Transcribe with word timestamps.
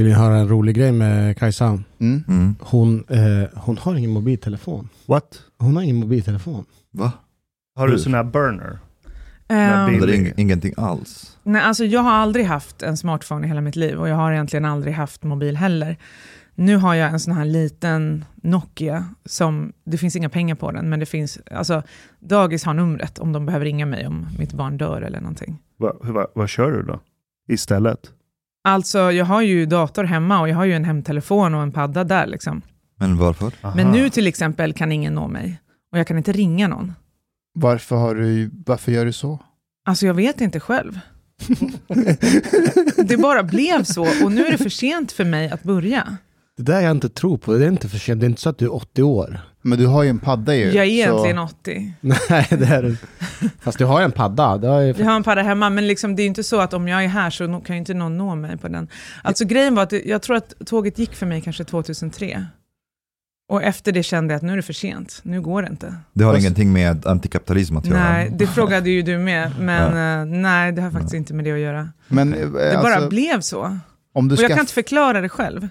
Vill 0.00 0.08
ni 0.08 0.14
höra 0.14 0.36
en 0.36 0.48
rolig 0.48 0.74
grej 0.76 0.92
med 0.92 1.36
Kajsa? 1.38 1.78
Mm. 1.98 2.24
Mm. 2.28 2.54
Hon, 2.60 3.04
eh, 3.08 3.48
hon 3.54 3.78
har 3.78 3.94
ingen 3.94 4.10
mobiltelefon. 4.10 4.88
What? 5.06 5.42
Hon 5.58 5.76
har 5.76 5.82
ingen 5.82 5.96
mobiltelefon. 5.96 6.64
Va? 6.90 7.12
Har 7.76 7.88
du 7.88 7.98
sån 7.98 8.14
här 8.14 8.24
burner? 8.24 8.78
Bild. 9.88 10.06
Det 10.06 10.16
är 10.16 10.18
ing- 10.20 10.32
ingenting 10.36 10.74
alls. 10.76 11.38
nej, 11.42 11.62
alltså 11.62 11.84
jag 11.84 12.00
har 12.00 12.10
aldrig 12.12 12.44
haft 12.46 12.82
en 12.82 12.96
smartphone 12.96 13.44
i 13.46 13.48
hela 13.48 13.60
mitt 13.60 13.76
liv 13.76 13.98
och 14.00 14.08
jag 14.08 14.16
har 14.16 14.32
egentligen 14.32 14.64
aldrig 14.64 14.94
haft 14.94 15.22
mobil 15.22 15.56
heller. 15.56 15.96
Nu 16.54 16.76
har 16.76 16.94
jag 16.94 17.10
en 17.10 17.20
sån 17.20 17.34
här 17.34 17.44
liten 17.44 18.24
Nokia 18.34 19.04
som, 19.24 19.72
det 19.84 19.98
finns 19.98 20.16
inga 20.16 20.28
pengar 20.28 20.54
på 20.54 20.72
den, 20.72 20.88
men 20.88 21.00
det 21.00 21.06
finns, 21.06 21.38
alltså 21.50 21.82
dagis 22.20 22.64
har 22.64 22.74
numret 22.74 23.18
om 23.18 23.32
de 23.32 23.46
behöver 23.46 23.64
ringa 23.64 23.86
mig 23.86 24.06
om 24.06 24.26
mitt 24.38 24.52
barn 24.52 24.76
dör 24.78 25.02
eller 25.02 25.20
någonting. 25.20 25.58
Va, 25.76 25.92
va, 26.00 26.26
vad 26.34 26.48
kör 26.48 26.70
du 26.72 26.82
då? 26.82 27.00
Istället? 27.48 28.10
Alltså 28.64 29.12
jag 29.12 29.24
har 29.24 29.42
ju 29.42 29.66
dator 29.66 30.04
hemma 30.04 30.40
och 30.40 30.48
jag 30.48 30.56
har 30.56 30.64
ju 30.64 30.72
en 30.72 30.84
hemtelefon 30.84 31.54
och 31.54 31.62
en 31.62 31.72
padda 31.72 32.04
där 32.04 32.26
liksom. 32.26 32.62
Men 32.98 33.16
varför? 33.16 33.52
Men 33.62 33.86
Aha. 33.86 33.96
nu 33.96 34.10
till 34.10 34.26
exempel 34.26 34.72
kan 34.72 34.92
ingen 34.92 35.14
nå 35.14 35.28
mig 35.28 35.60
och 35.92 35.98
jag 35.98 36.06
kan 36.06 36.18
inte 36.18 36.32
ringa 36.32 36.68
någon. 36.68 36.92
Varför, 37.54 37.96
har 37.96 38.14
du, 38.14 38.50
varför 38.66 38.92
gör 38.92 39.04
du 39.04 39.12
så? 39.12 39.38
Alltså 39.84 40.06
jag 40.06 40.14
vet 40.14 40.40
inte 40.40 40.60
själv. 40.60 41.00
Det 42.96 43.16
bara 43.16 43.42
blev 43.42 43.84
så 43.84 44.24
och 44.24 44.32
nu 44.32 44.46
är 44.46 44.50
det 44.50 44.58
för 44.58 44.68
sent 44.68 45.12
för 45.12 45.24
mig 45.24 45.50
att 45.50 45.62
börja. 45.62 46.16
Det 46.60 46.72
där 46.72 46.80
jag 46.80 46.90
inte 46.90 47.08
tror 47.08 47.38
på, 47.38 47.52
det 47.52 47.64
är 47.64 47.68
inte 47.68 47.88
för 47.88 47.98
sent. 47.98 48.20
Det 48.20 48.26
är 48.26 48.28
inte 48.28 48.40
så 48.40 48.48
att 48.48 48.58
du 48.58 48.64
är 48.64 48.74
80 48.74 49.02
år. 49.02 49.40
Men 49.62 49.78
du 49.78 49.86
har 49.86 50.02
ju 50.02 50.08
en 50.08 50.18
padda 50.18 50.54
ju. 50.54 50.64
Jag 50.64 50.84
är 50.86 50.90
egentligen 50.90 51.36
så, 51.36 51.42
80. 51.60 51.92
Nej, 52.00 52.46
det 52.50 52.66
är 52.66 52.82
du. 52.82 52.96
Fast 53.60 53.78
du 53.78 53.84
har 53.84 54.02
en 54.02 54.12
padda. 54.12 54.58
Det 54.58 54.68
har 54.68 54.80
ju... 54.80 54.94
Jag 54.98 55.06
har 55.06 55.16
en 55.16 55.22
padda 55.22 55.42
hemma, 55.42 55.70
men 55.70 55.86
liksom, 55.86 56.16
det 56.16 56.22
är 56.22 56.26
inte 56.26 56.42
så 56.42 56.60
att 56.60 56.72
om 56.74 56.88
jag 56.88 57.04
är 57.04 57.08
här 57.08 57.30
så 57.30 57.60
kan 57.60 57.76
ju 57.76 57.80
inte 57.80 57.94
någon 57.94 58.18
nå 58.18 58.34
mig 58.34 58.56
på 58.56 58.68
den. 58.68 58.88
Alltså 59.24 59.44
grejen 59.44 59.74
var 59.74 59.82
att 59.82 59.92
jag 59.92 60.22
tror 60.22 60.36
att 60.36 60.54
tåget 60.66 60.98
gick 60.98 61.14
för 61.14 61.26
mig 61.26 61.40
kanske 61.40 61.64
2003. 61.64 62.46
Och 63.48 63.62
efter 63.62 63.92
det 63.92 64.02
kände 64.02 64.34
jag 64.34 64.36
att 64.36 64.42
nu 64.42 64.52
är 64.52 64.56
det 64.56 64.62
för 64.62 64.72
sent, 64.72 65.20
nu 65.22 65.40
går 65.40 65.62
det 65.62 65.68
inte. 65.68 65.94
Det 66.12 66.24
har 66.24 66.32
Fast- 66.32 66.44
ingenting 66.44 66.72
med 66.72 67.06
antikapitalism 67.06 67.76
att 67.76 67.86
göra. 67.86 67.98
Nej, 68.12 68.30
det 68.38 68.46
frågade 68.46 68.90
ju 68.90 69.02
du 69.02 69.18
med, 69.18 69.52
men 69.60 70.20
eh, 70.30 70.38
nej, 70.40 70.72
det 70.72 70.82
har 70.82 70.90
faktiskt 70.90 71.14
inte 71.14 71.34
med 71.34 71.44
det 71.44 71.52
att 71.52 71.58
göra. 71.58 71.88
men 72.08 72.34
eh, 72.34 72.48
Det 72.50 72.76
alltså, 72.78 73.00
bara 73.00 73.08
blev 73.08 73.40
så. 73.40 73.78
om, 74.14 74.28
du 74.28 74.34
Och 74.34 74.42
jag 74.42 74.50
kan 74.50 74.60
inte 74.60 74.72
förklara 74.72 75.20
det 75.20 75.28
själv 75.28 75.68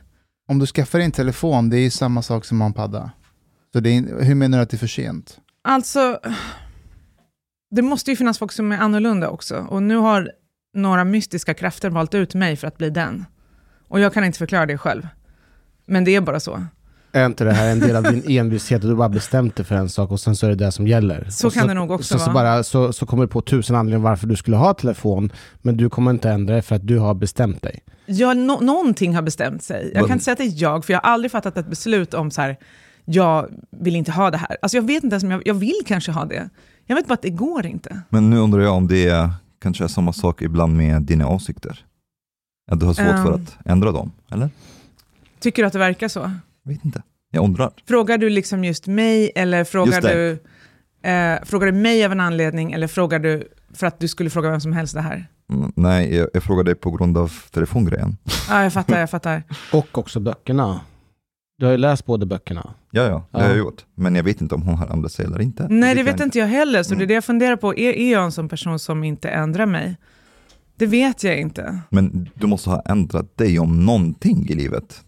om 0.50 0.60
du 0.60 0.66
skaffar 0.66 1.00
en 1.00 1.12
telefon, 1.12 1.70
det 1.70 1.78
är 1.78 1.82
ju 1.82 1.90
samma 1.90 2.22
sak 2.22 2.46
som 2.46 2.62
att 2.62 2.64
ha 2.64 2.68
en 2.68 2.74
padda. 2.74 3.12
Så 3.74 3.80
det 3.80 3.90
är, 3.90 4.24
hur 4.24 4.36
menar 4.36 4.58
du 4.58 4.62
att 4.62 4.70
det 4.70 4.76
är 4.76 4.80
för 4.80 4.88
sent? 4.88 5.40
Alltså, 5.62 6.20
det 7.72 7.82
måste 7.82 8.12
ju 8.12 8.18
finnas 8.18 8.38
folk 8.38 8.52
som 8.52 8.72
är 8.72 8.78
annorlunda 8.78 9.30
också. 9.30 9.56
Och 9.70 9.84
nu 9.84 9.96
har 9.96 10.32
några 10.74 11.04
mystiska 11.04 11.54
krafter 11.54 11.90
valt 11.90 12.16
ut 12.16 12.34
mig 12.36 12.56
för 12.56 12.68
att 12.68 12.78
bli 12.78 12.90
den. 12.90 13.26
Och 13.88 14.00
jag 14.00 14.14
kan 14.14 14.24
inte 14.24 14.38
förklara 14.38 14.66
det 14.66 14.78
själv. 14.78 15.08
Men 15.86 16.04
det 16.04 16.16
är 16.16 16.22
bara 16.22 16.40
så. 16.40 16.64
Är 17.12 17.26
inte 17.26 17.44
det 17.44 17.54
här 17.54 17.72
en 17.72 17.80
del 17.80 17.96
av 17.96 18.04
din 18.04 18.24
envishet 18.40 18.84
och 18.84 18.90
du 18.90 18.96
bara 18.96 19.10
bestämt 19.10 19.56
dig 19.56 19.66
för 19.66 19.76
en 19.76 19.90
sak 19.90 20.12
och 20.12 20.20
sen 20.20 20.36
så 20.36 20.46
är 20.46 20.50
det 20.50 20.56
det 20.66 20.72
som 20.72 20.88
gäller? 20.88 21.28
Så 21.30 21.48
och 21.48 21.54
kan 21.54 21.68
det 21.68 21.74
nog 21.74 21.92
också 21.92 22.14
så, 22.14 22.20
så, 22.20 22.32
vara. 22.32 22.34
bara, 22.34 22.64
så, 22.64 22.94
så 22.94 23.06
kommer 23.06 23.24
du 23.24 23.28
på 23.28 23.42
tusen 23.42 23.76
anledningar 23.76 24.10
varför 24.10 24.28
du 24.28 24.36
skulle 24.36 24.58
ha 24.58 24.74
telefon, 24.74 25.32
men 25.62 25.78
du 25.78 25.90
kommer 25.90 26.12
inte 26.12 26.30
ändra 26.30 26.56
det 26.56 26.62
för 26.62 26.76
att 26.76 26.88
du 26.88 27.00
har 27.00 27.14
bestämt 27.14 27.62
dig. 27.62 27.80
Ja, 28.06 28.34
nå- 28.34 28.60
någonting 28.62 29.16
har 29.16 29.22
bestämt 29.22 29.64
sig. 29.64 29.92
Jag 29.94 30.04
kan 30.08 30.12
inte 30.14 30.26
säga 30.26 30.34
att 30.34 30.38
det 30.38 30.44
är 30.44 30.62
jag, 30.62 30.86
för 30.86 30.94
jag 30.94 31.02
har 31.02 31.12
aldrig 31.12 31.32
fattat 31.32 31.58
ett 31.58 31.68
beslut 31.68 32.14
om 32.14 32.32
så 32.32 32.42
här, 32.42 32.58
jag 33.06 33.48
vill 33.72 33.96
inte 33.96 34.12
ha 34.12 34.32
det 34.32 34.38
här. 34.38 34.58
Alltså 34.62 34.78
jag 34.78 34.84
vet 34.88 35.04
inte 35.04 35.14
ens 35.14 35.24
om 35.24 35.32
jag, 35.32 35.42
jag 35.46 35.54
vill 35.54 35.82
kanske 35.86 36.12
ha 36.12 36.26
det. 36.26 36.50
Jag 36.86 36.96
vet 36.96 37.08
bara 37.08 37.14
att 37.14 37.22
det 37.22 37.30
går 37.30 37.66
inte. 37.66 38.02
Men 38.10 38.30
nu 38.30 38.38
undrar 38.38 38.62
jag 38.62 38.74
om 38.76 38.88
det 38.88 39.08
är, 39.10 39.30
kanske 39.62 39.84
är 39.84 39.88
samma 39.88 40.14
sak 40.14 40.42
ibland 40.42 40.78
med 40.78 41.02
dina 41.02 41.28
åsikter? 41.28 41.86
Att 42.72 42.80
du 42.80 42.86
har 42.86 42.94
svårt 42.94 43.06
för 43.06 43.34
Ehm. 43.34 43.34
att 43.34 43.58
ändra 43.66 43.92
dem, 43.92 44.12
eller? 44.32 44.50
Tycker 45.40 45.64
du 45.64 45.68
att 45.68 45.74
det 45.74 45.80
verkar 45.80 46.08
så? 46.08 46.32
Jag 46.70 46.76
vet 46.76 46.86
inte. 46.86 47.02
Jag 47.32 47.44
undrar. 47.44 47.72
Frågar 47.88 48.18
du 48.18 48.30
liksom 48.30 48.64
just 48.64 48.88
mig 48.88 49.32
eller 49.36 49.64
frågar 49.64 50.02
det. 50.02 50.14
du, 50.14 51.10
eh, 51.10 51.40
frågar 51.44 51.66
du 51.68 51.74
mig 51.74 52.06
av 52.06 52.12
en 52.12 52.20
anledning 52.20 52.72
eller 52.72 52.88
frågar 52.88 53.20
du 53.20 53.48
för 53.74 53.88
att 53.88 54.00
du 54.00 54.08
skulle 54.08 54.30
fråga 54.30 54.50
vem 54.52 54.62
som 54.62 54.74
helst 54.74 54.94
det 54.94 55.02
här? 55.02 55.28
Mm, 55.54 55.72
Nej, 55.76 56.16
jag, 56.16 56.30
jag 56.34 56.44
frågar 56.44 56.64
dig 56.64 56.76
på 56.76 56.92
grund 56.92 57.18
av 57.18 57.32
telefongrejen. 57.52 58.18
Ja, 58.50 58.64
jag 58.64 58.74
fattar, 58.74 59.00
jag 59.00 59.10
fattar. 59.10 59.44
Och 59.74 59.98
också 59.98 60.20
böckerna. 60.20 60.82
Du 61.58 61.66
har 61.66 61.72
ju 61.72 61.78
läst 61.78 62.06
båda 62.06 62.26
böckerna. 62.26 62.74
Ja, 62.92 63.04
ja, 63.04 63.10
det 63.10 63.26
Ja. 63.32 63.40
har 63.40 63.50
jag 63.50 63.58
gjort. 63.58 63.86
Men 63.96 64.16
jag 64.16 64.24
vet 64.24 64.42
inte 64.42 64.56
om 64.56 64.62
hon 64.62 64.76
har 64.76 64.88
ändrat 64.88 65.12
sig 65.12 65.26
eller 65.26 65.42
inte. 65.42 65.68
Nej, 65.70 65.94
det 65.96 66.00
jag 66.00 66.06
vet 66.06 66.20
inte 66.22 66.40
jag 66.40 66.48
heller, 66.48 66.84
så 66.84 66.90
det 66.90 66.94
är 66.94 66.98
Mm. 66.98 67.08
det 67.08 67.14
jag 67.14 67.24
funderar 67.26 67.56
på. 67.56 67.76
Är, 67.76 67.94
är 67.94 68.12
jag 68.12 68.24
en 68.24 68.32
sån 68.32 68.50
person 68.50 68.80
som 68.80 69.04
inte 69.04 69.30
ändrar 69.30 69.66
mig? 69.66 69.98
Det 70.76 70.86
vet 70.86 71.24
jag 71.24 71.40
inte. 71.40 71.80
Men 71.90 72.30
du 72.34 72.48
måste 72.48 72.70
ha 72.70 72.82
ändrat 72.86 73.38
dig 73.38 73.60
om 73.60 73.86
någonting 73.86 74.50
i 74.50 74.54
livet. 74.54 75.02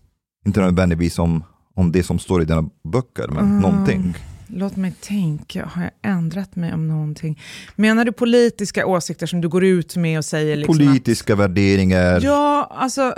Inte 0.45 0.61
nödvändigtvis 0.61 1.19
om, 1.19 1.43
om 1.75 1.91
det 1.91 2.03
som 2.03 2.19
står 2.19 2.41
i 2.41 2.45
dina 2.45 2.69
böcker, 2.83 3.27
men 3.27 3.37
Mm. 3.45 3.59
någonting. 3.61 4.15
Låt 4.53 4.75
mig 4.75 4.93
tänka, 5.01 5.65
har 5.65 5.81
jag 5.81 5.91
ändrat 6.11 6.55
mig 6.55 6.73
om 6.73 6.87
någonting? 6.87 7.39
Menar 7.75 8.05
du 8.05 8.11
politiska 8.11 8.85
åsikter 8.85 9.25
som 9.27 9.41
du 9.41 9.49
går 9.49 9.63
ut 9.63 9.95
med 9.95 10.17
och 10.17 10.25
säger 10.25 10.55
liksom 10.55 10.77
Politiska 10.77 11.35
värderingar. 11.35 12.13
att, 12.17 12.23
Ja, 12.23 12.71
alltså, 12.71 13.13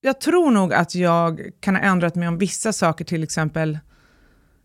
jag 0.00 0.20
tror 0.20 0.50
nog 0.50 0.72
att 0.72 0.94
jag 0.94 1.40
kan 1.60 1.74
ha 1.76 1.82
ändrat 1.82 2.14
mig 2.14 2.28
om 2.28 2.38
vissa 2.38 2.72
saker, 2.72 3.04
till 3.04 3.22
exempel 3.22 3.78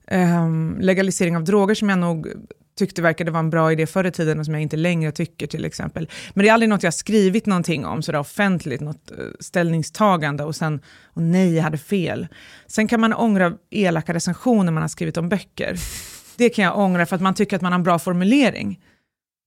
ehm, 0.07 0.77
legalisering 0.81 1.37
av 1.37 1.43
droger 1.43 1.75
som 1.75 1.89
jag 1.89 1.99
nog 1.99 2.27
tyckte 2.75 3.01
verkade 3.01 3.31
vara 3.31 3.39
en 3.39 3.49
bra 3.49 3.71
idé 3.71 3.87
förr 3.87 4.03
i 4.03 4.11
tiden 4.11 4.39
och 4.39 4.45
som 4.45 4.53
jag 4.53 4.63
inte 4.63 4.77
längre 4.77 5.11
tycker 5.11 5.47
till 5.47 5.65
exempel. 5.65 6.09
Men 6.33 6.43
det 6.43 6.49
är 6.49 6.53
aldrig 6.53 6.69
något 6.69 6.83
jag 6.83 6.87
har 6.87 6.91
skrivit 6.91 7.45
någonting 7.45 7.85
om 7.85 8.01
sådär 8.01 8.19
offentligt, 8.19 8.81
något 8.81 9.11
eh, 9.11 9.17
ställningstagande 9.39 10.43
och 10.43 10.55
sen, 10.55 10.81
och 11.05 11.21
nej, 11.21 11.55
jag 11.55 11.63
hade 11.63 11.77
fel. 11.77 12.27
Sen 12.67 12.87
kan 12.87 12.99
man 12.99 13.13
ångra 13.13 13.53
elaka 13.69 14.13
recensioner 14.13 14.71
man 14.71 14.83
har 14.83 14.87
skrivit 14.87 15.17
om 15.17 15.29
böcker. 15.29 15.77
Det 16.37 16.49
kan 16.49 16.65
jag 16.65 16.77
ångra 16.77 17.05
för 17.05 17.15
att 17.15 17.21
man 17.21 17.33
tycker 17.33 17.55
att 17.55 17.61
man 17.61 17.71
har 17.71 17.79
en 17.79 17.83
bra 17.83 17.99
formulering. 17.99 18.79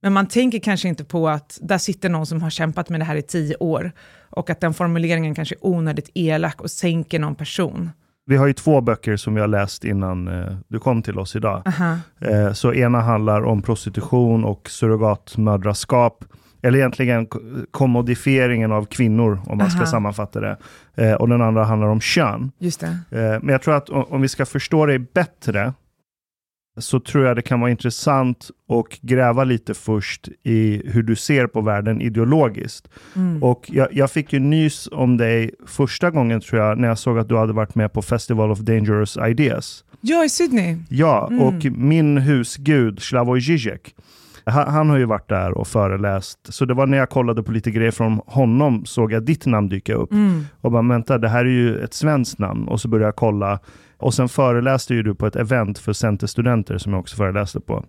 Men 0.02 0.12
man 0.12 0.26
tänker 0.26 0.58
kanske 0.58 0.88
inte 0.88 1.04
på 1.04 1.28
att 1.28 1.58
där 1.62 1.78
sitter 1.78 2.08
någon 2.08 2.26
som 2.26 2.42
har 2.42 2.50
kämpat 2.50 2.88
med 2.88 3.00
det 3.00 3.04
här 3.04 3.16
i 3.16 3.22
tio 3.22 3.56
år 3.56 3.92
och 4.30 4.50
att 4.50 4.60
den 4.60 4.74
formuleringen 4.74 5.34
kanske 5.34 5.54
är 5.54 5.66
onödigt 5.66 6.10
elak 6.14 6.60
och 6.60 6.70
sänker 6.70 7.18
någon 7.18 7.34
person. 7.34 7.90
Vi 8.28 8.36
har 8.36 8.46
ju 8.46 8.52
två 8.52 8.80
böcker 8.80 9.16
som 9.16 9.34
vi 9.34 9.40
har 9.40 9.48
läst 9.48 9.84
innan 9.84 10.28
eh, 10.28 10.52
du 10.68 10.78
kom 10.78 11.02
till 11.02 11.18
oss 11.18 11.36
idag. 11.36 11.62
Aha. 11.66 11.98
Eh, 12.20 12.52
så 12.52 12.74
ena 12.74 13.00
handlar 13.00 13.42
om 13.42 13.62
prostitution 13.62 14.44
och 14.44 14.68
surrogatmödraskap. 14.70 16.24
Eller 16.62 16.78
egentligen 16.78 17.26
kommodifieringen 17.70 18.72
av 18.72 18.84
kvinnor, 18.84 19.40
om 19.46 19.58
man 19.58 19.70
ska 19.70 19.78
Aha. 19.80 19.86
sammanfatta 19.86 20.40
det. 20.40 20.56
Eh, 20.94 21.12
och 21.12 21.28
den 21.28 21.42
andra 21.42 21.64
handlar 21.64 21.88
om 21.88 22.00
kön. 22.00 22.50
Eh, 23.10 23.18
Men 23.42 23.48
jag 23.48 23.62
tror 23.62 23.74
att 23.76 23.90
o- 23.90 24.06
om 24.10 24.20
vi 24.20 24.28
ska 24.28 24.46
förstå 24.46 24.86
dig 24.86 24.98
bättre 24.98 25.72
så 26.78 27.00
tror 27.00 27.24
jag 27.26 27.36
det 27.36 27.42
kan 27.42 27.60
vara 27.60 27.70
intressant 27.70 28.50
att 28.68 29.00
gräva 29.00 29.44
lite 29.44 29.74
först 29.74 30.28
i 30.44 30.82
hur 30.84 31.02
du 31.02 31.16
ser 31.16 31.46
på 31.46 31.60
världen 31.60 32.00
ideologiskt. 32.00 32.88
Mm. 33.16 33.42
Och 33.42 33.64
jag, 33.72 33.88
jag 33.92 34.10
fick 34.10 34.32
ju 34.32 34.38
nys 34.38 34.88
om 34.92 35.16
dig 35.16 35.50
första 35.66 36.10
gången 36.10 36.40
tror 36.40 36.62
jag 36.62 36.78
när 36.78 36.88
jag 36.88 36.98
såg 36.98 37.18
att 37.18 37.28
du 37.28 37.36
hade 37.36 37.52
varit 37.52 37.74
med 37.74 37.92
på 37.92 38.02
Festival 38.02 38.50
of 38.50 38.58
Dangerous 38.58 39.16
Ideas. 39.28 39.84
Ja, 40.00 40.24
i 40.24 40.28
Sydney. 40.28 40.76
Ja, 40.88 41.28
Mm. 41.30 41.42
och 41.42 41.64
min 41.78 42.18
husgud 42.18 43.02
Slavoj 43.02 43.40
Žižek, 43.40 43.94
han, 44.44 44.68
han 44.68 44.90
har 44.90 44.96
ju 44.98 45.04
varit 45.04 45.28
där 45.28 45.58
och 45.58 45.68
föreläst. 45.68 46.38
Så 46.54 46.64
det 46.64 46.74
var 46.74 46.86
när 46.86 46.98
jag 46.98 47.10
kollade 47.10 47.42
på 47.42 47.52
lite 47.52 47.70
grejer 47.70 47.90
från 47.90 48.20
honom 48.26 48.84
såg 48.84 49.12
jag 49.12 49.22
ditt 49.22 49.46
namn 49.46 49.68
dyka 49.68 49.94
upp. 49.94 50.12
Mm. 50.12 50.44
Och 50.60 50.72
bara, 50.72 50.82
vänta, 50.82 51.18
det 51.18 51.28
här 51.28 51.44
är 51.44 51.48
ju 51.50 51.78
ett 51.78 51.94
svenskt 51.94 52.38
namn. 52.38 52.68
Och 52.68 52.80
så 52.80 52.88
började 52.88 53.06
jag 53.08 53.16
kolla. 53.16 53.58
Och 53.98 54.14
sen 54.14 54.28
föreläste 54.28 54.94
ju 54.94 55.02
du 55.02 55.14
på 55.14 55.26
ett 55.26 55.36
event 55.36 55.78
för 55.78 55.92
centerstudenter 55.92 56.78
som 56.78 56.92
jag 56.92 57.00
också 57.00 57.16
föreläste 57.16 57.60
på. 57.60 57.84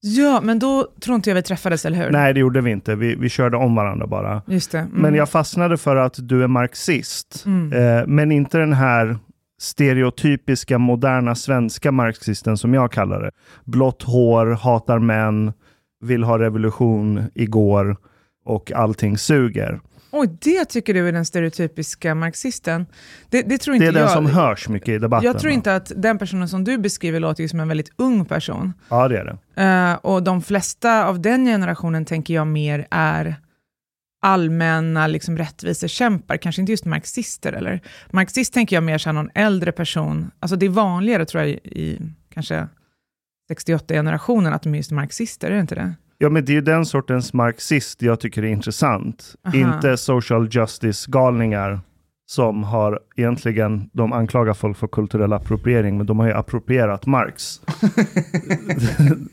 Ja, 0.00 0.40
men 0.42 0.58
då 0.58 0.88
tror 1.00 1.14
inte 1.14 1.30
jag 1.30 1.34
vi 1.34 1.42
träffades, 1.42 1.86
eller 1.86 1.96
hur? 1.96 2.10
Nej, 2.10 2.34
det 2.34 2.40
gjorde 2.40 2.60
vi 2.60 2.70
inte. 2.70 2.94
Vi, 2.94 3.14
vi 3.14 3.28
körde 3.28 3.56
om 3.56 3.74
varandra 3.74 4.06
bara. 4.06 4.42
Just 4.46 4.72
det. 4.72 4.78
Mm. 4.78 4.92
Men 4.92 5.14
jag 5.14 5.28
fastnade 5.28 5.76
för 5.76 5.96
att 5.96 6.14
du 6.18 6.42
är 6.42 6.48
marxist. 6.48 7.42
Mm. 7.46 7.72
Eh, 7.72 8.06
men 8.06 8.32
inte 8.32 8.58
den 8.58 8.72
här 8.72 9.18
stereotypiska 9.60 10.78
moderna 10.78 11.34
svenska 11.34 11.92
marxisten 11.92 12.56
som 12.56 12.74
jag 12.74 12.92
kallar 12.92 13.22
det. 13.22 13.30
Blått 13.64 14.02
hår, 14.02 14.46
hatar 14.46 14.98
män, 14.98 15.52
vill 16.04 16.24
ha 16.24 16.38
revolution 16.38 17.22
igår 17.34 17.96
och 18.44 18.72
allting 18.72 19.18
suger. 19.18 19.80
Oj, 20.10 20.28
det 20.40 20.64
tycker 20.64 20.94
du 20.94 21.08
är 21.08 21.12
den 21.12 21.24
stereotypiska 21.24 22.14
marxisten? 22.14 22.86
Det, 23.28 23.42
det 23.42 23.58
tror 23.58 23.76
inte 23.76 23.86
Det 23.86 23.90
är 23.90 23.92
den 23.92 24.02
jag. 24.02 24.10
som 24.12 24.26
hörs 24.26 24.68
mycket 24.68 24.88
i 24.88 24.98
debatten. 24.98 25.26
Jag 25.26 25.38
tror 25.38 25.52
inte 25.52 25.76
att 25.76 25.92
den 25.96 26.18
personen 26.18 26.48
som 26.48 26.64
du 26.64 26.78
beskriver 26.78 27.20
låter 27.20 27.48
som 27.48 27.60
en 27.60 27.68
väldigt 27.68 27.92
ung 27.96 28.24
person. 28.24 28.72
Ja, 28.88 29.08
det 29.08 29.18
är 29.18 29.24
det. 29.24 29.62
Eh, 29.62 29.94
och 29.94 30.22
de 30.22 30.42
flesta 30.42 31.06
av 31.06 31.20
den 31.20 31.46
generationen 31.46 32.04
tänker 32.04 32.34
jag 32.34 32.46
mer 32.46 32.86
är 32.90 33.36
allmänna 34.22 35.06
liksom, 35.06 35.38
rättvisekämpar, 35.38 36.36
kanske 36.36 36.62
inte 36.62 36.72
just 36.72 36.84
marxister. 36.84 37.52
Eller? 37.52 37.80
Marxist 38.10 38.54
tänker 38.54 38.76
jag 38.76 38.82
mer 38.82 38.98
som 38.98 39.14
någon 39.14 39.30
äldre 39.34 39.72
person. 39.72 40.30
Alltså 40.40 40.56
det 40.56 40.66
är 40.66 40.70
vanligare 40.70 41.24
tror 41.24 41.42
jag 41.42 41.50
i, 41.50 41.54
i 41.64 41.98
kanske 42.34 42.68
68-generationen 43.50 44.52
att 44.54 44.62
de 44.62 44.74
är 44.74 44.76
just 44.76 44.90
marxister, 44.90 45.50
är 45.50 45.54
det 45.54 45.60
inte 45.60 45.74
det? 45.74 45.94
Ja, 46.20 46.28
men 46.28 46.44
det 46.44 46.52
är 46.52 46.54
ju 46.54 46.60
den 46.60 46.86
sortens 46.86 47.32
marxist 47.32 48.02
jag 48.02 48.20
tycker 48.20 48.42
är 48.42 48.48
intressant. 48.48 49.34
Aha. 49.44 49.56
Inte 49.56 49.96
social 49.96 50.48
justice-galningar 50.50 51.80
som 52.26 52.64
har 52.64 53.00
egentligen, 53.16 53.90
de 53.92 54.12
anklagar 54.12 54.54
folk 54.54 54.76
för 54.76 54.86
kulturell 54.86 55.32
appropriering, 55.32 55.96
men 55.96 56.06
de 56.06 56.18
har 56.18 56.26
ju 56.26 56.32
approprierat 56.32 57.06
Marx. 57.06 57.60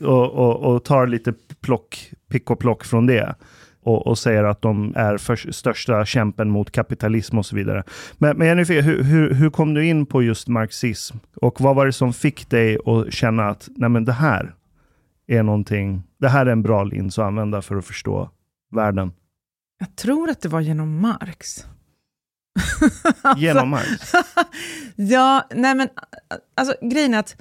och, 0.00 0.30
och, 0.30 0.74
och 0.74 0.84
tar 0.84 1.06
lite 1.06 1.34
plock, 1.60 2.12
pick 2.30 2.50
och 2.50 2.58
plock 2.58 2.84
från 2.84 3.06
det. 3.06 3.34
Och, 3.82 4.06
och 4.06 4.18
säger 4.18 4.44
att 4.44 4.62
de 4.62 4.92
är 4.96 5.16
för, 5.16 5.52
största 5.52 6.04
kämpen 6.04 6.50
mot 6.50 6.70
kapitalism 6.70 7.38
och 7.38 7.46
så 7.46 7.56
vidare. 7.56 7.82
Men, 8.18 8.36
men 8.36 8.46
Jennifer, 8.46 8.82
hur, 8.82 9.02
hur, 9.02 9.34
hur 9.34 9.50
kom 9.50 9.74
du 9.74 9.86
in 9.86 10.06
på 10.06 10.22
just 10.22 10.48
marxism? 10.48 11.16
Och 11.36 11.60
vad 11.60 11.76
var 11.76 11.86
det 11.86 11.92
som 11.92 12.12
fick 12.12 12.50
dig 12.50 12.78
att 12.86 13.12
känna 13.12 13.48
att 13.48 13.68
nej 13.76 13.90
men 13.90 14.04
det 14.04 14.12
här 14.12 14.54
är 15.26 15.42
någonting, 15.42 16.02
det 16.18 16.28
här 16.28 16.46
är 16.46 16.50
en 16.50 16.62
bra 16.62 16.84
lins 16.84 17.18
att 17.18 17.24
använda 17.24 17.62
för 17.62 17.76
att 17.76 17.84
förstå 17.84 18.30
världen? 18.70 19.12
Jag 19.78 19.96
tror 19.96 20.30
att 20.30 20.40
det 20.40 20.48
var 20.48 20.60
genom 20.60 21.00
Marx. 21.00 21.66
Genom 23.36 23.68
Marx? 23.68 24.12
ja, 24.96 25.48
nej 25.54 25.74
men 25.74 25.88
alltså 26.56 26.74
grejen 26.82 27.14
är 27.14 27.18
att 27.18 27.36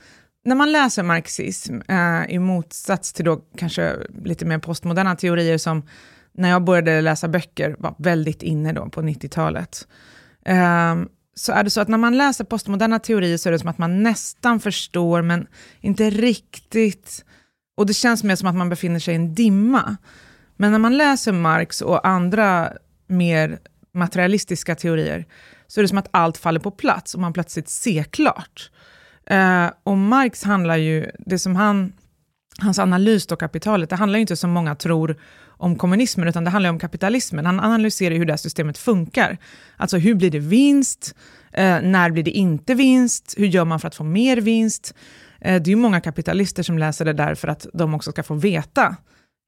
när 0.46 0.56
man 0.56 0.72
läser 0.72 1.04
marxism, 1.04 1.80
eh, 1.88 2.26
i 2.30 2.40
motsats 2.40 3.14
till 3.14 3.26
då 3.26 3.42
kanske 3.58 3.98
lite 4.24 4.46
mer 4.46 4.60
postmoderna 4.60 5.16
teorier 5.16 5.58
som 5.58 5.84
när 6.34 6.50
jag 6.50 6.64
började 6.64 7.02
läsa 7.02 7.28
böcker 7.28 7.76
var 7.80 7.96
väldigt 7.98 8.44
inne 8.44 8.74
då 8.74 8.90
på 8.90 9.02
90-talet, 9.02 9.88
eh, 10.46 10.96
så 11.36 11.52
är 11.52 11.64
det 11.64 11.70
så 11.70 11.82
att 11.82 11.88
när 11.88 11.98
man 11.98 12.18
läser 12.18 12.44
postmoderna 12.44 13.00
teorier 13.00 13.38
så 13.38 13.50
är 13.50 13.52
det 13.52 13.60
som 13.60 13.70
att 13.70 13.78
man 13.78 14.04
nästan 14.04 14.60
förstår, 14.60 15.22
men 15.22 15.48
inte 15.82 16.10
riktigt. 16.10 17.26
Och 17.76 17.86
det 17.86 17.94
känns 17.94 18.24
mer 18.24 18.36
som 18.36 18.48
att 18.48 18.56
man 18.56 18.70
befinner 18.70 19.00
sig 19.00 19.14
i 19.14 19.16
en 19.16 19.36
dimma. 19.36 19.98
Men 20.56 20.72
när 20.72 20.80
man 20.80 20.98
läser 20.98 21.32
Marx 21.32 21.82
och 21.82 22.08
andra 22.08 22.74
mer 23.08 23.60
materialistiska 23.94 24.76
teorier, 24.76 25.26
så 25.68 25.80
är 25.80 25.82
det 25.82 25.88
som 25.88 25.98
att 25.98 26.10
allt 26.12 26.38
faller 26.38 26.60
på 26.60 26.72
plats 26.72 27.14
och 27.14 27.22
man 27.22 27.34
plötsligt 27.34 27.70
ser 27.70 28.04
klart. 28.04 28.72
Eh, 29.26 29.68
och 29.84 29.98
Marx 29.98 30.44
handlar 30.44 30.78
ju, 30.78 31.12
det 31.20 31.40
som 31.40 31.56
han, 31.56 31.94
hans 32.60 32.80
analys 32.80 33.28
av 33.28 33.36
kapitalet, 33.36 33.90
det 33.90 33.96
handlar 33.96 34.18
ju 34.18 34.22
inte 34.22 34.36
som 34.36 34.52
många 34.52 34.76
tror 34.76 35.18
om 35.58 35.76
kommunismen, 35.76 36.28
utan 36.28 36.44
det 36.44 36.50
handlar 36.50 36.70
om 36.70 36.80
kapitalismen. 36.80 37.46
Han 37.46 37.60
analyserar 37.60 38.16
hur 38.16 38.26
det 38.26 38.34
här 38.34 38.38
systemet 38.38 38.78
funkar. 38.78 39.38
Alltså 39.78 39.98
hur 39.98 40.16
blir 40.16 40.32
det 40.32 40.40
vinst? 40.40 41.16
Eh, 41.52 41.82
när 41.82 42.10
blir 42.10 42.24
det 42.24 42.32
inte 42.32 42.74
vinst? 42.74 43.34
Hur 43.38 43.46
gör 43.46 43.66
man 43.66 43.80
för 43.80 43.88
att 43.88 43.96
få 43.96 44.04
mer 44.04 44.38
vinst? 44.38 44.94
Eh, 45.46 45.62
det 45.62 45.70
är 45.70 45.72
ju 45.72 45.76
många 45.76 46.02
kapitalister 46.02 46.64
som 46.64 46.78
läser 46.78 47.06
det 47.06 47.14
där 47.14 47.36
för 47.36 47.48
att 47.48 47.68
de 47.74 47.94
också 47.94 48.12
ska 48.12 48.24
få 48.24 48.34
veta 48.34 48.96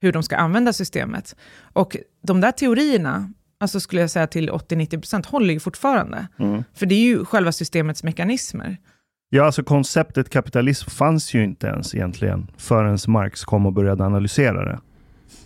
hur 0.01 0.11
de 0.11 0.23
ska 0.23 0.35
använda 0.38 0.73
systemet. 0.73 1.35
Och 1.73 1.97
de 2.23 2.41
där 2.41 2.51
teorierna, 2.51 3.31
alltså 3.59 3.79
skulle 3.79 4.01
jag 4.01 4.09
säga 4.09 4.27
till 4.27 4.49
80-90% 4.49 5.27
håller 5.27 5.53
ju 5.53 5.59
fortfarande. 5.59 6.27
Mm. 6.39 6.63
För 6.73 6.85
det 6.85 6.95
är 6.95 7.03
ju 7.03 7.25
själva 7.25 7.51
systemets 7.51 8.03
mekanismer. 8.03 8.77
Ja, 9.29 9.45
alltså 9.45 9.63
konceptet 9.63 10.29
kapitalism 10.29 10.89
fanns 10.89 11.33
ju 11.33 11.44
inte 11.44 11.67
ens 11.67 11.95
egentligen 11.95 12.51
förrän 12.57 12.97
Marx 13.07 13.44
kom 13.44 13.65
och 13.65 13.73
började 13.73 14.05
analysera 14.05 14.65
det. 14.65 14.79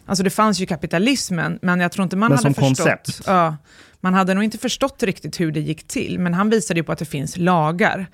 Alltså 0.05 0.23
det 0.23 0.29
fanns 0.29 0.59
ju 0.59 0.65
kapitalismen, 0.65 1.59
men 1.61 1.79
jag 1.79 1.91
tror 1.91 2.03
inte 2.03 2.15
man 2.15 2.29
Men 2.29 2.37
hade 2.37 2.41
som 2.41 2.53
förstått. 2.53 2.85
koncept. 2.85 3.21
Ja, 3.27 3.57
man 3.99 4.13
hade 4.13 4.33
nog 4.33 4.43
inte 4.43 4.57
förstått 4.57 5.03
riktigt 5.03 5.39
hur 5.39 5.51
det 5.51 5.59
gick 5.59 5.87
till, 5.87 6.19
men 6.19 6.33
han 6.33 6.49
visade 6.49 6.79
ju 6.79 6.83
på 6.83 6.91
att 6.91 6.99
det 6.99 7.05
finns 7.05 7.37
lagar. 7.37 8.07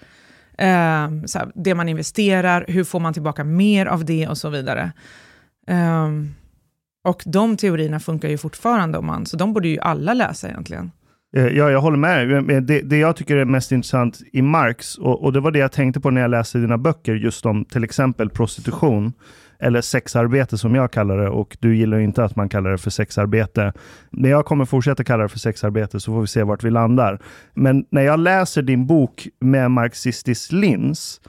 Ehm, 0.57 1.27
så 1.27 1.39
här, 1.39 1.51
det 1.55 1.75
man 1.75 1.89
investerar, 1.89 2.65
hur 2.67 2.83
får 2.83 2.99
man 2.99 3.13
tillbaka 3.13 3.43
mer 3.43 3.85
av 3.85 4.05
det 4.05 4.27
och 4.27 4.37
så 4.37 4.49
vidare. 4.49 4.91
Ehm, 5.67 6.29
och 7.03 7.23
de 7.25 7.57
teorierna 7.57 7.99
funkar 7.99 8.29
ju 8.29 8.37
fortfarande, 8.37 8.97
om 8.97 9.05
man, 9.05 9.25
så 9.25 9.37
de 9.37 9.53
borde 9.53 9.67
ju 9.67 9.79
alla 9.79 10.13
läsa 10.13 10.49
egentligen. 10.49 10.91
Eh, 11.35 11.47
ja, 11.47 11.71
jag 11.71 11.81
håller 11.81 11.97
med. 11.97 12.29
dig. 12.29 12.61
Det, 12.61 12.81
det 12.81 12.97
jag 12.97 13.15
tycker 13.15 13.35
är 13.35 13.45
mest 13.45 13.71
intressant 13.71 14.19
i 14.33 14.41
Marx, 14.41 14.97
och, 14.97 15.23
och 15.23 15.33
det 15.33 15.39
var 15.39 15.51
det 15.51 15.59
jag 15.59 15.71
tänkte 15.71 15.99
på 15.99 16.09
när 16.09 16.21
jag 16.21 16.31
läste 16.31 16.57
dina 16.57 16.77
böcker, 16.77 17.15
just 17.15 17.45
om 17.45 17.65
till 17.65 17.83
exempel 17.83 18.29
prostitution, 18.29 19.13
eller 19.59 19.81
sexarbete 19.81 20.57
som 20.57 20.75
jag 20.75 20.91
kallar 20.91 21.17
det, 21.17 21.29
och 21.29 21.57
du 21.59 21.77
gillar 21.77 21.99
inte 21.99 22.23
att 22.23 22.35
man 22.35 22.49
kallar 22.49 22.71
det 22.71 22.77
för 22.77 22.89
sexarbete. 22.89 23.73
Men 24.09 24.31
jag 24.31 24.45
kommer 24.45 24.65
fortsätta 24.65 25.03
kalla 25.03 25.23
det 25.23 25.29
för 25.29 25.39
sexarbete, 25.39 25.99
så 25.99 26.11
får 26.11 26.21
vi 26.21 26.27
se 26.27 26.43
vart 26.43 26.63
vi 26.63 26.71
landar. 26.71 27.19
Men 27.53 27.85
när 27.89 28.01
jag 28.01 28.19
läser 28.19 28.61
din 28.61 28.87
bok 28.87 29.27
med 29.39 29.71
marxistisk 29.71 30.51
lins, 30.51 31.21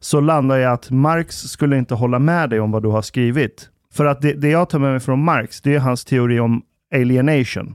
så 0.00 0.20
landar 0.20 0.56
jag 0.56 0.72
att 0.72 0.90
Marx 0.90 1.36
skulle 1.36 1.78
inte 1.78 1.94
hålla 1.94 2.18
med 2.18 2.50
dig 2.50 2.60
om 2.60 2.70
vad 2.70 2.82
du 2.82 2.88
har 2.88 3.02
skrivit. 3.02 3.70
För 3.92 4.04
att 4.04 4.20
det, 4.22 4.32
det 4.32 4.48
jag 4.48 4.70
tar 4.70 4.78
med 4.78 4.90
mig 4.90 5.00
från 5.00 5.24
Marx, 5.24 5.60
det 5.60 5.74
är 5.74 5.78
hans 5.78 6.04
teori 6.04 6.40
om 6.40 6.62
alienation. 6.94 7.74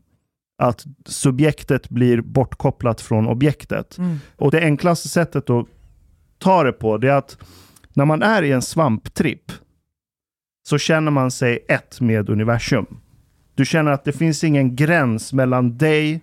Att 0.57 0.85
subjektet 1.05 1.89
blir 1.89 2.21
bortkopplat 2.21 3.01
från 3.01 3.27
objektet. 3.27 3.97
Och 4.35 4.51
det 4.51 4.61
enklaste 4.61 5.09
sättet 5.09 5.49
att 5.49 5.65
ta 6.39 6.63
det 6.63 6.71
på, 6.71 6.97
det 6.97 7.07
är 7.07 7.15
att 7.15 7.37
när 7.93 8.05
man 8.05 8.21
är 8.21 8.43
i 8.43 8.51
en 8.51 8.61
svamptripp, 8.61 9.51
så 10.63 10.77
känner 10.77 11.11
man 11.11 11.31
sig 11.31 11.65
ett 11.67 12.01
med 12.01 12.29
universum. 12.29 12.85
Du 13.55 13.65
känner 13.65 13.91
att 13.91 14.03
det 14.03 14.11
finns 14.11 14.43
ingen 14.43 14.75
gräns 14.75 15.33
mellan 15.33 15.77
dig, 15.77 16.21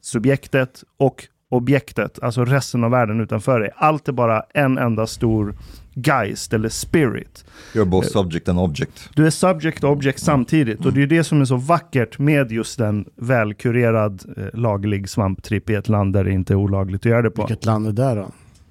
subjektet 0.00 0.84
och 0.98 1.28
objektet, 1.50 2.18
alltså 2.22 2.44
resten 2.44 2.84
av 2.84 2.90
världen 2.90 3.20
utanför 3.20 3.60
dig. 3.60 3.70
Allt 3.76 4.08
är 4.08 4.12
bara 4.12 4.42
en 4.54 4.78
enda 4.78 5.06
stor 5.06 5.54
geist 5.94 6.52
eller 6.52 6.68
spirit. 6.68 7.44
You're 7.74 7.84
both 7.84 8.08
subject 8.08 8.48
and 8.48 8.58
object. 8.58 9.10
Du 9.14 9.26
är 9.26 9.30
subject 9.30 9.84
och 9.84 9.90
object 9.90 10.20
samtidigt 10.20 10.86
och 10.86 10.92
det 10.92 11.02
är 11.02 11.06
det 11.06 11.24
som 11.24 11.40
är 11.40 11.44
så 11.44 11.56
vackert 11.56 12.18
med 12.18 12.52
just 12.52 12.80
en 12.80 13.04
välkurerad 13.16 14.34
eh, 14.36 14.60
laglig 14.60 15.08
svamptripp 15.08 15.70
i 15.70 15.74
ett 15.74 15.88
land 15.88 16.12
där 16.12 16.24
det 16.24 16.32
inte 16.32 16.52
är 16.52 16.56
olagligt 16.56 17.00
att 17.00 17.10
göra 17.10 17.22
det 17.22 17.30
på. 17.30 17.46
Vilket 17.46 17.64
land 17.64 17.86
är 17.86 17.92
det 17.92 18.20
då? 18.20 18.30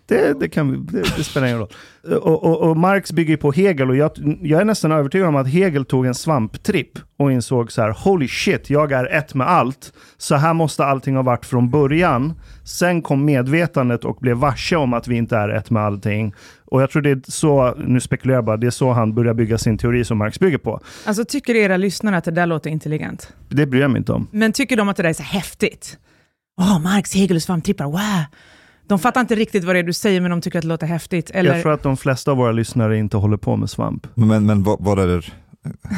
Det, 0.09 0.39
det, 0.39 0.49
kan 0.49 0.85
det, 0.85 1.01
det 1.17 1.23
spelar 1.23 1.47
ingen 1.47 1.59
roll. 1.59 1.69
Och, 2.03 2.43
och, 2.43 2.69
och 2.69 2.77
Marx 2.77 3.11
bygger 3.11 3.37
på 3.37 3.51
Hegel 3.51 3.89
och 3.89 3.95
jag, 3.95 4.11
jag 4.41 4.61
är 4.61 4.65
nästan 4.65 4.91
övertygad 4.91 5.27
om 5.27 5.35
att 5.35 5.47
Hegel 5.47 5.85
tog 5.85 6.05
en 6.05 6.15
svamptripp 6.15 6.99
och 7.17 7.31
insåg 7.31 7.71
så 7.71 7.81
här, 7.81 7.89
holy 7.89 8.27
shit, 8.27 8.69
jag 8.69 8.91
är 8.91 9.05
ett 9.05 9.33
med 9.33 9.47
allt. 9.47 9.93
Så 10.17 10.35
här 10.35 10.53
måste 10.53 10.85
allting 10.85 11.15
ha 11.15 11.23
varit 11.23 11.45
från 11.45 11.69
början. 11.69 12.33
Sen 12.63 13.01
kom 13.01 13.25
medvetandet 13.25 14.05
och 14.05 14.17
blev 14.21 14.37
varse 14.37 14.75
om 14.75 14.93
att 14.93 15.07
vi 15.07 15.15
inte 15.15 15.37
är 15.37 15.49
ett 15.49 15.69
med 15.69 15.83
allting. 15.83 16.33
Och 16.65 16.81
jag 16.81 16.89
tror 16.91 17.01
det 17.01 17.09
är 17.09 17.21
så, 17.27 17.75
nu 17.77 17.99
spekulerar 17.99 18.37
jag 18.37 18.45
bara, 18.45 18.57
det 18.57 18.67
är 18.67 18.71
så 18.71 18.91
han 18.91 19.13
börjar 19.13 19.33
bygga 19.33 19.57
sin 19.57 19.77
teori 19.77 20.05
som 20.05 20.17
Marx 20.17 20.39
bygger 20.39 20.57
på. 20.57 20.79
Alltså 21.05 21.25
tycker 21.25 21.55
era 21.55 21.77
lyssnare 21.77 22.17
att 22.17 22.23
det 22.23 22.31
där 22.31 22.45
låter 22.45 22.69
intelligent? 22.69 23.33
Det 23.49 23.65
bryr 23.65 23.81
jag 23.81 23.91
mig 23.91 23.99
inte 23.99 24.13
om. 24.13 24.27
Men 24.31 24.51
tycker 24.51 24.77
de 24.77 24.89
att 24.89 24.97
det 24.97 25.03
där 25.03 25.09
är 25.09 25.13
så 25.13 25.23
häftigt? 25.23 25.97
Åh, 26.61 26.79
Marx, 26.79 27.15
Hegel 27.15 27.35
och 27.35 27.43
svamptrippar, 27.43 27.85
wow! 27.85 28.25
De 28.89 28.99
fattar 28.99 29.21
inte 29.21 29.35
riktigt 29.35 29.63
vad 29.63 29.75
det 29.75 29.79
är 29.79 29.83
du 29.83 29.93
säger, 29.93 30.21
men 30.21 30.31
de 30.31 30.41
tycker 30.41 30.57
att 30.59 30.63
det 30.63 30.67
låter 30.67 30.87
häftigt. 30.87 31.29
Eller, 31.33 31.53
Jag 31.53 31.61
tror 31.61 31.73
att 31.73 31.83
de 31.83 31.97
flesta 31.97 32.31
av 32.31 32.37
våra 32.37 32.51
lyssnare 32.51 32.97
inte 32.97 33.17
håller 33.17 33.37
på 33.37 33.55
med 33.55 33.69
svamp. 33.69 34.07
Men, 34.15 34.45
men 34.45 34.63
vad, 34.63 34.77
vad 34.81 34.99
är 34.99 35.07
det? 35.07 35.21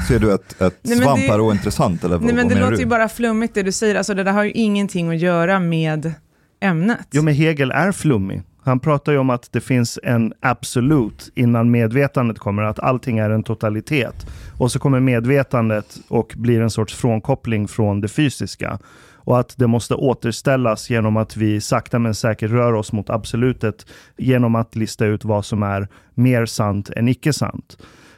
Ser 0.07 0.19
du 0.19 0.33
att, 0.33 0.61
att 0.61 0.75
Nej, 0.81 0.97
svamp 0.97 1.19
det- 1.19 1.27
är 1.27 1.41
ointressant 1.41 2.03
eller 2.03 2.17
vad, 2.17 2.25
Nej, 2.25 2.35
men 2.35 2.47
vad 2.47 2.55
det 2.57 2.59
låter 2.61 2.75
du? 2.75 2.79
ju 2.81 2.85
bara 2.85 3.09
flummigt 3.09 3.53
det 3.53 3.63
du 3.63 3.71
säger. 3.71 3.95
Alltså, 3.95 4.13
det 4.13 4.23
där 4.23 4.31
har 4.31 4.43
ju 4.43 4.51
ingenting 4.51 5.09
att 5.09 5.19
göra 5.19 5.59
med 5.59 6.13
ämnet. 6.61 7.07
Jo, 7.11 7.21
men 7.23 7.33
Hegel 7.33 7.71
är 7.71 7.91
flummig. 7.91 8.41
Han 8.63 8.79
pratar 8.79 9.11
ju 9.11 9.17
om 9.17 9.29
att 9.29 9.47
det 9.51 9.61
finns 9.61 9.99
en 10.03 10.33
absolut 10.41 11.31
innan 11.35 11.71
medvetandet 11.71 12.39
kommer, 12.39 12.63
att 12.63 12.79
allting 12.79 13.17
är 13.17 13.29
en 13.29 13.43
totalitet. 13.43 14.25
Och 14.57 14.71
så 14.71 14.79
kommer 14.79 14.99
medvetandet 14.99 15.97
och 16.07 16.33
blir 16.35 16.61
en 16.61 16.69
sorts 16.69 16.95
frånkoppling 16.95 17.67
från 17.67 18.01
det 18.01 18.07
fysiska. 18.07 18.79
Och 19.23 19.39
att 19.39 19.53
det 19.57 19.67
måste 19.67 19.95
återställas 19.95 20.89
genom 20.89 21.17
att 21.17 21.37
vi 21.37 21.61
sakta 21.61 21.99
men 21.99 22.15
säkert 22.15 22.51
rör 22.51 22.73
oss 22.73 22.91
mot 22.91 23.09
absolutet 23.09 23.85
genom 24.17 24.55
att 24.55 24.75
lista 24.75 25.05
ut 25.05 25.25
vad 25.25 25.45
som 25.45 25.63
är 25.63 25.87
mer 26.13 26.45
sant 26.45 26.89
än 26.89 27.07
icke 27.07 27.33
sant. 27.33 27.77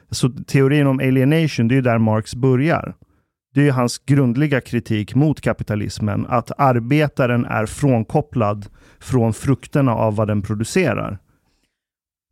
Så 0.09 0.29
teorin 0.29 0.87
om 0.87 0.99
alienation, 0.99 1.67
det 1.67 1.77
är 1.77 1.81
där 1.81 1.97
Marx 1.97 2.35
börjar. 2.35 2.93
Det 3.53 3.67
är 3.67 3.71
hans 3.71 3.97
grundliga 3.97 4.61
kritik 4.61 5.15
mot 5.15 5.41
kapitalismen, 5.41 6.25
att 6.29 6.51
arbetaren 6.57 7.45
är 7.45 7.65
frånkopplad 7.65 8.65
från 8.99 9.33
frukterna 9.33 9.95
av 9.95 10.15
vad 10.15 10.27
den 10.27 10.41
producerar. 10.41 11.17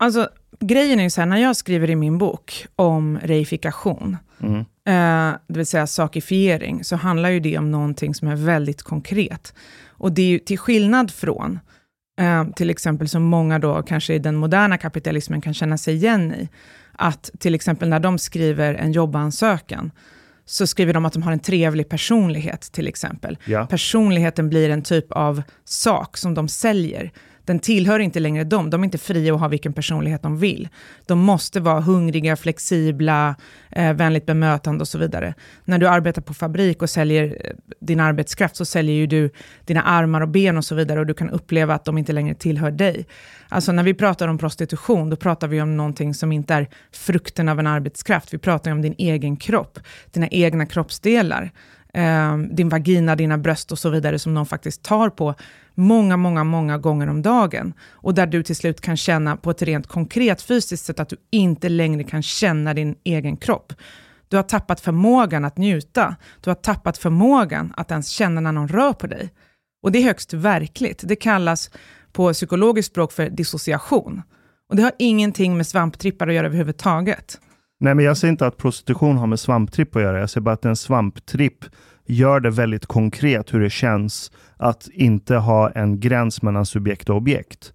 Alltså, 0.04 0.30
grejen 0.60 1.00
är 1.00 1.04
ju 1.04 1.10
så 1.10 1.22
här, 1.22 1.25
när 1.25 1.38
jag 1.38 1.56
skriver 1.56 1.90
i 1.90 1.96
min 1.96 2.18
bok 2.18 2.66
om 2.75 3.20
reifikation, 3.24 4.18
Mm. 4.44 4.66
Eh, 4.88 5.31
det 5.47 5.57
vill 5.57 5.65
säga 5.65 5.88
sakifiering, 5.88 6.83
så 6.83 6.95
handlar 6.95 7.29
ju 7.29 7.39
det 7.39 7.57
om 7.57 7.71
någonting 7.71 8.15
som 8.15 8.27
är 8.27 8.35
väldigt 8.35 8.83
konkret. 8.83 9.53
Och 9.88 10.11
det 10.11 10.21
är 10.21 10.27
ju 10.27 10.39
till 10.39 10.57
skillnad 10.57 11.11
från, 11.11 11.59
eh, 12.19 12.45
till 12.55 12.69
exempel 12.69 13.09
som 13.09 13.23
många 13.23 13.59
då 13.59 13.83
kanske 13.83 14.13
i 14.13 14.19
den 14.19 14.35
moderna 14.35 14.77
kapitalismen 14.77 15.41
kan 15.41 15.53
känna 15.53 15.77
sig 15.77 15.95
igen 15.95 16.33
i, 16.33 16.50
att 16.91 17.31
till 17.39 17.55
exempel 17.55 17.89
när 17.89 18.00
de 18.00 18.17
skriver 18.17 18.73
en 18.73 18.91
jobbansökan, 18.91 19.91
så 20.45 20.67
skriver 20.67 20.93
de 20.93 21.05
att 21.05 21.13
de 21.13 21.23
har 21.23 21.31
en 21.31 21.39
trevlig 21.39 21.89
personlighet 21.89 22.61
till 22.61 22.88
exempel. 22.88 23.38
Ja. 23.45 23.65
Personligheten 23.65 24.50
blir 24.50 24.69
en 24.69 24.81
typ 24.81 25.11
av 25.11 25.41
sak 25.65 26.17
som 26.17 26.33
de 26.33 26.47
säljer. 26.47 27.11
Den 27.45 27.60
tillhör 27.60 28.00
inte 28.00 28.19
längre 28.19 28.43
dem. 28.43 28.69
De 28.69 28.81
är 28.81 28.86
inte 28.86 28.98
fria 28.98 29.33
att 29.33 29.39
ha 29.39 29.48
vilken 29.48 29.74
personlighet 29.74 30.21
de 30.21 30.38
vill. 30.38 30.69
De 31.05 31.19
måste 31.19 31.60
vara 31.60 31.79
hungriga, 31.79 32.36
flexibla, 32.36 33.36
eh, 33.69 33.93
vänligt 33.93 34.25
bemötande 34.25 34.81
och 34.81 34.88
så 34.88 34.98
vidare. 34.98 35.33
När 35.65 35.77
du 35.77 35.88
arbetar 35.88 36.21
på 36.21 36.33
fabrik 36.33 36.81
och 36.81 36.89
säljer 36.89 37.38
eh, 37.45 37.51
din 37.79 38.00
arbetskraft 38.00 38.55
så 38.55 38.65
säljer 38.65 38.95
ju 38.95 39.07
du 39.07 39.29
dina 39.65 39.81
armar 39.81 40.21
och 40.21 40.29
ben 40.29 40.57
och 40.57 40.65
så 40.65 40.75
vidare 40.75 41.00
och 41.00 41.05
du 41.05 41.13
kan 41.13 41.29
uppleva 41.29 41.74
att 41.74 41.86
de 41.86 41.98
inte 41.98 42.13
längre 42.13 42.36
tillhör 42.36 42.71
dig. 42.71 43.05
Alltså 43.50 43.71
när 43.71 43.83
vi 43.83 43.93
pratar 43.93 44.27
om 44.27 44.38
prostitution, 44.38 45.10
då 45.10 45.15
pratar 45.15 45.48
vi 45.48 45.62
om 45.62 45.77
någonting 45.77 46.13
som 46.13 46.31
inte 46.31 46.53
är 46.53 46.67
frukten 46.91 47.50
av 47.50 47.60
en 47.60 47.67
arbetskraft. 47.67 48.33
Vi 48.33 48.38
pratar 48.38 48.71
om 48.71 48.81
din 48.81 48.95
egen 48.98 49.38
kropp, 49.38 49.79
dina 50.12 50.27
egna 50.27 50.65
kroppsdelar. 50.65 51.51
Eh, 51.93 52.38
din 52.38 52.69
vagina, 52.69 53.15
dina 53.15 53.38
bröst 53.38 53.71
och 53.71 53.79
så 53.79 53.89
vidare 53.89 54.19
som 54.19 54.33
någon 54.33 54.45
faktiskt 54.45 54.83
tar 54.83 55.10
på 55.10 55.36
många, 55.81 56.17
många, 56.17 56.43
många 56.43 56.77
gånger 56.77 57.07
om 57.07 57.21
dagen. 57.21 57.73
Och 57.89 58.13
där 58.13 58.25
du 58.27 58.43
till 58.43 58.55
slut 58.55 58.81
kan 58.81 58.97
känna 58.97 59.38
på 59.38 59.51
ett 59.51 59.61
rent 59.61 59.88
konkret 59.88 60.41
fysiskt 60.41 60.85
sätt 60.85 61.00
att 61.00 61.09
du 61.09 61.17
inte 61.31 61.69
längre 61.69 62.03
kan 62.03 62.23
känna 62.23 62.73
din 62.73 62.95
egen 63.03 63.38
kropp. 63.38 63.73
Du 64.27 64.35
har 64.35 64.43
tappat 64.43 64.81
förmågan 64.81 65.45
att 65.45 65.57
njuta. 65.57 66.15
Du 66.41 66.50
har 66.50 66.55
tappat 66.55 66.97
förmågan 66.97 67.73
att 67.77 67.91
ens 67.91 68.09
känna 68.09 68.41
när 68.41 68.51
någon 68.51 68.67
rör 68.67 68.93
på 68.93 69.07
dig. 69.07 69.29
Och 69.83 69.91
det 69.91 70.00
är 70.00 70.03
högst 70.03 70.33
verkligt. 70.33 71.03
Det 71.05 71.15
kallas 71.15 71.71
på 72.11 72.33
psykologiskt 72.33 72.91
språk 72.91 73.11
för 73.11 73.29
dissociation. 73.29 74.21
Och 74.69 74.75
det 74.75 74.83
har 74.83 74.91
ingenting 75.00 75.57
med 75.57 75.67
svamptrippar 75.67 76.27
att 76.27 76.33
göra 76.33 76.45
överhuvudtaget. 76.45 77.39
Nej, 77.79 77.95
men 77.95 78.05
jag 78.05 78.17
säger 78.17 78.31
inte 78.31 78.47
att 78.47 78.57
prostitution 78.57 79.17
har 79.17 79.27
med 79.27 79.39
svamptripp 79.39 79.95
att 79.95 80.01
göra. 80.01 80.19
Jag 80.19 80.29
säger 80.29 80.43
bara 80.43 80.53
att 80.53 80.65
en 80.65 80.75
svamptripp 80.75 81.65
gör 82.05 82.39
det 82.39 82.50
väldigt 82.50 82.85
konkret 82.85 83.53
hur 83.53 83.59
det 83.59 83.69
känns 83.69 84.31
att 84.62 84.89
inte 84.94 85.36
ha 85.36 85.70
en 85.70 86.00
gräns 86.00 86.41
mellan 86.41 86.65
subjekt 86.65 87.10
och 87.10 87.15
objekt. 87.15 87.74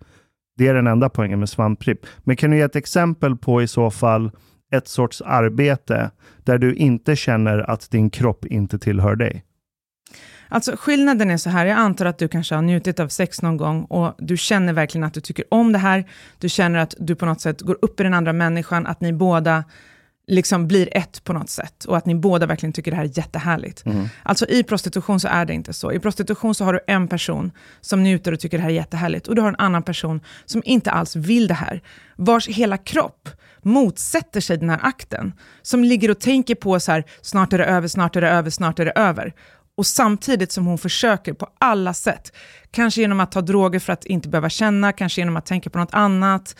Det 0.56 0.68
är 0.68 0.74
den 0.74 0.86
enda 0.86 1.08
poängen 1.08 1.38
med 1.38 1.48
svampripp. 1.48 2.06
Men 2.18 2.36
kan 2.36 2.50
du 2.50 2.56
ge 2.56 2.62
ett 2.62 2.76
exempel 2.76 3.36
på 3.36 3.62
i 3.62 3.66
så 3.68 3.90
fall 3.90 4.30
ett 4.72 4.88
sorts 4.88 5.22
arbete 5.22 6.10
där 6.44 6.58
du 6.58 6.74
inte 6.74 7.16
känner 7.16 7.70
att 7.70 7.90
din 7.90 8.10
kropp 8.10 8.44
inte 8.44 8.78
tillhör 8.78 9.16
dig? 9.16 9.44
Alltså 10.48 10.76
skillnaden 10.78 11.30
är 11.30 11.36
så 11.36 11.50
här, 11.50 11.66
jag 11.66 11.78
antar 11.78 12.06
att 12.06 12.18
du 12.18 12.28
kanske 12.28 12.54
har 12.54 12.62
njutit 12.62 13.00
av 13.00 13.08
sex 13.08 13.42
någon 13.42 13.56
gång 13.56 13.84
och 13.84 14.14
du 14.18 14.36
känner 14.36 14.72
verkligen 14.72 15.04
att 15.04 15.14
du 15.14 15.20
tycker 15.20 15.44
om 15.50 15.72
det 15.72 15.78
här. 15.78 16.04
Du 16.38 16.48
känner 16.48 16.78
att 16.78 16.94
du 16.98 17.14
på 17.14 17.26
något 17.26 17.40
sätt 17.40 17.60
går 17.60 17.78
upp 17.82 18.00
i 18.00 18.02
den 18.02 18.14
andra 18.14 18.32
människan, 18.32 18.86
att 18.86 19.00
ni 19.00 19.12
båda 19.12 19.64
liksom 20.26 20.68
blir 20.68 20.88
ett 20.92 21.24
på 21.24 21.32
något 21.32 21.50
sätt 21.50 21.84
och 21.84 21.96
att 21.96 22.06
ni 22.06 22.14
båda 22.14 22.46
verkligen 22.46 22.72
tycker 22.72 22.90
det 22.90 22.96
här 22.96 23.04
är 23.04 23.18
jättehärligt. 23.18 23.86
Mm. 23.86 24.08
Alltså 24.22 24.46
i 24.48 24.62
prostitution 24.62 25.20
så 25.20 25.28
är 25.28 25.44
det 25.44 25.54
inte 25.54 25.72
så. 25.72 25.92
I 25.92 25.98
prostitution 25.98 26.54
så 26.54 26.64
har 26.64 26.72
du 26.72 26.80
en 26.86 27.08
person 27.08 27.52
som 27.80 28.02
njuter 28.02 28.32
och 28.32 28.40
tycker 28.40 28.56
det 28.56 28.62
här 28.62 28.70
är 28.70 28.74
jättehärligt 28.74 29.28
och 29.28 29.34
du 29.34 29.42
har 29.42 29.48
en 29.48 29.56
annan 29.58 29.82
person 29.82 30.20
som 30.44 30.62
inte 30.64 30.90
alls 30.90 31.16
vill 31.16 31.46
det 31.46 31.54
här, 31.54 31.82
vars 32.16 32.48
hela 32.48 32.76
kropp 32.76 33.28
motsätter 33.62 34.40
sig 34.40 34.56
den 34.56 34.70
här 34.70 34.80
akten, 34.82 35.32
som 35.62 35.84
ligger 35.84 36.10
och 36.10 36.18
tänker 36.18 36.54
på 36.54 36.80
så 36.80 36.92
här, 36.92 37.04
snart 37.22 37.52
är 37.52 37.58
det 37.58 37.64
över, 37.64 37.88
snart 37.88 38.16
är 38.16 38.20
det 38.20 38.28
över, 38.28 38.50
snart 38.50 38.78
är 38.78 38.84
det 38.84 38.90
över. 38.90 39.34
Och 39.76 39.86
samtidigt 39.86 40.52
som 40.52 40.66
hon 40.66 40.78
försöker 40.78 41.32
på 41.32 41.48
alla 41.58 41.94
sätt, 41.94 42.32
kanske 42.70 43.00
genom 43.00 43.20
att 43.20 43.32
ta 43.32 43.40
droger 43.40 43.78
för 43.78 43.92
att 43.92 44.04
inte 44.04 44.28
behöva 44.28 44.48
känna, 44.48 44.92
kanske 44.92 45.20
genom 45.20 45.36
att 45.36 45.46
tänka 45.46 45.70
på 45.70 45.78
något 45.78 45.94
annat, 45.94 46.56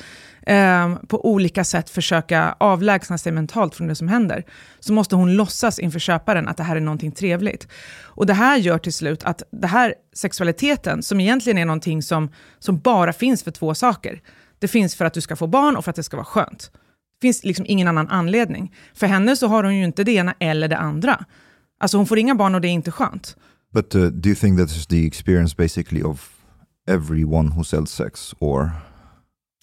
eh, 0.46 0.94
på 1.08 1.26
olika 1.26 1.64
sätt 1.64 1.90
försöka 1.90 2.56
avlägsna 2.60 3.18
sig 3.18 3.32
mentalt 3.32 3.74
från 3.74 3.88
det 3.88 3.94
som 3.94 4.08
händer, 4.08 4.44
så 4.80 4.92
måste 4.92 5.16
hon 5.16 5.34
låtsas 5.36 5.78
inför 5.78 5.98
köparen 5.98 6.48
att 6.48 6.56
det 6.56 6.62
här 6.62 6.76
är 6.76 6.80
någonting 6.80 7.12
trevligt. 7.12 7.68
Och 8.02 8.26
det 8.26 8.34
här 8.34 8.56
gör 8.56 8.78
till 8.78 8.92
slut 8.92 9.24
att 9.24 9.42
det 9.50 9.66
här 9.66 9.94
sexualiteten, 10.14 11.02
som 11.02 11.20
egentligen 11.20 11.58
är 11.58 11.64
någonting 11.64 12.02
som, 12.02 12.32
som 12.58 12.78
bara 12.78 13.12
finns 13.12 13.44
för 13.44 13.50
två 13.50 13.74
saker, 13.74 14.20
det 14.58 14.68
finns 14.68 14.94
för 14.94 15.04
att 15.04 15.14
du 15.14 15.20
ska 15.20 15.36
få 15.36 15.46
barn 15.46 15.76
och 15.76 15.84
för 15.84 15.90
att 15.90 15.96
det 15.96 16.02
ska 16.02 16.16
vara 16.16 16.24
skönt. 16.24 16.70
Det 17.20 17.26
finns 17.26 17.44
liksom 17.44 17.66
ingen 17.68 17.88
annan 17.88 18.08
anledning. 18.08 18.74
För 18.94 19.06
henne 19.06 19.36
så 19.36 19.46
har 19.46 19.64
hon 19.64 19.76
ju 19.76 19.84
inte 19.84 20.04
det 20.04 20.12
ena 20.12 20.34
eller 20.40 20.68
det 20.68 20.78
andra. 20.78 21.24
Alltså 21.78 21.96
hon 21.96 22.06
får 22.06 22.18
inga 22.18 22.34
barn 22.34 22.54
och 22.54 22.60
det 22.60 22.68
är 22.68 22.72
inte 22.72 22.90
skönt. 22.90 23.36
But 23.74 23.94
uh, 23.94 24.06
do 24.06 24.28
you 24.28 24.36
think 24.36 24.58
that 24.58 24.70
is 24.70 24.86
the 24.86 25.06
experience 25.06 25.54
basically 25.58 26.02
of 26.02 26.30
everyone 26.88 27.48
who 27.48 27.64
sells 27.64 27.90
sex 27.90 28.34
or? 28.38 28.70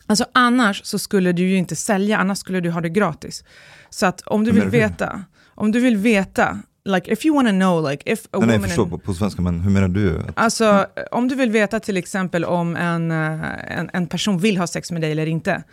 Alltså 0.08 0.26
annars 0.34 0.82
så 0.86 1.00
skulle 1.00 1.32
du 1.32 1.50
ju 1.50 1.58
inte 1.58 1.76
sälja, 1.76 2.18
annars 2.18 2.38
skulle 2.38 2.60
du 2.60 2.72
ha 2.72 2.82
det 2.82 2.90
gratis. 2.90 3.44
Så 3.90 4.06
att 4.06 4.22
om 4.22 4.44
du 4.44 4.52
vill 4.52 4.70
veta, 4.70 5.24
om 5.56 5.72
du 5.72 5.80
vill 5.80 5.98
veta, 5.98 6.60
like 6.86 7.14
if 7.14 7.26
you 7.26 7.36
wanna 7.36 7.52
know 7.52 7.90
like 7.92 8.14
if 8.14 8.20
a 8.26 8.28
nej, 8.32 8.40
woman... 8.40 8.48
Nej, 8.48 8.56
jag 8.56 8.64
förstår 8.64 8.86
på, 8.86 8.98
på 8.98 9.14
svenska, 9.14 9.42
men 9.42 9.62
hur 9.62 9.72
menar 9.72 9.88
du? 9.88 10.22
Alltså 10.36 10.66
mm. 10.66 10.88
om 11.12 11.28
du 11.28 11.36
vill 11.36 11.52
veta 11.52 11.80
till 11.80 11.98
exempel 11.98 12.46
om 12.46 12.76
en, 12.76 13.12
eh, 13.12 13.80
en, 13.80 13.90
en 13.94 14.08
person 14.08 14.38
vill 14.38 14.58
ha 14.58 14.68
sex 14.68 14.92
med 14.92 15.02
dig 15.02 15.12
eller 15.12 15.26
inte, 15.26 15.64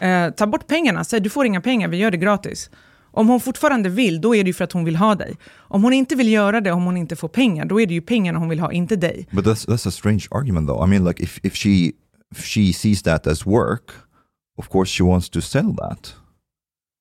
eh, 0.00 0.30
ta 0.30 0.46
bort 0.46 0.66
pengarna, 0.66 1.04
säg 1.04 1.20
du 1.20 1.30
får 1.30 1.46
inga 1.46 1.60
pengar, 1.60 1.88
vi 1.88 1.96
gör 1.96 2.10
det 2.10 2.16
gratis. 2.16 2.70
Om 3.12 3.28
hon 3.28 3.40
fortfarande 3.40 3.88
vill, 3.88 4.20
då 4.20 4.34
är 4.34 4.44
det 4.44 4.48
ju 4.48 4.54
för 4.54 4.64
att 4.64 4.72
hon 4.72 4.84
vill 4.84 4.96
ha 4.96 5.14
dig. 5.14 5.36
Om 5.58 5.82
hon 5.82 5.92
inte 5.92 6.14
vill 6.14 6.28
göra 6.28 6.60
det, 6.60 6.72
om 6.72 6.84
hon 6.84 6.96
inte 6.96 7.16
får 7.16 7.28
pengar, 7.28 7.64
då 7.64 7.80
är 7.80 7.86
det 7.86 7.94
ju 7.94 8.00
pengarna 8.00 8.38
hon 8.38 8.48
vill 8.48 8.60
ha, 8.60 8.72
inte 8.72 8.96
dig. 8.96 9.28
But 9.30 9.44
that's, 9.44 9.68
that's 9.68 9.88
a 9.88 9.90
strange 9.90 10.28
argument 10.30 10.68
though. 10.68 10.86
I 10.86 10.90
mean 10.90 11.04
like 11.04 11.22
if, 11.22 11.40
if, 11.42 11.54
she, 11.54 11.92
if 12.30 12.44
she 12.44 12.72
sees 12.72 13.02
that 13.02 13.26
as 13.26 13.46
work, 13.46 13.90
of 14.58 14.68
course 14.68 14.92
she 14.92 15.04
wants 15.04 15.30
to 15.30 15.40
sell 15.40 15.76
that. 15.76 16.14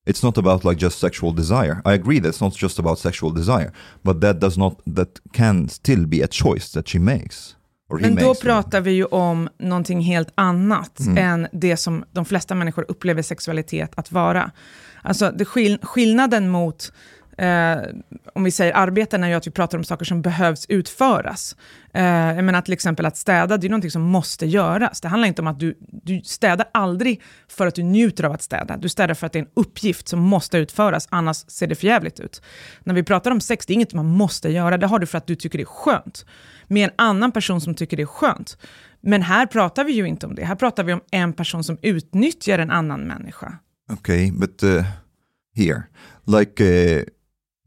It's 0.07 0.23
not 0.23 0.37
about 0.37 0.65
like 0.65 0.79
just 0.79 0.99
sexual 0.99 1.35
desire. 1.35 1.81
I 1.85 1.93
agree 1.93 2.19
that 2.19 2.29
it's 2.29 2.41
not 2.41 2.55
just 2.55 2.79
about 2.79 2.99
sexual 2.99 3.33
desire, 3.33 3.71
but 4.01 4.21
that 4.21 4.39
does 4.39 4.57
not, 4.57 4.81
that 4.95 5.19
can 5.33 5.69
still 5.69 6.07
be 6.07 6.23
a 6.23 6.27
choice 6.27 6.71
that 6.71 6.87
she 6.87 6.99
makes. 6.99 7.55
Men 7.99 8.15
då 8.15 8.35
pratar 8.35 8.81
vi 8.81 8.91
ju 8.91 9.05
om 9.05 9.49
någonting 9.59 10.01
helt 10.01 10.29
annat 10.35 10.99
mm. 10.99 11.17
än 11.17 11.47
det 11.51 11.77
som 11.77 12.03
de 12.11 12.25
flesta 12.25 12.55
människor 12.55 12.85
upplever 12.87 13.21
sexualitet 13.21 13.91
att 13.95 14.11
vara. 14.11 14.51
Alltså 15.01 15.31
det 15.31 15.45
skill 15.45 15.77
skillnaden 15.81 16.49
mot 16.49 16.91
Eh, 17.41 17.77
om 18.33 18.43
vi 18.43 18.51
säger 18.51 18.73
arbeten 18.73 19.23
är 19.23 19.27
ju 19.27 19.33
att 19.33 19.47
vi 19.47 19.51
pratar 19.51 19.77
om 19.77 19.83
saker 19.83 20.05
som 20.05 20.21
behövs 20.21 20.65
utföras. 20.69 21.55
Eh, 21.93 22.03
jag 22.03 22.43
menar 22.43 22.61
till 22.61 22.73
exempel 22.73 23.05
att 23.05 23.17
städa, 23.17 23.57
det 23.57 23.67
är 23.67 23.69
någonting 23.69 23.91
som 23.91 24.01
måste 24.01 24.45
göras. 24.45 25.01
Det 25.01 25.07
handlar 25.07 25.27
inte 25.27 25.41
om 25.41 25.47
att 25.47 25.59
du, 25.59 25.77
du 25.79 26.21
städar 26.23 26.67
aldrig 26.71 27.21
för 27.47 27.67
att 27.67 27.75
du 27.75 27.83
njuter 27.83 28.23
av 28.23 28.31
att 28.31 28.41
städa. 28.41 28.77
Du 28.77 28.89
städar 28.89 29.13
för 29.13 29.25
att 29.25 29.33
det 29.33 29.39
är 29.39 29.43
en 29.43 29.49
uppgift 29.53 30.07
som 30.07 30.19
måste 30.19 30.57
utföras, 30.57 31.07
annars 31.11 31.37
ser 31.37 31.67
det 31.67 31.75
förjävligt 31.75 32.19
ut. 32.19 32.41
När 32.83 32.93
vi 32.93 33.03
pratar 33.03 33.31
om 33.31 33.41
sex, 33.41 33.65
det 33.65 33.73
är 33.73 33.75
inget 33.75 33.93
man 33.93 34.05
måste 34.05 34.49
göra, 34.49 34.77
det 34.77 34.87
har 34.87 34.99
du 34.99 35.05
för 35.05 35.17
att 35.17 35.27
du 35.27 35.35
tycker 35.35 35.57
det 35.57 35.63
är 35.63 35.65
skönt. 35.65 36.25
Med 36.67 36.83
en 36.83 36.95
annan 36.95 37.31
person 37.31 37.61
som 37.61 37.75
tycker 37.75 37.97
det 37.97 38.03
är 38.03 38.07
skönt. 38.07 38.57
Men 39.01 39.21
här 39.21 39.45
pratar 39.45 39.83
vi 39.83 39.91
ju 39.91 40.07
inte 40.07 40.25
om 40.25 40.35
det, 40.35 40.45
här 40.45 40.55
pratar 40.55 40.83
vi 40.83 40.93
om 40.93 41.01
en 41.11 41.33
person 41.33 41.63
som 41.63 41.77
utnyttjar 41.81 42.59
en 42.59 42.71
annan 42.71 43.01
människa. 43.01 43.57
Okay, 43.91 44.31
but 44.31 44.63
uh, 44.63 44.83
here, 45.53 45.89
like 46.25 46.61
uh, 46.61 47.03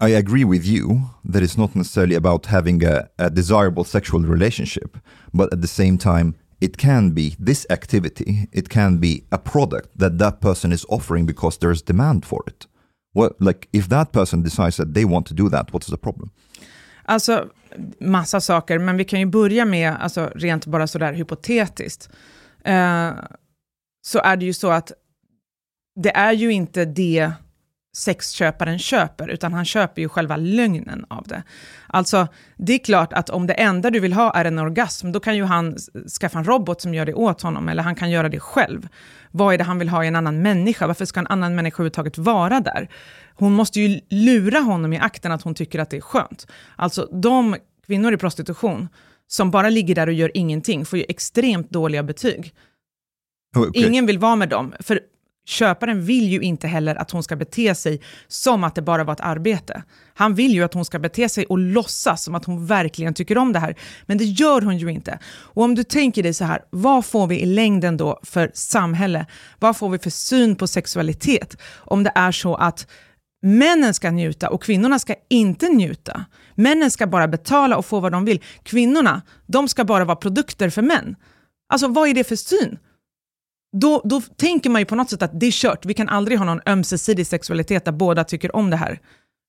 I 0.01 0.09
agree 0.09 0.45
with 0.45 0.65
you 0.65 1.11
that 1.25 1.43
it's 1.43 1.59
not 1.59 1.77
necessarily 1.77 2.15
about 2.15 2.47
having 2.47 2.85
a, 2.85 3.09
a 3.19 3.31
desirable 3.31 3.85
sexual 3.85 4.21
relationship, 4.21 4.97
but 5.35 5.53
at 5.53 5.61
the 5.61 5.69
same 5.69 5.99
time, 5.99 6.35
it 6.61 6.77
can 6.79 7.11
be 7.11 7.37
this 7.39 7.67
activity, 7.69 8.49
it 8.53 8.69
can 8.69 8.99
be 8.99 9.25
a 9.31 9.39
product 9.39 9.99
that 9.99 10.19
that 10.19 10.41
person 10.41 10.73
is 10.73 10.87
offering 10.89 11.27
because 11.27 11.59
there's 11.59 11.83
demand 11.83 12.25
for 12.25 12.43
it. 12.47 12.67
What, 13.13 13.41
like 13.41 13.69
if 13.73 13.89
that 13.89 14.13
person 14.13 14.43
decides 14.43 14.77
that 14.77 14.95
they 14.95 15.05
want 15.05 15.27
to 15.27 15.35
do 15.35 15.49
that, 15.51 15.73
what's 15.73 15.89
the 15.89 15.99
problem? 15.99 16.31
Alltså, 17.07 17.51
massa 18.01 18.41
saker, 18.41 18.79
men 18.79 18.97
vi 18.97 19.05
kan 19.05 19.21
ju 19.21 19.27
börja 19.27 19.65
med, 19.65 19.97
alltså 20.01 20.31
rent 20.35 20.67
bara 20.67 20.87
sådär 20.87 21.13
hypotetiskt, 21.13 22.09
uh, 22.67 23.13
så 24.03 24.19
är 24.19 24.37
det 24.37 24.45
ju 24.45 24.53
så 24.53 24.71
att 24.71 24.93
det 25.97 26.17
är 26.17 26.33
ju 26.33 26.53
inte 26.53 26.85
det 26.85 27.33
sexköparen 27.97 28.79
köper, 28.79 29.29
utan 29.29 29.53
han 29.53 29.65
köper 29.65 30.03
ju 30.03 30.09
själva 30.09 30.37
lögnen 30.37 31.07
av 31.09 31.27
det. 31.27 31.43
Alltså, 31.87 32.29
det 32.57 32.73
är 32.73 32.79
klart 32.79 33.13
att 33.13 33.31
om 33.31 33.47
det 33.47 33.55
enda 33.55 33.91
du 33.91 34.01
vill 34.01 34.13
ha 34.13 34.35
är 34.35 34.45
en 34.45 34.59
orgasm, 34.59 35.13
då 35.13 35.21
kan 35.21 35.37
ju 35.37 35.45
han 35.45 35.77
skaffa 36.21 36.39
en 36.39 36.45
robot 36.45 36.81
som 36.81 36.95
gör 36.95 37.07
det 37.07 37.15
åt 37.15 37.43
honom, 37.43 37.69
eller 37.69 37.83
han 37.83 37.95
kan 37.95 38.11
göra 38.11 38.29
det 38.29 38.41
själv. 38.41 38.89
Vad 39.31 39.55
är 39.55 39.59
det 39.59 39.65
han 39.65 39.79
vill 39.79 39.89
ha 39.89 40.05
i 40.05 40.09
en 40.09 40.17
annan 40.17 40.43
människa? 40.43 40.87
Varför 40.87 41.05
ska 41.05 41.21
en 41.21 41.27
annan 41.27 41.55
människa 41.55 41.75
överhuvudtaget 41.75 42.19
vara 42.19 42.61
där? 42.61 42.89
Hon 43.35 43.53
måste 43.53 43.81
ju 43.81 44.01
lura 44.11 44.59
honom 44.59 44.93
i 44.93 44.99
akten 44.99 45.33
att 45.33 45.43
hon 45.43 45.55
tycker 45.55 45.79
att 45.79 45.91
det 45.91 45.97
är 45.97 46.01
skönt. 46.01 46.47
Alltså, 46.77 47.09
de 47.13 47.57
kvinnor 47.87 48.13
i 48.13 48.17
prostitution 48.17 48.89
som 49.27 49.51
bara 49.51 49.69
ligger 49.69 49.95
där 49.95 50.07
och 50.07 50.13
gör 50.13 50.31
ingenting 50.35 50.85
får 50.87 50.99
ju 50.99 51.05
extremt 51.09 51.71
dåliga 51.71 52.03
betyg. 52.03 52.55
Okay. 53.57 53.83
Ingen 53.85 54.07
vill 54.07 54.19
vara 54.19 54.37
med 54.37 54.49
dem, 54.49 54.75
för 54.81 55.01
köparen 55.47 56.05
vill 56.05 56.29
ju 56.29 56.41
inte 56.41 56.67
heller 56.67 56.95
att 56.95 57.11
hon 57.11 57.23
ska 57.23 57.37
bete 57.37 57.75
sig 57.75 58.01
som 58.29 58.65
att 58.65 58.75
det 58.75 58.83
bara 58.83 59.05
var 59.05 59.13
ett 59.13 59.21
arbete. 59.21 59.83
Han 60.15 60.35
vill 60.35 60.55
ju 60.55 60.63
att 60.63 60.75
hon 60.75 60.85
ska 60.85 60.99
bete 60.99 61.29
sig 61.29 61.47
och 61.47 61.59
låtsas 61.59 62.25
som 62.25 62.35
att 62.35 62.45
hon 62.45 62.67
verkligen 62.67 63.15
tycker 63.15 63.39
om 63.39 63.53
det 63.53 63.59
här. 63.59 63.75
Men 64.07 64.19
det 64.19 64.25
gör 64.25 64.61
hon 64.61 64.79
ju 64.79 64.89
inte. 64.89 65.19
Och 65.27 65.63
om 65.63 65.75
du 65.75 65.85
tänker 65.85 66.23
dig 66.23 66.35
så 66.35 66.45
här, 66.45 66.63
vad 66.71 67.05
får 67.05 67.27
vi 67.27 67.41
i 67.41 67.47
längden 67.47 67.97
då 67.97 68.21
för 68.23 68.51
samhälle? 68.55 69.27
Vad 69.59 69.77
får 69.77 69.89
vi 69.89 69.99
för 69.99 70.11
syn 70.11 70.57
på 70.57 70.67
sexualitet? 70.67 71.57
Om 71.77 72.03
det 72.03 72.13
är 72.15 72.33
så 72.33 72.55
att 72.55 72.87
männen 73.43 73.95
ska 73.95 74.11
njuta 74.11 74.51
och 74.51 74.63
kvinnorna 74.63 74.99
ska 74.99 75.15
inte 75.31 75.69
njuta. 75.69 76.25
Männen 76.55 76.91
ska 76.91 77.07
bara 77.07 77.29
betala 77.29 77.77
och 77.77 77.87
få 77.87 78.01
vad 78.01 78.13
de 78.13 78.25
vill. 78.25 78.41
Kvinnorna, 78.63 79.23
de 79.47 79.69
ska 79.69 79.85
bara 79.85 80.05
vara 80.05 80.17
produkter 80.17 80.71
för 80.71 80.83
män. 80.83 81.17
Alltså 81.69 81.89
vad 81.89 82.09
är 82.09 82.15
det 82.15 82.25
för 82.25 82.37
syn? 82.37 82.79
Då, 83.81 84.03
då 84.05 84.21
tänker 84.21 84.71
man 84.71 84.81
ju 84.81 84.85
på 84.85 84.95
något 84.95 85.11
sätt 85.11 85.23
att 85.23 85.41
det 85.41 85.47
är 85.47 85.51
kört, 85.51 85.87
vi 85.87 85.95
kan 85.95 86.09
aldrig 86.09 86.39
ha 86.39 86.45
någon 86.45 86.61
ömsesidig 86.67 87.27
sexualitet 87.27 87.85
där 87.85 87.93
båda 87.93 88.25
tycker 88.25 88.57
om 88.57 88.71
det 88.71 88.77
här. 88.77 88.99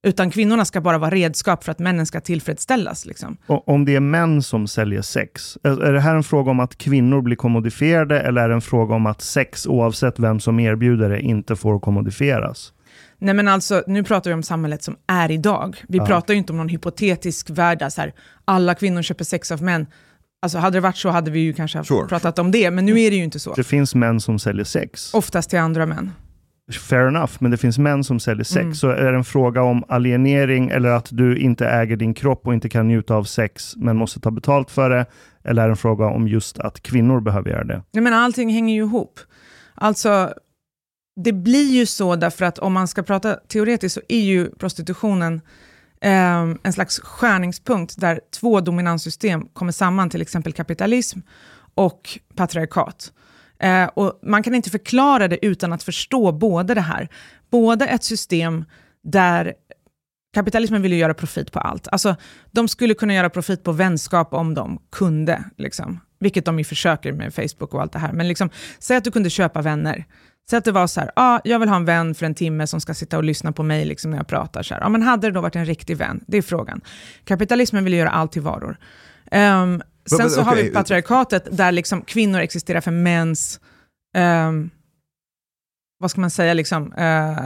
Utan 0.07 0.31
kvinnorna 0.31 0.65
ska 0.65 0.81
bara 0.81 0.97
vara 0.97 1.11
redskap 1.11 1.63
för 1.63 1.71
att 1.71 1.79
männen 1.79 2.05
ska 2.05 2.21
tillfredsställas. 2.21 3.05
Liksom. 3.05 3.37
Om 3.47 3.85
det 3.85 3.95
är 3.95 3.99
män 3.99 4.43
som 4.43 4.67
säljer 4.67 5.01
sex, 5.01 5.57
är 5.63 5.91
det 5.93 5.99
här 5.99 6.15
en 6.15 6.23
fråga 6.23 6.51
om 6.51 6.59
att 6.59 6.77
kvinnor 6.77 7.21
blir 7.21 7.35
kommodifierade 7.35 8.19
eller 8.19 8.41
är 8.41 8.49
det 8.49 8.55
en 8.55 8.61
fråga 8.61 8.95
om 8.95 9.05
att 9.05 9.21
sex, 9.21 9.67
oavsett 9.67 10.19
vem 10.19 10.39
som 10.39 10.59
erbjuder 10.59 11.09
det, 11.09 11.21
inte 11.21 11.55
får 11.55 11.79
kommodifieras? 11.79 12.73
Nej 13.17 13.33
men 13.33 13.47
alltså, 13.47 13.83
nu 13.87 14.03
pratar 14.03 14.29
vi 14.29 14.33
om 14.33 14.43
samhället 14.43 14.83
som 14.83 14.95
är 15.07 15.31
idag. 15.31 15.77
Vi 15.87 15.99
pratar 15.99 16.33
ju 16.33 16.37
inte 16.37 16.53
om 16.53 16.57
någon 16.57 16.69
hypotetisk 16.69 17.49
värld 17.49 17.79
där 17.79 17.89
så 17.89 18.01
här, 18.01 18.13
alla 18.45 18.75
kvinnor 18.75 19.01
köper 19.01 19.23
sex 19.23 19.51
av 19.51 19.61
män. 19.61 19.87
Alltså 20.45 20.57
hade 20.57 20.77
det 20.77 20.81
varit 20.81 20.97
så 20.97 21.09
hade 21.09 21.31
vi 21.31 21.39
ju 21.39 21.53
kanske 21.53 21.83
Sure. 21.83 22.07
pratat 22.07 22.39
om 22.39 22.51
det, 22.51 22.71
men 22.71 22.85
nu 22.85 22.91
är 23.01 23.09
det 23.11 23.15
ju 23.17 23.23
inte 23.23 23.39
så. 23.39 23.53
Det 23.53 23.63
finns 23.63 23.95
män 23.95 24.21
som 24.21 24.39
säljer 24.39 24.63
sex. 24.65 25.13
Oftast 25.13 25.49
till 25.49 25.59
andra 25.59 25.85
män. 25.85 26.11
Fair 26.89 27.07
enough, 27.07 27.31
men 27.39 27.51
det 27.51 27.57
finns 27.57 27.77
män 27.77 28.03
som 28.03 28.19
säljer 28.19 28.43
sex. 28.43 28.61
Mm. 28.61 28.75
Så 28.75 28.89
är 28.89 29.11
det 29.11 29.17
en 29.17 29.23
fråga 29.23 29.61
om 29.61 29.83
alienering 29.87 30.69
eller 30.69 30.89
att 30.89 31.07
du 31.11 31.37
inte 31.37 31.67
äger 31.67 31.95
din 31.95 32.13
kropp 32.13 32.47
och 32.47 32.53
inte 32.53 32.69
kan 32.69 32.87
njuta 32.87 33.15
av 33.15 33.23
sex 33.23 33.73
men 33.77 33.97
måste 33.97 34.19
ta 34.19 34.31
betalt 34.31 34.71
för 34.71 34.89
det? 34.89 35.05
Eller 35.43 35.61
är 35.63 35.67
det 35.67 35.71
en 35.71 35.77
fråga 35.77 36.05
om 36.05 36.27
just 36.27 36.59
att 36.59 36.81
kvinnor 36.81 37.19
behöver 37.21 37.49
göra 37.49 37.63
det? 37.63 37.81
Jag 37.91 38.03
menar, 38.03 38.17
allting 38.17 38.49
hänger 38.49 38.75
ju 38.75 38.81
ihop. 38.81 39.19
Alltså, 39.75 40.33
det 41.23 41.33
blir 41.33 41.71
ju 41.71 41.85
så 41.85 42.15
därför 42.15 42.45
att 42.45 42.59
om 42.59 42.73
man 42.73 42.87
ska 42.87 43.03
prata 43.03 43.33
teoretiskt 43.33 43.95
så 43.95 44.01
är 44.07 44.21
ju 44.21 44.49
prostitutionen 44.49 45.41
Ehm, 46.05 46.57
en 46.63 46.73
slags 46.73 46.99
skärningspunkt 46.99 48.01
där 48.01 48.19
två 48.39 48.61
dominanssystem 48.61 49.47
kommer 49.53 49.71
samman, 49.71 50.09
till 50.09 50.21
exempel 50.21 50.53
kapitalism 50.53 51.19
och 51.75 52.19
patriarkat. 52.35 53.11
Eh, 53.59 53.85
och 53.85 54.19
man 54.23 54.43
kan 54.43 54.55
inte 54.55 54.69
förklara 54.69 55.27
det 55.27 55.45
utan 55.45 55.73
att 55.73 55.83
förstå 55.83 56.31
både 56.31 56.73
det 56.73 56.81
här. 56.81 57.09
Både 57.51 57.85
ett 57.87 58.03
system 58.03 58.65
där 59.03 59.53
kapitalismen 60.33 60.81
vill 60.81 60.93
ju 60.93 60.97
göra 60.97 61.13
profit 61.13 61.51
på 61.51 61.59
allt. 61.59 61.87
Alltså, 61.87 62.15
de 62.51 62.67
skulle 62.67 62.93
kunna 62.93 63.13
göra 63.13 63.29
profit 63.29 63.63
på 63.63 63.71
vänskap 63.71 64.33
om 64.33 64.53
de 64.53 64.81
kunde, 64.91 65.43
liksom. 65.57 65.99
vilket 66.19 66.45
de 66.45 66.59
ju 66.59 66.65
försöker 66.65 67.11
med 67.11 67.33
Facebook 67.33 67.73
och 67.73 67.81
allt 67.81 67.93
det 67.93 67.99
här. 67.99 68.13
Men 68.13 68.27
liksom, 68.27 68.49
säg 68.79 68.97
att 68.97 69.03
du 69.03 69.11
kunde 69.11 69.29
köpa 69.29 69.61
vänner. 69.61 70.05
Säg 70.49 70.57
att 70.57 70.65
det 70.65 70.71
var 70.71 70.87
så 70.87 70.99
här, 70.99 71.11
ah, 71.15 71.39
jag 71.43 71.59
vill 71.59 71.69
ha 71.69 71.75
en 71.75 71.85
vän 71.85 72.15
för 72.15 72.25
en 72.25 72.35
timme 72.35 72.67
som 72.67 72.81
ska 72.81 72.93
sitta 72.93 73.17
och 73.17 73.23
lyssna 73.23 73.51
på 73.51 73.63
mig 73.63 73.85
liksom, 73.85 74.11
när 74.11 74.17
jag 74.17 74.27
pratar. 74.27 74.63
Så 74.63 74.73
här. 74.73 74.81
Ah, 74.83 74.89
men 74.89 75.01
hade 75.01 75.27
det 75.27 75.31
då 75.31 75.41
varit 75.41 75.55
en 75.55 75.65
riktig 75.65 75.97
vän? 75.97 76.23
Det 76.27 76.37
är 76.37 76.41
frågan. 76.41 76.81
Kapitalismen 77.23 77.83
vill 77.83 77.93
göra 77.93 78.09
allt 78.09 78.31
till 78.31 78.41
varor. 78.41 78.77
Ehm, 79.31 79.81
sen 80.05 80.19
but 80.19 80.31
så 80.31 80.41
har 80.41 80.55
vi 80.55 80.61
okay. 80.61 80.73
patriarkatet 80.73 81.57
där 81.57 81.71
liksom 81.71 82.01
kvinnor 82.01 82.39
existerar 82.39 82.81
för 82.81 82.91
mäns 82.91 83.59
ehm, 84.15 84.69
vad 85.97 86.11
ska 86.11 86.21
man 86.21 86.29
säga, 86.29 86.53
liksom, 86.53 86.93
eh, 86.93 87.37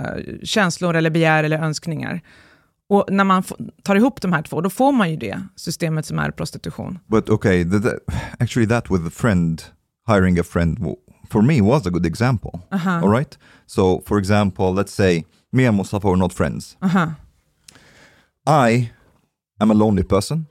känslor 0.43 0.95
eller 0.95 1.09
begär 1.09 1.43
eller 1.43 1.57
önskningar. 1.59 2.21
Och 2.89 3.05
när 3.09 3.23
man 3.23 3.43
tar 3.83 3.95
ihop 3.95 4.21
de 4.21 4.33
här 4.33 4.41
två, 4.41 4.61
då 4.61 4.69
får 4.69 4.91
man 4.91 5.11
ju 5.11 5.17
det 5.17 5.41
systemet 5.55 6.05
som 6.05 6.19
är 6.19 6.31
prostitution. 6.31 6.99
But 7.07 7.29
okay, 7.29 7.63
the, 7.63 7.79
the, 7.79 7.89
actually, 8.39 8.67
that 8.69 8.91
with 8.91 9.07
a 9.07 9.11
friend 9.13 9.63
hiring 10.07 10.39
a 10.39 10.43
friend 10.43 10.79
for 11.29 11.41
me 11.41 11.61
was 11.61 11.85
a 11.85 11.91
good 11.91 12.05
example. 12.05 12.51
Aha, 12.71 12.99
All 13.03 13.09
right. 13.09 13.37
So, 13.67 13.99
for 14.05 14.17
example, 14.17 14.73
let's 14.73 14.91
say 14.93 15.25
me 15.51 15.65
and 15.65 15.77
Mustafa 15.77 16.07
are 16.07 16.17
not 16.17 16.33
friends. 16.33 16.75
aha. 16.81 17.17
I 18.45 18.91
am 19.61 19.71
a 19.71 19.73
lonely 19.73 20.03
person. 20.03 20.47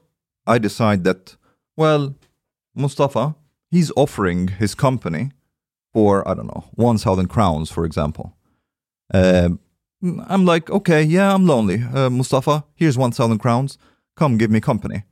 I 0.47 0.59
decide 0.59 1.05
that, 1.05 1.37
well, 1.77 2.15
Mustafa, 2.75 3.35
he's 3.71 3.91
offering 3.97 4.49
his 4.49 4.75
company 4.75 5.31
for, 5.93 6.27
I 6.29 6.35
don't 6.35 6.47
know, 6.47 6.65
1,000 6.75 7.27
crowns, 7.29 7.71
for 7.71 7.85
example. 7.85 8.37
Um, 9.13 9.59
I'm 10.29 10.45
like, 10.45 10.71
okay, 10.71 11.03
yeah, 11.03 11.35
I'm 11.35 11.47
lonely. 11.47 11.83
Uh, 11.83 12.09
Mustafa, 12.11 12.65
here's 12.75 12.97
1,000 12.97 13.39
crowns. 13.39 13.79
Come 14.17 14.39
give 14.39 14.51
me 14.51 14.61
company. 14.61 15.03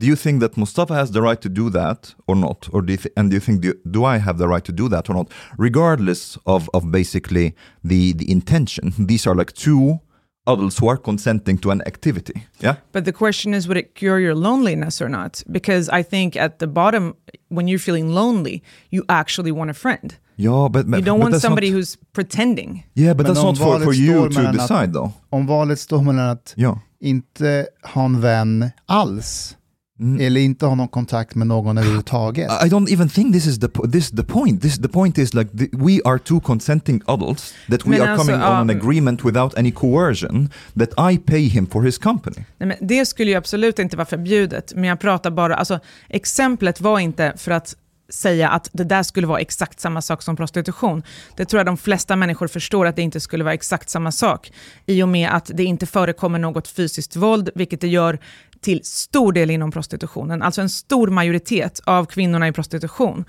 Do 0.00 0.06
you 0.06 0.16
think 0.16 0.40
that 0.40 0.56
Mustafa 0.56 0.94
has 0.94 1.10
the 1.10 1.20
right 1.22 1.40
to 1.40 1.48
do 1.48 1.70
that 1.70 2.14
or 2.28 2.36
not? 2.36 2.68
Or 2.72 2.82
do 2.82 2.92
you 2.92 2.96
th- 2.98 3.12
and 3.16 3.30
do 3.30 3.34
you 3.36 3.40
think 3.40 3.60
do, 3.62 3.74
do 3.90 4.04
I 4.04 4.18
have 4.18 4.38
the 4.38 4.46
right 4.46 4.64
to 4.64 4.72
do 4.72 4.88
that 4.88 5.10
or 5.10 5.14
not? 5.14 5.28
Regardless 5.58 6.38
of, 6.46 6.68
of 6.72 6.90
basically 6.92 7.54
the, 7.84 8.12
the 8.12 8.30
intention, 8.30 8.92
these 9.06 9.26
are 9.26 9.34
like 9.34 9.52
two 9.54 9.98
adults 10.46 10.78
who 10.78 10.88
are 10.88 10.96
consenting 10.96 11.58
to 11.58 11.70
an 11.70 11.82
activity. 11.86 12.32
Yeah. 12.60 12.76
But 12.92 13.04
the 13.04 13.12
question 13.12 13.54
is, 13.54 13.66
would 13.68 13.76
it 13.76 13.94
cure 13.94 14.18
your 14.20 14.34
loneliness 14.34 15.02
or 15.02 15.08
not? 15.08 15.42
Because 15.50 15.88
I 15.90 16.02
think 16.02 16.36
at 16.36 16.58
the 16.58 16.66
bottom, 16.66 17.14
when 17.48 17.68
you're 17.68 17.78
feeling 17.80 18.08
lonely, 18.14 18.62
you 18.90 19.04
actually 19.08 19.52
want 19.52 19.70
a 19.70 19.74
friend. 19.74 20.14
Yeah, 20.36 20.68
but, 20.70 20.86
You 20.86 21.02
don't 21.02 21.18
want 21.20 21.34
somebody 21.40 21.70
who's 21.70 21.96
pretending. 22.12 22.84
Yeah, 22.94 23.12
but 23.14 23.26
Men 23.26 23.34
that's 23.34 23.44
not 23.44 23.58
for, 23.58 23.80
for 23.80 23.92
you 23.92 24.28
to 24.28 24.34
mellan 24.34 24.46
att- 24.46 24.52
decide 24.68 24.92
though. 24.92 25.12
Om 25.30 25.46
valet 25.46 25.76
står 25.80 26.02
mellan 26.02 26.28
att 26.30 26.54
Ja. 26.56 26.78
inte 27.00 27.66
ha 27.82 28.04
en 28.04 28.20
vän 28.20 28.70
alls, 28.86 29.56
Mm. 30.00 30.26
eller 30.26 30.40
inte 30.40 30.66
ha 30.66 30.74
någon 30.74 30.88
kontakt 30.88 31.34
med 31.34 31.46
någon 31.46 31.78
överhuvudtaget. 31.78 32.50
I 32.50 32.68
don't 32.68 32.92
even 32.92 33.08
think 33.08 33.34
this 33.34 33.46
is 33.46 33.60
the 33.60 33.66
po- 33.66 33.92
this 33.92 34.10
the 34.10 34.22
point. 34.22 34.62
This 34.62 34.78
the 34.78 34.88
point 34.88 35.18
is 35.18 35.34
like 35.34 35.58
the, 35.58 35.68
we 35.72 36.00
are 36.04 36.18
two 36.18 36.40
consenting 36.40 37.02
adults 37.06 37.54
that 37.70 37.86
we 37.86 37.90
Men 37.90 38.00
are 38.00 38.10
alltså, 38.10 38.26
coming 38.26 38.42
on 38.42 38.52
an 38.52 38.68
ja. 38.68 38.76
agreement 38.76 39.24
without 39.24 39.58
any 39.58 39.72
coercion 39.72 40.50
that 40.78 41.12
I 41.12 41.18
pay 41.18 41.48
him 41.48 41.66
for 41.66 41.82
his 41.82 41.98
company. 41.98 42.44
Nej, 42.58 42.68
men 42.68 42.88
det 42.88 43.06
skulle 43.06 43.30
ju 43.30 43.36
absolut 43.36 43.78
inte 43.78 43.96
vara 43.96 44.06
förbjudet, 44.06 44.72
men 44.74 44.84
jag 44.84 45.00
pratar 45.00 45.30
bara, 45.30 45.56
alltså 45.56 45.80
exemplet 46.08 46.80
var 46.80 46.98
inte 46.98 47.32
för 47.36 47.50
att 47.50 47.76
säga 48.10 48.48
att 48.48 48.70
det 48.72 48.84
där 48.84 49.02
skulle 49.02 49.26
vara 49.26 49.40
exakt 49.40 49.80
samma 49.80 50.02
sak 50.02 50.22
som 50.22 50.36
prostitution. 50.36 51.02
Det 51.36 51.44
tror 51.44 51.58
jag 51.58 51.66
de 51.66 51.76
flesta 51.76 52.16
människor 52.16 52.48
förstår 52.48 52.86
att 52.86 52.96
det 52.96 53.02
inte 53.02 53.20
skulle 53.20 53.44
vara 53.44 53.54
exakt 53.54 53.90
samma 53.90 54.12
sak, 54.12 54.52
i 54.86 55.02
och 55.02 55.08
med 55.08 55.30
att 55.30 55.50
det 55.54 55.64
inte 55.64 55.86
förekommer 55.86 56.38
något 56.38 56.68
fysiskt 56.68 57.16
våld, 57.16 57.50
vilket 57.54 57.80
det 57.80 57.88
gör 57.88 58.18
till 58.60 58.84
stor 58.84 59.32
del 59.32 59.50
inom 59.50 59.70
prostitutionen. 59.70 60.42
Alltså 60.42 60.60
en 60.60 60.68
stor 60.68 61.08
majoritet 61.08 61.80
av 61.84 62.04
kvinnorna 62.04 62.48
i 62.48 62.52
prostitution 62.52 63.24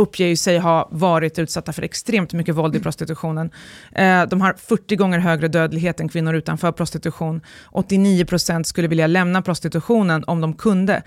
uppger 0.00 0.26
ju 0.26 0.36
sig 0.36 0.58
ha 0.58 0.88
varit 0.92 1.38
utsatta 1.38 1.72
för 1.72 1.82
extremt 1.82 2.32
mycket 2.32 2.54
våld 2.54 2.76
i 2.76 2.80
prostitutionen. 2.80 3.50
Eh, 3.92 4.22
de 4.22 4.40
har 4.40 4.52
40 4.52 4.96
gånger 4.96 5.18
högre 5.18 5.48
dödlighet 5.48 6.00
än 6.00 6.08
kvinnor 6.08 6.34
utanför 6.34 6.72
prostitution. 6.72 7.40
89% 7.72 8.62
skulle 8.62 8.88
vilja 8.88 9.06
lämna 9.06 9.42
prostitutionen 9.42 10.24
om 10.26 10.40
de 10.40 10.54
kunde. 10.54 11.02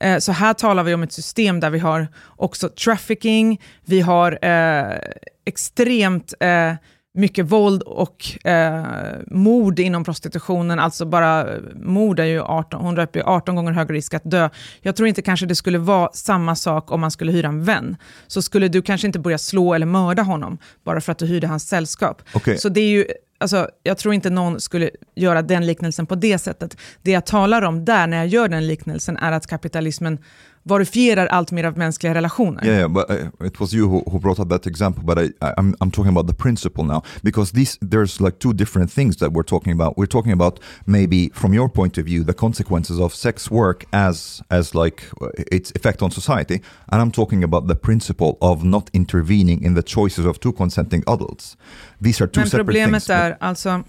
Eh, 0.00 0.18
så 0.18 0.32
här 0.32 0.54
talar 0.54 0.82
vi 0.82 0.94
om 0.94 1.02
ett 1.02 1.12
system 1.12 1.60
där 1.60 1.70
vi 1.70 1.78
har 1.78 2.08
också 2.36 2.68
trafficking, 2.68 3.60
vi 3.84 4.00
har 4.00 4.38
eh, 4.42 4.98
extremt 5.44 6.34
eh, 6.40 6.72
mycket 7.14 7.46
våld 7.46 7.82
och 7.82 8.46
eh, 8.46 8.84
mord 9.26 9.78
inom 9.78 10.04
prostitutionen. 10.04 10.78
Alltså 10.78 11.04
bara 11.04 11.54
eh, 11.54 11.60
mord 11.74 12.20
är 12.20 12.24
ju 12.24 12.42
18, 12.42 12.80
hon 12.80 12.94
löper 12.94 13.20
ju 13.20 13.26
18 13.26 13.56
gånger 13.56 13.72
högre 13.72 13.94
risk 13.94 14.14
att 14.14 14.30
dö. 14.30 14.48
Jag 14.80 14.96
tror 14.96 15.08
inte 15.08 15.22
kanske 15.22 15.46
det 15.46 15.54
skulle 15.54 15.78
vara 15.78 16.10
samma 16.12 16.56
sak 16.56 16.92
om 16.92 17.00
man 17.00 17.10
skulle 17.10 17.32
hyra 17.32 17.48
en 17.48 17.64
vän. 17.64 17.96
Så 18.26 18.42
skulle 18.42 18.68
du 18.68 18.82
kanske 18.82 19.06
inte 19.06 19.18
börja 19.18 19.38
slå 19.38 19.74
eller 19.74 19.86
mörda 19.86 20.22
honom 20.22 20.58
bara 20.84 21.00
för 21.00 21.12
att 21.12 21.18
du 21.18 21.26
hyrde 21.26 21.46
hans 21.46 21.68
sällskap. 21.68 22.22
Okej. 22.34 22.58
Så 22.58 22.68
det 22.68 22.80
är 22.80 22.88
ju, 22.88 23.06
alltså, 23.38 23.68
jag 23.82 23.98
tror 23.98 24.14
inte 24.14 24.30
någon 24.30 24.60
skulle 24.60 24.90
göra 25.14 25.42
den 25.42 25.66
liknelsen 25.66 26.06
på 26.06 26.14
det 26.14 26.38
sättet. 26.38 26.76
Det 27.02 27.10
jag 27.10 27.26
talar 27.26 27.62
om 27.62 27.84
där, 27.84 28.06
när 28.06 28.16
jag 28.16 28.26
gör 28.26 28.48
den 28.48 28.66
liknelsen, 28.66 29.16
är 29.16 29.32
att 29.32 29.46
kapitalismen 29.46 30.18
varifierar 30.64 31.26
allt 31.26 31.52
mer 31.52 31.64
av 31.64 31.78
mänskliga 31.78 32.14
relationer. 32.14 32.64
Yeah, 32.64 32.78
yeah 32.78 32.88
but 32.88 33.10
uh, 33.10 33.46
it 33.46 33.60
was 33.60 33.72
you 33.72 33.88
who, 33.88 34.02
who 34.10 34.18
brought 34.18 34.40
up 34.40 34.48
that 34.48 34.66
example. 34.66 35.02
But 35.04 35.18
I, 35.18 35.52
I'm 35.56 35.74
I'm 35.80 35.90
talking 35.90 36.12
about 36.16 36.26
the 36.26 36.34
principle 36.34 36.84
now 36.84 37.02
because 37.22 37.52
these 37.52 37.78
there's 37.90 38.20
like 38.20 38.38
two 38.38 38.52
different 38.52 38.92
things 38.92 39.16
that 39.16 39.32
we're 39.32 39.44
talking 39.46 39.72
about. 39.72 39.96
We're 39.96 40.06
talking 40.10 40.32
about 40.32 40.60
maybe 40.86 41.30
from 41.34 41.54
your 41.54 41.68
point 41.68 41.98
of 41.98 42.06
view 42.06 42.24
the 42.24 42.34
consequences 42.34 42.98
of 42.98 43.14
sex 43.14 43.50
work 43.50 43.84
as 43.92 44.42
as 44.50 44.74
like 44.74 45.02
uh, 45.20 45.28
its 45.52 45.70
effect 45.74 46.02
on 46.02 46.10
society, 46.10 46.60
and 46.90 47.02
I'm 47.02 47.10
talking 47.10 47.44
about 47.44 47.66
the 47.66 47.76
principle 47.76 48.38
of 48.40 48.64
not 48.64 48.90
intervening 48.92 49.62
in 49.62 49.74
the 49.74 49.82
choices 49.82 50.24
of 50.26 50.38
two 50.38 50.52
consenting 50.52 51.04
adults. 51.06 51.56
These 52.00 52.20
are 52.22 52.26
two 52.26 52.40
Men 52.40 52.48
separate 52.48 52.66
problemet 52.66 53.02
things. 53.02 53.10
är 53.10 53.36
alltså, 53.40 53.84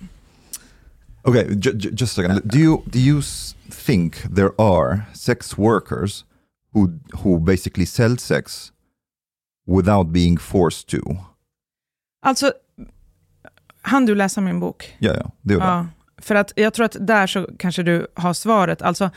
Okay, 1.27 1.55
ju- 1.55 1.73
ju- 1.73 1.91
just 1.91 2.17
a 2.17 2.21
second. 2.21 2.41
Do 2.45 2.59
you 2.59 2.83
do 2.89 2.99
you 2.99 3.21
think 3.71 4.21
there 4.35 4.51
are 4.59 5.07
sex 5.13 5.57
workers 5.57 6.23
who 6.75 6.89
who 7.23 7.39
basically 7.39 7.85
sell 7.85 8.17
sex 8.17 8.71
without 9.67 10.07
being 10.07 10.39
forced 10.39 10.87
to? 10.87 11.15
alltså, 12.21 12.53
han 13.81 14.05
du 14.05 14.15
läsa 14.15 14.41
min 14.41 14.59
bok? 14.59 14.95
Ja, 14.99 15.13
ja, 15.13 15.31
det 15.41 15.53
är 15.53 15.59
det. 15.59 15.65
Ja, 15.65 15.87
för 16.17 16.35
att 16.35 16.53
jag 16.55 16.73
tror 16.73 16.85
att 16.85 16.97
där 16.99 17.27
så 17.27 17.49
kanske 17.59 17.83
du 17.83 18.07
har 18.13 18.33
svaret. 18.33 18.81
Alltså, 18.81 19.09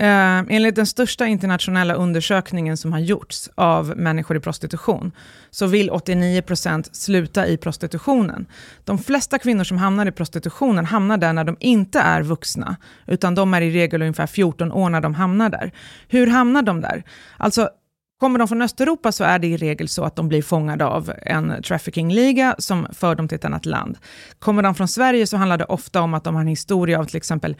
eh, 0.00 0.44
enligt 0.48 0.76
den 0.76 0.86
största 0.86 1.26
internationella 1.26 1.94
undersökningen 1.94 2.76
som 2.76 2.92
har 2.92 3.00
gjorts 3.00 3.50
av 3.54 3.96
människor 3.96 4.36
i 4.36 4.40
prostitution, 4.40 5.12
så 5.50 5.66
vill 5.66 5.90
89% 5.90 6.88
sluta 6.92 7.46
i 7.46 7.56
prostitutionen. 7.56 8.46
De 8.84 8.98
flesta 8.98 9.38
kvinnor 9.38 9.64
som 9.64 9.78
hamnar 9.78 10.06
i 10.06 10.12
prostitutionen 10.12 10.86
hamnar 10.86 11.16
där 11.16 11.32
när 11.32 11.44
de 11.44 11.56
inte 11.60 12.00
är 12.00 12.22
vuxna, 12.22 12.76
utan 13.06 13.34
de 13.34 13.54
är 13.54 13.60
i 13.60 13.70
regel 13.70 14.02
ungefär 14.02 14.26
14 14.26 14.72
år 14.72 14.90
när 14.90 15.00
de 15.00 15.14
hamnar 15.14 15.50
där. 15.50 15.72
Hur 16.08 16.26
hamnar 16.26 16.62
de 16.62 16.80
där? 16.80 17.04
Alltså, 17.36 17.70
Kommer 18.20 18.38
de 18.38 18.48
från 18.48 18.62
Östeuropa 18.62 19.12
så 19.12 19.24
är 19.24 19.38
det 19.38 19.46
i 19.46 19.56
regel 19.56 19.88
så 19.88 20.04
att 20.04 20.16
de 20.16 20.28
blir 20.28 20.42
fångade 20.42 20.86
av 20.86 21.12
en 21.22 21.62
traffickingliga 21.62 22.54
som 22.58 22.86
för 22.92 23.14
dem 23.14 23.28
till 23.28 23.36
ett 23.36 23.44
annat 23.44 23.66
land. 23.66 23.98
Kommer 24.38 24.62
de 24.62 24.74
från 24.74 24.88
Sverige 24.88 25.26
så 25.26 25.36
handlar 25.36 25.58
det 25.58 25.64
ofta 25.64 26.00
om 26.00 26.14
att 26.14 26.24
de 26.24 26.34
har 26.34 26.42
en 26.42 26.48
historia 26.48 26.98
av 26.98 27.04
till 27.04 27.16
exempel 27.16 27.56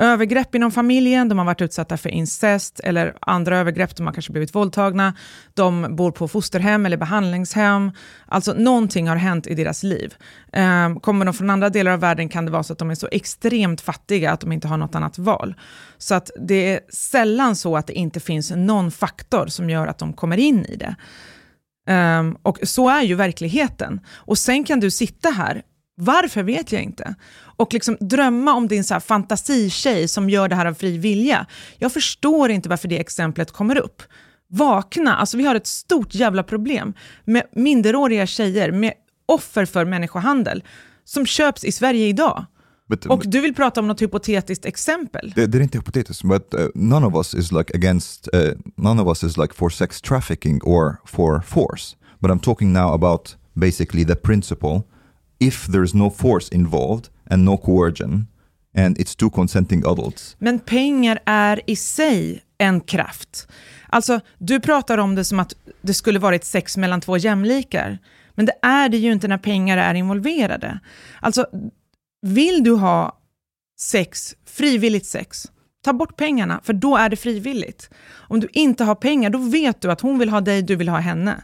övergrepp 0.00 0.54
inom 0.54 0.70
familjen, 0.70 1.28
de 1.28 1.38
har 1.38 1.44
varit 1.44 1.62
utsatta 1.62 1.96
för 1.96 2.08
incest 2.08 2.80
eller 2.80 3.14
andra 3.20 3.58
övergrepp, 3.58 3.96
de 3.96 4.06
har 4.06 4.12
kanske 4.12 4.32
blivit 4.32 4.54
våldtagna, 4.54 5.14
de 5.54 5.96
bor 5.96 6.10
på 6.10 6.28
fosterhem 6.28 6.86
eller 6.86 6.96
behandlingshem. 6.96 7.92
Alltså 8.26 8.52
någonting 8.52 9.08
har 9.08 9.16
hänt 9.16 9.46
i 9.46 9.54
deras 9.54 9.82
liv. 9.82 10.14
Ehm, 10.52 11.00
kommer 11.00 11.24
de 11.24 11.34
från 11.34 11.50
andra 11.50 11.70
delar 11.70 11.92
av 11.92 12.00
världen 12.00 12.28
kan 12.28 12.44
det 12.44 12.50
vara 12.50 12.62
så 12.62 12.72
att 12.72 12.78
de 12.78 12.90
är 12.90 12.94
så 12.94 13.08
extremt 13.12 13.80
fattiga 13.80 14.32
att 14.32 14.40
de 14.40 14.52
inte 14.52 14.68
har 14.68 14.76
något 14.76 14.94
annat 14.94 15.18
val. 15.18 15.54
Så 15.98 16.14
att 16.14 16.30
det 16.40 16.74
är 16.74 16.80
sällan 16.88 17.56
så 17.56 17.76
att 17.76 17.86
det 17.86 17.92
inte 17.92 18.20
finns 18.20 18.50
någon 18.50 18.90
faktor 18.90 19.46
som 19.46 19.70
gör 19.70 19.86
att 19.86 19.98
de 19.98 20.12
kommer 20.12 20.36
in 20.36 20.64
i 20.64 20.76
det. 20.76 20.96
Um, 21.88 22.36
och 22.42 22.58
så 22.62 22.88
är 22.88 23.02
ju 23.02 23.14
verkligheten. 23.14 24.00
Och 24.08 24.38
sen 24.38 24.64
kan 24.64 24.80
du 24.80 24.90
sitta 24.90 25.30
här 25.30 25.62
varför 26.00 26.42
vet 26.42 26.72
jag 26.72 26.82
inte. 26.82 27.14
Och 27.56 27.74
liksom 27.74 27.96
drömma 28.00 28.54
om 28.54 28.68
din 28.68 28.84
så 28.84 28.94
här 28.94 29.00
fantasitjej 29.00 30.08
som 30.08 30.30
gör 30.30 30.48
det 30.48 30.54
här 30.54 30.66
av 30.66 30.74
fri 30.74 30.98
vilja. 30.98 31.46
Jag 31.78 31.92
förstår 31.92 32.50
inte 32.50 32.68
varför 32.68 32.88
det 32.88 33.00
exemplet 33.00 33.50
kommer 33.50 33.78
upp. 33.78 34.02
Vakna, 34.48 35.16
alltså 35.16 35.36
vi 35.36 35.44
har 35.44 35.54
ett 35.54 35.66
stort 35.66 36.14
jävla 36.14 36.42
problem 36.42 36.94
med 37.24 37.42
minderåriga 37.52 38.26
tjejer, 38.26 38.72
med 38.72 38.92
offer 39.26 39.64
för 39.64 39.84
människohandel, 39.84 40.64
som 41.04 41.26
köps 41.26 41.64
i 41.64 41.72
Sverige 41.72 42.06
idag. 42.06 42.44
But, 42.88 43.06
och 43.06 43.22
du 43.26 43.40
vill 43.40 43.54
prata 43.54 43.80
om 43.80 43.88
något 43.88 44.02
hypotetiskt 44.02 44.64
exempel? 44.64 45.32
Det, 45.36 45.46
det 45.46 45.58
är 45.58 45.62
inte 45.62 45.78
hypotetiskt, 45.78 46.22
but 46.22 46.54
uh, 46.54 46.66
none 46.74 47.06
of 47.06 47.14
us 47.14 47.34
is 47.34 47.52
like 47.52 47.76
against, 47.76 48.28
uh, 48.34 48.40
none 48.76 49.02
of 49.02 49.08
us 49.08 49.24
is 49.24 49.36
like 49.36 49.54
for 49.54 49.70
sex 49.70 50.00
trafficking 50.00 50.60
or 50.62 50.96
for 51.06 51.40
force. 51.40 51.96
But 52.18 52.30
I'm 52.30 52.40
talking 52.40 52.72
now 52.72 52.94
about 52.94 53.36
basically 53.54 54.04
the 54.04 54.16
principle 54.16 54.82
if 55.40 55.66
there's 55.66 55.94
no 55.94 56.10
force 56.10 56.54
involved 56.54 57.08
and 57.30 57.44
no 57.44 57.56
coercion 57.56 58.26
and 58.76 58.98
it's 58.98 59.14
two 59.14 59.30
consenting 59.30 59.82
adults. 59.86 60.36
Men 60.38 60.58
pengar 60.58 61.18
är 61.24 61.60
i 61.66 61.76
sig 61.76 62.42
en 62.58 62.80
kraft. 62.80 63.48
Alltså, 63.88 64.20
du 64.38 64.60
pratar 64.60 64.98
om 64.98 65.14
det 65.14 65.24
som 65.24 65.40
att 65.40 65.54
det 65.82 65.94
skulle 65.94 66.18
varit 66.18 66.44
sex 66.44 66.76
mellan 66.76 67.00
två 67.00 67.16
jämlikar. 67.16 67.98
Men 68.34 68.46
det 68.46 68.52
är 68.62 68.88
det 68.88 68.96
ju 68.96 69.12
inte 69.12 69.28
när 69.28 69.38
pengar 69.38 69.78
är 69.78 69.94
involverade. 69.94 70.80
Alltså, 71.20 71.46
vill 72.22 72.64
du 72.64 72.72
ha 72.72 73.18
sex, 73.80 74.34
frivilligt 74.46 75.06
sex, 75.06 75.46
ta 75.84 75.92
bort 75.92 76.16
pengarna, 76.16 76.60
för 76.64 76.72
då 76.72 76.96
är 76.96 77.08
det 77.08 77.16
frivilligt. 77.16 77.90
Om 78.12 78.40
du 78.40 78.48
inte 78.52 78.84
har 78.84 78.94
pengar, 78.94 79.30
då 79.30 79.38
vet 79.38 79.80
du 79.80 79.90
att 79.90 80.00
hon 80.00 80.18
vill 80.18 80.28
ha 80.28 80.40
dig, 80.40 80.62
du 80.62 80.76
vill 80.76 80.88
ha 80.88 80.98
henne. 80.98 81.42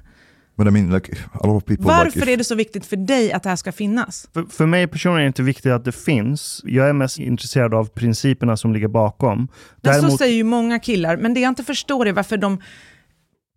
But 0.57 0.67
I 0.67 0.71
mean, 0.71 0.91
like, 0.91 1.17
a 1.33 1.47
lot 1.47 1.57
of 1.57 1.65
people, 1.65 1.85
Varför 1.85 2.05
like, 2.05 2.19
if... 2.19 2.29
är 2.29 2.37
det 2.37 2.45
så 2.45 2.55
viktigt 2.55 2.87
för 2.87 2.97
dig 2.97 3.33
att 3.33 3.43
det 3.43 3.49
här 3.49 3.57
ska 3.57 3.73
finnas? 3.73 4.29
För, 4.35 4.43
för 4.43 4.67
mig 4.67 4.87
personligen 4.87 5.21
är 5.21 5.25
det 5.25 5.27
inte 5.27 5.43
viktigt 5.43 5.73
att 5.73 5.85
det 5.85 5.93
finns. 5.93 6.61
Jag 6.65 6.89
är 6.89 6.93
mest 6.93 7.19
intresserad 7.19 7.75
av 7.75 7.85
principerna 7.85 8.57
som 8.57 8.73
ligger 8.73 8.89
bakom. 8.89 9.39
Men 9.39 9.49
Däremot... 9.81 10.11
Så 10.11 10.19
säger 10.19 10.35
ju 10.35 10.45
många 10.45 10.79
killar, 10.79 11.17
men 11.17 11.35
det 11.35 11.41
jag 11.41 11.49
inte 11.49 11.65
förstår 11.65 12.09
är 12.09 12.13
varför 12.13 12.37
de 12.37 12.63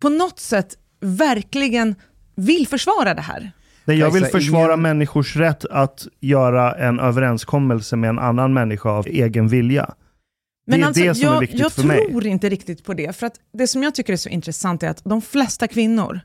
på 0.02 0.08
något 0.08 0.38
sätt 0.38 0.76
verkligen 1.00 1.94
vill 2.36 2.66
försvara 2.66 3.14
det 3.14 3.22
här. 3.22 3.52
Nej, 3.84 3.98
jag 3.98 4.10
vill 4.10 4.24
försvara 4.24 4.76
människors 4.76 5.36
rätt 5.36 5.64
att 5.64 6.06
göra 6.20 6.74
en 6.74 7.00
överenskommelse 7.00 7.96
med 7.96 8.10
en 8.10 8.18
annan 8.18 8.52
människa 8.52 8.90
av 8.90 9.06
egen 9.06 9.48
vilja. 9.48 9.94
Men 10.66 10.80
det 10.80 10.84
är 10.84 10.86
alltså, 10.86 11.02
det 11.02 11.14
som 11.14 11.24
jag, 11.24 11.36
är 11.36 11.40
viktigt 11.40 11.72
för 11.72 11.82
mig. 11.82 11.98
Jag 11.98 12.10
tror 12.10 12.26
inte 12.26 12.48
riktigt 12.48 12.84
på 12.84 12.94
det. 12.94 13.16
För 13.16 13.26
att 13.26 13.34
det 13.52 13.66
som 13.66 13.82
jag 13.82 13.94
tycker 13.94 14.12
är 14.12 14.16
så 14.16 14.28
intressant 14.28 14.82
är 14.82 14.88
att 14.88 15.04
de 15.04 15.22
flesta 15.22 15.68
kvinnor 15.68 16.20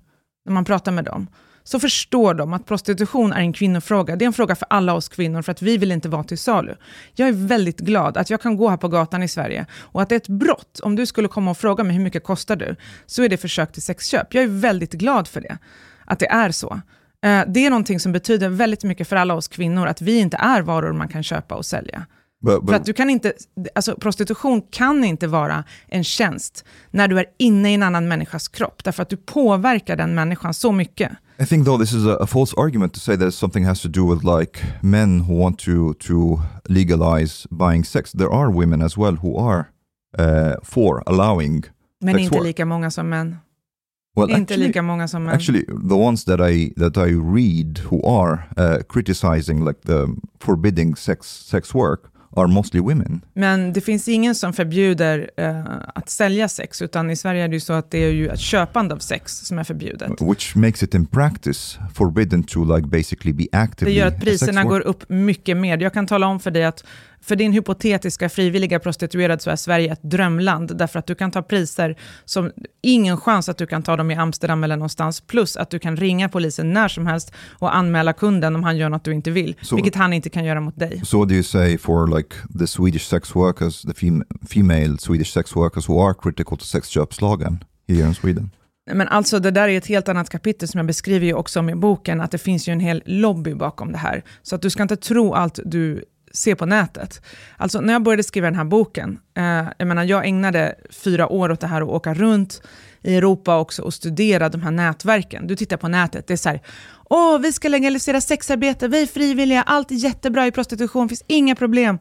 när 0.46 0.54
man 0.54 0.66
pratar 0.66 0.92
med 0.92 1.04
dem, 1.04 1.28
så 1.64 1.80
förstår 1.80 2.34
de 2.34 2.54
att 2.54 2.66
prostitution 2.66 3.34
är 3.34 3.40
en 3.40 3.54
kvinnofråga. 3.54 4.16
Det 4.16 4.26
är 4.26 4.28
en 4.28 4.34
fråga 4.34 4.56
för 4.56 4.68
alla 4.70 4.94
oss 4.94 5.10
kvinnor, 5.10 5.42
för 5.42 5.52
att 5.52 5.62
vi 5.62 5.78
vill 5.78 5.92
inte 5.92 6.10
vara 6.10 6.24
till 6.24 6.38
salu. 6.38 6.76
Jag 7.14 7.28
är 7.28 7.34
väldigt 7.34 7.80
glad 7.80 8.18
att 8.18 8.30
jag 8.30 8.42
kan 8.42 8.58
gå 8.58 8.70
här 8.70 8.78
på 8.78 8.88
gatan 8.88 9.24
i 9.24 9.28
Sverige 9.28 9.66
och 9.74 10.02
att 10.02 10.10
det 10.10 10.16
är 10.16 10.18
ett 10.18 10.28
brott. 10.28 10.80
Om 10.84 10.96
du 10.96 11.06
skulle 11.06 11.28
komma 11.28 11.52
och 11.52 11.58
fråga 11.58 11.84
mig 11.84 11.96
hur 11.96 12.04
mycket 12.04 12.24
kostar 12.24 12.56
du, 12.56 12.76
så 13.06 13.24
är 13.24 13.30
det 13.30 13.38
försök 13.38 13.72
till 13.72 13.82
sexköp. 13.82 14.34
Jag 14.34 14.44
är 14.44 14.48
väldigt 14.48 14.94
glad 14.94 15.28
för 15.28 15.42
det, 15.42 15.58
att 16.06 16.20
det 16.20 16.28
är 16.28 16.52
så. 16.52 16.82
Eh, 17.22 17.44
det 17.48 17.66
är 17.66 17.70
någonting 17.70 18.00
som 18.00 18.12
betyder 18.12 18.50
väldigt 18.50 18.84
mycket 18.84 19.08
för 19.08 19.16
alla 19.16 19.34
oss 19.34 19.48
kvinnor, 19.48 19.88
att 19.88 20.02
vi 20.02 20.18
inte 20.18 20.38
är 20.38 20.62
varor 20.62 20.94
man 20.94 21.08
kan 21.08 21.24
köpa 21.24 21.56
och 21.56 21.66
sälja. 21.66 22.06
But, 22.46 22.62
but, 22.62 22.70
För 22.70 22.76
att 22.76 22.86
du 22.86 22.94
kan 22.94 23.10
inte, 23.10 23.34
alltså 23.76 23.96
prostitution 23.96 24.62
kan 24.62 25.04
inte 25.04 25.28
vara 25.28 25.64
en 25.88 26.04
tjänst 26.04 26.66
när 26.92 27.08
du 27.08 27.20
är 27.20 27.26
inne 27.38 27.72
i 27.72 27.74
en 27.74 27.84
annan 27.84 28.08
människas 28.08 28.48
kropp, 28.48 28.84
därför 28.84 29.04
att 29.04 29.10
du 29.10 29.18
påverkar 29.18 29.96
den 29.96 30.16
människan 30.16 30.54
så 30.54 30.72
mycket. 30.72 31.12
I 31.40 31.46
think 31.46 31.66
though 31.66 31.80
this 31.80 31.94
is 31.94 32.06
a, 32.06 32.18
a 32.22 32.28
false 32.28 32.54
argument 32.58 32.94
to 32.94 33.00
say 33.00 33.18
that 33.18 33.34
something 33.34 33.66
has 33.66 33.82
to 33.82 33.88
do 33.88 34.14
with 34.14 34.24
like 34.24 34.60
men 34.82 35.20
who 35.20 35.40
want 35.40 35.60
to, 35.60 35.94
to 35.94 36.40
legalize 36.66 37.48
buying 37.50 37.84
sex. 37.84 38.12
There 38.12 38.32
are 38.32 38.52
women 38.52 38.82
as 38.82 38.98
well 38.98 39.16
who 39.16 39.50
are 39.50 39.66
uh, 40.20 40.54
for 40.64 41.04
allowing 41.06 41.64
Men 42.02 42.20
inte 42.20 42.36
work. 42.36 42.44
lika 42.44 42.66
många 42.66 42.92
som 42.92 43.10
män. 43.10 43.36
Well, 44.16 44.30
inte 44.30 44.54
actually, 44.54 44.68
lika 44.68 44.82
många 44.82 45.08
som 45.08 45.24
män. 45.24 45.36
Actually, 45.36 45.66
the 45.66 45.96
ones 45.96 46.26
that 46.26 46.40
I 46.52 46.74
that 46.78 46.98
I 46.98 47.12
read 47.12 47.80
who 47.90 48.22
are 48.22 48.44
uh, 48.58 48.84
criticizing 48.90 49.66
like 49.66 49.82
the 49.82 50.08
forbidding 50.40 50.96
sex 50.96 51.28
sex 51.28 51.74
work 51.74 52.02
are 52.36 52.48
mostly 52.48 52.80
women. 52.80 53.22
Men 53.34 53.74
det 53.74 53.82
finns 53.82 54.08
ingen 54.08 54.36
som 54.36 54.54
förbjuder 54.54 55.30
uh, 55.40 55.66
att 55.96 56.10
sälja 56.10 56.48
sex, 56.48 56.82
utan 56.82 57.12
i 57.12 57.16
Sverige 57.16 57.44
är 57.44 57.48
det 57.48 57.54
ju 57.54 57.60
så 57.60 57.74
att 57.74 57.92
det 57.92 57.98
är 57.98 58.12
ju 58.12 58.28
ett 58.28 58.40
köpande 58.40 58.94
av 58.94 59.00
sex 59.00 59.38
som 59.38 59.60
är 59.60 59.64
förbjudet. 59.64 60.22
Which 60.22 60.56
makes 60.56 60.84
it 60.84 60.94
in 60.94 61.06
practice 61.06 61.80
forbidden 61.94 62.44
to 62.44 62.76
like 62.76 62.88
basically 62.88 63.34
be 63.34 63.46
actively 63.52 63.94
Det 63.94 64.00
gör 64.00 64.08
att 64.08 64.22
priserna 64.22 64.64
går 64.64 64.82
upp 64.82 65.10
mycket 65.10 65.58
mer. 65.58 65.78
Jag 65.78 65.94
kan 65.94 66.08
tala 66.08 66.28
om 66.28 66.40
för 66.40 66.52
dig 66.52 66.66
att 66.66 66.84
för 67.26 67.36
din 67.36 67.54
hypotetiska 67.54 68.30
frivilliga 68.30 68.80
prostituerad 68.80 69.42
så 69.42 69.50
är 69.50 69.56
Sverige 69.56 69.92
ett 69.92 70.04
drömland, 70.04 70.78
därför 70.78 71.00
att 71.00 71.08
du 71.08 71.16
kan 71.16 71.32
ta 71.32 71.42
priser 71.42 71.96
som 72.26 72.52
ingen 72.82 73.18
chans 73.18 73.50
att 73.50 73.58
du 73.58 73.68
kan 73.68 73.84
ta 73.84 73.96
dem 73.96 74.12
i 74.12 74.16
Amsterdam 74.16 74.64
eller 74.64 74.78
någonstans, 74.78 75.22
plus 75.22 75.58
att 75.58 75.70
du 75.70 75.80
kan 75.80 75.98
ringa 75.98 76.30
polisen 76.30 76.74
när 76.74 76.88
som 76.88 77.08
helst 77.08 77.34
och 77.60 77.76
anmäla 77.76 78.14
kunden 78.14 78.56
om 78.56 78.64
han 78.64 78.78
gör 78.78 78.90
något 78.90 79.04
du 79.04 79.14
inte 79.14 79.32
vill, 79.32 79.56
so, 79.62 79.76
vilket 79.76 79.96
han 79.96 80.14
inte 80.14 80.30
kan 80.30 80.46
göra 80.46 80.62
mot 80.62 80.80
dig. 80.80 81.02
So 81.06 81.20
what 81.20 81.30
do 81.30 81.36
you 81.36 81.44
say 81.44 81.78
for 81.78 82.18
like 82.18 82.36
the 82.60 82.68
Swedish 82.68 83.08
sex 83.08 83.36
workers, 83.36 83.82
the 83.82 83.94
fem 83.94 84.24
female 84.50 84.98
Swedish 84.98 85.32
sex 85.34 85.56
workers 85.56 85.90
who 85.90 86.08
are 86.08 86.14
critical 86.14 86.58
to 86.58 86.66
sexköpslagen 86.66 87.64
here 87.88 88.08
in 88.08 88.16
Sweden? 88.16 88.52
Men 88.94 89.08
alltså 89.08 89.40
det 89.40 89.52
där 89.52 89.68
är 89.68 89.78
ett 89.78 89.88
helt 89.88 90.10
annat 90.10 90.30
kapitel 90.30 90.68
som 90.68 90.78
jag 90.78 90.88
beskriver 90.88 91.26
ju 91.26 91.34
också 91.34 91.60
om 91.60 91.70
i 91.70 91.76
boken, 91.76 92.22
att 92.22 92.32
det 92.32 92.38
finns 92.38 92.68
ju 92.68 92.74
en 92.74 92.80
hel 92.80 93.04
lobby 93.06 93.54
bakom 93.54 93.92
det 93.92 93.98
här. 93.98 94.24
Så 94.44 94.56
att 94.56 94.62
du 94.62 94.70
ska 94.70 94.84
inte 94.84 94.96
tro 94.96 95.34
allt 95.34 95.60
du 95.66 96.04
se 96.36 96.56
på 96.56 96.66
nätet. 96.66 97.22
Alltså 97.58 97.82
när 97.82 97.94
jag 97.94 98.04
började 98.04 98.24
skriva 98.24 98.48
den 98.48 98.56
här 98.56 98.66
boken, 98.66 99.20
eh, 99.38 99.68
jag 99.78 99.88
menar 99.88 100.04
jag 100.04 100.28
ägnade 100.28 100.76
fyra 100.90 101.28
år 101.28 101.52
åt 101.52 101.60
det 101.60 101.68
här 101.68 101.82
att 101.82 101.88
åka 101.88 102.14
runt 102.14 102.62
i 103.02 103.16
Europa 103.16 103.58
också 103.58 103.82
och 103.82 103.94
studera 103.94 104.50
de 104.50 104.62
här 104.62 104.72
nätverken. 104.72 105.48
Du 105.48 105.56
tittar 105.56 105.78
på 105.78 105.88
nätet, 105.88 106.28
det 106.28 106.34
är 106.34 106.38
så 106.38 106.50
här, 106.50 106.62
åh 107.10 107.40
vi 107.40 107.54
ska 107.54 107.68
legalisera 107.68 108.22
sexarbete, 108.22 108.88
vi 108.88 109.02
är 109.02 109.08
frivilliga, 109.08 109.62
allt 109.62 109.92
är 109.92 109.96
jättebra 109.96 110.48
i 110.48 110.52
prostitution, 110.52 111.10
finns 111.10 111.24
inga 111.28 111.56
problem. 111.56 112.00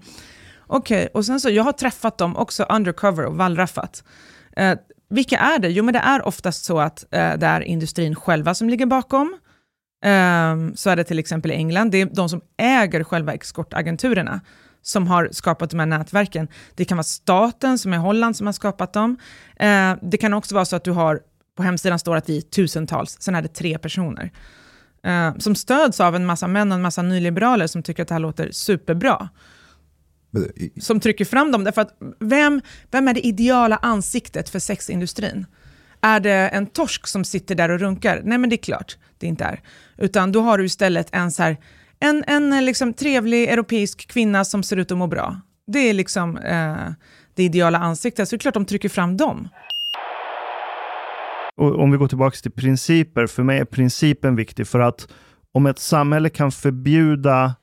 Okej, 0.66 0.98
okay, 0.98 1.08
och 1.14 1.26
sen 1.26 1.40
så, 1.40 1.50
jag 1.50 1.64
har 1.64 1.72
träffat 1.72 2.18
dem 2.18 2.36
också 2.36 2.62
undercover 2.62 3.24
och 3.24 3.36
wallraffat. 3.36 4.04
Eh, 4.56 4.78
vilka 5.10 5.38
är 5.38 5.58
det? 5.58 5.68
Jo, 5.68 5.84
men 5.84 5.94
det 5.94 6.00
är 6.00 6.26
oftast 6.26 6.64
så 6.64 6.78
att 6.78 7.04
eh, 7.10 7.34
det 7.36 7.46
är 7.46 7.60
industrin 7.60 8.14
själva 8.14 8.54
som 8.54 8.68
ligger 8.68 8.86
bakom. 8.86 9.38
Um, 10.04 10.76
så 10.76 10.90
är 10.90 10.96
det 10.96 11.04
till 11.04 11.18
exempel 11.18 11.50
i 11.50 11.54
England. 11.54 11.90
Det 11.90 12.00
är 12.00 12.06
de 12.06 12.28
som 12.28 12.40
äger 12.56 13.04
själva 13.04 13.34
exportagenturerna 13.34 14.40
som 14.82 15.06
har 15.06 15.28
skapat 15.32 15.70
de 15.70 15.78
här 15.78 15.86
nätverken. 15.86 16.48
Det 16.74 16.84
kan 16.84 16.96
vara 16.96 17.04
staten 17.04 17.78
som 17.78 17.92
är 17.92 17.98
Holland 17.98 18.36
som 18.36 18.46
har 18.46 18.52
skapat 18.52 18.92
dem. 18.92 19.10
Uh, 19.62 19.96
det 20.02 20.16
kan 20.16 20.34
också 20.34 20.54
vara 20.54 20.64
så 20.64 20.76
att 20.76 20.84
du 20.84 20.90
har, 20.90 21.20
på 21.56 21.62
hemsidan 21.62 21.98
står 21.98 22.16
att 22.16 22.28
vi 22.28 22.36
är 22.36 22.40
tusentals, 22.40 23.16
sen 23.20 23.34
är 23.34 23.42
det 23.42 23.48
tre 23.48 23.78
personer. 23.78 24.30
Uh, 25.06 25.38
som 25.38 25.54
stöds 25.54 26.00
av 26.00 26.16
en 26.16 26.26
massa 26.26 26.46
män 26.46 26.72
och 26.72 26.76
en 26.76 26.82
massa 26.82 27.02
nyliberaler 27.02 27.66
som 27.66 27.82
tycker 27.82 28.02
att 28.02 28.08
det 28.08 28.14
här 28.14 28.20
låter 28.20 28.50
superbra. 28.52 29.28
Som 30.80 31.00
trycker 31.00 31.24
fram 31.24 31.52
dem, 31.52 31.64
därför 31.64 31.82
att 31.82 31.98
vem, 32.20 32.60
vem 32.90 33.08
är 33.08 33.14
det 33.14 33.26
ideala 33.26 33.76
ansiktet 33.76 34.48
för 34.48 34.58
sexindustrin? 34.58 35.46
Är 36.04 36.20
det 36.20 36.48
en 36.48 36.66
torsk 36.66 37.06
som 37.06 37.24
sitter 37.24 37.54
där 37.54 37.68
och 37.68 37.80
runkar? 37.80 38.20
Nej, 38.24 38.38
men 38.38 38.50
det 38.50 38.56
är 38.56 38.62
klart 38.62 38.96
det 39.18 39.26
inte 39.26 39.44
är. 39.44 39.60
Utan 39.98 40.32
då 40.32 40.40
har 40.40 40.58
du 40.58 40.64
istället 40.64 41.08
en, 41.12 41.30
så 41.30 41.42
här, 41.42 41.56
en, 42.00 42.24
en 42.26 42.52
eh, 42.52 42.62
liksom 42.62 42.92
trevlig 42.92 43.48
europeisk 43.48 44.08
kvinna 44.08 44.44
som 44.44 44.62
ser 44.62 44.76
ut 44.76 44.92
att 44.92 44.98
må 44.98 45.06
bra. 45.06 45.40
Det 45.66 45.78
är 45.78 45.94
liksom 45.94 46.36
eh, 46.36 46.76
det 47.34 47.42
ideala 47.42 47.78
ansiktet, 47.78 48.28
så 48.28 48.36
det 48.36 48.38
är 48.38 48.40
klart 48.40 48.54
de 48.54 48.64
trycker 48.64 48.88
fram 48.88 49.16
dem. 49.16 49.48
Och 51.56 51.78
om 51.80 51.90
vi 51.90 51.96
går 51.96 52.08
tillbaka 52.08 52.36
till 52.36 52.52
principer, 52.52 53.26
för 53.26 53.42
mig 53.42 53.58
är 53.58 53.64
principen 53.64 54.36
viktig 54.36 54.66
för 54.66 54.80
att 54.80 55.08
om 55.52 55.66
ett 55.66 55.78
samhälle 55.78 56.28
kan 56.28 56.52
förbjuda 56.52 57.54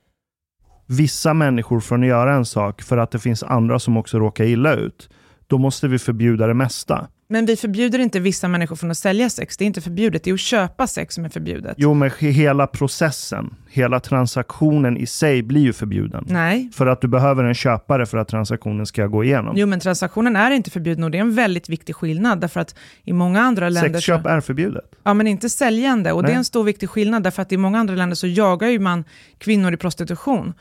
vissa 0.88 1.34
människor 1.34 1.80
från 1.80 2.04
att 2.04 2.10
göra 2.10 2.34
en 2.36 2.46
sak 2.46 2.82
för 2.82 2.98
att 2.98 3.12
det 3.12 3.20
finns 3.20 3.44
andra 3.44 3.80
som 3.80 3.98
också 3.98 4.20
råkar 4.20 4.44
illa 4.44 4.74
ut, 4.74 5.10
då 5.48 5.58
måste 5.58 5.88
vi 5.88 6.00
förbjuda 6.00 6.48
det 6.48 6.54
mesta. 6.54 7.08
Men 7.32 7.46
vi 7.46 7.56
förbjuder 7.56 8.00
inte 8.00 8.20
vissa 8.20 8.48
människor 8.48 8.76
från 8.76 8.92
att 8.92 8.98
sälja 8.98 9.30
sex. 9.30 9.58
Det 9.58 9.64
är 9.64 9.66
inte 9.66 9.82
förbjudet. 9.82 10.24
Det 10.24 10.30
är 10.30 10.34
att 10.34 10.40
köpa 10.40 10.88
sex 10.88 11.16
som 11.16 11.26
är 11.26 11.30
förbjudet. 11.30 11.76
Jo, 11.78 11.94
men 11.94 12.12
hela 12.20 12.68
processen, 12.68 13.56
hela 13.70 14.00
transaktionen 14.00 14.98
i 14.98 15.06
sig 15.06 15.44
blir 15.44 15.62
ju 15.62 15.74
förbjuden. 15.74 16.26
Nej. 16.28 16.70
För 16.74 16.88
att 16.88 17.02
du 17.02 17.08
behöver 17.08 17.44
en 17.44 17.54
köpare 17.54 18.06
för 18.06 18.18
att 18.18 18.28
transaktionen 18.28 18.86
ska 18.86 19.08
gå 19.08 19.24
igenom. 19.24 19.58
Jo, 19.58 19.68
men 19.68 19.80
transaktionen 19.80 20.36
är 20.36 20.52
inte 20.52 20.72
förbjuden 20.72 21.04
och 21.04 21.12
det 21.12 21.18
är 21.18 21.22
en 21.22 21.36
väldigt 21.36 21.70
viktig 21.70 21.96
skillnad. 21.96 22.42
Därför 22.42 22.60
att 22.60 22.76
i 23.04 23.14
många 23.14 23.42
andra 23.42 23.70
länder... 23.70 23.94
Sexköp 23.94 24.24
så, 24.24 24.30
är 24.30 24.42
förbjudet. 24.42 24.86
Ja, 25.04 25.14
men 25.14 25.28
inte 25.28 25.50
säljande. 25.50 26.12
Och 26.12 26.24
det 26.24 26.28
är 26.28 26.32
Nej. 26.32 26.38
en 26.38 26.46
stor 26.46 26.64
viktig 26.64 26.90
skillnad. 26.90 27.24
Därför 27.24 27.42
att 27.42 27.52
i 27.52 27.58
många 27.58 27.80
andra 27.80 27.96
länder 27.96 28.16
så 28.16 28.28
jagar 28.28 28.68
ju 28.68 28.80
man 28.80 29.04
kvinnor 29.38 29.74
i 29.74 29.78
prostitution. 29.78 30.54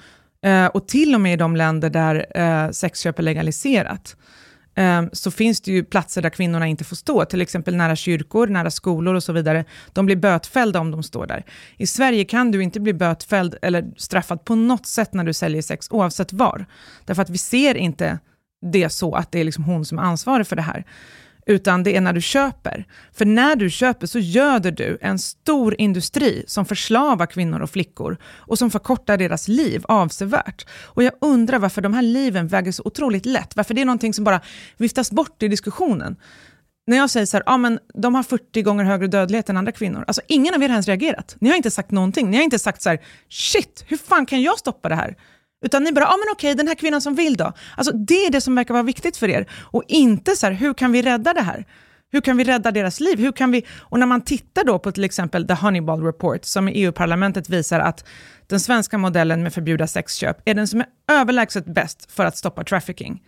Eh, 0.45 0.67
och 0.67 0.89
till 0.89 1.15
och 1.15 1.21
med 1.21 1.33
i 1.33 1.37
de 1.37 1.57
länder 1.57 1.91
där 1.91 2.27
eh, 2.35 2.71
sexköp 2.71 3.19
är 3.19 3.23
legaliserat. 3.23 4.17
Ehm, 4.75 5.11
så 5.13 5.31
finns 5.31 5.61
det 5.61 5.73
ju 5.73 5.85
platser 5.85 6.23
där 6.23 6.31
kvinnorna 6.31 6.67
inte 6.67 6.85
får 6.85 6.97
stå, 6.97 7.25
till 7.25 7.41
exempel 7.41 7.77
nära 7.77 7.97
kyrkor, 7.97 8.47
nära 8.47 8.71
skolor 8.71 9.15
och 9.15 9.23
så 9.23 9.33
vidare. 9.33 9.65
De 9.93 10.07
blir 10.07 10.17
bötfällda 10.17 10.81
om 10.81 10.91
de 10.91 11.03
står 11.03 11.27
där. 11.27 11.45
I 11.77 11.87
Sverige 11.87 12.25
kan 12.25 12.51
du 12.51 12.63
inte 12.63 12.81
bli 12.81 12.93
bötfälld 12.93 13.57
eller 13.63 13.91
straffad 13.97 14.45
på 14.45 14.55
något 14.55 14.87
sätt 14.87 15.15
när 15.15 15.25
du 15.25 15.33
säljer 15.33 15.63
sex, 15.63 15.87
oavsett 15.91 16.33
var. 16.33 16.67
Därför 17.05 17.23
att 17.23 17.31
vi 17.31 17.39
ser 17.39 17.77
inte 17.77 18.19
det 18.73 18.91
så 18.91 19.15
att 19.15 19.33
det 19.33 19.41
är 19.41 19.45
liksom 19.45 19.65
hon 19.65 19.85
som 19.85 19.99
är 19.99 20.03
ansvarig 20.03 20.47
för 20.47 20.57
det 20.57 20.63
här. 20.63 20.85
Utan 21.47 21.83
det 21.83 21.97
är 21.97 22.01
när 22.01 22.13
du 22.13 22.21
köper. 22.21 22.85
För 23.13 23.25
när 23.25 23.57
du 23.57 23.71
köper 23.71 24.07
så 24.07 24.19
göder 24.19 24.71
du 24.71 24.99
en 25.01 25.19
stor 25.19 25.75
industri 25.81 26.45
som 26.47 26.65
förslavar 26.65 27.27
kvinnor 27.27 27.61
och 27.61 27.71
flickor 27.71 28.17
och 28.25 28.59
som 28.59 28.71
förkortar 28.71 29.17
deras 29.17 29.49
liv 29.49 29.85
avsevärt. 29.89 30.67
Och 30.85 31.03
jag 31.03 31.13
undrar 31.21 31.59
varför 31.59 31.83
de 31.83 31.95
här 31.95 32.03
liven 32.03 32.49
väger 32.49 32.73
så 32.73 32.83
otroligt 32.85 33.27
lätt. 33.27 33.57
Varför 33.57 33.75
det 33.75 33.81
är 33.81 33.85
någonting 33.85 34.15
som 34.15 34.25
bara 34.25 34.41
viftas 34.77 35.13
bort 35.13 35.43
i 35.43 35.49
diskussionen. 35.49 36.17
När 36.87 36.97
jag 36.97 37.11
säger 37.11 37.27
så 37.27 37.37
här, 37.37 37.45
ah, 37.47 37.57
men 37.57 37.79
de 37.95 38.15
har 38.15 38.23
40 38.23 38.63
gånger 38.63 38.85
högre 38.85 39.07
dödlighet 39.07 39.49
än 39.49 39.57
andra 39.57 39.73
kvinnor. 39.73 40.05
Alltså 40.07 40.23
ingen 40.29 40.55
av 40.55 40.63
er 40.63 40.69
har 40.69 40.75
ens 40.75 40.87
reagerat. 40.87 41.37
Ni 41.41 41.49
har 41.49 41.57
inte 41.57 41.71
sagt 41.71 41.91
någonting. 41.91 42.31
Ni 42.31 42.37
har 42.37 42.45
inte 42.45 42.59
sagt 42.59 42.83
så 42.83 42.89
här, 42.89 42.99
shit, 43.29 43.85
hur 43.87 43.97
fan 43.97 44.27
kan 44.27 44.43
jag 44.43 44.59
stoppa 44.59 44.89
det 44.89 44.95
här? 44.95 45.17
Utan 45.65 45.85
ni 45.85 45.93
bara, 45.93 46.05
ja 46.05 46.09
ah, 46.09 46.17
men 46.17 46.33
okej, 46.33 46.55
den 46.55 46.69
här 46.69 46.75
kvinnan 46.75 47.01
som 47.01 47.15
vill 47.15 47.37
då. 47.37 47.53
Alltså 47.77 47.93
det 47.93 48.27
är 48.27 48.31
det 48.31 48.41
som 48.41 48.55
verkar 48.55 48.75
vara 48.75 48.83
viktigt 48.83 49.17
för 49.17 49.29
er. 49.29 49.47
Och 49.61 49.85
inte 49.89 50.37
så 50.37 50.47
här, 50.47 50.53
hur 50.53 50.75
kan 50.75 50.93
vi 50.93 51.03
rädda 51.03 51.35
det 51.35 51.43
här? 51.43 51.65
Hur 52.13 52.21
kan 52.21 52.37
vi 52.37 52.45
rädda 52.45 52.71
deras 52.71 53.01
liv? 53.01 53.19
Hur 53.19 53.33
kan 53.33 53.51
vi... 53.51 53.67
Och 53.79 53.99
när 53.99 54.07
man 54.07 54.21
tittar 54.21 54.65
då 54.65 54.79
på 54.79 54.93
till 54.93 55.05
exempel 55.05 55.47
The 55.47 55.55
Honeyball 55.55 56.03
Report, 56.03 56.45
som 56.45 56.69
i 56.69 56.73
EU-parlamentet 56.73 57.49
visar 57.49 57.81
att 57.81 58.05
den 58.47 58.61
svenska 58.61 58.99
modellen 58.99 59.43
med 59.43 59.55
förbjuda 59.55 59.87
sexköp 59.87 60.37
är 60.45 60.55
den 60.55 60.69
som 60.69 60.81
är 60.81 60.87
överlägset 61.09 61.65
bäst 61.65 62.13
för 62.13 62.25
att 62.25 62.37
stoppa 62.37 62.65
trafficking. 62.65 63.23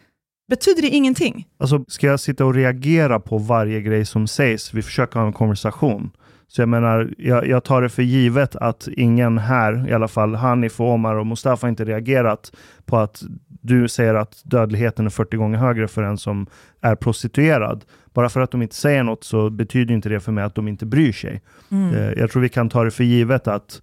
Betyder 0.48 0.82
det 0.82 0.88
ingenting? 0.88 1.48
Alltså, 1.58 1.84
ska 1.88 2.06
jag 2.06 2.20
sitta 2.20 2.44
och 2.44 2.54
reagera 2.54 3.20
på 3.20 3.38
varje 3.38 3.80
grej 3.80 4.04
som 4.04 4.26
sägs? 4.26 4.74
Vi 4.74 4.82
försöker 4.82 5.18
ha 5.18 5.26
en 5.26 5.32
konversation. 5.32 6.10
Så 6.54 6.62
jag 6.62 6.68
menar, 6.68 7.14
jag, 7.18 7.46
jag 7.46 7.64
tar 7.64 7.82
det 7.82 7.88
för 7.88 8.02
givet 8.02 8.56
att 8.56 8.88
ingen 8.96 9.38
här, 9.38 9.88
i 9.88 9.92
alla 9.92 10.08
fall 10.08 10.34
Hanif, 10.34 10.80
och 10.80 10.86
Omar 10.90 11.14
och 11.14 11.26
Mustafa, 11.26 11.68
inte 11.68 11.84
reagerat 11.84 12.52
på 12.84 12.96
att 12.98 13.22
du 13.62 13.88
säger 13.88 14.14
att 14.14 14.42
dödligheten 14.44 15.06
är 15.06 15.10
40 15.10 15.36
gånger 15.36 15.58
högre 15.58 15.88
för 15.88 16.02
en 16.02 16.18
som 16.18 16.46
är 16.80 16.94
prostituerad. 16.94 17.84
Bara 18.14 18.28
för 18.28 18.40
att 18.40 18.50
de 18.50 18.62
inte 18.62 18.74
säger 18.74 19.02
något 19.02 19.24
så 19.24 19.50
betyder 19.50 19.94
inte 19.94 20.08
det 20.08 20.20
för 20.20 20.32
mig 20.32 20.44
att 20.44 20.54
de 20.54 20.68
inte 20.68 20.86
bryr 20.86 21.12
sig. 21.12 21.42
Eh, 21.70 22.12
Jag 22.18 22.30
tror 22.30 22.42
vi 22.42 22.48
kan 22.48 22.68
ta 22.68 22.84
det 22.84 22.90
för 22.90 23.04
givet 23.04 23.48
att 23.48 23.82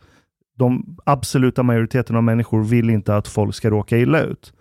de 0.58 0.98
absoluta 1.06 1.64
majoriteten 1.64 2.16
av 2.16 2.24
människor 2.24 2.64
vill 2.64 2.90
inte 2.90 3.16
att 3.16 3.28
folk 3.28 3.56
ska 3.56 3.70
råka 3.70 3.98
illa 3.98 4.22
ut. 4.22 4.54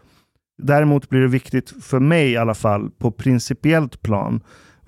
Däremot 0.63 1.09
blir 1.09 1.21
det 1.21 1.29
viktigt 1.29 1.85
för 1.85 2.01
mig 2.01 2.31
i 2.33 2.37
alla 2.37 2.55
fall 2.55 2.91
på 2.99 3.11
principiellt 3.11 4.03
plan. 4.03 4.41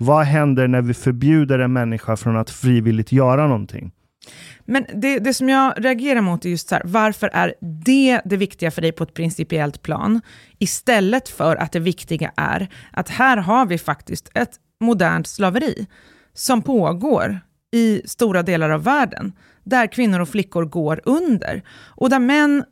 Vad 0.03 0.25
händer 0.25 0.67
när 0.67 0.81
vi 0.81 0.93
förbjuder 0.93 1.59
en 1.59 1.73
människa 1.73 2.17
från 2.17 2.37
att 2.37 2.49
frivilligt 2.49 3.11
göra 3.11 3.47
någonting? 3.47 3.91
Men 4.65 4.85
det, 4.93 5.19
det 5.19 5.33
som 5.33 5.49
jag 5.49 5.73
reagerar 5.85 6.21
mot 6.21 6.45
är 6.45 6.49
just 6.49 6.69
så 6.69 6.75
här, 6.75 6.81
varför 6.85 7.29
är 7.33 7.53
det 7.61 8.21
det 8.25 8.37
viktiga 8.37 8.71
för 8.71 8.81
dig 8.81 8.91
på 8.91 9.03
ett 9.03 9.13
principiellt 9.13 9.81
plan, 9.81 10.21
istället 10.59 11.29
för 11.29 11.55
att 11.55 11.71
det 11.71 11.79
viktiga 11.79 12.31
är 12.35 12.69
att 12.91 13.09
här 13.09 13.37
har 13.37 13.65
vi 13.65 13.77
faktiskt 13.77 14.31
ett 14.33 14.51
modernt 14.79 15.27
slaveri 15.27 15.87
som 16.33 16.61
pågår 16.61 17.39
i 17.71 18.01
stora 18.05 18.43
delar 18.43 18.69
av 18.69 18.83
världen, 18.83 19.33
där 19.63 19.87
kvinnor 19.87 20.19
och 20.19 20.29
flickor 20.29 20.65
går 20.65 21.01
under, 21.03 21.61
och 21.95 22.09
där 22.09 22.19
män 22.19 22.63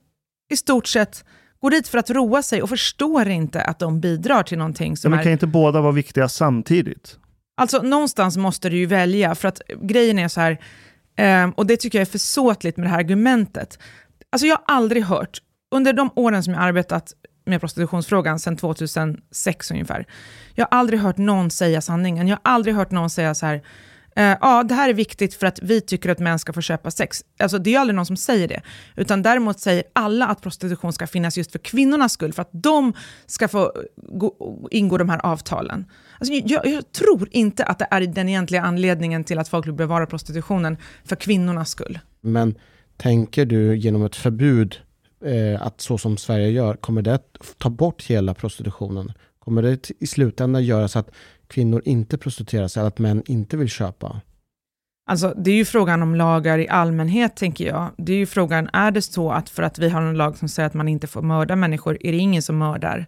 i 0.52 0.58
stort 0.58 0.88
sett 0.88 1.26
går 1.62 1.72
dit 1.72 1.88
för 1.88 1.98
att 1.98 2.10
roa 2.10 2.42
sig 2.42 2.62
och 2.62 2.70
förstår 2.70 3.28
inte 3.30 3.62
att 3.62 3.80
de 3.80 4.00
bidrar 4.00 4.44
till 4.44 4.58
någonting 4.58 4.92
Ja, 4.92 4.96
som 4.96 5.12
men 5.12 5.20
är... 5.20 5.24
kan 5.24 5.32
inte 5.32 5.48
båda 5.48 5.82
vara 5.82 5.92
viktiga 5.92 6.30
samtidigt? 6.30 7.18
Alltså 7.58 7.82
någonstans 7.82 8.38
måste 8.38 8.70
du 8.70 8.78
ju 8.78 8.86
välja, 8.86 9.36
för 9.36 9.48
att 9.48 9.62
grejen 9.82 10.20
är 10.20 10.28
så 10.28 10.42
här, 10.42 10.58
ehm, 11.16 11.52
och 11.52 11.66
det 11.66 11.78
tycker 11.78 11.98
jag 12.00 12.08
är 12.08 12.12
försåtligt 12.12 12.78
med 12.78 12.86
det 12.86 12.90
här 12.90 13.00
argumentet. 13.00 13.80
Alltså 14.32 14.48
jag 14.48 14.56
har 14.56 14.76
aldrig 14.76 15.04
hört, 15.04 15.40
under 15.72 15.94
de 15.94 16.10
åren 16.16 16.44
som 16.44 16.54
jag 16.54 16.64
arbetat 16.64 17.14
med 17.46 17.60
prostitutionsfrågan, 17.60 18.40
sedan 18.40 18.58
2006 18.58 19.72
ungefär, 19.72 20.06
jag 20.56 20.68
har 20.72 20.78
aldrig 20.80 21.00
hört 21.00 21.18
någon 21.18 21.52
säga 21.52 21.82
sanningen. 21.82 22.28
Jag 22.28 22.36
har 22.44 22.54
aldrig 22.54 22.76
hört 22.76 22.92
någon 22.92 23.10
säga 23.10 23.36
så 23.36 23.46
här, 23.46 23.62
eh, 24.20 24.38
ja 24.42 24.64
det 24.64 24.76
här 24.76 24.90
är 24.90 24.94
viktigt 24.94 25.34
för 25.34 25.48
att 25.48 25.60
vi 25.62 25.82
tycker 25.82 26.10
att 26.10 26.20
män 26.20 26.40
ska 26.40 26.54
få 26.54 26.62
köpa 26.62 26.92
sex. 26.92 27.24
Alltså 27.40 27.58
det 27.58 27.70
är 27.70 27.72
ju 27.72 27.78
aldrig 27.78 27.96
någon 27.96 28.06
som 28.06 28.18
säger 28.18 28.48
det. 28.48 28.62
Utan 28.96 29.22
däremot 29.22 29.60
säger 29.60 29.84
alla 29.94 30.28
att 30.28 30.42
prostitution 30.42 30.94
ska 30.94 31.08
finnas 31.08 31.38
just 31.38 31.52
för 31.52 31.60
kvinnornas 31.60 32.14
skull, 32.14 32.34
för 32.34 32.42
att 32.42 32.50
de 32.52 32.94
ska 33.26 33.48
få 33.48 33.74
gå, 33.96 34.68
ingå 34.72 34.98
de 34.98 35.10
här 35.10 35.26
avtalen. 35.26 35.86
Alltså, 36.20 36.34
jag, 36.34 36.68
jag 36.68 36.92
tror 36.92 37.30
inte 37.32 37.64
att 37.64 37.80
det 37.80 37.88
är 37.92 38.02
den 38.02 38.30
egentliga 38.30 38.62
anledningen 38.62 39.24
till 39.24 39.40
att 39.40 39.50
folk 39.50 39.68
vill 39.68 39.74
bevara 39.74 40.06
prostitutionen 40.06 40.78
för 41.06 41.16
kvinnornas 41.16 41.70
skull. 41.70 42.00
Men 42.22 42.56
tänker 42.98 43.46
du 43.46 43.78
genom 43.78 44.06
ett 44.06 44.16
förbud, 44.16 44.76
eh, 45.26 45.62
att 45.62 45.82
så 45.82 45.98
som 45.98 46.18
Sverige 46.18 46.50
gör, 46.50 46.76
kommer 46.76 47.02
det 47.02 47.14
att 47.14 47.38
ta 47.58 47.70
bort 47.70 48.04
hela 48.04 48.34
prostitutionen? 48.34 49.14
Kommer 49.40 49.62
det 49.62 49.92
i 50.00 50.08
slutändan 50.08 50.64
göra 50.64 50.88
så 50.88 51.00
att 51.00 51.10
kvinnor 51.50 51.82
inte 51.86 52.18
prostituerar 52.18 52.68
sig, 52.68 52.82
eller 52.82 52.88
att 52.88 53.00
män 53.00 53.24
inte 53.26 53.58
vill 53.58 53.70
köpa? 53.70 54.22
Alltså, 55.10 55.34
det 55.38 55.52
är 55.52 55.56
ju 55.56 55.66
frågan 55.66 56.02
om 56.02 56.16
lagar 56.16 56.58
i 56.60 56.68
allmänhet, 56.68 57.36
tänker 57.36 57.68
jag. 57.68 57.90
Det 57.98 58.14
är 58.14 58.18
ju 58.18 58.26
frågan, 58.26 58.70
är 58.74 58.92
det 58.92 59.02
så 59.02 59.32
att 59.32 59.50
för 59.50 59.64
att 59.64 59.80
vi 59.80 59.90
har 59.90 60.02
en 60.02 60.18
lag 60.18 60.38
som 60.38 60.50
säger 60.50 60.68
att 60.68 60.74
man 60.74 60.88
inte 60.88 61.08
får 61.08 61.22
mörda 61.22 61.56
människor, 61.56 61.98
är 62.02 62.12
det 62.12 62.18
ingen 62.18 62.42
som 62.42 62.58
mördar? 62.58 63.06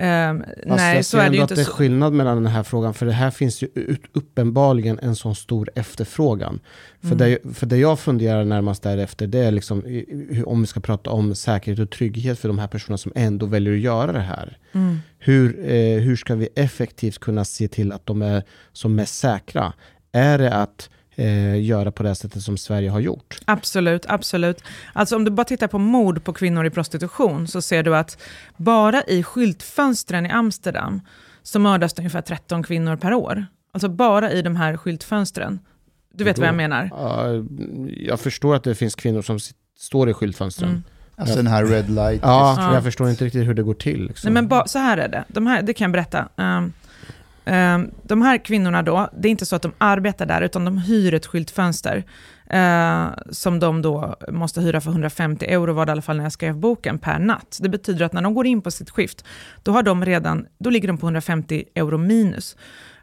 Fast 0.00 0.66
nej, 0.66 1.02
så 1.04 1.18
är 1.18 1.30
det 1.30 1.36
ju 1.36 1.42
inte 1.42 1.54
att 1.54 1.58
det 1.58 1.62
är 1.62 1.66
skillnad 1.72 2.12
mellan 2.12 2.36
den 2.42 2.52
här 2.52 2.62
frågan, 2.62 2.94
för 2.94 3.06
det 3.06 3.12
här 3.12 3.30
finns 3.30 3.62
ju 3.62 3.68
uppenbarligen 4.12 4.98
en 5.02 5.16
sån 5.16 5.34
stor 5.34 5.70
efterfrågan. 5.74 6.60
För, 7.00 7.06
Mm. 7.06 7.18
det, 7.18 7.54
för 7.54 7.66
det 7.66 7.76
jag 7.76 7.98
funderar 7.98 8.44
närmast 8.44 8.82
därefter, 8.82 9.26
det 9.26 9.38
är 9.38 9.50
liksom, 9.50 10.04
om 10.46 10.60
vi 10.60 10.66
ska 10.66 10.80
prata 10.80 11.10
om 11.10 11.34
säkerhet 11.34 11.78
och 11.78 11.90
trygghet 11.90 12.38
för 12.38 12.48
de 12.48 12.58
här 12.58 12.66
personerna 12.68 12.98
som 12.98 13.12
ändå 13.14 13.46
väljer 13.46 13.72
att 13.74 13.80
göra 13.80 14.12
det 14.12 14.20
här. 14.20 14.58
Mm. 14.72 14.98
Hur, 15.18 15.70
eh, 15.70 16.00
hur 16.00 16.16
ska 16.16 16.34
vi 16.34 16.48
effektivt 16.56 17.18
kunna 17.18 17.44
se 17.44 17.68
till 17.68 17.92
att 17.92 18.06
de 18.06 18.22
är 18.22 18.42
som 18.72 18.94
mest 18.94 19.18
säkra? 19.18 19.72
Är 20.12 20.38
det 20.38 20.54
att 20.54 20.90
eh, 21.20 21.62
göra 21.64 21.92
på 21.92 22.02
det 22.02 22.14
sättet 22.14 22.42
som 22.42 22.56
Sverige 22.58 22.90
har 22.90 23.00
gjort? 23.00 23.38
Absolut, 23.44 24.06
absolut. 24.08 24.62
Alltså 24.92 25.16
om 25.16 25.24
du 25.24 25.30
bara 25.30 25.44
tittar 25.44 25.68
på 25.68 25.78
mord 25.78 26.24
på 26.24 26.32
kvinnor 26.32 26.66
i 26.66 26.70
prostitution 26.70 27.48
så 27.48 27.62
ser 27.62 27.82
du 27.82 27.96
att 27.96 28.18
bara 28.56 29.02
i 29.02 29.22
skyltfönstren 29.22 30.26
i 30.26 30.30
Amsterdam 30.30 31.00
så 31.42 31.58
mördas 31.58 31.94
det 31.94 32.00
ungefär 32.00 32.20
13 32.22 32.62
kvinnor 32.62 32.96
per 32.96 33.14
år. 33.14 33.46
Alltså 33.72 33.88
bara 33.88 34.32
i 34.32 34.42
de 34.42 34.56
här 34.56 34.76
skyltfönstren. 34.76 35.58
Du 36.14 36.24
vet 36.24 36.36
Då- 36.36 36.40
vad 36.42 36.48
jag 36.48 36.54
menar? 36.56 36.88
Ja, 36.92 37.24
jag 37.96 38.20
förstår 38.20 38.54
att 38.56 38.64
det 38.64 38.74
finns 38.74 38.94
kvinnor 38.94 39.22
som 39.22 39.38
står 39.78 40.10
i 40.10 40.14
skyltfönstren. 40.14 40.70
Mm. 40.70 40.82
Alltså 41.16 41.36
den 41.36 41.46
här 41.46 41.64
red 41.64 41.90
light. 41.90 42.20
Ja, 42.22 42.54
Ja. 42.58 42.74
jag 42.74 42.82
förstår 42.82 43.10
inte 43.10 43.24
riktigt 43.24 43.46
hur 43.48 43.54
det 43.54 43.62
går 43.62 43.74
till. 43.74 44.06
Liksom. 44.06 44.28
Nej, 44.28 44.34
men 44.42 44.48
ba, 44.48 44.66
så 44.66 44.78
här 44.78 44.96
är 44.98 45.08
det. 45.08 45.24
De 45.28 45.46
här, 45.46 45.62
det 45.62 45.74
kan 45.74 45.84
jag 45.84 45.92
berätta. 45.92 46.28
Ehm, 46.36 46.72
Ehm, 47.44 47.90
de 48.02 48.22
här 48.22 48.38
kvinnorna 48.38 48.82
då, 48.82 49.08
det 49.18 49.28
är 49.28 49.30
inte 49.30 49.46
så 49.46 49.56
att 49.56 49.62
de 49.62 49.72
arbetar 49.78 50.26
där, 50.26 50.42
utan 50.42 50.64
de 50.64 50.78
hyr 50.78 51.14
ett 51.14 51.26
skyltfönster 51.26 52.04
eh, 52.50 53.06
som 53.30 53.60
de 53.60 53.82
då 53.82 54.16
måste 54.28 54.60
hyra 54.60 54.80
för 54.80 54.90
150 54.90 55.46
euro, 55.46 55.72
var 55.72 55.86
det 55.86 55.90
i 55.90 55.92
alla 55.92 56.02
fall 56.02 56.16
när 56.16 56.24
jag 56.24 56.32
skrev 56.32 56.56
boken, 56.56 56.98
per 56.98 57.18
natt. 57.18 57.58
Det 57.60 57.68
betyder 57.68 58.04
att 58.04 58.12
när 58.12 58.22
de 58.22 58.34
går 58.34 58.46
in 58.46 58.62
på 58.62 58.70
sitt 58.70 58.90
skift, 58.90 59.24
då, 59.62 59.72
har 59.72 59.82
de 59.82 60.04
redan, 60.04 60.46
då 60.58 60.70
ligger 60.70 60.88
de 60.88 60.98
på 60.98 61.06
150 61.06 61.64
euro 61.74 61.98
minus. 61.98 62.56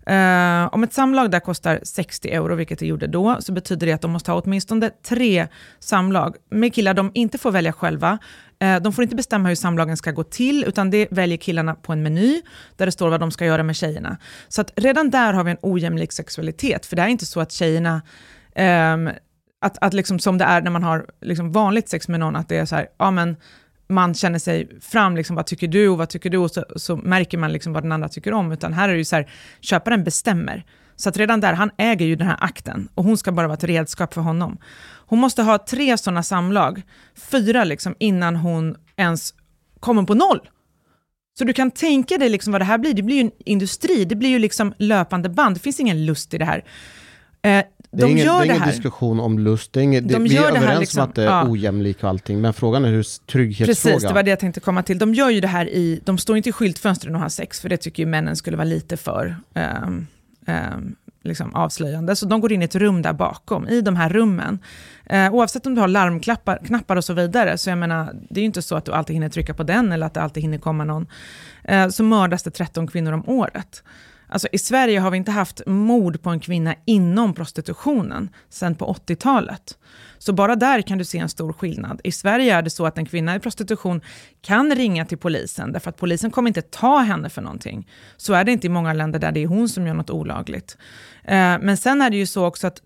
Eh, 0.07 0.73
om 0.73 0.83
ett 0.83 0.93
samlag 0.93 1.31
där 1.31 1.39
kostar 1.39 1.79
60 1.83 2.29
euro, 2.29 2.55
vilket 2.55 2.79
det 2.79 2.85
gjorde 2.85 3.07
då, 3.07 3.37
så 3.39 3.51
betyder 3.51 3.87
det 3.87 3.93
att 3.93 4.01
de 4.01 4.11
måste 4.11 4.31
ha 4.31 4.41
åtminstone 4.41 4.89
tre 4.89 5.47
samlag 5.79 6.35
med 6.49 6.73
killar 6.73 6.93
de 6.93 7.11
inte 7.13 7.37
får 7.37 7.51
välja 7.51 7.73
själva. 7.73 8.17
Eh, 8.59 8.81
de 8.81 8.93
får 8.93 9.03
inte 9.03 9.15
bestämma 9.15 9.49
hur 9.49 9.55
samlagen 9.55 9.97
ska 9.97 10.11
gå 10.11 10.23
till, 10.23 10.63
utan 10.67 10.89
det 10.89 11.07
väljer 11.11 11.37
killarna 11.37 11.75
på 11.75 11.93
en 11.93 12.03
meny, 12.03 12.41
där 12.75 12.85
det 12.85 12.91
står 12.91 13.09
vad 13.09 13.19
de 13.19 13.31
ska 13.31 13.45
göra 13.45 13.63
med 13.63 13.75
tjejerna. 13.75 14.17
Så 14.47 14.61
att 14.61 14.71
redan 14.75 15.09
där 15.09 15.33
har 15.33 15.43
vi 15.43 15.51
en 15.51 15.57
ojämlik 15.61 16.11
sexualitet, 16.11 16.85
för 16.85 16.95
det 16.95 17.01
är 17.01 17.07
inte 17.07 17.25
så 17.25 17.39
att 17.39 17.51
tjejerna 17.51 18.01
um, 18.55 19.09
att, 19.61 19.77
att 19.81 19.93
liksom 19.93 20.19
som 20.19 20.37
det 20.37 20.45
är 20.45 20.61
när 20.61 20.71
man 20.71 20.83
har 20.83 21.05
liksom 21.21 21.51
vanligt 21.51 21.89
sex 21.89 22.07
med 22.07 22.19
någon, 22.19 22.35
att 22.35 22.49
det 22.49 22.57
är 22.57 22.65
så 22.65 22.75
här, 22.75 22.87
ja 22.97 23.11
men 23.11 23.35
man 23.89 24.13
känner 24.13 24.39
sig 24.39 24.79
fram, 24.81 25.15
liksom, 25.15 25.35
vad 25.35 25.45
tycker 25.45 25.67
du 25.67 25.89
och 25.89 25.97
vad 25.97 26.09
tycker 26.09 26.29
du? 26.29 26.37
Och 26.37 26.51
så, 26.51 26.65
så 26.75 26.97
märker 26.97 27.37
man 27.37 27.53
liksom 27.53 27.73
vad 27.73 27.83
den 27.83 27.91
andra 27.91 28.09
tycker 28.09 28.33
om. 28.33 28.51
Utan 28.51 28.73
här 28.73 28.89
är 28.89 28.93
det 28.93 28.97
ju 28.97 29.05
så 29.05 29.15
här, 29.15 29.29
köparen 29.61 30.03
bestämmer. 30.03 30.65
Så 30.99 31.09
att 31.09 31.17
redan 31.17 31.39
där, 31.39 31.53
han 31.53 31.71
äger 31.77 32.05
ju 32.05 32.15
den 32.15 32.27
här 32.27 32.37
akten 32.39 32.89
och 32.95 33.03
hon 33.03 33.17
ska 33.17 33.31
bara 33.31 33.47
vara 33.47 33.57
ett 33.57 33.63
redskap 33.63 34.13
för 34.13 34.21
honom. 34.21 34.57
Hon 35.09 35.19
måste 35.19 35.41
ha 35.43 35.57
tre 35.57 35.97
sådana 35.97 36.23
samlag, 36.23 36.81
fyra 37.31 37.63
liksom, 37.63 37.95
innan 37.99 38.35
hon 38.35 38.75
ens 38.95 39.33
kommer 39.79 40.03
på 40.03 40.13
noll. 40.13 40.49
Så 41.39 41.43
du 41.43 41.53
kan 41.53 41.71
tänka 41.71 42.17
dig 42.17 42.29
liksom 42.29 42.51
vad 42.51 42.61
det 42.61 42.65
här 42.65 42.77
blir. 42.77 42.93
Det 42.93 43.01
blir 43.01 43.15
ju 43.15 43.21
en 43.21 43.31
industri, 43.45 44.05
det 44.05 44.15
blir 44.15 44.29
ju 44.29 44.39
liksom 44.39 44.73
löpande 44.77 45.29
band. 45.29 45.55
Det 45.55 45.59
finns 45.59 45.79
ingen 45.79 46.05
lust 46.05 46.33
i 46.33 46.37
det 46.37 46.45
här. 46.45 46.57
Eh, 46.57 46.63
Det 47.41 47.51
är 47.51 47.65
de 47.91 48.11
ingen, 48.11 48.25
gör 48.25 48.33
det 48.33 48.37
är 48.37 48.39
det 48.39 48.45
ingen 48.45 48.61
här. 48.61 48.71
diskussion 48.71 49.19
om 49.19 49.39
lust. 49.39 49.73
Det 49.73 49.79
är 49.79 49.83
ingen, 49.83 50.07
det, 50.07 50.13
De 50.13 50.23
vi 50.23 50.29
gör 50.29 50.47
är 50.47 50.51
det 50.51 50.57
överens 50.57 50.79
liksom- 50.79 51.01
om 51.03 51.09
att 51.09 51.15
det 51.15 51.21
är 51.23 51.25
ja. 51.27 51.47
ojämlikt 51.49 52.03
och 52.03 52.09
allting. 52.09 52.41
Men 52.41 52.53
frågan 52.53 52.85
är 52.85 52.89
hur 52.91 53.03
trygghetsfrågan. 53.27 53.93
Precis, 53.95 54.07
det 54.09 54.13
var 54.13 54.23
det 54.23 54.29
jag 54.29 54.39
tänkte 54.39 54.59
komma 54.59 54.83
till. 54.83 54.97
De 54.99 55.13
gör 55.13 55.29
ju 55.29 55.39
det 55.41 55.47
här 55.47 55.69
i, 55.69 56.01
de 56.05 56.17
står 56.17 56.37
inte 56.37 56.49
i 56.49 56.51
skyltfönstren 56.51 57.15
och 57.15 57.21
har 57.21 57.29
sex, 57.29 57.59
för 57.61 57.69
det 57.69 57.77
tycker 57.77 58.03
ju 58.03 58.07
männen 58.09 58.35
skulle 58.35 58.57
vara 58.57 58.65
lite 58.67 58.97
för 58.97 59.35
ehm, 59.53 60.07
eh, 60.47 60.77
liksom 61.27 61.55
avslöjande. 61.55 62.15
Så 62.15 62.25
de 62.25 62.41
går 62.41 62.51
in 62.51 62.61
i 62.61 62.65
ett 62.65 62.75
rum 62.75 63.01
där 63.01 63.13
bakom, 63.13 63.67
i 63.67 63.81
de 63.81 63.95
här 63.95 64.09
rummen. 64.09 64.59
Eh, 65.05 65.33
oavsett 65.33 65.65
om 65.65 65.75
du 65.75 65.81
har 65.81 65.87
larmknappar 65.87 66.95
och 66.95 67.05
så 67.05 67.13
vidare, 67.13 67.57
så 67.57 67.69
jag 67.69 67.77
menar, 67.77 68.13
det 68.29 68.39
är 68.39 68.41
ju 68.41 68.45
inte 68.45 68.61
så 68.61 68.75
att 68.75 68.85
du 68.85 68.91
alltid 68.91 69.13
hinner 69.13 69.29
trycka 69.29 69.53
på 69.53 69.63
den, 69.63 69.91
eller 69.91 70.05
att 70.05 70.13
det 70.13 70.21
alltid 70.21 70.43
hinner 70.43 70.57
komma 70.57 70.83
någon. 70.83 71.07
Eh, 71.63 71.89
så 71.89 72.03
mördas 72.03 72.43
det 72.43 72.51
13 72.51 72.87
kvinnor 72.87 73.11
om 73.11 73.29
året. 73.29 73.83
Alltså, 74.29 74.47
I 74.51 74.57
Sverige 74.57 74.99
har 74.99 75.11
vi 75.11 75.17
inte 75.17 75.31
haft 75.31 75.61
mord 75.65 76.21
på 76.21 76.29
en 76.29 76.39
kvinna 76.39 76.75
inom 76.85 77.33
prostitutionen 77.33 78.29
sedan 78.49 78.75
på 78.75 78.93
80-talet. 78.93 79.77
Så 80.17 80.33
bara 80.33 80.55
där 80.55 80.81
kan 80.81 80.97
du 80.97 81.05
se 81.05 81.17
en 81.17 81.29
stor 81.29 81.53
skillnad. 81.53 82.01
I 82.03 82.11
Sverige 82.11 82.55
är 82.55 82.61
det 82.61 82.69
så 82.69 82.85
att 82.85 82.97
en 82.97 83.05
kvinna 83.05 83.35
i 83.35 83.39
prostitution 83.39 84.01
kan 84.41 84.75
ringa 84.75 85.05
till 85.05 85.17
polisen, 85.17 85.71
därför 85.71 85.89
att 85.89 85.97
polisen 85.97 86.31
kommer 86.31 86.47
inte 86.47 86.61
ta 86.61 86.99
henne 86.99 87.29
för 87.29 87.41
någonting. 87.41 87.89
Så 88.17 88.33
är 88.33 88.43
det 88.43 88.51
inte 88.51 88.67
i 88.67 88.69
många 88.69 88.93
länder 88.93 89.19
där 89.19 89.31
det 89.31 89.43
är 89.43 89.47
hon 89.47 89.69
som 89.69 89.87
gör 89.87 89.93
något 89.93 90.09
olagligt. 90.09 90.77
Eh, 91.23 91.59
men 91.59 91.77
sen 91.77 92.01
är 92.01 92.09
det 92.09 92.17
ju 92.17 92.25
så 92.25 92.45
också 92.45 92.67
att 92.67 92.81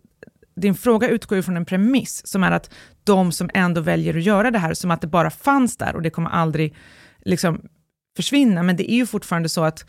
din 0.55 0.75
fråga 0.75 1.07
utgår 1.07 1.35
ju 1.35 1.43
från 1.43 1.57
en 1.57 1.65
premiss, 1.65 2.27
som 2.27 2.43
är 2.43 2.51
att 2.51 2.73
de 3.03 3.31
som 3.31 3.49
ändå 3.53 3.81
väljer 3.81 4.17
att 4.17 4.23
göra 4.23 4.51
det 4.51 4.59
här, 4.59 4.73
som 4.73 4.91
att 4.91 5.01
det 5.01 5.07
bara 5.07 5.29
fanns 5.29 5.77
där 5.77 5.95
och 5.95 6.01
det 6.01 6.09
kommer 6.09 6.29
aldrig 6.29 6.75
liksom 7.25 7.61
försvinna. 8.15 8.63
Men 8.63 8.75
det 8.75 8.91
är 8.91 8.95
ju 8.95 9.05
fortfarande 9.05 9.49
så 9.49 9.63
att 9.63 9.85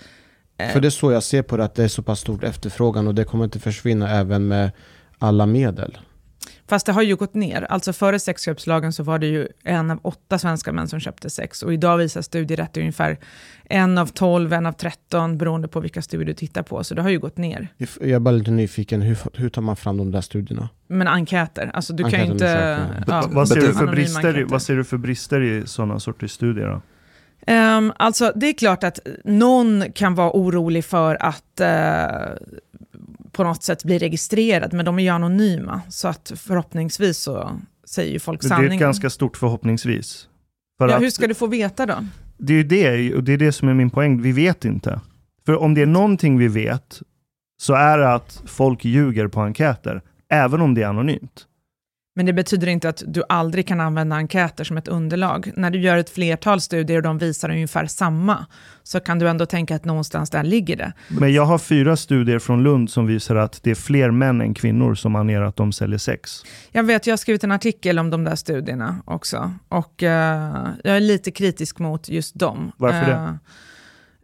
för 0.73 0.81
det 0.81 0.89
är 0.89 0.91
så 0.91 1.13
jag 1.13 1.23
ser 1.23 1.43
på 1.43 1.57
det, 1.57 1.65
att 1.65 1.75
det 1.75 1.85
är 1.85 1.89
så 1.89 2.03
pass 2.03 2.21
stort 2.21 2.45
efterfrågan 2.45 3.07
och 3.09 3.15
det 3.15 3.25
kommer 3.25 3.45
inte 3.45 3.59
försvinna 3.61 4.11
även 4.11 4.49
med 4.49 4.71
alla 5.19 5.47
medel. 5.47 5.99
Fast 6.69 6.87
det 6.87 6.93
har 6.93 7.03
ju 7.03 7.17
gått 7.17 7.35
ner. 7.35 7.63
Alltså 7.63 7.93
före 7.93 8.19
sexköpslagen 8.19 8.93
så 8.93 9.03
var 9.03 9.19
det 9.19 9.27
ju 9.27 9.49
en 9.65 9.91
av 9.91 9.99
åtta 10.03 10.39
svenska 10.39 10.73
män 10.73 10.89
som 10.89 11.01
köpte 11.01 11.31
sex. 11.31 11.63
Och 11.63 11.73
idag 11.75 11.97
visar 11.97 12.23
studier 12.23 12.61
att 12.61 12.73
det 12.75 12.81
är 12.81 12.83
ungefär 12.83 13.19
en 13.65 13.99
av 13.99 14.07
tolv, 14.07 14.53
en 14.53 14.67
av 14.67 14.73
tretton, 14.73 15.39
beroende 15.39 15.69
på 15.69 15.81
vilka 15.81 16.03
studier 16.03 16.27
du 16.27 16.35
tittar 16.35 16.63
på. 16.63 16.85
Så 16.85 16.95
det 16.95 17.03
har 17.03 17.11
ju 17.11 17.19
gått 17.19 17.37
ner. 17.37 17.69
Jag 18.01 18.11
är 18.11 18.19
bara 18.19 18.31
lite 18.31 18.51
nyfiken, 18.51 19.03
hur, 19.03 19.19
hur 19.35 19.49
tar 19.49 19.63
man 19.63 19.77
fram 19.77 19.97
de 19.97 20.11
där 20.11 20.21
studierna? 20.21 20.69
Men 20.87 21.09
enkäter, 21.09 21.71
alltså 21.75 21.93
du 21.93 22.05
kan 22.05 22.27
ju 22.27 22.33
inte... 22.33 22.79
Ja, 23.07 23.29
vad, 23.31 23.49
ser 23.49 23.55
du 23.61 23.73
för 23.75 23.87
brister, 23.87 24.23
i- 24.25 24.27
enkäter. 24.29 24.45
vad 24.53 24.63
ser 24.63 24.77
du 24.77 24.85
för 24.85 24.97
brister 24.97 25.41
i 25.43 25.63
sådana 25.67 26.01
sorters 26.01 26.31
studier? 26.31 26.67
Då? 26.67 26.83
Ehm, 27.47 27.93
alltså 27.97 28.33
det 28.37 28.47
är 28.49 28.53
klart 28.53 28.85
att 28.85 28.99
någon 29.25 29.85
kan 29.95 30.15
vara 30.15 30.31
orolig 30.37 30.85
för 30.85 31.23
att 31.23 31.61
eh, 31.61 32.37
på 33.33 33.45
något 33.45 33.63
sätt 33.63 33.85
bli 33.85 33.99
registrerad, 33.99 34.73
men 34.73 34.85
de 34.85 34.99
är 34.99 35.03
ju 35.03 35.09
anonyma. 35.09 35.81
Så 35.89 36.09
att 36.09 36.33
förhoppningsvis 36.37 37.19
så 37.19 37.51
säger 37.87 38.13
ju 38.13 38.19
folk 38.19 38.41
Det 38.41 38.47
är 38.47 38.49
sanningen. 38.49 38.73
ett 38.73 38.81
ganska 38.81 39.11
stort 39.11 39.37
förhoppningsvis. 39.37 40.29
För 40.79 40.89
ja, 40.89 40.99
hur 40.99 41.11
ska 41.11 41.27
du 41.27 41.35
få 41.35 41.47
veta 41.47 41.87
då? 41.87 41.95
Det 42.39 42.53
är 42.53 42.57
ju 42.57 42.65
det, 42.65 43.15
och 43.15 43.25
det 43.25 43.33
är 43.33 43.39
det 43.39 43.53
som 43.53 43.69
är 43.69 43.75
min 43.75 43.91
poäng. 43.91 44.23
Vi 44.23 44.33
vet 44.33 44.65
inte. 44.65 45.01
För 45.47 45.57
om 45.57 45.75
det 45.75 45.83
är 45.83 45.87
någonting 45.87 46.39
vi 46.39 46.49
vet, 46.49 47.03
så 47.63 47.75
är 47.75 47.99
det 47.99 48.13
att 48.15 48.43
folk 48.47 48.85
ljuger 48.85 49.29
på 49.29 49.41
enkäter, 49.41 50.03
även 50.31 50.61
om 50.61 50.75
det 50.75 50.83
är 50.83 50.87
anonymt. 50.87 51.47
Men 52.15 52.27
det 52.27 52.33
betyder 52.33 52.67
inte 52.67 52.89
att 52.89 53.03
du 53.07 53.23
aldrig 53.29 53.67
kan 53.67 53.81
använda 53.81 54.17
enkäter 54.17 54.65
som 54.65 54.77
ett 54.77 54.89
underlag. 54.89 55.53
När 55.57 55.71
du 55.71 55.79
gör 55.81 55.97
ett 55.97 56.11
flertal 56.11 56.61
studier 56.61 56.97
och 56.97 57.03
de 57.03 57.19
visar 57.19 57.51
ungefär 57.51 57.87
samma, 57.87 58.47
så 58.83 59.01
kan 59.01 59.19
du 59.19 59.29
ändå 59.29 59.47
tänka 59.47 59.77
att 59.77 59.85
någonstans 59.85 60.31
där 60.31 60.43
ligger 60.43 60.77
det. 60.77 60.93
Men 61.09 61.33
jag 61.33 61.45
har 61.45 61.59
fyra 61.59 61.97
studier 61.97 62.39
från 62.39 62.63
Lund 62.63 62.91
som 62.91 63.07
visar 63.07 63.37
att 63.37 63.63
det 63.63 63.71
är 63.71 63.75
fler 63.75 64.11
män 64.11 64.41
än 64.41 64.55
kvinnor 64.55 64.95
som 64.95 65.17
anger 65.17 65.41
att 65.41 65.57
de 65.57 65.73
säljer 65.73 65.99
sex. 65.99 66.43
Jag 66.71 66.83
vet, 66.83 67.07
jag 67.07 67.13
har 67.13 67.19
skrivit 67.19 67.45
en 67.45 67.53
artikel 67.53 67.99
om 67.99 68.11
de 68.11 68.25
där 68.25 68.37
studierna 68.37 68.97
också. 69.05 69.55
Och 69.69 70.03
eh, 70.03 70.67
jag 70.85 70.97
är 70.97 71.01
lite 71.01 71.31
kritisk 71.31 71.79
mot 71.79 72.09
just 72.09 72.39
dem. 72.39 72.73
Varför 72.77 73.11
det? 73.11 73.39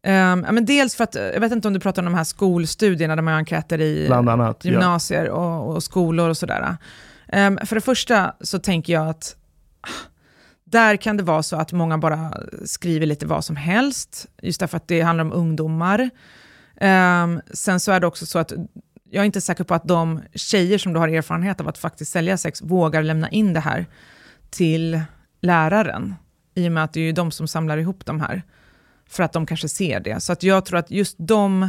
Ehm, 0.02 0.44
ja, 0.46 0.52
men 0.52 0.64
dels 0.64 0.94
för 0.96 1.04
att, 1.04 1.16
eh, 1.16 1.22
jag 1.22 1.40
vet 1.40 1.52
inte 1.52 1.68
om 1.68 1.74
du 1.74 1.80
pratar 1.80 2.02
om 2.02 2.06
de 2.06 2.14
här 2.14 2.24
skolstudierna 2.24 3.16
där 3.16 3.22
man 3.22 3.32
gör 3.32 3.38
enkäter 3.38 3.80
i 3.80 4.06
Bland 4.06 4.28
annat. 4.28 4.64
Ja. 4.64 4.70
gymnasier 4.70 5.28
och, 5.30 5.74
och 5.74 5.82
skolor 5.82 6.28
och 6.28 6.36
sådär. 6.36 6.76
Um, 7.32 7.58
för 7.66 7.74
det 7.74 7.80
första 7.80 8.34
så 8.40 8.58
tänker 8.58 8.92
jag 8.92 9.08
att 9.08 9.36
ah, 9.80 10.08
där 10.64 10.96
kan 10.96 11.16
det 11.16 11.22
vara 11.22 11.42
så 11.42 11.56
att 11.56 11.72
många 11.72 11.98
bara 11.98 12.34
skriver 12.64 13.06
lite 13.06 13.26
vad 13.26 13.44
som 13.44 13.56
helst, 13.56 14.26
just 14.42 14.60
därför 14.60 14.76
att 14.76 14.88
det 14.88 15.00
handlar 15.00 15.24
om 15.24 15.32
ungdomar. 15.32 16.10
Um, 16.80 17.40
sen 17.52 17.80
så 17.80 17.92
är 17.92 18.00
det 18.00 18.06
också 18.06 18.26
så 18.26 18.38
att 18.38 18.52
jag 19.10 19.20
är 19.20 19.26
inte 19.26 19.40
säker 19.40 19.64
på 19.64 19.74
att 19.74 19.84
de 19.84 20.20
tjejer 20.34 20.78
som 20.78 20.92
du 20.92 20.98
har 20.98 21.08
erfarenhet 21.08 21.60
av 21.60 21.68
att 21.68 21.78
faktiskt 21.78 22.12
sälja 22.12 22.36
sex 22.36 22.62
vågar 22.62 23.02
lämna 23.02 23.30
in 23.30 23.52
det 23.52 23.60
här 23.60 23.86
till 24.50 25.00
läraren, 25.40 26.14
i 26.54 26.68
och 26.68 26.72
med 26.72 26.84
att 26.84 26.92
det 26.92 27.00
är 27.00 27.04
ju 27.04 27.12
de 27.12 27.30
som 27.30 27.48
samlar 27.48 27.78
ihop 27.78 28.06
de 28.06 28.20
här, 28.20 28.42
för 29.08 29.22
att 29.22 29.32
de 29.32 29.46
kanske 29.46 29.68
ser 29.68 30.00
det. 30.00 30.20
Så 30.20 30.32
att 30.32 30.42
jag 30.42 30.64
tror 30.64 30.78
att 30.78 30.90
just 30.90 31.16
de 31.18 31.68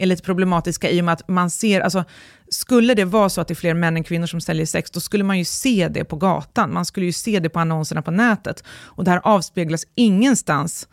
är 0.00 0.06
lite 0.06 0.22
problematiska 0.22 0.90
i 0.90 1.00
och 1.00 1.04
med 1.04 1.12
att 1.12 1.28
man 1.28 1.50
ser, 1.50 1.80
alltså 1.80 2.04
skulle 2.48 2.94
det 2.94 3.04
vara 3.04 3.28
så 3.28 3.40
att 3.40 3.48
det 3.48 3.52
är 3.52 3.56
fler 3.56 3.74
män 3.74 3.96
än 3.96 4.04
kvinnor 4.04 4.26
som 4.26 4.40
säljer 4.40 4.66
sex, 4.66 4.90
då 4.90 5.00
skulle 5.00 5.24
man 5.24 5.38
ju 5.38 5.44
se 5.44 5.88
det 5.88 6.04
på 6.04 6.16
gatan, 6.16 6.72
man 6.72 6.84
skulle 6.84 7.06
ju 7.06 7.12
se 7.12 7.40
det 7.40 7.48
på 7.48 7.60
annonserna 7.60 8.02
på 8.02 8.10
nätet. 8.10 8.64
Och 8.70 9.04
det 9.04 9.10
här 9.10 9.20
avspeglas 9.24 9.86
ingenstans 9.94 10.88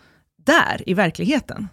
där 0.45 0.89
i 0.89 0.93
verkligheten. 0.93 1.67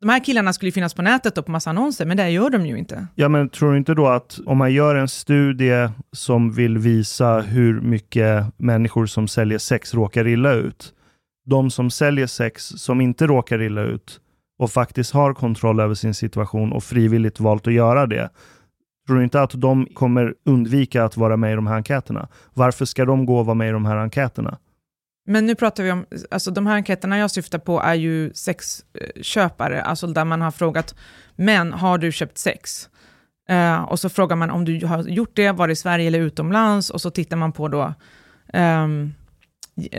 De 0.00 0.08
här 0.08 0.24
killarna 0.24 0.52
skulle 0.52 0.68
ju 0.68 0.72
finnas 0.72 0.94
på 0.94 1.02
nätet 1.02 1.38
och 1.38 1.46
på 1.46 1.52
massa 1.52 1.70
annonser, 1.70 2.06
men 2.06 2.16
det 2.16 2.30
gör 2.30 2.50
de 2.50 2.66
ju 2.66 2.78
inte. 2.78 3.06
Ja, 3.14 3.28
men 3.28 3.48
tror 3.48 3.72
du 3.72 3.78
inte 3.78 3.94
då 3.94 4.06
att 4.06 4.40
om 4.46 4.58
man 4.58 4.72
gör 4.72 4.94
en 4.94 5.08
studie 5.08 5.88
som 6.12 6.52
vill 6.52 6.78
visa 6.78 7.40
hur 7.40 7.80
mycket 7.80 8.44
människor 8.56 9.06
som 9.06 9.28
säljer 9.28 9.58
sex 9.58 9.94
råkar 9.94 10.26
illa 10.26 10.52
ut, 10.52 10.94
de 11.46 11.70
som 11.70 11.90
säljer 11.90 12.26
sex 12.26 12.66
som 12.66 13.00
inte 13.00 13.26
råkar 13.26 13.62
illa 13.62 13.82
ut 13.82 14.20
och 14.58 14.70
faktiskt 14.70 15.12
har 15.12 15.34
kontroll 15.34 15.80
över 15.80 15.94
sin 15.94 16.14
situation 16.14 16.72
och 16.72 16.84
frivilligt 16.84 17.40
valt 17.40 17.66
att 17.66 17.72
göra 17.72 18.06
det, 18.06 18.30
tror 19.06 19.16
du 19.16 19.24
inte 19.24 19.42
att 19.42 19.60
de 19.60 19.86
kommer 19.94 20.34
undvika 20.44 21.04
att 21.04 21.16
vara 21.16 21.36
med 21.36 21.52
i 21.52 21.54
de 21.54 21.66
här 21.66 21.74
enkäterna? 21.74 22.28
Varför 22.54 22.84
ska 22.84 23.04
de 23.04 23.26
gå 23.26 23.38
och 23.38 23.46
vara 23.46 23.54
med 23.54 23.68
i 23.68 23.72
de 23.72 23.84
här 23.84 23.96
enkäterna? 23.96 24.58
Men 25.26 25.46
nu 25.46 25.54
pratar 25.54 25.82
vi 25.82 25.92
om, 25.92 26.06
alltså 26.30 26.50
de 26.50 26.66
här 26.66 26.74
enkäterna 26.74 27.18
jag 27.18 27.30
syftar 27.30 27.58
på 27.58 27.80
är 27.80 27.94
ju 27.94 28.32
sexköpare, 28.34 29.82
alltså 29.82 30.06
där 30.06 30.24
man 30.24 30.40
har 30.40 30.50
frågat, 30.50 30.94
men 31.36 31.72
har 31.72 31.98
du 31.98 32.12
köpt 32.12 32.38
sex? 32.38 32.88
Uh, 33.50 33.82
och 33.82 34.00
så 34.00 34.08
frågar 34.08 34.36
man 34.36 34.50
om 34.50 34.64
du 34.64 34.86
har 34.86 35.02
gjort 35.02 35.30
det, 35.34 35.52
var 35.52 35.66
det 35.66 35.72
i 35.72 35.76
Sverige 35.76 36.06
eller 36.06 36.20
utomlands, 36.20 36.90
och 36.90 37.00
så 37.00 37.10
tittar 37.10 37.36
man 37.36 37.52
på 37.52 37.68
då, 37.68 37.94
um, 38.52 39.14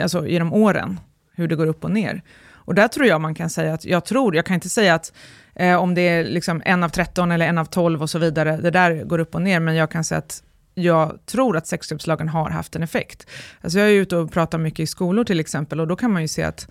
alltså 0.01 0.27
genom 0.27 0.53
åren, 0.53 0.99
hur 1.35 1.47
det 1.47 1.55
går 1.55 1.67
upp 1.67 1.83
och 1.83 1.91
ner. 1.91 2.21
Och 2.69 2.75
där 2.75 2.87
tror 2.87 3.07
jag 3.07 3.21
man 3.21 3.35
kan 3.35 3.49
säga 3.49 3.73
att, 3.73 3.85
jag 3.85 4.05
tror, 4.05 4.35
jag 4.35 4.45
kan 4.45 4.53
inte 4.53 4.69
säga 4.69 4.93
att 4.95 5.13
eh, 5.55 5.75
om 5.75 5.95
det 5.95 6.01
är 6.01 6.23
liksom 6.23 6.61
en 6.65 6.83
av 6.83 6.89
13 6.89 7.31
eller 7.31 7.47
en 7.47 7.57
av 7.57 7.65
12 7.65 8.01
och 8.01 8.09
så 8.09 8.19
vidare, 8.19 8.57
det 8.57 8.71
där 8.71 9.03
går 9.03 9.19
upp 9.19 9.35
och 9.35 9.41
ner, 9.41 9.59
men 9.59 9.75
jag 9.75 9.91
kan 9.91 10.03
säga 10.03 10.19
att 10.19 10.43
jag 10.73 11.19
tror 11.25 11.57
att 11.57 11.67
sexköpslagen 11.67 12.29
har 12.29 12.49
haft 12.49 12.75
en 12.75 12.83
effekt. 12.83 13.27
Alltså 13.61 13.79
jag 13.79 13.89
är 13.89 13.93
ute 13.93 14.17
och 14.17 14.31
pratar 14.31 14.57
mycket 14.57 14.79
i 14.79 14.87
skolor 14.87 15.23
till 15.23 15.39
exempel 15.39 15.79
och 15.79 15.87
då 15.87 15.95
kan 15.95 16.11
man 16.11 16.21
ju 16.21 16.27
se 16.27 16.43
att 16.43 16.67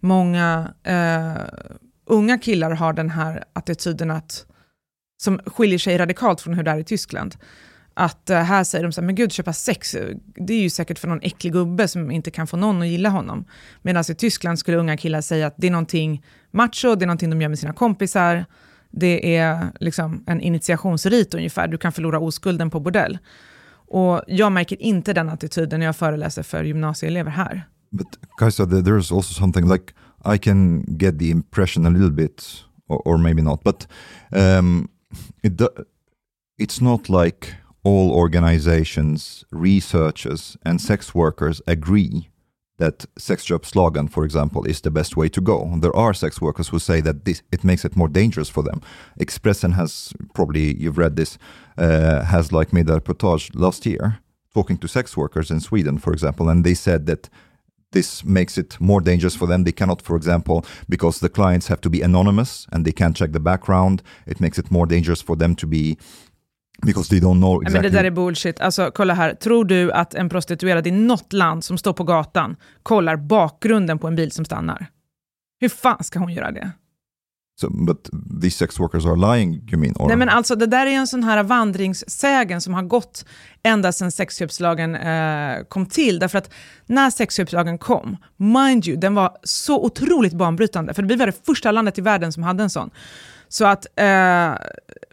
många 0.00 0.72
eh, 0.82 1.32
unga 2.06 2.38
killar 2.38 2.70
har 2.70 2.92
den 2.92 3.10
här 3.10 3.44
attityden 3.52 4.10
att, 4.10 4.46
som 5.22 5.40
skiljer 5.46 5.78
sig 5.78 5.98
radikalt 5.98 6.40
från 6.40 6.54
hur 6.54 6.62
det 6.62 6.70
är 6.70 6.78
i 6.78 6.84
Tyskland. 6.84 7.36
Att 8.00 8.30
eh, 8.30 8.38
här 8.38 8.64
säger 8.64 8.82
de 8.82 8.92
så 8.92 9.00
här, 9.00 9.06
men 9.06 9.14
gud 9.14 9.32
köpa 9.32 9.52
sex, 9.52 9.96
det 10.34 10.54
är 10.54 10.60
ju 10.60 10.70
säkert 10.70 10.98
för 10.98 11.08
någon 11.08 11.20
äcklig 11.22 11.52
gubbe 11.52 11.88
som 11.88 12.10
inte 12.10 12.30
kan 12.30 12.46
få 12.46 12.56
någon 12.56 12.82
att 12.82 12.88
gilla 12.88 13.08
honom. 13.08 13.44
Medan 13.82 14.04
i 14.08 14.14
Tyskland 14.14 14.58
skulle 14.58 14.76
unga 14.76 14.96
killar 14.96 15.20
säga 15.20 15.46
att 15.46 15.54
det 15.56 15.66
är 15.66 15.70
någonting 15.70 16.24
macho, 16.50 16.94
det 16.94 17.04
är 17.04 17.06
någonting 17.06 17.30
de 17.30 17.42
gör 17.42 17.48
med 17.48 17.58
sina 17.58 17.72
kompisar, 17.72 18.44
det 18.90 19.36
är 19.36 19.72
liksom 19.80 20.24
en 20.26 20.40
initiationsrit 20.40 21.34
ungefär, 21.34 21.68
du 21.68 21.78
kan 21.78 21.92
förlora 21.92 22.18
oskulden 22.18 22.70
på 22.70 22.80
bordell. 22.80 23.18
Och 23.70 24.22
jag 24.26 24.52
märker 24.52 24.82
inte 24.82 25.12
den 25.12 25.28
attityden 25.28 25.80
när 25.80 25.86
jag 25.86 25.96
föreläser 25.96 26.42
för 26.42 26.64
gymnasieelever 26.64 27.30
här. 27.30 27.68
But 27.90 28.06
Kajsa, 28.38 28.66
det 28.66 28.80
there's 28.80 29.16
also 29.16 29.34
something 29.34 29.72
like 29.72 29.92
I 30.34 30.38
can 30.38 30.84
get 30.98 31.18
the 31.18 31.30
impression 31.30 31.86
a 31.86 31.90
little 31.90 32.10
bit, 32.10 32.44
or, 32.88 33.08
or 33.08 33.18
maybe 33.18 33.42
not, 33.42 33.64
but 33.64 33.88
um, 34.30 34.88
it 35.42 35.60
it's 36.60 36.82
not 36.82 37.08
like 37.08 37.48
all 37.88 38.10
organizations, 38.12 39.44
researchers, 39.50 40.56
and 40.62 40.80
sex 40.80 41.14
workers 41.14 41.62
agree 41.66 42.28
that 42.76 43.06
sex 43.16 43.44
job 43.44 43.64
slogan, 43.64 44.08
for 44.08 44.24
example, 44.24 44.64
is 44.64 44.80
the 44.80 44.90
best 44.90 45.16
way 45.16 45.28
to 45.28 45.40
go. 45.40 45.58
There 45.80 45.96
are 45.96 46.14
sex 46.14 46.40
workers 46.40 46.68
who 46.68 46.78
say 46.78 47.00
that 47.00 47.24
this 47.24 47.42
it 47.50 47.64
makes 47.64 47.84
it 47.84 47.96
more 47.96 48.10
dangerous 48.10 48.50
for 48.50 48.62
them. 48.62 48.80
Expressen 49.18 49.72
has 49.74 50.12
probably 50.34 50.76
you've 50.82 50.98
read 50.98 51.16
this 51.16 51.38
uh, 51.78 52.24
has 52.24 52.52
like 52.52 52.72
made 52.72 52.90
a 52.90 53.00
reportage 53.00 53.50
last 53.54 53.86
year 53.86 54.18
talking 54.54 54.78
to 54.78 54.88
sex 54.88 55.16
workers 55.16 55.50
in 55.50 55.60
Sweden, 55.60 55.98
for 55.98 56.12
example, 56.12 56.48
and 56.48 56.64
they 56.64 56.74
said 56.74 57.06
that 57.06 57.28
this 57.92 58.24
makes 58.24 58.58
it 58.58 58.80
more 58.80 59.00
dangerous 59.00 59.36
for 59.36 59.46
them. 59.46 59.64
They 59.64 59.72
cannot, 59.72 60.02
for 60.02 60.16
example, 60.16 60.64
because 60.88 61.20
the 61.20 61.28
clients 61.28 61.68
have 61.68 61.80
to 61.80 61.90
be 61.90 62.02
anonymous 62.02 62.66
and 62.72 62.84
they 62.84 62.92
can't 62.92 63.16
check 63.16 63.32
the 63.32 63.40
background. 63.40 64.02
It 64.26 64.40
makes 64.40 64.58
it 64.58 64.70
more 64.70 64.86
dangerous 64.86 65.22
for 65.22 65.36
them 65.36 65.54
to 65.56 65.66
be 65.66 65.96
Because 66.86 67.10
they 67.10 67.20
don't 67.20 67.40
know 67.40 67.62
exactly. 67.62 67.82
Men 67.82 67.92
det 67.92 67.98
där 67.98 68.04
är 68.04 68.10
bullshit. 68.10 68.60
Alltså, 68.60 68.90
kolla 68.94 69.14
här. 69.14 69.34
Tror 69.34 69.64
du 69.64 69.92
att 69.92 70.14
en 70.14 70.28
prostituerad 70.28 70.86
i 70.86 70.90
något 70.90 71.32
land 71.32 71.64
som 71.64 71.78
står 71.78 71.92
på 71.92 72.04
gatan 72.04 72.56
kollar 72.82 73.16
bakgrunden 73.16 73.98
på 73.98 74.06
en 74.06 74.16
bil 74.16 74.32
som 74.32 74.44
stannar? 74.44 74.86
Hur 75.60 75.68
fan 75.68 76.04
ska 76.04 76.18
hon 76.18 76.32
göra 76.32 76.50
det? 76.50 76.72
so, 77.60 77.70
but 77.70 78.08
these 78.40 78.56
sex 78.56 78.80
workers 78.80 79.06
are 79.06 79.16
lying, 79.16 79.54
you 79.70 79.78
mean? 79.78 79.94
Or? 79.96 80.08
Nej 80.08 80.16
men 80.16 80.28
alltså 80.28 80.56
det 80.56 80.66
där 80.66 80.86
är 80.86 80.90
en 80.90 81.06
sån 81.06 81.24
här 81.24 81.42
vandringssägen 81.42 82.60
som 82.60 82.74
har 82.74 82.82
gått 82.82 83.24
ända 83.62 83.92
sedan 83.92 84.12
sexköpslagen 84.12 84.94
eh, 84.94 85.64
kom 85.68 85.86
till. 85.86 86.18
Därför 86.18 86.38
att 86.38 86.50
när 86.86 87.10
sexköpslagen 87.10 87.78
kom, 87.78 88.16
mind 88.36 88.86
you, 88.86 88.96
den 88.96 89.14
var 89.14 89.36
så 89.42 89.84
otroligt 89.84 90.32
banbrytande. 90.32 90.94
För 90.94 91.02
vi 91.02 91.16
var 91.16 91.26
det 91.26 91.46
första 91.46 91.70
landet 91.70 91.98
i 91.98 92.00
världen 92.00 92.32
som 92.32 92.42
hade 92.42 92.62
en 92.62 92.70
sån. 92.70 92.90
Så 93.48 93.66
att 93.66 93.86
eh, 93.96 94.54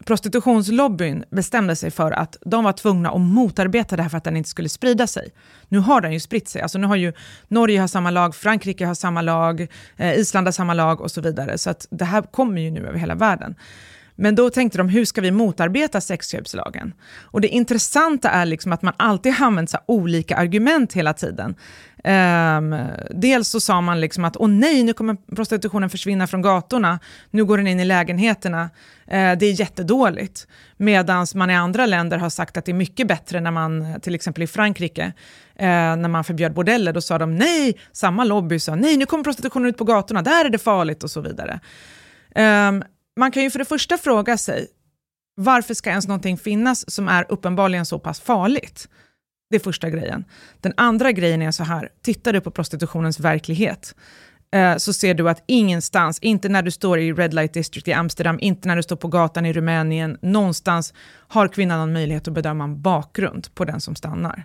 prostitutionslobbyn 0.04 1.24
bestämde 1.30 1.76
sig 1.76 1.90
för 1.90 2.12
att 2.12 2.36
de 2.40 2.64
var 2.64 2.72
tvungna 2.72 3.10
att 3.10 3.20
motarbeta 3.20 3.96
det 3.96 4.02
här 4.02 4.10
för 4.10 4.18
att 4.18 4.24
den 4.24 4.36
inte 4.36 4.48
skulle 4.48 4.68
sprida 4.68 5.06
sig. 5.06 5.32
Nu 5.68 5.78
har 5.78 6.00
den 6.00 6.12
ju 6.12 6.20
spritt 6.20 6.48
sig. 6.48 6.62
Alltså 6.62 6.78
nu 6.78 6.86
har 6.86 6.96
ju 6.96 7.12
Norge 7.48 7.80
har 7.80 7.88
samma 7.88 8.10
lag, 8.10 8.34
Frankrike 8.34 8.86
har 8.86 8.94
samma 8.94 9.22
lag, 9.22 9.66
eh, 9.96 10.14
Island 10.14 10.46
har 10.46 10.52
samma 10.52 10.74
lag 10.74 11.00
och 11.00 11.10
så 11.10 11.20
vidare. 11.20 11.58
Så 11.58 11.70
att 11.70 11.86
det 11.90 12.04
här 12.04 12.22
kommer 12.22 12.60
ju 12.60 12.70
nu 12.70 12.86
över 12.86 12.98
hela 12.98 13.14
världen. 13.14 13.54
Men 14.16 14.34
då 14.34 14.50
tänkte 14.50 14.78
de, 14.78 14.88
hur 14.88 15.04
ska 15.04 15.20
vi 15.20 15.30
motarbeta 15.30 16.00
sexköpslagen? 16.00 16.94
Och 17.20 17.40
det 17.40 17.48
intressanta 17.48 18.30
är 18.30 18.46
liksom 18.46 18.72
att 18.72 18.82
man 18.82 18.94
alltid 18.96 19.34
har 19.34 19.46
använt 19.46 19.70
så 19.70 19.78
olika 19.86 20.36
argument 20.36 20.92
hela 20.92 21.12
tiden. 21.12 21.54
Um, 22.06 22.76
dels 23.10 23.48
så 23.48 23.60
sa 23.60 23.80
man 23.80 24.00
liksom 24.00 24.24
att 24.24 24.36
åh 24.36 24.48
nej, 24.48 24.82
nu 24.82 24.92
kommer 24.92 25.16
prostitutionen 25.36 25.90
försvinna 25.90 26.26
från 26.26 26.42
gatorna, 26.42 26.98
nu 27.30 27.44
går 27.44 27.58
den 27.58 27.66
in 27.66 27.80
i 27.80 27.84
lägenheterna, 27.84 28.62
uh, 28.62 28.68
det 29.08 29.46
är 29.46 29.60
jättedåligt. 29.60 30.46
Medan 30.76 31.26
man 31.34 31.50
i 31.50 31.54
andra 31.54 31.86
länder 31.86 32.18
har 32.18 32.30
sagt 32.30 32.56
att 32.56 32.64
det 32.64 32.72
är 32.72 32.74
mycket 32.74 33.08
bättre 33.08 33.40
när 33.40 33.50
man, 33.50 34.00
till 34.00 34.14
exempel 34.14 34.42
i 34.42 34.46
Frankrike, 34.46 35.04
uh, 35.04 35.66
när 35.96 36.08
man 36.08 36.24
förbjöd 36.24 36.54
bordeller, 36.54 36.92
då 36.92 37.00
sa 37.00 37.18
de 37.18 37.36
nej, 37.36 37.78
samma 37.92 38.24
lobby 38.24 38.58
sa 38.58 38.74
nej, 38.74 38.96
nu 38.96 39.06
kommer 39.06 39.24
prostitutionen 39.24 39.68
ut 39.68 39.78
på 39.78 39.84
gatorna, 39.84 40.22
där 40.22 40.44
är 40.44 40.50
det 40.50 40.58
farligt 40.58 41.04
och 41.04 41.10
så 41.10 41.20
vidare. 41.20 41.60
Um, 42.34 42.82
man 43.16 43.30
kan 43.30 43.42
ju 43.42 43.50
för 43.50 43.58
det 43.58 43.64
första 43.64 43.98
fråga 43.98 44.38
sig, 44.38 44.66
varför 45.36 45.74
ska 45.74 45.90
ens 45.90 46.08
någonting 46.08 46.38
finnas 46.38 46.90
som 46.90 47.08
är 47.08 47.26
uppenbarligen 47.28 47.86
så 47.86 47.98
pass 47.98 48.20
farligt? 48.20 48.88
Det 49.50 49.56
är 49.56 49.60
första 49.60 49.90
grejen. 49.90 50.24
Den 50.60 50.72
andra 50.76 51.12
grejen 51.12 51.42
är 51.42 51.50
så 51.50 51.64
här, 51.64 51.88
tittar 52.02 52.32
du 52.32 52.40
på 52.40 52.50
prostitutionens 52.50 53.20
verklighet, 53.20 53.94
eh, 54.52 54.76
så 54.76 54.92
ser 54.92 55.14
du 55.14 55.28
att 55.28 55.44
ingenstans, 55.46 56.18
inte 56.18 56.48
när 56.48 56.62
du 56.62 56.70
står 56.70 56.98
i 56.98 57.12
Red 57.12 57.34
Light 57.34 57.52
District 57.52 57.88
i 57.88 57.92
Amsterdam, 57.92 58.38
inte 58.40 58.68
när 58.68 58.76
du 58.76 58.82
står 58.82 58.96
på 58.96 59.08
gatan 59.08 59.46
i 59.46 59.52
Rumänien, 59.52 60.18
någonstans 60.22 60.94
har 61.28 61.48
kvinnan 61.48 61.78
någon 61.78 61.92
möjlighet 61.92 62.28
att 62.28 62.34
bedöma 62.34 62.64
en 62.64 62.82
bakgrund 62.82 63.54
på 63.54 63.64
den 63.64 63.80
som 63.80 63.94
stannar. 63.96 64.44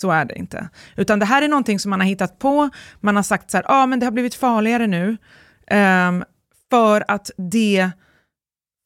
Så 0.00 0.10
är 0.10 0.24
det 0.24 0.34
inte. 0.34 0.68
Utan 0.96 1.18
det 1.18 1.26
här 1.26 1.42
är 1.42 1.48
någonting 1.48 1.78
som 1.78 1.90
man 1.90 2.00
har 2.00 2.06
hittat 2.06 2.38
på, 2.38 2.70
man 3.00 3.16
har 3.16 3.22
sagt 3.22 3.50
så 3.50 3.56
här, 3.56 3.64
ja 3.68 3.82
ah, 3.82 3.86
men 3.86 4.00
det 4.00 4.06
har 4.06 4.12
blivit 4.12 4.34
farligare 4.34 4.86
nu, 4.86 5.16
um, 5.70 6.24
för 6.70 7.04
att 7.08 7.30
det 7.36 7.90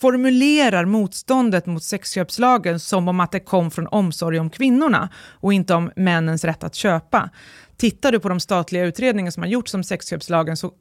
formulerar 0.01 0.85
motståndet 0.85 1.67
mot 1.67 1.83
sexköpslagen 1.83 2.81
som 2.81 3.09
om 3.09 3.21
att 3.21 3.33
det 3.33 3.41
kom 3.41 3.71
från 3.71 3.87
omsorg 3.87 4.39
om 4.39 4.51
kvinnorna 4.51 5.09
och 5.31 5.53
inte 5.53 5.75
om 5.75 5.91
männens 5.97 6.45
rätt 6.45 6.65
att 6.65 6.75
köpa. 6.75 7.31
Tittar 7.77 8.13
du 8.13 8.21
på 8.21 8.29
de 8.29 8.41
statliga 8.41 8.85
utredningar 8.85 9.31
som 9.31 9.43
har 9.43 9.51
gjorts 9.51 9.75
om 9.75 9.85
sexköpslagen 9.85 10.57
så 10.57 10.73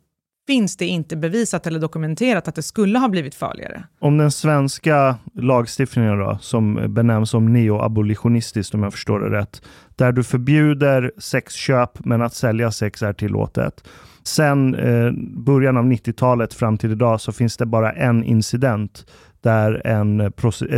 finns 0.47 0.77
det 0.77 0.85
inte 0.85 1.15
bevisat 1.15 1.67
eller 1.67 1.79
dokumenterat 1.79 2.47
att 2.47 2.55
det 2.55 2.63
skulle 2.63 2.99
ha 2.99 3.07
blivit 3.07 3.35
farligare. 3.35 3.83
Om 3.99 4.17
den 4.17 4.31
svenska 4.31 5.15
lagstiftningen 5.33 6.19
då, 6.19 6.37
som 6.41 6.93
benämns 6.93 7.29
som 7.29 7.53
neoabolitionistiskt 7.53 8.73
om 8.73 8.83
jag 8.83 8.91
förstår 8.91 9.19
det 9.19 9.37
rätt, 9.37 9.61
där 9.95 10.11
du 10.11 10.23
förbjuder 10.23 11.11
sexköp 11.17 12.05
men 12.05 12.21
att 12.21 12.33
sälja 12.33 12.71
sex 12.71 13.03
är 13.03 13.13
tillåtet. 13.13 13.87
Sen 14.27 14.75
eh, 14.75 15.11
början 15.37 15.77
av 15.77 15.85
90-talet 15.85 16.53
fram 16.53 16.77
till 16.77 16.91
idag 16.91 17.21
så 17.21 17.31
finns 17.31 17.57
det 17.57 17.65
bara 17.65 17.91
en 17.91 18.23
incident 18.23 19.05
där 19.41 19.87
en 19.87 20.31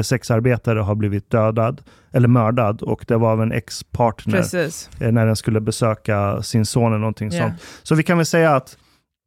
sexarbetare 0.04 0.80
har 0.80 0.96
blivit 0.96 1.30
dödad 1.30 1.82
eller 2.12 2.28
mördad 2.28 2.82
och 2.82 3.06
det 3.08 3.18
var 3.18 3.32
av 3.32 3.42
en 3.42 3.52
ex-partner 3.52 4.46
eh, 5.00 5.12
när 5.12 5.26
den 5.26 5.36
skulle 5.36 5.62
besöka 5.62 6.42
sin 6.42 6.66
son 6.66 6.92
eller 6.92 7.00
någonting 7.00 7.34
yeah. 7.34 7.50
sånt. 7.50 7.62
Så 7.84 7.96
vi 7.96 8.04
kan 8.04 8.18
väl 8.18 8.26
säga 8.26 8.56
att 8.56 8.78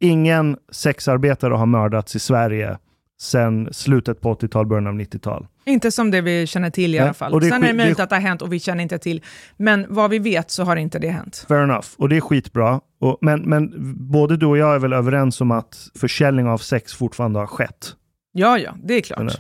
ingen 0.01 0.57
sexarbetare 0.73 1.55
har 1.55 1.67
mördats 1.67 2.17
i 2.17 2.19
Sverige 2.19 2.79
sedan 3.21 3.69
slutet 3.73 4.21
på 4.21 4.35
80-tal, 4.35 4.67
början 4.67 4.87
av 4.87 4.95
90-tal. 4.95 5.47
Inte 5.71 5.91
som 5.91 6.11
det 6.11 6.21
vi 6.21 6.47
känner 6.47 6.71
till 6.71 6.95
i 6.95 6.99
Nej. 6.99 7.05
alla 7.05 7.15
fall. 7.15 7.33
Och 7.33 7.41
det 7.41 7.49
Sen 7.49 7.65
är 7.65 7.67
det 7.67 7.75
möjligt 7.75 7.97
det... 7.97 8.03
att 8.03 8.11
det 8.11 8.17
har 8.17 8.21
hänt 8.21 8.43
och 8.43 8.53
vi 8.53 8.61
känner 8.61 8.83
inte 8.83 8.99
till. 8.99 9.25
Men 9.57 9.87
vad 9.89 10.11
vi 10.11 10.19
vet 10.19 10.51
så 10.51 10.65
har 10.65 10.77
inte 10.77 10.99
det 10.99 11.11
hänt. 11.11 11.45
Fair 11.49 11.63
enough. 11.63 11.87
Och 11.97 12.09
det 12.09 12.17
är 12.17 12.21
skitbra. 12.21 12.81
Och, 13.01 13.19
men, 13.21 13.41
men 13.43 13.73
både 14.11 14.37
du 14.37 14.47
och 14.47 14.59
jag 14.59 14.75
är 14.75 14.79
väl 14.79 14.93
överens 14.93 15.41
om 15.41 15.51
att 15.51 15.89
försäljning 16.01 16.47
av 16.47 16.59
sex 16.59 16.95
fortfarande 16.95 17.39
har 17.39 17.47
skett? 17.47 17.95
Ja, 18.33 18.59
ja, 18.59 18.75
det 18.83 18.95
är 18.95 19.01
klart. 19.01 19.39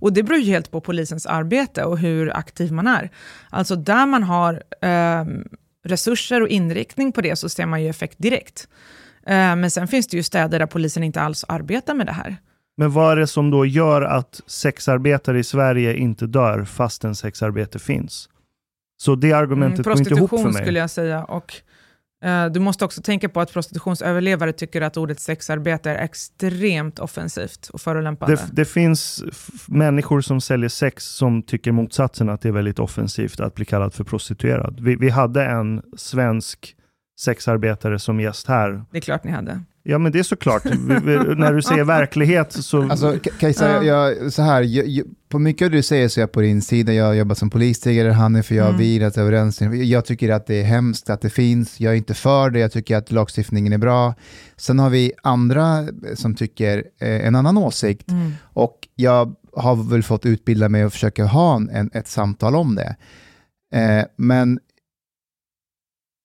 Och 0.00 0.12
det 0.12 0.22
beror 0.22 0.38
ju 0.38 0.44
helt 0.44 0.70
på 0.70 0.80
polisens 0.80 1.26
arbete 1.26 1.84
och 1.84 1.98
hur 1.98 2.36
aktiv 2.36 2.72
man 2.72 2.86
är. 2.86 3.10
Alltså 3.50 3.76
där 3.76 4.06
man 4.06 4.22
har 4.22 4.62
eh, 4.82 5.24
resurser 5.84 6.42
och 6.42 6.48
inriktning 6.48 7.12
på 7.12 7.20
det 7.20 7.36
så 7.36 7.48
ser 7.48 7.66
man 7.66 7.82
ju 7.82 7.88
effekt 7.88 8.18
direkt. 8.18 8.68
Eh, 9.26 9.56
men 9.56 9.70
sen 9.70 9.88
finns 9.88 10.06
det 10.06 10.16
ju 10.16 10.22
städer 10.22 10.58
där 10.58 10.66
polisen 10.66 11.04
inte 11.04 11.20
alls 11.20 11.44
arbetar 11.48 11.94
med 11.94 12.06
det 12.06 12.12
här. 12.12 12.36
Men 12.80 12.90
vad 12.90 13.12
är 13.12 13.16
det 13.16 13.26
som 13.26 13.50
då 13.50 13.66
gör 13.66 14.02
att 14.02 14.40
sexarbetare 14.46 15.38
i 15.38 15.44
Sverige 15.44 15.96
inte 15.96 16.26
dör 16.26 16.64
fastän 16.64 17.14
sexarbete 17.14 17.78
finns? 17.78 18.28
Så 19.00 19.14
det 19.14 19.32
argumentet 19.32 19.86
mm, 19.86 19.94
går 19.94 19.98
inte 19.98 20.14
ihop 20.14 20.30
för 20.30 20.36
mig. 20.36 20.42
Prostitution 20.42 20.64
skulle 20.64 20.78
jag 20.78 20.90
säga. 20.90 21.24
Och, 21.24 21.54
uh, 22.24 22.46
du 22.46 22.60
måste 22.60 22.84
också 22.84 23.02
tänka 23.02 23.28
på 23.28 23.40
att 23.40 23.52
prostitutionsöverlevare 23.52 24.52
tycker 24.52 24.80
att 24.80 24.96
ordet 24.96 25.20
sexarbete 25.20 25.90
är 25.90 26.04
extremt 26.04 26.98
offensivt 26.98 27.68
och 27.68 27.80
förolämpande. 27.80 28.36
Det, 28.36 28.48
det 28.52 28.64
finns 28.64 29.24
människor 29.68 30.20
som 30.20 30.40
säljer 30.40 30.68
sex 30.68 31.04
som 31.04 31.42
tycker 31.42 31.72
motsatsen, 31.72 32.28
att 32.28 32.40
det 32.40 32.48
är 32.48 32.52
väldigt 32.52 32.78
offensivt 32.78 33.40
att 33.40 33.54
bli 33.54 33.64
kallad 33.64 33.94
för 33.94 34.04
prostituerad. 34.04 34.80
Vi, 34.80 34.96
vi 34.96 35.10
hade 35.10 35.44
en 35.44 35.82
svensk 35.96 36.76
sexarbetare 37.20 37.98
som 37.98 38.20
gäst 38.20 38.46
här. 38.46 38.84
Det 38.90 38.98
är 38.98 39.02
klart 39.02 39.24
ni 39.24 39.30
hade. 39.30 39.60
Ja, 39.82 39.98
men 39.98 40.12
det 40.12 40.18
är 40.18 40.22
såklart. 40.22 40.64
när 40.64 41.52
du 41.52 41.62
säger 41.62 41.84
verklighet 41.84 42.52
så... 42.52 42.90
Alltså, 42.90 43.18
Kajsa, 43.40 43.84
jag, 43.84 44.32
så 44.32 44.42
här, 44.42 44.62
jag, 44.62 44.86
jag, 44.86 45.06
på 45.28 45.38
mycket 45.38 45.64
av 45.64 45.70
det 45.70 45.76
du 45.76 45.82
säger 45.82 46.08
så 46.08 46.20
är 46.20 46.22
jag 46.22 46.32
på 46.32 46.40
din 46.40 46.62
sida. 46.62 46.92
Jag 46.92 47.16
jobbar 47.16 47.34
som 47.34 47.50
polis 47.50 47.80
tidigare, 47.80 48.10
Hanif, 48.10 48.52
jag 48.52 48.66
mm. 48.66 48.78
vi 48.78 48.96
är 48.96 49.18
överens. 49.20 49.60
Jag 49.72 50.04
tycker 50.04 50.30
att 50.30 50.46
det 50.46 50.60
är 50.60 50.64
hemskt 50.64 51.10
att 51.10 51.20
det 51.20 51.30
finns. 51.30 51.80
Jag 51.80 51.92
är 51.92 51.96
inte 51.96 52.14
för 52.14 52.50
det, 52.50 52.58
jag 52.58 52.72
tycker 52.72 52.96
att 52.96 53.12
lagstiftningen 53.12 53.72
är 53.72 53.78
bra. 53.78 54.14
Sen 54.56 54.78
har 54.78 54.90
vi 54.90 55.12
andra 55.22 55.86
som 56.14 56.34
tycker 56.34 56.84
eh, 57.00 57.26
en 57.26 57.34
annan 57.34 57.58
åsikt. 57.58 58.10
Mm. 58.10 58.32
Och 58.42 58.88
jag 58.94 59.34
har 59.56 59.90
väl 59.90 60.02
fått 60.02 60.26
utbilda 60.26 60.68
mig 60.68 60.84
och 60.84 60.92
försöka 60.92 61.24
ha 61.24 61.56
en, 61.56 61.90
ett 61.92 62.08
samtal 62.08 62.56
om 62.56 62.74
det. 62.74 62.96
Eh, 63.74 64.04
men 64.16 64.58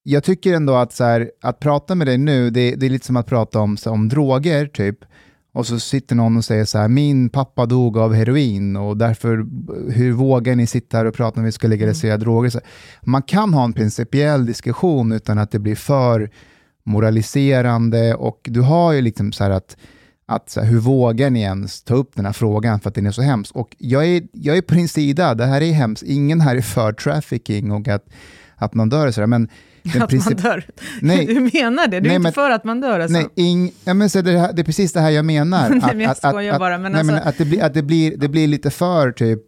jag 0.08 0.24
tycker 0.24 0.53
ändå 0.53 0.76
att, 0.76 0.93
så 0.93 1.03
här, 1.03 1.32
att 1.41 1.60
prata 1.60 1.95
med 1.95 2.08
dig 2.08 2.18
nu, 2.18 2.49
det, 2.49 2.76
det 2.76 2.86
är 2.86 2.89
lite 2.89 3.06
som 3.06 3.18
att 3.18 3.28
prata 3.28 3.60
om, 3.60 3.78
så, 3.78 3.91
om 3.91 4.10
droger, 4.10 4.66
typ. 4.66 4.97
Och 5.53 5.68
så 5.68 5.80
sitter 5.80 6.16
någon 6.16 6.38
och 6.38 6.45
säger 6.45 6.66
så 6.66 6.78
här, 6.78 6.88
min 6.88 7.30
pappa 7.30 7.66
dog 7.66 7.97
av 7.97 8.14
heroin 8.14 8.76
och 8.76 8.97
därför, 8.97 9.45
hur 9.91 10.12
vågar 10.12 10.56
ni 10.56 10.68
sitta 10.68 10.97
här 10.97 11.06
och 11.06 11.14
prata 11.14 11.39
om 11.39 11.45
vi 11.45 11.51
ska 11.51 11.68
legalisera 11.68 12.14
mm. 12.14 12.24
droger? 12.24 12.49
Så, 12.49 12.60
man 13.01 13.22
kan 13.22 13.53
ha 13.53 13.64
en 13.64 13.74
principiell 13.74 14.45
diskussion 14.45 15.12
utan 15.12 15.38
att 15.38 15.51
det 15.51 15.60
blir 15.60 15.76
för 15.76 16.30
moraliserande 16.84 18.16
och 18.16 18.39
du 18.43 18.62
har 18.62 18.93
ju 18.93 19.01
liksom 19.01 19.32
så 19.32 19.43
här 19.43 19.51
att, 19.51 19.78
att 20.26 20.49
så 20.49 20.62
här, 20.62 20.68
hur 20.68 20.80
vågar 20.80 21.30
ni 21.30 21.41
ens 21.41 21.84
ta 21.84 21.93
upp 21.93 22.16
den 22.16 22.26
här 22.26 22.34
frågan 22.34 22.80
för 22.80 22.89
att 22.89 22.95
den 22.95 23.06
är 23.06 23.12
så 23.12 23.22
hemsk? 23.22 23.56
Och 23.56 23.76
jag 23.78 24.06
är, 24.06 24.24
jag 24.32 24.58
är 24.58 24.62
på 24.62 24.74
din 24.74 24.89
sida, 24.89 25.36
det 25.36 25.45
här 25.45 25.62
är 25.62 25.72
hemskt, 25.72 26.03
ingen 26.03 26.41
här 26.41 26.56
är 26.56 26.62
för 26.62 26.93
trafficking 26.93 27.72
och 27.72 27.88
att, 27.88 28.06
att 28.56 28.74
man 28.74 28.89
dör 28.89 29.08
och 29.08 29.14
sådär, 29.14 29.28
men 29.28 29.49
att 30.01 30.13
man 30.13 30.36
dör? 30.36 30.65
Nej, 31.01 31.25
du 31.25 31.39
menar 31.39 31.88
det? 31.88 31.91
Du 31.91 31.97
är 31.97 32.01
nej, 32.01 32.15
inte 32.15 32.19
men, 32.19 32.33
för 32.33 32.51
att 32.51 32.63
man 32.63 32.81
dör 32.81 32.99
alltså? 32.99 33.17
Nej, 33.17 33.27
ing, 33.36 33.71
ja, 33.83 33.93
men 33.93 34.09
så 34.09 34.21
det, 34.21 34.31
det 34.31 34.61
är 34.61 34.63
precis 34.63 34.93
det 34.93 34.99
här 34.99 35.09
jag 35.09 35.25
menar. 35.25 35.69
nej, 35.69 35.81
men 35.81 35.99
jag 35.99 36.11
att, 36.11 36.17
skojar 36.17 36.53
att, 36.53 36.59
bara. 36.59 36.77
Men 36.77 36.91
nej, 36.91 36.99
alltså... 36.99 37.13
men 37.13 37.23
att, 37.23 37.38
det 37.38 37.45
blir, 37.45 37.63
att 37.63 37.73
det, 37.73 37.83
blir, 37.83 38.17
det 38.17 38.27
blir 38.27 38.47
lite 38.47 38.69
för 38.69 39.11
typ, 39.11 39.41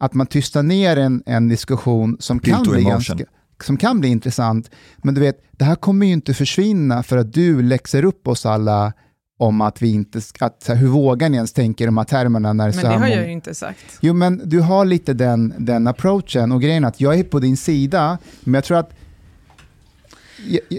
att 0.00 0.14
man 0.14 0.26
tystar 0.26 0.62
ner 0.62 0.96
en, 0.96 1.22
en 1.26 1.48
diskussion 1.48 2.16
som 2.20 2.38
kan 2.38 2.62
bli 2.62 2.82
ganska... 2.82 3.16
som 3.64 3.76
kan 3.76 4.00
bli 4.00 4.08
intressant. 4.08 4.70
Men 4.96 5.14
du 5.14 5.20
vet, 5.20 5.36
det 5.50 5.64
här 5.64 5.74
kommer 5.74 6.06
ju 6.06 6.12
inte 6.12 6.34
försvinna 6.34 7.02
för 7.02 7.16
att 7.16 7.32
du 7.32 7.62
läxar 7.62 8.04
upp 8.04 8.28
oss 8.28 8.46
alla 8.46 8.92
om 9.38 9.60
att 9.60 9.82
vi 9.82 9.92
inte 9.92 10.20
ska, 10.20 10.44
att, 10.44 10.64
här, 10.68 10.74
hur 10.74 10.88
vågar 10.88 11.28
ni 11.28 11.36
ens 11.36 11.52
tänka 11.52 11.84
i 11.84 11.86
de 11.86 11.96
här 11.96 12.04
termerna? 12.04 12.52
När 12.52 12.64
Men 12.64 12.72
så 12.72 12.80
det 12.80 12.88
här 12.88 12.98
har 12.98 13.08
jag 13.08 13.26
ju 13.26 13.32
inte 13.32 13.54
sagt. 13.54 13.98
Jo, 14.00 14.14
men 14.14 14.40
du 14.44 14.60
har 14.60 14.84
lite 14.84 15.14
den, 15.14 15.54
den 15.58 15.86
approachen 15.86 16.52
och 16.52 16.62
grejen 16.62 16.84
att 16.84 17.00
jag 17.00 17.18
är 17.18 17.24
på 17.24 17.38
din 17.38 17.56
sida, 17.56 18.18
men 18.40 18.54
jag 18.54 18.64
tror 18.64 18.78
att... 18.78 18.90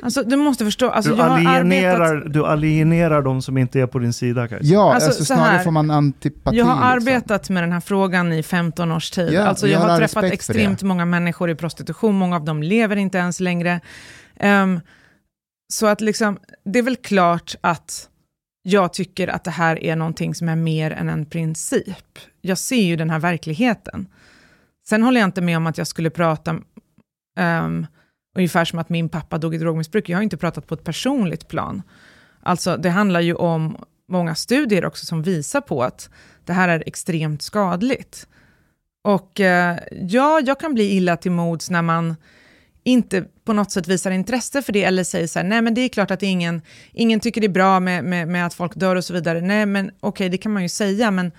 Alltså, 0.03 0.23
du 0.23 0.35
måste 0.35 0.65
förstå, 0.65 0.89
alltså, 0.89 1.11
du, 1.11 1.17
jag 1.17 1.23
har 1.23 1.37
alienerar, 1.37 2.01
arbetat, 2.01 2.33
du 2.33 2.45
alienerar 2.45 3.21
de 3.21 3.41
som 3.41 3.57
inte 3.57 3.79
är 3.79 3.87
på 3.87 3.99
din 3.99 4.13
sida 4.13 4.47
Kajsa. 4.47 4.65
ja, 4.65 4.93
Alltså, 4.93 5.07
alltså, 5.07 5.25
så 5.25 5.25
snarare 5.25 5.57
här, 5.57 5.63
får 5.63 5.71
man 5.71 5.91
antipati. 5.91 6.57
jag 6.57 6.65
har 6.65 6.73
liksom. 6.73 7.13
arbetat 7.13 7.49
med 7.49 7.63
den 7.63 7.71
här 7.71 7.79
frågan 7.79 8.33
i 8.33 8.43
15 8.43 8.91
års 8.91 9.11
tid. 9.11 9.33
Ja, 9.33 9.43
alltså, 9.43 9.67
jag 9.67 9.81
jag 9.81 9.87
har 9.87 9.97
träffat 9.97 10.23
extremt 10.23 10.83
många 10.83 11.05
människor 11.05 11.49
i 11.49 11.55
prostitution, 11.55 12.15
många 12.15 12.35
av 12.35 12.45
dem 12.45 12.63
lever 12.63 12.95
inte 12.95 13.17
ens 13.17 13.39
längre. 13.39 13.79
Ehm, 14.39 14.79
så 15.73 15.87
att 15.87 16.01
liksom, 16.01 16.37
det 16.65 16.79
är 16.79 16.83
väl 16.83 16.95
klart 16.95 17.55
att 17.61 18.09
jag 18.63 18.93
tycker 18.93 19.27
att 19.27 19.43
det 19.43 19.51
här 19.51 19.83
är 19.83 19.95
någonting 19.95 20.35
som 20.35 20.49
är 20.49 20.55
mer 20.55 20.91
än 20.91 21.09
en 21.09 21.25
princip. 21.25 22.19
Jag 22.41 22.57
ser 22.57 22.83
ju 22.83 22.95
den 22.95 23.09
här 23.09 23.19
verkligheten. 23.19 24.07
Sen 24.89 25.03
håller 25.03 25.19
jag 25.19 25.27
inte 25.27 25.41
med 25.41 25.57
om 25.57 25.67
att 25.67 25.77
jag 25.77 25.87
skulle 25.87 26.09
prata 26.09 26.51
um, 27.39 27.87
ungefär 28.35 28.65
som 28.65 28.79
att 28.79 28.89
min 28.89 29.09
pappa 29.09 29.37
dog 29.37 29.55
i 29.55 29.57
drogmissbruk. 29.57 30.09
Jag 30.09 30.17
har 30.17 30.23
inte 30.23 30.37
pratat 30.37 30.67
på 30.67 30.73
ett 30.73 30.83
personligt 30.83 31.47
plan. 31.47 31.81
Alltså, 32.43 32.77
det 32.77 32.89
handlar 32.89 33.21
ju 33.21 33.33
om 33.33 33.77
många 34.07 34.35
studier 34.35 34.85
också 34.85 35.05
som 35.05 35.23
visar 35.23 35.61
på 35.61 35.83
att 35.83 36.09
det 36.45 36.53
här 36.53 36.69
är 36.69 36.83
extremt 36.85 37.41
skadligt. 37.41 38.27
Och 39.03 39.39
eh, 39.39 39.77
ja, 39.91 40.41
jag 40.45 40.59
kan 40.59 40.73
bli 40.73 40.91
illa 40.91 41.17
till 41.17 41.31
mods 41.31 41.69
när 41.69 41.81
man 41.81 42.15
inte 42.83 43.25
på 43.45 43.53
något 43.53 43.71
sätt 43.71 43.87
visar 43.87 44.11
intresse 44.11 44.61
för 44.61 44.73
det 44.73 44.83
eller 44.83 45.03
säger 45.03 45.27
så 45.27 45.39
här, 45.39 45.45
nej 45.45 45.61
men 45.61 45.73
det 45.73 45.81
är 45.81 45.89
klart 45.89 46.11
att 46.11 46.23
ingen, 46.23 46.61
ingen 46.91 47.19
tycker 47.19 47.41
det 47.41 47.47
är 47.47 47.49
bra 47.49 47.79
med, 47.79 48.03
med, 48.03 48.27
med 48.27 48.45
att 48.45 48.53
folk 48.53 48.75
dör 48.75 48.95
och 48.95 49.03
så 49.03 49.13
vidare. 49.13 49.41
Nej 49.41 49.65
men 49.65 49.91
okej, 49.99 50.29
det 50.29 50.37
kan 50.37 50.53
man 50.53 50.63
ju 50.63 50.69
säga, 50.69 51.11
men 51.11 51.31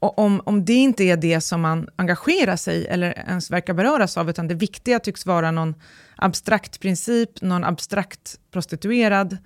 o- 0.00 0.14
om, 0.16 0.42
om 0.44 0.64
det 0.64 0.74
inte 0.74 1.04
är 1.04 1.16
det 1.16 1.40
som 1.40 1.60
man 1.60 1.88
engagerar 1.96 2.56
sig 2.56 2.86
eller 2.86 3.12
ens 3.12 3.50
verkar 3.50 3.74
beröras 3.74 4.16
av, 4.16 4.30
utan 4.30 4.48
det 4.48 4.54
viktiga 4.54 5.00
tycks 5.00 5.26
vara 5.26 5.50
någon 5.50 5.74
abstrakt 6.16 6.80
princip, 6.80 7.42
någon 7.42 7.64
abstrakt 7.64 8.40
prostituerad, 8.50 9.36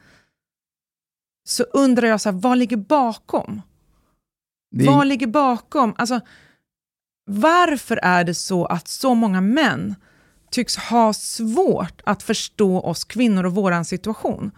så 1.48 1.62
undrar 1.62 2.09
jag 2.09 2.20
så 2.20 2.30
här, 2.30 2.38
vad 2.38 2.59
ligger 2.59 2.76
bakom? 2.76 3.62
Det 4.70 4.86
Vad 4.86 5.07
ligger 5.07 5.26
bakom? 5.26 5.94
Alltså, 5.98 6.20
varför 7.26 7.96
är 7.96 8.24
det 8.24 8.34
så 8.34 8.64
att 8.66 8.88
så 8.88 9.14
många 9.14 9.40
män 9.40 9.94
tycks 10.51 10.76
ha 10.76 11.12
svårt 11.12 12.01
att 12.05 12.22
förstå 12.22 12.80
oss 12.80 13.05
kvinnor 13.05 13.46
och 13.46 13.55
vår 13.55 13.82
situation? 13.84 14.51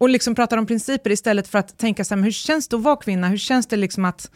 Och 0.00 0.08
liksom 0.08 0.34
pratar 0.34 0.56
om 0.56 0.66
principer 0.66 1.10
istället 1.10 1.48
för 1.48 1.58
att 1.58 1.78
tänka 1.78 2.04
så 2.04 2.14
här, 2.14 2.22
hur 2.22 2.30
känns 2.30 2.68
det 2.68 2.76
att 2.76 2.82
vara 2.82 2.96
kvinna? 2.96 3.28
Hur 3.28 3.36
känns 3.36 3.66
det 3.66 3.76
liksom 3.76 4.04
att, 4.04 4.30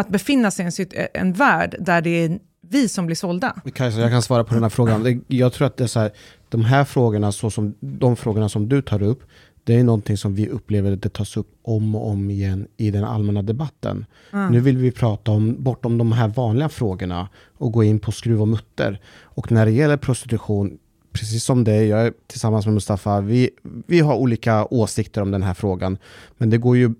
att 0.00 0.08
befinna 0.08 0.50
sig 0.50 0.66
i 0.66 0.86
en, 0.96 1.08
en 1.14 1.32
värld 1.32 1.76
där 1.78 2.00
det 2.00 2.10
är 2.10 2.38
vi 2.70 2.88
som 2.88 3.06
blir 3.06 3.16
sålda? 3.16 3.56
Kajsa, 3.74 4.00
jag 4.00 4.10
kan 4.10 4.22
svara 4.22 4.44
på 4.44 4.54
den 4.54 4.62
här 4.62 4.70
frågan. 4.70 5.24
Jag 5.28 5.52
tror 5.52 5.66
att 5.66 5.76
det 5.76 5.84
är 5.84 5.88
så 5.88 6.00
här, 6.00 6.10
de 6.48 6.64
här 6.64 6.84
frågorna, 6.84 7.32
så 7.32 7.50
som, 7.50 7.74
de 7.80 8.16
frågorna 8.16 8.48
som 8.48 8.68
du 8.68 8.82
tar 8.82 9.02
upp, 9.02 9.22
det 9.64 9.74
är 9.74 9.84
någonting 9.84 10.16
som 10.16 10.34
vi 10.34 10.48
upplever 10.48 10.92
att 10.92 11.02
det 11.02 11.08
tas 11.08 11.36
upp 11.36 11.48
om 11.62 11.94
och 11.94 12.08
om 12.08 12.30
igen 12.30 12.66
i 12.76 12.90
den 12.90 13.04
allmänna 13.04 13.42
debatten. 13.42 14.06
Nu 14.50 14.60
vill 14.60 14.76
vi 14.76 14.90
prata 14.90 15.30
om, 15.30 15.56
bortom 15.58 15.98
de 15.98 16.12
här 16.12 16.28
vanliga 16.28 16.68
frågorna 16.68 17.28
och 17.58 17.72
gå 17.72 17.84
in 17.84 17.98
på 17.98 18.12
skruv 18.12 18.40
och 18.40 18.48
mutter. 18.48 19.00
Och 19.22 19.52
när 19.52 19.66
det 19.66 19.72
gäller 19.72 19.96
prostitution, 19.96 20.78
precis 21.12 21.44
som 21.44 21.64
dig, 21.64 21.86
jag 21.86 22.06
är 22.06 22.12
tillsammans 22.26 22.66
med 22.66 22.74
Mustafa, 22.74 23.20
vi, 23.20 23.50
vi 23.86 24.00
har 24.00 24.14
olika 24.14 24.64
åsikter 24.64 25.22
om 25.22 25.30
den 25.30 25.42
här 25.42 25.54
frågan. 25.54 25.98
Men 26.38 26.50
det 26.50 26.58
går 26.58 26.76
ju, 26.76 26.94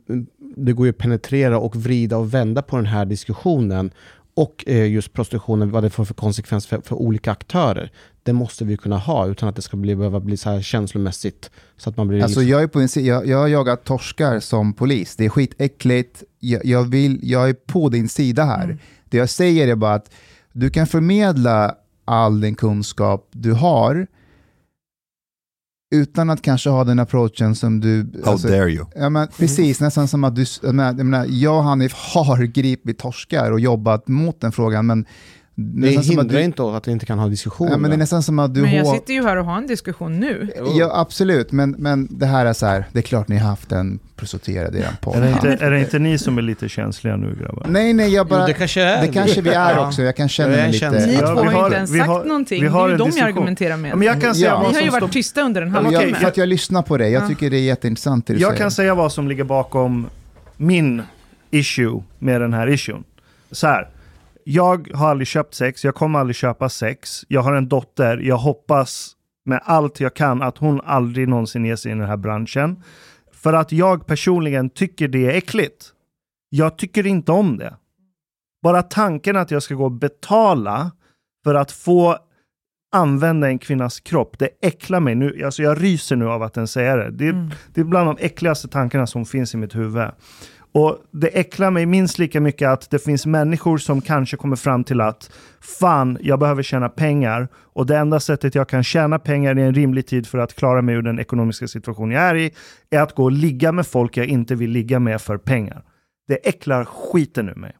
det 0.57 0.73
går 0.73 0.87
ju 0.87 0.91
att 0.91 0.99
penetrera 0.99 1.59
och 1.59 1.77
vrida 1.77 2.17
och 2.17 2.35
vända 2.35 2.63
på 2.63 2.77
den 2.77 2.87
här 2.87 3.05
diskussionen 3.05 3.91
och 4.35 4.65
eh, 4.67 4.91
just 4.93 5.13
prostitutionen, 5.13 5.71
vad 5.71 5.83
det 5.83 5.91
får 5.91 6.05
för 6.05 6.15
konsekvens 6.15 6.67
för, 6.67 6.81
för 6.81 6.97
olika 6.97 7.33
aktörer. 7.33 7.93
Det 8.23 8.33
måste 8.33 8.65
vi 8.65 8.77
kunna 8.77 8.99
ha 8.99 9.27
utan 9.27 9.49
att 9.49 9.57
det 9.57 9.63
ska 9.63 9.77
bli, 9.77 9.97
behöva 9.97 10.21
bli 10.21 10.37
så 10.37 10.51
här 10.51 10.63
känslomässigt. 10.63 11.51
Så 11.77 11.91
att 11.91 11.97
man 11.97 12.09
blir 12.09 12.23
Alltså 12.23 12.41
liksom, 12.41 12.51
jag, 12.51 12.63
är 12.63 12.67
på 12.67 12.81
en, 12.81 12.89
jag, 13.05 13.27
jag 13.27 13.39
har 13.39 13.49
jagat 13.49 13.85
torskar 13.85 14.41
som 14.41 14.73
polis. 14.73 15.17
Det 15.17 15.25
är 15.25 15.29
skitäckligt. 15.29 16.23
Jag, 16.39 16.65
jag, 16.65 16.83
vill, 16.83 17.21
jag 17.23 17.49
är 17.49 17.55
på 17.55 17.89
din 17.89 18.09
sida 18.09 18.45
här. 18.45 18.79
Det 19.05 19.17
jag 19.17 19.29
säger 19.29 19.69
är 19.69 19.77
bara 19.77 19.95
att 19.95 20.11
du 20.53 20.71
kan 20.71 20.87
förmedla 20.87 21.75
all 22.05 22.41
den 22.41 22.55
kunskap 22.55 23.29
du 23.33 23.53
har 23.53 24.07
utan 25.91 26.31
att 26.31 26.43
kanske 26.43 26.71
ha 26.71 26.85
den 26.85 26.99
approachen 26.99 27.55
som 27.55 27.81
du... 27.81 28.13
How 28.25 28.33
alltså- 28.33 28.49
dare 28.49 28.71
you? 28.71 28.87
Ja, 28.95 29.11
men 29.11 29.29
precis, 29.39 29.81
nästan 29.81 30.09
som 30.09 30.25
att 30.25 30.37
du... 30.37 30.45
Jag, 30.63 30.75
menar, 30.75 30.95
jag, 30.99 31.07
menar, 31.07 31.27
jag 31.29 31.57
och 31.57 31.65
Hanif 31.65 31.93
har 31.93 32.43
gripit 32.43 32.99
torskar 32.99 33.51
och 33.51 33.61
jobbat 33.61 34.09
mot 34.09 34.41
den 34.41 34.53
frågan, 34.53 34.87
men... 34.87 35.07
det 35.61 35.97
att 35.99 36.05
hindrar 36.07 36.25
du, 36.39 36.43
inte 36.43 36.63
att 36.77 36.89
vi 36.89 36.93
inte 36.93 37.07
kan 37.07 37.19
ha 37.19 37.29
diskussioner. 37.29 37.71
ja, 37.73 37.77
men 37.79 37.91
det 37.91 37.97
är 37.97 37.99
nästan 37.99 38.23
som 38.23 38.39
att 38.39 38.55
du 38.55 38.63
Men 38.63 38.75
jag 38.75 38.85
har... 38.85 38.95
sitter 38.95 39.15
ju 39.15 39.23
här 39.23 39.37
och 39.37 39.45
har 39.45 39.57
en 39.57 39.67
diskussion 39.67 40.21
nu. 40.21 40.51
Ja, 40.79 40.91
absolut, 40.95 41.53
men, 41.53 41.71
men 41.79 42.09
det 42.11 42.27
här 42.27 42.47
är 42.47 42.53
så 42.53 42.67
här, 42.67 42.85
det 42.93 42.99
är 42.99 43.03
klart 43.03 43.29
ni 43.29 43.37
har 43.39 43.49
haft 43.49 43.73
en 43.73 43.99
prostituerad 44.17 44.77
i 44.77 44.79
er 44.79 44.97
podd. 45.01 45.17
Är 45.17 45.21
det, 45.21 45.31
inte, 45.31 45.65
är 45.65 45.71
det 45.71 45.81
inte 45.81 45.99
ni 45.99 46.19
som 46.19 46.39
är 46.39 46.43
lite 46.43 46.69
känsliga 46.69 47.17
nu 47.17 47.37
grabbar? 47.41 47.67
Nej, 47.69 47.93
nej, 47.93 48.15
jag 48.15 48.27
bara... 48.27 48.41
Jo, 48.41 48.47
det 48.47 48.53
kanske 48.53 48.83
är 48.83 49.07
det 49.07 49.13
kanske 49.13 49.41
vi 49.41 49.51
är 49.51 49.79
också, 49.87 50.03
jag 50.03 50.17
kan 50.17 50.29
känna 50.29 50.49
mig. 50.49 50.67
Ni 50.67 50.73
lite... 50.73 50.87
Ja, 51.21 51.21
två 51.21 51.27
har 51.27 51.45
har- 51.53 51.65
inte 51.65 51.77
ens 51.77 51.91
sagt 51.91 52.07
har- 52.07 52.25
någonting. 52.25 52.61
vi 52.63 52.67
Det 52.67 52.73
har 52.73 52.85
är 52.85 52.89
ju 52.89 52.93
en 52.93 52.99
de 52.99 53.03
jag 53.05 53.09
diskussion. 53.09 53.29
argumenterar 53.29 53.77
med. 53.77 53.97
Men 53.97 54.07
jag 54.07 54.21
kan 54.21 54.35
säga 54.35 54.47
Ja. 54.51 54.61
vad 54.63 54.69
Ni 54.73 54.79
har 54.79 54.83
ju 54.85 54.91
varit 54.91 55.13
tysta 55.13 55.43
under 55.43 55.63
en 55.63 55.69
Ja, 55.69 55.75
men 55.75 55.85
halvtimme. 55.85 56.11
jag, 56.11 56.21
för 56.21 56.29
att 56.29 56.37
jag 56.37 56.49
lyssnar 56.49 56.83
på 56.83 56.97
dig, 56.97 57.13
jag 57.13 57.23
Ja. 57.23 57.29
tycker 57.29 57.51
det 57.51 57.57
är 57.57 57.61
jätteintressant 57.63 58.27
det 58.27 58.33
du 58.33 58.39
Jag 58.41 58.49
säger. 58.51 58.59
kan 58.63 58.71
säga 58.71 58.95
vad 58.95 59.13
som 59.13 59.29
ligger 59.29 59.45
bakom 59.45 60.07
min 60.57 61.03
issue 61.51 62.03
med 62.19 62.41
den 62.41 62.53
här 62.53 62.69
issuen. 62.69 63.05
Så 63.51 63.67
här. 63.67 63.89
Jag 64.53 64.89
har 64.95 65.09
aldrig 65.09 65.27
köpt 65.29 65.55
sex, 65.55 65.85
jag 65.85 65.95
kommer 65.95 66.19
aldrig 66.19 66.37
köpa 66.37 66.69
sex. 66.69 67.25
Jag 67.29 67.41
har 67.41 67.53
en 67.53 67.69
dotter, 67.69 68.19
jag 68.19 68.37
hoppas 68.37 69.13
med 69.45 69.61
allt 69.65 70.01
jag 70.01 70.15
kan 70.15 70.43
att 70.43 70.59
hon 70.59 70.81
aldrig 70.81 71.29
någonsin 71.29 71.65
ger 71.65 71.77
sig 71.77 71.93
in 71.93 71.99
i 71.99 72.01
den 72.01 72.09
här 72.09 72.17
branschen. 72.17 72.83
För 73.33 73.53
att 73.53 73.73
jag 73.73 74.07
personligen 74.07 74.71
tycker 74.71 75.09
det 75.09 75.27
är 75.27 75.31
äckligt. 75.37 75.93
Jag 76.49 76.79
tycker 76.79 77.07
inte 77.07 77.33
om 77.33 77.57
det. 77.59 77.77
Bara 78.63 78.83
tanken 78.83 79.37
att 79.37 79.51
jag 79.51 79.63
ska 79.63 79.75
gå 79.75 79.85
och 79.85 79.93
betala 79.93 80.91
för 81.45 81.55
att 81.55 81.73
få 81.73 82.17
använda 82.93 83.49
en 83.49 83.59
kvinnas 83.59 84.01
kropp, 84.01 84.39
det 84.39 84.49
äcklar 84.63 85.01
mig 85.01 85.15
nu. 85.15 85.45
Alltså 85.45 85.63
jag 85.63 85.83
ryser 85.83 86.17
nu 86.17 86.29
av 86.29 86.43
att 86.43 86.55
den 86.55 86.69
säger 86.69 86.99
det. 86.99 87.11
Det, 87.11 87.29
Mm. 87.29 87.51
det 87.75 87.81
är 87.81 87.85
bland 87.85 88.09
de 88.09 88.17
äckligaste 88.21 88.69
tankarna 88.69 89.07
som 89.07 89.27
finns 89.27 89.55
i 89.55 89.57
mitt 89.57 89.75
huvud. 89.77 90.09
Och 90.73 90.99
det 91.11 91.29
äcklar 91.29 91.71
mig 91.71 91.87
minst 91.87 92.19
lika 92.19 92.41
mycket 92.41 92.69
att 92.69 92.91
det 92.91 92.99
finns 92.99 93.27
människor 93.27 93.79
som 93.79 94.01
kanske 94.01 94.37
kommer 94.37 94.57
fram 94.57 94.85
till 94.85 95.01
att 95.01 95.31
fan, 95.61 96.19
jag 96.21 96.39
behöver 96.39 96.63
tjäna 96.63 96.89
pengar 96.89 97.49
och 97.55 97.87
det 97.87 97.97
enda 97.99 98.21
sättet 98.21 98.55
jag 98.55 98.69
kan 98.69 98.85
tjäna 98.85 99.19
pengar 99.19 99.59
i 99.59 99.63
en 99.63 99.75
rimlig 99.75 100.07
tid 100.07 100.27
för 100.27 100.39
att 100.39 100.55
klara 100.55 100.83
mig 100.83 100.95
ur 100.95 101.03
den 101.03 101.19
ekonomiska 101.19 101.69
situation 101.69 102.11
jag 102.11 102.23
är 102.23 102.35
i 102.35 102.55
är 102.91 103.01
att 103.01 103.15
gå 103.15 103.25
och 103.25 103.33
ligga 103.33 103.73
med 103.73 103.87
folk 103.87 104.17
jag 104.17 104.27
inte 104.27 104.55
vill 104.55 104.71
ligga 104.71 105.01
med 105.01 105.21
för 105.21 105.39
pengar. 105.39 105.83
Det 106.29 106.49
äcklar 106.49 106.85
skiten 106.85 107.49
ur 107.49 107.55
mig. 107.55 107.77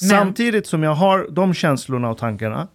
Men- 0.00 0.10
Samtidigt 0.10 0.66
som 0.66 0.82
jag 0.82 0.94
har 0.94 1.26
de 1.30 1.54
känslorna 1.54 2.10
och 2.10 2.18
tankarna 2.18 2.68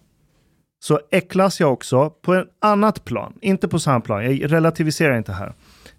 så 0.84 1.00
äcklas 1.10 1.60
jag 1.60 1.72
också 1.72 2.10
på 2.10 2.34
ett 2.34 2.48
annat 2.60 3.04
plan, 3.04 3.34
inte 3.40 3.68
på 3.68 3.78
samma 3.78 4.00
plan, 4.00 4.24
jag 4.24 4.52
relativiserar 4.52 5.16
inte 5.18 5.32
här. 5.32 5.54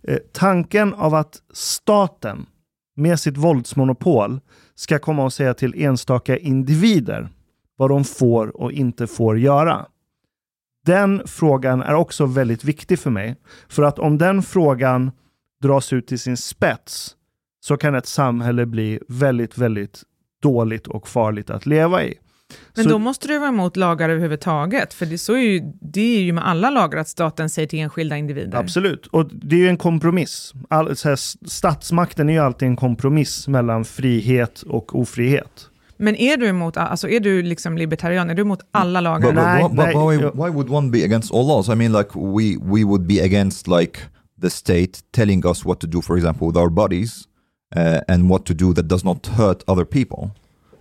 Eh, 0.08 0.18
tanken 0.34 0.94
av 0.94 1.16
att 1.16 1.42
staten 1.54 2.46
med 2.96 3.20
sitt 3.20 3.38
våldsmonopol 3.38 4.40
ska 4.76 5.00
komma 5.00 5.24
och 5.24 5.34
säga 5.34 5.54
till 5.54 5.84
enstaka 5.84 6.38
individer 6.38 7.30
vad 7.78 7.90
de 7.90 8.04
får 8.04 8.62
och 8.62 8.72
inte 8.72 9.08
får 9.08 9.40
göra. 9.40 9.86
Den 10.86 11.22
frågan 11.26 11.82
är 11.82 11.94
också 11.94 12.26
väldigt 12.26 12.64
viktig 12.64 13.00
för 13.00 13.10
mig. 13.10 13.36
För 13.68 13.84
att 13.84 14.00
om 14.00 14.18
den 14.18 14.42
frågan 14.42 15.12
dras 15.62 15.94
ut 15.94 16.08
till 16.08 16.20
sin 16.20 16.38
spets 16.38 17.16
så 17.60 17.78
kan 17.78 17.96
ett 17.96 18.06
samhälle 18.06 18.66
bli 18.66 19.00
väldigt, 19.08 19.58
väldigt 19.58 20.04
dåligt 20.42 20.88
och 20.88 21.08
farligt 21.08 21.50
att 21.50 21.66
leva 21.66 22.04
i. 22.04 22.18
Men 22.76 22.84
Så- 22.84 22.90
då 22.90 23.00
måste 23.00 23.28
du 23.28 23.40
vara 23.40 23.50
emot 23.50 23.78
lagar 23.78 24.10
överhuvudtaget. 24.10 24.94
För 24.94 25.06
det, 25.06 25.18
så 25.18 25.34
är 25.34 25.40
ju, 25.40 25.62
det 25.82 26.18
är 26.18 26.22
ju 26.22 26.34
med 26.34 26.48
alla 26.48 26.70
lagar 26.70 27.00
att 27.00 27.08
staten 27.08 27.50
säger 27.50 27.68
till 27.68 27.80
enskilda 27.80 28.18
individer. 28.18 28.58
Absolut, 28.58 29.08
och 29.08 29.30
det 29.34 29.56
är 29.56 29.60
ju 29.60 29.68
en 29.70 29.78
kompromiss. 29.78 30.54
All, 30.70 30.96
så 30.96 31.10
här, 31.10 31.16
statsmakten 31.48 32.30
är 32.30 32.34
ju 32.34 32.40
alltid 32.40 32.68
en 32.68 32.76
kompromiss 32.76 33.48
mellan 33.48 33.86
frihet 33.86 34.62
och 34.62 34.96
ofrihet. 35.00 35.70
Men 35.98 36.16
är 36.16 36.38
du 36.38 36.48
emot, 36.48 36.78
alltså 36.78 37.10
är 37.10 37.20
du 37.20 37.42
liksom 37.42 37.78
libertarian, 37.78 38.30
är 38.30 38.36
du 38.36 38.42
emot 38.42 38.60
alla 38.72 39.02
lagar? 39.02 39.34
But, 39.34 39.70
but, 39.70 39.78
but 39.78 39.96
nej, 39.96 40.18
why, 40.18 40.24
why 40.44 40.50
would 40.50 40.70
one 40.70 40.92
be 40.92 41.04
against 41.04 41.34
all 41.34 41.48
laws? 41.48 41.70
I 41.70 41.76
mean, 41.76 41.92
like 41.92 42.10
we 42.16 42.58
we 42.76 42.84
would 42.84 43.08
be 43.08 43.24
against 43.24 43.68
like 43.68 44.00
the 44.42 44.50
state 44.50 44.92
telling 45.12 45.46
us 45.46 45.66
what 45.66 45.80
to 45.80 45.88
do, 45.88 46.02
for 46.02 46.18
example, 46.18 46.48
with 46.48 46.58
our 46.58 46.70
bodies, 46.70 47.24
uh, 47.76 48.00
and 48.08 48.30
what 48.30 48.46
to 48.46 48.54
do 48.54 48.74
that 48.74 48.90
does 48.90 49.04
not 49.04 49.28
hurt 49.28 49.64
other 49.68 49.86
people. 49.86 50.32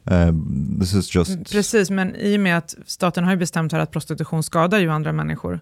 Um, 0.05 0.78
this 0.80 0.94
is 0.94 1.14
just... 1.14 1.52
Precis, 1.52 1.90
men 1.90 2.16
i 2.16 2.36
och 2.36 2.40
med 2.40 2.59
att 2.59 2.74
staten 2.86 3.24
har 3.24 3.30
ju 3.30 3.36
bestämt 3.36 3.72
här 3.72 3.80
att 3.80 3.90
prostitution 3.90 4.42
skadar 4.42 4.78
ju 4.78 4.90
andra 4.90 5.12
människor. 5.12 5.61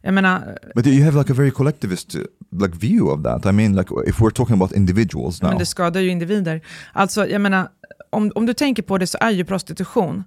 Jag 0.00 0.14
menar... 0.14 0.58
But 0.74 0.86
you 0.86 1.04
have 1.04 1.18
like 1.18 1.32
a 1.32 1.34
very 1.34 1.50
collectivist 1.50 2.14
like 2.50 2.78
view 2.78 3.14
of 3.14 3.22
that. 3.22 3.46
I 3.46 3.52
mean, 3.52 3.76
like 3.76 3.94
if 4.06 4.20
we're 4.20 4.30
talking 4.30 4.54
about 4.54 4.72
individuals 4.72 5.42
now. 5.42 5.50
Men 5.50 5.58
det 5.58 5.66
skadar 5.66 6.00
ju 6.00 6.10
individer. 6.10 6.60
Alltså, 6.92 7.26
jag 7.26 7.40
menar, 7.40 7.68
om, 8.10 8.32
om 8.34 8.46
du 8.46 8.54
tänker 8.54 8.82
på 8.82 8.98
det 8.98 9.06
så 9.06 9.18
är 9.20 9.30
ju 9.30 9.44
prostitution 9.44 10.24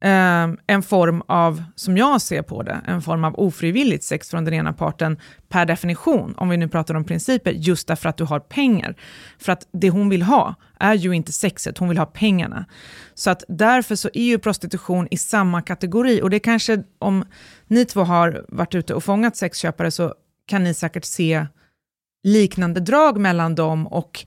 Ehm, 0.00 0.58
en 0.66 0.82
form 0.82 1.22
av, 1.28 1.62
som 1.74 1.96
jag 1.96 2.20
ser 2.20 2.42
på 2.42 2.62
det, 2.62 2.80
en 2.86 3.02
form 3.02 3.24
av 3.24 3.34
ofrivilligt 3.38 4.04
sex 4.04 4.30
från 4.30 4.44
den 4.44 4.54
ena 4.54 4.72
parten 4.72 5.18
per 5.48 5.66
definition, 5.66 6.34
om 6.36 6.48
vi 6.48 6.56
nu 6.56 6.68
pratar 6.68 6.94
om 6.94 7.04
principer, 7.04 7.50
just 7.50 7.88
därför 7.88 8.08
att 8.08 8.16
du 8.16 8.24
har 8.24 8.40
pengar. 8.40 8.94
För 9.38 9.52
att 9.52 9.68
det 9.72 9.90
hon 9.90 10.08
vill 10.08 10.22
ha 10.22 10.54
är 10.80 10.94
ju 10.94 11.12
inte 11.12 11.32
sexet, 11.32 11.78
hon 11.78 11.88
vill 11.88 11.98
ha 11.98 12.06
pengarna. 12.06 12.64
Så 13.14 13.30
att 13.30 13.44
därför 13.48 13.94
så 13.94 14.10
är 14.14 14.24
ju 14.24 14.38
prostitution 14.38 15.08
i 15.10 15.16
samma 15.16 15.62
kategori, 15.62 16.22
och 16.22 16.30
det 16.30 16.40
kanske, 16.40 16.82
om 16.98 17.24
ni 17.66 17.84
två 17.84 18.00
har 18.00 18.44
varit 18.48 18.74
ute 18.74 18.94
och 18.94 19.04
fångat 19.04 19.36
sexköpare 19.36 19.90
så 19.90 20.14
kan 20.46 20.64
ni 20.64 20.74
säkert 20.74 21.04
se 21.04 21.46
liknande 22.22 22.80
drag 22.80 23.18
mellan 23.18 23.54
dem 23.54 23.86
och 23.86 24.26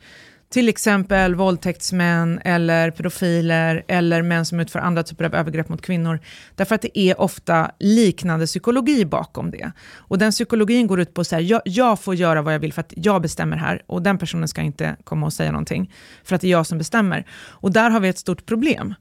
till 0.52 0.70
exempel 0.70 1.36
våldtäktsmän 1.36 2.40
eller 2.46 2.92
pedofiler 2.92 3.84
eller 3.88 4.22
män 4.22 4.46
som 4.46 4.60
utför 4.60 4.80
andra 4.80 5.04
typer 5.04 5.26
av 5.26 5.36
övergrepp 5.36 5.70
mot 5.70 5.82
kvinnor. 5.82 6.20
Därför 6.56 6.76
att 6.76 6.82
det 6.82 7.00
är 7.00 7.22
ofta 7.22 7.72
liknande 7.80 8.46
psykologi 8.46 9.06
bakom 9.06 9.52
det. 9.52 9.72
Och 9.96 10.18
den 10.18 10.32
psykologin 10.32 10.88
går 10.88 11.00
ut 11.00 11.14
på 11.14 11.22
att 11.22 11.42
jag, 11.42 11.62
jag 11.66 12.00
får 12.00 12.16
göra 12.16 12.42
vad 12.42 12.54
jag 12.54 12.60
vill 12.60 12.74
för 12.74 12.82
att 12.82 12.94
jag 12.96 13.22
bestämmer 13.22 13.58
här 13.58 13.84
och 13.88 14.02
den 14.02 14.18
personen 14.18 14.48
ska 14.48 14.62
inte 14.62 14.96
komma 15.04 15.26
och 15.26 15.34
säga 15.34 15.52
någonting 15.52 15.94
för 16.24 16.36
att 16.36 16.42
det 16.42 16.48
är 16.48 16.52
jag 16.52 16.68
som 16.68 16.78
bestämmer. 16.78 17.28
Och 17.34 17.72
där 17.72 17.90
har 17.90 18.00
vi 18.00 18.10
ett 18.10 18.18
stort 18.18 18.46
problem. 18.46 18.94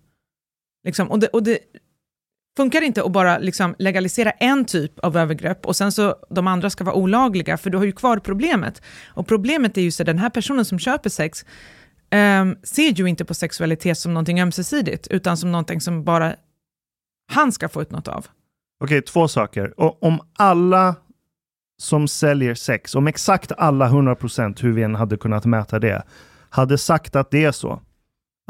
Liksom, 0.85 1.11
och 1.11 1.19
det, 1.19 1.27
och 1.27 1.43
det, 1.43 1.59
funkar 2.61 2.83
inte 2.83 3.03
att 3.03 3.13
bara 3.13 3.39
liksom 3.39 3.75
legalisera 3.79 4.31
en 4.31 4.65
typ 4.65 4.99
av 4.99 5.17
övergrepp 5.17 5.67
och 5.67 5.77
sen 5.77 5.93
så 5.93 6.17
de 6.31 6.47
andra 6.47 6.71
ska 6.71 6.85
vara 6.85 6.95
olagliga, 6.95 7.57
för 7.57 7.71
du 7.71 7.79
har 7.79 7.85
ju 7.85 7.93
kvar 7.93 8.19
problemet. 8.19 8.83
Och 9.07 9.27
problemet 9.27 9.77
är 9.79 9.83
ju 9.83 9.91
så 9.91 10.03
att 10.03 10.07
den 10.07 10.19
här 10.19 10.31
personen 10.31 10.65
som 10.65 10.79
köper 10.79 11.11
sex 11.11 11.45
um, 12.43 12.57
ser 12.63 12.91
ju 12.91 13.07
inte 13.07 13.25
på 13.25 13.35
sexualitet 13.35 13.99
som 13.99 14.15
någonting 14.15 14.41
ömsesidigt, 14.41 15.07
utan 15.07 15.37
som 15.37 15.53
någonting 15.53 15.81
som 15.81 16.05
bara 16.05 16.35
han 17.33 17.53
ska 17.53 17.69
få 17.69 17.83
ut 17.83 17.91
något 17.91 18.09
av. 18.09 18.27
Okej, 18.85 19.03
två 19.03 19.29
saker. 19.29 19.81
Och 19.81 20.03
om 20.03 20.21
alla 20.39 20.95
som 21.79 22.09
säljer 22.09 22.55
sex, 22.55 22.95
om 22.95 23.07
exakt 23.07 23.53
alla 23.53 23.89
100% 23.89 24.63
hur 24.63 24.73
vi 24.73 24.83
än 24.83 24.95
hade 24.95 25.17
kunnat 25.17 25.45
mäta 25.45 25.79
det, 25.79 26.03
hade 26.51 26.79
sagt 26.79 27.17
att 27.17 27.31
det 27.31 27.45
är 27.45 27.53
så, 27.53 27.81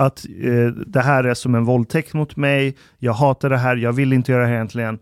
att 0.01 0.27
eh, 0.43 0.67
det 0.67 1.01
här 1.01 1.25
är 1.25 1.35
som 1.35 1.55
en 1.55 1.65
våldtäkt 1.65 2.15
mot 2.15 2.37
mig, 2.37 2.77
jag 2.99 3.13
hatar 3.13 3.51
det 3.51 3.57
här, 3.57 3.77
jag 3.77 3.93
vill 3.93 4.13
inte 4.13 4.33
göra 4.33 4.43
det 4.43 4.49
här 4.49 4.55
egentligen. 4.55 4.99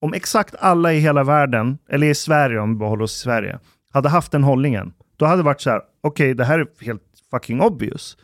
Om 0.00 0.14
exakt 0.14 0.54
alla 0.58 0.92
i 0.92 0.98
hela 0.98 1.24
världen, 1.24 1.78
eller 1.88 2.06
i 2.06 2.14
Sverige 2.14 2.58
om 2.58 2.70
vi 2.70 2.78
behåller 2.78 3.04
oss 3.04 3.16
i 3.16 3.18
Sverige, 3.18 3.58
hade 3.92 4.08
haft 4.08 4.32
den 4.32 4.44
hållningen, 4.44 4.92
då 5.16 5.24
hade 5.24 5.38
det 5.38 5.44
varit 5.44 5.60
så 5.60 5.70
här, 5.70 5.80
okej, 6.00 6.24
okay, 6.24 6.34
det 6.34 6.44
här 6.44 6.58
är 6.58 6.66
helt 6.84 7.02
fucking 7.30 7.60
obvious. 7.60 8.16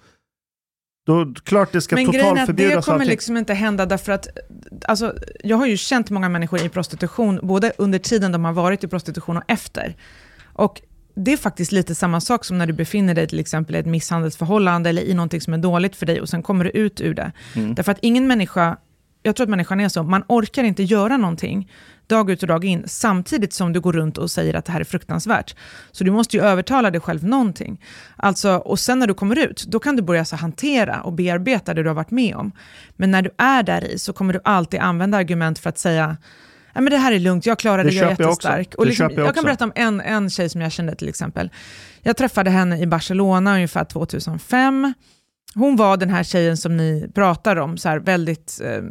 Då 1.07 1.35
klart 1.45 1.73
det 1.73 1.81
ska 1.81 1.97
Men 1.97 2.07
totalförbjudas. 2.07 2.57
Men 2.57 2.77
det 2.77 2.83
kommer 2.83 3.05
liksom 3.05 3.37
inte 3.37 3.55
hända 3.55 3.87
därför 3.87 4.12
att, 4.12 4.29
alltså, 4.85 5.14
jag 5.45 5.57
har 5.57 5.66
ju 5.66 5.77
känt 5.77 6.11
många 6.11 6.29
människor 6.29 6.64
i 6.64 6.69
prostitution, 6.69 7.41
både 7.43 7.73
under 7.79 7.99
tiden 7.99 8.33
de 8.33 8.45
har 8.45 8.53
varit 8.53 8.85
i 8.85 8.89
prostitution 8.89 9.37
och 9.37 9.45
efter. 9.47 9.97
Och 10.53 10.83
det 11.19 11.33
är 11.33 11.37
faktiskt 11.37 11.73
lite 11.73 11.95
samma 11.95 12.21
sak 12.21 12.45
som 12.45 12.59
när 12.59 12.66
du 12.66 12.73
befinner 12.73 13.14
dig 13.14 13.29
till 13.29 13.41
exempel 13.41 13.77
i 13.77 13.79
ett 13.79 13.87
misshandelsförhållande 13.87 14.91
eller 14.91 15.03
i 15.03 15.14
någonting 15.14 15.41
som 15.41 15.55
är 15.55 15.59
dåligt 15.59 15.97
för 15.97 16.07
dig 16.07 16.21
och 16.21 16.29
sen 16.29 16.43
kommer 16.43 16.64
du 16.64 16.71
ut 16.71 17.01
ur 17.01 17.14
det. 17.14 17.33
Mm. 17.55 17.75
Därför 17.75 17.93
att 17.93 17.99
ingen 18.03 18.27
människa, 18.27 18.77
jag 19.23 19.37
tror 19.37 19.45
att 19.45 19.51
människan 19.51 19.81
är 19.81 19.89
så, 19.89 20.03
man 20.03 20.25
orkar 20.29 20.64
inte 20.64 20.83
göra 20.83 21.16
någonting 21.16 21.71
dag 22.07 22.31
ut 22.31 22.43
och 22.43 22.49
dag 22.49 22.64
in 22.64 22.83
samtidigt 22.87 23.53
som 23.53 23.73
du 23.73 23.81
går 23.81 23.93
runt 23.93 24.19
och 24.19 24.31
säger 24.31 24.55
att 24.55 24.64
det 24.64 24.73
här 24.73 24.81
är 24.81 24.85
fruktansvärt. 24.85 25.57
Så 25.93 26.05
du 26.05 26.11
måste 26.11 26.37
ju 26.37 26.43
övertala 26.43 26.91
dig 26.91 27.01
själv 27.01 27.25
någonting. 27.25 27.85
Alltså, 28.16 28.51
och 28.51 28.79
sen 28.79 28.99
när 28.99 29.07
du 29.07 29.14
kommer 29.14 29.39
ut, 29.39 29.64
då 29.69 29.79
kan 29.79 29.97
du 29.97 30.03
börja 30.03 30.25
så 30.25 30.37
hantera 30.37 31.03
och 31.03 31.12
bearbeta 31.12 31.75
det 31.75 31.83
du 31.83 31.89
har 31.89 31.95
varit 31.95 32.11
med 32.11 32.37
om. 32.37 32.53
Men 32.97 33.11
när 33.11 33.23
du 33.23 33.31
är 33.37 33.62
där 33.62 33.85
i 33.85 33.99
så 33.99 34.12
kommer 34.12 34.33
du 34.33 34.41
alltid 34.45 34.81
använda 34.81 35.19
argument 35.19 35.59
för 35.59 35.69
att 35.69 35.79
säga 35.79 36.16
men 36.81 36.91
det 36.91 36.99
här 36.99 37.12
är 37.12 37.18
lugnt, 37.18 37.47
jag 37.47 37.59
klarar 37.59 37.85
det, 37.85 37.91
det 37.91 37.97
jag 37.97 38.07
är 38.07 38.11
jättestark. 38.11 38.68
Jag, 38.70 38.81
och 38.81 38.87
liksom, 38.87 39.11
jag, 39.11 39.26
jag 39.26 39.35
kan 39.35 39.45
berätta 39.45 39.64
om 39.64 39.72
en, 39.74 40.01
en 40.01 40.31
tjej 40.31 40.49
som 40.49 40.61
jag 40.61 40.72
kände 40.72 40.95
till 40.95 41.09
exempel. 41.09 41.51
Jag 42.03 42.16
träffade 42.16 42.51
henne 42.51 42.81
i 42.81 42.87
Barcelona 42.87 43.55
ungefär 43.55 43.85
2005. 43.85 44.93
Hon 45.55 45.76
var 45.76 45.97
den 45.97 46.11
här 46.11 46.22
tjejen 46.22 46.57
som 46.57 46.76
ni 46.76 47.11
pratar 47.14 47.57
om, 47.57 47.79
så 47.79 48.01
väldigt, 48.01 48.61
eh, 48.64 48.83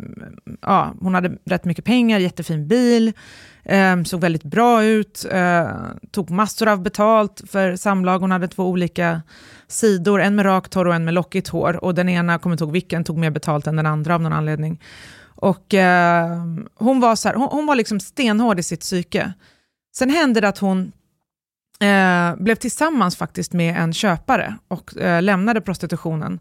ja, 0.61 0.93
hon 0.99 1.13
hade 1.13 1.37
rätt 1.45 1.65
mycket 1.65 1.85
pengar, 1.85 2.19
jättefin 2.19 2.67
bil, 2.67 3.13
eh, 3.63 4.03
såg 4.03 4.21
väldigt 4.21 4.43
bra 4.43 4.83
ut, 4.83 5.25
eh, 5.31 5.69
tog 6.11 6.29
massor 6.29 6.67
av 6.67 6.81
betalt 6.81 7.41
för 7.49 7.75
samlag. 7.75 8.19
Hon 8.19 8.31
hade 8.31 8.47
två 8.47 8.67
olika 8.67 9.21
sidor, 9.67 10.21
en 10.21 10.35
med 10.35 10.45
rakt 10.45 10.73
hår 10.73 10.87
och 10.87 10.95
en 10.95 11.05
med 11.05 11.13
lockigt 11.13 11.47
hår. 11.47 11.83
Och 11.83 11.95
den 11.95 12.09
ena, 12.09 12.39
kommer 12.39 12.53
inte 12.53 12.63
ihåg 12.63 12.73
vilken, 12.73 13.03
tog 13.03 13.17
mer 13.17 13.31
betalt 13.31 13.67
än 13.67 13.75
den 13.75 13.85
andra 13.85 14.15
av 14.15 14.21
någon 14.21 14.33
anledning. 14.33 14.79
Och 15.37 15.73
eh, 15.73 16.43
hon, 16.75 16.99
var 16.99 17.15
så 17.15 17.27
här, 17.27 17.35
hon, 17.35 17.47
hon, 17.51 17.65
var 17.65 17.75
liksom 17.75 17.99
stenhård 17.99 18.59
i 18.59 18.63
sitt 18.63 18.81
psyke. 18.81 19.33
Sen 19.95 20.09
hände 20.09 20.41
det 20.41 20.47
att 20.47 20.57
hon 20.57 20.91
eh, 21.79 22.35
blev 22.35 22.55
tillsammans 22.55 23.15
faktiskt 23.15 23.53
med 23.53 23.77
en 23.77 23.93
köpare 23.93 24.57
och 24.67 24.97
eh, 24.97 25.21
lämnade 25.21 25.61
prostitutionen. 25.61 26.39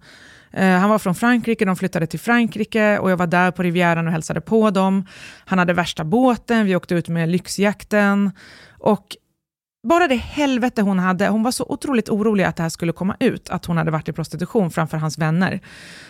Eh, 0.52 0.78
han 0.78 0.90
var 0.90 0.98
från 0.98 1.14
Frankrike, 1.14 1.64
de 1.64 1.76
flyttade 1.76 2.06
till 2.06 2.20
Frankrike 2.20 2.98
och 2.98 3.10
jag 3.10 3.16
var 3.16 3.26
där 3.26 3.50
på 3.50 3.62
Rivieran 3.62 4.06
och 4.06 4.12
hälsade 4.12 4.40
på 4.40 4.70
dem. 4.70 5.06
Han 5.44 5.58
hade 5.58 5.72
värsta 5.72 6.04
båten, 6.04 6.66
vi 6.66 6.76
åkte 6.76 6.94
ut 6.94 7.08
med 7.08 7.28
lyxjakten. 7.28 8.30
Och 8.78 9.16
bara 9.88 10.08
det 10.08 10.14
helvete 10.14 10.82
hon 10.82 10.98
hade, 10.98 11.28
hon 11.28 11.42
var 11.42 11.50
så 11.50 11.66
otroligt 11.68 12.08
orolig 12.08 12.44
att 12.44 12.56
det 12.56 12.62
här 12.62 12.70
skulle 12.70 12.92
komma 12.92 13.16
ut, 13.20 13.50
att 13.50 13.66
hon 13.66 13.76
hade 13.76 13.90
varit 13.90 14.08
i 14.08 14.12
prostitution 14.12 14.70
framför 14.70 14.98
hans 14.98 15.18
vänner. 15.18 15.60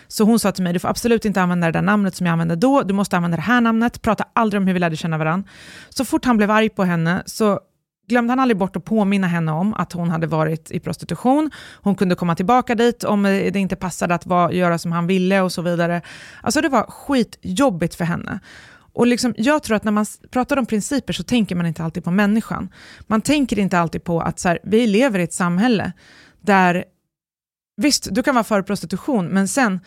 Så 0.07 0.23
hon 0.23 0.39
sa 0.39 0.51
till 0.51 0.63
mig, 0.63 0.73
du 0.73 0.79
får 0.79 0.89
absolut 0.89 1.25
inte 1.25 1.41
använda 1.41 1.67
det 1.67 1.73
där 1.73 1.81
namnet 1.81 2.15
som 2.15 2.25
jag 2.25 2.33
använde 2.33 2.55
då, 2.55 2.83
du 2.83 2.93
måste 2.93 3.15
använda 3.17 3.37
det 3.37 3.43
här 3.43 3.61
namnet, 3.61 4.01
prata 4.01 4.25
aldrig 4.33 4.61
om 4.61 4.67
hur 4.67 4.73
vi 4.73 4.79
lärde 4.79 4.95
känna 4.95 5.17
varandra. 5.17 5.49
Så 5.89 6.05
fort 6.05 6.25
han 6.25 6.37
blev 6.37 6.51
arg 6.51 6.69
på 6.69 6.83
henne 6.83 7.23
så 7.25 7.59
glömde 8.07 8.31
han 8.31 8.39
aldrig 8.39 8.57
bort 8.57 8.75
att 8.75 8.85
påminna 8.85 9.27
henne 9.27 9.51
om 9.51 9.73
att 9.73 9.93
hon 9.93 10.09
hade 10.09 10.27
varit 10.27 10.71
i 10.71 10.79
prostitution. 10.79 11.51
Hon 11.81 11.95
kunde 11.95 12.15
komma 12.15 12.35
tillbaka 12.35 12.75
dit 12.75 13.03
om 13.03 13.25
eh, 13.25 13.51
det 13.51 13.59
inte 13.59 13.75
passade 13.75 14.15
att 14.15 14.25
vara, 14.25 14.51
göra 14.51 14.77
som 14.77 14.91
han 14.91 15.07
ville 15.07 15.41
och 15.41 15.51
så 15.51 15.61
vidare. 15.61 16.01
Alltså 16.41 16.61
det 16.61 16.69
var 16.69 16.83
skitjobbigt 16.83 17.95
för 17.95 18.05
henne. 18.05 18.39
Och 18.97 19.07
liksom, 19.07 19.33
jag 19.37 19.63
tror 19.63 19.77
att 19.77 19.83
när 19.83 19.91
man 19.91 20.05
pratar 20.31 20.57
om 20.57 20.65
principer 20.65 21.13
så 21.13 21.23
tänker 21.23 21.55
man 21.55 21.65
inte 21.65 21.83
alltid 21.83 22.03
på 22.03 22.11
människan. 22.11 22.69
Man 23.07 23.21
tänker 23.21 23.59
inte 23.59 23.79
alltid 23.79 24.03
på 24.03 24.21
att 24.21 24.39
så 24.39 24.47
här, 24.47 24.59
vi 24.63 24.87
lever 24.87 25.19
i 25.19 25.23
ett 25.23 25.33
samhälle 25.33 25.91
där, 26.41 26.85
visst, 27.81 28.07
du 28.11 28.23
kan 28.23 28.35
vara 28.35 28.43
för 28.43 28.61
prostitution, 28.61 29.27
men 29.27 29.47
sen 29.47 29.79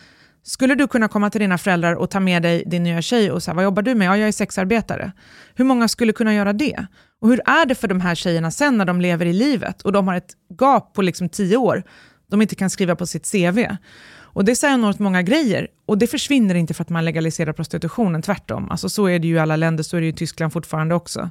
skulle 0.43 0.75
du 0.75 0.87
kunna 0.87 1.07
komma 1.07 1.29
till 1.29 1.41
dina 1.41 1.57
föräldrar 1.57 1.95
och 1.95 2.09
ta 2.09 2.19
med 2.19 2.43
dig 2.43 2.63
din 2.67 2.83
nya 2.83 3.01
tjej 3.01 3.31
och 3.31 3.43
säga, 3.43 3.55
vad 3.55 3.63
jobbar 3.63 3.81
du 3.81 3.95
med? 3.95 4.07
Ja, 4.07 4.17
jag 4.17 4.27
är 4.27 4.31
sexarbetare. 4.31 5.11
Hur 5.55 5.65
många 5.65 5.87
skulle 5.87 6.13
kunna 6.13 6.33
göra 6.33 6.53
det? 6.53 6.85
Och 7.21 7.29
hur 7.29 7.41
är 7.45 7.65
det 7.65 7.75
för 7.75 7.87
de 7.87 8.01
här 8.01 8.15
tjejerna 8.15 8.51
sen 8.51 8.77
när 8.77 8.85
de 8.85 9.01
lever 9.01 9.25
i 9.25 9.33
livet 9.33 9.81
och 9.81 9.91
de 9.91 10.07
har 10.07 10.15
ett 10.15 10.33
gap 10.59 10.93
på 10.93 11.01
liksom 11.01 11.29
tio 11.29 11.57
år 11.57 11.83
de 12.29 12.41
inte 12.41 12.55
kan 12.55 12.69
skriva 12.69 12.95
på 12.95 13.05
sitt 13.05 13.31
CV? 13.31 13.59
Och 14.33 14.45
det 14.45 14.55
säger 14.55 14.73
enormt 14.73 14.99
många 14.99 15.21
grejer. 15.21 15.67
Och 15.85 15.97
det 15.97 16.07
försvinner 16.07 16.55
inte 16.55 16.73
för 16.73 16.81
att 16.83 16.89
man 16.89 17.05
legaliserar 17.05 17.53
prostitutionen, 17.53 18.21
tvärtom. 18.21 18.71
Alltså 18.71 18.89
så 18.89 19.09
är 19.09 19.19
det 19.19 19.27
ju 19.27 19.35
i 19.35 19.39
alla 19.39 19.55
länder, 19.55 19.83
så 19.83 19.97
är 19.97 20.01
det 20.01 20.05
ju 20.05 20.13
i 20.13 20.15
Tyskland 20.15 20.53
fortfarande 20.53 20.95
också. 20.95 21.29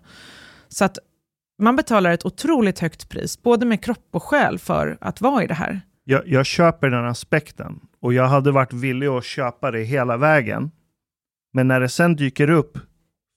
Så 0.68 0.84
att 0.84 0.98
man 1.62 1.76
betalar 1.76 2.10
ett 2.10 2.26
otroligt 2.26 2.78
högt 2.78 3.08
pris, 3.08 3.42
både 3.42 3.66
med 3.66 3.84
kropp 3.84 4.08
och 4.10 4.22
själ, 4.22 4.58
för 4.58 4.98
att 5.00 5.20
vara 5.20 5.44
i 5.44 5.46
det 5.46 5.54
här. 5.54 5.80
Jag, 6.04 6.28
jag 6.28 6.46
köper 6.46 6.90
den 6.90 7.04
aspekten 7.04 7.80
och 8.00 8.14
jag 8.14 8.28
hade 8.28 8.50
varit 8.50 8.72
villig 8.72 9.06
att 9.06 9.24
köpa 9.24 9.70
det 9.70 9.82
hela 9.82 10.16
vägen. 10.16 10.70
Men 11.52 11.68
när 11.68 11.80
det 11.80 11.88
sen 11.88 12.16
dyker 12.16 12.50
upp 12.50 12.78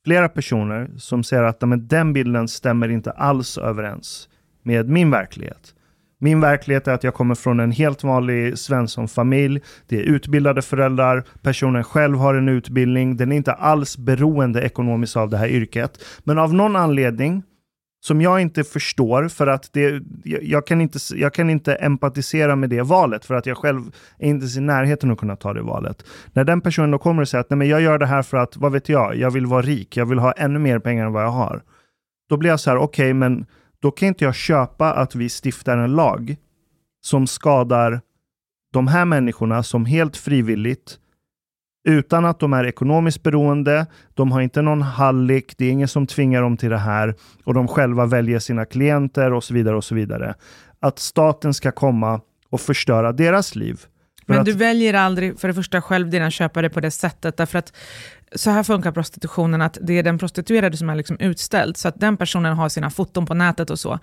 flera 0.06 0.30
personer 0.30 0.92
som 0.98 1.24
säger 1.24 1.44
att 1.44 1.62
men, 1.62 1.88
den 1.88 2.14
bilden 2.14 2.48
stämmer 2.48 2.90
inte 2.90 3.12
alls 3.12 3.58
överens 3.58 4.30
med 4.64 4.90
min 4.90 5.12
verklighet 5.12 5.76
min 6.24 6.42
verklighet 6.42 6.88
är 6.88 6.94
att 6.94 7.04
jag 7.04 7.14
kommer 7.14 7.36
från 7.36 7.60
en 7.60 7.72
helt 7.72 8.04
vanlig 8.04 8.58
svenssonfamilj. 8.58 9.62
Det 9.88 10.00
är 10.00 10.04
utbildade 10.04 10.62
föräldrar, 10.62 11.24
personen 11.42 11.84
själv 11.84 12.18
har 12.18 12.36
en 12.36 12.50
utbildning, 12.50 13.18
den 13.18 13.32
är 13.32 13.36
inte 13.36 13.54
alls 13.54 13.98
beroende 13.98 14.62
ekonomiskt 14.62 15.18
av 15.18 15.30
det 15.30 15.38
här 15.38 15.48
yrket. 15.48 16.04
Men 16.24 16.40
av 16.40 16.54
någon 16.54 16.76
anledning 16.76 17.44
som 18.06 18.22
jag 18.22 18.42
inte 18.42 18.64
förstår 18.64 19.28
för 19.28 19.48
att 19.48 19.70
det, 19.74 20.04
jag, 20.24 20.68
kan 20.68 20.82
inte, 20.82 21.00
jag 21.16 21.34
kan 21.34 21.50
inte 21.50 21.76
empatisera 21.76 22.56
med 22.56 22.70
det 22.70 22.82
valet 22.82 23.26
för 23.26 23.34
att 23.34 23.46
jag 23.46 23.58
själv 23.58 23.82
är 24.20 24.28
inte 24.28 24.60
i 24.60 24.62
närheten 24.62 25.12
att 25.12 25.18
kunna 25.18 25.36
ta 25.36 25.54
det 25.54 25.62
valet. 25.62 26.06
När 26.34 26.44
den 26.44 26.62
personen 26.62 26.92
då 26.92 26.98
kommer 26.98 27.22
och 27.22 27.28
säger 27.28 27.42
att 27.42 27.50
Nej, 27.50 27.58
men 27.58 27.68
jag 27.68 27.82
gör 27.82 27.98
det 27.98 28.06
här 28.06 28.22
för 28.22 28.38
att, 28.38 28.58
vad 28.58 28.72
vet 28.72 28.90
jag, 28.90 29.16
jag 29.16 29.32
vill 29.32 29.46
vara 29.46 29.62
rik, 29.62 29.98
jag 29.98 30.06
vill 30.06 30.20
ha 30.20 30.32
ännu 30.32 30.60
mer 30.60 30.80
pengar 30.80 31.06
än 31.06 31.14
vad 31.14 31.24
jag 31.24 31.30
har. 31.30 31.64
Då 32.30 32.38
blir 32.38 32.50
jag 32.50 32.60
så 32.60 32.70
här, 32.70 32.78
okej, 32.78 33.06
okay, 33.06 33.14
men 33.14 33.46
då 33.84 33.92
kan 33.92 34.08
inte 34.08 34.26
jag 34.26 34.36
köpa 34.36 34.94
att 34.94 35.16
vi 35.16 35.30
stiftar 35.30 35.78
en 35.78 35.92
lag 35.96 36.36
som 37.02 37.28
skadar 37.28 38.02
de 38.74 38.88
här 38.88 39.06
människorna 39.06 39.64
som 39.64 39.86
helt 39.86 40.18
frivilligt 40.18 40.98
utan 41.88 42.26
att 42.26 42.40
de 42.40 42.54
är 42.54 42.64
ekonomiskt 42.64 43.24
beroende. 43.24 43.86
De 44.14 44.32
har 44.32 44.42
inte 44.42 44.62
någon 44.62 44.82
hallick, 44.82 45.58
det 45.58 45.66
är 45.66 45.72
ingen 45.72 45.88
som 45.88 46.08
tvingar 46.08 46.42
dem 46.42 46.58
till 46.58 46.70
det 46.70 46.78
här 46.78 47.16
och 47.44 47.54
de 47.54 47.68
själva 47.68 48.06
väljer 48.06 48.40
sina 48.40 48.66
klienter 48.66 49.34
och 49.34 49.44
så 49.44 49.54
vidare 49.54 49.76
och 49.76 49.84
så 49.84 49.96
vidare. 49.96 50.36
Att 50.80 51.00
staten 51.00 51.54
ska 51.54 51.72
komma 51.72 52.22
och 52.50 52.62
förstöra 52.62 53.12
deras 53.12 53.56
liv. 53.56 53.82
Men 54.26 54.40
att, 54.40 54.46
du 54.46 54.54
väljer 54.54 54.94
aldrig 54.94 55.40
för 55.40 55.48
det 55.48 55.54
första 55.54 55.82
själv 55.82 56.10
dina 56.10 56.32
köpare 56.32 56.70
på 56.70 56.80
det 56.80 56.92
sättet, 56.92 57.38
därför 57.38 57.60
att 57.60 57.74
så 58.36 58.50
här 58.52 58.64
funkar 58.64 58.92
prostitutionen, 58.92 59.62
att 59.62 59.78
det 59.82 59.94
är 59.94 60.04
den 60.04 60.18
prostituerade 60.18 60.78
som 60.78 60.90
är 60.90 60.96
liksom 60.96 61.18
utställd, 61.20 61.78
så 61.78 61.88
att 61.88 62.00
den 62.00 62.18
personen 62.18 62.56
har 62.56 62.70
sina 62.70 62.90
foton 62.90 63.26
på 63.26 63.34
nätet 63.34 63.70
och 63.70 63.80
så. 63.80 64.00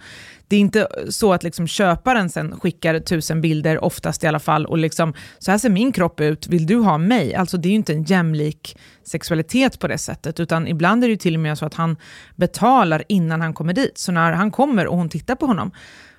Det 0.48 0.56
är 0.56 0.60
inte 0.60 0.88
så 1.08 1.32
att 1.32 1.42
liksom 1.42 1.66
köparen 1.66 2.30
sen 2.30 2.60
skickar 2.60 3.00
tusen 3.00 3.40
bilder, 3.40 3.84
oftast 3.84 4.24
i 4.24 4.26
alla 4.26 4.38
fall, 4.38 4.66
och 4.66 4.78
liksom, 4.78 5.14
så 5.38 5.50
här 5.50 5.58
ser 5.58 5.70
min 5.70 5.92
kropp 5.92 6.20
ut, 6.20 6.46
vill 6.46 6.66
du 6.66 6.76
ha 6.76 6.98
mig? 6.98 7.34
Alltså 7.34 7.56
det 7.56 7.68
är 7.68 7.70
ju 7.70 7.76
inte 7.76 7.92
en 7.92 8.02
jämlik 8.04 8.78
sexualitet 9.04 9.78
på 9.78 9.88
det 9.88 9.98
sättet, 9.98 10.40
utan 10.40 10.68
ibland 10.68 11.04
är 11.04 11.08
det 11.08 11.12
ju 11.12 11.16
till 11.16 11.34
och 11.34 11.40
med 11.40 11.58
så 11.58 11.66
att 11.66 11.74
han 11.74 11.96
betalar 12.36 13.04
innan 13.08 13.40
han 13.40 13.54
kommer 13.54 13.72
dit. 13.72 13.98
Så 13.98 14.12
när 14.12 14.32
han 14.32 14.50
kommer 14.50 14.86
och 14.86 14.96
hon 14.96 15.08
tittar 15.08 15.34
på 15.34 15.46
honom, 15.46 15.70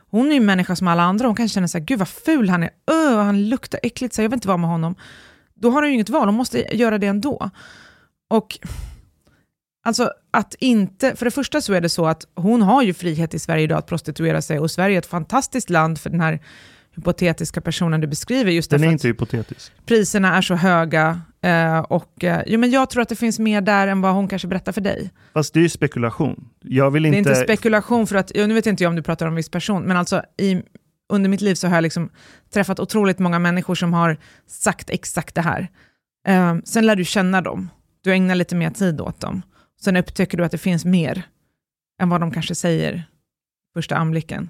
hon 0.10 0.28
är 0.28 0.32
ju 0.32 0.38
en 0.38 0.46
människa 0.46 0.76
som 0.76 0.88
alla 0.88 1.04
andra, 1.04 1.28
hon 1.28 1.36
kan 1.36 1.50
känna 1.50 1.68
så 1.68 1.78
här, 1.78 1.86
gud 1.86 2.00
vad 2.00 2.08
ful 2.08 2.50
han 2.50 2.64
är, 2.64 2.70
öh, 2.92 3.18
han 3.18 3.50
luktar 3.50 3.80
äckligt, 3.84 4.14
så 4.14 4.22
jag 4.22 4.30
vill 4.30 4.38
inte 4.38 4.48
vara 4.48 4.58
med 4.58 4.70
honom. 4.70 4.96
Då 5.56 5.70
har 5.70 5.82
hon 5.82 5.88
ju 5.90 5.94
inget 5.94 6.10
val, 6.10 6.28
hon 6.28 6.36
måste 6.36 6.76
göra 6.78 6.98
det 6.98 7.08
ändå. 7.08 7.50
Och 8.32 8.60
alltså 9.86 10.12
att 10.32 10.56
inte, 10.60 11.16
för 11.16 11.26
det 11.26 11.32
första 11.32 11.62
så 11.62 11.74
är 11.74 11.82
det 11.82 11.90
så 11.90 12.06
att 12.06 12.26
hon 12.36 12.62
har 12.62 12.84
ju 12.84 12.94
frihet 12.94 13.34
i 13.34 13.40
Sverige 13.40 13.64
idag 13.64 13.78
att 13.78 13.88
prostituera 13.88 14.42
sig 14.42 14.60
och 14.60 14.72
Sverige 14.72 14.96
är 14.96 15.00
ett 15.00 15.06
fantastiskt 15.06 15.70
land 15.70 16.00
för 16.00 16.10
den 16.10 16.22
här 16.22 16.40
hypotetiska 16.96 17.62
personen 17.62 18.02
du 18.02 18.08
beskriver, 18.08 18.52
just 18.52 18.72
den 18.72 18.84
är 18.84 18.92
inte 18.92 19.08
hypotetisk. 19.08 19.72
priserna 19.86 20.38
är 20.38 20.42
så 20.42 20.56
höga. 20.56 21.22
Eh, 21.42 21.80
och, 21.80 22.24
eh, 22.24 22.42
jo, 22.46 22.60
men 22.60 22.72
jag 22.72 22.90
tror 22.90 23.02
att 23.02 23.10
det 23.10 23.16
finns 23.16 23.40
mer 23.40 23.62
där 23.62 23.88
än 23.88 24.02
vad 24.02 24.14
hon 24.14 24.28
kanske 24.28 24.48
berättar 24.48 24.72
för 24.72 24.82
dig. 24.82 25.12
Fast 25.34 25.54
det 25.54 25.60
är 25.60 25.62
ju 25.62 25.70
spekulation. 25.70 26.50
Jag 26.64 26.92
vill 26.92 27.04
Det 27.04 27.10
är 27.10 27.14
inte... 27.14 27.30
inte 27.30 27.42
spekulation 27.42 28.08
för 28.08 28.16
att, 28.16 28.32
nu 28.36 28.54
vet 28.54 28.66
inte 28.66 28.84
jag 28.84 28.90
om 28.90 28.96
du 28.96 29.02
pratar 29.04 29.26
om 29.26 29.32
en 29.32 29.36
viss 29.36 29.50
person, 29.50 29.84
men 29.84 29.98
alltså 29.98 30.24
i, 30.38 30.62
under 31.14 31.30
mitt 31.30 31.42
liv 31.42 31.56
så 31.56 31.68
har 31.68 31.76
jag 31.76 31.82
liksom 31.82 32.10
träffat 32.54 32.80
otroligt 32.80 33.20
många 33.20 33.40
människor 33.40 33.76
som 33.76 33.94
har 33.94 34.18
sagt 34.48 34.90
exakt 34.90 35.36
det 35.36 35.42
här. 35.42 35.68
Eh, 36.28 36.56
sen 36.64 36.86
lär 36.86 36.96
du 36.96 37.06
känna 37.06 37.42
dem, 37.42 37.70
du 38.04 38.14
ägnar 38.14 38.36
lite 38.36 38.56
mer 38.56 38.70
tid 38.70 39.02
åt 39.02 39.20
dem. 39.20 39.42
Sen 39.82 39.98
upptäcker 39.98 40.38
du 40.38 40.46
att 40.46 40.52
det 40.52 40.58
finns 40.58 40.86
mer 40.86 41.24
än 42.02 42.10
vad 42.10 42.22
de 42.22 42.32
kanske 42.32 42.56
säger 42.56 43.04
första 43.76 43.96
anblicken. 43.96 44.50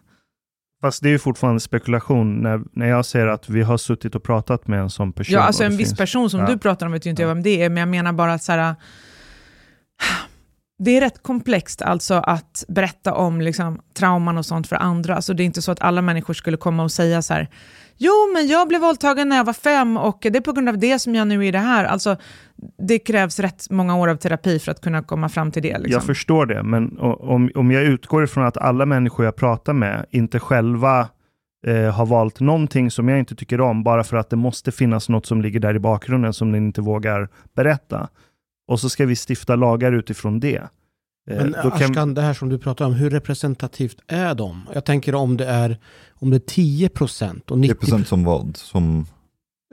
Fast 0.82 1.04
det 1.04 1.10
är 1.10 1.12
ju 1.12 1.20
fortfarande 1.20 1.60
spekulation 1.60 2.42
när, 2.42 2.62
när 2.72 2.88
jag 2.88 3.06
säger 3.06 3.28
att 3.28 3.50
vi 3.50 3.62
har 3.62 3.78
suttit 3.78 4.16
och 4.16 4.24
pratat 4.24 4.68
med 4.68 4.80
en 4.80 4.90
sån 4.90 5.14
person. 5.14 5.34
Ja, 5.34 5.42
alltså 5.42 5.64
en 5.64 5.78
viss 5.78 5.88
finns- 5.90 5.98
person 5.98 6.30
som 6.30 6.40
Ja. 6.40 6.46
du 6.48 6.58
pratar 6.58 6.86
om 6.86 6.92
vet 6.92 7.06
ju 7.06 7.10
inte 7.10 7.22
Ja. 7.22 7.28
jag 7.28 7.36
vem 7.36 7.44
det 7.44 7.64
är, 7.64 7.70
men 7.70 7.78
jag 7.78 7.88
menar 7.90 8.14
bara 8.14 8.34
att 8.34 8.44
så 8.44 8.52
här, 8.52 8.76
det 10.84 10.98
är 10.98 11.02
rätt 11.02 11.24
komplext 11.24 11.82
alltså 11.82 12.14
att 12.14 12.64
berätta 12.68 13.14
om 13.14 13.42
liksom, 13.42 13.82
trauman 13.94 14.38
och 14.38 14.46
sånt 14.46 14.68
för 14.68 14.76
andra. 14.76 15.16
Alltså, 15.16 15.34
det 15.34 15.44
är 15.44 15.46
inte 15.46 15.62
så 15.62 15.72
att 15.72 15.82
alla 15.82 16.02
människor 16.02 16.34
skulle 16.34 16.58
komma 16.58 16.84
och 16.84 16.92
säga 16.92 17.22
så 17.22 17.34
här, 17.34 17.48
jo 18.02 18.34
men 18.34 18.48
jag 18.48 18.68
blev 18.68 18.82
våldtagen 18.82 19.30
när 19.30 19.38
jag 19.38 19.44
var 19.44 19.54
fem 19.54 19.98
och 19.98 20.18
det 20.22 20.38
är 20.38 20.42
på 20.42 20.54
grund 20.54 20.70
av 20.70 20.78
det 20.78 21.00
som 21.00 21.16
jag 21.16 21.28
nu 21.28 21.48
är 21.48 21.52
det 21.52 21.60
här. 21.60 21.86
Alltså, 21.86 22.16
det 22.88 23.00
krävs 23.00 23.40
rätt 23.40 23.70
många 23.70 23.98
år 23.98 24.08
av 24.08 24.16
terapi 24.16 24.60
för 24.60 24.72
att 24.72 24.82
kunna 24.82 25.04
komma 25.04 25.30
fram 25.30 25.52
till 25.52 25.64
det. 25.64 25.78
Liksom. 25.78 25.92
Jag 25.92 26.04
förstår 26.04 26.46
det, 26.46 26.64
men 26.64 26.98
om, 27.00 27.52
om 27.56 27.72
jag 27.72 27.84
utgår 27.84 28.24
ifrån 28.24 28.46
att 28.46 28.58
alla 28.58 28.86
människor 28.86 29.26
jag 29.26 29.36
pratar 29.36 29.74
med 29.74 30.06
inte 30.10 30.40
själva 30.40 31.10
eh, 31.68 31.94
har 31.96 32.06
valt 32.06 32.40
någonting 32.40 32.92
som 32.92 33.10
jag 33.10 33.20
inte 33.20 33.36
tycker 33.36 33.62
om, 33.62 33.84
bara 33.84 34.04
för 34.04 34.18
att 34.18 34.30
det 34.30 34.36
måste 34.36 34.72
finnas 34.72 35.10
något 35.10 35.26
som 35.26 35.42
ligger 35.42 35.60
där 35.60 35.76
i 35.76 35.80
bakgrunden 35.80 36.34
som 36.34 36.52
ni 36.52 36.58
inte 36.58 36.82
vågar 36.82 37.30
berätta. 37.56 38.10
Och 38.68 38.80
så 38.80 38.90
ska 38.90 39.06
vi 39.06 39.16
stifta 39.30 39.56
lagar 39.56 39.92
utifrån 39.92 40.40
det. 40.40 40.62
Eh, 41.32 41.38
Men 41.38 41.52
då 41.64 41.72
kan- 41.72 41.92
Ashkan, 41.92 42.14
det 42.14 42.22
här 42.22 42.34
som 42.34 42.50
du 42.50 42.58
pratar 42.60 42.86
om, 42.86 42.94
hur 42.94 43.10
representativt 43.10 43.98
är 44.08 44.36
de? 44.36 44.70
Jag 44.74 44.86
tänker 44.86 45.16
om 45.16 45.38
det 45.38 45.46
är, 45.46 45.78
om 46.14 46.30
det 46.30 46.38
är 46.38 46.40
10 46.40 46.90
procent 46.90 47.52
och 47.52 47.60
90 47.60 47.76
10% 47.76 48.04
som 48.04 48.24
vad? 48.24 48.58
Som... 48.58 49.06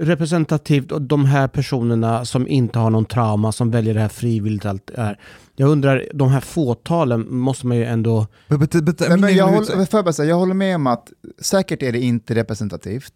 representativt 0.03 0.93
och 0.93 1.03
de 1.03 1.25
här 1.25 1.49
personerna 1.49 2.25
som 2.25 2.49
inte 2.49 2.79
har 2.79 2.91
någon 2.91 3.05
trauma, 3.05 3.53
som 3.53 3.71
väljer 3.71 3.95
det 3.95 4.01
här 4.01 4.09
frivilligt. 4.09 4.67
Allt 4.67 4.91
här. 4.97 5.19
Jag 5.57 5.71
undrar, 5.71 6.05
de 6.15 6.29
här 6.29 6.41
fåtalen 6.41 7.35
måste 7.37 7.67
man 7.67 7.77
ju 7.77 7.85
ändå... 7.85 8.27
But, 8.49 8.61
but, 8.61 8.85
but, 8.85 9.01
Nej, 9.09 9.19
men 9.19 9.37
jag, 9.37 9.47
håller, 9.49 10.03
bara 10.03 10.13
säga, 10.13 10.29
jag 10.29 10.37
håller 10.37 10.55
med 10.55 10.77
om 10.77 10.87
att 10.87 11.13
säkert 11.41 11.83
är 11.83 11.93
det 11.93 12.01
inte 12.01 12.35
representativt. 12.35 13.13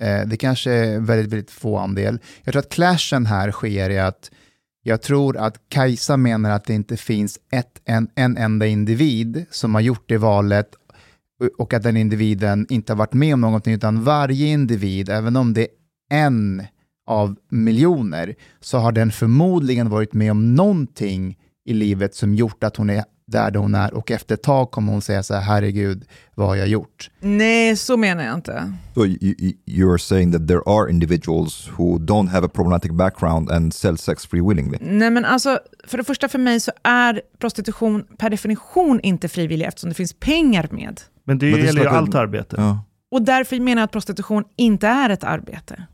Eh, 0.00 0.28
det 0.28 0.36
kanske 0.36 0.72
är 0.72 1.00
väldigt, 1.00 1.32
väldigt 1.32 1.50
få 1.50 1.78
andel. 1.78 2.18
Jag 2.44 2.52
tror 2.52 2.60
att 2.60 2.68
clashen 2.68 3.26
här 3.26 3.50
sker 3.50 3.90
i 3.90 3.98
att 3.98 4.30
jag 4.82 5.02
tror 5.02 5.36
att 5.36 5.68
Kajsa 5.68 6.16
menar 6.16 6.50
att 6.50 6.64
det 6.64 6.74
inte 6.74 6.96
finns 6.96 7.38
ett, 7.52 7.80
en, 7.84 8.08
en 8.14 8.36
enda 8.36 8.66
individ 8.66 9.44
som 9.50 9.74
har 9.74 9.82
gjort 9.82 10.04
det 10.06 10.18
valet 10.18 10.74
och 11.58 11.74
att 11.74 11.82
den 11.82 11.96
individen 11.96 12.66
inte 12.70 12.92
har 12.92 12.98
varit 12.98 13.12
med 13.12 13.34
om 13.34 13.40
någonting, 13.40 13.74
utan 13.74 14.04
varje 14.04 14.46
individ, 14.46 15.08
även 15.08 15.36
om 15.36 15.54
det 15.54 15.62
är 15.62 15.68
en 16.26 16.62
av 17.06 17.36
miljoner, 17.48 18.34
så 18.60 18.78
har 18.78 18.92
den 18.92 19.12
förmodligen 19.12 19.90
varit 19.90 20.12
med 20.12 20.30
om 20.30 20.54
någonting 20.54 21.38
i 21.64 21.74
livet 21.74 22.14
som 22.14 22.34
gjort 22.34 22.64
att 22.64 22.76
hon 22.76 22.90
är 22.90 23.04
där 23.32 23.54
hon 23.54 23.74
är 23.74 23.94
och 23.94 24.10
efter 24.10 24.34
ett 24.34 24.42
tag 24.42 24.70
kommer 24.70 24.92
hon 24.92 25.02
säga 25.02 25.22
så 25.22 25.34
här, 25.34 25.40
herregud, 25.40 26.04
vad 26.34 26.48
har 26.48 26.56
jag 26.56 26.68
gjort? 26.68 27.10
Nej, 27.20 27.76
så 27.76 27.96
menar 27.96 28.24
jag 28.24 28.34
inte. 28.34 28.72
So 28.94 29.06
you, 29.06 29.34
you, 29.38 29.52
you're 29.66 29.98
saying 29.98 30.32
that 30.32 30.48
there 30.48 30.60
are 30.66 30.90
individuals 30.90 31.70
who 31.76 31.98
don't 31.98 32.28
have 32.28 32.46
a 32.46 32.50
problematic 32.54 32.92
background 32.92 33.50
and 33.50 33.74
sell 33.74 33.98
sex 33.98 34.26
free 34.26 34.40
willingly? 34.40 34.78
Nej 34.80 35.10
men 35.10 35.24
alltså, 35.24 35.58
för 35.86 35.98
det 35.98 36.04
första 36.04 36.28
för 36.28 36.38
mig 36.38 36.60
så 36.60 36.72
är 36.82 37.22
prostitution 37.38 38.04
per 38.18 38.30
definition 38.30 39.00
inte 39.00 39.28
frivillig 39.28 39.66
eftersom 39.66 39.88
det 39.88 39.94
finns 39.94 40.12
pengar 40.12 40.68
med. 40.70 41.00
Men 41.24 41.38
det 41.38 41.48
gäller 41.50 41.82
ju 41.82 41.88
allt 41.88 42.14
arbete. 42.14 42.56
Ja. 42.58 42.84
Och 43.10 43.22
därför 43.22 43.60
menar 43.60 43.82
jag 43.82 43.84
att 43.84 43.92
prostitution 43.92 44.44
inte 44.56 44.86
är 44.86 45.10
ett 45.10 45.24
arbete. 45.24 45.86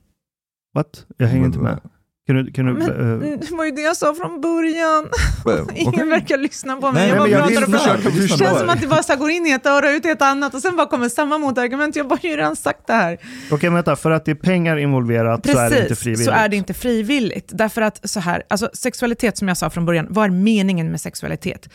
What? 0.74 1.07
Jag 1.16 1.26
hänger 1.26 1.47
inte 1.47 1.59
med. 1.59 1.80
Kan 2.29 2.37
du... 2.37 2.53
Kan 2.53 2.66
du 2.66 2.72
Men, 2.72 3.22
eh, 3.22 3.39
det 3.39 3.51
var 3.51 3.64
ju 3.64 3.70
det 3.70 3.81
jag 3.81 3.97
sa 3.97 4.14
från 4.14 4.41
början. 4.41 5.09
Ingen 5.74 5.95
okay. 5.95 6.09
verkar 6.09 6.39
lyssna 6.39 6.76
på 6.76 6.93
mig. 6.93 7.03
Nej, 7.03 7.09
jag 7.09 7.18
bara 7.18 7.29
jag 7.29 7.41
pratar 7.41 7.62
och 7.62 7.70
pratar. 7.70 8.20
Det 8.20 8.29
känns 8.29 8.59
som 8.59 8.68
att 8.68 8.81
det 8.81 8.87
bara 8.87 9.03
så 9.03 9.16
går 9.16 9.31
in 9.31 9.47
i 9.47 9.51
ett 9.51 9.66
öra 9.66 9.89
och 9.89 9.93
ut 9.93 10.07
i 10.07 10.09
ett 10.09 10.22
annat 10.22 10.55
och 10.55 10.62
sen 10.62 10.76
bara 10.76 10.87
kommer 10.87 11.09
samma 11.09 11.39
motargument. 11.39 11.97
Jag 11.97 12.09
bara, 12.09 12.18
jag 12.22 12.31
har 12.31 12.35
ju 12.35 12.37
redan 12.37 12.57
sagt 12.57 12.87
det 12.87 12.93
här. 12.93 13.18
Okej, 13.51 13.70
vänta. 13.70 13.97
För 13.97 14.11
att 14.11 14.24
det 14.24 14.31
är 14.31 14.35
pengar 14.35 14.76
involverat 14.76 15.47
så 15.47 15.59
är 15.59 15.70
det 15.70 15.76
inte 15.76 15.89
Precis, 15.89 15.99
frivilligt. 15.99 16.24
så 16.26 16.31
är 16.31 16.49
det 16.49 16.57
inte 16.57 16.74
frivilligt. 16.74 17.51
Därför 17.53 17.83
att 17.83 18.11
så 18.11 18.20
här, 18.20 18.43
alltså 18.49 18.70
sexualitet 18.72 19.37
som 19.37 19.49
jag 19.49 19.57
sa 19.57 19.70
från 19.70 19.87
början, 19.87 20.07
vad 20.11 20.24
är 20.24 20.31
meningen 20.31 20.91
med 20.91 21.01
sexualitet? 21.01 21.68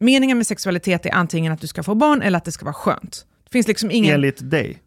Meningen 0.00 0.36
med 0.36 0.46
sexualitet 0.46 1.06
är 1.06 1.14
antingen 1.14 1.52
att 1.52 1.60
du 1.60 1.66
ska 1.66 1.82
få 1.82 1.94
barn 1.94 2.22
eller 2.22 2.38
att 2.38 2.44
det 2.44 2.52
ska 2.52 2.64
vara 2.64 2.74
skönt. 2.74 3.24
Det 3.44 3.52
finns 3.52 3.68
liksom 3.68 3.90
ingen... 3.90 4.14
Enligt 4.14 4.50
dig. 4.50 4.78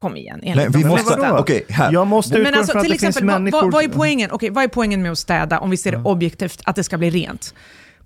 Kom 0.00 0.16
igen, 0.16 0.40
Nej, 0.42 0.52
enligt 0.52 0.68
vi 0.68 0.82
de 0.82 0.88
Men 0.88 0.88
måste... 0.88 1.16
vadå? 1.16 1.38
Okej, 1.38 1.64
här. 1.68 1.92
Jag 1.92 2.06
måste 2.06 2.34
utgå 2.34 2.50
Men 2.50 2.54
alltså, 2.54 2.80
till 2.80 2.90
det 2.90 2.98
finns 2.98 3.02
exempel, 3.02 3.30
vad, 3.32 3.42
människor... 3.42 3.70
vad, 3.70 3.84
är 3.84 3.88
poängen? 3.88 4.30
Okej, 4.30 4.50
vad 4.50 4.64
är 4.64 4.68
poängen 4.68 5.02
med 5.02 5.12
att 5.12 5.18
städa 5.18 5.58
om 5.60 5.70
vi 5.70 5.76
ser 5.76 5.92
det 5.92 5.98
objektivt, 6.04 6.60
att 6.64 6.76
det 6.76 6.84
ska 6.84 6.98
bli 6.98 7.10
rent? 7.10 7.54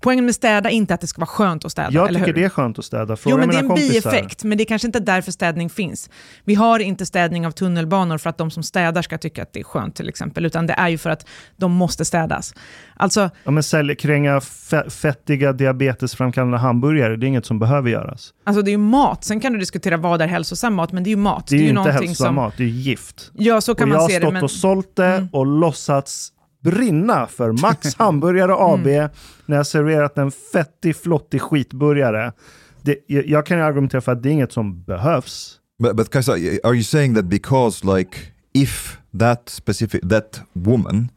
Poängen 0.05 0.25
med 0.25 0.35
städa 0.35 0.69
är 0.69 0.73
inte 0.73 0.93
att 0.93 1.01
det 1.01 1.07
ska 1.07 1.19
vara 1.21 1.27
skönt 1.27 1.65
att 1.65 1.71
städa, 1.71 1.89
Jag 1.91 2.07
eller 2.07 2.19
tycker 2.19 2.33
hur? 2.33 2.39
det 2.41 2.45
är 2.45 2.49
skönt 2.49 2.79
att 2.79 2.85
städa. 2.85 3.15
Fråga 3.15 3.33
Jo, 3.33 3.39
men 3.39 3.49
det 3.49 3.55
är 3.55 3.59
en 3.59 3.67
kompisar. 3.67 3.91
bieffekt, 4.11 4.43
men 4.43 4.57
det 4.57 4.63
är 4.63 4.65
kanske 4.65 4.87
inte 4.87 4.99
därför 4.99 5.31
städning 5.31 5.69
finns. 5.69 6.09
Vi 6.43 6.55
har 6.55 6.79
inte 6.79 7.05
städning 7.05 7.47
av 7.47 7.51
tunnelbanor 7.51 8.17
för 8.17 8.29
att 8.29 8.37
de 8.37 8.51
som 8.51 8.63
städar 8.63 9.01
ska 9.01 9.17
tycka 9.17 9.41
att 9.43 9.53
det 9.53 9.59
är 9.59 9.63
skönt 9.63 9.95
till 9.95 10.09
exempel, 10.09 10.45
utan 10.45 10.67
det 10.67 10.73
är 10.73 10.89
ju 10.89 10.97
för 10.97 11.09
att 11.09 11.25
de 11.57 11.71
måste 11.71 12.05
städas. 12.05 12.53
Alltså, 12.95 13.29
Ja, 13.43 13.51
men 13.51 13.63
sälj, 13.63 13.95
kränga 13.95 14.39
fe- 14.39 14.89
fettiga 14.89 15.53
diabetesframkallande 15.53 16.57
hamburgare, 16.57 17.15
det 17.15 17.25
är 17.25 17.27
inget 17.27 17.45
som 17.45 17.59
behöver 17.59 17.89
göras. 17.89 18.33
alltså 18.43 18.61
det 18.61 18.69
är 18.69 18.71
ju 18.73 18.77
mat, 18.77 19.23
sen 19.23 19.39
kan 19.39 19.53
du 19.53 19.59
diskutera 19.59 19.97
vad 19.97 20.21
är 20.21 20.27
hälsosam 20.27 20.73
mat, 20.73 20.91
men 20.91 21.03
det 21.03 21.07
är 21.07 21.11
ju 21.11 21.15
mat. 21.17 21.47
Det 21.47 21.55
är 21.55 21.59
ju 21.59 21.69
inte 21.69 21.91
hälsosam 21.91 22.15
som... 22.27 22.35
mat, 22.35 22.53
det 22.57 22.63
är 22.63 22.67
gift. 22.67 23.31
Ja, 23.33 23.61
så 23.61 23.75
kan 23.75 23.83
och 23.83 23.89
jag 23.89 23.93
man 23.95 24.01
har 24.01 24.09
se 24.09 24.15
stått 24.15 24.27
det, 24.29 24.33
men... 24.33 24.43
och 24.43 24.51
sålt 24.51 24.95
det 24.95 25.05
Mm. 25.05 25.29
och 25.31 25.45
låtsats 25.45 26.31
brinna 26.71 27.27
för 27.27 27.51
Max 27.51 27.95
Hamburgare 27.97 28.53
AB 28.53 28.87
Mm. 28.87 29.09
när 29.45 29.57
jag 29.57 29.67
serverat 29.67 30.17
en 30.17 30.31
fettig, 30.31 30.95
flottig 30.95 31.41
skitburgare. 31.41 32.33
Det, 32.81 32.97
jag, 33.07 33.27
jag 33.27 33.45
kan 33.45 33.57
ju 33.57 33.63
argumentera 33.63 34.01
för 34.01 34.11
att 34.11 34.23
det 34.23 34.29
är 34.29 34.33
inget 34.33 34.51
som 34.53 34.83
behövs. 34.83 35.59
But, 35.83 35.95
but 35.95 36.09
Kajsa, 36.09 36.31
are 36.63 36.73
you 36.73 36.83
saying 36.83 37.15
that 37.15 37.25
because 37.25 37.97
like 37.97 38.17
if 38.53 38.97
that 39.19 39.49
specific 39.49 40.01
that 40.09 40.41
woman 40.53 41.09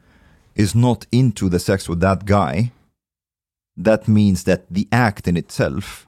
is 0.55 0.75
not 0.75 1.07
into 1.11 1.51
the 1.51 1.59
sex 1.59 1.89
with 1.89 2.01
that 2.01 2.23
guy, 2.23 2.71
that 3.85 4.07
means 4.07 4.45
that 4.45 4.67
the 4.75 4.85
act 4.91 5.29
in 5.29 5.37
itself, 5.37 6.07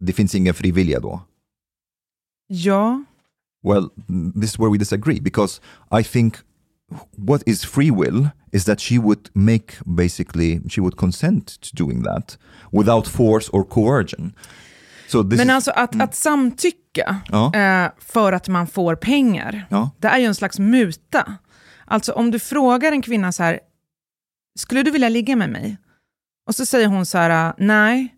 det 0.00 0.12
finns 0.12 0.34
ingen 0.34 0.54
fri 0.54 0.72
vilja 0.72 1.00
då? 1.00 1.20
Ja, 2.46 3.04
Well, 3.62 3.88
this 4.40 4.50
is 4.50 4.58
where 4.58 4.70
we 4.70 4.78
disagree 4.78 5.20
because 5.20 5.60
I 6.00 6.04
think 6.04 6.34
what 7.16 7.42
is 7.46 7.64
free 7.64 7.90
will 7.90 8.28
is 8.52 8.64
that 8.64 8.80
she 8.80 8.98
would 8.98 9.30
make 9.32 9.74
basically 9.84 10.60
she 10.68 10.80
would 10.80 10.96
consent 10.96 11.60
to 11.60 11.84
doing 11.84 12.02
that 12.02 12.38
without 12.72 13.06
force 13.06 13.50
or 13.52 13.64
coercion. 13.64 14.32
So 15.08 15.22
men 15.22 15.50
alltså 15.50 15.70
att, 15.70 16.00
att 16.00 16.14
samtycka 16.14 17.16
ja, 17.28 17.54
eh, 17.54 17.90
för 17.98 18.32
att 18.32 18.48
man 18.48 18.66
får 18.66 18.96
pengar, 18.96 19.66
ja. 19.70 19.90
det 19.98 20.08
är 20.08 20.18
ju 20.18 20.24
en 20.24 20.34
slags 20.34 20.58
muta. 20.58 21.34
Alltså 21.84 22.12
om 22.12 22.30
du 22.30 22.38
frågar 22.38 22.92
en 22.92 23.02
kvinna 23.02 23.32
så 23.32 23.42
här, 23.42 23.60
skulle 24.58 24.82
du 24.82 24.90
vilja 24.90 25.08
ligga 25.08 25.36
med 25.36 25.50
mig? 25.50 25.76
Och 26.46 26.54
så 26.54 26.66
säger 26.66 26.86
hon 26.86 27.06
så 27.06 27.18
här, 27.18 27.54
nej. 27.58 28.14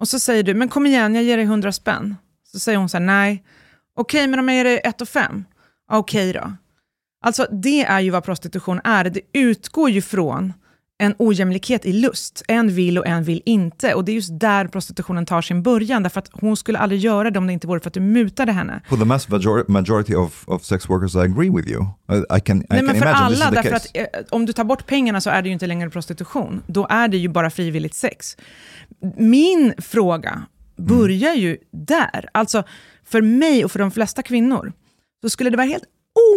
Och 0.00 0.08
så 0.08 0.18
säger 0.18 0.42
du, 0.42 0.54
men 0.54 0.68
kom 0.68 0.86
igen, 0.86 1.14
jag 1.14 1.24
ger 1.24 1.36
dig 1.36 1.46
100 1.46 1.72
spänn. 1.72 2.16
Så 2.44 2.58
säger 2.58 2.78
hon 2.78 2.88
så 2.88 2.96
här, 2.96 3.04
nej. 3.04 3.44
Okej, 3.96 4.26
men 4.26 4.38
om 4.38 4.48
jag 4.48 4.56
ger 4.56 4.64
dig 4.64 4.80
1 4.84 5.00
och 5.00 5.08
5? 5.08 5.44
Okej 5.90 6.32
då. 6.32 6.52
Alltså 7.22 7.46
det 7.50 7.84
är 7.84 8.00
ju 8.00 8.10
vad 8.10 8.24
prostitution 8.24 8.80
är. 8.84 9.04
Det 9.04 9.20
utgår 9.32 9.90
ju 9.90 10.02
från 10.02 10.52
en 10.98 11.14
ojämlikhet 11.18 11.86
i 11.86 11.92
lust. 11.92 12.42
En 12.48 12.74
vill 12.74 12.98
och 12.98 13.06
en 13.06 13.24
vill 13.24 13.42
inte. 13.44 13.94
Och 13.94 14.04
det 14.04 14.12
är 14.12 14.14
just 14.14 14.40
där 14.40 14.66
prostitutionen 14.66 15.26
tar 15.26 15.42
sin 15.42 15.62
början, 15.62 16.02
därför 16.02 16.18
att 16.18 16.28
hon 16.32 16.56
skulle 16.56 16.78
aldrig 16.78 17.00
göra 17.00 17.30
det 17.30 17.38
om 17.38 17.46
det 17.46 17.52
inte 17.52 17.66
vore 17.66 17.80
för 17.80 17.90
att 17.90 17.94
du 17.94 18.00
mutade 18.00 18.52
henne. 18.52 18.80
For 18.88 18.96
the 18.96 19.04
mass 19.04 19.28
major 19.28 19.64
majority 19.68 20.14
of, 20.14 20.48
of 20.48 20.64
sex 20.64 20.88
workers, 20.88 21.14
I 21.14 21.18
agree 21.18 21.50
with 21.50 21.68
you. 21.68 21.86
I, 22.36 22.40
can, 22.40 22.58
I 22.58 22.66
Nej, 22.68 22.78
can 22.78 22.86
men 22.86 22.96
för 22.98 23.06
alla, 23.06 23.50
därför 23.50 23.72
att 23.72 23.86
eh, 23.94 24.04
om 24.30 24.46
du 24.46 24.52
tar 24.52 24.64
bort 24.64 24.86
pengarna 24.86 25.20
så 25.20 25.30
är 25.30 25.42
det 25.42 25.48
ju 25.48 25.52
inte 25.52 25.66
längre 25.66 25.90
prostitution. 25.90 26.62
Då 26.66 26.86
är 26.90 27.08
det 27.08 27.16
ju 27.16 27.28
bara 27.28 27.50
frivilligt 27.50 27.94
sex. 27.94 28.36
Min 29.16 29.74
fråga 29.78 30.42
börjar 30.76 31.34
ju 31.34 31.56
där. 31.72 32.28
Alltså, 32.32 32.64
för 33.04 33.22
mig 33.22 33.64
och 33.64 33.72
för 33.72 33.78
de 33.78 33.90
flesta 33.90 34.22
kvinnor, 34.22 34.72
så 35.22 35.30
skulle 35.30 35.50
det 35.50 35.56
vara 35.56 35.66
helt 35.66 35.84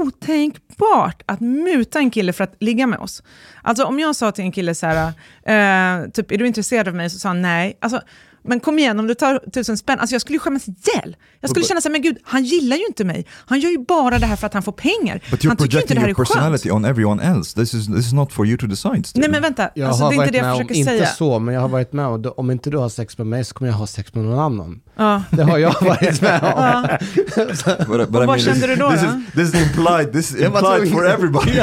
otänkbart 0.01 1.23
att 1.25 1.39
muta 1.41 1.99
en 1.99 2.11
kille 2.11 2.33
för 2.33 2.43
att 2.43 2.55
ligga 2.59 2.87
med 2.87 2.99
oss. 2.99 3.23
Alltså 3.61 3.83
om 3.83 3.99
jag 3.99 4.15
sa 4.15 4.31
till 4.31 4.43
en 4.43 4.51
kille 4.51 4.75
så 4.75 4.85
här, 4.85 5.07
eh, 5.45 6.09
typ, 6.09 6.31
är 6.31 6.37
du 6.37 6.47
intresserad 6.47 6.87
av 6.87 6.95
mig? 6.95 7.09
Så 7.09 7.19
sa 7.19 7.29
han 7.29 7.41
nej. 7.41 7.77
Alltså, 7.81 8.01
men 8.47 8.59
kom 8.59 8.79
igen, 8.79 8.99
om 8.99 9.07
du 9.07 9.13
tar 9.13 9.39
tusen 9.53 9.77
spänn, 9.77 9.99
alltså 9.99 10.13
jag 10.13 10.21
skulle 10.21 10.35
ju 10.35 10.39
skämmas 10.39 10.67
ihjäl. 10.67 11.15
Jag 11.41 11.49
skulle 11.49 11.65
känna 11.65 11.81
så 11.81 11.87
här, 11.87 11.91
men 11.91 12.01
gud, 12.01 12.17
han 12.23 12.43
gillar 12.43 12.77
ju 12.77 12.85
inte 12.85 13.03
mig. 13.03 13.25
Han 13.45 13.59
gör 13.59 13.69
ju 13.69 13.77
bara 13.77 14.19
det 14.19 14.25
här 14.25 14.35
för 14.35 14.47
att 14.47 14.53
han 14.53 14.63
får 14.63 14.71
pengar. 14.71 15.21
But 15.31 15.39
you're 15.43 15.47
han 15.47 15.57
tycker 15.57 15.63
inte 15.63 15.63
projecting 15.63 15.95
det 15.95 16.01
här 16.01 16.07
your 16.07 16.19
är 16.21 16.25
skönt. 16.25 16.29
personality 16.29 16.71
on 16.71 16.85
everyone 16.85 17.23
else. 17.23 17.55
This 17.55 17.73
is, 17.73 17.87
this 17.87 18.05
is 18.07 18.13
not 18.13 18.31
for 18.33 18.45
you 18.47 18.57
to 18.57 18.65
decide. 18.67 19.05
Still. 19.05 19.21
Nej 19.21 19.29
men 19.31 19.41
vänta, 19.41 19.69
Jag 19.75 19.87
alltså, 19.89 20.09
det 20.09 20.15
är 20.15 20.19
inte 20.19 20.31
det 20.31 20.37
jag 20.37 20.43
med 20.45 20.51
om, 20.53 20.57
försöker 20.57 20.75
inte 20.75 20.91
säga. 20.91 21.05
så, 21.07 21.39
men 21.39 21.53
jag 21.53 21.61
har 21.61 21.69
varit 21.69 21.93
med 21.93 22.05
om, 22.05 22.33
om 22.37 22.51
inte 22.51 22.69
du 22.69 22.77
har 22.77 22.89
sex 22.89 23.17
med 23.17 23.27
mig 23.27 23.45
så 23.45 23.53
kommer 23.53 23.71
jag 23.71 23.77
ha 23.77 23.87
sex 23.87 24.13
med 24.13 24.23
någon 24.23 24.39
annan. 24.39 24.81
Ja. 24.95 25.23
Det 25.31 25.43
har 25.43 25.57
jag 25.57 25.75
varit 25.81 26.21
med 26.21 26.43
om. 26.43 26.49
Ja. 26.55 26.97
But, 27.87 27.87
but 27.87 27.89
Och 27.89 27.99
I 28.05 28.05
vad 28.09 28.25
mean, 28.27 28.39
kände 28.39 28.59
this, 28.59 28.69
du 28.69 28.75
då, 28.75 28.91
This 28.91 29.01
då? 29.01 29.07
is, 29.07 29.51
this 29.51 29.61
is 29.61 29.67
implied, 29.67 30.11
this 30.13 30.31
is 30.31 30.41
implied 30.41 30.91
for 30.91 31.07
everybody. 31.07 31.51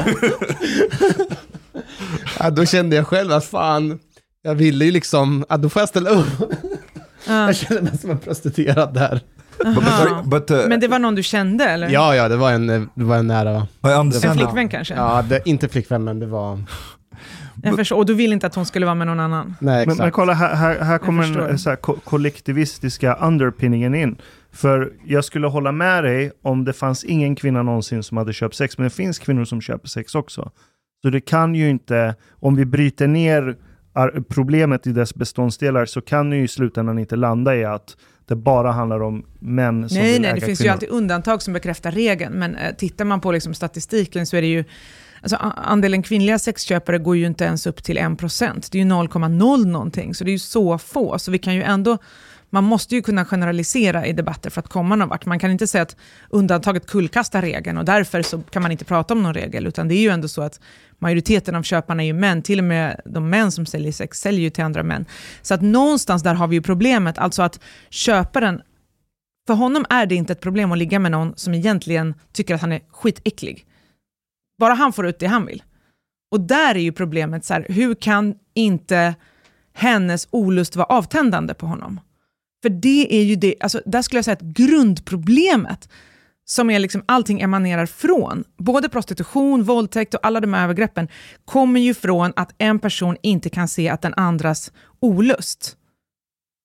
Ja, 2.39 2.51
då 2.51 2.65
kände 2.67 2.97
jag 2.97 3.07
själv 3.07 3.33
att 3.33 3.45
fan, 3.45 3.99
jag 4.43 4.55
ville 4.55 4.85
ju 4.85 4.91
liksom, 4.91 5.45
att 5.49 5.63
då 5.63 5.69
får 5.69 5.83
jag 5.83 5.89
ställa 5.89 6.11
upp. 6.11 6.27
Ja. 7.29 7.47
Jag 7.47 7.57
kände 7.57 7.83
mig 7.83 7.99
som 7.99 8.11
en 8.11 8.19
prostituerad 8.19 8.95
där. 8.95 9.21
but, 9.59 9.75
but, 9.75 10.49
but 10.49 10.51
uh, 10.51 10.69
Men 10.69 10.81
det 10.81 10.89
var 10.89 10.99
någon 10.99 11.15
du 11.15 11.23
kände 11.23 11.65
eller? 11.65 11.89
Ja, 11.89 12.17
ja, 12.17 12.29
det 12.29 12.37
var 12.37 12.53
en, 12.53 12.67
det 12.95 13.05
var 13.05 13.17
en 13.17 13.27
nära. 13.27 13.67
En 13.83 14.13
flickvän 14.13 14.69
kanske? 14.69 14.95
Ja, 14.95 15.25
det, 15.29 15.41
inte 15.45 15.69
flickvän, 15.69 16.05
men 16.05 16.19
det 16.19 16.27
var... 16.27 16.59
Jag 17.63 17.77
förstår. 17.77 17.97
Och 17.97 18.07
du 18.07 18.15
vill 18.15 18.33
inte 18.33 18.47
att 18.47 18.55
hon 18.55 18.67
skulle 18.67 18.87
vara 18.87 18.95
med 18.95 19.07
någon 19.07 19.21
annan? 19.21 19.55
Nej, 19.61 19.75
Men, 19.75 19.83
exakt. 19.83 19.99
men 19.99 20.11
kolla, 20.11 20.33
här, 20.33 20.55
här, 20.55 20.81
här 20.81 20.99
kommer 20.99 21.49
den 21.49 21.59
så 21.59 21.71
här, 21.71 21.77
ko- 21.77 21.99
kollektivistiska 22.05 23.15
underpinningen 23.15 23.95
in. 23.95 24.17
För 24.53 24.93
jag 25.05 25.25
skulle 25.25 25.47
hålla 25.47 25.73
med 25.73 26.05
dig 26.05 26.33
om 26.43 26.65
det 26.65 26.73
fanns 26.73 27.05
ingen 27.05 27.37
kvinna 27.37 27.63
någonsin 27.63 28.03
som 28.03 28.17
hade 28.17 28.33
köpt 28.33 28.55
sex, 28.55 28.79
men 28.79 28.85
det 28.85 28.91
finns 28.91 29.19
kvinnor 29.19 29.45
som 29.45 29.61
köper 29.61 29.89
sex 29.89 30.15
också. 30.15 30.51
Så 31.03 31.11
det 31.11 31.21
kan 31.21 31.55
ju 31.55 31.71
inte, 31.71 32.15
om 32.41 32.57
vi 32.57 32.65
bryter 32.65 33.07
ner 33.07 33.57
problemet 34.29 34.87
i 34.87 34.93
dess 34.93 35.15
beståndsdelar, 35.15 35.87
så 35.87 36.01
kan 36.01 36.33
ju 36.33 36.45
i 36.45 36.49
slutändan 36.49 36.99
inte 36.99 37.17
landa 37.17 37.57
i 37.57 37.65
att 37.65 37.97
det 38.27 38.37
bara 38.37 38.73
handlar 38.73 39.03
om 39.03 39.27
män 39.39 39.89
som 39.89 39.99
Nej, 39.99 40.13
vill 40.13 40.21
nej, 40.23 40.31
äga 40.31 40.41
det 40.41 40.47
finns 40.47 40.59
kvinnor. 40.59 40.67
ju 40.67 40.73
alltid 40.73 40.89
undantag 40.89 41.43
som 41.43 41.53
bekräftar 41.53 41.91
regeln, 41.93 42.35
men 42.35 42.55
eh, 42.57 42.75
tittar 42.75 43.05
man 43.05 43.21
på 43.21 43.33
liksom 43.33 43.55
statistiken 43.55 44.27
så 44.27 44.37
är 44.37 44.41
det 44.41 44.49
ju 44.49 44.65
Alltså, 45.23 45.37
andelen 45.57 46.03
kvinnliga 46.03 46.39
sexköpare 46.39 46.99
går 46.99 47.17
ju 47.17 47.27
inte 47.27 47.45
ens 47.45 47.67
upp 47.67 47.83
till 47.83 47.99
1%. 47.99 48.69
Det 48.73 48.79
är 48.79 48.83
ju 48.85 48.91
0,0 48.91 49.67
någonting, 49.67 50.15
så 50.15 50.25
det 50.25 50.31
är 50.31 50.33
ju 50.33 50.39
så 50.39 50.79
få. 50.79 51.19
Så 51.19 51.31
vi 51.31 51.39
kan 51.39 51.55
ju 51.55 51.63
ändå, 51.63 51.99
man 52.51 52.65
måste 52.65 52.95
ju 52.95 53.03
kunna 53.03 53.25
generalisera 53.25 54.07
i 54.07 54.13
debatter 54.13 54.51
för 54.51 54.61
att 54.61 54.69
komma 54.69 54.97
någon 54.97 55.09
vart. 55.09 55.27
Man 55.27 55.39
kan 55.39 55.51
inte 55.51 55.67
säga 55.67 55.83
att 55.83 55.97
undantaget 56.31 56.87
kullkastar 56.87 57.43
regeln 57.43 57.79
och 57.79 57.85
därför 57.85 58.23
så 58.23 58.41
kan 58.41 58.63
man 58.63 58.73
inte 58.73 58.85
prata 58.85 59.15
om 59.15 59.23
någon 59.23 59.35
regel, 59.35 59.67
utan 59.67 59.89
det 59.89 59.95
är 59.95 60.01
ju 60.03 60.09
ändå 60.09 60.29
så 60.29 60.43
att 60.43 60.61
majoriteten 61.03 61.55
av 61.55 61.63
köparna 61.63 62.03
är 62.03 62.07
ju 62.07 62.13
män, 62.13 62.43
till 62.43 62.59
och 62.59 62.65
med 62.65 63.01
de 63.05 63.31
män 63.31 63.53
som 63.53 63.67
säljer 63.67 63.93
sex 63.93 64.21
säljer 64.21 64.41
ju 64.41 64.51
till 64.51 64.65
andra 64.65 64.83
män. 64.83 65.07
Så 65.43 65.55
att 65.55 65.63
någonstans 65.63 66.23
där 66.23 66.35
har 66.35 66.49
vi 66.49 66.57
ju 66.57 66.63
problemet, 66.63 67.19
alltså 67.19 67.43
att 67.43 67.61
köparen 67.91 68.63
för 69.47 69.55
honom 69.55 69.85
är 69.91 70.07
det 70.07 70.15
inte 70.15 70.33
ett 70.33 70.41
problem 70.41 70.73
att 70.73 70.79
ligga 70.79 70.99
med 70.99 71.11
någon 71.13 71.37
som 71.37 71.55
egentligen 71.55 72.15
tycker 72.33 72.55
att 72.55 72.61
han 72.61 72.73
är 72.73 72.81
skitäcklig. 72.91 73.67
Bara 74.59 74.75
han 74.75 74.93
får 74.93 75.07
ut 75.07 75.19
det 75.19 75.27
han 75.27 75.47
vill. 75.47 75.63
Och 76.31 76.41
där 76.41 76.75
är 76.75 76.81
ju 76.81 76.93
problemet, 76.93 77.45
så 77.45 77.55
här, 77.55 77.67
hur 77.69 77.95
kan 77.95 78.35
inte 78.55 79.15
hennes 79.75 80.29
olust 80.31 80.77
vara 80.77 80.87
avtändande 80.87 81.55
på 81.55 81.67
honom? 81.67 82.01
För 82.63 82.69
det 82.69 83.15
är 83.15 83.23
ju 83.23 83.37
det, 83.37 83.55
alltså, 83.61 83.83
där 83.87 84.03
skulle 84.03 84.19
jag 84.19 84.25
säga 84.25 84.37
att 84.37 84.43
grundproblemet, 84.43 85.89
som 86.45 86.71
är 86.71 86.79
liksom 86.79 87.05
allting 87.07 87.41
emanerar 87.41 87.87
från, 87.87 88.45
både 88.59 88.89
prostitution, 88.89 89.63
våldtäkt 89.63 90.15
och 90.15 90.27
alla 90.27 90.41
de 90.41 90.55
här 90.55 90.65
övergreppen, 90.65 91.09
kommer 91.45 91.81
ju 91.81 91.95
från 91.95 92.33
att 92.37 92.55
en 92.59 92.79
person 92.79 93.17
inte 93.23 93.51
kan 93.51 93.69
se 93.69 93.89
att 93.89 94.03
den 94.03 94.15
andras 94.15 94.73
olust 95.01 95.77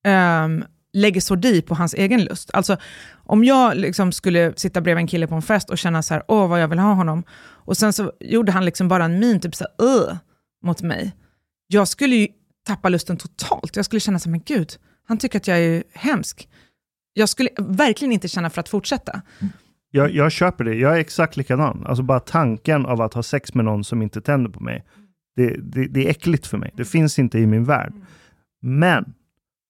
um, 0.08 0.66
lägger 0.94 1.22
sordi 1.22 1.62
på 1.62 1.76
hans 1.76 1.94
egen 1.94 2.24
lust. 2.24 2.52
Alltså 2.54 2.78
om 3.26 3.44
jag 3.44 3.78
liksom 3.78 4.12
skulle 4.12 4.54
sitta 4.56 4.82
bredvid 4.82 5.02
en 5.02 5.08
kille 5.08 5.28
på 5.28 5.36
en 5.36 5.42
fest 5.42 5.70
och 5.70 5.78
känna 5.78 6.04
så 6.04 6.14
här, 6.14 6.24
åh 6.28 6.48
vad 6.48 6.62
jag 6.62 6.68
vill 6.68 6.80
ha 6.80 6.94
honom, 6.94 7.24
och 7.40 7.78
sen 7.78 7.94
så 7.94 8.12
gjorde 8.20 8.52
han 8.52 8.66
liksom 8.66 8.88
bara 8.88 9.06
en 9.06 9.20
min, 9.20 9.40
typ 9.40 9.56
så 9.56 9.66
här, 9.80 10.18
mot 10.64 10.82
mig. 10.82 11.16
Jag 11.68 11.88
skulle 11.88 12.16
ju 12.16 12.28
tappa 12.68 12.90
lusten 12.90 13.18
totalt. 13.18 13.76
Jag 13.76 13.86
skulle 13.86 14.00
känna 14.00 14.20
så 14.20 14.30
här, 14.30 14.32
men 14.32 14.42
gud, 14.46 14.78
han 15.08 15.18
tycker 15.18 15.40
att 15.40 15.48
jag 15.48 15.60
är 15.60 15.84
hemsk. 15.94 16.50
Jag 17.14 17.30
skulle 17.30 17.50
verkligen 17.58 18.12
inte 18.12 18.28
känna 18.28 18.50
för 18.50 18.60
att 18.60 18.70
fortsätta. 18.70 19.22
Mm. 19.40 19.54
Jag, 19.98 20.12
jag 20.16 20.32
köper 20.32 20.64
det. 20.64 20.76
Jag 20.76 20.96
är 20.96 21.00
exakt 21.00 21.38
likadan. 21.38 21.84
Alltså 21.86 22.04
bara 22.04 22.20
tanken 22.20 22.86
av 22.86 23.02
att 23.02 23.14
ha 23.14 23.24
sex 23.24 23.54
med 23.54 23.66
någon 23.66 23.84
som 23.84 24.02
inte 24.02 24.22
tänder 24.22 24.52
på 24.52 24.60
mig. 24.64 24.84
Det, 25.36 25.56
det, 25.62 25.86
det 25.88 26.06
är 26.06 26.10
äckligt 26.10 26.48
för 26.48 26.58
mig. 26.58 26.72
Det 26.76 26.86
finns 26.86 27.20
inte 27.20 27.40
i 27.40 27.48
min 27.48 27.64
värld. 27.64 27.94
Men 28.62 29.14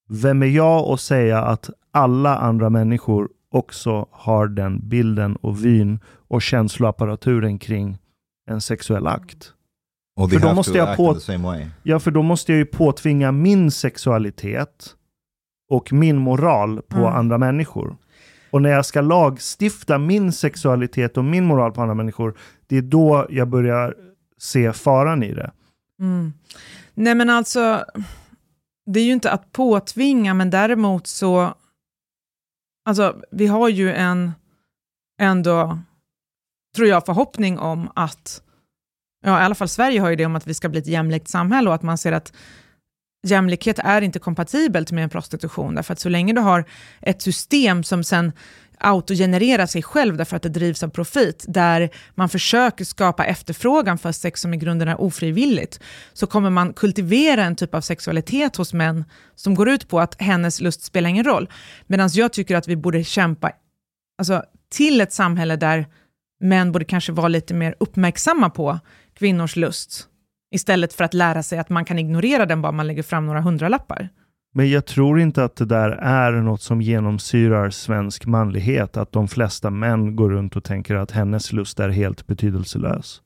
vem 0.10 0.44
är 0.44 0.48
jag 0.48 0.86
att 0.94 1.02
säga 1.02 1.42
att 1.42 1.70
alla 1.92 2.38
andra 2.38 2.70
människor 2.70 3.30
också 3.52 4.08
har 4.12 4.48
den 4.48 4.90
bilden 4.90 5.36
och 5.36 5.66
vyn 5.66 6.00
och 6.28 6.42
känsloapparaturen 6.42 7.60
kring 7.60 7.98
en 8.50 8.62
sexuell 8.62 9.08
akt? 9.08 9.54
Or 10.16 10.28
För 10.28 10.40
då 10.40 10.54
måste 10.54 10.78
jag 10.78 10.98
på-. 10.98 11.18
Ja, 11.84 12.00
för 12.00 12.12
då 12.12 12.22
måste 12.22 12.52
jag 12.52 12.60
ju 12.60 12.66
påtvinga 12.66 13.32
min 13.32 13.72
sexualitet 13.72 14.96
och 15.70 15.94
min 15.94 16.18
moral 16.18 16.82
på 16.88 16.98
Mm. 16.98 17.14
andra 17.14 17.38
människor. 17.38 17.98
Och 18.50 18.62
när 18.62 18.70
jag 18.70 18.86
ska 18.86 19.02
lagstifta 19.02 19.98
min 19.98 20.32
sexualitet 20.32 21.18
och 21.18 21.26
min 21.26 21.46
moral 21.46 21.72
på 21.72 21.82
andra 21.82 21.96
människor, 21.96 22.38
det 22.68 22.78
är 22.78 22.82
då 22.82 23.28
jag 23.30 23.48
börjar 23.48 23.96
se 24.38 24.74
faran 24.74 25.24
i 25.24 25.34
det. 25.34 25.52
Mm. 26.00 26.34
Nej 26.94 27.16
men 27.16 27.30
alltså, 27.30 27.86
det 28.86 29.00
är 29.00 29.04
ju 29.04 29.14
inte 29.14 29.32
att 29.32 29.52
påtvinga, 29.52 30.34
men 30.34 30.50
däremot 30.50 31.08
så, 31.08 31.54
alltså 32.86 33.22
vi 33.32 33.48
har 33.48 33.70
ju 33.70 33.94
en, 33.94 34.32
ändå, 35.20 35.80
tror 36.76 36.88
jag, 36.88 37.06
förhoppning 37.06 37.60
om 37.60 37.92
att, 37.96 38.42
ja 39.26 39.42
i 39.42 39.44
alla 39.44 39.56
fall 39.56 39.68
Sverige 39.68 40.02
har 40.02 40.10
ju 40.10 40.16
det 40.16 40.26
om 40.26 40.36
att 40.36 40.48
vi 40.48 40.54
ska 40.54 40.70
bli 40.70 40.80
ett 40.80 40.88
jämlikt 40.88 41.28
samhälle 41.28 41.70
och 41.70 41.76
att 41.76 41.84
man 41.84 41.98
ser 41.98 42.12
att 42.12 42.34
jämlikhet 43.24 43.80
är 43.80 44.02
inte 44.02 44.20
kompatibelt 44.20 44.92
med 44.92 45.04
en 45.04 45.10
prostitution, 45.10 45.76
därför 45.76 45.94
att 45.94 46.00
så 46.00 46.10
länge 46.10 46.34
du 46.34 46.42
har 46.42 46.66
ett 47.02 47.22
system 47.22 47.84
som 47.84 48.04
sen 48.04 48.32
autogenererar 48.80 49.66
sig 49.66 49.84
själv 49.84 50.18
därför 50.18 50.38
att 50.38 50.44
det 50.44 50.50
drivs 50.50 50.84
av 50.84 50.90
profit, 50.90 51.46
där 51.48 51.90
man 52.16 52.30
försöker 52.30 52.86
skapa 52.86 53.26
efterfrågan 53.26 53.98
för 53.98 54.12
sex 54.12 54.42
som 54.42 54.54
i 54.54 54.58
grunden 54.58 54.88
är 54.88 55.02
ofrivilligt, 55.02 55.80
så 56.14 56.28
kommer 56.28 56.50
man 56.50 56.74
kultivera 56.74 57.44
en 57.44 57.56
typ 57.56 57.74
av 57.74 57.82
sexualitet 57.82 58.56
hos 58.56 58.74
män 58.74 59.06
som 59.36 59.56
går 59.56 59.70
ut 59.70 59.88
på 59.88 60.00
att 60.00 60.22
hennes 60.22 60.62
lust 60.62 60.84
spelar 60.84 61.10
ingen 61.10 61.26
roll. 61.26 61.50
Medan 61.88 62.10
jag 62.14 62.34
tycker 62.34 62.56
att 62.56 62.68
vi 62.68 62.76
borde 62.76 63.04
kämpa 63.04 63.52
alltså, 64.18 64.44
till 64.70 65.02
ett 65.02 65.14
samhälle 65.14 65.56
där 65.56 65.86
män 66.40 66.72
borde 66.72 66.86
kanske 66.86 67.12
vara 67.12 67.28
lite 67.28 67.54
mer 67.54 67.76
uppmärksamma 67.80 68.50
på 68.50 68.80
kvinnors 69.14 69.56
lust, 69.56 70.08
istället 70.52 70.94
för 70.94 71.04
att 71.04 71.14
lära 71.14 71.44
sig 71.44 71.60
att 71.60 71.70
man 71.70 71.86
kan 71.86 72.00
ignorera 72.00 72.46
den 72.46 72.62
bara 72.62 72.72
man 72.72 72.88
lägger 72.88 73.04
fram 73.04 73.26
några 73.26 73.42
hundralappar. 73.42 74.10
Men 74.54 74.70
jag 74.70 74.86
tror 74.86 75.20
inte 75.20 75.44
att 75.44 75.56
det 75.56 75.66
där 75.66 75.90
är 75.90 76.32
något 76.32 76.62
som 76.62 76.82
genomsyrar 76.82 77.70
svensk 77.70 78.26
manlighet, 78.26 78.98
att 78.98 79.12
de 79.12 79.28
flesta 79.28 79.70
män 79.70 80.16
går 80.16 80.30
runt 80.30 80.56
och 80.56 80.64
tänker 80.64 80.96
att 80.96 81.12
hennes 81.12 81.54
lust 81.54 81.80
är 81.80 81.90
helt 81.90 82.28
betydelselös. 82.28 83.22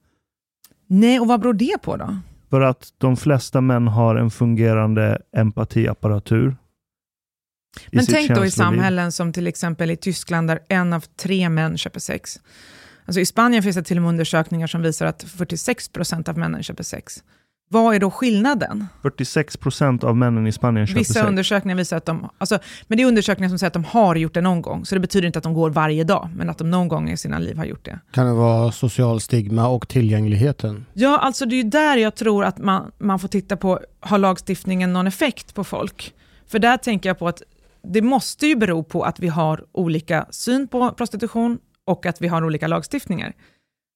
Nej, 0.87 1.19
och 1.19 1.27
vad 1.27 1.39
beror 1.41 1.53
det 1.53 1.81
på 1.81 1.97
då? 1.97 2.17
För 2.49 2.61
att 2.61 2.93
de 2.97 3.17
flesta 3.17 3.61
män 3.61 3.87
har 3.87 4.15
en 4.15 4.31
fungerande 4.31 5.21
empatiapparatur. 5.37 6.55
Men 7.91 8.05
tänk 8.05 8.35
då 8.35 8.45
i 8.45 8.51
samhällen 8.51 9.11
som 9.11 9.33
till 9.33 9.47
exempel 9.47 9.91
i 9.91 9.95
Tyskland 9.95 10.47
där 10.47 10.59
en 10.67 10.93
av 10.93 10.99
tre 10.99 11.49
män 11.49 11.77
köper 11.77 11.99
sex. 11.99 12.39
Alltså 13.05 13.19
I 13.19 13.25
Spanien 13.25 13.63
finns 13.63 13.75
det 13.75 13.83
till 13.83 13.97
och 13.97 14.03
med 14.03 14.09
undersökningar 14.09 14.67
som 14.67 14.81
visar 14.81 15.05
att 15.05 15.23
46% 15.25 16.29
av 16.29 16.37
männen 16.37 16.63
köper 16.63 16.83
sex. 16.83 17.23
Vad 17.73 17.95
är 17.95 17.99
då 17.99 18.11
skillnaden? 18.11 18.85
46 19.01 19.57
procent 19.57 20.03
av 20.03 20.17
männen 20.17 20.47
i 20.47 20.51
Spanien 20.51 20.87
köper 20.87 20.99
Vissa 20.99 21.13
sex. 21.13 21.25
undersökningar 21.27 21.75
visar 21.77 21.97
att 21.97 22.05
de, 22.05 22.29
alltså, 22.37 22.59
men 22.87 22.97
det 22.97 23.03
är 23.03 23.07
undersökningar 23.07 23.49
som 23.49 23.59
säger 23.59 23.67
att 23.67 23.73
de 23.73 23.83
har 23.83 24.15
gjort 24.15 24.33
det 24.33 24.41
någon 24.41 24.61
gång, 24.61 24.85
så 24.85 24.95
det 24.95 25.01
betyder 25.01 25.27
inte 25.27 25.39
att 25.39 25.43
de 25.43 25.53
går 25.53 25.69
varje 25.69 26.03
dag, 26.03 26.29
men 26.35 26.49
att 26.49 26.57
de 26.57 26.71
någon 26.71 26.87
gång 26.87 27.09
i 27.09 27.17
sina 27.17 27.39
liv 27.39 27.57
har 27.57 27.65
gjort 27.65 27.85
det. 27.85 27.99
Kan 28.11 28.25
det 28.27 28.33
vara 28.33 28.71
social 28.71 29.21
stigma 29.21 29.67
och 29.67 29.87
tillgängligheten? 29.87 30.85
Ja, 30.93 31.17
alltså 31.17 31.45
det 31.45 31.55
är 31.55 31.63
ju 31.63 31.69
där 31.69 31.97
jag 31.97 32.15
tror 32.15 32.45
att 32.45 32.57
man, 32.57 32.91
man 32.97 33.19
får 33.19 33.27
titta 33.27 33.57
på, 33.57 33.79
har 33.99 34.17
lagstiftningen 34.17 34.93
någon 34.93 35.07
effekt 35.07 35.55
på 35.55 35.63
folk? 35.63 36.13
För 36.47 36.59
där 36.59 36.77
tänker 36.77 37.09
jag 37.09 37.19
på 37.19 37.27
att 37.27 37.41
det 37.83 38.01
måste 38.01 38.47
ju 38.47 38.55
bero 38.55 38.83
på 38.83 39.03
att 39.03 39.19
vi 39.19 39.27
har 39.27 39.65
olika 39.71 40.25
syn 40.29 40.67
på 40.67 40.91
prostitution 40.91 41.59
och 41.87 42.05
att 42.05 42.21
vi 42.21 42.27
har 42.27 42.43
olika 42.43 42.67
lagstiftningar. 42.67 43.33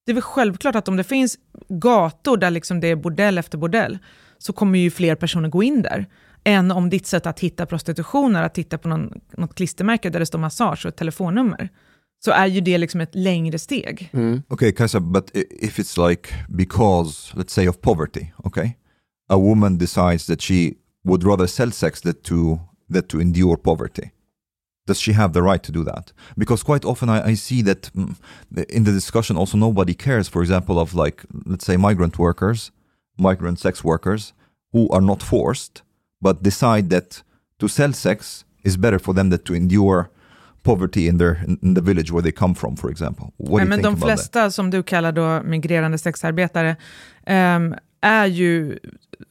Det 0.05 0.11
är 0.11 0.13
väl 0.13 0.23
självklart 0.23 0.75
att 0.75 0.87
om 0.87 0.97
det 0.97 1.03
finns 1.03 1.37
gator 1.69 2.37
där 2.37 2.51
liksom 2.51 2.79
det 2.79 2.87
är 2.87 2.95
bordell 2.95 3.37
efter 3.37 3.57
bordell, 3.57 3.97
så 4.37 4.53
kommer 4.53 4.79
ju 4.79 4.91
fler 4.91 5.15
personer 5.15 5.49
gå 5.49 5.63
in 5.63 5.81
där, 5.81 6.05
än 6.43 6.71
om 6.71 6.89
ditt 6.89 7.07
sätt 7.07 7.25
att 7.25 7.39
hitta 7.39 7.65
prostitution 7.65 8.35
är 8.35 8.43
att 8.43 8.53
titta 8.53 8.77
på 8.77 8.87
någon, 8.87 9.21
något 9.37 9.55
klistermärke 9.55 10.09
där 10.09 10.19
det 10.19 10.25
står 10.25 10.39
massage 10.39 10.85
och 10.85 10.89
ett 10.89 10.97
telefonnummer. 10.97 11.69
Så 12.25 12.31
är 12.31 12.45
ju 12.47 12.61
det 12.61 12.77
liksom 12.77 13.01
ett 13.01 13.15
längre 13.15 13.59
steg. 13.59 14.09
Okay, 14.49 14.71
Kajsa, 14.71 14.99
but 14.99 15.31
if 15.61 15.79
it's 15.79 16.09
like 16.09 16.29
because, 16.49 17.37
let's 17.37 17.49
say, 17.49 17.67
of 17.67 17.81
poverty, 17.81 18.31
okay, 18.37 18.75
a 19.29 19.37
woman 19.37 19.77
decides 19.77 20.25
that 20.25 20.41
she 20.41 20.73
would 21.03 21.23
rather 21.23 21.47
sell 21.47 21.71
sex 21.71 22.01
than 22.01 22.13
to 22.13 22.59
than 22.93 23.03
to 23.03 23.21
endure 23.21 23.57
poverty. 23.57 24.09
Does 24.87 24.99
she 24.99 25.13
have 25.13 25.33
the 25.33 25.41
right 25.41 25.63
to 25.63 25.71
do 25.71 25.83
that? 25.83 26.13
Because 26.37 26.61
quite 26.63 26.85
often 26.85 27.09
I, 27.09 27.29
I 27.29 27.33
see 27.33 27.61
that 27.63 27.83
mm, 27.95 28.15
in 28.69 28.83
the 28.83 28.91
discussion 28.91 29.35
also 29.35 29.57
nobody 29.57 29.93
cares, 29.93 30.27
for 30.27 30.41
example, 30.41 30.79
of 30.79 30.93
like 30.93 31.23
let's 31.45 31.65
say 31.65 31.77
migrant 31.77 32.19
workers, 32.19 32.71
migrant 33.17 33.59
sex 33.59 33.83
workers 33.83 34.33
who 34.71 34.87
are 34.89 35.01
not 35.01 35.23
forced 35.23 35.81
but 36.21 36.43
decide 36.43 36.89
that 36.89 37.23
to 37.59 37.67
sell 37.67 37.93
sex 37.93 38.45
is 38.63 38.77
better 38.77 38.99
for 38.99 39.13
them 39.13 39.29
than 39.29 39.41
to 39.43 39.53
endure 39.53 40.09
poverty 40.65 41.07
in 41.07 41.19
their 41.19 41.43
in 41.61 41.75
the 41.75 41.81
village 41.81 42.11
where 42.11 42.21
they 42.21 42.31
come 42.31 42.55
from, 42.55 42.77
for 42.77 42.91
example. 42.91 43.25
What 43.37 43.57
Nej, 43.57 43.65
men 43.65 43.81
de 43.81 43.87
about 43.87 44.01
that? 44.01 44.09
flesta 44.09 44.51
som 44.51 44.69
du 44.69 44.83
kallar 44.83 45.11
då 45.11 45.43
migrerande 45.43 45.97
sexarbetare 45.97 46.75
ehm, 47.25 47.75
är 48.01 48.25
ju, 48.25 48.79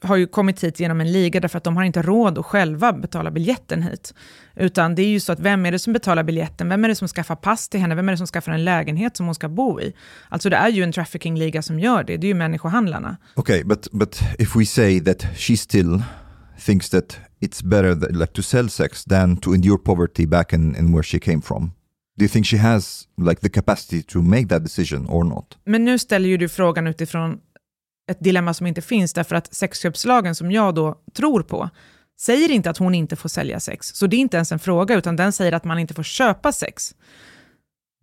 har 0.01 0.15
ju 0.15 0.27
kommit 0.27 0.63
hit 0.63 0.79
genom 0.79 1.01
en 1.01 1.11
liga 1.11 1.39
därför 1.39 1.57
att 1.57 1.63
de 1.63 1.77
har 1.77 1.83
inte 1.83 2.01
råd 2.01 2.37
att 2.37 2.45
själva 2.45 2.93
betala 2.93 3.31
biljetten 3.31 3.81
hit. 3.81 4.13
Utan 4.55 4.95
det 4.95 5.01
är 5.01 5.07
ju 5.07 5.19
så 5.19 5.31
att 5.31 5.39
vem 5.39 5.65
är 5.65 5.71
det 5.71 5.79
som 5.79 5.93
betalar 5.93 6.23
biljetten? 6.23 6.69
Vem 6.69 6.83
är 6.83 6.89
det 6.89 6.95
som 6.95 7.07
skaffar 7.07 7.35
pass 7.35 7.69
till 7.69 7.79
henne? 7.79 7.95
Vem 7.95 8.09
är 8.09 8.13
det 8.13 8.17
som 8.17 8.27
skaffar 8.27 8.51
en 8.51 8.63
lägenhet 8.63 9.17
som 9.17 9.25
hon 9.25 9.35
ska 9.35 9.49
bo 9.49 9.81
i? 9.81 9.93
Alltså 10.29 10.49
det 10.49 10.55
är 10.55 10.69
ju 10.69 10.83
en 10.83 10.91
trafficking-liga 10.91 11.61
som 11.61 11.79
gör 11.79 12.03
det. 12.03 12.17
Det 12.17 12.27
är 12.27 12.29
ju 12.29 12.33
människohandlarna. 12.33 13.17
Okay, 13.35 13.63
but 13.63 13.87
but 13.91 14.19
if 14.39 14.55
we 14.55 14.65
say 14.65 14.99
that 14.99 15.25
she 15.35 15.57
still 15.57 16.01
thinks 16.57 16.89
that 16.89 17.17
it's 17.41 17.63
better 17.63 17.95
that, 17.95 18.11
like 18.11 18.33
to 18.33 18.41
sell 18.41 18.69
sex 18.69 19.03
than 19.03 19.37
to 19.37 19.53
endure 19.53 19.77
poverty 19.77 20.25
back 20.27 20.53
in, 20.53 20.75
in 20.75 20.91
where 20.93 21.03
she 21.03 21.19
came 21.19 21.41
from, 21.41 21.71
do 22.17 22.23
you 22.23 22.29
think 22.29 22.45
she 22.45 22.57
has 22.57 23.07
like 23.17 23.41
the 23.41 23.49
capacity 23.49 24.03
to 24.03 24.21
make 24.21 24.47
that 24.47 24.63
decision 24.63 25.07
or 25.07 25.23
not? 25.23 25.57
Men 25.65 25.85
nu 25.85 25.99
ställer 25.99 26.29
ju 26.29 26.37
du 26.37 26.49
frågan 26.49 26.87
utifrån 26.87 27.39
ett 28.11 28.19
dilemma 28.19 28.53
som 28.53 28.67
inte 28.67 28.81
finns, 28.81 29.13
därför 29.13 29.35
att 29.35 29.53
sexköpslagen 29.53 30.35
som 30.35 30.51
jag 30.51 30.75
då 30.75 30.95
tror 31.13 31.41
på, 31.41 31.69
säger 32.19 32.51
inte 32.51 32.69
att 32.69 32.77
hon 32.77 32.95
inte 32.95 33.15
får 33.15 33.29
sälja 33.29 33.59
sex. 33.59 33.87
Så 33.87 34.07
det 34.07 34.15
är 34.15 34.19
inte 34.19 34.37
ens 34.37 34.51
en 34.51 34.59
fråga, 34.59 34.95
utan 34.95 35.15
den 35.15 35.31
säger 35.31 35.51
att 35.51 35.63
man 35.63 35.79
inte 35.79 35.93
får 35.93 36.03
köpa 36.03 36.51
sex. 36.51 36.95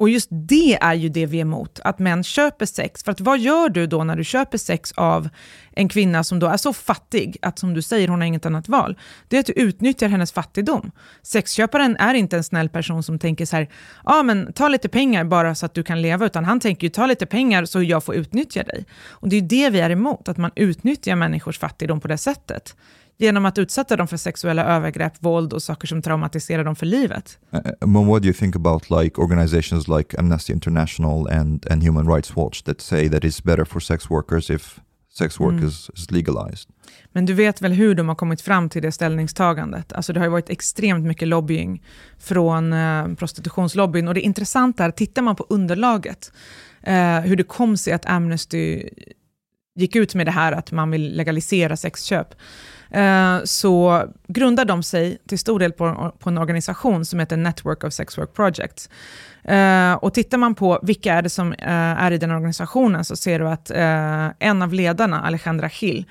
Och 0.02 0.10
just 0.10 0.28
det 0.30 0.78
är 0.80 0.94
ju 0.94 1.08
det 1.08 1.26
vi 1.26 1.36
är 1.36 1.42
emot, 1.42 1.80
att 1.84 1.98
män 1.98 2.24
köper 2.24 2.66
sex. 2.66 3.04
För 3.04 3.12
att 3.12 3.20
vad 3.20 3.38
gör 3.38 3.68
du 3.68 3.86
då 3.86 4.04
när 4.04 4.16
du 4.16 4.24
köper 4.24 4.58
sex 4.58 4.92
av 4.92 5.28
en 5.70 5.88
kvinna 5.88 6.24
som 6.24 6.38
då 6.38 6.46
är 6.46 6.56
så 6.56 6.72
fattig, 6.72 7.36
att 7.42 7.58
som 7.58 7.74
du 7.74 7.82
säger, 7.82 8.08
hon 8.08 8.20
har 8.20 8.26
inget 8.26 8.46
annat 8.46 8.68
val? 8.68 8.98
Det 9.28 9.36
är 9.36 9.40
att 9.40 9.46
du 9.46 9.52
utnyttjar 9.52 10.08
hennes 10.08 10.32
fattigdom. 10.32 10.90
Sexköparen 11.22 11.96
är 11.96 12.14
inte 12.14 12.36
en 12.36 12.44
snäll 12.44 12.68
person 12.68 13.02
som 13.02 13.18
tänker 13.18 13.46
så 13.46 13.56
här, 13.56 13.68
ja 14.04 14.18
ah, 14.18 14.22
men 14.22 14.52
ta 14.52 14.68
lite 14.68 14.88
pengar 14.88 15.24
bara 15.24 15.54
så 15.54 15.66
att 15.66 15.74
du 15.74 15.82
kan 15.82 16.02
leva, 16.02 16.26
utan 16.26 16.44
han 16.44 16.60
tänker 16.60 16.86
ju 16.86 16.90
ta 16.90 17.06
lite 17.06 17.26
pengar 17.26 17.64
så 17.64 17.82
jag 17.82 18.04
får 18.04 18.14
utnyttja 18.14 18.62
dig. 18.62 18.86
Och 19.10 19.28
det 19.28 19.36
är 19.36 19.40
ju 19.40 19.46
det 19.46 19.70
vi 19.70 19.80
är 19.80 19.90
emot, 19.90 20.28
att 20.28 20.36
man 20.36 20.50
utnyttjar 20.54 21.16
människors 21.16 21.58
fattigdom 21.58 22.00
på 22.00 22.08
det 22.08 22.18
sättet. 22.18 22.76
Genom 23.18 23.46
att 23.46 23.58
utsätta 23.58 23.96
dem 23.96 24.08
för 24.08 24.16
sexuella 24.16 24.64
övergrepp, 24.64 25.12
våld 25.20 25.52
och 25.52 25.62
saker 25.62 25.86
som 25.86 26.02
traumatiserar 26.02 26.64
dem 26.64 26.76
för 26.76 26.86
livet. 26.86 27.38
Uh, 27.54 27.86
Mom, 27.86 28.06
what 28.06 28.22
do 28.22 28.26
you 28.26 28.34
think 28.34 28.56
about 28.56 28.90
like 28.90 29.20
organizations 29.20 29.88
like 29.88 30.18
Amnesty 30.18 30.52
International 30.52 31.28
and, 31.28 31.66
and 31.70 31.82
Human 31.82 32.14
Rights 32.14 32.36
Watch 32.36 32.62
that 32.62 32.80
say 32.80 33.08
that 33.08 33.24
it's 33.24 33.44
better 33.44 33.64
for 33.64 33.80
sex 33.80 34.10
workers 34.10 34.50
if 34.50 34.80
sex 35.18 35.40
work 35.40 35.62
is, 35.62 35.90
is 35.94 36.10
legalized? 36.10 36.68
Men 37.12 37.26
du 37.26 37.32
vet 37.32 37.62
väl 37.62 37.72
hur 37.72 37.94
de 37.94 38.08
har 38.08 38.14
kommit 38.14 38.40
fram 38.40 38.68
till 38.68 38.82
det 38.82 38.92
ställningstagandet? 38.92 39.92
Alltså 39.92 40.12
det 40.12 40.20
har 40.20 40.26
ju 40.26 40.30
varit 40.30 40.50
extremt 40.50 41.04
mycket 41.04 41.28
lobbying 41.28 41.82
från 42.18 42.72
eh, 42.72 43.14
prostitutionslobbyn. 43.14 44.08
Och 44.08 44.14
det 44.14 44.20
intressanta 44.20 44.84
är, 44.84 44.90
tittar 44.90 45.22
man 45.22 45.36
på 45.36 45.46
underlaget, 45.48 46.32
eh, 46.82 47.20
hur 47.20 47.36
det 47.36 47.42
kom 47.42 47.76
sig 47.76 47.92
att 47.92 48.06
Amnesty 48.06 48.88
gick 49.74 49.96
ut 49.96 50.14
med 50.14 50.26
det 50.26 50.30
här 50.30 50.52
att 50.52 50.72
man 50.72 50.90
vill 50.90 51.16
legalisera 51.16 51.76
sexköp, 51.76 52.34
eh, 52.90 53.38
så 53.44 54.04
grundar 54.28 54.64
de 54.64 54.82
sig 54.82 55.18
till 55.28 55.38
stor 55.38 55.58
del 55.58 55.72
på, 55.72 56.14
på 56.18 56.30
en 56.30 56.38
organisation 56.38 57.04
som 57.04 57.18
heter 57.18 57.36
Network 57.36 57.84
of 57.84 57.92
Sex 57.92 58.18
Work 58.18 58.34
Projects. 58.34 58.90
Eh, 59.44 59.92
och 59.94 60.14
tittar 60.14 60.38
man 60.38 60.54
på 60.54 60.80
vilka 60.82 61.14
är 61.14 61.22
det 61.22 61.30
som 61.30 61.52
eh, 61.52 61.68
är 61.68 62.10
i 62.10 62.18
den 62.18 62.30
organisationen 62.30 63.04
så 63.04 63.16
ser 63.16 63.38
du 63.38 63.48
att 63.48 63.70
en 64.38 64.62
av 64.62 64.72
ledarna, 64.72 65.20
Alejandra 65.22 65.70
Gil, 65.80 66.04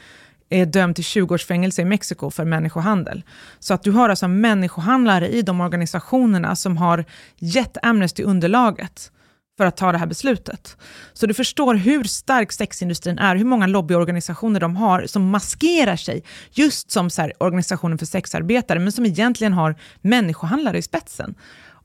är 0.50 0.66
dömd 0.66 0.96
till 0.96 1.04
20 1.04 1.36
års 1.36 1.46
fängelse 1.46 1.82
i 1.82 1.86
Mexiko 1.86 2.30
för 2.32 2.46
människohandel. 2.46 3.24
Så 3.60 3.74
att 3.74 3.84
du 3.84 3.92
har 3.92 4.10
alltså 4.10 4.28
människohandlare 4.28 5.30
i 5.30 5.42
de 5.42 5.62
organisationerna 5.62 6.56
som 6.56 6.78
har 6.78 7.06
gett 7.40 7.78
Amnesty 7.82 8.24
underlaget 8.24 9.12
för 9.62 9.66
att 9.66 9.78
ta 9.78 9.92
det 9.92 9.98
här 9.98 10.06
beslutet. 10.06 10.78
Så 11.14 11.26
du 11.26 11.34
förstår 11.34 11.76
hur 11.76 12.04
stark 12.04 12.52
sexindustrin 12.52 13.18
är, 13.18 13.36
hur 13.36 13.46
många 13.46 13.68
lobbyorganisationer 13.68 14.60
de 14.60 14.76
har 14.76 15.06
som 15.08 15.30
maskerar 15.30 15.96
sig 15.96 16.24
just 16.52 16.92
som 16.92 17.10
så 17.10 17.22
här, 17.22 17.34
organisationen 17.40 17.98
för 17.98 18.06
sexarbetare, 18.06 18.80
men 18.80 18.92
som 18.92 19.06
egentligen 19.06 19.54
har 19.54 19.76
människohandlare 20.02 20.78
i 20.78 20.82
spetsen. 20.82 21.36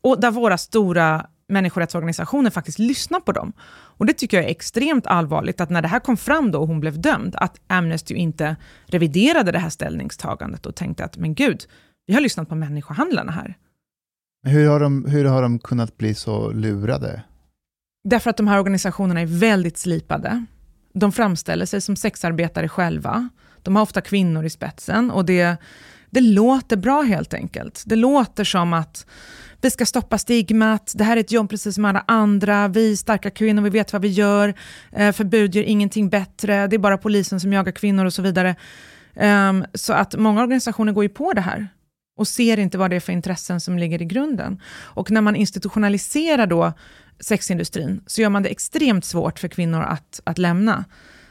Och 0.02 0.20
där 0.20 0.30
våra 0.30 0.58
stora 0.58 1.26
människorättsorganisationer 1.48 2.50
faktiskt 2.50 2.78
lyssnar 2.78 3.20
på 3.20 3.32
dem. 3.32 3.52
Och 3.98 4.06
det 4.06 4.12
tycker 4.12 4.36
jag 4.36 4.46
är 4.46 4.50
extremt 4.50 5.06
allvarligt, 5.06 5.60
att 5.60 5.70
när 5.70 5.82
det 5.82 5.88
här 5.88 6.00
kom 6.00 6.16
fram 6.16 6.50
då 6.50 6.60
och 6.60 6.68
hon 6.68 6.80
blev 6.80 7.00
dömd, 7.00 7.36
att 7.36 7.60
Amnesty 7.66 8.14
inte 8.14 8.56
reviderade 8.86 9.52
det 9.52 9.58
här 9.58 9.70
ställningstagandet 9.70 10.66
och 10.66 10.74
tänkte 10.74 11.04
att 11.04 11.16
men 11.16 11.34
gud, 11.34 11.64
vi 12.06 12.14
har 12.14 12.20
lyssnat 12.20 12.48
på 12.48 12.54
människohandlarna 12.54 13.32
här. 13.32 13.54
Hur 14.46 14.68
har, 14.68 14.80
de, 14.80 15.04
hur 15.04 15.24
har 15.24 15.42
de 15.42 15.58
kunnat 15.58 15.96
bli 15.96 16.14
så 16.14 16.50
lurade? 16.50 17.22
Därför 18.08 18.30
att 18.30 18.36
de 18.36 18.48
här 18.48 18.58
organisationerna 18.58 19.20
är 19.20 19.26
väldigt 19.26 19.78
slipade. 19.78 20.44
De 20.92 21.12
framställer 21.12 21.66
sig 21.66 21.80
som 21.80 21.96
sexarbetare 21.96 22.68
själva. 22.68 23.28
De 23.62 23.76
har 23.76 23.82
ofta 23.82 24.00
kvinnor 24.00 24.44
i 24.44 24.50
spetsen 24.50 25.10
och 25.10 25.24
det, 25.24 25.56
det 26.10 26.20
låter 26.20 26.76
bra 26.76 27.02
helt 27.02 27.34
enkelt. 27.34 27.82
Det 27.86 27.96
låter 27.96 28.44
som 28.44 28.72
att 28.72 29.06
vi 29.60 29.70
ska 29.70 29.86
stoppa 29.86 30.18
stigmat, 30.18 30.92
det 30.96 31.04
här 31.04 31.16
är 31.16 31.20
ett 31.20 31.32
jobb 31.32 31.50
precis 31.50 31.74
som 31.74 31.84
alla 31.84 32.04
andra, 32.06 32.68
vi 32.68 32.92
är 32.92 32.96
starka 32.96 33.30
kvinnor, 33.30 33.62
vi 33.62 33.70
vet 33.70 33.92
vad 33.92 34.02
vi 34.02 34.08
gör, 34.08 34.54
eh, 34.92 35.12
förbud 35.12 35.54
gör 35.54 35.62
ingenting 35.62 36.08
bättre, 36.08 36.66
det 36.66 36.76
är 36.76 36.78
bara 36.78 36.98
polisen 36.98 37.40
som 37.40 37.52
jagar 37.52 37.72
kvinnor 37.72 38.04
och 38.04 38.12
så 38.12 38.22
vidare. 38.22 38.56
Um, 39.14 39.64
så 39.74 39.92
att 39.92 40.14
många 40.14 40.42
organisationer 40.42 40.92
går 40.92 41.04
ju 41.04 41.08
på 41.08 41.32
det 41.32 41.40
här 41.40 41.68
och 42.16 42.28
ser 42.28 42.58
inte 42.58 42.78
vad 42.78 42.90
det 42.90 42.96
är 42.96 43.00
för 43.00 43.12
intressen 43.12 43.60
som 43.60 43.78
ligger 43.78 44.02
i 44.02 44.04
grunden. 44.04 44.60
Och 44.82 45.10
när 45.10 45.20
man 45.20 45.36
institutionaliserar 45.36 46.46
då 46.46 46.72
sexindustrin 47.20 48.00
så 48.06 48.20
gör 48.20 48.28
man 48.28 48.42
det 48.42 48.48
extremt 48.48 49.04
svårt 49.04 49.38
för 49.38 49.48
kvinnor 49.48 49.82
att, 49.82 50.20
att 50.24 50.38
lämna. 50.38 50.84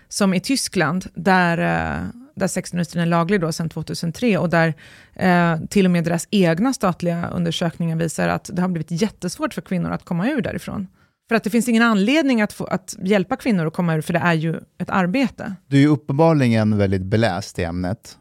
Som 0.08 0.34
i 0.34 0.40
Tyskland, 0.40 1.06
där, 1.14 1.58
eh, 1.58 2.08
där 2.36 2.48
sexindustrin 2.48 3.02
är 3.02 3.06
laglig 3.06 3.42
då 3.42 3.52
sedan 3.52 3.70
2003 3.70 4.38
och 4.38 4.50
där 4.50 4.74
eh, 5.14 5.60
till 5.70 5.86
och 5.86 5.92
med 5.92 6.04
deras 6.04 6.28
egna 6.32 6.74
statliga 6.74 7.28
undersökningar 7.28 7.96
visar 7.96 8.28
att 8.28 8.50
det 8.54 8.62
har 8.62 8.70
blivit 8.70 9.02
jättesvårt 9.02 9.54
för 9.54 9.62
kvinnor 9.62 9.92
att 9.92 10.06
komma 10.06 10.30
ur 10.30 10.42
därifrån. 10.42 10.88
För 11.30 11.36
att 11.36 11.44
det 11.44 11.50
finns 11.50 11.68
ingen 11.68 11.84
anledning 11.84 12.42
att, 12.42 12.54
få, 12.54 12.66
att 12.66 12.96
hjälpa 13.00 13.36
kvinnor 13.36 13.66
att 13.66 13.74
komma 13.74 13.96
ur, 13.96 14.02
för 14.02 14.14
det 14.14 14.20
är 14.20 14.34
ju 14.34 14.60
ett 14.78 14.90
arbete. 14.90 15.56
Du 15.68 15.78
är 15.78 15.82
ju 15.82 15.88
uppenbarligen 15.88 16.78
väldigt 16.78 17.02
beläst 17.02 17.60
i 17.60 17.64
ämnet. 17.64 18.18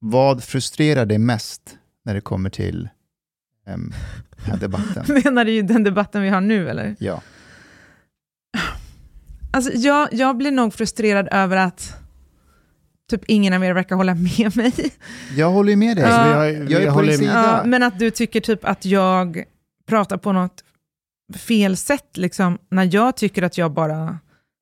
Vad 0.00 0.44
frustrerar 0.44 1.06
dig 1.06 1.18
mest 1.18 1.78
när 2.04 2.14
det 2.14 2.20
kommer 2.20 2.50
till 2.50 2.88
um, 3.66 3.92
den 4.36 4.44
här 4.50 4.56
debatten? 4.56 5.04
Menar 5.24 5.44
du 5.44 5.62
den 5.62 5.84
debatten 5.84 6.22
vi 6.22 6.28
har 6.28 6.40
nu 6.40 6.68
eller? 6.68 6.96
Ja. 6.98 7.22
Alltså, 9.50 9.72
jag, 9.74 10.08
jag 10.12 10.36
blir 10.36 10.50
nog 10.50 10.74
frustrerad 10.74 11.28
över 11.32 11.56
att 11.56 11.94
typ 13.10 13.22
ingen 13.26 13.52
av 13.52 13.64
er 13.64 13.72
verkar 13.72 13.96
hålla 13.96 14.14
med 14.14 14.56
mig. 14.56 14.72
Jag 15.36 15.50
håller 15.50 15.70
ju 15.70 15.76
med 15.76 15.96
dig. 15.96 16.04
Ja. 16.04 16.34
Har- 16.34 16.44
jag 16.46 16.64
vi 16.64 16.74
är 16.74 16.92
på 16.92 17.02
din 17.02 17.18
sida. 17.18 17.32
Ja, 17.32 17.64
men 17.68 17.82
att 17.82 17.98
du 17.98 18.10
tycker 18.10 18.40
typ 18.40 18.64
att 18.64 18.84
jag 18.84 19.44
pratar 19.88 20.16
på 20.16 20.32
något 20.32 20.64
fel 21.36 21.76
sätt 21.76 22.16
liksom, 22.16 22.58
när 22.70 22.94
jag 22.94 23.16
tycker 23.16 23.42
att 23.42 23.58
jag 23.58 23.72
bara 23.72 24.18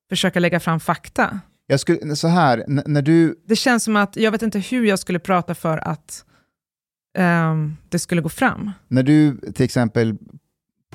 försöker 0.09 0.39
lägga 0.39 0.59
fram 0.59 0.79
fakta. 0.79 1.39
Jag 1.67 1.79
skulle, 1.79 2.15
så 2.15 2.27
här, 2.27 2.63
när 2.67 3.01
du, 3.01 3.35
Det 3.45 3.55
känns 3.55 3.83
som 3.83 3.95
att 3.95 4.15
jag 4.15 4.31
vet 4.31 4.41
inte 4.41 4.59
hur 4.59 4.85
jag 4.85 4.99
skulle 4.99 5.19
prata 5.19 5.55
för 5.55 5.77
att 5.77 6.25
ehm, 7.17 7.75
det 7.89 7.99
skulle 7.99 8.21
gå 8.21 8.29
fram. 8.29 8.71
när 8.87 9.03
du 9.03 9.37
till 9.53 9.65
exempel 9.65 10.15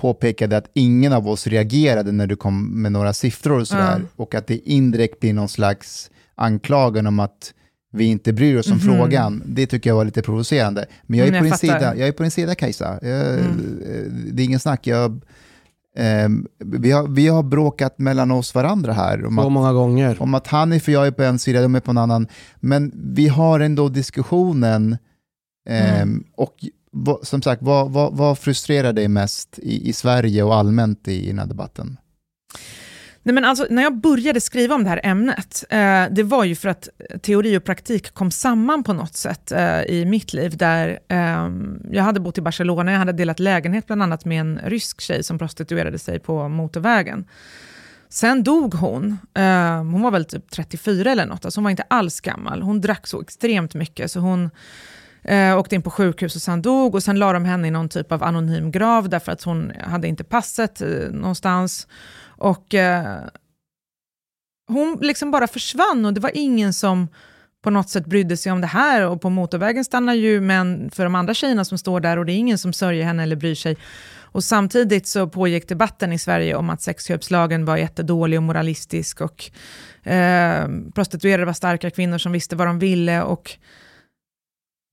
påpekade 0.01 0.57
att 0.57 0.71
ingen 0.75 1.13
av 1.13 1.29
oss 1.29 1.47
reagerade 1.47 2.13
när 2.13 2.27
du 2.27 2.37
kom 2.37 2.83
med 2.83 2.93
några 2.93 3.13
siffror 3.13 3.61
och 3.61 3.69
sådär, 3.69 3.99
Ja. 4.01 4.07
och 4.17 4.35
att 4.35 4.47
det 4.47 4.57
indirekt 4.71 5.21
blir 5.21 5.33
någon 5.35 5.49
slags 5.49 6.11
anklagan 6.35 7.07
om 7.07 7.21
att 7.21 7.55
vi 7.93 8.05
inte 8.05 8.33
bryr 8.33 8.57
oss 8.59 8.67
om 8.71 8.73
Mhm. 8.77 8.81
frågan, 8.97 9.43
det 9.47 9.67
tycker 9.67 9.91
jag 9.91 9.95
var 9.97 10.05
lite 10.05 10.23
provocerande. 10.23 10.87
Men 11.03 11.19
jag 11.19 11.29
är, 11.29 11.33
Men 11.33 11.41
på, 11.41 11.47
jag 11.47 11.53
din 11.61 11.71
fattar. 11.71 11.79
sida, 11.81 11.97
jag 11.97 12.09
är 12.09 12.13
på 12.13 12.23
din 12.23 12.31
sida 12.31 12.55
Kajsa. 12.55 12.99
Jag, 13.03 13.35
Mm. 13.35 13.83
eh, 13.87 14.13
Det 14.33 14.43
är 14.43 14.45
ingen 14.45 14.61
snack. 14.61 14.87
Jag, 14.87 15.21
ehm, 15.97 16.47
vi, 16.59 16.91
har, 16.93 17.09
vi 17.09 17.29
har 17.29 17.43
bråkat 17.43 17.99
mellan 17.99 18.31
oss 18.31 18.55
varandra 18.55 18.93
här 18.93 19.27
om 19.27 19.37
Så 19.37 19.43
att, 19.47 19.53
många 19.53 19.73
gånger. 19.73 20.23
om 20.23 20.35
att 20.35 20.47
Hanif 20.47 20.89
och 20.89 20.95
jag 20.95 21.07
är 21.07 21.11
på 21.11 21.23
en 21.23 21.39
sida, 21.39 21.63
de 21.63 21.75
är 21.75 21.81
på 21.81 21.91
en 21.91 21.99
annan. 21.99 22.27
Men 22.57 22.93
vi 22.95 23.29
har 23.29 23.61
ändå 23.61 23.89
diskussionen. 23.89 24.97
Ehm, 25.67 26.03
Mm. 26.03 26.25
Och 26.35 26.55
som 27.23 27.43
sagt, 27.43 27.63
vad, 27.63 27.91
vad, 27.91 28.17
vad 28.17 28.39
frustrerar 28.39 28.93
dig 28.93 29.09
mest 29.09 29.59
i, 29.59 29.89
i 29.89 29.93
Sverige 29.93 30.43
och 30.43 30.55
allmänt 30.55 31.09
i, 31.09 31.25
i 31.25 31.27
den 31.27 31.39
här 31.39 31.47
debatten? 31.47 31.97
Nej, 33.23 33.35
men 33.35 33.45
alltså, 33.45 33.67
när 33.71 33.83
jag 33.83 33.97
började 33.97 34.41
skriva 34.41 34.75
om 34.75 34.85
det 34.85 34.91
här 34.91 35.01
ämnet, 35.03 35.65
eh, 35.71 36.05
det 36.11 36.23
var 36.23 36.45
ju 36.45 36.55
för 36.57 36.69
att 36.69 36.89
teori 37.23 37.59
och 37.59 37.65
praktik 37.65 38.15
kom 38.15 38.31
samman 38.31 38.83
på 38.83 38.93
något 38.93 39.17
sätt 39.17 39.53
eh, 39.53 39.83
i 39.83 40.05
mitt 40.05 40.33
liv. 40.33 40.57
Där 40.57 40.99
eh, 41.09 41.51
Jag 41.91 42.03
hade 42.03 42.21
bott 42.21 42.39
i 42.39 42.41
Barcelona, 42.41 42.93
jag 42.93 42.99
hade 42.99 43.13
delat 43.13 43.41
lägenhet 43.41 43.87
bland 43.87 44.03
annat 44.03 44.25
med 44.25 44.41
en 44.41 44.61
rysk 44.65 45.01
tjej 45.01 45.23
som 45.23 45.39
prostituerade 45.39 45.99
sig 45.99 46.19
på 46.19 46.49
motorvägen. 46.49 47.25
Sen 48.09 48.43
dog 48.43 48.75
hon. 48.75 49.19
Eh, 49.35 49.77
hon 49.77 50.03
var 50.03 50.11
väl 50.11 50.25
typ 50.25 50.51
34 50.51 51.13
eller 51.13 51.27
något, 51.27 51.45
alltså 51.45 51.59
hon 51.59 51.65
var 51.65 51.71
inte 51.71 51.85
alls 51.91 52.21
gammal. 52.21 52.63
Hon 52.63 52.81
drack 52.81 53.07
så 53.07 53.21
extremt 53.21 53.75
mycket, 53.75 54.11
så 54.11 54.21
hon 54.21 54.51
eh, 55.27 55.59
åkte 55.59 55.75
in 55.75 55.83
på 55.83 55.91
sjukhus 55.91 56.37
och 56.37 56.43
sen 56.43 56.63
dog. 56.63 56.95
Och 56.95 57.03
sen 57.03 57.19
la 57.19 57.33
de 57.33 57.45
henne 57.45 57.69
i 57.69 57.71
någon 57.71 57.89
typ 57.89 58.13
av 58.13 58.23
anonym 58.23 58.71
grav, 58.71 59.09
därför 59.09 59.33
att 59.33 59.43
hon 59.43 59.73
hade 59.81 60.09
inte 60.09 60.25
passet 60.25 60.81
eh, 60.81 60.89
någonstans. 61.11 61.87
Och 62.27 62.75
eh, 62.75 63.19
hon 64.69 64.99
liksom 65.01 65.31
bara 65.31 65.47
försvann 65.47 66.05
och 66.05 66.15
det 66.15 66.21
var 66.21 66.31
ingen 66.35 66.73
som 66.73 67.09
på 67.63 67.71
något 67.71 67.91
sätt 67.91 68.07
brydde 68.07 68.37
sig 68.37 68.53
om 68.53 68.61
det 68.61 68.67
här. 68.67 69.07
Och 69.07 69.21
på 69.21 69.31
motorvägen 69.31 69.85
stannar 69.85 70.15
ju 70.15 70.41
män 70.41 70.91
för 70.91 71.05
de 71.05 71.15
andra 71.15 71.35
tjejerna 71.35 71.65
som 71.65 71.79
står 71.79 72.01
där 72.01 72.17
och 72.17 72.27
det 72.27 72.33
är 72.33 72.37
ingen 72.37 72.59
som 72.59 72.73
sörjer 72.73 73.05
henne 73.05 73.23
eller 73.23 73.37
bryr 73.37 73.55
sig. 73.55 73.77
Och 74.21 74.45
samtidigt 74.45 75.07
så 75.07 75.29
pågick 75.29 75.69
debatten 75.69 76.13
i 76.13 76.19
Sverige 76.19 76.55
om 76.55 76.71
att 76.71 76.83
sexköpslagen 76.83 77.65
var 77.65 77.77
jättedålig 77.77 78.39
och 78.39 78.43
moralistisk 78.43 79.21
och 79.21 79.51
eh, 80.11 80.69
prostituerade 80.95 81.45
var 81.45 81.53
starka 81.53 81.91
kvinnor 81.91 82.19
som 82.19 82.33
visste 82.33 82.57
vad 82.57 82.67
de 82.67 82.79
ville. 82.79 83.23
Och 83.23 83.59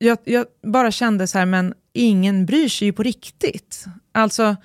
jag, 0.04 0.18
jag 0.24 0.46
bara 0.64 0.92
kände 0.92 1.28
så 1.28 1.38
här, 1.38 1.46
men 1.46 1.74
ingen 1.94 2.46
bryr 2.46 2.70
sig 2.70 2.86
ju 2.86 2.94
på 2.94 3.04
riktigt. 3.04 3.86
Alltså, 4.12 4.56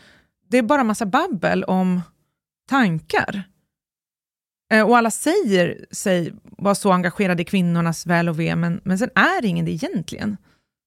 det 0.49 0.59
är 0.59 0.62
bara 0.62 0.84
massa 0.84 1.07
babbel 1.07 1.64
om 1.64 2.01
tankar. 2.68 3.43
Eh, 4.72 4.82
och 4.82 4.97
alla 4.97 5.11
säger 5.11 5.86
sig 5.91 6.32
vara 6.43 6.74
så 6.74 6.93
engagerade 6.93 7.43
i 7.43 7.45
kvinnornas 7.45 8.07
väl 8.07 8.28
och 8.28 8.41
ve, 8.41 8.57
men, 8.57 8.80
men 8.84 8.99
sen 8.99 9.11
är 9.14 9.45
ingen 9.45 9.64
det 9.64 9.70
egentligen. 9.70 10.36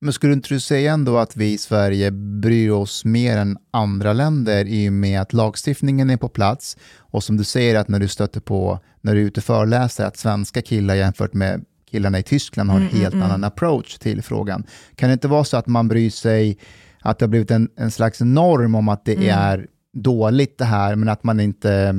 Men 0.02 0.14
skulle 0.14 0.34
inte 0.34 0.54
du 0.54 0.60
säga 0.60 0.94
ändå 0.94 1.18
att 1.18 1.36
vi 1.36 1.54
i 1.54 1.58
Sverige 1.58 2.12
bryr 2.12 2.70
oss 2.70 3.06
mer 3.06 3.38
än 3.38 3.58
andra 3.72 4.14
länder 4.14 4.66
i 4.66 4.90
och 4.90 4.94
med 4.94 5.22
att 5.22 5.34
lagstiftningen 5.34 6.10
är 6.10 6.18
på 6.18 6.30
plats 6.30 6.78
och 6.98 7.24
som 7.24 7.38
du 7.38 7.44
säger 7.44 7.76
att 7.76 7.88
när 7.88 8.00
du 8.00 8.08
stöter 8.08 8.40
på, 8.40 8.80
när 9.02 9.16
du 9.16 9.22
är 9.22 9.26
ute 9.26 9.40
och 9.40 9.44
föreläser, 9.44 10.06
att 10.06 10.18
svenska 10.18 10.62
killar 10.62 10.96
jämfört 10.96 11.34
med 11.34 11.66
killarna 11.92 12.20
i 12.20 12.24
Tyskland 12.24 12.70
har 12.70 12.78
en 12.78 12.82
Mm, 12.82 12.92
mm, 12.94 13.02
helt 13.04 13.14
mm. 13.14 13.26
annan 13.26 13.44
approach 13.44 13.98
till 13.98 14.22
frågan. 14.22 14.64
Kan 14.96 15.10
det 15.10 15.14
inte 15.14 15.28
vara 15.28 15.44
så 15.44 15.58
att 15.58 15.68
man 15.68 15.88
bryr 15.88 16.10
sig, 16.10 16.58
att 17.02 17.20
det 17.20 17.26
har 17.26 17.30
blivit 17.30 17.52
en, 17.52 17.70
en 17.76 17.92
slags 17.92 18.20
norm 18.22 18.76
om 18.76 18.90
att 18.90 19.06
det 19.06 19.16
Mm. 19.16 19.30
är 19.30 19.68
dåligt 19.94 20.58
det 20.58 20.66
här, 20.66 20.96
men 20.96 21.10
att 21.10 21.24
man 21.24 21.40
inte, 21.40 21.94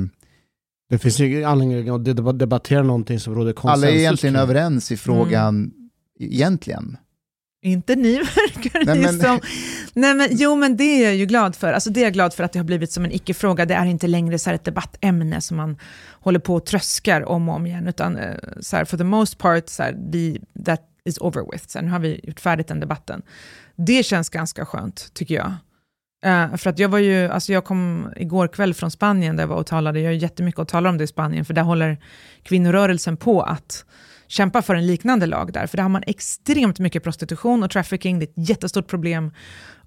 Det 0.89 0.97
finns 0.97 1.19
ju 1.19 1.43
anledning 1.43 1.89
att 1.89 2.01
deb- 2.01 2.33
debattera 2.37 2.83
någonting 2.83 3.19
som 3.19 3.35
råder 3.35 3.53
konsensus 3.53 3.83
alla 3.83 3.95
är 3.95 3.99
egentligen 3.99 4.35
överens 4.35 4.91
i 4.91 4.97
frågan 4.97 5.71
egentligen. 6.19 6.97
Inte 7.65 7.95
ni 7.95 8.17
verkar 8.17 8.85
Nej, 8.85 8.97
det 8.97 9.01
men- 9.01 9.19
som. 9.19 9.39
Nej, 9.93 10.13
men, 10.13 10.27
jo, 10.31 10.55
men 10.55 10.77
det 10.77 10.83
är 10.83 11.03
jag 11.03 11.15
ju 11.15 11.25
glad 11.25 11.55
för. 11.55 11.73
Alltså, 11.73 11.89
det 11.89 11.99
är 11.99 12.03
jag 12.03 12.13
glad 12.13 12.33
för 12.33 12.43
att 12.43 12.53
det 12.53 12.59
har 12.59 12.63
blivit 12.63 12.91
som 12.91 13.05
en 13.05 13.11
icke-fråga. 13.11 13.65
Det 13.65 13.73
är 13.73 13.85
inte 13.85 14.07
längre 14.07 14.39
så 14.39 14.49
här 14.49 14.55
ett 14.55 14.63
debattämne 14.63 15.41
som 15.41 15.57
man 15.57 15.77
håller 16.11 16.39
på 16.39 16.55
och 16.55 16.65
tröskar 16.65 17.29
om 17.29 17.49
och 17.49 17.55
om 17.55 17.65
igen, 17.65 17.87
utan 17.87 18.17
eh, 18.17 18.35
så 18.61 18.75
här, 18.77 18.85
for 18.85 18.97
the 18.97 19.03
most 19.03 19.37
part, 19.37 19.69
så 19.69 19.83
här, 19.83 19.95
vi, 20.11 20.41
that 20.65 20.81
is 21.05 21.17
over 21.17 21.51
with. 21.51 21.67
Så 21.67 21.77
här, 21.79 21.85
nu 21.85 21.91
har 21.91 21.99
vi 21.99 22.19
gjort 22.23 22.39
färdigt 22.39 22.67
den 22.67 22.79
debatten. 22.79 23.21
Det 23.75 24.03
känns 24.05 24.29
ganska 24.29 24.65
skönt, 24.65 25.13
tycker 25.13 25.35
jag. 25.35 25.53
Eh, 26.25 26.55
för 26.55 26.69
att 26.69 26.79
jag 26.79 26.89
var 26.89 26.99
ju, 26.99 27.27
alltså 27.27 27.53
jag 27.53 27.65
kom 27.65 28.09
igår 28.15 28.47
kväll 28.47 28.73
från 28.73 28.91
Spanien 28.91 29.35
där 29.35 29.43
jag 29.43 29.47
var 29.47 29.55
och 29.57 29.65
talade, 29.67 29.99
jag 29.99 30.07
har 30.09 30.13
jättemycket 30.13 30.59
att 30.59 30.67
tala 30.67 30.89
om 30.89 30.97
det 30.97 31.03
i 31.03 31.07
Spanien, 31.07 31.45
för 31.45 31.53
där 31.53 31.61
håller 31.61 31.97
kvinnorörelsen 32.43 33.17
på 33.17 33.41
att 33.41 33.85
kämpa 34.27 34.61
för 34.61 34.75
en 34.75 34.87
liknande 34.87 35.25
lag 35.25 35.53
där, 35.53 35.67
för 35.67 35.77
där 35.77 35.83
har 35.83 35.89
man 35.89 36.03
extremt 36.07 36.79
mycket 36.79 37.03
prostitution 37.03 37.63
och 37.63 37.71
trafficking, 37.71 38.19
det 38.19 38.25
är 38.25 38.41
ett 38.41 38.49
jättestort 38.49 38.87
problem. 38.87 39.31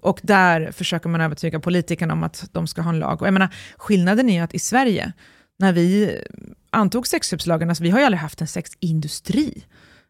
Och 0.01 0.19
där 0.23 0.71
försöker 0.71 1.09
man 1.09 1.21
övertyga 1.21 1.59
politikerna 1.59 2.13
om 2.13 2.23
att 2.23 2.49
de 2.51 2.67
ska 2.67 2.81
ha 2.81 2.89
en 2.89 2.99
lag. 2.99 3.21
Och 3.21 3.27
jag 3.27 3.33
menar, 3.33 3.49
skillnaden 3.77 4.29
är 4.29 4.33
ju 4.33 4.39
att 4.39 4.55
i 4.55 4.59
Sverige, 4.59 5.11
när 5.59 5.73
vi 5.73 6.17
antog 6.69 7.07
sexköpslagen, 7.07 7.69
alltså 7.69 7.83
vi 7.83 7.89
har 7.89 7.99
ju 7.99 8.05
aldrig 8.05 8.19
haft 8.19 8.41
en 8.41 8.47
sexindustri. 8.47 9.63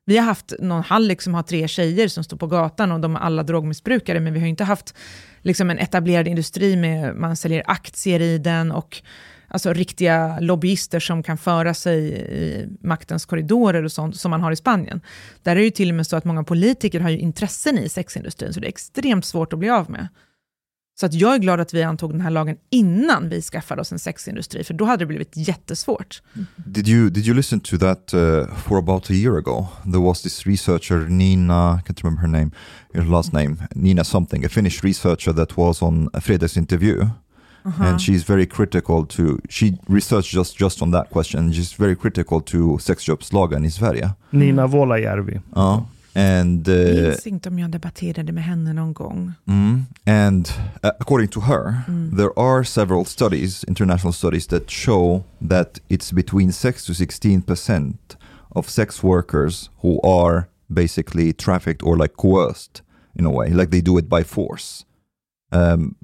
Vi 0.05 0.17
har 0.17 0.25
haft 0.25 0.53
någon 0.59 0.84
hallick 0.84 1.21
som 1.21 1.34
har 1.34 1.43
tre 1.43 1.67
tjejer 1.67 2.07
som 2.07 2.23
står 2.23 2.38
på 2.38 2.47
gatan 2.47 2.91
och 2.91 2.99
de 2.99 3.15
är 3.15 3.19
alla 3.19 3.43
drogmissbrukare, 3.43 4.19
men 4.19 4.34
vi 4.34 4.39
har 4.39 4.47
inte 4.47 4.63
haft 4.63 4.95
liksom 5.41 5.69
en 5.69 5.80
etablerad 5.80 6.28
industri 6.28 6.75
med 6.75 7.15
man 7.15 7.36
säljer 7.36 7.63
aktier 7.65 8.19
i 8.19 8.38
den 8.38 8.71
och 8.71 9.01
alltså 9.47 9.73
riktiga 9.73 10.39
lobbyister 10.39 10.99
som 10.99 11.23
kan 11.23 11.37
föra 11.37 11.73
sig 11.73 12.11
i 12.13 12.67
maktens 12.81 13.25
korridorer 13.25 13.83
och 13.83 13.91
sånt 13.91 14.15
som 14.15 14.31
man 14.31 14.41
har 14.41 14.51
i 14.51 14.55
Spanien. 14.55 15.01
Där 15.43 15.51
är 15.51 15.55
det 15.55 15.63
ju 15.63 15.71
till 15.71 15.89
och 15.89 15.95
med 15.95 16.07
så 16.07 16.15
att 16.15 16.25
många 16.25 16.43
politiker 16.43 16.99
har 16.99 17.09
ju 17.09 17.19
intressen 17.19 17.77
i 17.77 17.89
sexindustrin, 17.89 18.53
så 18.53 18.59
det 18.59 18.67
är 18.67 18.69
extremt 18.69 19.25
svårt 19.25 19.53
att 19.53 19.59
bli 19.59 19.69
av 19.69 19.91
med. 19.91 20.07
Så 20.99 21.05
att 21.05 21.13
jag 21.13 21.33
är 21.33 21.37
glad 21.37 21.59
att 21.59 21.73
vi 21.73 21.83
antog 21.83 22.11
den 22.11 22.21
här 22.21 22.29
lagen 22.29 22.57
innan 22.69 23.29
vi 23.29 23.41
skaffade 23.41 23.81
oss 23.81 23.91
en 23.91 23.99
sexindustri, 23.99 24.63
för 24.63 24.73
då 24.73 24.85
hade 24.85 25.01
det 25.01 25.05
blivit 25.05 25.31
jättesvårt. 25.35 26.21
Did 26.55 26.87
you 26.87 27.09
did 27.09 27.27
you 27.27 27.35
listen 27.35 27.59
to 27.59 27.77
that 27.77 28.13
uh, 28.13 28.55
for 28.55 28.77
about 28.77 29.09
a 29.09 29.13
year 29.13 29.37
ago? 29.37 29.67
There 29.83 30.01
was 30.01 30.21
this 30.21 30.45
researcher 30.45 31.07
Nina, 31.09 31.75
I 31.75 31.81
can't 31.81 32.03
remember 32.03 32.21
her 32.21 32.27
name, 32.27 32.51
her 32.93 33.03
last 33.03 33.33
name, 33.33 33.55
Nina 33.75 34.03
something, 34.03 34.45
a 34.45 34.49
Finnish 34.49 34.83
researcher 34.83 35.33
that 35.33 35.57
was 35.57 35.82
on 35.82 36.09
a 36.13 36.19
Fredags 36.19 36.57
interview, 37.67 37.85
and 37.91 38.01
she's 38.01 38.23
very 38.29 38.45
critical 38.45 39.05
to. 39.05 39.37
She 39.49 39.77
researched 39.87 40.31
just 40.33 40.57
just 40.57 40.81
on 40.81 40.91
that 40.91 41.09
question. 41.09 41.53
She's 41.53 41.73
very 41.79 41.95
critical 41.95 42.41
to 42.41 42.77
sexköpslagen 42.79 43.65
i 43.65 43.69
Sverige. 43.71 44.09
Nina 44.31 44.67
Vuolajärvi. 44.67 45.39
Uh, 45.55 45.79
and 46.15 46.67
Jag 46.67 46.87
uh, 46.97 47.01
minns 47.03 47.27
inte 47.27 47.49
om 47.49 47.59
jag 47.59 47.69
debatterade 47.69 48.31
med 48.31 48.43
henne 48.43 48.73
någon 48.73 48.93
gång. 48.93 49.33
Mm. 49.45 49.85
And 50.05 50.47
uh, 50.83 50.89
according 50.99 51.27
to 51.29 51.41
her, 51.41 51.73
Mm. 51.87 52.17
there 52.17 52.31
are 52.39 52.63
several 52.63 53.05
studies, 53.05 53.63
international 53.63 54.13
studies, 54.13 54.47
that 54.47 54.69
show 54.69 55.23
that 55.49 55.79
it's 55.89 56.11
between 56.15 56.51
6 56.51 56.85
to 56.85 56.93
16 56.93 57.41
percent 57.41 58.17
of 58.49 58.69
sex 58.69 59.03
workers 59.03 59.69
who 59.81 59.99
are 60.03 60.43
basically 60.67 61.33
trafficked 61.33 61.83
or 61.83 61.97
like 61.97 62.13
coerced 62.17 62.81
in 63.15 63.25
a 63.25 63.29
way, 63.29 63.49
like 63.49 63.69
they 63.71 63.81
do 63.81 63.97
it 63.99 64.09
by 64.09 64.23
force. 64.23 64.85
Um, 65.51 65.95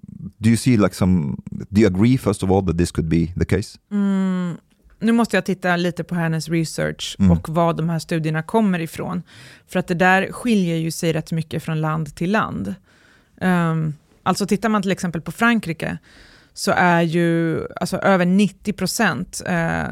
do 0.44 0.49
you 0.49 0.57
see 0.57 0.78
like 0.78 0.95
some? 0.95 1.38
Do 1.70 1.82
you 1.82 1.88
agree 1.88 2.18
first 2.18 2.44
of 2.44 2.52
all 2.52 2.65
that 2.65 2.78
this 2.78 2.91
could 2.91 3.10
be 3.10 3.28
the 3.40 3.45
case? 3.45 3.80
Mm, 3.91 4.57
nu 4.99 5.11
måste 5.11 5.38
jag 5.38 5.45
titta 5.45 5.76
lite 5.76 6.03
på 6.03 6.15
hennes 6.15 6.49
research 6.49 7.15
Mm. 7.20 7.32
och 7.32 7.49
var 7.49 7.74
de 7.74 7.90
här 7.90 7.99
studierna 7.99 8.44
kommer 8.44 8.80
ifrån. 8.80 9.24
För 9.68 9.80
att 9.80 9.88
det 9.88 9.94
där 9.94 10.32
skiljer 10.32 10.76
ju 10.76 10.91
sig 10.91 11.14
rätt 11.14 11.32
mycket 11.32 11.64
från 11.64 11.82
land 11.82 12.15
till 12.15 12.32
land. 12.32 12.76
Um, 13.41 13.94
alltså 14.24 14.45
tittar 14.45 14.70
man 14.70 14.82
till 14.82 14.91
exempel 14.91 15.22
på 15.22 15.32
Frankrike 15.32 15.98
så 16.54 16.72
är 16.72 17.02
ju 17.02 17.62
alltså 17.76 17.98
över 17.98 18.26
90 18.26 18.74
procent 18.74 19.42
eh, 19.46 19.86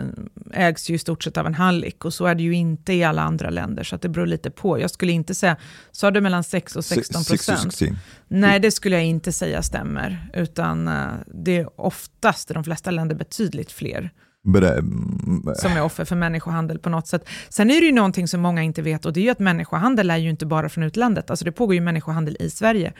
ägs 0.54 0.90
ju 0.90 0.96
i 0.96 0.98
stort 0.98 1.24
sett 1.24 1.38
av 1.38 1.46
en 1.46 1.54
hallick 1.54 2.06
och 2.06 2.14
så 2.14 2.26
är 2.26 2.36
det 2.36 2.44
ju 2.44 2.54
inte 2.54 2.94
i 2.94 3.04
alla 3.04 3.22
andra 3.22 3.50
länder 3.50 3.84
så 3.84 3.96
att 3.96 4.02
det 4.02 4.10
beror 4.10 4.26
lite 4.26 4.52
på. 4.52 4.80
Jag 4.80 4.92
skulle 4.92 5.12
inte 5.12 5.36
säga, 5.36 5.58
sa 5.92 6.12
du 6.12 6.22
mellan 6.22 6.44
6 6.44 6.76
och 6.76 6.86
16 6.86 7.24
Six 7.24 7.46
to 7.46 7.52
procent? 7.52 7.74
16. 7.74 7.98
Nej, 8.28 8.60
det 8.60 8.72
skulle 8.72 8.96
jag 8.96 9.06
inte 9.06 9.32
säga 9.32 9.62
stämmer, 9.62 10.30
utan 10.34 10.88
eh, 10.88 11.08
det 11.28 11.58
är 11.58 11.82
oftast 11.82 12.52
i 12.52 12.54
de 12.54 12.64
flesta 12.64 12.92
länder 12.92 13.16
betydligt 13.16 13.72
fler. 13.72 14.12
Som 15.56 15.72
är 15.72 15.84
offer 15.84 16.06
för 16.06 16.16
människohandel 16.16 16.80
på 16.80 16.90
något 16.90 17.08
sätt. 17.08 17.30
Sen 17.50 17.72
är 17.72 17.82
det 17.82 17.86
ju 17.86 17.92
någonting 17.92 18.28
som 18.28 18.42
många 18.42 18.64
inte 18.64 18.82
vet 18.82 19.06
och 19.06 19.14
det 19.14 19.20
är 19.20 19.24
ju 19.24 19.30
att 19.30 19.40
människohandel 19.40 20.10
är 20.10 20.18
ju 20.18 20.30
inte 20.30 20.46
bara 20.46 20.70
från 20.70 20.84
utlandet. 20.84 21.30
Alltså 21.30 21.46
det 21.46 21.52
pågår 21.52 21.76
ju 21.76 21.82
människohandel 21.82 22.38
i 22.40 22.50
Sverige. 22.50 22.94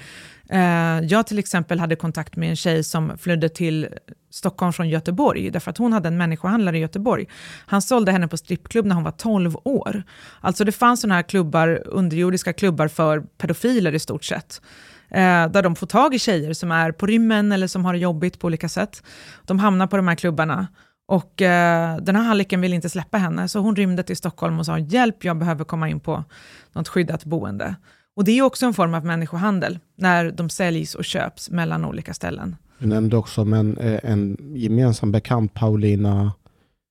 Eh, 0.50 1.00
jag 1.02 1.28
till 1.28 1.40
exempel 1.40 1.80
hade 1.80 1.96
kontakt 1.96 2.36
med 2.36 2.50
en 2.50 2.56
tjej 2.56 2.84
som 2.84 3.18
flydde 3.18 3.50
till 3.50 3.88
Stockholm 4.30 4.74
från 4.74 4.90
Göteborg, 4.90 5.50
därför 5.50 5.72
att 5.72 5.78
hon 5.78 5.94
hade 5.94 6.08
en 6.08 6.18
människohandlare 6.18 6.78
i 6.78 6.82
Göteborg. 6.82 7.28
Han 7.66 7.82
sålde 7.82 8.12
henne 8.12 8.28
på 8.28 8.38
strippklubb 8.38 8.86
när 8.86 8.96
hon 8.96 9.04
var 9.04 9.12
12 9.12 9.56
år. 9.64 10.04
Alltså 10.42 10.64
det 10.64 10.72
fanns 10.72 11.02
sådana 11.02 11.16
här 11.16 11.24
klubbar, 11.24 11.84
underjordiska 11.86 12.54
klubbar 12.54 12.88
för 12.88 13.20
pedofiler 13.20 13.96
i 13.96 14.00
stort 14.00 14.24
sett. 14.24 14.62
Eh, 15.10 15.48
där 15.48 15.62
de 15.62 15.76
får 15.76 15.88
tag 15.88 16.14
i 16.14 16.20
tjejer 16.20 16.54
som 16.54 16.72
är 16.72 16.92
på 16.92 17.06
rymmen 17.06 17.52
eller 17.52 17.68
som 17.68 17.86
har 17.86 17.94
det 17.94 18.00
jobbigt 18.00 18.40
på 18.40 18.48
olika 18.48 18.70
sätt. 18.70 19.04
De 19.46 19.60
hamnar 19.60 19.88
på 19.88 19.98
de 19.98 20.08
här 20.08 20.16
klubbarna 20.16 20.68
och 21.12 21.42
eh, 21.42 21.98
den 21.98 22.16
här 22.16 22.24
hallicken 22.24 22.62
vill 22.62 22.74
inte 22.74 22.90
släppa 22.90 23.18
henne, 23.18 23.48
så 23.48 23.60
hon 23.60 23.76
rymde 23.76 24.04
till 24.04 24.18
Stockholm 24.18 24.60
och 24.60 24.66
sa 24.66 24.80
hjälp, 24.80 25.24
jag 25.24 25.38
behöver 25.38 25.64
komma 25.64 25.90
in 25.90 26.00
på 26.00 26.24
något 26.72 26.88
skyddat 26.88 27.26
boende. 27.26 27.76
Och 28.16 28.24
det 28.24 28.32
är 28.32 28.42
också 28.42 28.66
en 28.66 28.74
form 28.74 28.94
av 28.94 29.06
människohandel, 29.06 29.80
när 29.96 30.32
de 30.32 30.50
säljs 30.50 30.96
och 30.96 31.06
köps 31.06 31.50
mellan 31.50 31.86
olika 31.86 32.14
ställen. 32.14 32.56
Du 32.80 32.88
nämnde 32.88 33.18
också 33.18 33.46
men, 33.46 33.78
eh, 33.78 34.00
en 34.04 34.38
gemensam 34.56 35.12
bekant, 35.12 35.54
Paulina 35.54 36.34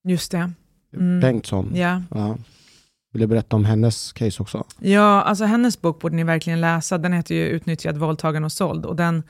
Just 0.05 0.33
det. 0.33 0.53
Mm. 0.97 1.21
Bengtsson. 1.21 1.73
Ja. 1.75 2.03
Ja. 2.11 2.37
Vill 3.13 3.21
du 3.21 3.27
berätta 3.27 3.57
om 3.57 3.65
hennes 3.65 4.13
case 4.13 4.43
också? 4.43 4.65
ja, 4.79 5.23
alltså 5.23 5.45
hennes 5.45 5.81
bok 5.81 6.01
borde 6.01 6.17
ni 6.17 6.25
verkligen 6.25 6.61
läsa. 6.61 6.99
Den 6.99 7.13
heter 7.13 7.35
ju 7.35 7.47
Utnyttjad, 7.47 7.97
våldtagen 7.97 8.45
och 8.45 8.53
såld. 8.53 8.87
Och 8.87 8.97
den 8.97 9.23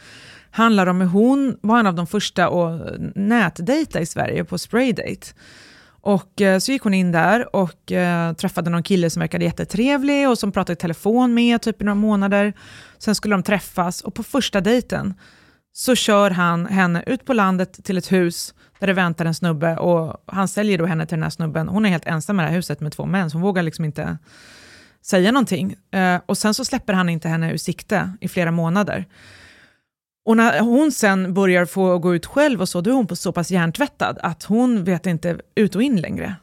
handlar 0.50 0.86
om 0.86 1.00
hur 1.00 1.08
hon 1.08 1.56
var 1.60 1.80
en 1.80 1.86
av 1.86 1.94
de 1.94 2.06
första 2.06 2.46
att 2.46 2.92
nätdejta 3.14 4.00
i 4.00 4.06
Sverige 4.06 4.44
på 4.44 4.58
Spraydate. 4.58 5.34
Och 6.02 6.40
eh, 6.40 6.58
så 6.58 6.72
gick 6.72 6.82
hon 6.82 6.94
in 6.94 7.12
där 7.12 7.56
och 7.56 7.92
eh, 7.92 8.32
träffade 8.32 8.70
någon 8.70 8.82
kille 8.82 9.10
som 9.10 9.20
verkade 9.20 9.44
jättetrevlig 9.44 10.28
och 10.28 10.38
som 10.38 10.52
pratade 10.52 10.72
i 10.72 10.76
telefon 10.76 11.34
med 11.34 11.62
typ 11.62 11.82
i 11.82 11.84
några 11.84 11.94
månader. 11.94 12.52
Sen 12.98 13.14
skulle 13.14 13.34
de 13.34 13.42
träffas 13.42 14.00
och 14.00 14.14
på 14.14 14.22
första 14.22 14.60
dejten 14.60 15.14
så 15.72 15.94
kör 15.94 16.30
han 16.30 16.66
henne 16.66 17.02
ut 17.06 17.24
på 17.24 17.32
landet 17.32 17.84
till 17.84 17.98
ett 17.98 18.12
hus 18.12 18.54
där 18.78 18.86
det 18.86 18.92
väntar 18.92 19.24
en 19.24 19.34
snubbe 19.34 19.76
och 19.76 20.22
han 20.26 20.48
säljer 20.48 20.78
då 20.78 20.86
henne 20.86 21.06
till 21.06 21.16
den 21.16 21.22
här 21.22 21.30
snubben. 21.30 21.68
Hon 21.68 21.86
är 21.86 21.90
helt 21.90 22.06
ensam 22.06 22.40
i 22.40 22.42
det 22.42 22.48
här 22.48 22.56
huset 22.56 22.80
med 22.80 22.92
två 22.92 23.06
män, 23.06 23.30
så 23.30 23.36
hon 23.36 23.42
vågar 23.42 23.62
liksom 23.62 23.84
inte 23.84 24.18
säga 25.02 25.32
någonting. 25.32 25.76
Eh, 25.90 26.20
och 26.26 26.38
sen 26.38 26.54
så 26.54 26.64
släpper 26.64 26.92
han 26.92 27.08
inte 27.08 27.28
henne 27.28 27.52
ur 27.52 27.56
sikte 27.56 28.12
i 28.20 28.28
flera 28.28 28.50
månader. 28.50 29.06
Och 30.30 30.36
när 30.36 30.60
hon 30.60 30.92
sen 30.92 31.34
börjar 31.34 31.66
få 31.66 31.98
gå 31.98 32.14
ut 32.14 32.26
själv 32.26 32.60
och 32.60 32.68
så, 32.68 32.80
då 32.80 32.90
är 32.90 32.94
hon 32.94 33.06
på 33.06 33.16
så 33.16 33.32
pass 33.32 33.50
hjärntvättad 33.50 34.18
att 34.22 34.42
hon 34.42 34.84
vet 34.84 35.06
inte 35.06 35.40
ut 35.54 35.74
och 35.74 35.82
in 35.82 36.00
längre. 36.00 36.36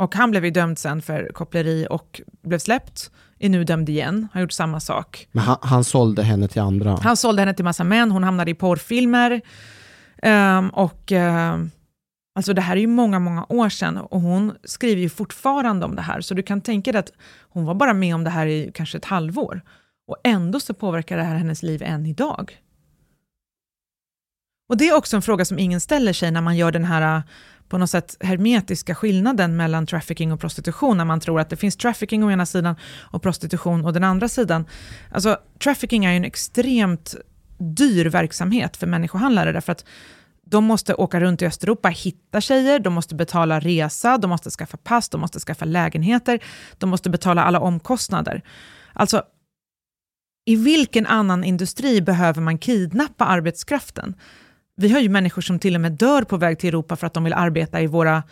Och 0.00 0.14
han 0.14 0.30
blev 0.30 0.44
ju 0.44 0.50
dömd 0.50 0.78
sen 0.78 1.02
för 1.02 1.30
koppleri 1.34 1.86
och 1.90 2.20
blev 2.42 2.58
släppt, 2.58 3.10
är 3.38 3.48
nu 3.48 3.64
dömd 3.64 3.88
igen, 3.88 4.28
har 4.32 4.40
gjort 4.40 4.52
samma 4.52 4.80
sak. 4.80 5.28
Men 5.32 5.44
han, 5.44 5.56
han 5.62 5.84
sålde 5.84 6.22
henne 6.22 6.48
till 6.48 6.60
andra. 6.60 6.98
Han 7.02 7.16
sålde 7.16 7.42
henne 7.42 7.54
till 7.54 7.64
massa 7.64 7.84
män, 7.84 8.10
hon 8.10 8.24
hamnade 8.24 8.50
i 8.50 8.54
porrfilmer. 8.54 9.40
Ehm, 10.22 10.70
och 10.70 11.12
ehm, 11.12 11.70
alltså 12.34 12.52
det 12.52 12.60
här 12.60 12.76
är 12.76 12.80
ju 12.80 12.86
många, 12.86 13.18
många 13.18 13.46
år 13.48 13.68
sedan 13.68 13.96
och 13.96 14.20
hon 14.20 14.52
skriver 14.64 15.02
ju 15.02 15.08
fortfarande 15.08 15.86
om 15.86 15.96
det 15.96 16.02
här. 16.02 16.20
Så 16.20 16.34
du 16.34 16.42
kan 16.42 16.60
tänka 16.60 16.92
dig 16.92 16.98
att 16.98 17.12
hon 17.50 17.64
var 17.64 17.74
bara 17.74 17.94
med 17.94 18.14
om 18.14 18.24
det 18.24 18.30
här 18.30 18.46
i 18.46 18.70
kanske 18.74 18.98
ett 18.98 19.04
halvår. 19.04 19.60
Och 20.08 20.16
ändå 20.24 20.60
så 20.60 20.74
påverkar 20.74 21.16
det 21.16 21.22
här 21.22 21.36
hennes 21.36 21.62
liv 21.62 21.82
än 21.82 22.06
idag. 22.06 22.60
Och 24.70 24.76
det 24.76 24.88
är 24.88 24.94
också 24.94 25.16
en 25.16 25.22
fråga 25.22 25.44
som 25.44 25.58
ingen 25.58 25.80
ställer 25.80 26.12
sig 26.12 26.30
när 26.30 26.40
man 26.40 26.56
gör 26.56 26.72
den 26.72 26.84
här 26.84 27.16
äh, 27.16 27.22
på 27.68 27.78
något 27.78 27.90
sätt 27.90 28.16
hermetiska 28.20 28.94
skillnaden 28.94 29.56
mellan 29.56 29.86
trafficking 29.86 30.32
och 30.32 30.40
prostitution, 30.40 30.96
när 30.96 31.04
man 31.04 31.20
tror 31.20 31.40
att 31.40 31.50
det 31.50 31.56
finns 31.56 31.76
trafficking 31.76 32.24
å 32.24 32.30
ena 32.30 32.46
sidan 32.46 32.76
och 33.00 33.22
prostitution 33.22 33.84
å 33.86 33.90
den 33.90 34.04
andra 34.04 34.28
sidan. 34.28 34.66
Alltså, 35.10 35.38
trafficking 35.62 36.04
är 36.04 36.10
ju 36.10 36.16
en 36.16 36.24
extremt 36.24 37.14
dyr 37.58 38.06
verksamhet 38.06 38.76
för 38.76 38.86
människohandlare, 38.86 39.52
därför 39.52 39.72
att 39.72 39.84
de 40.46 40.64
måste 40.64 40.94
åka 40.94 41.20
runt 41.20 41.42
i 41.42 41.46
Östeuropa, 41.46 41.88
hitta 41.88 42.40
tjejer, 42.40 42.78
de 42.78 42.92
måste 42.92 43.14
betala 43.14 43.60
resa, 43.60 44.18
de 44.18 44.30
måste 44.30 44.50
skaffa 44.50 44.76
pass, 44.76 45.08
de 45.08 45.20
måste 45.20 45.40
skaffa 45.40 45.64
lägenheter, 45.64 46.40
de 46.78 46.90
måste 46.90 47.10
betala 47.10 47.42
alla 47.42 47.60
omkostnader. 47.60 48.42
Alltså, 48.92 49.22
i 50.44 50.56
vilken 50.56 51.06
annan 51.06 51.44
industri 51.44 52.00
behöver 52.00 52.40
man 52.40 52.58
kidnappa 52.58 53.24
arbetskraften? 53.24 54.14
Vi 54.80 54.88
har 54.88 55.00
ju 55.00 55.08
människor 55.08 55.42
som 55.42 55.58
till 55.58 55.74
och 55.74 55.80
med 55.80 55.92
dör 55.92 56.22
på 56.22 56.36
väg 56.36 56.58
till 56.58 56.68
Europa 56.68 56.96
för 56.96 57.06
att 57.06 57.14
de 57.14 57.24
vill 57.24 57.32
arbeta 57.32 57.80
i 57.80 57.86
våra 57.86 58.22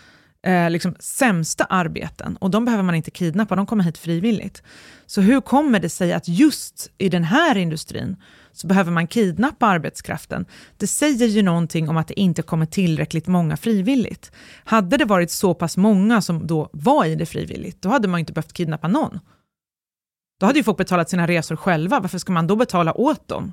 eh, 0.42 0.70
liksom, 0.70 0.94
sämsta 0.98 1.64
arbeten. 1.64 2.36
Och 2.36 2.50
de 2.50 2.64
behöver 2.64 2.84
man 2.84 2.94
inte 2.94 3.10
kidnappa, 3.10 3.56
de 3.56 3.66
kommer 3.66 3.84
hit 3.84 3.98
frivilligt. 3.98 4.62
Så 5.06 5.20
hur 5.20 5.40
kommer 5.40 5.80
det 5.80 5.88
sig 5.88 6.12
att 6.12 6.28
just 6.28 6.90
i 6.98 7.08
den 7.08 7.24
här 7.24 7.56
industrin 7.56 8.16
så 8.52 8.66
behöver 8.66 8.90
man 8.90 9.06
kidnappa 9.06 9.66
arbetskraften? 9.66 10.46
Det 10.76 10.86
säger 10.86 11.26
ju 11.26 11.42
någonting 11.42 11.88
om 11.88 11.96
att 11.96 12.08
det 12.08 12.20
inte 12.20 12.42
kommer 12.42 12.66
tillräckligt 12.66 13.26
många 13.26 13.56
frivilligt. 13.56 14.32
Hade 14.64 14.96
det 14.96 15.04
varit 15.04 15.30
så 15.30 15.54
pass 15.54 15.76
många 15.76 16.22
som 16.22 16.46
då 16.46 16.70
var 16.72 17.04
i 17.04 17.14
det 17.14 17.26
frivilligt, 17.26 17.82
då 17.82 17.88
hade 17.88 18.08
man 18.08 18.20
inte 18.20 18.32
behövt 18.32 18.52
kidnappa 18.52 18.88
någon. 18.88 19.20
Då 20.40 20.46
hade 20.46 20.58
ju 20.58 20.64
folk 20.64 20.78
betalat 20.78 21.10
sina 21.10 21.26
resor 21.26 21.56
själva, 21.56 22.00
varför 22.00 22.18
ska 22.18 22.32
man 22.32 22.46
då 22.46 22.56
betala 22.56 22.94
åt 22.94 23.28
dem? 23.28 23.52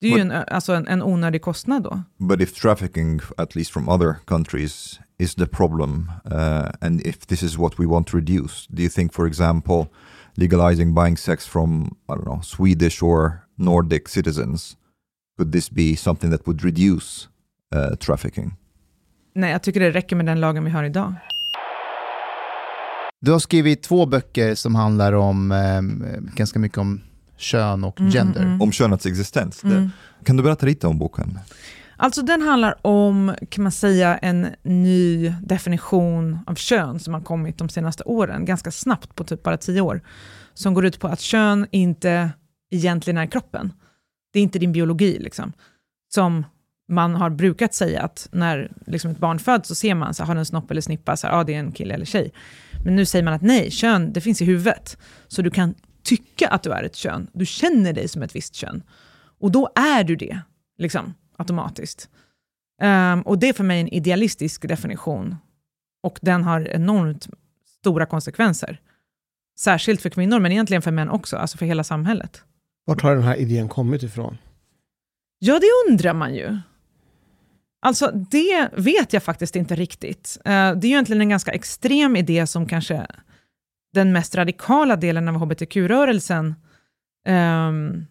Det 0.00 0.06
är 0.06 0.16
ju 0.16 0.20
en, 0.20 0.32
alltså 0.32 0.72
en, 0.72 0.88
en 0.88 1.02
onödig 1.02 1.42
kostnad 1.42 1.82
då. 1.82 2.02
But 2.18 2.40
if 2.40 2.52
trafficking, 2.54 3.20
at 3.36 3.54
least 3.54 3.72
from 3.72 3.88
other 3.88 4.14
countries, 4.24 5.00
is 5.18 5.34
the 5.34 5.46
problem, 5.46 6.12
uh, 6.24 6.70
and 6.80 7.00
if 7.00 7.26
this 7.26 7.42
is 7.42 7.58
what 7.58 7.78
we 7.78 7.86
want 7.86 8.06
to 8.06 8.16
reduce, 8.16 8.66
do 8.68 8.82
you 8.82 8.90
think, 8.90 9.12
for 9.12 9.26
example, 9.26 9.86
legalizing 10.34 10.94
buying 10.94 11.16
sex 11.16 11.46
from, 11.46 11.96
I 12.08 12.12
don't 12.12 12.24
know, 12.24 12.40
Swedish 12.42 13.02
or 13.02 13.46
Nordic 13.56 14.08
citizens, 14.08 14.76
could 15.38 15.52
this 15.52 15.70
be 15.70 15.96
something 15.96 16.30
that 16.30 16.46
would 16.46 16.64
reduce 16.64 17.28
uh, 17.74 17.96
trafficking? 17.96 18.52
Nej, 19.34 19.50
jag 19.50 19.62
tycker 19.62 19.80
det 19.80 19.90
räcker 19.90 20.16
med 20.16 20.26
den 20.26 20.40
lagen 20.40 20.64
vi 20.64 20.70
har 20.70 20.84
idag. 20.84 21.14
Du 23.20 23.32
har 23.32 23.38
skrivit 23.38 23.82
två 23.82 24.06
böcker 24.06 24.54
som 24.54 24.74
handlar 24.74 25.12
om 25.12 25.52
eh, 25.52 25.80
ganska 26.36 26.58
mycket 26.58 26.78
om 26.78 27.00
kön 27.40 27.84
och 27.84 28.00
Mm, 28.00 28.12
gender. 28.12 28.42
mm, 28.42 28.62
Om 28.62 28.72
könets 28.72 29.06
existens. 29.06 29.64
Mm. 29.64 29.90
Kan 30.24 30.36
du 30.36 30.42
berätta 30.42 30.66
lite 30.66 30.86
om 30.86 30.98
boken? 30.98 31.38
Alltså 31.96 32.22
den 32.22 32.42
handlar 32.42 32.86
om, 32.86 33.34
kan 33.48 33.62
man 33.62 33.72
säga, 33.72 34.18
en 34.18 34.46
ny 34.62 35.34
definition 35.42 36.38
av 36.46 36.54
kön 36.54 36.98
som 37.00 37.14
har 37.14 37.20
kommit 37.20 37.58
de 37.58 37.68
senaste 37.68 38.04
åren, 38.04 38.44
ganska 38.44 38.70
snabbt 38.70 39.14
på 39.14 39.24
typ 39.24 39.42
bara 39.42 39.56
tio 39.56 39.80
år, 39.80 40.00
som 40.54 40.74
går 40.74 40.86
ut 40.86 41.00
på 41.00 41.08
att 41.08 41.20
kön 41.20 41.66
inte 41.70 42.30
egentligen 42.70 43.18
är 43.18 43.26
kroppen. 43.26 43.72
Det 44.32 44.38
är 44.38 44.42
inte 44.42 44.58
din 44.58 44.72
biologi, 44.72 45.18
liksom. 45.20 45.52
Som 46.14 46.44
man 46.88 47.14
har 47.14 47.30
brukat 47.30 47.74
säga 47.74 48.02
att 48.02 48.28
när 48.32 48.72
liksom 48.86 49.10
ett 49.10 49.18
barn 49.18 49.38
föds 49.38 49.68
så 49.68 49.74
ser 49.74 49.94
man, 49.94 50.14
så 50.14 50.22
här, 50.22 50.28
har 50.28 50.34
den 50.34 50.46
snopp 50.46 50.70
eller 50.70 50.80
snippa, 50.80 51.16
så 51.16 51.26
här, 51.26 51.40
ah, 51.40 51.44
det 51.44 51.54
är 51.54 51.58
en 51.58 51.72
kille 51.72 51.94
eller 51.94 52.04
tjej. 52.06 52.32
Men 52.84 52.96
nu 52.96 53.06
säger 53.06 53.24
man 53.24 53.34
att 53.34 53.42
nej, 53.42 53.70
kön, 53.70 54.12
det 54.12 54.20
finns 54.20 54.42
i 54.42 54.44
huvudet. 54.44 54.98
Så 55.28 55.42
du 55.42 55.50
kan 55.50 55.74
tycka 56.02 56.48
att 56.48 56.62
du 56.62 56.72
är 56.72 56.82
ett 56.82 56.96
kön, 56.96 57.26
du 57.32 57.46
känner 57.46 57.92
dig 57.92 58.08
som 58.08 58.22
ett 58.22 58.36
visst 58.36 58.54
kön. 58.54 58.82
Och 59.38 59.50
då 59.50 59.70
är 59.74 60.04
du 60.04 60.16
det, 60.16 60.40
liksom, 60.78 61.14
automatiskt. 61.36 62.08
Ehm, 62.82 63.22
och 63.22 63.38
det 63.38 63.48
är 63.48 63.52
för 63.52 63.64
mig 63.64 63.80
en 63.80 63.88
idealistisk 63.88 64.68
definition. 64.68 65.36
Och 66.02 66.18
den 66.22 66.44
har 66.44 66.68
enormt 66.68 67.28
stora 67.80 68.06
konsekvenser. 68.06 68.80
Särskilt 69.58 70.02
för 70.02 70.10
kvinnor, 70.10 70.38
men 70.38 70.52
egentligen 70.52 70.82
för 70.82 70.90
män 70.90 71.10
också, 71.10 71.36
alltså 71.36 71.58
för 71.58 71.66
hela 71.66 71.84
samhället. 71.84 72.42
Vart 72.86 73.02
har 73.02 73.14
den 73.14 73.24
här 73.24 73.36
idén 73.36 73.68
kommit 73.68 74.02
ifrån? 74.02 74.38
Ja, 75.38 75.58
det 75.58 75.90
undrar 75.90 76.14
man 76.14 76.34
ju. 76.34 76.58
Alltså, 77.82 78.10
det 78.30 78.68
vet 78.76 79.12
jag 79.12 79.22
faktiskt 79.22 79.56
inte 79.56 79.74
riktigt. 79.74 80.38
Eh, 80.44 80.50
det 80.50 80.54
är 80.54 80.84
ju 80.84 80.88
egentligen 80.88 81.20
en 81.20 81.28
ganska 81.28 81.50
extrem 81.50 82.16
idé 82.16 82.46
som 82.46 82.66
kanske 82.66 83.06
den 83.94 84.12
mest 84.12 84.34
radikala 84.36 84.96
delen 84.96 85.28
av 85.28 85.34
hbtq-rörelsen 85.34 86.54
ehm, 87.26 88.06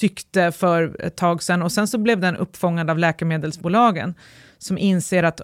tyckte 0.00 0.52
för 0.52 0.96
ett 1.04 1.16
tag 1.16 1.42
sedan. 1.42 1.62
Och 1.62 1.72
sen 1.72 1.88
så 1.88 1.98
blev 1.98 2.20
den 2.20 2.36
uppfångad 2.36 2.90
av 2.90 2.98
läkemedelsbolagen 2.98 4.14
som 4.58 4.78
inser 4.78 5.22
att 5.22 5.40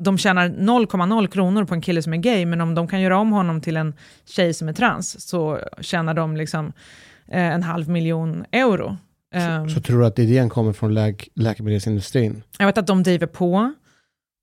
de 0.00 0.18
tjänar 0.18 0.48
0,0 0.48 1.26
kronor 1.26 1.64
på 1.64 1.74
en 1.74 1.80
kille 1.80 2.02
som 2.02 2.12
är 2.12 2.16
gay, 2.18 2.46
men 2.46 2.60
om 2.60 2.74
de 2.74 2.88
kan 2.88 3.00
göra 3.00 3.18
om 3.18 3.32
honom 3.32 3.60
till 3.60 3.76
en 3.76 3.94
tjej 4.24 4.54
som 4.54 4.68
är 4.68 4.72
trans 4.72 5.28
så 5.28 5.60
tjänar 5.80 6.14
de 6.14 6.36
liksom 6.36 6.72
eh, 7.28 7.42
en 7.54 7.62
halv 7.62 7.88
miljon 7.88 8.44
euro. 8.52 8.96
Ehm, 9.34 9.68
Så 9.70 9.80
tror 9.80 10.00
du 10.00 10.06
att 10.06 10.18
idén 10.18 10.48
kommer 10.48 10.72
från 10.72 10.94
läk 10.94 11.28
läkemedelsindustrin? 11.34 12.42
jag 12.58 12.66
vet 12.66 12.78
att 12.78 12.86
de 12.86 13.02
driver 13.02 13.26
på. 13.26 13.74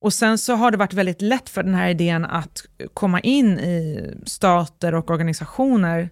Och 0.01 0.13
sen 0.13 0.37
så 0.37 0.55
har 0.55 0.71
det 0.71 0.77
varit 0.77 0.93
väldigt 0.93 1.21
lätt 1.21 1.49
för 1.49 1.63
den 1.63 1.75
här 1.75 1.89
idén 1.89 2.25
att 2.25 2.65
komma 2.93 3.19
in 3.19 3.59
i 3.59 4.09
stater 4.25 4.95
och 4.95 5.09
organisationer. 5.09 6.09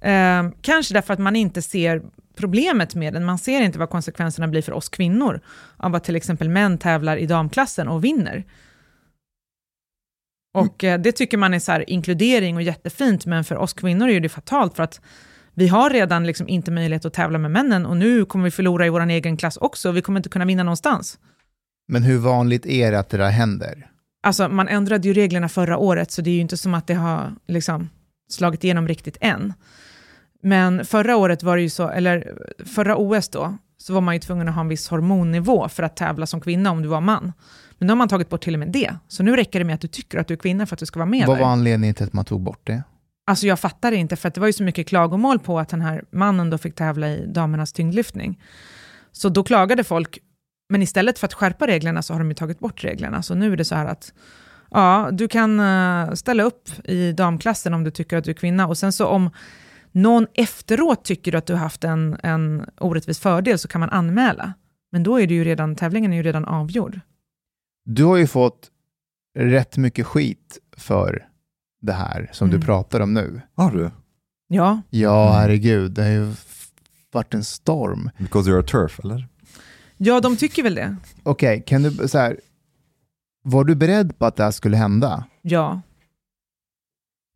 Eh, 0.00 0.50
kanske 0.60 0.94
därför 0.94 1.14
att 1.14 1.20
man 1.20 1.36
inte 1.36 1.62
ser 1.62 2.02
problemet 2.36 2.94
med 2.94 3.12
den. 3.12 3.24
Man 3.24 3.38
ser 3.38 3.60
inte 3.60 3.78
vad 3.78 3.90
konsekvenserna 3.90 4.48
blir 4.48 4.62
för 4.62 4.72
oss 4.72 4.88
kvinnor 4.88 5.40
av 5.76 5.94
att 5.94 6.04
till 6.04 6.16
exempel 6.16 6.48
män 6.48 6.78
tävlar 6.78 7.16
i 7.16 7.26
damklassen 7.26 7.88
och 7.88 8.04
vinner. 8.04 8.44
Och 10.54 10.84
eh, 10.84 11.00
det 11.00 11.12
tycker 11.12 11.36
man 11.36 11.54
är 11.54 11.58
så 11.58 11.72
här, 11.72 11.90
inkludering 11.90 12.56
och 12.56 12.62
jättefint, 12.62 13.26
men 13.26 13.44
för 13.44 13.56
oss 13.56 13.72
kvinnor 13.72 14.08
är 14.08 14.20
det 14.20 14.28
fatalt 14.28 14.76
för 14.76 14.82
att 14.82 15.00
vi 15.54 15.68
har 15.68 15.90
redan 15.90 16.26
liksom 16.26 16.48
inte 16.48 16.70
möjlighet 16.70 17.04
att 17.04 17.14
tävla 17.14 17.38
med 17.38 17.50
männen 17.50 17.86
och 17.86 17.96
nu 17.96 18.24
kommer 18.24 18.44
vi 18.44 18.50
förlora 18.50 18.86
i 18.86 18.90
vår 18.90 19.10
egen 19.10 19.36
klass 19.36 19.56
också. 19.56 19.92
Vi 19.92 20.02
kommer 20.02 20.20
inte 20.20 20.28
kunna 20.28 20.44
vinna 20.44 20.62
någonstans. 20.62 21.18
Men 21.90 22.02
hur 22.02 22.18
vanligt 22.18 22.66
är 22.66 22.92
det 22.92 22.98
att 22.98 23.08
det 23.08 23.16
där 23.16 23.30
händer? 23.30 23.86
Alltså 24.22 24.48
man 24.48 24.68
ändrade 24.68 25.08
ju 25.08 25.14
reglerna 25.14 25.48
förra 25.48 25.78
året, 25.78 26.10
så 26.10 26.22
det 26.22 26.30
är 26.30 26.34
ju 26.34 26.40
inte 26.40 26.56
som 26.56 26.74
att 26.74 26.86
det 26.86 26.94
har 26.94 27.34
liksom, 27.46 27.88
slagit 28.30 28.64
igenom 28.64 28.88
riktigt 28.88 29.16
än. 29.20 29.52
Men 30.42 30.84
förra 30.84 31.16
året 31.16 31.42
var 31.42 31.56
det 31.56 31.62
ju 31.62 31.70
så, 31.70 31.88
eller 31.88 32.34
förra 32.66 32.96
OS 32.96 33.28
då, 33.28 33.56
så 33.78 33.94
var 33.94 34.00
man 34.00 34.14
ju 34.14 34.20
tvungen 34.20 34.48
att 34.48 34.54
ha 34.54 34.60
en 34.60 34.68
viss 34.68 34.88
hormonnivå 34.88 35.68
för 35.68 35.82
att 35.82 35.96
tävla 35.96 36.26
som 36.26 36.40
kvinna 36.40 36.70
om 36.70 36.82
du 36.82 36.88
var 36.88 37.00
man. 37.00 37.32
Men 37.78 37.86
nu 37.86 37.90
har 37.90 37.96
man 37.96 38.08
tagit 38.08 38.28
bort 38.28 38.44
till 38.44 38.54
och 38.54 38.60
med 38.60 38.72
det. 38.72 38.96
Så 39.08 39.22
nu 39.22 39.36
räcker 39.36 39.58
det 39.58 39.64
med 39.64 39.74
att 39.74 39.80
du 39.80 39.88
tycker 39.88 40.18
att 40.18 40.28
du 40.28 40.34
är 40.34 40.38
kvinna 40.38 40.66
för 40.66 40.76
att 40.76 40.80
du 40.80 40.86
ska 40.86 40.98
vara 40.98 41.10
med 41.10 41.26
Vad 41.26 41.36
där. 41.36 41.44
var 41.44 41.50
anledningen 41.50 41.94
till 41.94 42.06
att 42.06 42.12
man 42.12 42.24
tog 42.24 42.40
bort 42.40 42.66
det? 42.66 42.82
Alltså 43.26 43.46
jag 43.46 43.60
fattar 43.60 43.92
inte, 43.92 44.16
för 44.16 44.28
att 44.28 44.34
det 44.34 44.40
var 44.40 44.46
ju 44.46 44.52
så 44.52 44.62
mycket 44.62 44.86
klagomål 44.88 45.38
på 45.38 45.58
att 45.58 45.68
den 45.68 45.80
här 45.80 46.04
mannen 46.10 46.50
då 46.50 46.58
fick 46.58 46.74
tävla 46.74 47.08
i 47.08 47.26
damernas 47.26 47.72
tyngdlyftning. 47.72 48.40
Så 49.12 49.28
då 49.28 49.44
klagade 49.44 49.84
folk, 49.84 50.18
men 50.70 50.82
istället 50.82 51.18
för 51.18 51.26
att 51.26 51.34
skärpa 51.34 51.66
reglerna 51.66 52.02
så 52.02 52.14
har 52.14 52.18
de 52.20 52.28
ju 52.28 52.34
tagit 52.34 52.58
bort 52.58 52.84
reglerna. 52.84 53.22
Så 53.22 53.34
nu 53.34 53.52
är 53.52 53.56
det 53.56 53.64
så 53.64 53.74
här 53.74 53.86
att 53.86 54.12
ja, 54.70 55.08
du 55.12 55.28
kan 55.28 55.60
eh, 55.60 56.12
ställa 56.14 56.42
upp 56.42 56.68
i 56.84 57.12
damklassen 57.12 57.74
om 57.74 57.84
du 57.84 57.90
tycker 57.90 58.16
att 58.16 58.24
du 58.24 58.30
är 58.30 58.34
kvinna. 58.34 58.66
Och 58.66 58.78
sen 58.78 58.92
så 58.92 59.06
om 59.06 59.30
någon 59.92 60.26
efteråt 60.34 61.04
tycker 61.04 61.34
att 61.34 61.46
du 61.46 61.52
har 61.52 61.60
haft 61.60 61.84
en, 61.84 62.16
en 62.22 62.64
orättvis 62.80 63.18
fördel 63.18 63.58
så 63.58 63.68
kan 63.68 63.80
man 63.80 63.90
anmäla. 63.90 64.52
Men 64.92 65.02
då 65.02 65.20
är 65.20 65.26
det 65.26 65.34
ju 65.34 65.44
redan, 65.44 65.76
tävlingen 65.76 66.12
är 66.12 66.16
ju 66.16 66.22
redan 66.22 66.44
avgjord. 66.44 67.00
Du 67.84 68.04
har 68.04 68.16
ju 68.16 68.26
fått 68.26 68.70
rätt 69.38 69.76
mycket 69.76 70.06
skit 70.06 70.58
för 70.76 71.26
det 71.82 71.92
här 71.92 72.28
som 72.32 72.48
Mm. 72.48 72.60
du 72.60 72.66
pratar 72.66 73.00
om 73.00 73.14
nu. 73.14 73.40
Har 73.54 73.70
du? 73.70 73.90
Ja, 74.48 74.82
Ja, 74.90 75.22
Mm. 75.28 75.34
herregud, 75.40 75.90
det 75.92 76.02
har 76.02 76.10
ju 76.10 76.32
varit 77.12 77.34
en 77.34 77.44
storm. 77.44 78.10
Because 78.18 78.50
you're 78.50 78.60
a 78.60 78.66
turf, 78.66 79.00
eller? 79.04 79.28
Ja 80.02 80.20
de 80.20 80.36
tycker 80.36 80.62
väl 80.62 80.74
det. 80.74 80.96
Okej, 81.22 81.62
kan 81.66 81.82
du 81.82 82.08
så 82.08 82.18
här, 82.18 82.40
var 83.42 83.64
du 83.64 83.74
beredd 83.74 84.18
på 84.18 84.26
att 84.26 84.36
det 84.36 84.44
här 84.44 84.50
skulle 84.50 84.76
hända? 84.76 85.24
Ja. 85.42 85.80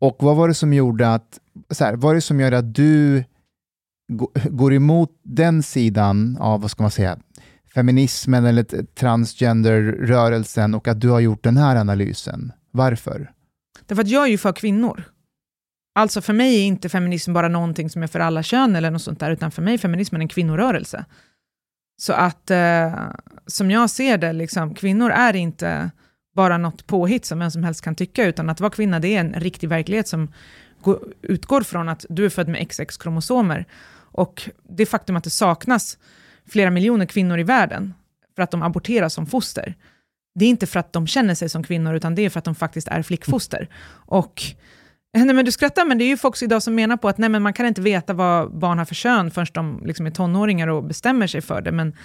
Och 0.01 0.17
vad 0.21 0.37
var 0.37 0.49
det 0.49 0.55
som 0.55 0.73
gjorde 0.73 1.15
att, 1.15 1.39
så 1.71 1.85
här, 1.85 1.97
vad 1.97 2.11
är 2.11 2.15
det 2.15 2.21
som 2.21 2.41
gör 2.41 2.53
att 2.53 2.75
du 2.75 3.25
gå- 4.13 4.33
går 4.51 4.75
emot 4.75 5.11
den 5.23 5.63
sidan 5.63 6.37
av, 6.41 6.61
vad 6.61 6.71
ska 6.71 6.83
man 6.83 6.91
säga, 6.91 7.19
feminismen 7.75 8.45
eller 8.45 8.65
transgenderrörelsen 8.95 10.75
och 10.75 10.89
att 10.89 11.01
du 11.01 11.09
har 11.09 11.21
gjort 11.21 11.45
den 11.45 11.57
här 11.57 11.77
analysen? 11.77 12.53
Varför? 12.71 13.33
Därför 13.87 14.03
att 14.03 14.09
jag 14.09 14.25
är 14.25 14.29
ju 14.31 14.39
för 14.39 14.53
kvinnor. 14.53 15.05
Alltså 15.95 16.21
för 16.21 16.33
mig 16.33 16.61
är 16.61 16.65
inte 16.65 16.89
feminism 16.89 17.33
bara 17.33 17.49
någonting 17.49 17.91
som 17.91 18.03
är 18.03 18.07
för 18.07 18.21
alla 18.21 18.43
kön 18.43 18.77
eller 18.77 18.91
något 18.91 19.03
sånt 19.03 19.21
där, 19.21 19.31
utan 19.31 19.51
för 19.51 19.63
mig 19.63 19.75
är 19.75 19.79
feminismen 19.79 20.21
en 20.21 20.29
kvinnorörelse. 20.29 21.05
Så 21.97 22.13
att 22.13 22.51
eh, 22.51 23.11
som 23.47 23.71
jag 23.71 23.91
ser 23.91 24.19
det, 24.19 24.33
liksom, 24.33 24.75
kvinnor 24.75 25.11
är 25.11 25.37
inte 25.37 25.91
bara 26.35 26.59
något 26.59 26.87
påhitt 26.87 27.25
som 27.25 27.39
vem 27.39 27.51
som 27.51 27.65
helst 27.65 27.85
kan 27.85 27.95
tycka, 27.95 28.25
utan 28.25 28.51
att 28.51 28.61
vara 28.61 28.71
kvinna 28.71 29.01
det 29.01 29.09
är 29.09 29.21
en 29.21 29.35
riktig 29.35 29.69
verklighet 29.69 30.09
som 30.09 30.33
utgår 31.23 31.61
från 31.61 31.89
att 31.89 32.07
du 32.09 32.25
är 32.25 32.29
född 32.31 32.49
med 32.49 32.69
XX-kromosomer. 32.69 33.65
Och 33.97 34.51
det 34.63 34.87
faktum 34.87 35.17
att 35.17 35.25
det 35.25 35.31
saknas 35.31 35.99
flera 36.49 36.71
miljoner 36.71 37.07
kvinnor 37.07 37.39
i 37.39 37.43
världen 37.43 37.95
för 38.37 38.43
att 38.43 38.51
de 38.51 38.63
aborteras 38.63 39.15
som 39.15 39.27
foster, 39.27 39.75
det 40.35 40.45
är 40.45 40.49
inte 40.49 40.67
för 40.67 40.81
att 40.81 40.93
de 40.93 41.07
känner 41.07 41.35
sig 41.35 41.49
som 41.49 41.63
kvinnor, 41.63 41.95
utan 41.95 42.15
det 42.15 42.23
är 42.23 42.31
för 42.31 42.39
att 42.39 42.45
de 42.45 42.55
faktiskt 42.55 42.89
är 42.89 43.03
flickfoster. 43.03 43.69
Och, 44.07 44.43
nej 45.25 45.35
men 45.35 45.45
du 45.45 45.53
skrattar, 45.53 45.85
men 45.85 45.99
det 45.99 46.05
är 46.05 46.09
ju 46.09 46.17
folk 46.17 46.43
idag 46.43 46.63
som 46.63 46.75
menar 46.75 46.97
på 46.97 47.09
att 47.09 47.19
nej, 47.19 47.29
men 47.29 47.43
man 47.43 47.53
kan 47.53 47.67
inte 47.67 47.81
veta 47.81 48.13
vad 48.13 48.59
barn 48.59 48.79
har 48.79 48.85
för 48.85 48.95
kön 48.95 49.31
förrän 49.31 49.47
de 49.53 49.83
liksom 49.85 50.07
är 50.07 50.11
tonåringar 50.11 50.69
och 50.69 50.85
bestämmer 50.85 51.27
sig 51.27 51.41
för 51.41 51.61
det. 51.61 51.73
Men 51.73 51.97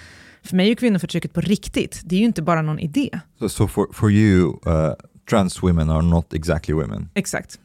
för 0.42 0.56
mig 0.56 0.66
är 0.66 0.70
ju 0.70 0.76
kvinnoförtrycket 0.76 1.32
på 1.32 1.40
riktigt. 1.40 2.00
Det 2.04 2.14
är 2.14 2.20
ju 2.20 2.24
inte 2.24 2.42
bara 2.42 2.62
någon 2.62 2.78
idé. 2.78 3.20
So, 3.38 3.48
so 3.48 3.68
for, 3.68 3.86
for 3.92 4.10
you, 4.10 4.48
uh, 4.66 4.92
trans 5.30 5.62
women 5.62 5.90
are 5.90 6.02
not 6.02 6.34
exactly 6.34 6.74
women. 6.74 7.08
Exakt. 7.14 7.58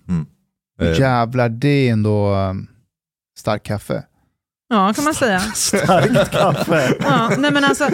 Uh, 0.82 1.00
Jävlar, 1.00 1.50
det 1.50 1.88
är 1.88 1.92
ändå 1.92 2.36
um, 2.36 2.68
stark 3.40 3.64
kaffe. 3.64 4.04
Ja, 4.70 4.94
kan 4.94 5.04
man 5.04 5.14
säga. 5.14 5.40
Starkt 5.56 6.32
kaffe. 6.32 6.96
Ja, 7.00 7.32
nej 7.38 7.52
men 7.52 7.64
alltså, 7.64 7.90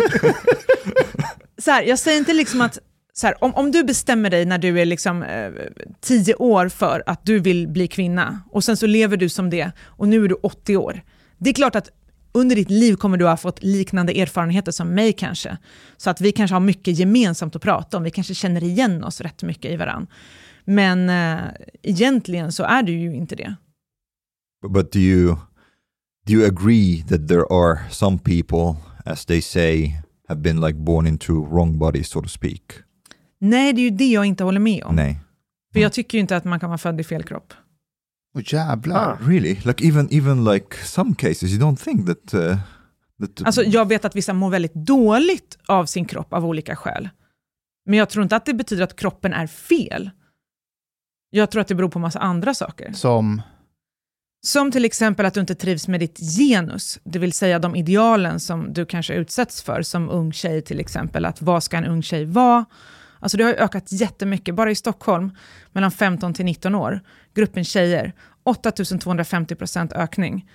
så 1.58 1.72
här, 1.72 1.84
jag 1.84 2.00
säger 2.00 2.18
inte 2.18 2.34
liksom 2.34 2.62
att, 2.62 2.78
så 3.22 3.28
här, 3.28 3.44
om, 3.44 3.54
om 3.56 3.72
du 3.72 3.84
bestämmer 3.84 4.30
dig 4.30 4.46
när 4.46 4.58
du 4.58 4.80
är 4.80 4.86
liksom, 4.86 5.24
eh, 5.24 5.52
tio 6.00 6.36
år 6.36 6.70
för 6.70 7.04
att 7.06 7.26
du 7.26 7.40
vill 7.40 7.68
bli 7.68 7.88
kvinna 7.88 8.42
och 8.52 8.64
sen 8.64 8.78
så 8.78 8.86
lever 8.88 9.18
du 9.18 9.30
som 9.30 9.50
det 9.50 9.72
och 9.80 10.08
nu 10.08 10.24
är 10.24 10.28
du 10.28 10.36
80 10.36 10.78
år. 10.78 11.02
Det 11.38 11.50
är 11.50 11.54
klart 11.54 11.76
att 11.76 11.90
under 12.32 12.56
ditt 12.56 12.70
liv 12.70 12.96
kommer 12.96 13.18
du 13.18 13.26
ha 13.26 13.38
fått 13.38 13.64
liknande 13.64 14.22
erfarenheter 14.22 14.72
som 14.72 14.88
mig 14.88 15.14
kanske. 15.14 15.58
Så 15.98 16.10
att 16.10 16.22
vi 16.22 16.32
kanske 16.32 16.56
har 16.56 16.60
mycket 16.60 17.00
gemensamt 17.00 17.56
att 17.56 17.62
prata 17.62 17.98
om, 17.98 18.04
vi 18.04 18.12
kanske 18.12 18.34
känner 18.34 18.64
igen 18.64 19.04
oss 19.04 19.22
rätt 19.22 19.44
mycket 19.44 19.72
i 19.72 19.76
varandra. 19.76 20.08
Men 20.66 21.10
eh, 21.10 21.52
egentligen 21.84 22.52
så 22.52 22.64
är 22.64 22.84
du 22.84 22.92
ju 22.92 23.16
inte 23.16 23.36
det. 23.36 23.56
But 24.74 24.92
do 24.92 25.00
you 25.00 25.36
do 26.26 26.34
you 26.34 26.46
agree 26.48 27.04
that 27.10 27.28
there 27.28 27.46
are 27.50 27.80
some 27.92 28.18
people, 28.18 28.76
as 29.06 29.26
they 29.26 29.42
say, 29.42 29.92
have 30.28 30.42
been 30.42 30.62
like 30.62 30.80
born 30.80 31.08
into 31.08 31.46
wrong 31.46 31.80
bodies, 31.80 32.10
so 32.10 32.22
to 32.22 32.28
speak? 32.28 32.62
Nej, 33.42 33.74
det 33.74 33.82
är 33.82 33.84
ju 33.84 33.90
det 33.90 34.08
jag 34.08 34.26
inte 34.26 34.44
håller 34.44 34.60
med 34.60 34.84
om. 34.84 34.96
Nej. 34.96 35.20
För 35.74 35.80
jag 35.80 35.94
tycker 35.94 36.18
ju 36.18 36.22
inte 36.22 36.38
att 36.38 36.44
man 36.44 36.60
kan 36.60 36.70
vara 36.70 36.78
född 36.78 37.02
i 37.02 37.04
fel 37.04 37.24
kropp. 37.24 37.54
Och 38.34 38.54
jävlar. 38.54 39.12
Ah. 39.12 39.18
Really? 39.28 39.58
Like 39.66 39.88
even 39.88 40.08
even 40.12 40.44
like 40.44 40.76
some 40.86 41.16
cases, 41.16 41.44
you 41.44 41.60
don't 41.60 41.84
think 41.84 42.08
that 42.08 42.34
uh, 42.34 42.58
that 43.22 43.46
Alltså, 43.46 43.64
jag 43.64 43.88
vet 43.88 44.06
att 44.06 44.16
vissa 44.16 44.34
mår 44.34 44.50
väldigt 44.50 44.74
dåligt 44.74 45.58
av 45.66 45.86
sin 45.86 46.06
kropp 46.06 46.34
av 46.34 46.46
olika 46.46 46.76
skäl. 46.76 47.10
Men 47.86 48.00
jag 48.00 48.10
tror 48.10 48.24
inte 48.24 48.36
att 48.36 48.46
det 48.46 48.54
betyder 48.54 48.84
att 48.84 48.96
kroppen 48.96 49.34
är 49.34 49.48
fel. 49.48 50.10
Jag 51.30 51.52
tror 51.52 51.62
att 51.62 51.68
det 51.68 51.76
beror 51.76 51.90
på 51.90 52.00
massa 52.00 52.20
andra 52.20 52.54
saker. 52.54 52.94
Som, 52.94 53.42
Som 54.46 54.72
till 54.72 54.86
exempel 54.86 55.26
att 55.26 55.34
du 55.34 55.40
inte 55.40 55.56
trivs 55.56 55.88
med 55.88 56.00
ditt 56.00 56.20
genus, 56.38 57.00
det 57.04 57.20
vill 57.20 57.34
säga 57.34 57.60
de 57.60 57.76
idealen 57.76 58.40
som 58.40 58.74
du 58.74 58.86
kanske 58.86 59.14
utsätts 59.14 59.62
för 59.62 59.82
som 59.82 60.10
ung 60.10 60.34
tjej 60.34 60.62
till 60.62 60.80
exempel. 60.80 61.26
Att 61.26 61.42
vad 61.42 61.64
ska 61.64 61.78
en 61.78 61.86
ung 61.86 62.04
tjej 62.04 62.26
vara? 62.26 62.66
Alltså 63.22 63.38
det 63.38 63.44
har 63.44 63.52
ju 63.52 63.58
ökat 63.58 63.92
jättemycket, 63.92 64.56
bara 64.56 64.72
i 64.72 64.76
Stockholm, 64.76 65.32
mellan 65.72 65.92
15 65.92 66.34
till 66.34 66.46
19 66.46 66.76
år. 66.76 67.00
Gruppen 67.36 67.64
tjejer, 67.64 68.14
8250 68.44 69.56
procent 69.56 69.94
ökning. 69.94 70.46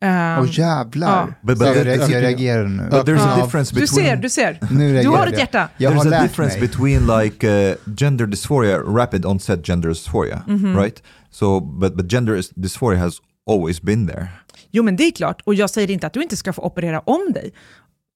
Ehm, 0.00 0.38
åh 0.40 0.46
jävlar. 0.58 1.08
ja. 1.08 1.28
But- 1.42 1.56
Så 1.56 1.64
but- 1.64 1.86
jag, 1.86 2.10
jag 2.10 2.22
reagerar 2.22 2.64
nu. 2.68 2.82
But 2.90 3.06
there's 3.06 3.32
a 3.32 3.44
difference 3.44 3.74
du 3.74 3.80
between 3.80 4.06
ser, 4.06 4.16
du 4.16 4.30
ser. 4.30 4.58
nu 4.70 5.02
Du 5.02 5.08
har 5.08 5.26
ett 5.26 5.32
jag. 5.32 5.38
hjärta. 5.40 5.68
Jag 5.76 5.90
har 5.90 5.96
there's 6.04 6.06
a 6.06 6.10
lärt 6.10 6.22
difference 6.22 6.58
mig. 6.58 6.68
between 6.68 7.06
like 7.22 7.68
uh, 7.70 7.74
gender 7.96 8.26
dysphoria, 8.26 8.78
rapid 8.78 9.26
onset 9.26 9.66
gender 9.66 9.88
dysphoria, 9.88 10.42
Mhm. 10.46 10.76
right? 10.78 11.02
So, 11.30 11.60
but 11.60 11.94
but 11.96 12.10
gender 12.12 12.42
dysphoria 12.54 13.00
has 13.00 13.14
always 13.50 13.82
been 13.82 14.06
there. 14.08 14.28
Jo, 14.70 14.82
men 14.82 14.96
det 14.96 15.02
är 15.04 15.10
klart. 15.10 15.42
Och 15.44 15.54
jag 15.54 15.70
säger 15.70 15.90
inte 15.90 16.06
att 16.06 16.12
du 16.12 16.22
inte 16.22 16.36
ska 16.36 16.52
få 16.52 16.62
operera 16.62 17.00
om 17.00 17.32
dig 17.34 17.52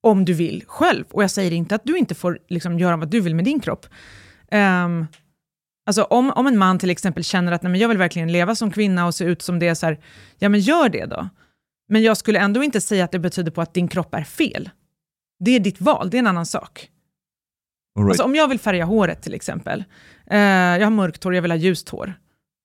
om 0.01 0.24
du 0.24 0.32
vill 0.32 0.64
själv. 0.66 1.05
Och 1.10 1.22
jag 1.22 1.31
säger 1.31 1.52
inte 1.52 1.74
att 1.74 1.85
du 1.85 1.98
inte 1.98 2.14
får 2.14 2.39
liksom, 2.48 2.78
göra 2.78 2.97
vad 2.97 3.10
du 3.10 3.20
vill 3.20 3.35
med 3.35 3.44
din 3.44 3.60
kropp. 3.60 3.86
Ehm, 4.51 5.06
alltså 5.86 6.02
om, 6.02 6.31
om 6.31 6.47
en 6.47 6.59
man 6.59 6.78
till 6.78 6.90
exempel 6.90 7.24
känner 7.24 7.52
att 7.52 7.62
Nej, 7.62 7.72
men 7.72 7.81
jag 7.81 7.89
vill 7.89 7.98
verkligen 7.98 8.32
leva 8.32 8.55
som 8.55 8.70
kvinna 8.70 9.06
och 9.06 9.14
se 9.14 9.24
ut 9.24 9.43
som 9.43 9.59
det, 9.59 9.74
så 9.74 9.86
här, 9.86 10.01
ja 10.39 10.48
men 10.48 10.60
gör 10.60 10.89
det 10.89 11.06
då. 11.06 11.28
Men 11.89 12.02
jag 12.02 12.16
skulle 12.16 12.39
ändå 12.39 12.62
inte 12.62 12.81
säga 12.81 13.05
att 13.05 13.12
det 13.12 13.18
betyder 13.18 13.51
på 13.51 13.60
att 13.60 13.74
din 13.74 13.89
kropp 13.89 14.14
är 14.14 14.24
fel. 14.24 14.70
Det 15.44 15.51
är 15.51 15.60
ditt 15.60 15.81
val, 15.81 16.10
det 16.10 16.16
är 16.16 16.18
en 16.18 16.27
annan 16.27 16.47
sak. 16.47 16.90
Right. 17.98 18.09
Alltså 18.09 18.22
om 18.22 18.35
jag 18.35 18.48
vill 18.48 18.59
färga 18.59 18.85
håret 18.85 19.22
till 19.22 19.35
exempel, 19.35 19.85
eh, 20.27 20.39
jag 20.39 20.86
har 20.86 20.90
mörkt 20.90 21.24
hår, 21.24 21.35
jag 21.35 21.43
vill 21.43 21.51
ha 21.51 21.59
ljust 21.59 21.89
hår. 21.89 22.14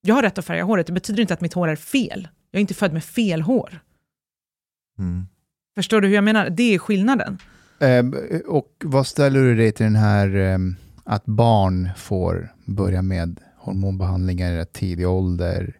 Jag 0.02 0.16
har 0.16 0.22
rätt 0.22 0.38
att 0.38 0.46
färga 0.46 0.64
håret, 0.64 0.88
det 0.88 0.94
betyder 0.94 1.22
inte 1.22 1.34
att 1.34 1.42
mitt 1.42 1.54
hår 1.54 1.68
är 1.68 1.76
fel. 1.76 2.28
Jag 2.52 2.60
är 2.60 2.62
inte 2.62 2.74
född 2.74 2.94
med 2.94 3.04
fel 3.04 3.42
hår. 3.42 3.80
Mm. 5.00 5.28
Förstår 5.76 6.02
du 6.02 6.08
hur 6.08 6.16
jag 6.16 6.24
menar? 6.24 6.50
Det 6.50 6.76
är 6.76 6.80
skillnaden. 6.80 7.38
Ehm, 7.80 8.16
och 8.48 8.72
vad 8.84 9.08
ställer 9.08 9.40
du 9.40 9.56
dig 9.56 9.72
till 9.72 9.84
den 9.84 9.96
här 9.96 10.36
ehm, 10.36 10.76
att 11.04 11.26
barn 11.26 11.90
får 11.98 12.54
börja 12.66 13.02
med 13.02 13.40
hormonbehandlingar 13.58 14.52
i 14.52 14.58
rätt 14.58 14.74
tidig 14.74 15.08
ålder? 15.08 15.78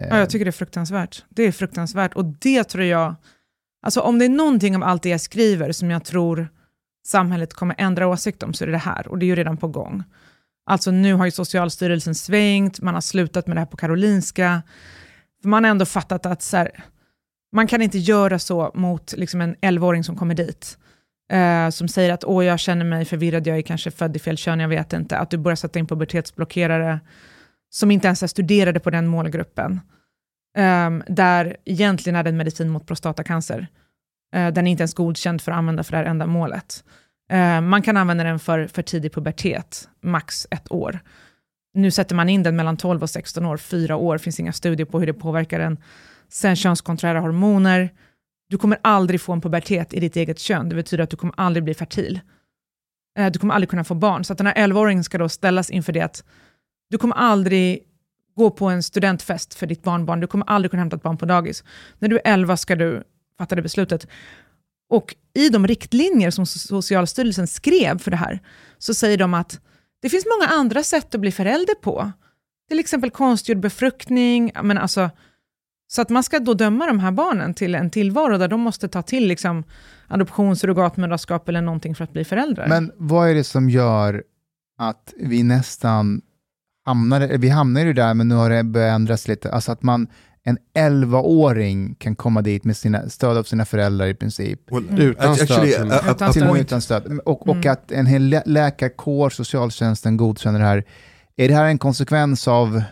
Ehm, 0.00 0.08
Ja, 0.10 0.18
jag 0.18 0.30
tycker 0.30 0.44
det 0.44 0.48
är 0.50 0.52
fruktansvärt. 0.52 1.24
Det 1.28 1.42
är 1.42 1.52
fruktansvärt. 1.52 2.14
Och 2.14 2.24
det 2.24 2.64
tror 2.64 2.84
jag, 2.84 3.14
alltså 3.82 4.00
om 4.00 4.18
det 4.18 4.24
är 4.24 4.28
någonting 4.28 4.76
av 4.76 4.82
allt 4.82 5.02
det 5.02 5.08
jag 5.08 5.20
skriver 5.20 5.72
som 5.72 5.90
jag 5.90 6.04
tror 6.04 6.48
samhället 7.06 7.54
kommer 7.54 7.74
ändra 7.78 8.06
åsikt 8.06 8.42
om 8.42 8.54
så 8.54 8.64
är 8.64 8.66
det 8.66 8.72
det 8.72 8.78
här. 8.78 9.08
Och 9.08 9.18
det 9.18 9.24
är 9.24 9.28
ju 9.28 9.36
redan 9.36 9.56
på 9.56 9.68
gång. 9.68 10.02
Alltså 10.66 10.90
nu 10.90 11.14
har 11.14 11.24
ju 11.24 11.30
Socialstyrelsen 11.30 12.14
svängt, 12.14 12.80
man 12.80 12.94
har 12.94 13.00
slutat 13.00 13.46
med 13.46 13.56
det 13.56 13.60
här 13.60 13.66
på 13.66 13.76
Karolinska. 13.76 14.62
För 15.42 15.48
man 15.48 15.64
har 15.64 15.70
ändå 15.70 15.84
fattat 15.84 16.26
att 16.26 16.42
så 16.42 16.56
här, 16.56 16.84
man 17.52 17.66
kan 17.66 17.82
inte 17.82 17.98
göra 17.98 18.38
så 18.38 18.70
mot 18.74 19.14
liksom 19.16 19.40
en 19.40 19.56
11-åring 19.56 20.04
som 20.04 20.16
kommer 20.16 20.34
dit. 20.34 20.78
eh, 21.32 21.70
som 21.70 21.88
säger 21.88 22.12
att 22.12 22.24
åh, 22.24 22.44
jag 22.44 22.60
känner 22.60 22.84
mig 22.84 23.04
förvirrad, 23.04 23.46
jag 23.46 23.58
är 23.58 23.62
kanske 23.62 23.90
född 23.90 24.16
i 24.16 24.18
fel 24.18 24.36
kön, 24.36 24.60
jag 24.60 24.68
vet 24.68 24.92
inte. 24.92 25.18
Att 25.18 25.30
du 25.30 25.36
börjar 25.38 25.56
sätta 25.56 25.78
in 25.78 25.86
pubertetsblockerare 25.86 27.00
som 27.70 27.90
inte 27.90 28.06
ens 28.06 28.22
är 28.22 28.26
studerade 28.26 28.80
på 28.80 28.90
den 28.90 29.06
målgruppen. 29.06 29.80
Um, 30.58 31.02
där 31.08 31.56
egentligen 31.64 32.16
är 32.16 32.22
det 32.22 32.30
en 32.30 32.36
medicin 32.36 32.68
mot 32.68 32.86
prostatacancer. 32.86 33.66
Uh, 34.36 34.48
den 34.48 34.66
är 34.66 34.70
inte 34.70 34.80
ens 34.80 34.94
godkänd 34.94 35.42
för 35.42 35.52
att 35.52 35.58
använda 35.58 35.84
för 35.84 35.92
det 35.92 35.98
här 35.98 36.04
ändamålet. 36.04 36.84
Uh, 37.32 37.60
man 37.60 37.82
kan 37.82 37.96
använda 37.96 38.24
den 38.24 38.38
för, 38.38 38.66
för 38.66 38.82
tidig 38.82 39.14
pubertet, 39.14 39.88
max 40.00 40.46
ett 40.50 40.72
år. 40.72 41.00
Nu 41.74 41.90
sätter 41.90 42.14
man 42.14 42.28
in 42.28 42.42
den 42.42 42.56
mellan 42.56 42.76
12 42.76 43.02
och 43.02 43.10
16 43.10 43.46
år, 43.46 43.56
fyra 43.56 43.96
år, 43.96 44.18
finns 44.18 44.40
inga 44.40 44.52
studier 44.52 44.86
på 44.86 44.98
hur 44.98 45.06
det 45.06 45.14
påverkar 45.14 45.58
den. 45.58 45.78
Sen 46.28 46.56
könskonträra 46.56 47.20
hormoner. 47.20 47.92
Du 48.48 48.58
kommer 48.58 48.78
aldrig 48.82 49.20
få 49.20 49.32
en 49.32 49.40
pubertet 49.40 49.94
i 49.94 50.00
ditt 50.00 50.16
eget 50.16 50.38
kön, 50.38 50.68
det 50.68 50.74
betyder 50.74 51.04
att 51.04 51.10
du 51.10 51.16
kommer 51.16 51.34
aldrig 51.36 51.64
bli 51.64 51.74
fertil. 51.74 52.20
Eh, 53.18 53.30
du 53.30 53.38
kommer 53.38 53.54
aldrig 53.54 53.70
kunna 53.70 53.84
få 53.84 53.94
barn, 53.94 54.24
så 54.24 54.32
att 54.32 54.38
den 54.38 54.46
här 54.46 54.54
11-åringen 54.54 55.02
ska 55.02 55.18
då 55.18 55.28
ställas 55.28 55.70
inför 55.70 55.92
det 55.92 56.00
att 56.00 56.24
du 56.90 56.98
kommer 56.98 57.16
aldrig 57.16 57.82
gå 58.36 58.50
på 58.50 58.66
en 58.66 58.82
studentfest 58.82 59.54
för 59.54 59.66
ditt 59.66 59.82
barnbarn, 59.82 60.20
du 60.20 60.26
kommer 60.26 60.46
aldrig 60.46 60.70
kunna 60.70 60.80
hämta 60.80 60.96
ett 60.96 61.02
barn 61.02 61.16
på 61.16 61.26
dagis. 61.26 61.64
När 61.98 62.08
du 62.08 62.16
är 62.16 62.22
11 62.24 62.56
ska 62.56 62.76
du 62.76 63.02
fatta 63.38 63.54
det 63.54 63.62
beslutet. 63.62 64.06
Och 64.90 65.14
i 65.34 65.48
de 65.48 65.66
riktlinjer 65.66 66.30
som 66.30 66.46
Socialstyrelsen 66.46 67.46
skrev 67.46 67.98
för 67.98 68.10
det 68.10 68.16
här, 68.16 68.40
så 68.78 68.94
säger 68.94 69.18
de 69.18 69.34
att 69.34 69.60
det 70.02 70.08
finns 70.08 70.24
många 70.38 70.52
andra 70.52 70.82
sätt 70.82 71.14
att 71.14 71.20
bli 71.20 71.32
förälder 71.32 71.74
på. 71.74 72.12
Till 72.68 72.78
exempel 72.78 73.10
konstgjord 73.10 73.60
befruktning, 73.60 74.52
men 74.62 74.78
alltså, 74.78 75.10
så 75.90 76.02
att 76.02 76.08
man 76.08 76.22
ska 76.22 76.38
då 76.38 76.54
döma 76.54 76.86
de 76.86 76.98
här 77.00 77.10
barnen 77.10 77.54
till 77.54 77.74
en 77.74 77.90
tillvaro 77.90 78.38
där 78.38 78.48
de 78.48 78.60
måste 78.60 78.88
ta 78.88 79.02
till 79.02 79.28
liksom, 79.28 79.64
adoption, 80.08 80.56
surrogatmödraskap 80.56 81.48
eller 81.48 81.60
någonting 81.60 81.94
för 81.94 82.04
att 82.04 82.12
bli 82.12 82.24
föräldrar. 82.24 82.66
Men 82.68 82.92
vad 82.96 83.30
är 83.30 83.34
det 83.34 83.44
som 83.44 83.70
gör 83.70 84.22
att 84.78 85.14
vi 85.16 85.42
nästan 85.42 86.20
hamnar, 86.86 87.20
vi 87.38 87.48
hamnar 87.48 87.80
ju 87.80 87.92
där, 87.92 88.14
men 88.14 88.28
nu 88.28 88.34
har 88.34 88.50
det 88.50 88.64
börjat 88.64 88.94
ändras 88.94 89.28
lite. 89.28 89.52
Alltså 89.52 89.72
att 89.72 89.82
man, 89.82 90.06
en 90.42 90.58
11-åring 90.78 91.94
kan 91.94 92.16
komma 92.16 92.42
dit 92.42 92.64
med 92.64 92.76
sina, 92.76 93.08
stöd 93.08 93.36
av 93.36 93.42
sina 93.42 93.64
föräldrar 93.64 94.06
i 94.06 94.14
princip. 94.14 94.60
Well, 94.72 95.00
utan 95.00 95.32
actually, 95.32 95.72
stöd. 95.72 95.86
uh, 95.86 95.92
uh, 95.92 96.10
Utan 96.10 96.32
Till 96.32 96.42
och 96.42 96.48
med 96.48 96.54
stöd. 96.56 96.60
utan 96.66 96.80
stöd. 96.80 97.18
Och, 97.24 97.48
och 97.48 97.56
Mm. 97.56 97.72
att 97.72 97.92
en 97.92 98.06
hel 98.06 98.22
lä- 98.22 98.42
läkarkår, 98.46 99.30
socialtjänsten 99.30 100.16
godkänner 100.16 100.58
det 100.58 100.64
här. 100.66 100.84
Är 101.36 101.48
det 101.48 101.54
här 101.54 101.64
en 101.64 101.78
konsekvens 101.78 102.48
av 102.48 102.82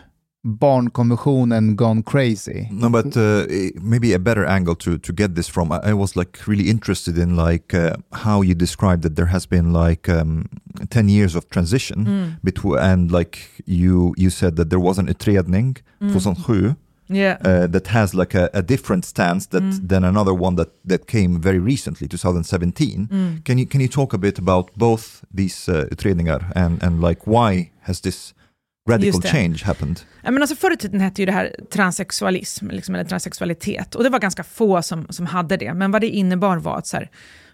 barnkonventionen 0.47 1.75
gone 1.75 2.03
crazy? 2.03 2.67
No, 2.71 2.89
but 2.89 3.15
uh, 3.17 3.45
maybe 3.81 4.13
a 4.13 4.19
better 4.19 4.45
angle 4.45 4.75
to 4.75 4.97
to 4.97 5.13
get 5.13 5.35
this 5.35 5.47
from. 5.49 5.71
I, 5.71 5.79
I 5.91 5.93
was 5.93 6.15
like 6.15 6.39
really 6.47 6.69
interested 6.69 7.17
in 7.17 7.35
like 7.35 7.73
uh, 7.73 7.95
how 8.25 8.41
you 8.43 8.55
described 8.55 9.01
that 9.03 9.15
there 9.15 9.27
has 9.31 9.45
been 9.47 9.73
like 9.73 10.09
um, 10.09 10.45
ten 10.89 11.09
years 11.09 11.35
of 11.35 11.43
transition 11.49 12.05
Mm. 12.05 12.37
between, 12.43 12.79
and 12.79 13.11
like 13.11 13.37
you 13.65 14.13
you 14.17 14.29
said 14.29 14.55
that 14.55 14.69
there 14.69 14.79
was 14.79 14.97
an 14.99 15.07
utredning 15.07 15.77
Mm. 16.01 16.13
2007 16.13 16.75
Yeah. 17.09 17.37
uh, 17.45 17.67
that 17.71 17.87
has 17.87 18.13
like 18.13 18.35
a, 18.37 18.49
a 18.53 18.61
different 18.61 19.05
stance 19.05 19.47
that 19.49 19.63
Mm. 19.63 19.87
than 19.89 20.03
another 20.03 20.33
one 20.33 20.55
that 20.55 20.69
that 20.89 21.05
came 21.07 21.39
very 21.41 21.59
recently, 21.59 22.07
2017. 22.07 23.07
Mm. 23.11 23.43
Can 23.45 23.57
you 23.57 23.65
can 23.67 23.81
you 23.81 23.87
talk 23.89 24.13
a 24.13 24.17
bit 24.17 24.39
about 24.39 24.69
both 24.75 25.23
these 25.37 25.71
uh, 25.71 25.85
utredningar 25.91 26.41
and 26.55 26.83
and 26.83 27.01
like 27.07 27.21
why 27.25 27.69
has 27.81 27.99
this 28.01 28.33
radical 28.87 29.21
change 29.21 29.61
happened? 29.65 29.99
Ja, 30.21 30.31
men 30.31 30.41
alltså 30.41 30.55
förr 30.55 30.73
i 30.73 30.77
tiden 30.77 31.01
hette 31.01 31.21
ju 31.21 31.25
det 31.25 31.31
här 31.31 31.55
transsexualism, 31.71 32.67
liksom, 32.69 32.95
eller 32.95 33.05
transsexualitet. 33.05 33.95
Och 33.95 34.03
det 34.03 34.09
var 34.09 34.19
ganska 34.19 34.43
få 34.43 34.81
som, 34.81 35.07
som 35.09 35.25
hade 35.25 35.57
det. 35.57 35.73
Men 35.73 35.91
vad 35.91 36.01
det 36.01 36.07
innebar 36.07 36.57
var 36.57 36.77
att 36.77 36.87
så 36.87 36.97
här, 36.97 37.09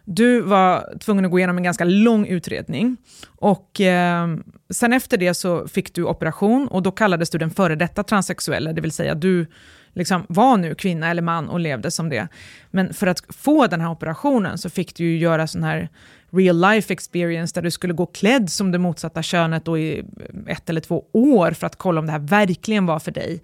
du 0.06 0.42
var 0.42 0.98
tvungen 1.00 1.26
att 1.26 1.32
gå 1.32 1.40
igenom 1.40 1.58
en 1.58 1.64
ganska 1.64 1.84
lång 1.84 2.28
utredning. 2.28 2.98
Och 3.26 3.82
eh, 3.82 4.28
sen 4.74 4.94
efter 4.94 5.18
det 5.18 5.34
så 5.34 5.68
fick 5.68 5.96
du 5.96 6.04
operation 6.04 6.68
och 6.68 6.84
då 6.84 6.92
kallades 6.92 7.30
du 7.30 7.38
den 7.38 7.50
före 7.50 7.76
detta 7.76 8.04
transsexuella, 8.04 8.74
det 8.74 8.82
vill 8.82 8.92
säga 8.92 9.16
du 9.16 9.48
liksom 9.94 10.26
var 10.30 10.58
nu 10.58 10.76
kvinna 10.76 11.10
eller 11.10 11.22
man 11.22 11.50
och 11.50 11.60
levde 11.60 11.92
som 11.92 12.10
det. 12.10 12.28
Men 12.72 12.94
för 12.94 13.08
att 13.08 13.22
få 13.30 13.68
den 13.68 13.82
här 13.82 13.92
operationen 13.92 14.58
så 14.58 14.70
fick 14.70 14.96
du 14.96 15.04
ju 15.04 15.18
göra 15.18 15.48
sån 15.48 15.64
här 15.64 15.90
real 16.34 16.62
life 16.62 16.94
experience 16.94 17.56
där 17.56 17.62
du 17.62 17.72
skulle 17.72 17.94
gå 17.94 18.06
klädd 18.06 18.50
som 18.50 18.72
det 18.72 18.80
motsatta 18.80 19.24
könet 19.24 19.66
då 19.66 19.78
i 19.78 20.00
eh, 20.00 20.06
ett 20.48 20.70
eller 20.70 20.82
två 20.82 21.06
år 21.14 21.52
för 21.52 21.68
att 21.68 21.76
kolla 21.76 22.00
om 22.00 22.06
det 22.06 22.12
här 22.12 22.20
verkligen 22.20 22.86
var 22.86 23.00
för 23.00 23.12
dig. 23.12 23.42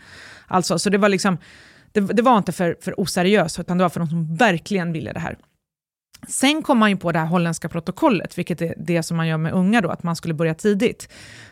Alltså, 0.48 0.80
så 0.80 0.90
det 0.90 0.98
var 0.98 1.10
liksom, 1.10 1.38
det, 1.92 2.00
det 2.00 2.22
var 2.22 2.38
inte 2.38 2.52
för, 2.52 2.78
för 2.82 3.00
oseriöst, 3.00 3.60
utan 3.60 3.78
det 3.78 3.84
var 3.84 3.90
för 3.90 4.00
de 4.00 4.10
som 4.10 4.36
verkligen 4.36 4.94
ville 4.94 5.14
det 5.14 5.20
här. 5.20 5.38
Sen 6.28 6.62
kom 6.64 6.78
man 6.78 6.90
ju 6.90 6.98
på 6.98 7.12
det 7.12 7.20
här 7.20 7.26
holländska 7.26 7.70
protokollet, 7.70 8.38
vilket 8.38 8.62
är 8.62 8.74
det 8.78 9.04
som 9.04 9.18
man 9.18 9.28
gör 9.28 9.38
med 9.38 9.54
unga 9.54 9.82
då, 9.82 9.90
att 9.90 10.04
man 10.04 10.16
skulle 10.16 10.34
börja 10.34 10.54
tidigt. 10.54 11.10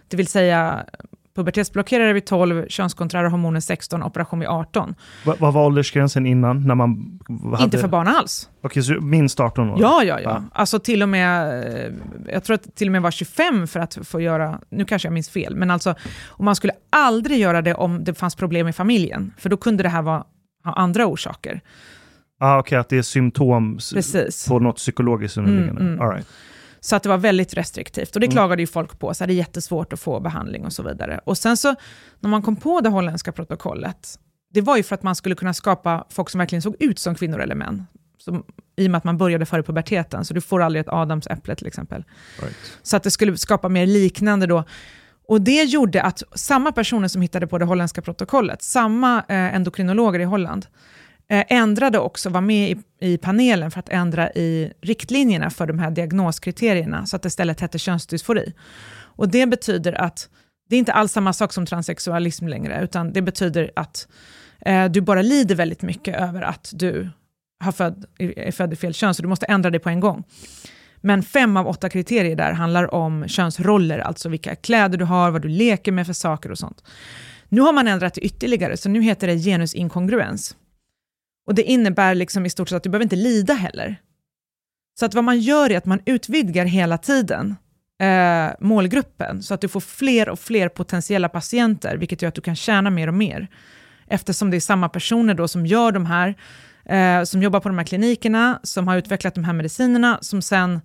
Det 0.07 0.18
vill 0.18 0.27
säga 0.27 0.85
pubertetsblockerare 1.38 2.14
vid 2.14 2.26
12, 2.26 2.65
könskonträra 2.69 3.30
hormoner 3.30 3.59
16, 3.59 4.03
operation 4.03 4.39
vid 4.39 4.47
18. 4.47 4.95
Va, 5.26 5.35
vad 5.39 5.53
var 5.53 5.65
åldersgränsen 5.65 6.26
innan? 6.26 6.68
När 6.68 6.76
man 6.76 7.19
hade... 7.51 7.64
Inte 7.64 7.77
för 7.77 7.88
barn 7.88 8.07
alls. 8.07 8.49
Okej, 8.61 8.84
så 8.84 8.93
minst 8.93 9.39
18 9.39 9.69
år? 9.69 9.77
Ja, 9.81 10.03
ja, 10.03 10.19
ja. 10.19 10.30
Va? 10.30 10.43
Alltså 10.53 10.80
till 10.80 11.03
och 11.03 11.09
med, 11.09 11.64
eh, 11.65 11.93
jag 12.34 12.43
tror 12.43 12.53
att 12.53 12.64
det 12.64 12.72
till 12.72 12.88
och 12.88 12.91
med 12.91 13.01
var 13.01 13.11
25 13.11 13.68
för 13.68 13.80
att 13.80 13.97
få 14.03 14.22
göra, 14.22 14.59
nu 14.69 14.85
kanske 14.85 15.07
jag 15.07 15.14
minns 15.14 15.30
fel, 15.30 15.55
men 15.55 15.72
alltså, 15.72 15.95
och 16.27 16.43
man 16.43 16.55
skulle 16.55 16.73
aldrig 16.89 17.39
göra 17.39 17.61
det 17.61 17.73
om 17.73 18.03
det 18.03 18.14
fanns 18.14 18.35
problem 18.35 18.68
i 18.68 18.73
familjen, 18.73 19.34
för 19.38 19.49
då 19.49 19.57
kunde 19.57 19.84
det 19.84 19.89
här 19.89 20.01
vara, 20.01 20.23
ha 20.64 20.73
andra 20.73 21.05
orsaker. 21.05 21.61
Ah, 22.39 22.59
Okej, 22.59 22.77
att 22.77 22.89
det 22.89 22.97
är 22.97 23.01
symptom 23.01 23.77
Precis. 23.93 24.47
på 24.47 24.59
något 24.59 24.76
psykologiskt 24.76 25.38
underliggande. 25.38 25.81
Mm, 25.81 25.93
mm. 25.93 26.01
All 26.01 26.14
right. 26.14 26.27
Så 26.79 26.95
att 26.95 27.03
det 27.03 27.09
var 27.09 27.17
väldigt 27.17 27.53
restriktivt. 27.53 28.15
Och 28.15 28.19
det 28.19 28.25
Mm. 28.25 28.33
klagade 28.35 28.61
ju 28.61 28.67
folk 28.67 28.99
på, 28.99 29.13
så 29.13 29.23
här, 29.23 29.27
det 29.27 29.33
är 29.33 29.35
jättesvårt 29.35 29.93
att 29.93 29.99
få 29.99 30.19
behandling 30.19 30.65
och 30.65 30.73
så 30.73 30.83
vidare. 30.83 31.19
Och 31.23 31.37
sen 31.37 31.57
så, 31.57 31.75
när 32.19 32.29
man 32.29 32.41
kom 32.41 32.55
på 32.55 32.81
det 32.81 32.89
holländska 32.89 33.31
protokollet, 33.31 34.19
det 34.53 34.61
var 34.61 34.77
ju 34.77 34.83
för 34.83 34.95
att 34.95 35.03
man 35.03 35.15
skulle 35.15 35.35
kunna 35.35 35.53
skapa 35.53 36.05
folk 36.09 36.29
som 36.29 36.39
verkligen 36.39 36.61
såg 36.61 36.75
ut 36.79 36.99
som 36.99 37.15
kvinnor 37.15 37.39
eller 37.41 37.55
män. 37.55 37.85
Som, 38.17 38.43
I 38.75 38.87
och 38.87 38.91
med 38.91 38.97
att 38.97 39.03
man 39.03 39.17
började 39.17 39.45
före 39.45 39.63
puberteten, 39.63 40.25
så 40.25 40.33
du 40.33 40.41
får 40.41 40.61
aldrig 40.61 40.81
ett 40.81 40.89
Adams 40.93 41.27
äpple 41.27 41.55
till 41.55 41.67
exempel. 41.67 42.03
Right. 42.41 42.55
Så 42.83 42.97
att 42.97 43.03
det 43.03 43.11
skulle 43.11 43.37
skapa 43.37 43.69
mer 43.69 43.85
liknande 43.85 44.45
då. 44.47 44.63
Och 45.27 45.41
det 45.41 45.63
gjorde 45.63 46.01
att 46.01 46.23
samma 46.35 46.71
personer 46.71 47.07
som 47.07 47.21
hittade 47.21 47.47
på 47.47 47.57
det 47.57 47.65
holländska 47.65 48.01
protokollet, 48.01 48.61
samma 48.61 49.17
eh, 49.17 49.55
endokrinologer 49.55 50.19
i 50.19 50.23
Holland, 50.23 50.65
Eh, 51.29 51.45
ändrade 51.47 51.99
också, 51.99 52.29
var 52.29 52.41
med 52.41 52.71
i, 52.71 52.77
i 52.99 53.17
panelen 53.17 53.71
för 53.71 53.79
att 53.79 53.89
ändra 53.89 54.31
i 54.31 54.73
riktlinjerna 54.81 55.49
för 55.49 55.65
de 55.67 55.79
här 55.79 55.91
diagnoskriterierna, 55.91 57.05
så 57.05 57.15
att 57.15 57.21
det 57.21 57.27
istället 57.27 57.61
hette 57.61 57.79
könsdysfori. 57.79 58.53
Och 58.89 59.29
det 59.29 59.45
betyder 59.45 59.93
att 59.93 60.29
det 60.69 60.75
är 60.75 60.79
inte 60.79 60.93
alls 60.93 61.11
samma 61.11 61.33
sak 61.33 61.53
som 61.53 61.65
transsexualism 61.65 62.47
längre, 62.47 62.83
utan 62.83 63.13
det 63.13 63.21
betyder 63.21 63.71
att 63.75 64.07
eh, 64.65 64.85
du 64.85 65.01
bara 65.01 65.21
lider 65.21 65.55
väldigt 65.55 65.81
mycket 65.81 66.15
över 66.15 66.41
att 66.41 66.71
du 66.73 67.09
har 67.63 67.71
född, 67.71 68.05
är 68.19 68.51
född 68.51 68.73
i 68.73 68.75
fel 68.75 68.93
kön, 68.93 69.13
så 69.13 69.21
du 69.21 69.27
måste 69.27 69.45
ändra 69.45 69.69
det 69.69 69.79
på 69.79 69.89
en 69.89 69.99
gång. 69.99 70.23
Men 71.01 71.23
fem 71.23 71.57
av 71.57 71.67
åtta 71.67 71.89
kriterier 71.89 72.35
där 72.35 72.51
handlar 72.51 72.93
om 72.93 73.27
könsroller, 73.27 73.99
alltså 73.99 74.29
vilka 74.29 74.55
kläder 74.55 74.97
du 74.97 75.05
har, 75.05 75.31
vad 75.31 75.41
du 75.41 75.49
leker 75.49 75.91
med 75.91 76.05
för 76.05 76.13
saker 76.13 76.51
och 76.51 76.57
sånt. 76.57 76.83
Nu 77.49 77.61
har 77.61 77.73
man 77.73 77.87
ändrat 77.87 78.13
det 78.13 78.21
ytterligare, 78.21 78.77
så 78.77 78.89
nu 78.89 79.01
heter 79.01 79.27
det 79.27 79.37
genusinkongruens. 79.37 80.55
Och 81.48 81.56
det 81.56 81.64
innebär 81.64 82.15
liksom 82.15 82.45
i 82.45 82.49
stort 82.49 82.69
sett 82.69 82.76
att 82.76 82.84
du 82.84 82.90
behöver 82.90 83.06
inte 83.06 83.15
lida 83.15 83.53
heller. 83.53 83.95
Så 84.99 85.06
att 85.06 85.14
vad 85.14 85.24
man 85.24 85.40
gör 85.40 85.72
är 85.72 85.78
att 85.78 85.86
man 85.86 85.99
utvidgar 86.06 86.65
hela 86.65 86.98
tiden 86.98 87.56
eh, 88.02 88.52
målgruppen, 88.60 89.44
så 89.44 89.53
att 89.53 89.61
du 89.61 89.68
får 89.68 89.80
fler 89.80 90.30
och 90.30 90.40
fler 90.40 90.69
potentiella 90.69 91.30
patienter, 91.30 91.98
vilket 91.98 92.22
gör 92.22 92.30
att 92.30 92.36
du 92.36 92.41
kan 92.41 92.56
tjäna 92.56 92.90
mer 92.90 93.07
och 93.07 93.14
mer. 93.14 93.48
Eftersom 94.07 94.52
det 94.52 94.57
är 94.57 94.61
samma 94.61 94.90
personer 94.90 95.34
då 95.34 95.48
som 95.48 95.65
gör 95.65 95.91
de 95.91 96.06
här, 96.06 96.36
eh, 96.86 97.24
som 97.24 97.44
jobbar 97.44 97.60
på 97.60 97.69
de 97.69 97.78
här 97.78 97.86
klinikerna, 97.86 98.60
som 98.64 98.88
har 98.88 98.98
utvecklat 98.98 99.36
de 99.36 99.44
här 99.44 99.53
medicinerna, 99.53 100.18
som 100.22 100.41
sen 100.41 100.82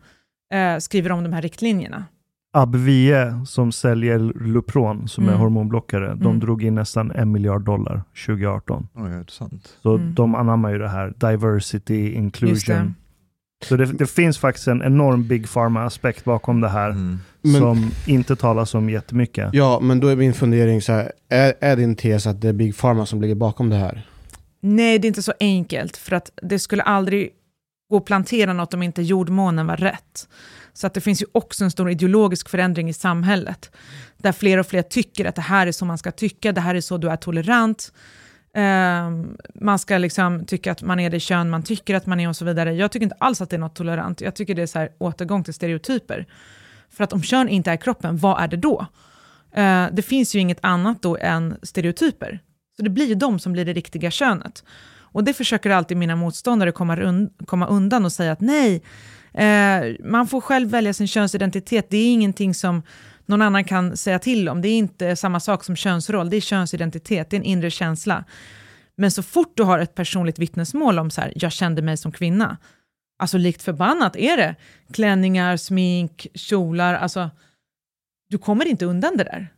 eh, 0.54 0.78
skriver 0.78 1.12
om 1.12 1.22
de 1.22 1.32
här 1.32 1.42
riktlinjerna. 1.42 2.04
Abvie 2.54 3.34
som 3.46 3.72
säljer 3.72 4.18
Lupron, 4.18 5.08
som 5.08 5.24
är 5.24 5.28
Mm. 5.28 5.40
hormonblockare, 5.40 6.08
de 6.08 6.26
Mm. 6.26 6.40
drog 6.40 6.62
in 6.64 6.74
nästan 6.74 7.10
en 7.10 7.32
miljard 7.32 7.62
dollar 7.64 8.02
2018. 8.26 8.88
Oh, 8.94 9.02
ja, 9.02 9.08
det 9.08 9.14
är 9.14 9.24
sant. 9.28 9.76
Så 9.82 9.94
Mm. 9.96 10.14
de 10.14 10.34
anammar 10.34 10.70
ju 10.72 10.78
det 10.78 10.88
här, 10.88 11.14
diversity, 11.16 11.94
Just 12.02 12.14
det. 12.14 12.18
inclusion. 12.18 12.94
Så 13.64 13.76
det, 13.76 13.86
det 13.86 14.06
finns 14.06 14.38
faktiskt 14.38 14.68
en 14.68 14.82
enorm 14.82 15.28
big 15.28 15.48
pharma-aspekt 15.48 16.24
bakom 16.24 16.60
det 16.60 16.68
här 16.68 16.90
Mm. 16.90 17.18
Men- 17.42 17.52
som 17.60 17.90
inte 18.06 18.36
talas 18.36 18.74
om 18.74 18.90
jättemycket. 18.90 19.50
Ja, 19.52 19.80
men 19.82 20.00
då 20.00 20.08
är 20.08 20.16
min 20.16 20.34
fundering 20.34 20.82
så 20.82 20.92
här, 20.92 21.12
är, 21.28 21.54
är 21.60 21.76
din 21.76 21.96
tes 21.96 22.26
att 22.26 22.40
det 22.40 22.48
är 22.48 22.52
Big 22.52 22.76
Pharma 22.78 23.06
som 23.06 23.20
ligger 23.22 23.34
bakom 23.34 23.68
det 23.70 23.76
här? 23.76 24.06
Nej, 24.60 24.98
det 24.98 25.06
är 25.06 25.08
inte 25.08 25.22
så 25.22 25.32
enkelt, 25.40 25.96
för 25.96 26.16
att 26.16 26.30
det 26.42 26.58
skulle 26.58 26.82
aldrig 26.82 27.30
gå 27.90 27.96
att 27.96 28.04
plantera 28.04 28.52
något 28.52 28.74
om 28.74 28.82
inte 28.82 29.02
jordmånen 29.02 29.66
var 29.66 29.76
rätt. 29.76 30.28
Så 30.74 30.86
att 30.86 30.94
det 30.94 31.00
finns 31.00 31.22
ju 31.22 31.26
också 31.32 31.64
en 31.64 31.70
stor 31.70 31.90
ideologisk 31.90 32.48
förändring 32.48 32.88
i 32.88 32.92
samhället, 32.92 33.70
där 34.16 34.32
fler 34.32 34.58
och 34.58 34.66
fler 34.66 34.82
tycker 34.82 35.24
att 35.24 35.34
det 35.34 35.42
här 35.42 35.66
är 35.66 35.72
så 35.72 35.84
man 35.84 35.98
ska 35.98 36.10
tycka, 36.10 36.52
det 36.52 36.60
här 36.60 36.74
är 36.74 36.80
så 36.80 36.96
du 36.96 37.10
är 37.10 37.16
tolerant. 37.16 37.92
Ehm, 38.54 39.36
man 39.54 39.78
ska 39.78 39.98
liksom 39.98 40.44
tycka 40.44 40.72
att 40.72 40.82
man 40.82 41.00
är 41.00 41.10
det 41.10 41.20
kön 41.20 41.50
man 41.50 41.62
tycker 41.62 41.94
att 41.94 42.06
man 42.06 42.20
är 42.20 42.28
och 42.28 42.36
så 42.36 42.44
vidare. 42.44 42.74
Jag 42.74 42.92
tycker 42.92 43.04
inte 43.04 43.16
alls 43.20 43.40
att 43.40 43.50
det 43.50 43.56
är 43.56 43.60
något 43.60 43.74
tolerant. 43.74 44.20
Jag 44.20 44.34
tycker 44.34 44.54
det 44.54 44.62
är 44.62 44.66
så 44.66 44.78
här, 44.78 44.92
återgång 44.98 45.44
till 45.44 45.54
stereotyper. 45.54 46.26
För 46.90 47.04
att 47.04 47.12
om 47.12 47.22
kön 47.22 47.48
inte 47.48 47.70
är 47.70 47.76
kroppen, 47.76 48.16
vad 48.16 48.42
är 48.42 48.48
det 48.48 48.56
då? 48.56 48.86
Eh, 49.54 49.86
det 49.92 50.02
finns 50.02 50.34
ju 50.34 50.38
inget 50.38 50.58
annat 50.60 51.02
då 51.02 51.16
än 51.16 51.56
stereotyper. 51.62 52.40
Så 52.76 52.82
det 52.82 52.90
blir 52.90 53.06
ju 53.06 53.14
de 53.14 53.38
som 53.38 53.52
blir 53.52 53.64
det 53.64 53.72
riktiga 53.72 54.10
könet. 54.10 54.64
Och 55.12 55.24
det 55.24 55.34
försöker 55.34 55.70
alltid 55.70 55.96
mina 55.96 56.16
motståndare 56.16 56.72
komma, 56.72 56.96
rund, 56.96 57.30
komma 57.46 57.66
undan 57.66 58.04
och 58.04 58.12
säga 58.12 58.32
att 58.32 58.40
nej, 58.40 58.82
eh, 59.34 59.94
man 60.04 60.26
får 60.26 60.40
själv 60.40 60.68
välja 60.70 60.92
sin 60.94 61.06
könsidentitet. 61.08 61.86
Det 61.90 61.96
är 61.96 62.12
ingenting 62.12 62.54
som 62.54 62.82
någon 63.26 63.42
annan 63.42 63.64
kan 63.64 63.96
säga 63.96 64.18
till 64.18 64.48
om. 64.48 64.62
Det 64.62 64.68
är 64.68 64.78
inte 64.78 65.16
samma 65.16 65.40
sak 65.40 65.64
som 65.64 65.76
könsroll, 65.76 66.30
det 66.30 66.36
är 66.36 66.40
könsidentitet, 66.40 67.30
det 67.30 67.36
är 67.36 67.38
en 67.40 67.44
inre 67.44 67.70
känsla. 67.70 68.24
Men 68.96 69.10
så 69.10 69.22
fort 69.22 69.52
du 69.56 69.62
har 69.62 69.78
ett 69.78 69.94
personligt 69.94 70.38
vittnesmål 70.38 70.98
om 70.98 71.10
så 71.10 71.20
här, 71.20 71.32
jag 71.36 71.52
kände 71.52 71.82
mig 71.82 71.96
som 71.96 72.12
kvinna, 72.12 72.56
alltså 73.18 73.38
likt 73.38 73.62
förbannat 73.62 74.16
är 74.16 74.36
det 74.36 74.54
klänningar, 74.92 75.56
smink, 75.56 76.26
kjolar, 76.34 76.94
alltså 76.94 77.30
du 78.28 78.38
kommer 78.38 78.66
inte 78.66 78.86
undan 78.86 79.16
det 79.16 79.24
där. 79.24 79.48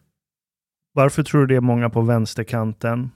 Varför 0.93 1.23
tror 1.23 1.41
du 1.41 1.47
det 1.47 1.57
är 1.57 1.61
många 1.61 1.91
på 1.91 2.01
vänsterkanten, 2.01 3.11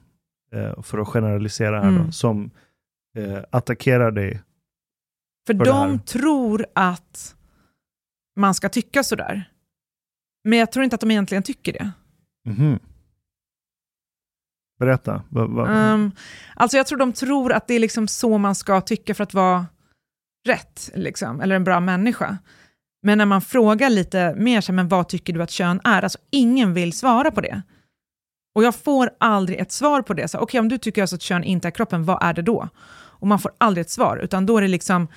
eh, 0.53 0.83
för 0.83 0.99
att 0.99 1.09
generalisera 1.09 1.81
här, 1.81 1.89
Mm. 1.89 2.07
då, 2.07 2.13
som 2.13 2.51
eh, 3.17 3.39
attackerar 3.51 4.11
dig? 4.11 4.41
För 5.49 5.55
För 5.55 5.65
de 5.65 5.99
tror 5.99 6.67
att 6.75 7.37
man 8.37 8.55
ska 8.55 8.69
tycka 8.69 9.03
sådär. 9.03 9.51
Men 10.45 10.59
jag 10.59 10.73
tror 10.73 10.85
inte 10.85 10.95
att 10.95 11.01
de 11.01 11.11
egentligen 11.11 11.43
tycker 11.43 11.73
det. 11.73 11.91
Mhm. 12.51 12.79
Berätta. 14.79 15.23
Va, 15.29 15.47
va? 15.47 15.93
Um, 15.93 16.13
alltså 16.55 16.77
jag 16.77 16.87
tror 16.87 16.99
de 16.99 17.13
tror 17.13 17.53
att 17.53 17.69
det 17.69 17.75
är 17.75 17.79
liksom 17.79 18.09
så 18.09 18.39
man 18.39 18.55
ska 18.55 18.81
tycka 18.81 19.15
för 19.15 19.23
att 19.23 19.35
vara 19.35 19.67
rätt, 20.47 20.91
liksom, 20.95 21.41
eller 21.41 21.57
en 21.57 21.65
bra 21.65 21.81
människa. 21.81 22.39
Men 23.03 23.19
när 23.19 23.27
man 23.27 23.41
frågar 23.41 23.91
lite 23.91 24.35
mer, 24.35 24.61
så 24.61 24.73
här, 24.73 24.77
men 24.77 24.89
vad 24.89 25.09
tycker 25.09 25.33
du 25.33 25.43
att 25.43 25.51
kön 25.51 25.81
är? 25.85 26.03
Alltså 26.03 26.19
ingen 26.31 26.75
vill 26.75 26.93
svara 26.93 27.31
på 27.31 27.41
det. 27.41 27.63
Och 28.55 28.65
jag 28.65 28.75
får 28.75 29.11
aldrig 29.21 29.59
ett 29.59 29.73
svar 29.73 30.03
på 30.03 30.15
det. 30.15 30.29
Så, 30.29 30.39
Okej, 30.39 30.61
om 30.61 30.69
du 30.69 30.79
tycker 30.79 31.03
alltså 31.03 31.17
att 31.17 31.23
kön 31.23 31.45
inte 31.45 31.69
är 31.69 31.73
kroppen, 31.73 32.05
vad 32.05 32.23
är 32.23 32.33
det 32.33 32.43
då? 32.43 32.69
Och 33.19 33.27
man 33.27 33.39
får 33.39 33.53
aldrig 33.59 33.83
ett 33.83 33.91
svar, 33.91 34.17
utan 34.17 34.47
då 34.47 34.57
är 34.57 34.63
det 34.63 34.69
liksom, 34.69 35.09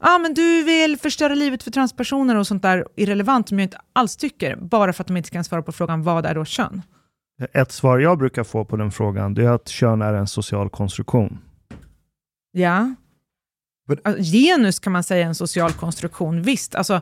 ja 0.00 0.14
ah, 0.14 0.18
men 0.18 0.34
du 0.34 0.62
vill 0.62 0.98
förstöra 0.98 1.34
livet 1.34 1.62
för 1.62 1.70
transpersoner 1.70 2.36
och 2.36 2.46
sånt 2.46 2.62
där 2.62 2.86
irrelevant 2.96 3.48
som 3.48 3.58
jag 3.58 3.66
inte 3.66 3.80
alls 3.92 4.16
tycker, 4.16 4.56
bara 4.56 4.92
för 4.92 5.02
att 5.02 5.06
de 5.08 5.16
inte 5.16 5.30
kan 5.30 5.44
svara 5.44 5.62
på 5.62 5.72
frågan, 5.72 6.02
vad 6.02 6.26
är 6.26 6.34
då 6.34 6.44
kön? 6.44 6.82
Ett 7.52 7.72
svar 7.72 7.98
jag 7.98 8.18
brukar 8.18 8.44
få 8.44 8.64
på 8.64 8.76
den 8.76 8.90
frågan, 8.90 9.34
det 9.34 9.44
är 9.44 9.50
att 9.50 9.68
kön 9.68 10.02
är 10.02 10.14
en 10.14 10.26
social 10.26 10.70
konstruktion. 10.70 11.38
Ja. 12.52 12.94
Alltså, 14.04 14.22
genus 14.22 14.78
kan 14.78 14.92
man 14.92 15.04
säga 15.04 15.24
är 15.24 15.28
en 15.28 15.34
social 15.34 15.72
konstruktion, 15.72 16.42
visst. 16.42 16.74
Alltså, 16.74 17.00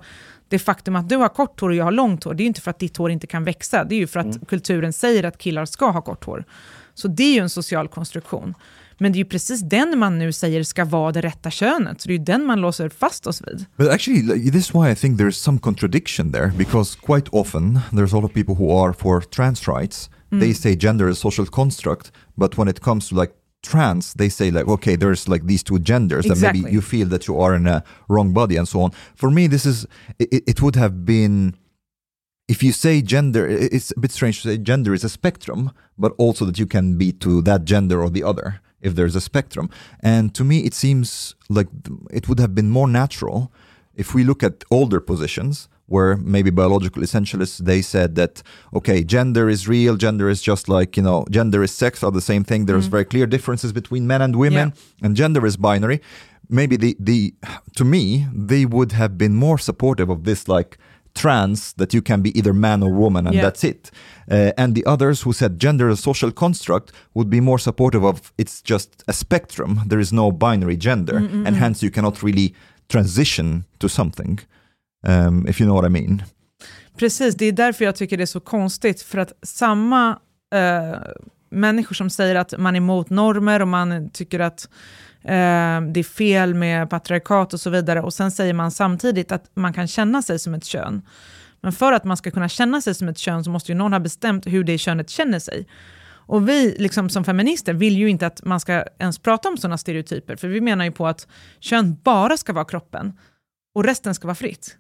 det 0.49 0.59
faktum 0.59 0.97
att 0.97 1.09
du 1.09 1.17
har 1.17 1.29
kort 1.29 1.61
hår 1.61 1.69
och 1.69 1.75
jag 1.75 1.85
har 1.85 1.93
långt 1.93 2.25
hår, 2.25 2.35
det 2.35 2.41
är 2.43 2.45
ju 2.45 2.49
inte 2.49 2.61
för 2.61 2.71
att 2.71 2.79
ditt 2.79 2.97
hår 2.97 3.11
inte 3.11 3.27
kan 3.27 3.45
växa, 3.45 3.85
det 3.85 3.95
är 3.95 3.99
ju 3.99 4.07
för 4.07 4.21
att 4.21 4.49
kulturen 4.49 4.93
säger 4.93 5.25
att 5.25 5.39
killar 5.39 5.65
ska 5.65 5.91
ha 5.91 6.03
kort 6.03 6.25
hår. 6.25 6.45
Så 6.95 7.09
det 7.09 7.23
är 7.23 7.35
ju 7.35 7.41
en 7.41 7.51
social 7.51 7.89
konstruktion. 7.89 8.55
Men 8.99 9.13
det 9.13 9.17
är 9.17 9.21
ju 9.21 9.25
precis 9.25 9.61
den 9.61 9.99
man 9.99 10.19
nu 10.19 10.33
säger 10.33 10.63
ska 10.63 10.85
vara 10.85 11.13
det 11.13 11.21
rätta 11.21 11.51
könet, 11.51 12.01
så 12.01 12.09
det 12.09 12.15
är 12.15 12.19
ju 12.19 12.25
den 12.25 12.47
man 12.47 12.61
låser 12.61 12.89
fast 12.89 13.27
oss 13.27 13.43
vid. 13.47 13.67
But 13.77 13.89
actually, 13.89 14.51
this 14.51 14.69
is 14.69 14.75
why 14.75 14.91
I 14.91 14.95
think 14.95 15.21
there's 15.21 15.39
some 15.43 15.59
contradiction 15.59 16.33
there, 16.33 16.53
because 16.59 16.97
quite 17.01 17.29
often 17.33 17.81
there's 17.93 18.13
a 18.13 18.17
lot 18.17 18.25
of 18.25 18.33
people 18.35 18.55
who 18.55 18.85
are 18.85 18.93
for 18.93 19.21
trans 19.21 19.69
rights. 19.69 20.11
They 20.31 20.55
say 20.55 20.77
gender 20.77 21.09
is 21.09 21.19
a 21.19 21.21
social 21.21 21.47
construct, 21.47 22.13
but 22.37 22.59
when 22.59 22.69
it 22.69 22.81
comes 22.81 23.09
to 23.09 23.15
like 23.15 23.33
trans, 23.63 24.13
they 24.15 24.29
say 24.29 24.51
like, 24.51 24.69
okay, 24.69 24.97
there's 24.97 25.27
like 25.27 25.47
these 25.47 25.63
two 25.63 25.79
genders, 25.79 26.27
and 26.27 26.41
maybe 26.41 26.59
Exactly. 26.59 26.73
you 26.73 26.81
feel 26.83 27.09
that 27.09 27.27
you 27.27 27.41
are 27.41 27.57
in 27.57 27.67
a 27.67 27.83
wrong 28.09 28.35
body 28.35 28.59
and 28.59 28.69
so 28.69 28.81
on. 28.81 28.93
For 29.15 29.31
me, 29.31 29.49
this 29.49 29.65
is 29.65 29.87
it, 30.19 30.43
it 30.47 30.61
would 30.61 30.77
have 30.77 31.05
been 31.07 31.55
if 32.49 32.63
you 32.63 32.73
say 32.73 33.03
gender, 33.03 33.47
it's 33.47 33.93
a 33.97 34.01
bit 34.01 34.11
strange 34.11 34.43
to 34.43 34.49
say 34.49 34.59
gender 34.59 34.95
is 34.95 35.05
a 35.05 35.09
spectrum, 35.09 35.71
but 35.99 36.13
also 36.19 36.45
that 36.47 36.59
you 36.59 36.67
can 36.67 36.97
be 36.97 37.13
to 37.13 37.43
that 37.43 37.65
gender 37.65 38.03
or 38.03 38.11
the 38.11 38.23
other 38.23 38.61
if 38.81 38.95
there's 38.95 39.17
a 39.17 39.21
spectrum. 39.21 39.71
And 40.01 40.35
to 40.35 40.45
me, 40.45 40.61
it 40.61 40.75
seems 40.75 41.35
like 41.49 41.69
it 42.11 42.29
would 42.29 42.41
have 42.41 42.55
been 42.55 42.71
more 42.71 42.89
natural 42.89 43.53
if 43.95 44.15
we 44.15 44.25
look 44.25 44.43
at 44.43 44.65
older 44.71 45.01
positions 45.01 45.69
where 45.87 46.17
maybe 46.19 46.51
biological 46.51 47.03
essentialists 47.03 47.59
they 47.59 47.81
said 47.81 48.15
that 48.15 48.43
okay 48.75 49.03
gender 49.03 49.49
is 49.49 49.67
real 49.67 49.97
gender 49.97 50.29
is 50.29 50.43
just 50.43 50.69
like 50.69 50.99
you 50.99 51.03
know 51.03 51.25
gender 51.31 51.63
is 51.63 51.73
sex 51.73 52.03
are 52.03 52.13
the 52.13 52.21
same 52.21 52.45
thing. 52.45 52.67
There's 52.67 52.85
mm-hmm. 52.85 52.91
very 52.91 53.05
clear 53.05 53.27
differences 53.27 53.73
between 53.73 54.07
men 54.07 54.23
and 54.23 54.37
women 54.37 54.75
and 55.03 55.17
gender 55.17 55.45
is 55.47 55.57
binary. 55.57 56.01
Maybe 56.49 56.77
the 56.77 56.97
the 57.01 57.35
to 57.77 57.85
me 57.85 58.27
they 58.33 58.65
would 58.65 58.93
have 58.93 59.19
been 59.19 59.35
more 59.35 59.59
supportive 59.59 60.09
of 60.11 60.25
this 60.25 60.47
like 60.47 60.79
trans 61.21 61.73
that 61.75 61.93
you 61.95 62.03
can 62.03 62.23
be 62.23 62.31
either 62.39 62.53
man 62.55 62.83
or 62.83 62.91
woman 62.93 63.27
and 63.27 63.35
Yeah. 63.35 63.45
that's 63.51 63.65
it. 63.65 63.91
Uh, 64.31 64.51
and 64.57 64.75
the 64.75 64.83
others 64.87 65.25
who 65.25 65.33
said 65.33 65.51
gender 65.63 65.89
is 65.91 65.99
a 65.99 66.03
social 66.03 66.33
construct 66.33 66.93
would 67.15 67.29
be 67.31 67.41
more 67.41 67.59
supportive 67.59 68.05
of 68.09 68.33
it's 68.37 68.63
just 68.71 68.89
a 69.07 69.13
spectrum. 69.13 69.81
There 69.89 70.01
is 70.01 70.13
no 70.13 70.31
binary 70.33 70.77
gender. 70.77 71.17
And 71.47 71.57
hence 71.57 71.87
you 71.87 71.93
cannot 71.93 72.23
really 72.23 72.55
transition 72.89 73.65
to 73.79 73.89
something 73.89 74.41
um, 75.09 75.47
if 75.49 75.61
you 75.61 75.67
know 75.67 75.75
what 75.75 75.85
i 75.85 75.89
mean. 75.89 76.23
Precis, 76.99 77.35
det 77.35 77.47
är 77.47 77.53
därför 77.53 77.85
jag 77.85 77.97
tycker 77.97 78.17
det 78.17 78.25
är 78.25 78.27
så 78.27 78.41
konstigt, 78.41 79.03
för 79.03 79.19
att 79.19 79.33
samma 79.43 80.19
eh, 80.55 80.99
människor 81.51 81.95
som 81.95 82.11
säger 82.11 82.35
att 82.35 82.55
man 82.59 82.75
är 82.75 82.79
emot 82.79 83.11
normer 83.11 83.63
och 83.63 83.69
man 83.69 84.11
tycker 84.11 84.41
att 84.41 84.69
Ehm, 85.31 85.93
det 85.93 86.01
är 86.01 86.05
fel 86.05 86.55
med 86.55 86.91
patriarkat 86.91 87.55
och 87.55 87.61
så 87.61 87.71
vidare, 87.71 88.03
och 88.03 88.15
sen 88.15 88.31
säger 88.31 88.55
man 88.55 88.71
samtidigt 88.71 89.33
att 89.33 89.51
man 89.55 89.73
kan 89.73 89.89
känna 89.89 90.23
sig 90.23 90.39
som 90.39 90.55
ett 90.55 90.65
kön. 90.65 91.03
Men 91.61 91.73
för 91.73 91.93
att 91.93 92.05
man 92.05 92.17
ska 92.17 92.31
kunna 92.31 92.49
känna 92.49 92.81
sig 92.81 92.95
som 92.95 93.09
ett 93.09 93.19
kön 93.19 93.45
så 93.45 93.51
måste 93.51 93.73
ju 93.73 93.79
någon 93.79 93.93
ha 93.93 94.01
bestämt 94.01 94.47
hur 94.47 94.65
det 94.65 94.79
könet 94.79 95.11
känner 95.11 95.39
sig. 95.39 95.67
Och 96.29 96.49
vi 96.49 96.77
liksom 96.79 97.09
som 97.11 97.25
feminister 97.25 97.75
vill 97.75 97.97
ju 97.97 98.09
inte 98.09 98.27
att 98.27 98.45
man 98.45 98.61
ska 98.61 98.85
ens 98.99 99.19
prata 99.19 99.49
om 99.49 99.57
sådana 99.57 99.79
stereotyper, 99.79 100.37
för 100.37 100.49
vi 100.49 100.61
menar 100.61 100.85
ju 100.85 100.93
på 100.93 101.07
att 101.07 101.29
kön 101.61 101.97
bara 102.05 102.37
ska 102.37 102.53
vara 102.53 102.65
kroppen 102.65 103.19
och 103.75 103.85
resten 103.85 104.15
ska 104.15 104.27
vara 104.27 104.35
fritt. 104.35 104.77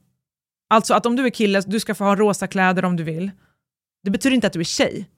Alltså 0.70 0.94
att 0.94 1.06
om 1.06 1.16
du 1.16 1.26
är 1.26 1.30
kille, 1.30 1.62
du 1.66 1.80
ska 1.80 1.94
få 1.94 2.04
ha 2.04 2.16
rosa 2.16 2.46
kläder 2.46 2.84
om 2.84 2.96
du 2.96 3.04
vill. 3.04 3.30
Det 4.04 4.10
betyder 4.10 4.34
inte 4.34 4.46
att 4.46 4.52
du 4.52 4.60
är 4.60 4.64
tjej. 4.64 5.10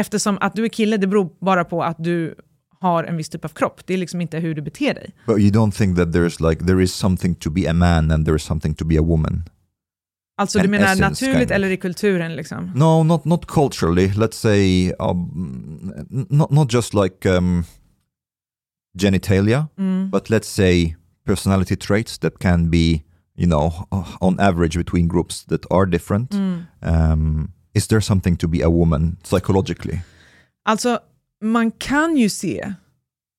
Eftersom 0.00 0.38
att 0.40 0.54
du 0.54 0.64
är 0.64 0.68
kille, 0.68 0.96
det 0.96 1.06
beror 1.06 1.30
bara 1.40 1.64
på 1.64 1.82
att 1.82 1.96
du 2.04 2.34
har 2.80 3.04
en 3.04 3.16
viss 3.16 3.28
typ 3.28 3.44
av 3.44 3.48
kropp. 3.48 3.80
Det 3.86 3.94
är 3.94 3.98
liksom 3.98 4.20
inte 4.20 4.38
hur 4.38 4.54
du 4.54 4.62
beter 4.62 4.94
dig. 4.94 5.14
but 5.26 5.38
you 5.38 5.50
don't 5.50 5.70
think 5.72 5.96
that 5.96 6.08
there's 6.08 6.50
like 6.50 6.64
there 6.66 6.82
is 6.82 6.94
something 6.94 7.34
to 7.34 7.50
be 7.50 7.70
a 7.70 7.72
man 7.72 8.10
and 8.10 8.24
there 8.26 8.36
is 8.36 8.42
something 8.42 8.74
to 8.74 8.84
be 8.84 8.98
a 8.98 9.02
woman 9.02 9.42
Alltså 10.38 10.58
du 10.58 10.64
En 10.64 10.70
menar 10.70 10.84
essence, 10.86 11.00
naturligt 11.08 11.32
kind 11.38 11.50
of. 11.50 11.54
eller 11.54 11.70
i 11.70 11.76
kulturen 11.76 12.36
liksom? 12.36 12.70
No, 12.74 13.02
not 13.02 13.24
not 13.24 13.46
culturally. 13.46 14.08
Let's 14.08 14.36
say 14.36 14.92
um, 15.00 15.92
not 16.30 16.50
not 16.50 16.72
just 16.72 16.94
like 16.94 17.28
um, 17.38 17.64
genitalia, 18.98 19.68
Mm. 19.78 20.10
but 20.10 20.30
let's 20.30 20.48
say 20.48 20.96
personality 21.24 21.76
traits 21.76 22.18
that 22.18 22.38
can 22.38 22.70
be, 22.70 23.02
you 23.36 23.46
know, 23.46 23.72
on 24.20 24.40
average 24.40 24.76
between 24.78 25.08
groups 25.08 25.44
that 25.44 25.60
are 25.70 25.86
different. 25.86 26.30
Mm. 26.30 26.66
Um, 26.82 27.52
is 27.74 27.86
there 27.86 28.00
something 28.00 28.36
to 28.36 28.48
be 28.48 28.62
a 28.62 28.68
woman 28.70 29.16
psychologically? 29.22 30.00
Alltså, 30.64 30.98
man 31.42 31.70
kan 31.70 32.16
ju 32.16 32.28
se, 32.28 32.74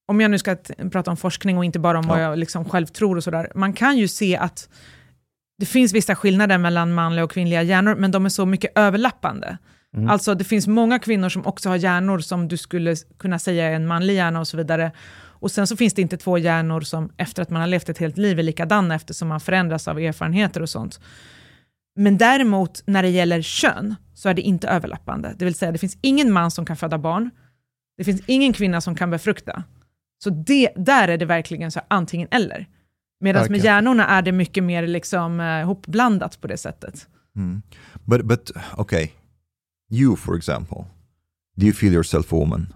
om 0.08 0.22
jag 0.22 0.32
nu 0.32 0.38
ska 0.38 0.56
prata 0.92 1.12
om 1.12 1.18
forskning 1.18 1.58
och 1.58 1.66
inte 1.66 1.80
bara 1.80 2.00
om 2.00 2.08
vad 2.08 2.18
Ja. 2.20 2.24
jag 2.24 2.40
liksom 2.40 2.66
själv 2.66 2.86
tror 2.86 3.16
och 3.16 3.24
sådär, 3.24 3.52
man 3.56 3.74
kan 3.74 3.98
ju 3.98 4.08
se 4.08 4.38
att 4.38 4.70
det 5.60 5.66
finns 5.66 5.94
vissa 5.94 6.16
skillnader 6.16 6.58
mellan 6.58 6.94
manliga 6.94 7.24
och 7.24 7.32
kvinnliga 7.32 7.64
hjärnor, 7.64 7.96
men 7.96 8.12
de 8.12 8.26
är 8.26 8.30
så 8.30 8.46
mycket 8.46 8.72
överlappande. 8.78 9.58
Mm. 9.96 10.10
Alltså 10.10 10.36
det 10.36 10.44
finns 10.44 10.68
många 10.68 11.00
kvinnor 11.00 11.30
som 11.30 11.46
också 11.46 11.70
har 11.70 11.76
hjärnor 11.76 12.20
som 12.20 12.48
du 12.48 12.58
skulle 12.58 12.96
kunna 13.20 13.40
säga 13.40 13.66
är 13.66 13.72
en 13.76 13.88
manlig 13.88 14.16
hjärna 14.16 14.40
och 14.40 14.48
så 14.48 14.58
vidare. 14.58 14.92
Och 15.40 15.52
sen 15.52 15.68
så 15.68 15.78
finns 15.78 15.94
det 15.94 16.02
inte 16.02 16.18
två 16.18 16.38
hjärnor 16.38 16.82
som 16.82 17.12
efter 17.18 17.42
att 17.42 17.50
man 17.50 17.62
har 17.62 17.68
levt 17.68 17.90
ett 17.90 17.98
helt 17.98 18.18
liv 18.18 18.40
är 18.40 18.44
likadana 18.44 18.96
eftersom 18.96 19.28
man 19.28 19.40
förändras 19.40 19.88
av 19.88 20.00
erfarenheter 20.00 20.62
och 20.62 20.70
sånt. 20.70 21.00
Men 21.96 22.18
däremot 22.18 22.84
när 22.86 23.04
det 23.04 23.10
gäller 23.10 23.42
kön 23.42 23.96
så 24.14 24.30
är 24.30 24.34
det 24.34 24.42
inte 24.42 24.68
överlappande. 24.68 25.34
Det 25.38 25.46
vill 25.46 25.56
säga 25.56 25.72
det 25.72 25.78
finns 25.78 25.98
ingen 26.02 26.32
man 26.32 26.52
som 26.52 26.66
kan 26.66 26.76
föda 26.78 26.98
barn. 26.98 27.30
Det 27.98 28.04
finns 28.04 28.22
ingen 28.26 28.54
kvinna 28.54 28.82
som 28.82 28.96
kan 28.96 29.10
befrukta. 29.10 29.64
Så 30.24 30.30
det, 30.30 30.70
där 30.76 31.08
är 31.08 31.18
det 31.18 31.26
verkligen 31.26 31.72
så 31.72 31.82
antingen 31.88 32.28
eller. 32.32 32.68
Medan 33.20 33.52
med 33.52 33.60
hjärnorna 33.60 34.08
är 34.08 34.22
det 34.22 34.32
mycket 34.32 34.64
mer 34.64 34.88
liksom, 34.88 35.40
eh, 35.40 35.66
hopblandat 35.66 36.42
på 36.42 36.48
det 36.48 36.58
sättet. 36.58 37.08
Hmm. 37.36 37.62
But 38.06 38.26
but 38.26 38.52
okay, 38.78 39.10
you 39.92 40.16
for 40.16 40.38
example, 40.38 40.86
do 41.56 41.66
you 41.66 41.74
feel 41.74 41.94
yourself 41.94 42.34
a 42.34 42.36
woman? 42.36 42.74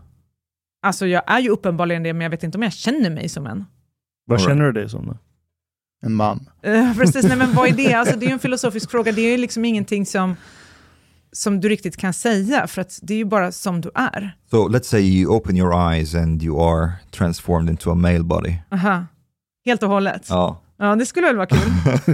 Alltså 0.81 1.07
jag 1.07 1.23
är 1.27 1.39
ju 1.39 1.49
uppenbarligen 1.49 2.03
det, 2.03 2.13
men 2.13 2.21
jag 2.21 2.29
vet 2.29 2.43
inte 2.43 2.57
om 2.57 2.63
jag 2.63 2.73
känner 2.73 3.09
mig 3.09 3.29
som 3.29 3.47
en. 3.47 3.65
Vad 4.25 4.39
All 4.41 4.47
känner 4.47 4.65
du 4.65 4.71
dig 4.71 4.89
som 4.89 5.05
då? 5.05 5.17
En 6.03 6.13
man. 6.13 6.49
Eh, 6.61 6.97
precis, 6.97 7.23
nej 7.25 7.37
men 7.37 7.53
vad 7.53 7.69
är 7.69 7.73
det? 7.73 7.93
Alltså, 7.93 8.17
det 8.17 8.25
är 8.25 8.27
ju 8.27 8.33
en 8.33 8.39
filosofisk 8.39 8.91
fråga, 8.91 9.11
det 9.11 9.21
är 9.21 9.31
ju 9.31 9.37
liksom 9.37 9.65
ingenting 9.65 10.05
som... 10.05 10.35
som 11.33 11.59
du 11.59 11.69
riktigt 11.69 11.97
kan 11.97 12.13
säga, 12.13 12.67
för 12.67 12.81
att 12.81 12.99
det 13.01 13.13
är 13.13 13.17
ju 13.17 13.25
bara 13.25 13.51
som 13.51 13.81
du 13.81 13.91
är. 13.95 14.35
So 14.51 14.67
let's 14.67 14.83
say 14.83 15.01
you 15.01 15.31
open 15.35 15.57
your 15.57 15.91
eyes 15.91 16.15
and 16.15 16.43
you 16.43 16.61
are 16.63 16.91
transformed 17.11 17.69
into 17.69 17.91
a 17.91 17.95
male 17.95 18.23
body. 18.23 18.53
Aha. 18.71 19.05
Helt 19.65 19.83
och 19.83 19.89
hållet. 19.89 20.31
Oh. 20.31 20.57
Ja, 20.77 20.95
det 20.95 21.05
skulle 21.05 21.27
väl 21.27 21.35
vara 21.35 21.45
kul. 21.47 21.59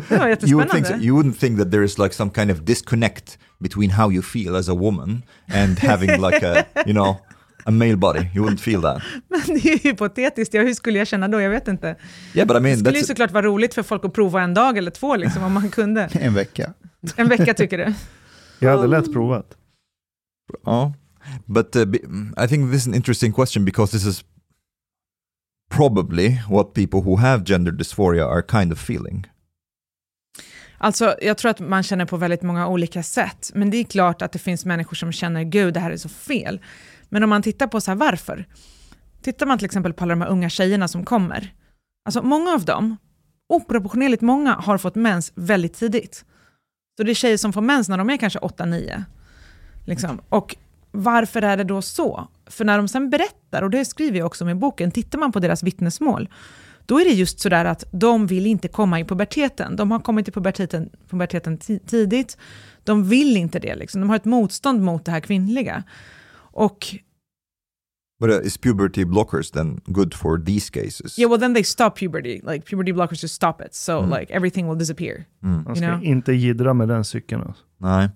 Det 0.10 0.18
var 0.18 0.27
you 0.48 0.53
would 0.53 0.69
think 0.72 0.85
jättespännande. 0.85 1.06
you 1.06 1.18
wouldn't 1.23 1.39
think 1.39 1.60
that 1.60 1.72
there 1.72 1.85
is 1.85 1.98
like 1.98 2.15
some 2.15 2.31
kind 2.35 2.52
of 2.52 2.57
disconnect 2.57 3.39
between 3.60 3.91
how 3.91 4.11
you 4.11 4.22
feel 4.22 4.56
as 4.56 4.69
a 4.69 4.73
woman 4.73 5.22
and 5.53 5.80
having 5.80 6.10
like 6.22 6.48
a 6.48 6.64
you 6.85 6.94
know 6.94 7.18
a 7.65 7.72
male 7.72 7.95
body. 7.95 8.19
You 8.34 8.45
wouldn't 8.45 8.60
feel 8.60 8.81
that. 8.81 9.02
Men 9.27 9.41
det 9.48 9.69
är 9.69 9.72
ju 9.72 9.77
hypotetiskt. 9.77 10.53
Ja, 10.53 10.61
hur 10.61 10.73
skulle 10.73 10.98
jag 10.98 11.07
känna 11.07 11.27
då? 11.27 11.41
Jag 11.41 11.49
vet 11.49 11.68
inte. 11.68 11.95
Yeah, 12.34 12.48
but 12.48 12.56
I 12.56 12.60
Det 12.60 12.61
mean 12.61 12.77
skulle 12.77 12.98
ju 12.98 13.03
såklart 13.03 13.31
vara 13.31 13.45
roligt 13.45 13.73
för 13.73 13.84
folk 13.84 14.06
att 14.06 14.14
prova 14.14 14.41
en 14.41 14.53
dag 14.53 14.77
eller 14.77 14.91
två, 14.91 15.15
liksom, 15.15 15.44
om 15.44 15.53
man 15.53 15.69
kunde. 15.69 16.10
En 16.14 16.34
vecka. 16.34 16.73
En 17.15 17.27
vecka 17.27 17.53
tycker 17.53 17.77
du? 17.77 17.94
Jag 18.59 18.77
hade 18.77 18.88
lätt 18.88 19.13
provat. 19.13 19.57
oh, 20.63 20.91
but 21.45 21.75
uh, 21.75 21.85
be, 21.85 21.97
I 22.38 22.47
think 22.47 22.71
this 22.71 22.81
is 22.81 22.88
an 22.88 22.93
interesting 22.93 23.34
question 23.34 23.65
because 23.65 23.91
this 23.91 24.05
is 24.05 24.23
probably 25.69 26.39
what 26.49 26.73
people 26.73 27.01
who 27.01 27.15
have 27.15 27.43
gender 27.45 27.71
dysphoria 27.71 28.25
are 28.25 28.41
kind 28.41 28.71
of 28.71 28.79
feeling. 28.89 29.27
Alltså, 30.77 31.15
jag 31.21 31.38
tror 31.38 31.51
att 31.51 31.59
man 31.59 31.84
känner 31.84 32.05
på 32.05 32.17
väldigt 32.17 32.41
många 32.41 32.67
olika 32.67 33.03
sätt. 33.03 33.51
Men 33.53 33.69
det 33.69 33.77
är 33.77 33.84
klart 33.84 34.21
att 34.21 34.31
det 34.31 34.39
finns 34.39 34.65
människor 34.65 34.95
som 34.95 35.11
känner, 35.11 35.43
gud, 35.43 35.73
det 35.73 35.79
här 35.79 35.91
är 35.91 35.97
så 35.97 36.09
fel. 36.09 36.59
Men 37.09 37.23
om 37.23 37.29
man 37.29 37.41
tittar 37.41 37.67
på 37.67 37.81
så 37.81 37.91
här, 37.91 37.95
varför? 37.95 38.45
Tittar 39.21 39.45
man 39.45 39.57
till 39.57 39.65
exempel 39.65 39.93
på 39.93 40.03
alla 40.03 40.15
de 40.15 40.21
här 40.21 40.29
unga 40.29 40.49
tjejerna 40.49 40.88
som 40.88 41.05
kommer. 41.05 41.53
Alltså 42.05 42.21
många 42.21 42.51
av 42.51 42.65
dem, 42.65 42.97
oproportionerligt 43.49 44.21
många, 44.21 44.53
har 44.53 44.77
fått 44.77 44.95
mens 44.95 45.31
väldigt 45.35 45.73
tidigt. 45.73 46.25
Så 46.98 47.03
det 47.03 47.11
är 47.11 47.15
tjejer 47.15 47.38
som 47.38 47.53
får 47.53 47.61
mens 47.61 47.90
när 47.90 47.98
de 47.98 48.10
är 48.10 48.18
kanske 48.18 48.40
8-9. 48.40 49.03
Liksom. 49.86 50.22
Och 50.30 50.56
varför 50.91 51.41
är 51.41 51.57
det 51.57 51.64
då 51.64 51.82
så? 51.82 52.28
För 52.45 52.65
när 52.65 52.78
de 52.78 52.88
sen 52.88 53.10
berättar, 53.10 53.61
och 53.61 53.69
det 53.69 53.86
skriver 53.86 54.18
jag 54.18 54.26
också 54.26 54.44
om 54.44 54.49
i 54.49 54.56
boken, 54.56 54.91
tittar 54.91 55.19
man 55.19 55.32
på 55.32 55.40
deras 55.40 55.64
vittnesmål, 55.64 56.30
då 56.86 56.99
är 56.99 57.06
det 57.06 57.11
just 57.11 57.40
sådär 57.40 57.65
att 57.65 57.84
de 57.91 58.28
vill 58.28 58.45
inte 58.45 58.68
komma 58.68 58.99
i 58.99 59.03
puberteten. 59.06 59.76
De 59.76 59.91
har 59.91 59.99
kommit 59.99 60.28
i 60.28 60.32
puberteten, 60.32 60.90
puberteten 61.10 61.57
ti- 61.57 61.80
tidigt. 61.88 62.38
De 62.84 63.10
vill 63.10 63.38
inte 63.38 63.60
det. 63.60 63.76
Liksom. 63.76 64.02
De 64.02 64.10
har 64.10 64.15
ett 64.15 64.26
motstånd 64.26 64.82
mot 64.82 65.06
det 65.06 65.11
här 65.11 65.19
kvinnliga. 65.19 65.84
Och 66.36 66.95
But 68.19 68.30
uh, 68.30 68.45
is 68.48 68.57
puberty 68.57 69.03
blockers 69.06 69.52
then 69.52 69.81
good 69.85 70.14
for 70.14 70.38
these 70.45 70.69
cases? 70.72 71.19
yeah, 71.19 71.30
well 71.31 71.39
then 71.39 71.53
they 71.53 71.64
stop 71.64 71.95
puberty. 71.99 72.41
Like 72.44 72.65
puberty 72.65 72.91
blockers 72.94 73.22
just 73.22 73.35
stop 73.35 73.61
it. 73.65 73.76
So 73.76 73.91
Mm. 73.99 74.19
like 74.19 74.34
everything 74.34 74.68
will 74.69 74.77
disappear. 74.80 75.26
Mm. 75.44 75.64
Man 75.64 75.76
ska 75.76 75.85
You 75.85 75.94
know? 75.95 76.03
inte 76.03 76.34
jiddra 76.34 76.73
med 76.73 76.88
den 76.88 77.03
cykeln. 77.06 77.41
Alltså. 77.41 77.64
Nej. 77.77 78.10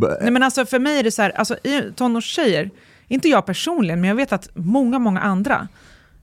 But, 0.00 0.10
Nej 0.20 0.30
men 0.30 0.42
alltså 0.42 0.66
för 0.66 0.78
mig 0.78 0.98
är 0.98 1.02
det 1.02 1.10
så 1.10 1.22
här, 1.22 1.30
alltså 1.30 1.54
i 1.64 1.92
tonårstjejer, 1.96 2.70
inte 3.08 3.28
jag 3.28 3.46
personligen, 3.46 4.00
men 4.00 4.08
jag 4.08 4.14
vet 4.16 4.32
att 4.32 4.48
många, 4.54 4.98
många 4.98 5.20
andra 5.20 5.68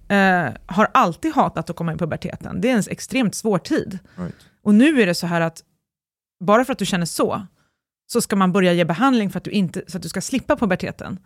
eh, 0.07 0.47
har 0.65 0.87
alltid 0.93 1.33
hatat 1.33 1.69
att 1.69 1.75
komma 1.75 1.93
i 1.93 1.97
puberteten. 1.97 2.61
Det 2.61 2.69
är 2.69 2.73
en 2.77 2.83
extremt 2.89 3.35
svår 3.35 3.57
tid. 3.57 3.99
right. 4.15 4.35
Och 4.63 4.75
nu 4.75 5.01
är 5.01 5.05
det 5.05 5.15
så 5.15 5.27
här 5.27 5.41
att 5.41 5.63
bara 6.45 6.65
för 6.65 6.73
att 6.73 6.79
du 6.79 6.85
känner 6.85 7.05
så, 7.05 7.47
så 8.11 8.21
ska 8.21 8.35
man 8.35 8.51
börja 8.51 8.73
ge 8.73 8.85
behandling 8.85 9.29
för 9.29 9.37
att 9.37 9.43
du 9.43 9.51
inte, 9.51 9.81
så 9.87 9.97
att 9.97 10.03
du 10.03 10.09
ska 10.09 10.21
slippa 10.21 10.55
puberteten. 10.55 11.19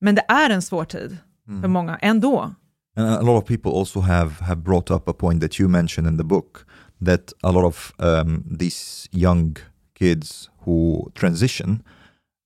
Men 0.00 0.14
det 0.14 0.24
är 0.28 0.50
en 0.50 0.62
svår 0.62 0.84
tid 0.84 1.16
Mm. 1.48 1.62
för 1.62 1.68
många 1.68 1.96
ändå. 1.96 2.54
And 2.96 3.08
a 3.08 3.22
lot 3.22 3.42
of 3.42 3.46
people 3.46 3.70
also 3.70 4.00
have, 4.00 4.30
have 4.40 4.62
brought 4.62 4.90
up 4.90 5.08
a 5.08 5.12
point 5.12 5.40
that 5.40 5.60
you 5.60 5.68
mentioned 5.68 6.08
in 6.08 6.16
the 6.16 6.24
book 6.24 6.66
that 7.04 7.32
a 7.42 7.50
lot 7.50 7.64
of 7.64 7.92
um, 7.98 8.44
these 8.58 9.08
young 9.12 9.56
kids 9.98 10.50
who 10.64 11.10
transition 11.14 11.82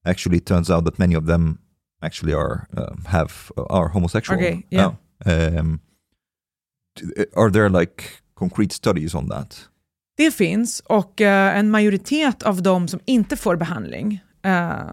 actually 0.05 0.39
turns 0.39 0.69
out 0.69 0.85
that 0.85 0.99
many 0.99 1.15
of 1.15 1.25
them 1.25 1.59
actually 2.01 2.33
are 2.33 2.67
um, 2.77 3.05
have 3.05 3.51
are 3.69 3.87
homosexual. 3.87 4.39
Okay, 4.39 4.65
yeah. 4.69 4.93
Yeah. 5.25 5.57
Um, 5.57 5.79
are 7.35 7.49
there 7.49 7.69
like 7.69 8.03
concrete 8.35 8.73
studies 8.73 9.15
on 9.15 9.29
that? 9.29 9.69
Det 10.17 10.31
finns 10.31 10.79
och 10.79 11.21
eh, 11.21 11.57
en 11.57 11.71
majoritet 11.71 12.43
av 12.43 12.61
de 12.61 12.87
som 12.87 12.99
inte 13.05 13.37
får 13.37 13.55
behandling 13.55 14.23
eh, 14.43 14.91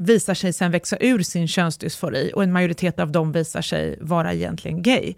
visar 0.00 0.34
sig 0.34 0.52
sen 0.52 0.70
växa 0.70 0.96
ur 1.00 1.22
sin 1.22 1.48
könsdysfori 1.48 2.32
och 2.34 2.42
en 2.42 2.52
majoritet 2.52 2.98
av 2.98 3.12
dem 3.12 3.32
visar 3.32 3.62
sig 3.62 3.98
vara 4.00 4.34
egentligen 4.34 4.82
gay. 4.82 5.14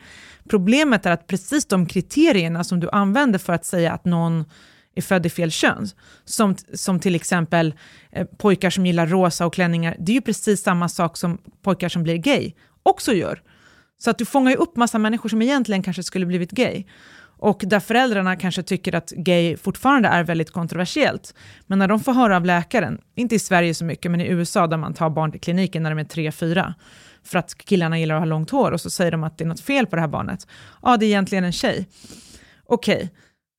Problemet 0.48 1.06
är 1.06 1.10
att 1.10 1.26
precis 1.26 1.66
de 1.66 1.86
kriterierna 1.86 2.64
som 2.64 2.80
du 2.80 2.90
använder 2.90 3.38
för 3.38 3.52
att 3.52 3.64
säga 3.64 3.92
att 3.92 4.04
någon 4.04 4.44
är 4.94 5.02
född 5.02 5.26
i 5.26 5.30
fel 5.30 5.50
kön, 5.50 5.88
som, 6.24 6.56
som 6.74 7.00
till 7.00 7.14
exempel 7.14 7.74
eh, 8.12 8.26
pojkar 8.26 8.70
som 8.70 8.86
gillar 8.86 9.06
rosa 9.06 9.46
och 9.46 9.54
klänningar, 9.54 9.96
det 9.98 10.12
är 10.12 10.14
ju 10.14 10.20
precis 10.20 10.62
samma 10.62 10.88
sak 10.88 11.16
som 11.16 11.38
pojkar 11.62 11.88
som 11.88 12.02
blir 12.02 12.16
gay 12.16 12.52
också 12.82 13.12
gör. 13.12 13.42
Så 13.98 14.10
att 14.10 14.18
du 14.18 14.24
fångar 14.24 14.50
ju 14.50 14.56
upp 14.56 14.76
massa 14.76 14.98
människor 14.98 15.28
som 15.28 15.42
egentligen 15.42 15.82
kanske 15.82 16.02
skulle 16.02 16.26
blivit 16.26 16.50
gay. 16.50 16.84
Och 17.42 17.62
där 17.66 17.80
föräldrarna 17.80 18.36
kanske 18.36 18.62
tycker 18.62 18.94
att 18.94 19.10
gay 19.10 19.56
fortfarande 19.56 20.08
är 20.08 20.24
väldigt 20.24 20.50
kontroversiellt. 20.50 21.34
Men 21.66 21.78
när 21.78 21.88
de 21.88 22.00
får 22.00 22.12
höra 22.12 22.36
av 22.36 22.44
läkaren, 22.44 23.00
inte 23.14 23.34
i 23.34 23.38
Sverige 23.38 23.74
så 23.74 23.84
mycket, 23.84 24.10
men 24.10 24.20
i 24.20 24.28
USA 24.28 24.66
där 24.66 24.76
man 24.76 24.94
tar 24.94 25.10
barn 25.10 25.32
till 25.32 25.40
kliniken 25.40 25.82
när 25.82 25.90
de 25.90 25.98
är 25.98 26.04
tre 26.04 26.32
fyra 26.32 26.74
för 27.24 27.38
att 27.38 27.54
killarna 27.54 27.98
gillar 27.98 28.14
att 28.14 28.20
ha 28.20 28.26
långt 28.26 28.50
hår 28.50 28.72
och 28.72 28.80
så 28.80 28.90
säger 28.90 29.10
de 29.10 29.24
att 29.24 29.38
det 29.38 29.44
är 29.44 29.48
något 29.48 29.60
fel 29.60 29.86
på 29.86 29.96
det 29.96 30.02
här 30.02 30.08
barnet. 30.08 30.46
Ja, 30.82 30.96
det 30.96 31.06
är 31.06 31.08
egentligen 31.08 31.44
en 31.44 31.52
tjej. 31.52 31.88
Okej, 32.66 33.10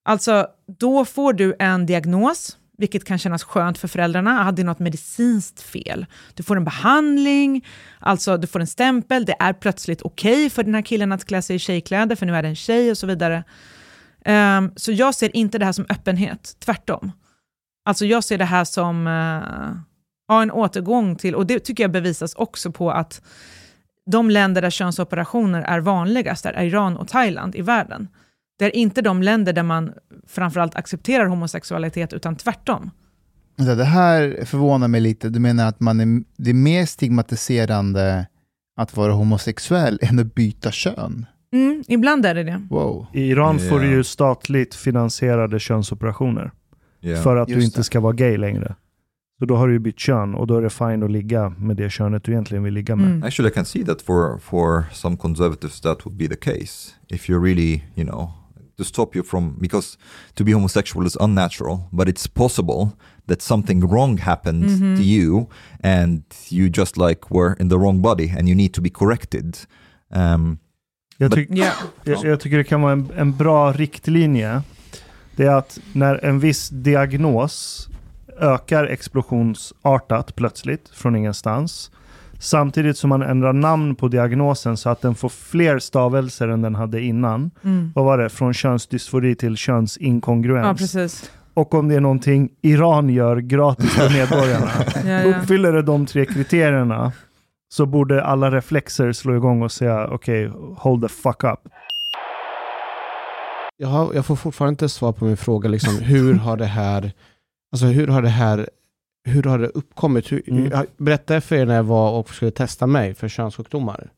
alltså 0.06 0.48
då 0.80 1.06
får 1.06 1.34
du 1.34 1.56
en 1.60 1.86
diagnos, 1.86 2.58
vilket 2.78 3.06
kan 3.06 3.18
kännas 3.18 3.44
skönt 3.44 3.78
för 3.78 3.88
föräldrarna. 3.88 4.48
Ah, 4.48 4.52
det 4.52 4.62
är 4.62 4.66
något 4.66 4.80
medicinskt 4.80 5.62
fel. 5.62 6.06
Du 6.34 6.44
får 6.44 6.58
en 6.58 6.66
behandling, 6.66 7.66
alltså 8.00 8.38
du 8.38 8.48
får 8.48 8.60
en 8.60 8.68
stämpel. 8.68 9.26
Det 9.26 9.36
är 9.40 9.54
plötsligt 9.54 10.02
okej 10.02 10.50
för 10.50 10.64
den 10.64 10.76
här 10.76 10.82
killen 10.82 11.12
att 11.12 11.26
klä 11.26 11.42
sig 11.42 11.56
i 11.56 11.60
tjejkläder, 11.60 12.16
för 12.16 12.26
nu 12.26 12.36
är 12.36 12.42
det 12.42 12.48
en 12.48 12.56
tjej 12.56 12.92
och 12.92 12.98
så 12.98 13.08
vidare. 13.08 13.44
Um, 14.26 14.72
så 14.76 14.92
jag 14.92 15.16
ser 15.16 15.36
inte 15.36 15.58
det 15.58 15.66
här 15.66 15.72
som 15.72 15.86
öppenhet, 15.90 16.56
tvärtom. 16.60 17.12
Alltså 17.86 18.06
jag 18.06 18.24
ser 18.24 18.38
det 18.38 18.46
här 18.46 18.64
som 18.64 19.08
uh, 19.08 19.78
ja, 20.28 20.42
en 20.42 20.52
återgång 20.52 21.16
till, 21.16 21.36
och 21.36 21.46
det 21.46 21.60
tycker 21.60 21.84
jag 21.84 21.92
bevisas 21.92 22.34
också 22.34 22.72
på 22.72 22.92
att 22.92 23.22
de 24.12 24.30
länder 24.30 24.62
där 24.62 24.70
könsoperationer 24.70 25.62
är 25.62 25.80
vanligast 25.80 26.46
är 26.46 26.64
Iran 26.64 26.98
och 26.98 27.08
Thailand 27.08 27.56
i 27.56 27.62
världen. 27.62 28.08
Det 28.60 28.66
är 28.66 28.76
inte 28.76 29.02
de 29.02 29.24
länder 29.24 29.54
där 29.54 29.64
man 29.64 29.94
framförallt 30.28 30.76
accepterar 30.76 31.26
homosexualitet, 31.26 32.14
utan 32.14 32.36
tvärtom. 32.36 32.92
Det 33.56 33.84
här 33.84 34.46
förvånar 34.46 34.88
mig 34.88 35.02
lite. 35.02 35.30
Du 35.30 35.40
menar 35.40 35.68
att 35.68 35.80
man 35.80 36.00
är, 36.00 36.24
det 36.38 36.50
är 36.50 36.54
mer 36.54 36.86
stigmatiserande 36.86 38.28
att 38.76 38.98
vara 38.98 39.14
homosexuell 39.14 40.00
än 40.02 40.20
att 40.20 40.36
byta 40.36 40.72
kön? 40.72 41.26
Mm, 41.54 41.84
ibland 41.88 42.26
är 42.26 42.36
det 42.36 42.44
det. 42.44 42.68
Wow. 42.70 43.06
I 43.14 43.22
Iran 43.30 43.60
får 43.60 43.80
du 43.80 43.88
ju 43.90 44.04
statligt 44.04 44.76
finansierade 44.76 45.60
könsoperationer 45.60 46.52
Yeah. 47.06 47.24
för 47.24 47.36
att 47.36 47.48
du 47.48 47.54
Just 47.54 47.66
inte 47.66 47.80
det. 47.80 47.84
ska 47.84 48.00
vara 48.00 48.14
gay 48.14 48.38
längre. 48.38 48.76
Så 49.40 49.46
då 49.46 49.56
har 49.56 49.68
du 49.68 49.74
ju 49.74 49.80
bytt 49.80 50.00
kön 50.00 50.36
och 50.36 50.48
då 50.48 50.58
är 50.58 50.62
det 50.62 50.70
fine 50.70 51.04
att 51.04 51.12
ligga 51.12 51.50
med 51.50 51.78
det 51.78 51.90
könet 51.90 52.24
du 52.24 52.32
egentligen 52.32 52.64
vill 52.64 52.74
ligga 52.74 52.96
med. 52.96 53.06
Mm. 53.08 53.24
Actually, 53.24 53.50
I 53.52 53.54
can 53.54 53.66
see 53.66 53.86
that 53.86 54.02
for 54.02 54.38
for 54.38 54.84
some 54.94 55.18
conservatives 55.18 55.82
that 55.82 56.06
would 56.06 56.18
be 56.18 56.28
the 56.28 56.36
case. 56.36 56.92
If 57.10 57.30
you 57.30 57.44
really, 57.44 57.84
you 57.96 58.08
know, 58.10 58.32
to 58.78 58.84
stop 58.84 59.16
you 59.16 59.26
from 59.26 59.58
because 59.60 59.98
to 60.34 60.44
be 60.44 60.52
homosexual 60.54 61.08
is 61.08 61.18
unnatural, 61.20 61.78
but 61.92 62.08
it's 62.08 62.28
possible 62.34 62.88
that 63.28 63.42
something 63.42 63.82
wrong 63.88 64.18
happened 64.18 64.64
Mhm. 64.66 64.96
to 64.98 65.04
you 65.04 65.46
and 65.84 66.24
you 66.52 66.70
just 66.70 66.98
like 66.98 67.20
were 67.30 67.56
in 67.60 67.70
the 67.70 67.76
wrong 67.76 68.02
body 68.02 68.34
and 68.38 68.48
you 68.48 68.56
need 68.56 68.72
to 68.74 68.82
be 68.82 68.90
corrected. 68.90 69.58
Um, 70.16 70.58
Jag, 71.24 71.32
But- 71.32 71.36
tyck, 71.36 71.50
Ja. 71.52 71.72
jag, 72.04 72.26
jag 72.26 72.40
tycker 72.40 72.58
det 72.58 72.64
kan 72.64 72.82
vara 72.82 72.92
en, 72.94 73.08
en 73.18 73.38
bra 73.38 73.72
riktlinje. 73.72 74.62
Det 75.36 75.46
är 75.46 75.56
att 75.56 75.80
när 75.94 76.26
en 76.26 76.40
viss 76.40 76.70
diagnos 76.70 77.88
ökar 78.40 78.86
explosionsartat 78.86 80.36
plötsligt 80.36 80.90
från 80.90 81.16
ingenstans. 81.16 81.92
Samtidigt 82.40 82.98
som 82.98 83.10
man 83.10 83.22
ändrar 83.22 83.54
namn 83.54 83.96
på 83.96 84.08
diagnosen 84.08 84.78
så 84.78 84.90
att 84.90 85.02
den 85.02 85.16
får 85.16 85.30
fler 85.30 85.80
stavelser 85.80 86.48
än 86.48 86.62
den 86.62 86.76
hade 86.76 87.02
innan. 87.02 87.52
Mm. 87.64 87.92
Vad 87.96 88.06
var 88.06 88.18
det? 88.18 88.30
Från 88.30 88.54
könsdysfori 88.54 89.36
till 89.36 89.58
könsinkongruens. 89.58 90.96
Ja. 90.96 91.08
Och 91.54 91.74
om 91.74 91.88
det 91.90 91.96
är 91.96 92.00
någonting 92.00 92.50
Iran 92.62 93.10
gör 93.10 93.38
gratis 93.38 93.90
för 93.94 94.10
medborgarna. 94.14 94.70
Ja, 95.06 95.12
ja. 95.12 95.24
Uppfyller 95.42 95.74
det 95.74 95.82
de 95.82 96.06
tre 96.06 96.26
kriterierna 96.26 97.12
så 97.74 97.86
borde 97.86 98.24
alla 98.24 98.52
reflexer 98.52 99.12
slå 99.12 99.36
igång 99.36 99.62
och 99.62 99.72
säga 99.72 100.08
okej, 100.08 100.52
hold 100.78 101.02
the 101.02 101.10
fuck 101.10 101.44
up. 101.44 101.60
Jag, 103.78 103.88
har, 103.88 104.14
jag 104.14 104.26
får 104.26 104.36
fortfarande 104.36 104.70
inte 104.74 104.90
svar 104.90 105.12
på 105.12 105.26
min 105.26 105.38
fråga, 105.38 105.70
liksom, 105.70 106.00
hur 106.00 106.34
har 106.34 106.58
det 106.58 106.66
här, 106.66 107.12
alltså 107.72 107.86
hur 107.86 108.08
har 108.08 108.22
det 108.22 108.30
här, 108.30 108.70
hur 109.26 109.44
har 109.44 109.60
det 109.60 109.68
uppkommit? 109.68 110.32
Hur, 110.32 110.50
Mm. 110.50 110.72
jag 110.72 110.86
berättade 110.98 111.42
för 111.42 111.56
er 111.56 111.66
när 111.66 111.76
jag 111.76 111.84
var 111.84 112.12
och 112.20 112.30
skulle 112.30 112.52
testa 112.52 112.88
mig 112.88 113.14
för 113.14 113.28
könssjukdomar. 113.28 114.10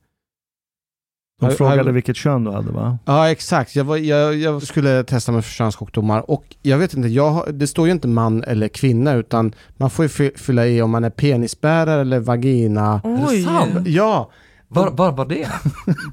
De 1.41 1.51
frågade 1.51 1.91
vilket 1.91 2.15
kön 2.15 2.43
du 2.43 2.51
hade 2.51 2.71
va? 2.71 2.97
Ja, 3.05 3.29
exakt. 3.31 3.75
Jag, 3.75 3.83
var, 3.83 3.97
jag, 3.97 4.35
jag 4.35 4.63
skulle 4.63 5.03
testa 5.03 5.31
mig 5.31 5.41
för 5.41 5.51
könssjukdomar 5.51 6.31
och 6.31 6.55
jag 6.61 6.77
vet 6.77 6.93
inte, 6.93 7.07
jag, 7.09 7.45
det 7.53 7.67
står 7.67 7.85
ju 7.85 7.91
inte 7.91 8.07
man 8.07 8.43
eller 8.43 8.67
kvinna 8.67 9.13
utan 9.13 9.53
man 9.77 9.89
får 9.89 10.05
ju 10.05 10.09
fy- 10.09 10.31
fylla 10.35 10.67
i 10.67 10.81
om 10.81 10.91
man 10.91 11.03
är 11.03 11.09
penisbärare 11.09 12.01
eller 12.01 12.19
vagina. 12.19 13.01
Oj. 13.03 13.43
sant? 13.43 13.87
Ja, 13.87 14.29
Var, 14.67 14.91
var 14.91 15.11
var 15.11 15.25
det? 15.25 15.47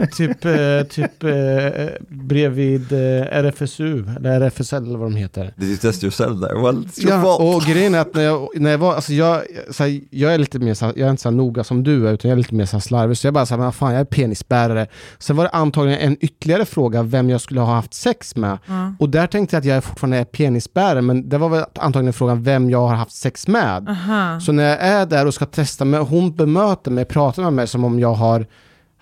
typ, 0.16 0.44
eh, 0.44 0.86
typ 0.90 1.24
eh, 1.24 1.88
bredvid 2.08 2.92
eh, 2.92 2.98
RFSU, 3.38 4.04
eller 4.16 4.40
RFSL 4.40 4.74
eller 4.86 4.98
vad 4.98 5.10
de 5.10 5.16
heter. 5.16 5.54
Did 5.56 5.68
you 5.68 5.76
test 5.76 6.04
yourself 6.04 6.40
there? 6.40 6.54
Well, 6.62 6.84
it's 6.84 7.00
your 7.04 7.12
Ja, 7.16 7.22
fault. 7.22 7.56
och 7.56 7.62
grejen 7.70 7.94
är 7.94 7.98
att 7.98 8.14
när 8.14 8.22
jag, 8.22 8.48
när 8.54 8.70
jag 8.70 8.78
var, 8.78 8.94
alltså 8.94 9.12
jag, 9.12 9.42
så 9.70 9.82
här, 9.84 10.00
jag 10.10 10.34
är 10.34 10.38
lite 10.38 10.58
mer 10.58 10.74
så 10.74 10.84
här, 10.86 10.92
jag 10.96 11.06
är 11.06 11.10
inte 11.10 11.22
så 11.22 11.28
här 11.30 11.36
noga 11.36 11.64
som 11.64 11.82
du 11.84 12.08
är, 12.08 12.12
utan 12.12 12.28
jag 12.28 12.36
är 12.36 12.38
lite 12.42 12.54
mer 12.54 12.66
så 12.66 12.76
här 12.76 12.80
slarvig. 12.80 13.16
Så 13.16 13.26
jag 13.26 13.34
bara 13.34 13.46
så 13.46 13.54
här, 13.54 13.62
men 13.62 13.72
fan, 13.72 13.92
jag 13.92 14.00
är 14.00 14.04
penisbärare. 14.04 14.86
Sen 15.18 15.36
var 15.36 15.44
det 15.44 15.50
antagligen 15.50 16.00
en 16.00 16.16
ytterligare 16.20 16.64
fråga, 16.64 17.02
vem 17.02 17.30
jag 17.30 17.40
skulle 17.40 17.60
ha 17.60 17.74
haft 17.74 17.94
sex 17.94 18.36
med. 18.36 18.58
Ja. 18.66 18.92
Och 18.98 19.08
där 19.08 19.26
tänkte 19.26 19.56
jag 19.56 19.60
att 19.60 19.66
jag 19.66 19.84
fortfarande 19.84 20.16
är 20.16 20.24
penisbärare, 20.24 21.02
men 21.02 21.28
det 21.28 21.38
var 21.38 21.48
väl 21.48 21.64
antagligen 21.74 22.12
frågan 22.12 22.42
vem 22.42 22.70
jag 22.70 22.88
har 22.88 22.94
haft 22.96 23.12
sex 23.12 23.48
med. 23.48 23.88
Aha. 23.88 24.40
Så 24.40 24.52
när 24.52 24.64
jag 24.68 24.78
är 24.80 25.06
där 25.06 25.26
och 25.26 25.34
ska 25.34 25.46
testa 25.46 25.84
mig, 25.84 26.00
hon 26.00 26.36
bemöter 26.36 26.90
mig, 26.90 27.04
pratar 27.04 27.42
med 27.42 27.52
mig 27.52 27.66
som 27.66 27.84
om 27.84 28.00
jag 28.00 28.14
har 28.14 28.46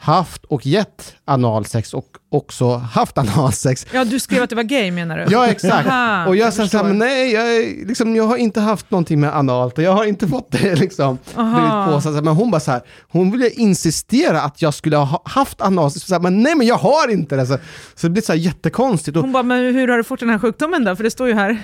haft 0.01 0.45
och 0.45 0.67
gett 0.67 1.15
analsex 1.25 1.95
och 1.95 2.07
också 2.29 2.77
haft 2.77 3.19
analsex. 3.19 3.87
Ja, 3.93 4.05
du 4.05 4.21
skrev 4.21 4.43
att 4.43 4.51
det 4.51 4.57
var 4.57 4.63
gay 4.63 4.91
menar 4.91 5.19
du? 5.19 5.27
Ja, 5.33 5.47
exakt. 5.47 5.89
Aha, 5.89 6.27
och 6.27 6.37
jag 6.37 6.51
jag 6.51 6.55
sa 6.55 6.69
så 6.69 6.85
här, 6.85 6.93
nej, 6.93 7.33
jag, 7.33 7.67
liksom, 7.89 8.17
jag 8.17 8.25
har 8.25 8.37
inte 8.37 8.61
haft 8.61 8.91
någonting 8.91 9.21
med 9.21 9.37
analt 9.37 9.79
och 9.79 9.85
jag 9.85 9.93
har 9.93 10.05
inte 10.05 10.29
fått 10.29 10.51
det 10.51 10.75
liksom. 10.81 11.19
Påsatt. 11.35 12.03
Så 12.03 12.13
här, 12.13 12.23
Men 12.23 12.35
hon 12.35 12.51
bara 12.51 12.61
så 12.61 12.71
här, 12.71 12.81
hon 13.09 13.31
ville 13.31 13.51
insistera 13.51 14.43
att 14.43 14.63
jag 14.63 14.75
skulle 14.75 14.97
ha 14.97 15.23
haft 15.25 15.61
analsex. 15.61 16.07
Så 16.07 16.15
här, 16.15 16.21
men 16.21 16.43
nej, 16.43 16.55
men 16.55 16.67
jag 16.67 16.77
har 16.77 17.09
inte 17.09 17.37
det. 17.37 17.47
Så, 17.47 17.59
så 17.95 18.07
det 18.07 18.11
blir 18.11 18.23
så 18.23 18.33
här 18.33 18.39
jättekonstigt. 18.39 19.17
Och, 19.17 19.23
Hon 19.23 19.33
bara, 19.33 19.43
men 19.43 19.75
hur 19.75 19.89
har 19.89 19.97
du 19.97 20.05
fått 20.05 20.21
den 20.21 20.29
här 20.29 20.39
sjukdomen 20.39 20.85
då? 20.85 20.97
För 20.97 21.05
det 21.05 21.11
står 21.11 21.29
ju 21.29 21.35
här. 21.35 21.59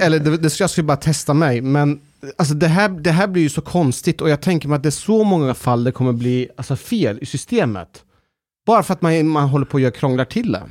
Eller 0.00 0.18
det, 0.18 0.36
det, 0.36 0.60
jag 0.60 0.70
skulle 0.70 0.84
bara 0.84 0.96
testa 0.96 1.34
mig, 1.34 1.60
men 1.60 2.00
alltså, 2.36 2.54
det, 2.54 2.68
här, 2.68 2.88
det 2.88 3.10
här 3.10 3.26
blir 3.26 3.42
ju 3.42 3.48
så 3.48 3.60
konstigt 3.60 4.20
och 4.20 4.30
jag 4.30 4.40
tänker 4.40 4.68
mig 4.68 4.76
att 4.76 4.82
det 4.82 4.88
är 4.88 4.90
så 4.90 5.24
många 5.24 5.54
fall 5.54 5.84
det 5.84 5.92
kommer 5.92 6.12
bli 6.12 6.48
alltså, 6.56 6.76
fel 6.76 7.18
i 7.22 7.26
systemet. 7.26 8.04
Bara 8.66 8.82
för 8.82 8.92
att 8.94 9.02
man, 9.02 9.26
man 9.28 9.48
håller 9.48 9.66
på 9.66 9.76
att 9.76 9.82
göra 9.82 9.92
krånglar 9.92 10.24
till 10.24 10.52
det. 10.52 10.62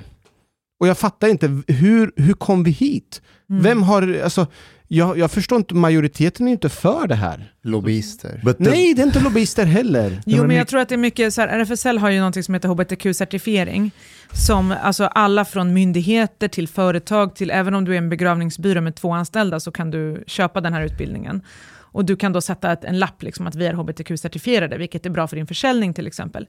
Och 0.80 0.88
jag 0.88 0.98
fattar 0.98 1.28
inte, 1.28 1.62
hur, 1.68 2.12
hur 2.16 2.34
kom 2.34 2.64
vi 2.64 2.72
hit? 2.72 3.22
Mm. 3.50 3.64
Vem 3.64 3.84
har, 3.84 4.20
alltså, 4.24 4.48
jag, 4.88 5.18
jag 5.18 5.32
förstår 5.32 5.58
inte, 5.58 5.76
majoriteten 5.76 6.48
är 6.48 6.52
inte 6.52 6.70
för 6.70 7.08
det 7.08 7.16
här. 7.16 7.54
Lobbyister. 7.64 8.42
The- 8.46 8.56
Nej, 8.58 8.94
det 8.94 9.02
är 9.02 9.06
inte 9.06 9.20
lobbyister 9.20 9.66
heller. 9.66 10.22
Jo, 10.26 10.48
men 10.48 10.56
jag 10.56 10.68
tror 10.68 10.80
att 10.80 10.90
det 10.90 10.96
är 10.96 10.98
mycket 10.98 11.34
så 11.34 11.42
här, 11.42 11.48
RFSL 11.48 11.98
har 11.98 12.10
ju 12.10 12.18
någonting 12.18 12.44
som 12.44 12.54
heter 12.54 12.70
hbtq-certifiering, 12.70 13.92
som 14.34 14.76
alltså 14.84 15.06
alla 15.06 15.46
från 15.46 15.74
myndigheter 15.74 16.48
till 16.48 16.68
företag 16.68 17.36
till, 17.36 17.52
även 17.52 17.74
om 17.74 17.86
du 17.86 17.94
är 17.94 17.98
en 17.98 18.10
begravningsbyrå 18.10 18.82
med 18.82 18.96
två 18.96 19.12
anställda 19.12 19.60
så 19.60 19.72
kan 19.72 19.92
du 19.92 20.24
köpa 20.28 20.62
den 20.62 20.74
här 20.74 20.82
utbildningen. 20.82 21.42
Och 21.94 22.06
du 22.06 22.16
kan 22.16 22.34
då 22.34 22.42
sätta 22.42 22.72
ett, 22.72 22.84
en 22.84 23.00
lapp 23.00 23.24
liksom 23.24 23.48
att 23.48 23.56
vi 23.56 23.66
är 23.66 23.74
hbtq-certifierade, 23.74 24.78
vilket 24.78 25.06
är 25.06 25.10
bra 25.10 25.28
för 25.28 25.36
din 25.36 25.48
försäljning 25.48 25.94
till 25.94 26.08
exempel. 26.08 26.48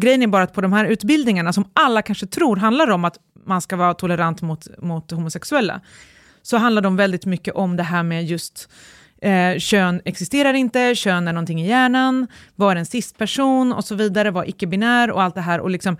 Grejen 0.00 0.22
är 0.22 0.26
bara 0.26 0.42
att 0.42 0.52
på 0.52 0.60
de 0.60 0.72
här 0.72 0.84
utbildningarna, 0.84 1.52
som 1.52 1.70
alla 1.72 2.02
kanske 2.02 2.26
tror 2.26 2.56
handlar 2.56 2.90
om 2.90 3.04
att 3.04 3.16
man 3.46 3.62
ska 3.62 3.76
vara 3.76 3.94
tolerant 3.94 4.42
mot, 4.42 4.78
mot 4.78 5.10
homosexuella, 5.10 5.80
så 6.42 6.56
handlar 6.56 6.82
de 6.82 6.96
väldigt 6.96 7.26
mycket 7.26 7.54
om 7.54 7.76
det 7.76 7.82
här 7.82 8.02
med 8.02 8.24
just 8.24 8.68
eh, 9.22 9.58
kön 9.58 10.00
existerar 10.04 10.54
inte, 10.54 10.94
kön 10.94 11.28
är 11.28 11.32
någonting 11.32 11.62
i 11.62 11.68
hjärnan, 11.68 12.26
var 12.54 12.72
är 12.72 12.76
en 12.76 12.86
cis-person 12.86 13.72
och 13.72 13.84
så 13.84 13.94
vidare, 13.94 14.30
var 14.30 14.48
icke-binär 14.48 15.10
och 15.10 15.22
allt 15.22 15.34
det 15.34 15.40
här. 15.40 15.60
Och 15.60 15.70
liksom, 15.70 15.96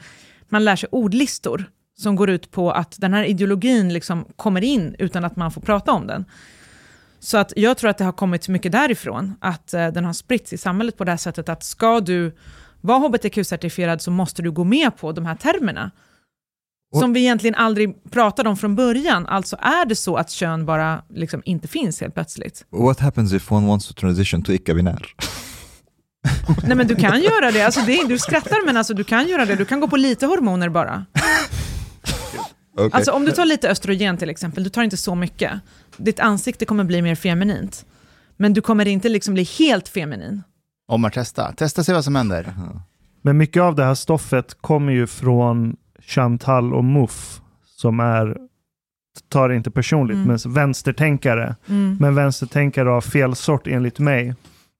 man 0.49 0.65
lär 0.65 0.77
sig 0.77 0.89
ordlistor 0.93 1.65
som 1.99 2.17
går 2.17 2.31
ut 2.31 2.51
på 2.51 2.71
att 2.73 2.95
den 3.01 3.13
här 3.15 3.25
ideologin 3.25 3.93
liksom 3.93 4.25
kommer 4.37 4.65
in 4.65 4.97
utan 4.99 5.25
att 5.25 5.37
man 5.37 5.51
får 5.53 5.61
prata 5.61 5.93
om 5.93 6.07
den. 6.07 6.25
Så 7.21 7.39
att 7.39 7.53
jag 7.57 7.77
tror 7.77 7.91
att 7.91 7.99
det 7.99 8.05
har 8.05 8.13
kommit 8.13 8.49
mycket 8.49 8.73
därifrån, 8.73 9.35
att 9.41 9.75
eh, 9.75 9.89
den 9.89 10.05
har 10.05 10.13
spritts 10.13 10.53
i 10.53 10.59
samhället 10.59 10.97
på 10.97 11.05
det 11.05 11.11
här 11.13 11.17
sättet 11.19 11.49
att 11.49 11.65
ska 11.65 12.01
du 12.01 12.37
vara 12.81 12.99
hbtq-certifierad 12.99 13.99
så 13.99 14.11
måste 14.11 14.43
du 14.43 14.51
gå 14.51 14.65
med 14.65 14.97
på 14.97 15.13
de 15.13 15.27
här 15.27 15.35
termerna. 15.35 15.91
Och- 16.93 17.01
Som 17.01 17.13
vi 17.13 17.21
egentligen 17.21 17.55
aldrig 17.55 18.11
pratade 18.11 18.49
om 18.49 18.57
från 18.57 18.75
början. 18.77 19.27
Alltså 19.27 19.57
är 19.61 19.87
det 19.87 19.97
så 19.97 20.17
att 20.17 20.31
kön 20.31 20.67
bara 20.67 21.03
liksom 21.09 21.43
inte 21.45 21.69
finns 21.69 22.01
helt 22.01 22.15
plötsligt. 22.15 22.67
What 22.71 23.01
happens 23.01 23.33
if 23.33 23.53
one 23.53 23.67
wants 23.67 23.87
to 23.89 23.95
transition 23.95 24.43
to 24.43 24.53
icke-binär? 24.53 25.07
Nej 26.67 26.77
men 26.77 26.87
du 26.87 26.95
kan 26.95 27.21
göra 27.23 27.51
det, 27.51 27.63
alltså 27.63 27.81
det 27.81 27.99
är, 27.99 28.09
du 28.09 28.19
skrattar 28.19 28.67
men 28.67 28.77
alltså 28.77 28.95
du 28.95 29.05
kan 29.05 29.29
göra 29.29 29.45
det, 29.47 29.55
du 29.55 29.65
kan 29.65 29.81
gå 29.81 29.89
på 29.89 29.97
lite 29.97 30.27
hormoner 30.27 30.69
bara. 30.69 31.05
Okay. 32.75 32.91
Alltså 32.93 33.13
om 33.13 33.25
du 33.25 33.33
tar 33.33 33.45
lite 33.45 33.71
östrogen 33.71 34.17
till 34.17 34.31
exempel, 34.31 34.65
du 34.65 34.71
tar 34.71 34.83
inte 34.83 34.97
så 34.97 35.15
mycket. 35.15 35.53
Ditt 35.97 36.21
ansikte 36.21 36.65
kommer 36.65 36.85
bli 36.85 37.03
mer 37.03 37.15
feminint. 37.15 37.87
Men 38.37 38.53
du 38.53 38.61
kommer 38.61 38.89
inte 38.89 39.09
liksom 39.09 39.35
bli 39.35 39.43
helt 39.59 39.89
feminin. 39.89 40.43
Om 40.89 41.01
man 41.01 41.11
testar. 41.15 41.53
Testa 41.53 41.85
se 41.85 41.93
vad 41.93 42.05
som 42.05 42.17
händer. 42.17 42.55
Men 43.23 43.37
mycket 43.37 43.63
av 43.63 43.75
det 43.75 43.85
här 43.85 43.95
stoffet 43.95 44.57
kommer 44.61 44.93
ju 44.93 45.07
från 45.07 45.77
Chantal 46.01 46.75
och 46.75 46.85
Muff 46.85 47.41
som 47.65 48.01
är, 48.01 48.37
tar 49.29 49.49
det 49.49 49.57
inte 49.57 49.71
personligt, 49.71 50.15
Mm. 50.17 50.29
men 50.45 50.55
vänstertänkare. 50.55 51.57
Mm. 51.69 51.97
Men 52.01 52.15
vänstertänkare 52.15 52.91
av 52.91 53.01
fel 53.01 53.35
sort 53.37 53.67
enligt 53.67 53.99
mig. 53.99 54.35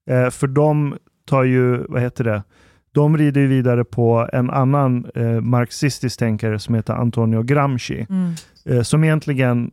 Eh, 0.09 0.29
för 0.29 0.47
de 0.47 0.97
tar 1.27 1.43
ju, 1.43 1.77
vad 1.77 2.01
heter 2.01 2.23
det, 2.23 2.43
de 2.91 3.17
rider 3.17 3.41
ju 3.41 3.47
vidare 3.47 3.83
på 3.83 4.29
en 4.33 4.49
annan 4.49 5.05
eh, 5.15 5.41
marxistisk 5.41 6.19
tänkare 6.19 6.59
som 6.59 6.75
heter 6.75 6.93
Antonio 6.93 7.43
Gramsci. 7.43 8.05
Mm. 8.09 8.33
eh, 8.65 8.81
som 8.81 9.03
egentligen 9.03 9.71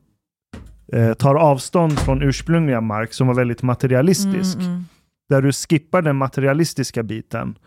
eh, 0.93 1.14
tar 1.14 1.35
avstånd 1.35 1.98
från 1.98 2.22
ursprungliga 2.22 2.81
Marx 2.81 3.16
som 3.16 3.26
var 3.26 3.35
väldigt 3.35 3.62
materialistisk. 3.62 4.59
Mm, 4.59 4.70
mm. 4.70 4.85
Där 5.28 5.43
du 5.43 5.52
skippar 5.52 6.02
den 6.02 6.16
materialistiska 6.16 7.02
biten 7.02 7.59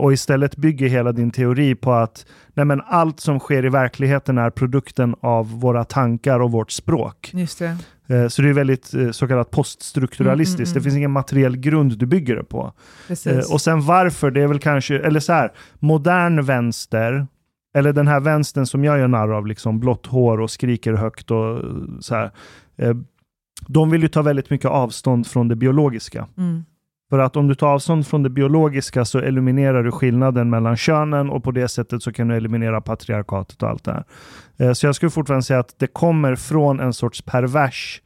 och 0.00 0.12
istället 0.12 0.56
bygger 0.56 0.88
hela 0.88 1.12
din 1.12 1.30
teori 1.30 1.74
på 1.74 1.92
att 1.92 2.26
nej 2.54 2.64
men 2.64 2.82
allt 2.86 3.20
som 3.20 3.38
sker 3.38 3.64
i 3.64 3.68
verkligheten 3.68 4.38
är 4.38 4.50
produkten 4.50 5.14
av 5.20 5.60
våra 5.60 5.84
tankar 5.84 6.40
och 6.40 6.52
vårt 6.52 6.70
språk. 6.70 7.30
Just 7.34 7.58
det. 7.58 7.76
Eh, 8.06 8.28
så 8.28 8.42
det 8.42 8.48
är 8.48 8.52
väldigt 8.52 8.94
eh, 8.94 9.10
så 9.10 9.28
kallat 9.28 9.50
poststrukturalistiskt. 9.50 10.58
Mm, 10.58 10.66
mm, 10.66 10.74
Det 10.74 10.78
mm. 10.78 10.82
finns 10.82 10.96
ingen 10.96 11.10
materiell 11.10 11.56
grund 11.56 11.98
du 11.98 12.06
bygger 12.06 12.36
det 12.36 12.44
på. 12.44 12.72
Precis. 13.08 13.32
Eh, 13.32 13.52
och 13.52 13.60
sen 13.60 13.80
varför, 13.80 14.30
det 14.30 14.42
är 14.42 14.46
väl 14.46 14.58
kanske, 14.58 14.98
eller 14.98 15.20
så 15.20 15.32
här, 15.32 15.52
modern 15.78 16.44
vänster, 16.44 17.26
eller 17.74 17.92
den 17.92 18.08
här 18.08 18.20
vänstern 18.20 18.66
som 18.66 18.84
jag 18.84 18.98
gör 18.98 19.08
narr 19.08 19.32
av, 19.32 19.46
liksom 19.46 19.80
blått 19.80 20.06
hår 20.06 20.40
och 20.40 20.50
skriker 20.50 20.92
högt 20.92 21.30
och 21.30 21.58
eh, 21.58 21.64
så 22.00 22.14
här. 22.14 22.30
Eh, 22.76 22.94
de 23.68 23.90
vill 23.90 24.02
ju 24.02 24.08
ta 24.08 24.22
väldigt 24.22 24.50
mycket 24.50 24.70
avstånd 24.70 25.26
från 25.26 25.48
det 25.48 25.56
biologiska. 25.56 26.28
För 27.10 27.18
att 27.18 27.36
om 27.36 27.48
du 27.48 27.54
tar 27.54 27.66
avstånd 27.66 28.06
från 28.06 28.22
det 28.22 28.30
biologiska 28.30 29.04
så 29.04 29.18
eliminerar 29.18 29.82
du 29.82 29.92
skillnaden 29.92 30.50
mellan 30.50 30.76
könen 30.76 31.30
och 31.30 31.44
på 31.44 31.50
det 31.50 31.68
sättet 31.68 32.02
så 32.02 32.12
kan 32.12 32.28
du 32.28 32.36
eliminera 32.36 32.80
patriarkatet 32.80 33.62
och 33.62 33.68
allt 33.68 33.84
det 33.84 33.92
här. 33.92 34.04
Eh, 34.56 34.72
Så 34.72 34.86
jag 34.86 34.94
skulle 34.94 35.10
fortfarande 35.10 35.42
säga 35.42 35.60
att 35.60 35.78
det 35.78 35.86
kommer 35.86 36.36
från 36.36 36.80
en 36.80 36.92
sorts 36.92 37.22
pervers 37.22 38.02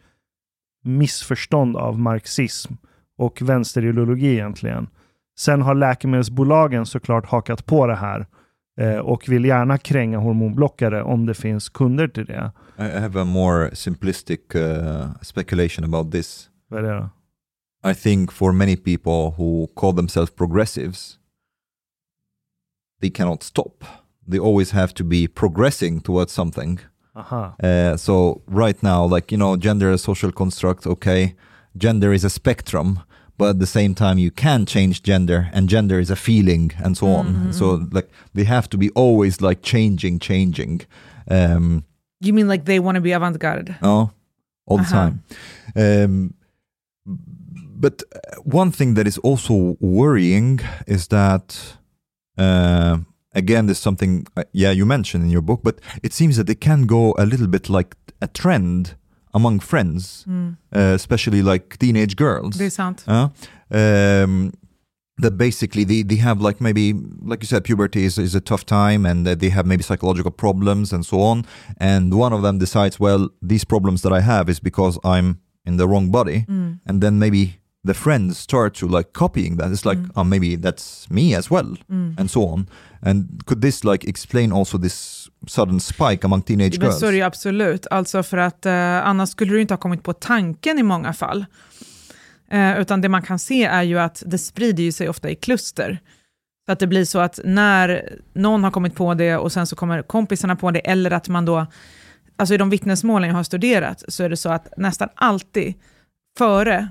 missförstånd 0.85 1.77
av 1.77 1.98
marxism 1.98 2.72
och 3.18 3.43
vänsterideologi 3.43 4.32
egentligen. 4.32 4.89
Sen 5.39 5.62
har 5.62 5.74
läkemedelsbolagen 5.74 6.86
såklart 6.86 7.27
hakat 7.27 7.66
på 7.66 7.86
det 7.86 7.97
här 7.97 8.27
eh, 8.81 8.97
och 8.98 9.28
vill 9.28 9.44
gärna 9.44 9.78
kränga 9.78 10.18
hormonblockare 10.18 11.02
om 11.02 11.27
det 11.27 11.35
finns 11.35 11.68
kunder 11.68 12.09
till 12.09 12.24
det. 12.24 12.52
I 12.78 13.01
have 13.01 13.20
a 13.20 13.24
more 13.24 13.74
simplistic 13.74 14.40
uh, 14.55 15.06
speculation 15.22 15.85
about 15.85 16.12
this. 16.12 16.48
Vad 16.68 16.85
är 16.85 16.89
det 16.89 16.98
då? 16.98 17.09
I 17.82 17.94
think 17.94 18.31
for 18.31 18.52
many 18.52 18.77
people 18.77 19.32
who 19.36 19.69
call 19.74 19.93
themselves 19.94 20.31
progressives, 20.31 21.19
they 23.01 23.11
cannot 23.11 23.43
stop. 23.43 23.85
They 24.27 24.39
always 24.39 24.70
have 24.73 24.93
to 24.94 25.05
be 25.05 25.27
progressing 25.27 26.01
towards 26.01 26.32
something. 26.32 26.81
Aha. 27.16 27.55
Uh, 27.62 27.97
so 27.97 28.43
right 28.47 28.81
now, 28.82 29.05
like 29.05 29.32
you 29.32 29.39
know, 29.39 29.57
gender 29.57 29.90
is 29.90 30.01
a 30.01 30.05
social 30.05 30.31
construct. 30.32 30.86
Okay, 30.86 31.35
gender 31.77 32.12
is 32.12 32.24
a 32.24 32.31
spectrum, 32.31 33.01
but 33.39 33.48
at 33.51 33.59
the 33.59 33.66
same 33.66 33.94
time, 33.94 34.19
you 34.19 34.31
can 34.31 34.66
change 34.66 35.02
gender, 35.02 35.48
and 35.52 35.69
gender 35.69 35.98
is 35.98 36.11
a 36.11 36.16
feeling, 36.16 36.73
and 36.85 36.97
so 36.97 37.07
on. 37.09 37.52
So 37.52 37.86
like 37.93 38.11
they 38.35 38.44
have 38.44 38.69
to 38.70 38.77
be 38.78 38.90
always 38.90 39.40
like 39.40 39.62
changing, 39.62 40.19
changing. 40.20 40.82
Um, 41.31 41.85
You 42.20 42.35
mean 42.35 42.47
like 42.48 42.65
they 42.66 42.78
want 42.78 42.97
to 42.97 43.01
be 43.01 43.12
avant-garde? 43.12 43.77
Oh, 43.82 44.11
all 44.66 44.77
the 44.77 44.82
Uh-huh. 44.82 44.93
time. 44.93 45.23
Um, 45.77 46.35
but 47.81 48.02
uh, 48.15 48.40
one 48.61 48.70
thing 48.70 48.94
that 48.94 49.07
is 49.07 49.19
also 49.19 49.77
worrying 49.81 50.61
is 50.86 51.07
that, 51.09 51.77
uh, 52.39 52.98
again, 53.35 53.66
there's 53.66 53.78
something, 53.82 54.27
uh, 54.36 54.43
yeah, 54.52 54.70
you 54.74 54.86
mentioned 54.86 55.24
in 55.24 55.31
your 55.31 55.43
book, 55.43 55.61
but 55.62 55.81
it 56.02 56.12
seems 56.12 56.36
that 56.36 56.48
it 56.51 56.61
can 56.61 56.86
go 56.86 57.15
a 57.19 57.24
little 57.24 57.47
bit 57.48 57.69
like 57.69 57.97
a 58.20 58.27
trend 58.27 58.94
among 59.32 59.61
friends, 59.61 60.24
Mm. 60.28 60.57
uh, 60.74 60.94
especially 60.94 61.43
like 61.43 61.77
teenage 61.78 62.16
girls. 62.16 62.61
Är 62.61 62.70
sant. 62.70 63.05
Ja. 63.07 63.31
Ehm, 63.70 64.51
that 65.23 65.36
basically 65.36 65.85
they, 65.85 66.02
they 66.02 66.16
have 66.16 66.40
like 66.40 66.61
maybe 66.61 66.93
like 67.28 67.43
you 67.43 67.47
said 67.47 67.62
puberty 67.62 68.05
is, 68.05 68.19
is 68.19 68.35
a 68.35 68.40
tough 68.40 68.65
time 68.65 69.05
and 69.07 69.27
that 69.27 69.39
they 69.39 69.51
have 69.51 69.66
maybe 69.66 69.82
psychological 69.82 70.31
problems 70.31 70.93
and 70.93 71.05
so 71.05 71.20
on 71.20 71.44
and 71.77 72.15
one 72.15 72.32
of 72.32 72.43
them 72.43 72.59
decides 72.59 72.98
well 72.98 73.28
these 73.43 73.65
problems 73.66 74.01
that 74.01 74.12
i 74.12 74.20
have 74.23 74.48
is 74.48 74.59
because 74.61 74.98
i'm 75.05 75.39
in 75.66 75.77
the 75.77 75.86
wrong 75.86 76.11
body 76.11 76.47
and 76.86 77.02
then 77.02 77.19
maybe 77.19 77.59
the 77.86 77.94
friends 77.94 78.39
start 78.39 78.74
to 78.74 78.86
like 78.98 79.12
copying 79.12 79.59
that 79.59 79.66
it's 79.66 79.85
like 79.85 80.01
oh 80.15 80.24
maybe 80.24 80.57
that's 80.57 81.11
me 81.11 81.39
as 81.39 81.51
well 81.51 81.77
and 82.19 82.31
so 82.31 82.40
on 82.44 82.66
and 83.02 83.47
could 83.47 83.62
this 83.62 83.85
like 83.85 84.09
explain 84.09 84.52
also 84.52 84.78
this 84.78 85.20
sudden 85.47 85.81
spike 85.81 86.24
among 86.24 86.43
teenage 86.43 86.78
Men 86.78 86.86
girls 86.86 87.01
så 87.01 87.07
är 87.07 87.11
det 87.11 87.16
ju 87.16 87.23
absolut. 87.23 87.86
Alltså 87.90 88.23
för 88.23 88.36
att 88.36 88.66
eh, 88.66 89.07
annars 89.07 89.28
skulle 89.28 89.52
du 89.52 89.61
inte 89.61 89.74
ha 89.74 89.78
kommit 89.78 90.02
på 90.02 90.12
tanken 90.12 90.78
i 90.78 90.82
många 90.82 91.12
fall. 91.12 91.47
Eh, 92.51 92.81
utan 92.81 93.01
det 93.01 93.09
man 93.09 93.23
kan 93.23 93.39
se 93.39 93.65
är 93.65 93.82
ju 93.82 93.98
att 93.98 94.23
det 94.27 94.39
sprider 94.39 94.82
ju 94.82 94.93
sig 94.93 95.09
ofta 95.09 95.31
i 95.31 95.35
kluster. 95.35 95.98
Så 96.66 96.73
att 96.73 96.78
det 96.78 96.86
blir 96.86 97.05
så 97.05 97.19
att 97.19 97.40
när 97.44 98.19
någon 98.32 98.65
har 98.65 98.70
kommit 98.70 98.94
på 98.94 99.15
det 99.15 99.36
och 99.36 99.52
sen 99.52 99.66
så 99.66 99.77
kommer 99.77 100.02
kompisarna 100.02 100.57
på 100.57 100.70
det, 100.70 100.78
eller 100.78 101.11
att 101.11 101.28
man 101.28 101.44
då, 101.44 101.66
alltså 102.36 102.55
i 102.55 102.59
de 102.59 102.70
vittnesmålen 102.70 103.28
jag 103.28 103.36
har 103.36 103.43
studerat, 103.43 104.05
så 104.09 104.24
är 104.24 104.28
det 104.28 104.36
så 104.36 104.48
att 104.48 104.69
nästan 104.77 105.09
alltid 105.15 105.74
före 106.39 106.89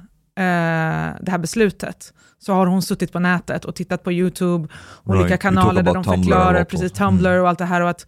det 1.21 1.31
här 1.31 1.37
beslutet, 1.37 2.13
så 2.39 2.53
har 2.53 2.65
hon 2.65 2.81
suttit 2.81 3.11
på 3.11 3.19
nätet 3.19 3.65
och 3.65 3.75
tittat 3.75 4.03
på 4.03 4.11
YouTube, 4.11 4.67
olika 5.03 5.27
Right. 5.27 5.41
Kanaler 5.41 5.83
där 5.83 5.93
de 5.93 6.03
förklarar, 6.03 6.63
precis. 6.63 6.91
Tumblr 6.91 7.29
Mm. 7.29 7.41
och 7.41 7.49
allt 7.49 7.59
det 7.59 7.65
här, 7.65 7.81
och 7.81 7.89
att 7.89 8.05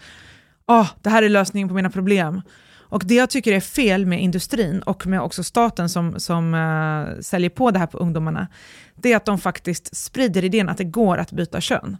oh, 0.67 0.87
det 1.01 1.09
här 1.09 1.23
är 1.23 1.29
lösningen 1.29 1.67
på 1.67 1.75
mina 1.75 1.89
problem. 1.89 2.41
Och 2.91 3.03
det 3.05 3.15
jag 3.15 3.29
tycker 3.29 3.51
är 3.51 3.59
fel 3.59 4.05
med 4.05 4.21
industrin 4.21 4.81
och 4.81 5.07
med 5.07 5.21
också 5.21 5.43
staten 5.43 5.89
som, 5.89 6.19
som 6.19 6.53
eh, 6.53 7.21
säljer 7.21 7.49
på 7.49 7.71
det 7.71 7.79
här 7.79 7.87
på 7.87 7.97
ungdomarna, 7.97 8.47
det 8.95 9.13
är 9.13 9.17
att 9.17 9.25
de 9.25 9.37
faktiskt 9.37 9.95
sprider 9.95 10.43
idén 10.43 10.69
att 10.69 10.77
det 10.77 10.83
går 10.83 11.17
att 11.17 11.31
byta 11.31 11.61
kön. 11.61 11.97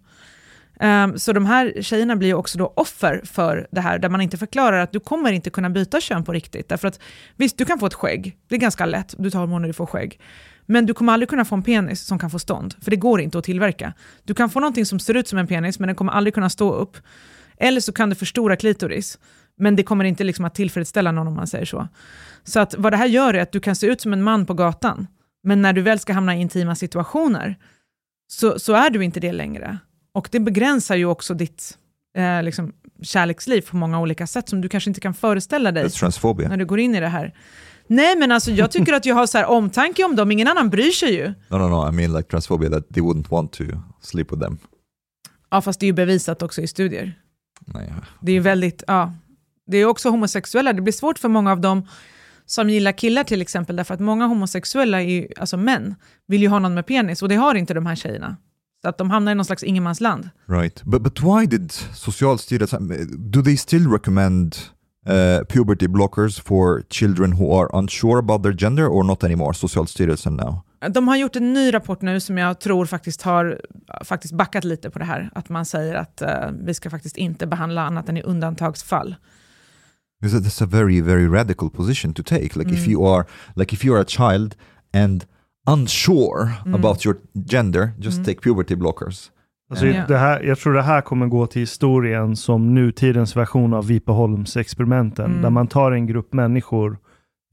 Um, 0.81 1.19
så 1.19 1.33
de 1.33 1.45
här 1.45 1.73
tjejerna 1.81 2.15
blir 2.15 2.27
ju 2.27 2.33
också 2.33 2.57
då 2.57 2.73
offer 2.75 3.21
för 3.23 3.67
det 3.71 3.81
här, 3.81 3.99
där 3.99 4.09
man 4.09 4.21
inte 4.21 4.37
förklarar 4.37 4.79
att 4.79 4.91
du 4.91 4.99
kommer 4.99 5.31
inte 5.31 5.49
kunna 5.49 5.69
byta 5.69 6.01
kön 6.01 6.23
på 6.23 6.33
riktigt. 6.33 6.69
Därför 6.69 6.87
att 6.87 6.99
visst, 7.35 7.57
du 7.57 7.65
kan 7.65 7.79
få 7.79 7.85
ett 7.85 7.93
skägg, 7.93 8.37
det 8.47 8.55
är 8.55 8.59
ganska 8.59 8.85
lätt, 8.85 9.15
du 9.17 9.31
tar 9.31 9.39
hormoner 9.39 9.63
och 9.63 9.69
du 9.69 9.73
får 9.73 9.85
skägg. 9.85 10.19
Men 10.65 10.85
du 10.85 10.93
kommer 10.93 11.13
aldrig 11.13 11.29
kunna 11.29 11.45
få 11.45 11.55
en 11.55 11.63
penis 11.63 12.01
som 12.01 12.19
kan 12.19 12.29
få 12.29 12.39
stånd, 12.39 12.75
för 12.81 12.91
det 12.91 12.97
går 12.97 13.21
inte 13.21 13.37
att 13.37 13.43
tillverka. 13.43 13.93
Du 14.23 14.33
kan 14.33 14.49
få 14.49 14.59
någonting 14.59 14.85
som 14.85 14.99
ser 14.99 15.17
ut 15.17 15.27
som 15.27 15.39
en 15.39 15.47
penis, 15.47 15.79
men 15.79 15.87
den 15.87 15.95
kommer 15.95 16.11
aldrig 16.11 16.33
kunna 16.33 16.49
stå 16.49 16.73
upp. 16.73 16.97
Eller 17.57 17.81
så 17.81 17.93
kan 17.93 18.09
du 18.09 18.15
förstora 18.15 18.55
klitoris, 18.55 19.19
men 19.57 19.75
det 19.75 19.83
kommer 19.83 20.05
inte 20.05 20.23
liksom 20.23 20.45
att 20.45 20.55
tillfredsställa 20.55 21.11
någon 21.11 21.27
om 21.27 21.35
man 21.35 21.47
säger 21.47 21.65
så. 21.65 21.87
Så 22.43 22.59
att 22.59 22.75
vad 22.77 22.93
det 22.93 22.97
här 22.97 23.07
gör 23.07 23.33
är 23.33 23.41
att 23.41 23.51
du 23.51 23.59
kan 23.59 23.75
se 23.75 23.87
ut 23.87 24.01
som 24.01 24.13
en 24.13 24.23
man 24.23 24.45
på 24.45 24.53
gatan, 24.53 25.07
men 25.43 25.61
när 25.61 25.73
du 25.73 25.81
väl 25.81 25.99
ska 25.99 26.13
hamna 26.13 26.35
i 26.35 26.41
intima 26.41 26.75
situationer 26.75 27.55
så, 28.27 28.59
så 28.59 28.73
är 28.73 28.89
du 28.89 29.03
inte 29.03 29.19
det 29.19 29.31
längre. 29.31 29.79
Och 30.13 30.29
det 30.31 30.39
begränsar 30.39 30.95
ju 30.95 31.05
också 31.05 31.33
ditt 31.33 31.77
eh, 32.17 32.43
liksom, 32.43 32.73
kärleksliv 33.01 33.61
på 33.61 33.75
många 33.75 33.99
olika 33.99 34.27
sätt 34.27 34.49
som 34.49 34.61
du 34.61 34.69
kanske 34.69 34.89
inte 34.89 35.01
kan 35.01 35.13
föreställa 35.13 35.71
dig 35.71 35.83
när 36.49 36.57
du 36.57 36.65
går 36.65 36.79
in 36.79 36.95
i 36.95 36.99
det 36.99 37.07
här. 37.07 37.35
Nej 37.87 38.15
men 38.17 38.31
alltså 38.31 38.51
jag 38.51 38.71
tycker 38.71 38.93
att 38.93 39.05
jag 39.05 39.15
har 39.15 39.27
så 39.27 39.37
här 39.37 39.45
omtanke 39.45 40.03
om 40.03 40.15
dem, 40.15 40.31
ingen 40.31 40.47
annan 40.47 40.69
bryr 40.69 40.91
sig 40.91 41.13
ju. 41.13 41.33
no 41.49 41.57
no 41.57 41.67
no 41.67 41.89
i 41.89 41.91
mean 41.91 42.13
like 42.13 42.29
transphobia 42.29 42.69
that 42.69 42.89
they 42.93 43.03
wouldn't 43.03 43.29
want 43.29 43.53
to 43.53 43.63
sleep 44.01 44.31
with 44.31 44.41
them 44.41 44.57
Ja 45.49 45.61
fast 45.61 45.79
det 45.79 45.85
är 45.85 45.87
ju 45.87 45.93
bevisat 45.93 46.41
också 46.41 46.61
i 46.61 46.67
studier. 46.67 47.13
Nej, 47.65 47.93
Det 48.21 48.31
är 48.31 48.33
ju 48.33 48.39
väldigt, 48.39 48.83
ja. 48.87 49.13
Det 49.67 49.77
är 49.77 49.85
också 49.85 50.09
homosexuella, 50.09 50.73
det 50.73 50.81
blir 50.81 50.93
svårt 50.93 51.19
för 51.19 51.29
många 51.29 51.51
av 51.51 51.61
dem 51.61 51.87
som 52.45 52.69
gillar 52.69 52.91
killar 52.91 53.23
till 53.23 53.41
exempel, 53.41 53.75
därför 53.75 53.93
att 53.93 53.99
många 53.99 54.25
homosexuella, 54.25 55.01
är 55.01 55.05
ju, 55.05 55.27
alltså 55.37 55.57
män, 55.57 55.95
vill 56.27 56.41
ju 56.41 56.47
ha 56.47 56.59
någon 56.59 56.73
med 56.73 56.85
penis 56.85 57.21
och 57.21 57.29
det 57.29 57.35
har 57.35 57.55
inte 57.55 57.73
de 57.73 57.85
här 57.85 57.95
tjejerna. 57.95 58.37
Så 58.81 58.89
att 58.89 58.97
de 58.97 59.09
hamnar 59.11 59.31
i 59.31 59.35
någon 59.35 59.45
slags 59.45 59.63
ingenmansland. 59.63 60.29
Right, 60.47 60.83
but 60.83 61.01
but 61.01 61.19
why 61.23 61.45
did 61.45 61.71
Socialstyrelsen 61.93 63.07
do 63.31 63.41
they 63.41 63.57
still 63.57 63.91
recommend 63.91 64.55
uh, 65.09 65.43
puberty 65.49 65.87
blockers 65.87 66.39
for 66.39 66.83
children 66.89 67.33
who 67.33 67.59
are 67.61 67.69
unsure 67.79 68.19
about 68.19 68.43
their 68.43 68.53
gender 68.57 68.87
or 68.87 69.03
not 69.03 69.23
anymore? 69.23 69.53
Socialstyrelsen 69.53 70.33
now. 70.37 70.61
De 70.93 71.07
har 71.07 71.15
gjort 71.17 71.35
en 71.35 71.53
ny 71.53 71.73
rapport 71.73 72.01
nu 72.01 72.19
som 72.19 72.37
jag 72.37 72.59
tror 72.59 72.85
faktiskt 72.85 73.21
har 73.21 73.61
faktiskt 74.03 74.33
backat 74.33 74.63
lite 74.63 74.89
på 74.89 74.99
det 74.99 75.05
här. 75.05 75.29
Att 75.35 75.49
man 75.49 75.65
säger 75.65 75.95
att 75.95 76.21
eh, 76.21 76.49
vi 76.63 76.73
ska 76.73 76.89
faktiskt 76.89 77.17
inte 77.17 77.47
behandla 77.47 77.81
annat 77.85 78.09
än 78.09 78.17
i 78.17 78.21
undantagsfall. 78.21 79.15
That's 80.23 80.63
a 80.63 80.67
very 80.71 81.01
very 81.01 81.27
radical 81.27 81.69
position 81.69 82.13
to 82.13 82.23
take. 82.23 82.59
Like 82.59 82.71
if 82.71 82.79
Mm. 82.87 82.91
you 82.91 83.07
are 83.15 83.25
like 83.55 83.75
if 83.75 83.83
you're 83.83 84.01
a 84.01 84.05
child 84.07 84.55
and 84.93 85.25
unsure 85.73 86.49
Mm. 86.65 86.75
about 86.75 87.05
your 87.05 87.17
gender, 87.49 87.89
just 87.99 88.17
Mm. 88.17 88.25
take 88.25 88.39
puberty 88.41 88.75
blockers. 88.75 89.31
Alltså, 89.69 89.87
Ja. 89.87 90.03
det 90.07 90.17
här, 90.17 90.41
jag 90.43 90.57
tror 90.59 90.73
det 90.73 90.81
här 90.81 91.01
kommer 91.01 91.27
gå 91.27 91.47
till 91.47 91.59
historien 91.61 92.35
som 92.35 92.73
nutidens 92.75 93.35
version 93.37 93.73
av 93.73 93.87
Vipeholmsexperimenten, 93.87 95.25
Mm. 95.25 95.41
där 95.41 95.49
man 95.49 95.67
tar 95.67 95.91
en 95.91 96.07
grupp 96.07 96.33
människor 96.33 96.97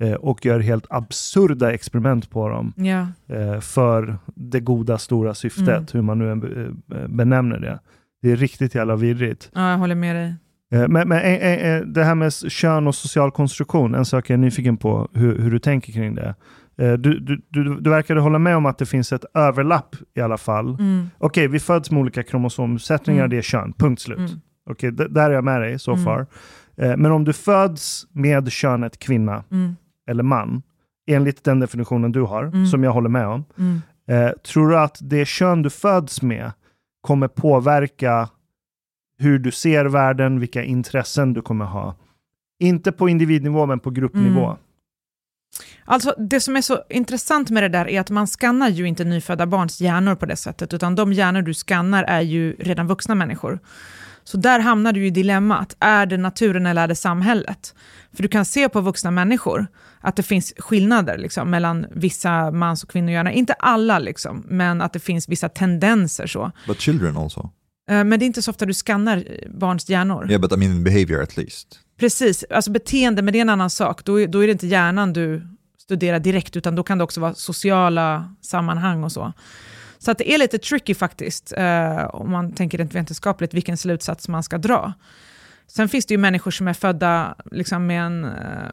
eh, 0.03 0.13
och 0.13 0.47
gör 0.47 0.61
helt 0.61 0.87
absurda 0.91 1.73
experiment 1.73 2.31
på 2.31 2.49
dem 2.49 2.73
Ja. 2.77 3.07
eh, 3.37 3.61
för 3.61 4.19
det 4.35 4.61
goda 4.61 4.99
stora 4.99 5.35
syftet, 5.35 5.69
Mm. 5.69 5.87
hur 5.93 6.03
man 6.03 6.19
nu 6.19 6.31
eh, 6.95 7.09
benämner 7.09 7.59
det. 7.59 7.79
Det 8.23 8.33
är 8.33 8.37
riktigt 8.37 8.75
jävla 8.75 8.97
virrigt. 8.97 9.51
ja, 9.55 9.71
jag 9.71 9.79
håller 9.79 9.95
med 9.95 10.17
dig. 10.17 10.35
Eh, 10.73 10.89
Men, 10.89 11.09
men 11.09 11.19
eh, 11.19 11.53
eh, 11.53 11.81
det 11.83 12.05
här 12.05 12.15
med 12.15 12.33
kön 12.33 12.87
och 12.87 12.95
social 12.95 13.31
konstruktion, 13.31 13.95
en 13.95 14.05
sak 14.05 14.31
jag 14.31 14.35
är 14.35 14.39
nyfiken 14.39 14.77
på 14.77 15.09
hur, 15.15 15.39
hur 15.39 15.51
du 15.51 15.59
tänker 15.59 15.93
kring 15.93 16.15
det. 16.15 16.35
Eh, 16.79 16.93
Du, 16.93 17.21
du, 17.21 17.41
du, 17.49 17.81
du 17.81 17.91
verkade 17.91 18.21
hålla 18.21 18.39
med 18.39 18.57
om 18.57 18.67
att 18.67 18.79
det 18.79 18.87
finns 18.87 19.13
ett 19.13 19.25
överlapp 19.35 19.97
i 20.15 20.21
alla 20.21 20.39
fall. 20.39 20.69
Mm. 20.75 21.07
Okej, 21.19 21.49
vi 21.49 21.61
föds 21.61 21.91
med 21.91 22.01
olika 22.01 22.23
kromosomsättningar, 22.23 23.21
Mm. 23.21 23.31
det 23.31 23.39
är 23.39 23.43
kön, 23.43 23.73
punkt 23.73 24.01
slut. 24.03 24.19
Mm. 24.19 24.31
Okej, 24.71 24.91
d- 24.93 25.07
där 25.11 25.31
är 25.31 25.35
jag 25.35 25.45
med 25.45 25.61
dig 25.61 25.79
so 25.79 25.93
Mm. 25.93 26.05
far. 26.05 26.27
Eh, 26.77 26.97
Men 26.97 27.13
om 27.13 27.25
du 27.25 27.33
föds 27.33 28.07
med 28.13 28.53
könet 28.53 28.99
kvinna 28.99 29.45
Mm. 29.51 29.77
eller 30.11 30.23
man, 30.23 30.63
enligt 31.11 31.45
den 31.45 31.61
definitionen 31.61 32.13
du 32.13 32.23
har, 32.23 32.43
Mm. 32.45 32.67
som 32.67 32.85
jag 32.85 32.93
håller 32.93 33.09
med 33.09 33.27
om, 33.27 33.45
Mm. 33.59 33.81
eh, 34.09 34.31
tror 34.33 34.69
du 34.69 34.79
att 34.79 34.99
det 35.03 35.25
kön 35.29 35.63
du 35.63 35.71
föds 35.71 36.23
med 36.23 36.53
kommer 37.01 37.29
påverka 37.29 38.29
hur 39.21 39.39
du 39.39 39.51
ser 39.51 39.85
världen, 39.85 40.41
vilka 40.41 40.63
intressen 40.65 41.33
du 41.33 41.43
kommer 41.43 41.65
ha? 41.65 41.95
Inte 42.61 42.93
på 42.93 43.09
individnivå, 43.09 43.67
men 43.67 43.79
på 43.81 43.91
gruppnivå. 43.91 44.57
Alltså 45.85 46.15
det 46.19 46.41
som 46.41 46.57
är 46.57 46.61
så 46.63 46.83
intressant 46.91 47.51
med 47.51 47.63
det 47.63 47.69
där 47.69 47.89
är 47.89 48.01
att 48.01 48.11
man 48.11 48.27
skannar 48.27 48.69
ju 48.69 48.89
inte 48.89 49.05
nyfödda 49.05 49.47
barns 49.47 49.81
hjärnor 49.81 50.15
på 50.15 50.27
det 50.27 50.37
sättet, 50.37 50.75
utan 50.75 50.95
de 50.95 51.13
hjärnor 51.13 51.43
du 51.43 51.55
skannar 51.55 52.05
är 52.05 52.21
ju 52.21 52.53
redan 52.53 52.87
vuxna 52.87 53.15
människor. 53.15 53.59
Så 54.25 54.37
där 54.37 54.59
hamnar 54.61 54.93
du 54.93 55.07
i 55.07 55.11
dilemmat, 55.11 55.77
är 55.81 56.07
det 56.07 56.17
naturen 56.17 56.67
eller 56.67 56.83
är 56.83 56.89
det 56.89 56.95
samhället? 56.95 57.75
För 58.13 58.23
du 58.23 58.29
kan 58.29 58.45
se 58.45 58.69
på 58.69 58.81
vuxna 58.81 59.11
människor 59.11 59.67
att 60.01 60.17
det 60.17 60.23
finns 60.23 60.55
skillnader 60.59 61.19
liksom, 61.19 61.51
mellan 61.51 61.87
vissa 61.91 62.51
mans 62.51 62.85
och 62.85 62.91
kvinnohjärnor. 62.91 63.33
Inte 63.33 63.53
alla, 63.53 63.99
liksom, 63.99 64.45
men 64.49 64.81
att 64.81 64.93
det 64.93 64.99
finns 65.01 65.29
vissa 65.29 65.49
tendenser. 65.49 66.27
så. 66.27 66.53
But 66.67 66.81
children 66.81 67.17
also. 67.17 67.51
Eh, 67.91 68.05
Men 68.05 68.11
det 68.19 68.25
är 68.25 68.27
inte 68.27 68.43
så 68.43 68.51
ofta 68.51 68.67
du 68.67 68.75
skannar 68.75 69.25
barns 69.59 69.89
hjärnor. 69.89 70.31
Yeah, 70.31 70.41
but 70.41 70.53
I 70.53 70.57
mean 70.57 70.85
behavior 70.85 71.23
at 71.23 71.37
least. 71.37 71.81
Precis, 71.99 72.45
alltså 72.51 72.71
beteende, 72.71 73.23
men 73.23 73.33
det 73.33 73.39
är 73.39 73.41
en 73.41 73.49
annan 73.49 73.71
sak. 73.71 74.05
Då, 74.05 74.21
är- 74.21 74.27
då 74.27 74.43
är 74.43 74.47
det 74.47 74.53
inte 74.53 74.67
hjärnan 74.67 75.13
du 75.13 75.43
studerar 75.79 76.19
direkt, 76.19 76.57
utan 76.57 76.75
då 76.75 76.83
kan 76.83 76.99
det 76.99 77.05
också 77.05 77.21
vara 77.21 77.35
sociala 77.35 78.35
sammanhang 78.41 79.05
och 79.05 79.13
så. 79.13 79.33
Så 79.99 80.11
att 80.11 80.19
det 80.19 80.35
är 80.35 80.39
lite 80.39 80.59
tricky 80.59 80.95
faktiskt, 80.95 81.53
eh, 81.57 82.05
om 82.15 82.31
man 82.31 82.53
tänker 82.53 82.79
rent 82.79 82.95
vetenskapligt, 82.95 83.55
vilken 83.55 83.77
slutsats 83.77 84.29
man 84.29 84.43
ska 84.43 84.59
dra. 84.59 84.93
Sen 85.67 85.89
finns 85.89 86.07
det 86.07 86.15
ju 86.15 86.19
människor 86.19 86.51
som 86.51 86.69
är 86.69 86.73
födda 86.73 87.35
liksom, 87.51 87.87
med 87.87 88.03
en 88.03 88.25
eh, 88.25 88.71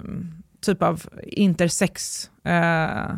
typ 0.61 0.83
av 0.83 1.03
intersex 1.23 2.29
eh, 2.43 3.09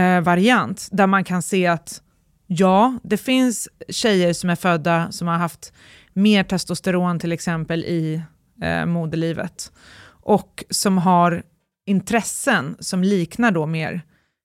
eh, 0.00 0.20
variant, 0.20 0.88
där 0.92 1.06
man 1.06 1.24
kan 1.24 1.42
se 1.42 1.66
att 1.66 2.02
ja, 2.46 2.98
det 3.02 3.16
finns 3.16 3.68
tjejer 3.88 4.32
som 4.32 4.50
är 4.50 4.56
födda 4.56 5.12
som 5.12 5.28
har 5.28 5.36
haft 5.36 5.72
mer 6.12 6.44
testosteron 6.44 7.18
till 7.18 7.32
exempel 7.32 7.84
i 7.84 8.22
eh, 8.62 8.86
moderlivet 8.86 9.72
och 10.08 10.64
som 10.70 10.98
har 10.98 11.42
intressen 11.86 12.76
som 12.80 13.02
liknar 13.02 13.50
då 13.50 13.66
mer, 13.66 14.02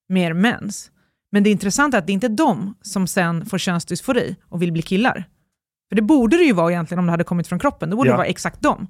mer 0.10 0.34
mäns. 0.34 0.92
Men 1.32 1.44
det 1.44 1.50
intressanta 1.50 1.98
är 1.98 2.02
att 2.02 2.08
det 2.08 2.14
inte 2.14 2.28
är 2.28 2.38
de 2.38 2.76
som 2.82 3.08
sen 3.08 3.46
får 3.46 3.58
könsdysfori 3.58 4.36
och 4.50 4.62
vill 4.62 4.72
bli 4.72 4.82
killar. 4.82 5.24
För 5.90 5.96
det 5.96 6.02
borde 6.02 6.38
det 6.38 6.44
ju 6.44 6.54
vara 6.54 6.72
egentligen 6.72 7.00
om 7.00 7.06
det 7.06 7.12
hade 7.12 7.24
kommit 7.24 7.48
från 7.48 7.60
kroppen, 7.60 7.90
då 7.90 7.98
borde 7.98 8.10
Ja. 8.10 8.14
det 8.14 8.18
vara 8.18 8.28
exakt 8.28 8.62
dem. 8.62 8.88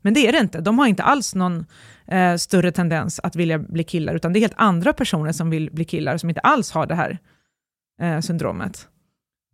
Men 0.00 0.14
det 0.14 0.28
är 0.28 0.32
det 0.32 0.38
inte, 0.38 0.60
de 0.60 0.78
har 0.78 0.86
inte 0.86 1.02
alls 1.02 1.34
någon 1.34 1.66
eh, 2.06 2.36
större 2.36 2.72
tendens 2.72 3.20
att 3.22 3.36
vilja 3.36 3.58
bli 3.58 3.84
killar, 3.84 4.14
utan 4.14 4.32
det 4.32 4.38
är 4.38 4.40
helt 4.40 4.54
andra 4.56 4.92
personer 4.92 5.32
som 5.32 5.50
vill 5.50 5.70
bli 5.72 5.84
killar 5.84 6.16
som 6.16 6.28
inte 6.28 6.40
alls 6.40 6.70
har 6.70 6.86
det 6.86 6.94
här 6.94 7.18
eh, 8.00 8.20
syndromet. 8.20 8.88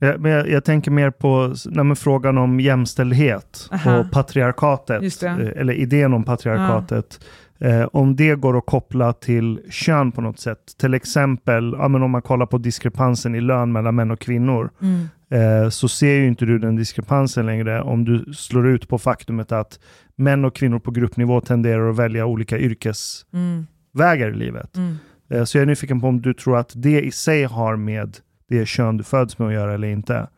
Ja, 0.03 0.15
men 0.19 0.33
jag, 0.33 0.49
jag 0.49 0.65
tänker 0.65 0.91
mer 0.91 1.11
på 1.11 1.55
nej, 1.71 1.97
frågan 1.97 2.39
om 2.39 2.61
jämställdhet 2.61 3.69
Aha. 3.73 3.99
och 3.99 4.11
patriarkatet, 4.11 5.23
eh, 5.23 5.37
eller 5.39 5.73
idén 5.73 6.13
om 6.13 6.25
patriarkatet. 6.25 7.21
Eh, 7.59 7.83
om 7.93 8.17
det 8.17 8.35
går 8.35 8.59
att 8.59 8.67
koppla 8.67 9.13
till 9.13 9.61
kön 9.71 10.13
på 10.13 10.21
något 10.21 10.39
sätt. 10.39 10.59
Till 10.81 10.95
exempel 10.95 11.75
ja, 11.79 11.89
men 11.89 12.03
om 12.03 12.11
man 12.11 12.23
kollar 12.23 12.47
på 12.47 12.59
diskrepansen 12.59 13.35
i 13.35 13.41
lön 13.41 13.73
mellan 13.73 13.95
män 13.95 14.11
och 14.11 14.21
kvinnor. 14.21 14.71
Mm. 14.83 15.09
Eh, 15.31 15.69
så 15.69 15.89
ser 15.89 16.15
ju 16.15 16.27
inte 16.27 16.45
du 16.45 16.59
den 16.59 16.77
diskrepansen 16.77 17.47
längre 17.47 17.83
om 17.83 18.05
du 18.05 18.33
slår 18.35 18.69
ut 18.69 18.89
på 18.89 18.99
faktumet 18.99 19.53
att 19.53 19.79
män 20.17 20.45
och 20.45 20.55
kvinnor 20.57 20.79
på 20.79 20.91
gruppnivå 20.91 21.41
tenderar 21.41 21.91
att 21.91 21.97
välja 21.97 22.27
olika 22.27 22.59
yrkesvägar 22.59 24.27
Mm. 24.29 24.35
i 24.35 24.45
livet. 24.45 24.77
Mm. 24.77 24.97
Eh, 25.31 25.45
så 25.45 25.59
jag 25.59 25.63
är 25.63 25.67
nyfiken 25.67 26.01
på 26.01 26.07
om 26.07 26.23
du 26.23 26.35
tror 26.35 26.59
att 26.59 26.73
det 26.75 27.01
i 27.01 27.11
sig 27.11 27.45
har 27.45 27.77
med 27.77 28.17
det 28.59 28.67
kön 28.67 28.97
du 28.97 29.05
föds 29.05 29.39
med 29.39 29.49
att 29.49 29.55
göra 29.55 29.75
eller 29.75 29.89
inte. 29.89 30.29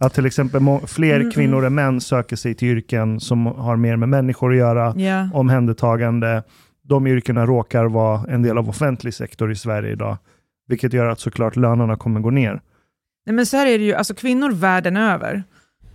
Att 0.00 0.14
till 0.14 0.26
exempel 0.26 0.62
fler 0.86 1.20
Mm, 1.20 1.30
kvinnor 1.32 1.64
än 1.64 1.74
män 1.74 2.00
söker 2.00 2.36
sig 2.36 2.54
till 2.54 2.68
yrken 2.68 3.20
som 3.20 3.46
har 3.46 3.76
mer 3.76 3.96
med 3.96 4.08
människor 4.08 4.50
att 4.52 4.58
göra, 4.58 4.94
Ja. 4.96 5.28
omhändertagande. 5.34 6.42
De 6.82 7.06
yrkena 7.06 7.46
råkar 7.46 7.84
vara 7.84 8.24
en 8.28 8.42
del 8.42 8.58
av 8.58 8.68
offentlig 8.68 9.14
sektor 9.14 9.52
i 9.52 9.56
Sverige 9.56 9.92
idag, 9.92 10.16
vilket 10.68 10.92
gör 10.92 11.06
att 11.06 11.20
såklart 11.20 11.56
lönerna 11.56 11.96
kommer 11.96 12.20
gå 12.20 12.30
ner. 12.30 12.60
Nej, 13.26 13.34
men 13.34 13.46
så 13.46 13.56
här 13.56 13.66
är 13.66 13.78
det 13.78 13.84
ju, 13.84 13.94
alltså 13.94 14.14
kvinnor 14.14 14.52
världen 14.52 14.96
över, 14.96 15.42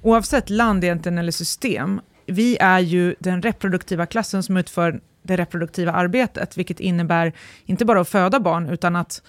oavsett 0.01 0.49
land 0.49 0.83
egentligen 0.83 1.17
eller 1.17 1.31
system, 1.31 2.01
vi 2.27 2.57
är 2.59 2.79
ju 2.79 3.15
den 3.19 3.41
reproduktiva 3.41 4.05
klassen 4.05 4.43
som 4.43 4.57
utför 4.57 4.99
det 5.23 5.35
reproduktiva 5.37 5.91
arbetet, 5.91 6.57
vilket 6.57 6.79
innebär 6.79 7.33
inte 7.65 7.85
bara 7.85 8.01
att 8.01 8.09
föda 8.09 8.39
barn, 8.39 8.69
utan 8.69 8.95
att 8.95 9.21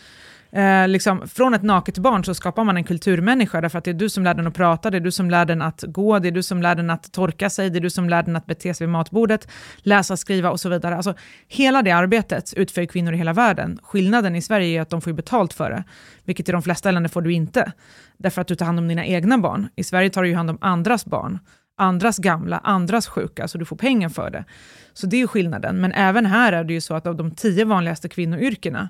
eh, 0.54 0.88
liksom, 0.88 1.28
från 1.28 1.54
ett 1.54 1.62
naket 1.62 1.98
barn 1.98 2.24
så 2.24 2.34
skapar 2.34 2.64
man 2.64 2.76
en 2.76 2.84
kulturmänniska, 2.84 3.60
därför 3.60 3.78
att 3.78 3.84
det 3.84 3.90
är 3.90 3.94
du 3.94 4.08
som 4.08 4.24
lär 4.24 4.34
den 4.34 4.46
att 4.46 4.54
prata, 4.54 4.90
det 4.90 4.96
är 4.96 5.00
du 5.00 5.10
som 5.10 5.30
lär 5.30 5.44
den 5.44 5.62
att 5.62 5.84
gå, 5.86 6.18
det 6.18 6.28
är 6.28 6.32
du 6.32 6.42
som 6.42 6.62
lär 6.62 6.74
den 6.74 6.90
att 6.90 7.12
torka 7.12 7.50
sig, 7.50 7.70
det 7.70 7.78
är 7.78 7.80
du 7.80 7.90
som 7.90 8.08
lär 8.08 8.22
den 8.22 8.36
att 8.36 8.46
bete 8.46 8.74
sig 8.74 8.86
vid 8.86 8.92
matbordet, 8.92 9.48
läsa, 9.76 10.16
skriva 10.16 10.50
och 10.50 10.60
så 10.60 10.68
vidare. 10.68 10.96
Alltså, 10.96 11.14
hela 11.48 11.82
det 11.82 11.90
arbetet 11.90 12.54
utför 12.56 12.84
kvinnor 12.84 13.14
i 13.14 13.16
hela 13.16 13.32
världen. 13.32 13.78
Skillnaden 13.82 14.36
i 14.36 14.42
Sverige 14.42 14.78
är 14.78 14.82
att 14.82 14.90
de 14.90 15.00
får 15.00 15.12
betalt 15.12 15.52
för 15.52 15.70
det, 15.70 15.84
vilket 16.24 16.48
i 16.48 16.52
de 16.52 16.62
flesta 16.62 16.90
länder 16.90 17.10
får 17.10 17.22
du 17.22 17.32
inte, 17.32 17.72
därför 18.18 18.40
att 18.40 18.48
du 18.48 18.54
tar 18.54 18.66
hand 18.66 18.78
om 18.78 18.88
dina 18.88 19.06
egna 19.06 19.38
barn. 19.38 19.68
I 19.76 19.84
Sverige 19.84 20.10
tar 20.10 20.22
du 20.22 20.28
ju 20.28 20.34
hand 20.34 20.50
om 20.50 20.58
andras 20.60 21.06
barn, 21.06 21.38
andras 21.76 22.18
gamla, 22.18 22.58
andras 22.58 23.06
sjuka, 23.06 23.48
så 23.48 23.58
du 23.58 23.64
får 23.64 23.76
pengar 23.76 24.08
för 24.08 24.30
det. 24.30 24.44
Så 24.92 25.06
det 25.06 25.16
är 25.16 25.18
ju 25.18 25.26
skillnaden. 25.26 25.80
Men 25.80 25.92
även 25.92 26.26
här 26.26 26.52
är 26.52 26.64
det 26.64 26.72
ju 26.72 26.80
så 26.80 26.94
att 26.94 27.06
av 27.06 27.16
de 27.16 27.30
tio 27.30 27.64
vanligaste 27.64 28.08
kvinnoyrkena 28.08 28.88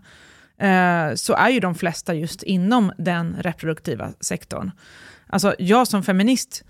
eh, 0.59 1.15
så 1.15 1.35
är 1.35 1.49
ju 1.49 1.61
de 1.61 1.75
flesta 1.75 2.15
just 2.15 2.43
inom 2.43 2.93
den 2.99 3.37
reproduktiva 3.39 4.13
sektorn. 4.21 4.71
Alltså 5.27 5.55
jag 5.59 5.89
som 5.89 6.03
feminist 6.03 6.65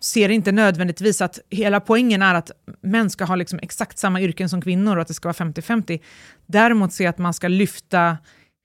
ser 0.00 0.28
inte 0.28 0.52
nödvändigtvis 0.52 1.20
att 1.20 1.38
hela 1.50 1.80
poängen 1.80 2.22
är 2.22 2.34
att 2.34 2.50
män 2.80 3.10
ska 3.10 3.24
ha 3.24 3.34
liksom 3.34 3.58
exakt 3.62 3.98
samma 3.98 4.20
yrken 4.20 4.48
som 4.48 4.62
kvinnor 4.62 4.96
och 4.96 5.02
att 5.02 5.08
det 5.08 5.14
ska 5.14 5.28
vara 5.28 5.52
50-50. 5.52 6.00
Däremot 6.46 6.92
ser 6.92 7.04
jag 7.04 7.10
att 7.10 7.18
man 7.18 7.34
ska 7.34 7.48
lyfta 7.48 8.18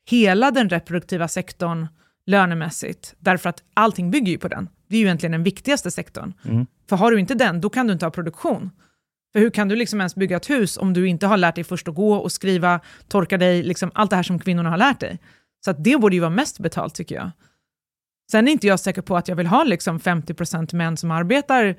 hela 0.10 0.52
den 0.52 0.69
reproduktiva 0.69 1.27
sektorn 1.27 1.88
lönemässigt, 2.26 3.15
därför 3.19 3.49
att 3.49 3.64
allting 3.73 4.11
bygger 4.11 4.32
ju 4.32 4.38
på 4.38 4.48
den. 4.48 4.69
Det 4.88 4.95
är 4.95 4.99
ju 4.99 5.06
egentligen 5.06 5.32
den 5.32 5.44
viktigaste 5.44 5.91
sektorn. 5.91 6.34
Mm. 6.45 6.65
För 6.90 6.95
har 6.95 7.11
du 7.11 7.19
inte 7.19 7.34
den, 7.34 7.61
då 7.61 7.69
kan 7.69 7.88
du 7.88 7.94
inte 7.94 8.06
ha 8.06 8.11
produktion. 8.11 8.72
För 9.36 9.40
hur 9.40 9.49
kan 9.49 9.68
du 9.68 9.76
liksom 9.76 10.02
ens 10.02 10.16
bygga 10.16 10.38
ett 10.38 10.49
hus 10.49 10.78
om 10.78 10.94
du 10.94 11.07
inte 11.07 11.28
har 11.28 11.38
lärt 11.38 11.56
dig 11.56 11.64
först 11.64 11.88
att 11.88 11.95
gå 11.95 12.14
och 12.14 12.32
skriva, 12.32 12.80
torka 13.07 13.38
dig, 13.38 13.64
liksom 13.64 13.91
allt 13.94 14.10
det 14.10 14.16
här 14.16 14.24
som 14.24 14.40
kvinnorna 14.40 14.70
har 14.70 14.78
lärt 14.78 14.99
dig? 14.99 15.20
Så 15.66 15.72
det 15.72 15.98
borde 15.98 16.16
ju 16.16 16.20
vara 16.20 16.30
mest 16.30 16.60
betalt 16.60 16.95
tycker 16.95 17.16
jag. 17.16 17.32
Sen 18.32 18.48
är 18.48 18.52
inte 18.52 18.68
jag 18.68 18.80
säker 18.80 19.02
på 19.02 19.18
att 19.18 19.28
jag 19.28 19.36
vill 19.36 19.48
ha 19.48 19.64
liksom 19.64 19.99
50% 19.99 20.76
män 20.76 20.98
som 20.98 21.12
arbetar 21.12 21.76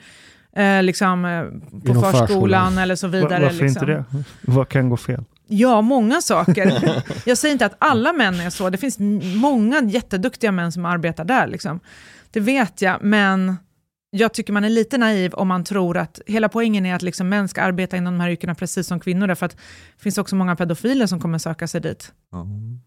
eh, 0.57 0.83
liksom, 0.83 1.25
eh, 1.25 1.45
på 1.45 2.01
förskolan, 2.01 2.27
förskolan. 2.27 2.79
eller 2.79 2.97
så 2.97 3.09
vidare. 3.09 3.43
Varför 3.43 3.65
liksom. 3.65 3.67
inte 3.67 3.87
det? 3.87 4.05
Vad 4.41 4.69
kan 4.69 4.89
gå 4.89 4.97
fel? 4.97 5.25
Ja, 5.47 5.81
många 5.81 6.21
saker. 6.21 7.03
Jag 7.25 7.39
säger 7.39 7.53
inte 7.53 7.67
att 7.67 7.77
alla 7.79 8.13
män 8.13 8.41
är 8.41 8.51
så. 8.51 8.71
Det 8.71 8.79
finns 8.79 8.99
många 9.37 9.83
jätteduktiga 9.83 10.53
män 10.53 10.73
som 10.73 10.85
arbetar 10.85 11.25
där. 11.25 11.47
Liksom. 11.47 11.81
Det 12.31 12.41
vet 12.41 12.83
jag, 12.83 13.03
men 13.03 13.57
jag 14.11 14.35
tycker 14.35 14.53
man 14.53 14.65
är 14.65 14.69
lite 14.71 14.99
naiv 14.99 15.35
om 15.35 15.49
man 15.49 15.65
tror 15.65 15.97
att 15.97 16.21
hela 16.27 16.49
poängen 16.49 16.87
är 16.87 16.95
att 16.95 17.03
liksom 17.03 17.29
män 17.29 17.49
ska 17.49 17.63
arbeta 17.63 17.97
inom 17.97 18.15
de 18.15 18.21
här 18.21 18.31
yrkena 18.31 18.55
precis 18.55 18.87
som 18.87 19.01
kvinnor, 19.01 19.27
därför 19.27 19.47
att 19.47 19.53
det 19.97 20.03
finns 20.03 20.19
också 20.19 20.37
många 20.37 20.57
pedofiler 20.57 21.07
som 21.07 21.21
kommer 21.21 21.39
söka 21.39 21.69
sig 21.69 21.81
dit. 21.81 22.13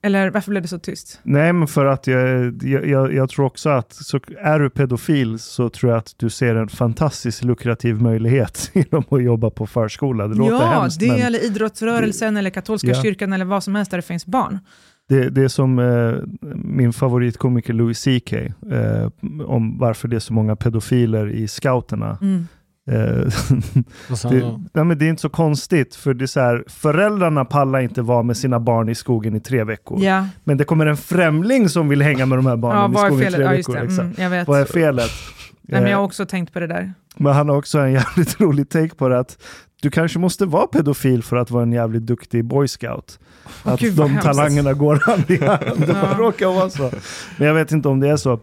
Eller 0.02 0.30
varför 0.30 0.52
blev 0.52 0.62
det 0.62 0.68
så 0.68 0.80
tyst? 0.80 1.20
Nej, 1.24 1.54
men 1.54 1.68
för 1.68 1.86
att 1.86 2.08
jag, 2.08 2.54
jag, 2.64 2.88
jag, 2.88 3.14
jag 3.14 3.30
tror 3.30 3.46
också 3.46 3.70
att 3.70 3.94
så 3.94 4.20
är 4.40 4.60
du 4.60 4.70
pedofil 4.70 5.40
så 5.40 5.70
tror 5.70 5.92
jag 5.92 6.00
att 6.00 6.14
du 6.18 6.30
ser 6.30 6.56
en 6.56 6.70
fantastiskt 6.70 7.44
lukrativ 7.44 8.02
möjlighet 8.02 8.72
genom 8.74 9.04
att 9.10 9.24
jobba 9.24 9.50
på 9.50 9.68
förskola. 9.68 10.28
Det 10.28 10.36
låter 10.36 10.56
ja, 10.56 10.82
hemskt, 10.82 11.00
det 11.00 11.08
men 11.08 11.22
eller 11.22 11.46
idrottsrörelsen 11.46 12.38
eller 12.38 12.50
katolska 12.50 12.88
Ja. 12.88 13.02
kyrkan 13.04 13.34
eller 13.34 13.46
vad 13.46 13.64
som 13.64 13.76
helst 13.76 13.92
där 13.92 13.98
det 13.98 14.02
finns 14.02 14.26
barn. 14.26 14.60
Det, 15.10 15.30
det 15.30 15.42
är 15.44 15.48
som 15.48 15.80
eh, 15.80 16.14
min 16.56 16.94
favoritkomiker 16.94 17.74
Louis 17.74 18.00
CK, 18.04 18.34
eh, 18.34 19.10
om 19.48 19.78
varför 19.80 20.08
det 20.08 20.16
är 20.16 20.20
så 20.20 20.34
många 20.34 20.56
pedofiler 20.56 21.30
i 21.30 21.48
scouterna. 21.48 22.18
Mm. 22.22 22.48
Eh, 22.92 23.32
det, 24.30 24.60
nej, 24.74 24.86
men 24.86 24.98
det 24.98 25.06
är 25.06 25.10
inte 25.10 25.22
så 25.22 25.30
konstigt, 25.30 25.96
för 25.96 26.14
det 26.14 26.26
är 26.26 26.28
så 26.28 26.40
här, 26.40 26.64
föräldrarna 26.68 27.46
pallar 27.46 27.80
inte 27.80 28.02
vara 28.02 28.24
med 28.24 28.38
sina 28.38 28.60
barn 28.60 28.90
i 28.90 28.96
skogen 28.96 29.36
i 29.36 29.40
tre 29.40 29.64
veckor. 29.64 30.04
Ja, 30.04 30.28
Men 30.44 30.58
det 30.58 30.64
kommer 30.64 30.86
en 30.86 30.98
främling 30.98 31.70
som 31.70 31.90
vill 31.90 32.02
hänga 32.02 32.26
med 32.26 32.38
de 32.38 32.46
här 32.46 32.56
barnen 32.58 32.94
ja 32.94 33.08
i 33.08 33.10
skogen 33.12 33.28
i 33.28 33.32
tre 33.32 33.44
Ja, 33.44 33.50
veckor. 33.52 33.78
exakt. 33.78 34.20
Mm. 34.20 34.46
Vad 34.48 34.60
är 34.62 34.66
felet? 34.66 35.12
Nej, 35.62 35.82
men 35.82 35.90
jag 35.90 35.92
Eh, 35.92 35.98
har 35.98 36.06
också 36.06 36.26
tänkt 36.26 36.54
på 36.54 36.60
det 36.60 36.68
där. 36.68 36.94
Men 37.18 37.34
han 37.34 37.50
har 37.50 37.56
också 37.56 37.80
en 37.80 37.92
jävligt 38.00 38.42
rolig 38.42 38.70
take 38.70 38.96
på 38.96 39.10
det 39.10 39.20
att 39.20 39.38
du 39.82 39.90
kanske 39.90 40.20
måste 40.20 40.46
vara 40.46 40.68
pedofil 40.68 41.24
för 41.24 41.36
att 41.38 41.52
vara 41.52 41.64
en 41.64 41.72
jävligt 41.72 42.06
duktig 42.06 42.46
boy 42.46 42.68
scout. 42.68 43.20
Att 43.64 43.80
Gud, 43.80 43.94
de 43.96 44.10
hemskt. 44.12 44.26
talangerna 44.26 44.74
går 44.74 44.96
hand 45.06 45.32
i 45.32 45.46
hand. 45.46 45.80
Det 45.88 45.94
Ja. 45.94 46.16
råkar 46.18 46.48
vara 46.48 46.70
så. 46.70 46.92
Men 47.38 47.48
jag 47.48 47.54
vet 47.56 47.72
inte 47.72 47.88
om 47.90 48.00
det 48.00 48.10
är 48.10 48.18
så. 48.18 48.40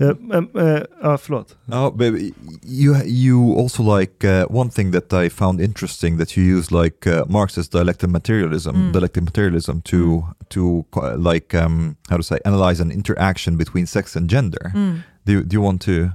Eh, 0.00 0.10
men, 0.20 0.48
eh, 0.58 0.82
Ja, 1.02 1.18
förlåt. 1.18 1.56
No, 1.64 1.90
but 1.96 2.20
you 2.62 2.96
you 3.06 3.62
also 3.62 3.98
like 3.98 4.40
uh, 4.40 4.56
one 4.56 4.70
thing 4.70 4.92
that 4.92 5.12
I 5.24 5.30
found 5.30 5.60
interesting 5.60 6.18
that 6.18 6.38
you 6.38 6.58
use 6.58 6.82
like 6.82 7.10
uh, 7.20 7.26
Marxist 7.30 7.72
dialectic 7.72 8.08
materialism, 8.10 8.70
Mm. 8.70 8.92
dialectic 8.92 9.22
materialism 9.22 9.80
to 9.80 10.26
to 10.48 10.82
co- 10.90 11.16
like 11.32 11.64
um, 11.64 11.96
how 12.08 12.16
to 12.16 12.22
say 12.22 12.38
analyze 12.44 12.82
an 12.82 12.90
interaction 12.90 13.56
between 13.56 13.86
sex 13.86 14.16
and 14.16 14.30
gender. 14.32 14.72
Mm. 14.74 14.98
Do 15.24 15.32
you, 15.32 15.42
do 15.44 15.54
you 15.56 15.64
want 15.64 15.82
to? 15.82 16.10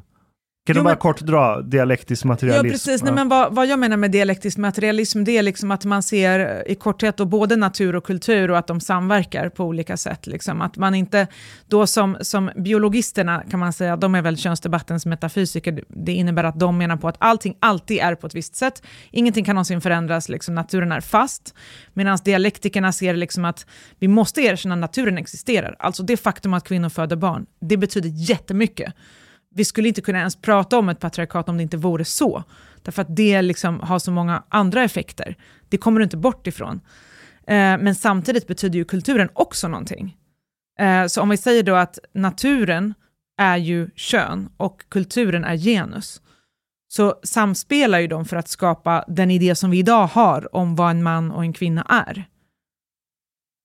Kan 0.65 0.75
Jo, 0.75 0.79
du 0.79 0.83
bara 0.83 0.89
men- 0.89 0.97
kort 0.97 1.21
dra 1.21 1.61
dialektisk 1.61 2.23
Ja, 2.25 2.27
materialism? 2.27 2.69
precis. 2.71 3.03
Nej, 3.03 3.13
men 3.13 3.29
vad, 3.29 3.55
vad 3.55 3.67
jag 3.67 3.79
menar 3.79 3.97
med 3.97 4.11
dialektisk 4.11 4.57
materialism, 4.57 5.23
det 5.23 5.37
är 5.37 5.43
liksom 5.43 5.71
att 5.71 5.85
man 5.85 6.03
ser 6.03 6.39
eh, 6.39 6.71
i 6.71 6.75
korthet 6.75 7.17
då 7.17 7.25
både 7.25 7.55
natur 7.55 7.95
och 7.95 8.03
kultur 8.03 8.51
och 8.51 8.57
att 8.57 8.67
de 8.67 8.79
samverkar 8.79 9.49
på 9.49 9.63
olika 9.65 9.97
sätt. 9.97 10.27
Liksom. 10.27 10.61
Att 10.61 10.77
man 10.77 10.95
inte, 10.95 11.27
då 11.67 11.87
som, 11.87 12.17
som 12.21 12.51
biologisterna 12.55 13.43
kan 13.49 13.59
man 13.59 13.73
säga, 13.73 13.97
de 13.97 14.15
är 14.15 14.21
väl 14.21 14.37
könsdebattens 14.37 15.05
metafysiker, 15.05 15.83
det 15.87 16.11
innebär 16.11 16.43
att 16.43 16.59
de 16.59 16.77
menar 16.77 16.97
på 16.97 17.07
att 17.07 17.15
allting 17.19 17.55
alltid 17.59 17.99
är 17.99 18.15
på 18.15 18.27
ett 18.27 18.35
visst 18.35 18.55
sätt, 18.55 18.83
ingenting 19.11 19.45
kan 19.45 19.55
någonsin 19.55 19.81
förändras, 19.81 20.29
liksom, 20.29 20.55
naturen 20.55 20.91
är 20.91 21.01
fast, 21.01 21.53
medan 21.93 22.17
dialektikerna 22.25 22.91
ser 22.91 23.15
liksom 23.15 23.45
att 23.45 23.65
vi 23.99 24.07
måste 24.07 24.41
erkänna 24.41 24.75
att 24.75 24.81
naturen 24.81 25.17
existerar. 25.17 25.75
Alltså 25.79 26.03
det 26.03 26.17
faktum 26.17 26.53
att 26.53 26.63
kvinnor 26.63 26.89
föder 26.89 27.15
barn, 27.15 27.45
det 27.61 27.77
betyder 27.77 28.09
jättemycket 28.09 28.93
vi 29.53 29.65
skulle 29.65 29.87
inte 29.87 30.01
kunna 30.01 30.19
ens 30.19 30.35
prata 30.35 30.77
om 30.79 30.89
ett 30.89 30.99
patriarkat 30.99 31.49
om 31.49 31.57
det 31.57 31.63
inte 31.63 31.77
vore 31.77 32.05
så. 32.05 32.43
Därför 32.81 33.01
att 33.01 33.15
det 33.15 33.41
liksom 33.41 33.79
har 33.79 33.99
så 33.99 34.11
många 34.11 34.43
andra 34.49 34.83
effekter. 34.83 35.35
Det 35.69 35.77
kommer 35.77 35.99
du 35.99 36.03
inte 36.03 36.17
bort 36.17 36.47
ifrån. 36.47 36.81
Eh, 37.47 37.55
men 37.55 37.95
samtidigt 37.95 38.47
betyder 38.47 38.79
ju 38.79 38.85
kulturen 38.85 39.29
också 39.33 39.67
någonting. 39.67 40.17
Eh, 40.79 41.05
så 41.05 41.21
om 41.21 41.29
vi 41.29 41.37
säger 41.37 41.63
då 41.63 41.75
att 41.75 41.99
naturen 42.13 42.93
är 43.37 43.57
ju 43.57 43.89
kön 43.95 44.49
och 44.57 44.83
kulturen 44.89 45.43
är 45.43 45.55
genus, 45.57 46.21
så 46.87 47.15
samspelar 47.23 47.99
ju 47.99 48.07
de 48.07 48.25
för 48.25 48.35
att 48.35 48.47
skapa 48.47 49.05
den 49.07 49.31
idé 49.31 49.55
som 49.55 49.71
vi 49.71 49.79
idag 49.79 50.07
har 50.07 50.55
om 50.55 50.75
vad 50.75 50.91
en 50.91 51.03
man 51.03 51.31
och 51.31 51.43
en 51.43 51.53
kvinna 51.53 51.81
är. 51.89 52.25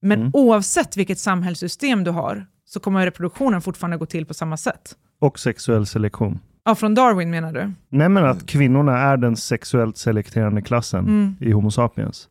Men 0.02 0.20
Mm. 0.20 0.30
oavsett 0.34 0.96
vilket 0.96 1.18
samhällssystem 1.18 2.04
du 2.04 2.10
har, 2.10 2.46
så 2.68 2.80
kommer 2.80 3.04
reproduktionen 3.06 3.62
fortfarande 3.62 3.96
gå 3.96 4.06
till 4.06 4.26
på 4.26 4.34
samma 4.34 4.56
sätt. 4.56 4.96
Och 5.20 5.38
sexuell 5.38 5.86
selektion. 5.86 6.38
Ja, 6.64 6.74
från 6.74 6.94
Darwin 6.94 7.30
menar 7.30 7.52
du? 7.52 7.72
Nej, 7.88 8.08
men 8.08 8.24
att 8.24 8.46
kvinnorna 8.46 8.98
är 8.98 9.16
den 9.16 9.36
sexuellt 9.36 9.96
selekterande 9.96 10.62
klassen 10.62 11.00
Mm. 11.04 11.36
i 11.40 11.52
Homo 11.52 11.70
sapiens. 11.70 12.28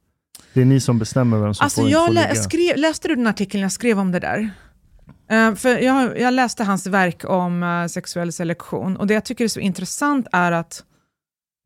Det 0.54 0.62
är 0.62 0.66
ni 0.66 0.80
som 0.80 1.00
bestämmer 1.00 1.38
vem 1.38 1.54
som 1.54 1.64
Alltså 1.64 1.82
får, 1.82 1.90
jag 1.90 2.06
får 2.06 2.14
lä 2.14 2.36
skrev, 2.36 2.78
läste 2.78 3.08
du 3.08 3.16
den 3.16 3.28
artikeln 3.28 3.62
jag 3.62 3.72
skrev 3.72 4.00
om 4.00 4.12
det 4.12 4.20
där? 4.20 4.50
Eh, 5.30 5.56
för 5.56 5.70
jag, 5.78 6.20
jag 6.20 6.34
läste 6.34 6.64
hans 6.64 6.88
verk 6.88 7.24
om 7.26 7.64
eh, 7.64 7.88
sexuell 7.88 8.32
selektion 8.32 8.98
och 8.98 9.08
det 9.08 9.14
jag 9.14 9.26
tycker 9.26 9.44
är 9.44 9.48
så 9.48 9.60
intressant 9.60 10.28
är 10.32 10.52
att, 10.52 10.84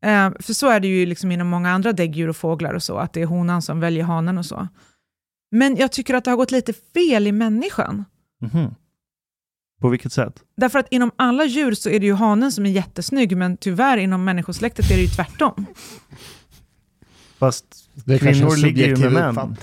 eh, 0.04 0.30
för 0.40 0.52
så 0.52 0.68
är 0.68 0.80
det 0.80 0.88
ju 0.88 1.06
liksom 1.06 1.32
inom 1.32 1.48
många 1.48 1.70
andra 1.70 1.92
däggdjur 1.92 2.28
och 2.28 2.36
fåglar 2.36 2.74
och 2.74 2.82
så, 2.82 2.96
att 2.96 3.12
det 3.12 3.22
är 3.22 3.26
honan 3.26 3.62
som 3.62 3.80
väljer 3.80 4.04
hanen 4.04 4.38
och 4.38 4.46
så. 4.46 4.68
Men 5.50 5.76
jag 5.76 5.92
tycker 5.92 6.14
att 6.14 6.24
det 6.24 6.30
har 6.30 6.36
gått 6.36 6.50
lite 6.50 6.72
fel 6.94 7.26
i 7.26 7.32
människan. 7.32 8.04
Mhm. 8.42 8.74
På 9.80 9.88
vilket 9.88 10.12
sätt? 10.12 10.34
Därför 10.56 10.78
att 10.78 10.86
inom 10.90 11.10
alla 11.16 11.44
djur 11.44 11.74
så 11.74 11.88
är 11.90 12.00
det 12.00 12.06
ju 12.06 12.14
hanen 12.14 12.52
som 12.52 12.66
är 12.66 12.70
jättesnygg, 12.70 13.36
men 13.36 13.56
tyvärr 13.56 13.96
inom 13.98 14.24
människosläktet 14.24 14.90
är 14.90 14.94
det 14.94 15.00
ju 15.02 15.08
tvärtom. 15.08 15.66
Fast 17.38 17.64
Det 18.04 18.14
är 18.14 18.18
kanske 18.18 18.44
en 18.44 18.50
kvinnor 18.50 18.66
ligger 18.66 18.86
ju 18.86 19.10
med 19.10 19.34
män. 19.34 19.56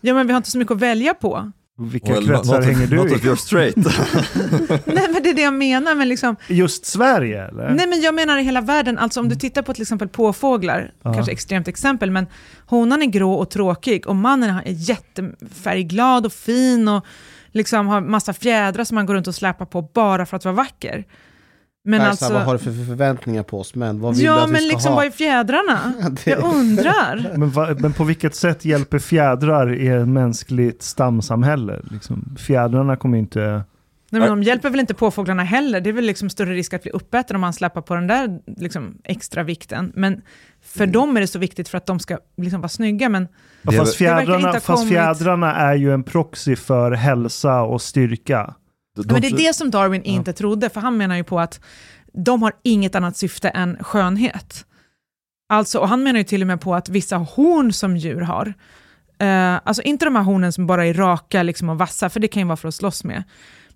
Ja, 0.00 0.14
men 0.14 0.26
vi 0.26 0.32
har 0.32 0.36
inte 0.36 0.50
så 0.50 0.58
mycket 0.58 0.72
att 0.74 0.80
välja 0.80 1.14
på. 1.14 1.52
Vilka 1.78 2.12
Well, 2.12 2.20
not, 2.26 2.28
kretsar 2.30 2.56
not, 2.56 2.64
hänger 2.64 2.86
du 2.86 2.96
not 2.96 3.06
i? 3.10 3.14
if 3.14 3.24
you're 3.24 3.36
straight. 3.36 3.76
Nej, 4.86 5.08
men 5.12 5.22
det 5.22 5.28
är 5.30 5.34
det 5.34 5.42
jag 5.42 5.54
menar. 5.54 5.94
Men 5.94 6.08
liksom, 6.08 6.36
Just 6.48 6.86
Sverige 6.86 7.44
eller? 7.48 7.70
Nej, 7.74 7.86
men 7.88 8.00
jag 8.00 8.14
menar 8.14 8.38
i 8.38 8.42
hela 8.42 8.60
världen. 8.60 8.98
Alltså 8.98 9.20
om 9.20 9.28
du 9.28 9.34
tittar 9.36 9.62
på 9.62 9.74
till 9.74 9.82
exempel 9.82 10.08
påfåglar, 10.08 10.92
Ja. 11.02 11.14
kanske 11.14 11.32
extremt 11.32 11.68
exempel, 11.68 12.10
men 12.10 12.26
honan 12.66 13.02
är 13.02 13.06
grå 13.06 13.32
och 13.34 13.50
tråkig 13.50 14.06
och 14.06 14.16
mannen 14.16 14.50
är 14.50 14.62
jättefärgglad 14.66 16.26
och 16.26 16.32
fin 16.32 16.88
och 16.88 17.06
liksom 17.52 17.88
har 17.88 18.00
massa 18.00 18.32
fjädrar 18.32 18.84
som 18.84 18.96
han 18.96 19.06
går 19.06 19.14
runt 19.14 19.26
och 19.26 19.34
släpar 19.34 19.66
på 19.66 19.82
bara 19.82 20.26
för 20.26 20.36
att 20.36 20.44
vara 20.44 20.54
vacker. 20.54 21.04
Men 21.84 22.00
alltså... 22.00 22.32
vad 22.32 22.42
har 22.42 22.52
du 22.52 22.58
för 22.58 22.86
förväntningar 22.86 23.42
på 23.42 23.60
oss 23.60 23.74
män? 23.74 24.00
Vad 24.00 24.12
vill 24.14 24.18
du 24.20 24.26
Ja, 24.26 24.42
att 24.42 24.48
vi 24.48 24.52
men 24.52 24.60
ska 24.62 24.68
liksom 24.72 24.88
ha? 24.92 24.96
vad 24.96 25.06
är 25.06 25.10
fjädrarna? 25.10 25.92
Det- 26.24 26.30
Jag 26.30 26.44
undrar. 26.54 27.30
Men, 27.36 27.50
va, 27.50 27.74
men 27.78 27.92
på 27.92 28.04
vilket 28.04 28.34
sätt 28.34 28.64
hjälper 28.64 28.98
fjädrar 28.98 29.74
i 29.74 29.88
ett 29.88 30.08
mänskligt 30.08 30.82
stamsamhälle? 30.82 31.80
Liksom, 31.90 32.36
fjädrarna 32.38 32.96
kommer 32.96 33.18
inte... 33.18 33.62
Nej, 34.12 34.20
men 34.20 34.28
de 34.30 34.42
hjälper 34.42 34.70
väl 34.70 34.80
inte 34.80 34.94
påfåglarna 34.94 35.42
heller. 35.42 35.80
Det 35.80 35.90
är 35.90 35.92
väl 35.94 36.04
liksom 36.04 36.30
större 36.30 36.54
risk 36.54 36.72
att 36.74 36.82
bli 36.82 36.90
uppäten 36.90 37.36
om 37.36 37.40
man 37.40 37.52
släpper 37.52 37.80
på 37.80 37.94
den 37.94 38.06
där 38.06 38.40
liksom, 38.56 38.98
extra 39.04 39.42
vikten. 39.42 39.92
Men 39.94 40.22
för 40.62 40.86
dem 40.86 41.16
är 41.16 41.20
det 41.20 41.26
så 41.26 41.38
viktigt 41.38 41.68
för 41.68 41.78
att 41.78 41.86
de 41.86 41.98
ska 42.00 42.18
liksom 42.36 42.60
vara 42.60 42.68
snygga. 42.68 43.08
Men 43.08 43.28
Det 43.62 43.74
är 43.74 43.78
fast 43.78 43.94
fjädrarna, 43.96 44.52
fast 44.52 44.66
kommit- 44.66 44.88
fjädrarna 44.88 45.54
är 45.54 45.74
ju 45.74 45.92
en 45.94 46.02
proxy 46.04 46.56
för 46.56 46.92
hälsa 46.92 47.62
och 47.62 47.82
styrka. 47.82 48.54
Ja, 48.96 49.02
men 49.12 49.20
det 49.20 49.26
är 49.28 49.36
det 49.36 49.54
som 49.54 49.70
Darwin 49.70 50.02
inte 50.02 50.32
trodde, 50.32 50.68
för 50.68 50.80
han 50.80 50.96
menar 50.96 51.16
ju 51.16 51.24
på 51.24 51.40
att 51.40 51.60
de 52.12 52.42
har 52.42 52.52
inget 52.62 52.94
annat 52.94 53.16
syfte 53.16 53.48
än 53.48 53.76
skönhet. 53.84 54.64
Alltså, 55.48 55.78
och 55.78 55.88
han 55.88 56.02
menar 56.02 56.18
ju 56.18 56.24
till 56.24 56.40
och 56.42 56.46
med 56.46 56.60
på 56.60 56.74
att 56.74 56.88
vissa 56.88 57.16
horn 57.16 57.72
som 57.72 57.96
djur 57.96 58.20
har, 58.20 58.54
eh, 59.18 59.54
alltså 59.64 59.82
inte 59.82 60.04
de 60.04 60.16
här 60.16 60.22
hornen 60.22 60.52
som 60.52 60.66
bara 60.66 60.86
är 60.86 60.94
raka 60.94 61.42
liksom, 61.42 61.68
och 61.68 61.78
vassa, 61.78 62.08
för 62.10 62.20
det 62.20 62.28
kan 62.28 62.40
ju 62.42 62.46
vara 62.46 62.56
för 62.56 62.68
att 62.68 62.74
slåss 62.74 63.04
med. 63.04 63.22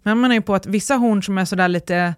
Men 0.07 0.11
han 0.11 0.20
menar 0.20 0.35
ju 0.35 0.43
på 0.43 0.55
att 0.55 0.66
vissa 0.66 0.95
horn 0.95 1.23
som 1.23 1.39
är 1.39 1.45
sådär 1.45 1.69
lite, 1.69 2.15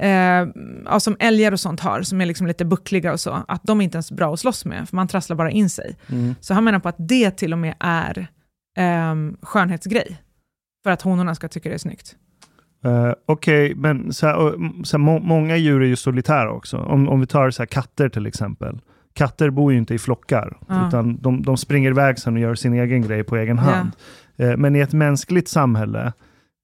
eh, 0.00 0.46
ja, 0.84 1.00
som 1.00 1.16
älgar 1.18 1.52
och 1.52 1.60
sånt 1.60 1.80
har, 1.80 2.02
som 2.02 2.20
är 2.20 2.26
liksom 2.26 2.46
lite 2.46 2.64
buckliga 2.64 3.12
och 3.12 3.20
så, 3.20 3.44
att 3.48 3.62
de 3.64 3.80
är 3.80 3.84
inte 3.84 3.96
ens 3.96 4.12
bra 4.12 4.34
att 4.34 4.40
slåss 4.40 4.64
med, 4.64 4.88
för 4.88 4.96
man 4.96 5.08
trasslar 5.08 5.36
bara 5.36 5.50
in 5.50 5.70
sig. 5.70 5.96
Så 6.40 6.54
han 6.54 6.64
menar 6.64 6.78
på 6.78 6.88
att 6.88 6.96
det 6.98 7.30
till 7.30 7.52
och 7.52 7.58
med 7.58 7.74
är 7.80 8.28
eh, 8.78 9.14
skönhetsgrej, 9.42 10.22
för 10.84 10.90
att 10.90 11.02
honorna 11.02 11.34
ska 11.34 11.48
tycka 11.48 11.68
det 11.68 11.74
är 11.74 11.78
snyggt. 11.78 12.16
Uh, 12.86 13.12
Okej, 13.26 13.74
men 13.74 14.12
så 14.12 14.26
här, 14.26 14.48
mm, 14.54 14.84
så 14.84 14.96
här, 14.96 15.04
må, 15.04 15.18
många 15.18 15.56
djur 15.56 15.82
är 15.82 15.86
ju 15.86 15.96
solitära 15.96 16.52
också. 16.52 16.78
Om, 16.78 17.08
om 17.08 17.20
vi 17.20 17.26
tar 17.26 17.50
så 17.50 17.62
här, 17.62 17.66
katter 17.66 18.08
till 18.08 18.26
exempel. 18.26 18.80
Katter 19.12 19.50
bor 19.50 19.72
ju 19.72 19.78
inte 19.78 19.94
i 19.94 19.98
flockar, 19.98 20.58
Ja. 20.68 20.88
utan 20.88 21.16
de, 21.20 21.42
de 21.42 21.56
springer 21.56 21.90
iväg 21.90 22.18
sen 22.18 22.34
och 22.34 22.40
gör 22.40 22.54
sin 22.54 22.74
egen 22.74 23.02
grej 23.02 23.24
på 23.24 23.36
egen 23.36 23.58
hand. 23.58 23.90
Eh, 24.36 24.56
men 24.56 24.76
i 24.76 24.80
ett 24.80 24.92
mänskligt 24.92 25.48
samhälle, 25.48 26.12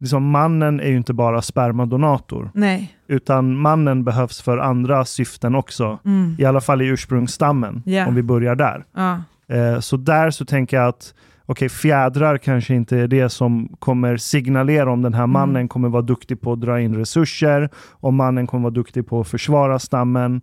liksom, 0.00 0.30
mannen 0.30 0.80
är 0.80 0.88
ju 0.88 0.96
inte 0.96 1.12
bara 1.14 1.42
spermadonator, 1.42 2.50
Nej. 2.54 2.96
utan 3.08 3.56
mannen 3.56 4.04
behövs 4.04 4.40
för 4.42 4.58
andra 4.58 5.04
syften 5.04 5.54
också. 5.54 5.98
Mm. 6.04 6.36
I 6.38 6.44
alla 6.44 6.60
fall 6.60 6.82
i 6.82 6.86
ursprungsstammen, 6.86 7.82
Ja. 7.86 8.06
om 8.06 8.14
vi 8.14 8.22
börjar 8.22 8.54
där. 8.54 8.84
Ja. 8.96 9.22
Eh, 9.56 9.80
så 9.80 9.96
där 9.96 10.30
så 10.30 10.44
tänker 10.44 10.76
jag 10.76 10.88
att 10.88 11.14
okej, 11.46 11.68
fjädrar 11.68 12.38
kanske 12.38 12.74
inte 12.74 12.96
är 12.98 13.08
det 13.08 13.28
som 13.28 13.68
kommer 13.78 14.16
signalera 14.16 14.90
om 14.92 15.02
den 15.02 15.14
här 15.14 15.26
mannen 15.26 15.56
Mm. 15.56 15.68
kommer 15.68 15.88
vara 15.88 16.02
duktig 16.02 16.40
på 16.40 16.52
att 16.52 16.60
dra 16.60 16.80
in 16.80 16.94
resurser, 16.96 17.70
om 17.90 18.16
mannen 18.16 18.46
kommer 18.46 18.62
vara 18.62 18.74
duktig 18.74 19.06
på 19.06 19.20
att 19.20 19.28
försvara 19.28 19.78
stammen. 19.78 20.40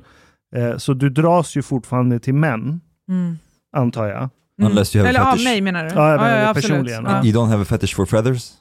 Eh, 0.55 0.77
så 0.77 0.93
du 0.93 1.09
dras 1.09 1.57
ju 1.57 1.61
fortfarande 1.61 2.19
till 2.19 2.33
män, 2.35 2.81
Mm. 3.09 3.37
antar 3.75 4.05
jag. 4.07 4.29
Mm. 4.61 4.77
Eller 5.05 5.19
av 5.31 5.37
mig 5.43 5.61
menar 5.61 5.83
du? 5.83 5.89
Ja, 5.95 6.09
jag 6.11 6.21
menar 6.21 6.37
det 6.39 6.49
absolut. 6.49 6.69
personligen, 6.71 7.03
Ja. 7.09 7.23
You 7.25 7.33
don't 7.37 7.49
have 7.49 7.61
a 7.61 7.65
fetish 7.65 7.95
for 7.95 8.05
feathers? 8.05 8.51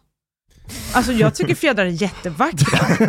Alltså 0.95 1.13
jag 1.13 1.35
tycker 1.35 1.55
fjädrar 1.55 1.85
är 1.85 1.89
jättevackra. 2.03 3.09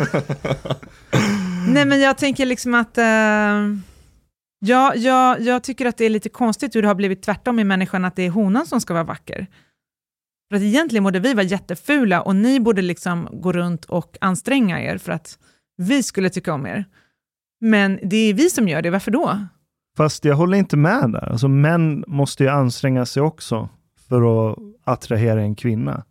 Nej 1.68 1.84
men 1.84 2.00
jag 2.00 2.18
tänker 2.18 2.46
liksom 2.46 2.74
att... 2.74 2.98
Uh, 2.98 3.04
ja, 4.58 4.94
ja, 4.94 5.38
jag 5.38 5.62
tycker 5.62 5.86
att 5.86 5.96
det 5.96 6.04
är 6.04 6.10
lite 6.10 6.28
konstigt 6.28 6.76
hur 6.76 6.82
det 6.82 6.88
har 6.88 6.94
blivit 6.94 7.22
tvärtom 7.22 7.58
i 7.58 7.64
människan, 7.64 8.04
att 8.04 8.16
det 8.16 8.22
är 8.22 8.30
honan 8.30 8.66
som 8.66 8.80
ska 8.80 8.94
vara 8.94 9.04
vacker. 9.04 9.46
För 10.50 10.56
att 10.56 10.62
egentligen 10.62 11.04
borde 11.04 11.20
vi 11.20 11.34
vara 11.34 11.44
jättefula 11.44 12.22
och 12.22 12.36
ni 12.36 12.60
borde 12.60 12.82
liksom 12.82 13.28
gå 13.32 13.52
runt 13.52 13.84
och 13.84 14.16
anstränga 14.20 14.80
er 14.80 14.98
för 14.98 15.12
att 15.12 15.38
vi 15.76 16.02
skulle 16.02 16.30
tycka 16.30 16.54
om 16.54 16.66
er. 16.66 16.84
Men 17.60 17.98
det 18.02 18.16
är 18.16 18.34
vi 18.34 18.50
som 18.50 18.68
gör 18.68 18.82
det, 18.82 18.90
varför 18.90 19.10
då? 19.10 19.38
Fast 19.96 20.24
jag 20.24 20.36
håller 20.36 20.58
inte 20.58 20.76
med 20.76 21.10
där. 21.12 21.28
Alltså, 21.30 21.48
män 21.48 22.04
måste 22.06 22.42
ju 22.42 22.48
anstränga 22.50 23.06
sig 23.06 23.22
också 23.22 23.68
för 24.08 24.50
att 24.50 24.58
attrahera 24.84 25.40
en 25.40 25.54
kvinna. 25.54 26.04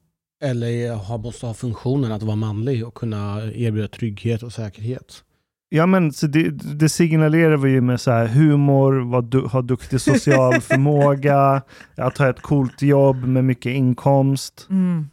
Eller 0.44 0.94
ha, 0.96 1.18
måste 1.18 1.46
ha 1.46 1.54
funktionen 1.54 2.12
att 2.12 2.24
vara 2.24 2.36
manlig 2.36 2.88
och 2.88 2.94
kunna 2.94 3.42
erbjuda 3.56 3.88
trygghet 3.88 4.44
och 4.44 4.54
säkerhet. 4.54 5.24
Ja, 5.70 5.86
men 5.86 6.14
så 6.14 6.28
det, 6.28 6.50
det 6.80 6.90
signalerar 6.90 7.58
vi 7.58 7.72
ju 7.72 7.82
med 7.82 8.02
så 8.02 8.12
här 8.12 8.28
humor, 8.28 8.94
var 9.12 9.22
du, 9.22 9.40
ha 9.42 9.62
duktig 9.62 10.02
social 10.02 10.62
förmåga, 10.62 11.62
att 11.98 12.18
ha 12.18 12.30
ett 12.30 12.42
coolt 12.42 12.82
jobb 12.82 13.24
med 13.28 13.44
mycket 13.46 13.70
inkomst. 13.76 14.68
Mm. 14.70 15.08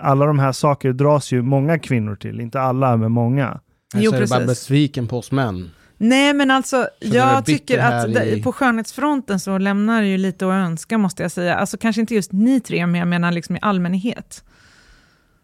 Alla 0.00 0.26
de 0.26 0.38
här 0.38 0.52
saker 0.52 0.92
dras 0.92 1.32
ju 1.32 1.42
många 1.42 1.78
kvinnor 1.78 2.16
till, 2.16 2.40
inte 2.40 2.60
alla, 2.60 2.96
men 2.96 3.12
många. 3.12 3.60
Eller 3.94 4.04
Jo, 4.04 4.10
så 4.10 4.16
är 4.16 4.20
det 4.20 4.26
bara 4.28 4.46
besviken 4.46 5.08
på 5.08 5.18
oss 5.18 5.32
män. 5.32 5.70
Nej, 5.98 6.34
men 6.34 6.50
alltså, 6.50 6.86
Så 7.00 7.16
jag 7.16 7.44
tycker 7.44 7.78
att 7.78 8.08
i- 8.26 8.42
på 8.42 8.52
skönhetsfronten 8.52 9.40
så 9.40 9.58
lämnar 9.58 10.02
det 10.02 10.08
ju 10.08 10.18
lite 10.18 10.46
att 10.46 10.52
önska, 10.52 10.98
måste 10.98 11.22
jag 11.22 11.32
säga. 11.32 11.54
Alltså 11.56 11.76
kanske 11.78 12.00
inte 12.00 12.14
just 12.14 12.32
ni 12.32 12.60
tre, 12.60 12.86
men 12.86 12.98
jag 12.98 13.08
menar 13.08 13.32
liksom 13.32 13.56
i 13.56 13.58
allmänhet. 13.62 14.44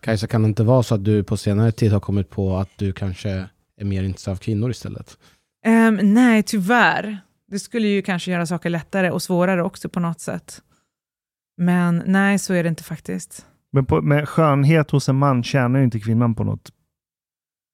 Kajsa, 0.01 0.27
kan 0.27 0.43
det 0.43 0.49
inte 0.49 0.63
vara 0.63 0.83
så 0.83 0.95
att 0.95 1.05
du 1.05 1.25
på 1.25 1.37
senare 1.37 1.73
tid 1.73 1.93
har 1.93 2.01
kommit 2.01 2.31
på 2.31 2.57
att 2.57 2.69
du 2.77 2.93
kanske 2.93 3.31
är 3.81 3.85
mer 3.85 4.03
intresserad 4.03 4.33
av 4.37 4.39
kvinnor 4.39 4.71
istället? 4.71 5.19
Ehm, 5.67 5.95
nej, 6.03 6.43
tyvärr. 6.43 7.19
Det 7.51 7.59
skulle 7.59 7.89
ju 7.89 8.03
kanske 8.03 8.31
göra 8.31 8.47
saker 8.47 8.71
lättare 8.71 9.11
och 9.11 9.23
svårare 9.23 9.63
också 9.63 9.89
på 9.89 10.01
något 10.01 10.21
sätt. 10.21 10.63
Men 11.61 12.03
nej, 12.07 12.39
så 12.39 12.55
är 12.55 12.63
det 12.63 12.69
inte 12.69 12.83
faktiskt. 12.83 13.47
Men 13.73 13.87
på, 13.87 14.03
med 14.03 14.29
skönhet 14.29 14.91
hos 14.91 15.09
en 15.09 15.17
man 15.17 15.43
tjänar 15.43 15.79
ju 15.79 15.85
inte 15.85 16.01
kvinnan 16.01 16.35
på 16.35 16.45
något 16.45 16.73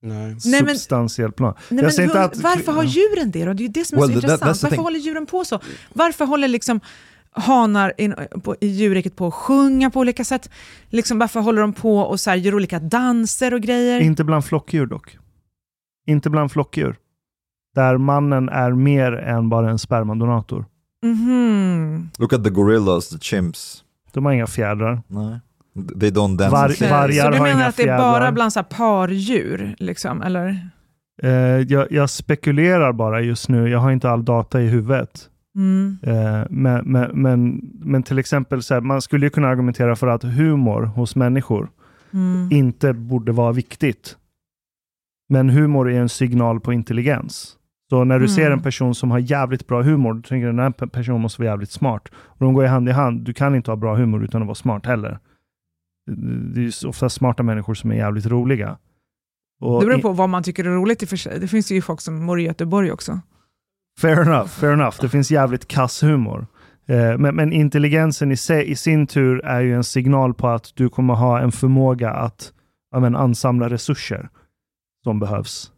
Nej. 0.03 0.27
Men- 0.27 0.41
substantiellt 0.41 1.37
plan. 1.37 1.55
Nej, 1.57 1.65
Jag 1.79 1.83
men 1.83 1.93
säger 1.93 2.09
inte 2.09 2.19
hur, 2.19 2.25
att- 2.27 2.37
varför 2.37 2.73
har 2.73 2.85
djuren 2.85 3.31
det 3.31 3.45
då? 3.45 3.53
Det 3.53 3.63
är 3.63 3.67
ju 3.67 3.73
det 3.73 3.85
som 3.85 3.99
är 3.99 4.03
Well, 4.03 4.11
så 4.23 4.27
that- 4.29 4.33
intressant. 4.33 4.63
Varför 4.63 4.77
håller 4.83 4.99
djuren 4.99 5.27
på 5.27 5.45
så? 5.45 5.61
Varför 5.93 6.25
håller 6.25 6.49
liksom 6.49 6.81
hanar 7.35 7.93
in, 7.99 8.15
på, 8.43 8.57
i 8.61 8.67
djurriket 8.67 9.17
på 9.17 9.27
att 9.27 9.35
sjunga 9.35 9.91
på 9.91 10.01
olika 10.01 10.25
sätt? 10.25 10.51
Liksom, 10.89 11.19
varför 11.19 11.41
håller 11.41 11.61
de 11.61 11.73
på 11.73 11.99
och 11.99 12.21
så 12.21 12.31
här, 12.31 12.37
gör 12.37 12.55
olika 12.55 12.79
danser 12.79 13.55
och 13.55 13.61
grejer? 13.61 14.01
Inte 14.01 14.25
bland 14.25 14.45
flockdjur 14.45 14.87
dock. 14.87 15.19
Inte 16.07 16.31
bland 16.31 16.53
flockdjur. 16.53 16.97
Där 17.75 17.97
mannen 17.99 18.49
är 18.49 18.71
mer 18.73 19.13
än 19.13 19.49
bara 19.49 19.71
en 19.71 19.79
spermadonator. 19.79 20.65
Mhm. 21.05 22.11
Look 22.19 22.33
at 22.33 22.45
the 22.45 22.51
gorillas, 22.51 23.09
the 23.09 23.19
chimps. 23.19 23.85
De 24.13 24.25
har 24.25 24.33
inga 24.33 24.47
fjädrar. 24.47 25.03
No. 25.07 25.41
They 26.01 26.11
don't 26.11 26.37
dance. 26.37 26.51
Var- 26.57 26.91
vargar 26.91 27.25
så 27.25 27.31
du 27.31 27.41
menar 27.43 27.69
att 27.69 27.77
det 27.77 27.83
är 27.83 27.87
fjädrar. 27.87 27.99
bara 27.99 28.33
bland 28.33 28.53
så 28.53 28.59
här 28.59 28.65
pardjur? 28.65 29.75
Liksom, 29.79 30.23
eller? 30.23 30.69
Eh, 31.23 31.31
jag, 31.69 31.93
jag 31.93 32.11
spekulerar 32.11 32.93
bara 32.93 33.21
just 33.21 33.49
nu. 33.49 33.69
Jag 33.69 33.79
har 33.79 33.91
inte 33.93 34.11
all 34.11 34.25
data 34.25 34.61
i 34.63 34.67
huvudet. 34.67 35.29
Mm. 35.57 35.99
Eh, 36.03 36.45
men, 36.51 36.85
men, 36.85 37.11
men, 37.23 37.71
men 37.85 38.03
till 38.03 38.19
exempel, 38.19 38.63
så 38.63 38.75
här, 38.75 38.81
man 38.81 39.03
skulle 39.03 39.27
ju 39.27 39.31
kunna 39.31 39.49
argumentera 39.49 39.97
för 39.97 40.07
att 40.07 40.23
humor 40.23 40.83
hos 40.83 41.17
människor 41.17 41.71
Mm. 42.13 42.49
inte 42.53 42.93
borde 42.93 43.33
vara 43.33 43.53
viktigt. 43.53 44.17
Men 45.29 45.51
humor 45.51 45.91
är 45.91 46.01
en 46.01 46.09
signal 46.09 46.61
på 46.61 46.73
intelligens. 46.73 47.57
Så 47.91 48.05
när 48.05 48.15
du 48.19 48.25
Mm. 48.25 48.29
ser 48.37 48.51
en 48.51 48.63
person 48.63 48.95
som 48.95 49.11
har 49.11 49.19
jävligt 49.19 49.67
bra 49.67 49.83
humor, 49.83 50.15
du 50.15 50.23
tänker 50.23 50.47
att 50.49 50.53
den 50.53 50.59
här 50.59 50.71
pe- 50.71 50.89
personen 50.89 51.21
måste 51.21 51.43
vara 51.43 51.51
jävligt 51.51 51.71
smart. 51.71 52.09
Och 52.15 52.37
de 52.45 52.55
går 52.55 52.65
i 52.65 52.69
hand 52.69 52.89
i 52.89 52.93
hand. 52.93 53.21
Du 53.21 53.33
kan 53.33 53.55
inte 53.55 53.71
ha 53.71 53.77
bra 53.77 53.97
humor 53.97 54.25
utan 54.25 54.43
att 54.43 54.47
vara 54.47 54.55
smart 54.55 54.87
heller. 54.87 55.19
Det 56.55 56.61
är 56.61 56.65
ju 56.83 56.89
ofta 56.89 57.09
smarta 57.09 57.43
människor 57.43 57.75
som 57.75 57.91
är 57.91 57.95
jävligt 57.95 58.27
roliga. 58.27 58.79
Och 59.61 59.81
Det 59.81 59.87
beror 59.87 59.99
på 60.03 60.13
vad 60.13 60.29
man 60.29 60.43
tycker 60.43 60.65
är 60.65 60.69
roligt 60.75 61.03
i 61.03 61.05
och 61.05 61.09
för 61.09 61.17
sig. 61.17 61.41
Det 61.41 61.49
finns 61.49 61.71
ju 61.73 61.83
folk 61.83 62.01
som 62.01 62.27
bor 62.27 62.41
i 62.41 62.43
Göteborg 62.45 62.93
också. 62.93 63.21
Fair 63.99 64.23
enough, 64.23 64.49
fair 64.49 64.73
enough. 64.73 64.97
Det 65.01 65.09
finns 65.09 65.31
jävligt 65.31 65.69
kass 65.69 66.03
humor. 66.03 66.47
Eh, 66.87 67.19
men, 67.19 67.37
men 67.37 67.53
intelligensen 67.53 68.33
i, 68.33 68.37
sig, 68.37 68.71
i 68.71 68.77
sin 68.77 69.07
tur 69.07 69.45
är 69.45 69.61
ju 69.61 69.75
en 69.75 69.85
signal 69.85 70.35
på 70.35 70.49
att 70.49 70.73
du 70.75 70.89
kommer 70.89 71.15
ha 71.15 71.41
en 71.41 71.53
förmåga 71.53 72.11
att 72.11 72.53
ja, 72.91 73.01
men, 73.01 73.17
ansamla 73.17 73.69
resurser 73.71 74.29
som 75.05 75.21
behövs. 75.21 75.71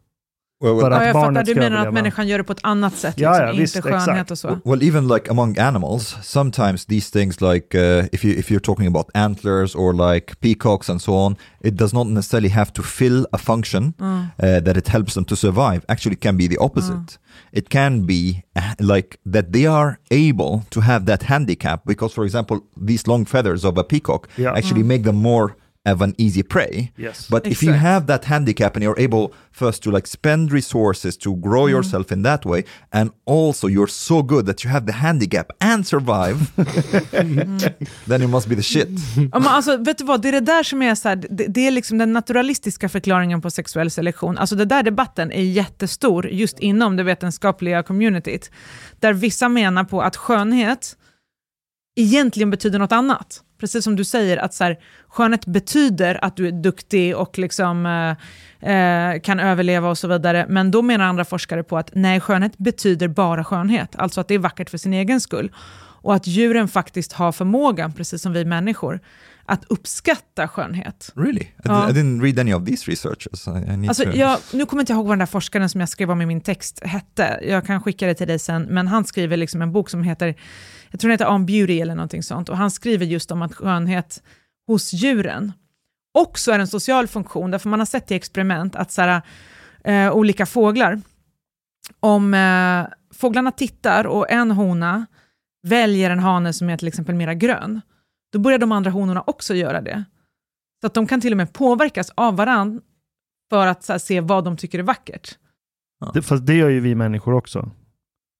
Well, 0.59 0.73
well, 0.75 0.91
Ja, 0.91 1.05
jag 1.05 1.13
fattar, 1.13 1.43
du 1.43 1.55
menar 1.55 1.87
att 1.87 1.93
människan 1.93 2.27
gör 2.27 2.37
det 2.37 2.43
på 2.43 2.53
ett 2.53 2.59
annat 2.63 2.93
sätt, 2.95 3.13
Ja, 3.17 3.29
liksom, 3.29 3.45
ja, 3.45 3.51
inte 3.51 3.61
visst, 3.61 3.81
skönhet 3.83 4.07
exakt. 4.09 4.31
och 4.31 4.37
så. 4.37 4.59
Well, 4.65 4.83
even 4.83 5.07
like 5.07 5.31
among 5.31 5.57
animals, 5.59 6.15
sometimes 6.23 6.85
these 6.85 7.11
things 7.11 7.41
like 7.41 7.77
uh, 7.77 8.05
if 8.11 8.25
you 8.25 8.33
if 8.39 8.49
you're 8.51 8.59
talking 8.65 8.87
about 8.87 9.05
antlers 9.13 9.75
or 9.75 9.93
like 10.13 10.35
peacocks 10.39 10.89
and 10.89 11.01
so 11.01 11.13
on, 11.13 11.35
it 11.63 11.77
does 11.77 11.93
not 11.93 12.07
necessarily 12.07 12.49
have 12.49 12.71
to 12.73 12.81
fill 12.83 13.25
a 13.31 13.37
function 13.37 13.93
Mm. 13.99 14.21
uh, 14.43 14.59
that 14.63 14.77
it 14.77 14.87
helps 14.87 15.13
them 15.13 15.25
to 15.25 15.35
survive. 15.35 15.81
Actually, 15.87 16.13
it 16.15 16.21
can 16.21 16.37
be 16.37 16.47
the 16.47 16.57
opposite. 16.59 17.19
It 17.51 17.69
can 17.69 18.05
be 18.05 18.43
uh, 18.55 18.61
like 18.79 19.17
that 19.31 19.51
they 19.51 19.67
are 19.67 19.97
able 20.11 20.61
to 20.69 20.81
have 20.81 21.05
that 21.05 21.23
handicap 21.23 21.81
because, 21.85 22.13
for 22.15 22.25
example, 22.25 22.59
these 22.87 23.07
long 23.07 23.25
feathers 23.27 23.63
of 23.63 23.77
a 23.77 23.83
peacock 23.83 24.27
Yeah. 24.37 24.57
actually 24.57 24.83
make 24.83 25.03
them 25.03 25.15
more 25.21 25.55
of 25.87 26.01
an 26.01 26.13
easy 26.17 26.43
prey. 26.43 26.91
Yes. 26.97 27.27
But 27.29 27.47
if 27.47 27.63
you 27.63 27.73
have 27.73 28.07
that 28.07 28.25
handicap 28.25 28.75
and 28.75 28.83
you're 28.83 28.99
able 28.99 29.33
first 29.51 29.83
to 29.83 29.91
like 29.91 30.07
spend 30.07 30.51
resources 30.51 31.17
to 31.17 31.35
grow 31.35 31.67
yourself 31.67 32.11
in 32.11 32.23
that 32.23 32.45
way, 32.45 32.63
and 32.91 33.11
also 33.25 33.67
you're 33.67 33.87
so 33.87 34.21
good 34.21 34.45
that 34.45 34.63
you 34.63 34.69
have 34.71 34.85
the 34.85 34.93
handicap 34.93 35.51
and 35.59 35.87
survive, 35.87 36.37
then 38.07 38.21
you 38.21 38.27
must 38.27 38.47
be 38.49 38.55
the 38.55 38.63
shit. 38.63 38.89
Ja, 39.31 39.39
men 39.39 39.47
alltså, 39.47 39.77
vet 39.77 39.97
du 39.97 40.03
vad, 40.03 40.21
det 40.21 40.27
är 40.27 40.31
det 40.31 40.39
där 40.39 40.63
som 40.63 40.81
är, 40.81 40.95
så 40.95 41.09
här, 41.09 41.15
det, 41.15 41.47
det 41.47 41.67
är 41.67 41.71
liksom 41.71 41.97
den 41.97 42.13
naturalistiska 42.13 42.89
förklaringen 42.89 43.41
på 43.41 43.49
sexuell 43.49 43.91
selektion. 43.91 44.37
Alltså 44.37 44.55
det 44.55 44.65
där 44.65 44.83
debatten 44.83 45.31
är 45.31 45.43
jättestor 45.43 46.27
just 46.27 46.59
inom 46.59 46.95
det 46.95 47.03
vetenskapliga 47.03 47.83
communityt. 47.83 48.51
Där 48.99 49.13
vissa 49.13 49.49
menar 49.49 49.83
på 49.83 50.01
att 50.01 50.15
skönhet 50.15 50.97
egentligen 51.95 52.49
betyder 52.49 52.79
något 52.79 52.91
annat. 52.91 53.43
Precis 53.57 53.83
som 53.83 53.95
du 53.95 54.03
säger, 54.03 54.37
att 54.37 54.53
så 54.53 54.63
här, 54.63 54.79
skönhet 55.07 55.45
betyder 55.45 56.25
att 56.25 56.35
du 56.35 56.47
är 56.47 56.51
duktig 56.51 57.17
och 57.17 57.37
liksom, 57.37 57.85
eh, 58.61 58.71
eh, 58.71 59.19
kan 59.19 59.39
överleva 59.39 59.89
och 59.89 59.97
så 59.97 60.07
vidare. 60.07 60.45
Men 60.49 60.71
då 60.71 60.81
menar 60.81 61.05
andra 61.05 61.25
forskare 61.25 61.63
på 61.63 61.77
att 61.77 61.89
nej, 61.93 62.19
skönhet 62.19 62.57
betyder 62.57 63.07
bara 63.07 63.43
skönhet. 63.43 63.95
Alltså 63.95 64.21
att 64.21 64.27
det 64.27 64.33
är 64.33 64.39
vackert 64.39 64.69
för 64.69 64.77
sin 64.77 64.93
egen 64.93 65.21
skull. 65.21 65.51
Och 66.01 66.15
att 66.15 66.27
djuren 66.27 66.67
faktiskt 66.67 67.13
har 67.13 67.31
förmågan, 67.31 67.93
precis 67.93 68.21
som 68.21 68.33
vi 68.33 68.45
människor, 68.45 68.99
att 69.45 69.65
uppskatta 69.69 70.47
skönhet. 70.47 71.11
Really? 71.15 71.41
I, 71.41 71.51
Ja. 71.63 71.89
I 71.89 71.93
didn't 71.93 72.21
read 72.21 72.39
any 72.39 72.53
of 72.53 72.65
these 72.65 72.91
researches. 72.91 73.47
I, 73.47 73.87
Alltså, 73.87 74.03
to... 74.03 74.11
jag, 74.17 74.39
nu 74.53 74.65
kommer 74.65 74.81
inte 74.81 74.93
jag 74.93 74.97
ihåg 74.97 75.05
vad 75.05 75.11
den 75.11 75.19
där 75.19 75.25
forskaren 75.25 75.69
som 75.69 75.79
jag 75.79 75.89
skrev 75.89 76.11
om 76.11 76.21
i 76.21 76.25
min 76.25 76.41
text 76.41 76.79
hette. 76.83 77.39
Jag 77.43 77.65
kan 77.65 77.81
skicka 77.81 78.07
det 78.07 78.13
till 78.13 78.27
dig 78.27 78.39
sen. 78.39 78.63
Men 78.63 78.87
han 78.87 79.05
skriver 79.05 79.37
liksom 79.37 79.61
en 79.61 79.71
bok 79.71 79.89
som 79.89 80.03
heter, 80.03 80.35
jag 80.91 80.99
tror 80.99 81.09
den 81.09 81.13
heter 81.13 81.33
On 81.33 81.45
Beauty 81.45 81.79
eller 81.79 81.95
någonting 81.95 82.23
sånt. 82.23 82.49
Och 82.49 82.57
han 82.57 82.71
skriver 82.71 83.05
just 83.05 83.31
om 83.31 83.41
att 83.41 83.55
skönhet 83.55 84.23
hos 84.67 84.93
djuren 84.93 85.51
också 86.13 86.51
är 86.51 86.59
en 86.59 86.67
social 86.67 87.07
funktion. 87.07 87.51
Därför 87.51 87.69
man 87.69 87.79
har 87.79 87.85
sett 87.85 88.11
i 88.11 88.15
experiment 88.15 88.75
att 88.75 88.91
så 88.91 89.01
här, 89.01 89.21
eh, 89.83 90.11
olika 90.11 90.45
fåglar, 90.45 91.01
om 91.99 92.33
eh, 92.33 92.85
fåglarna 93.13 93.51
tittar 93.51 94.07
och 94.07 94.31
en 94.31 94.51
hona 94.51 95.05
väljer 95.67 96.09
en 96.09 96.19
hane 96.19 96.53
som 96.53 96.69
är 96.69 96.77
till 96.77 96.87
exempel 96.87 97.15
mera 97.15 97.33
grön, 97.33 97.81
då 98.33 98.39
börjar 98.39 98.59
de 98.59 98.71
andra 98.71 98.91
honorna 98.91 99.23
också 99.27 99.55
göra 99.55 99.81
det. 99.81 100.03
Så 100.81 100.87
att 100.87 100.93
de 100.93 101.07
kan 101.07 101.21
till 101.21 101.33
och 101.33 101.37
med 101.37 101.53
påverkas 101.53 102.11
av 102.15 102.35
varandra 102.35 102.81
för 103.49 103.67
att 103.67 103.83
så 103.83 103.93
här, 103.93 103.99
se 103.99 104.21
vad 104.21 104.43
de 104.43 104.57
tycker 104.57 104.79
är 104.79 104.83
vackert. 104.83 105.37
Det, 106.13 106.21
fast 106.21 106.45
det 106.45 106.53
gör 106.53 106.69
ju 106.69 106.79
vi 106.79 106.95
människor 106.95 107.33
också. 107.33 107.71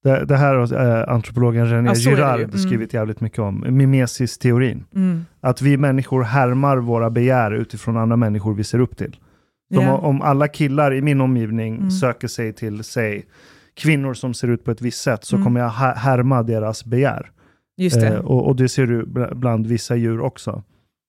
Det, 0.07 0.25
det 0.25 0.37
här 0.37 0.55
har 0.55 0.73
eh, 0.73 1.13
antropologen 1.13 1.69
René 1.69 1.89
Ja. 1.89 1.95
Girard 2.11 2.39
Mm. 2.39 2.57
skrivit 2.57 2.93
jävligt 2.93 3.21
mycket 3.21 3.39
om. 3.39 3.65
Mimesis-teorin. 3.69 4.85
Mm. 4.95 5.25
Att 5.41 5.61
vi 5.61 5.77
människor 5.77 6.23
härmar 6.23 6.77
våra 6.77 7.09
begär 7.09 7.51
utifrån 7.51 7.97
andra 7.97 8.15
människor 8.15 8.53
vi 8.53 8.63
ser 8.63 8.79
upp 8.79 8.97
till. 8.97 9.17
Ja. 9.69 9.93
om- 9.93 10.05
Om 10.05 10.21
alla 10.21 10.47
killar 10.47 10.93
i 10.93 11.01
min 11.01 11.21
omgivning 11.21 11.75
Mm. 11.77 11.91
söker 11.91 12.27
sig 12.27 12.53
till, 12.53 12.83
säg, 12.83 13.25
kvinnor 13.73 14.13
som 14.13 14.33
ser 14.33 14.47
ut 14.47 14.63
på 14.63 14.71
ett 14.71 14.81
visst 14.81 15.01
sätt, 15.01 15.23
så 15.23 15.35
Mm. 15.35 15.43
kommer 15.45 15.59
jag 15.59 15.69
härma 15.95 16.43
deras 16.43 16.85
begär. 16.85 17.31
Just 17.77 17.99
det. 18.01 18.07
Eh, 18.07 18.19
och, 18.19 18.47
och 18.47 18.55
det 18.55 18.69
ser 18.69 18.85
du 18.87 19.05
bl- 19.05 19.35
bland 19.35 19.67
vissa 19.67 19.95
djur 19.95 20.21
också. 20.21 20.63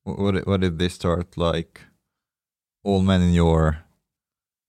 What, 0.07 0.35
if- 0.35 0.47
what 0.47 0.62
if 0.65 0.79
they 0.79 0.89
start 0.91 1.27
like 1.37 1.70
all 2.89 3.03
men 3.03 3.23
in 3.23 3.35
your 3.35 3.75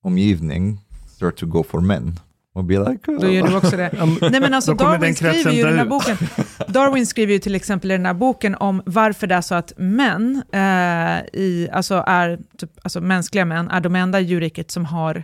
omgivning 0.05 0.77
start 1.07 1.35
to 1.37 1.45
go 1.45 1.63
for 1.63 1.81
men? 1.81 2.13
Och 2.59 2.65
be 2.65 2.79
like, 2.79 3.11
oh. 3.11 3.19
Då 3.19 3.29
gör 3.29 3.47
du 3.47 3.55
också 3.55 3.77
det. 3.77 3.91
Nej 4.21 4.41
men 4.41 4.53
alltså 4.53 4.73
Darwin 4.73 5.15
skriver 5.15 5.51
ju 5.51 5.59
i 5.59 5.63
den 5.63 5.77
här 5.77 5.85
boken, 5.85 6.17
Darwin 6.67 7.07
skriver 7.07 7.33
ju 7.33 7.39
till 7.39 7.55
exempel 7.55 7.91
i 7.91 7.93
den 7.93 8.05
här 8.05 8.13
boken 8.13 8.55
om 8.55 8.81
varför 8.85 9.27
det 9.27 9.35
är 9.35 9.41
så 9.41 9.55
att 9.55 9.73
män, 9.77 10.43
eh, 10.51 11.39
i, 11.41 11.69
alltså 11.71 12.03
är, 12.07 12.39
typ, 12.57 12.71
alltså 12.83 13.01
mänskliga 13.01 13.45
män, 13.45 13.69
är 13.69 13.81
de 13.81 13.95
enda 13.95 14.19
i 14.19 14.23
djurriket 14.23 14.71
som 14.71 14.85
har, 14.85 15.23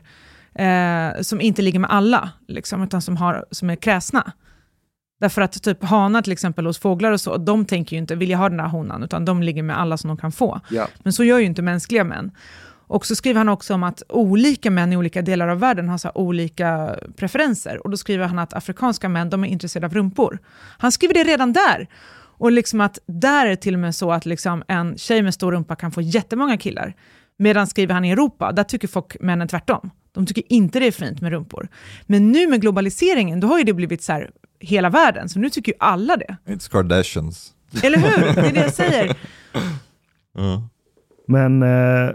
eh, 0.55 1.21
som 1.21 1.41
inte 1.41 1.61
ligger 1.61 1.79
med 1.79 1.89
alla, 1.89 2.29
liksom, 2.47 2.83
utan 2.83 3.01
som, 3.01 3.17
har, 3.17 3.45
som 3.51 3.69
är 3.69 3.75
kräsna. 3.75 4.31
Därför 5.19 5.41
att 5.41 5.63
typ 5.63 5.83
hanar 5.83 6.21
till 6.21 6.33
exempel 6.33 6.65
hos 6.65 6.79
fåglar 6.79 7.11
och 7.11 7.21
så, 7.21 7.37
de 7.37 7.65
tänker 7.65 7.95
ju 7.95 7.99
inte, 7.99 8.15
vill 8.15 8.29
jag 8.29 8.37
ha 8.37 8.49
den 8.49 8.59
här 8.59 8.67
honan, 8.67 9.03
utan 9.03 9.25
de 9.25 9.43
ligger 9.43 9.63
med 9.63 9.79
alla 9.79 9.97
som 9.97 10.07
de 10.07 10.17
kan 10.17 10.31
få. 10.31 10.61
Ja. 10.69 10.87
Men 11.03 11.13
så 11.13 11.23
gör 11.23 11.39
ju 11.39 11.45
inte 11.45 11.61
mänskliga 11.61 12.03
män. 12.03 12.31
Och 12.87 13.05
så 13.05 13.15
skriver 13.15 13.37
han 13.37 13.49
också 13.49 13.73
om 13.73 13.83
att 13.83 14.03
olika 14.09 14.71
män 14.71 14.93
i 14.93 14.97
olika 14.97 15.21
delar 15.21 15.47
av 15.47 15.59
världen 15.59 15.89
har 15.89 15.97
så 15.97 16.07
här 16.07 16.17
olika 16.17 16.95
preferenser. 17.15 17.83
Och 17.83 17.89
då 17.89 17.97
skriver 17.97 18.27
han 18.27 18.39
att 18.39 18.53
afrikanska 18.53 19.09
män, 19.09 19.29
de 19.29 19.43
är 19.43 19.47
intresserade 19.47 19.87
av 19.87 19.93
rumpor. 19.93 20.39
Han 20.77 20.91
skriver 20.91 21.13
det 21.13 21.23
redan 21.23 21.53
där. 21.53 21.87
Och 22.37 22.51
liksom 22.51 22.81
att 22.81 22.99
där 23.05 23.45
är 23.45 23.49
det 23.49 23.55
till 23.55 23.73
och 23.73 23.79
med 23.79 23.95
så 23.95 24.11
att 24.11 24.25
liksom 24.25 24.63
en 24.67 24.97
tjej 24.97 25.21
med 25.21 25.33
stor 25.33 25.51
rumpa 25.51 25.75
kan 25.75 25.91
få 25.91 26.01
jättemånga 26.01 26.57
killar. 26.57 26.93
Medan 27.37 27.67
skriver 27.67 27.93
han 27.93 28.05
i 28.05 28.11
Europa, 28.11 28.51
där 28.51 28.63
tycker 28.63 28.87
folk 28.87 29.17
männen 29.19 29.47
tvärtom. 29.47 29.89
De 30.11 30.25
tycker 30.25 30.43
inte 30.49 30.79
det 30.79 30.87
är 30.87 30.91
fint 30.91 31.21
med 31.21 31.31
rumpor. 31.31 31.67
Men 32.05 32.31
nu 32.31 32.47
med 32.47 32.61
globaliseringen, 32.61 33.39
då 33.39 33.47
har 33.47 33.57
ju 33.57 33.63
det 33.63 33.73
blivit 33.73 34.03
så 34.03 34.11
här 34.13 34.31
hela 34.59 34.89
världen, 34.89 35.29
så 35.29 35.39
nu 35.39 35.49
tycker 35.49 35.71
ju 35.71 35.77
alla 35.79 36.17
det. 36.17 36.37
It's 36.45 36.71
Kardashians. 36.71 37.51
Eller 37.83 37.97
hur? 37.97 38.35
Det 38.35 38.47
är 38.47 38.53
det 38.53 38.61
jag 38.61 38.73
säger. 38.73 39.17
Men 41.27 41.63
eh, 41.63 42.11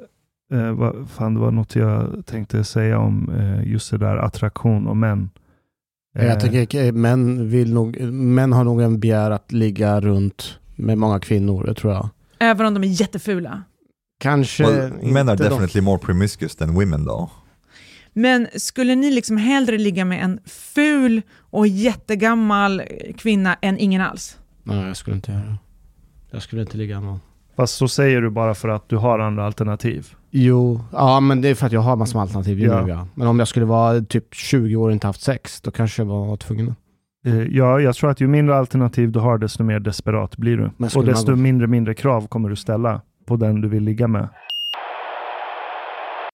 eh, 0.52 0.72
vad, 0.72 1.08
fan, 1.10 1.34
det 1.34 1.40
var 1.40 1.50
något 1.50 1.76
jag 1.76 2.22
tänkte 2.26 2.64
säga 2.64 2.98
om 2.98 3.30
eh, 3.38 3.72
just 3.72 3.90
det 3.90 3.98
där 3.98 4.16
attraktion 4.16 4.86
och 4.86 4.96
män. 4.96 5.30
Eh, 6.18 6.26
Jag 6.26 6.40
tänker 6.40 6.84
eh, 6.84 6.92
män, 6.92 7.48
vill 7.48 7.74
nog, 7.74 8.00
män 8.12 8.52
har 8.52 8.64
nog 8.64 8.80
en 8.82 9.00
begär 9.00 9.30
att 9.30 9.52
ligga 9.52 10.00
runt 10.00 10.58
med 10.76 10.98
många 10.98 11.20
kvinnor, 11.20 11.64
det 11.64 11.74
tror 11.74 11.92
jag. 11.92 12.08
Även 12.38 12.66
om 12.66 12.74
de 12.74 12.84
är 12.84 12.88
jättefula. 13.00 13.62
Kanske 14.20 14.64
Well, 14.66 14.92
men 15.02 15.28
inte 15.28 15.34
de- 15.44 15.48
definitely 15.48 15.80
more 15.80 15.98
promiscuous 15.98 16.56
than 16.56 16.74
women 16.74 17.04
though. 17.06 17.30
Men 18.12 18.46
skulle 18.56 18.94
ni 18.94 19.10
liksom 19.10 19.36
hellre 19.36 19.78
ligga 19.78 20.04
med 20.04 20.24
en 20.24 20.40
ful 20.46 21.22
och 21.38 21.66
jättegammal 21.66 22.82
kvinna 23.16 23.56
än 23.62 23.78
ingen 23.78 24.00
alls? 24.02 24.38
Nej, 24.62 24.86
jag 24.86 24.96
skulle 24.96 25.16
inte 25.16 25.32
göra 25.32 25.42
det. 25.44 25.56
Jag 26.30 26.42
skulle 26.42 26.62
inte 26.62 26.76
ligga 26.76 27.00
med 27.00 27.08
någon. 27.10 27.20
Fast 27.56 27.74
så 27.74 27.88
säger 27.88 28.22
du 28.22 28.30
bara 28.30 28.54
för 28.54 28.68
att 28.68 28.88
du 28.88 28.96
har 28.96 29.18
andra 29.18 29.46
alternativ. 29.46 30.06
Jo, 30.30 30.80
ja 30.92 31.20
men 31.20 31.40
det 31.40 31.48
är 31.48 31.54
för 31.54 31.66
att 31.66 31.72
jag 31.72 31.80
har 31.80 31.96
massor 31.96 32.14
med 32.14 32.22
alternativ 32.22 32.60
Ja. 32.60 32.80
ja. 32.80 32.88
ja. 32.88 33.06
Men 33.14 33.26
om 33.26 33.38
jag 33.38 33.48
skulle 33.48 33.66
vara 33.66 34.00
typ 34.00 34.34
20 34.34 34.76
år 34.76 34.86
och 34.86 34.92
inte 34.92 35.06
haft 35.06 35.20
sex, 35.20 35.60
då 35.60 35.70
kanske 35.70 36.02
jag 36.02 36.06
var 36.06 36.36
tvungen. 36.36 36.74
Eh, 37.26 37.42
ja, 37.42 37.80
jag 37.80 37.94
tror 37.94 38.10
att 38.10 38.20
ju 38.20 38.26
mindre 38.26 38.56
alternativ 38.56 39.12
du 39.12 39.18
har, 39.18 39.38
desto 39.38 39.64
mer 39.64 39.80
desperat 39.80 40.36
blir 40.36 40.56
du. 40.56 40.86
Och 40.96 41.04
desto 41.04 41.36
mindre, 41.36 41.66
mindre 41.66 41.94
krav 41.94 42.26
kommer 42.26 42.48
du 42.48 42.56
ställa 42.56 43.00
på 43.26 43.36
den 43.36 43.60
du 43.60 43.68
vill 43.68 43.82
ligga 43.82 44.08
med. 44.08 44.28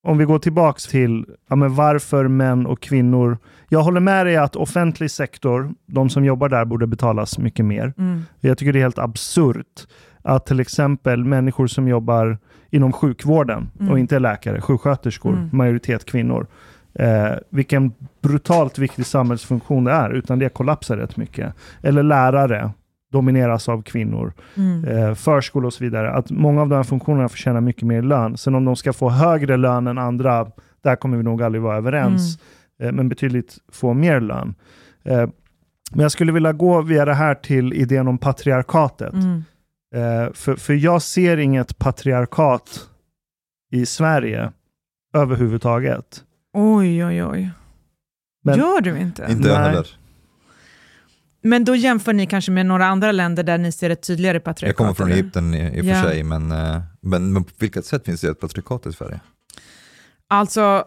Om 0.02 0.18
vi 0.18 0.24
går 0.24 0.38
tillbaks 0.38 0.86
till 0.86 1.24
ja, 1.48 1.56
men 1.56 1.74
varför 1.74 2.28
män 2.28 2.66
och 2.66 2.80
kvinnor. 2.80 3.38
Jag 3.68 3.82
håller 3.82 4.01
med 4.01 4.26
dig 4.26 4.36
att 4.36 4.56
offentlig 4.56 5.10
sektor, 5.10 5.74
de 5.86 6.10
som 6.10 6.24
jobbar 6.24 6.48
där 6.48 6.64
borde 6.64 6.86
betalas 6.86 7.38
mycket 7.38 7.64
mer. 7.64 7.93
Mm. 7.98 8.22
Jag 8.40 8.59
tycker 8.59 8.72
det 8.72 8.78
är 8.78 8.82
helt 8.82 8.98
absurt 8.98 9.86
att 10.27 10.47
till 10.47 10.61
exempel 10.61 11.24
människor 11.24 11.66
som 11.66 11.89
jobbar 11.89 12.39
inom 12.70 12.93
sjukvården 12.93 13.70
Mm. 13.81 13.93
och 13.93 13.98
inte 13.98 14.16
är 14.16 14.20
läkare, 14.20 14.61
sjuksköterskor, 14.61 15.32
Mm. 15.32 15.48
majoritet 15.53 16.05
kvinnor. 16.05 16.47
Eh, 16.94 17.31
vilken 17.51 17.93
brutalt 18.23 18.78
viktig 18.78 19.07
samhällsfunktion 19.07 19.85
det 19.85 19.93
är, 19.93 20.11
utan 20.11 20.39
det 20.39 20.48
kollapsar 20.48 20.97
rätt 20.97 21.16
mycket. 21.16 21.55
Eller 21.82 22.03
lärare 22.03 22.70
domineras 23.12 23.69
av 23.69 23.82
kvinnor, 23.82 24.32
Mm. 24.57 24.85
eh, 24.85 25.15
förskolor 25.15 25.66
och 25.66 25.73
så 25.73 25.85
vidare. 25.85 26.11
Att 26.12 26.31
många 26.31 26.62
av 26.62 26.69
de 26.69 26.74
här 26.77 26.82
funktionerna 26.82 27.28
förtjänar 27.28 27.61
mycket 27.61 27.82
mer 27.82 28.03
lön. 28.03 28.36
Sen 28.36 28.55
om 28.55 28.65
de 28.65 28.77
ska 28.77 28.93
få 28.93 29.11
högre 29.11 29.57
lön 29.57 29.86
än 29.86 29.98
andra, 29.98 30.47
där 30.85 30.97
kommer 30.97 31.16
vi 31.16 31.23
nog 31.23 31.43
aldrig 31.43 31.62
vara 31.62 31.77
överens. 31.77 32.39
Eh, 32.81 32.93
men 32.93 33.09
betydligt 33.09 33.57
få 33.73 33.94
mer 33.94 34.20
lön. 34.20 34.55
Eh, 35.05 35.28
men 35.93 36.01
jag 36.03 36.12
skulle 36.12 36.32
vilja 36.32 36.53
gå 36.53 36.82
via 36.82 37.05
det 37.05 37.15
här 37.15 37.35
till 37.35 37.73
idén 37.73 38.09
om 38.09 38.19
patriarkatet. 38.19 39.12
Mm. 39.12 39.44
Eh, 39.95 40.33
för, 40.33 40.57
för 40.57 40.75
jag 40.75 41.03
ser 41.03 41.37
inget 41.37 41.79
patriarkat 41.79 42.89
i 43.73 43.87
Sverige 43.87 44.53
överhuvudtaget. 45.15 46.25
Oj, 46.53 47.05
oj, 47.05 47.25
oj. 47.25 47.51
Men- 48.45 48.59
Gör 48.59 48.81
du 48.81 48.99
inte? 48.99 49.27
Inte 49.31 49.49
jag 49.49 49.57
heller. 49.57 49.87
Men 51.43 51.65
då 51.65 51.77
jämför 51.77 52.13
ni 52.13 52.27
kanske 52.27 52.51
med 52.51 52.67
några 52.67 52.87
andra 52.87 53.13
länder 53.13 53.43
där 53.43 53.59
ni 53.59 53.73
ser 53.73 53.91
ett 53.91 54.03
tydligare 54.03 54.41
patriarkat? 54.41 54.69
Jag 54.69 54.77
kommer 54.77 54.95
från 54.95 55.07
eller? 55.07 55.17
Egypten 55.23 55.55
i, 55.55 55.79
i 55.79 55.81
och 55.81 55.85
Ja. 55.85 56.03
för 56.03 56.11
sig, 56.11 56.23
men, 56.23 56.53
eh, 56.53 56.81
men, 57.01 57.33
men 57.33 57.45
på 57.45 57.51
vilket 57.59 57.87
sätt 57.87 58.05
finns 58.05 58.21
det 58.21 58.29
ett 58.31 58.41
patriarkat 58.41 58.87
i 58.87 58.93
Sverige? 58.93 59.21
Alltså, 60.29 60.85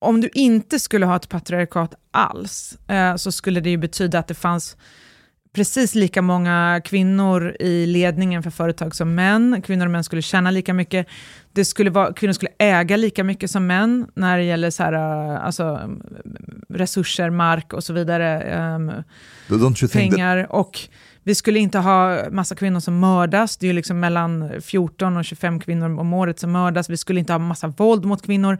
om 0.00 0.20
du 0.20 0.28
inte 0.34 0.78
skulle 0.78 1.06
ha 1.06 1.16
ett 1.16 1.28
patriarkat 1.28 1.94
alls, 2.10 2.78
eh, 2.88 3.16
så 3.16 3.32
skulle 3.32 3.60
det 3.60 3.70
ju 3.70 3.76
betyda 3.76 4.18
att 4.18 4.28
det 4.28 4.34
fanns 4.34 4.76
precis 5.52 5.94
lika 5.94 6.22
många 6.22 6.80
kvinnor 6.84 7.56
i 7.60 7.86
ledningen 7.86 8.42
för 8.42 8.50
företag 8.50 8.94
som 8.94 9.14
män. 9.14 9.62
Kvinnor 9.62 9.86
och 9.86 9.90
män 9.90 10.04
skulle 10.04 10.22
tjäna 10.22 10.50
lika 10.50 10.74
mycket. 10.74 11.06
Det 11.52 11.64
skulle 11.64 11.90
vara, 11.90 12.12
kvinnor 12.12 12.32
skulle 12.32 12.50
äga 12.58 12.96
lika 12.96 13.24
mycket 13.24 13.50
som 13.50 13.66
män 13.66 14.06
när 14.14 14.38
det 14.38 14.44
gäller 14.44 14.70
så 14.70 14.82
här, 14.82 14.92
eh, 14.92 15.44
alltså, 15.44 15.80
resurser, 16.68 17.30
mark 17.30 17.72
och 17.72 17.84
så 17.84 17.92
vidare. 17.92 18.58
Um, 18.76 18.92
that, 19.48 19.92
pengar. 19.92 20.52
Och 20.52 20.78
vi 21.22 21.34
skulle 21.34 21.58
inte 21.58 21.78
ha 21.78 22.30
massa 22.30 22.54
kvinnor 22.54 22.80
som 22.80 22.98
mördas. 22.98 23.56
Det 23.56 23.66
är 23.66 23.68
ju 23.68 23.72
liksom 23.72 24.00
mellan 24.00 24.50
14 24.60 25.16
och 25.16 25.24
25 25.24 25.60
kvinnor 25.60 25.98
om 25.98 26.14
året 26.14 26.38
som 26.38 26.52
mördas. 26.52 26.90
Vi 26.90 26.96
skulle 26.96 27.20
inte 27.20 27.32
ha 27.32 27.38
massa 27.38 27.68
våld 27.68 28.04
mot 28.04 28.22
kvinnor. 28.22 28.58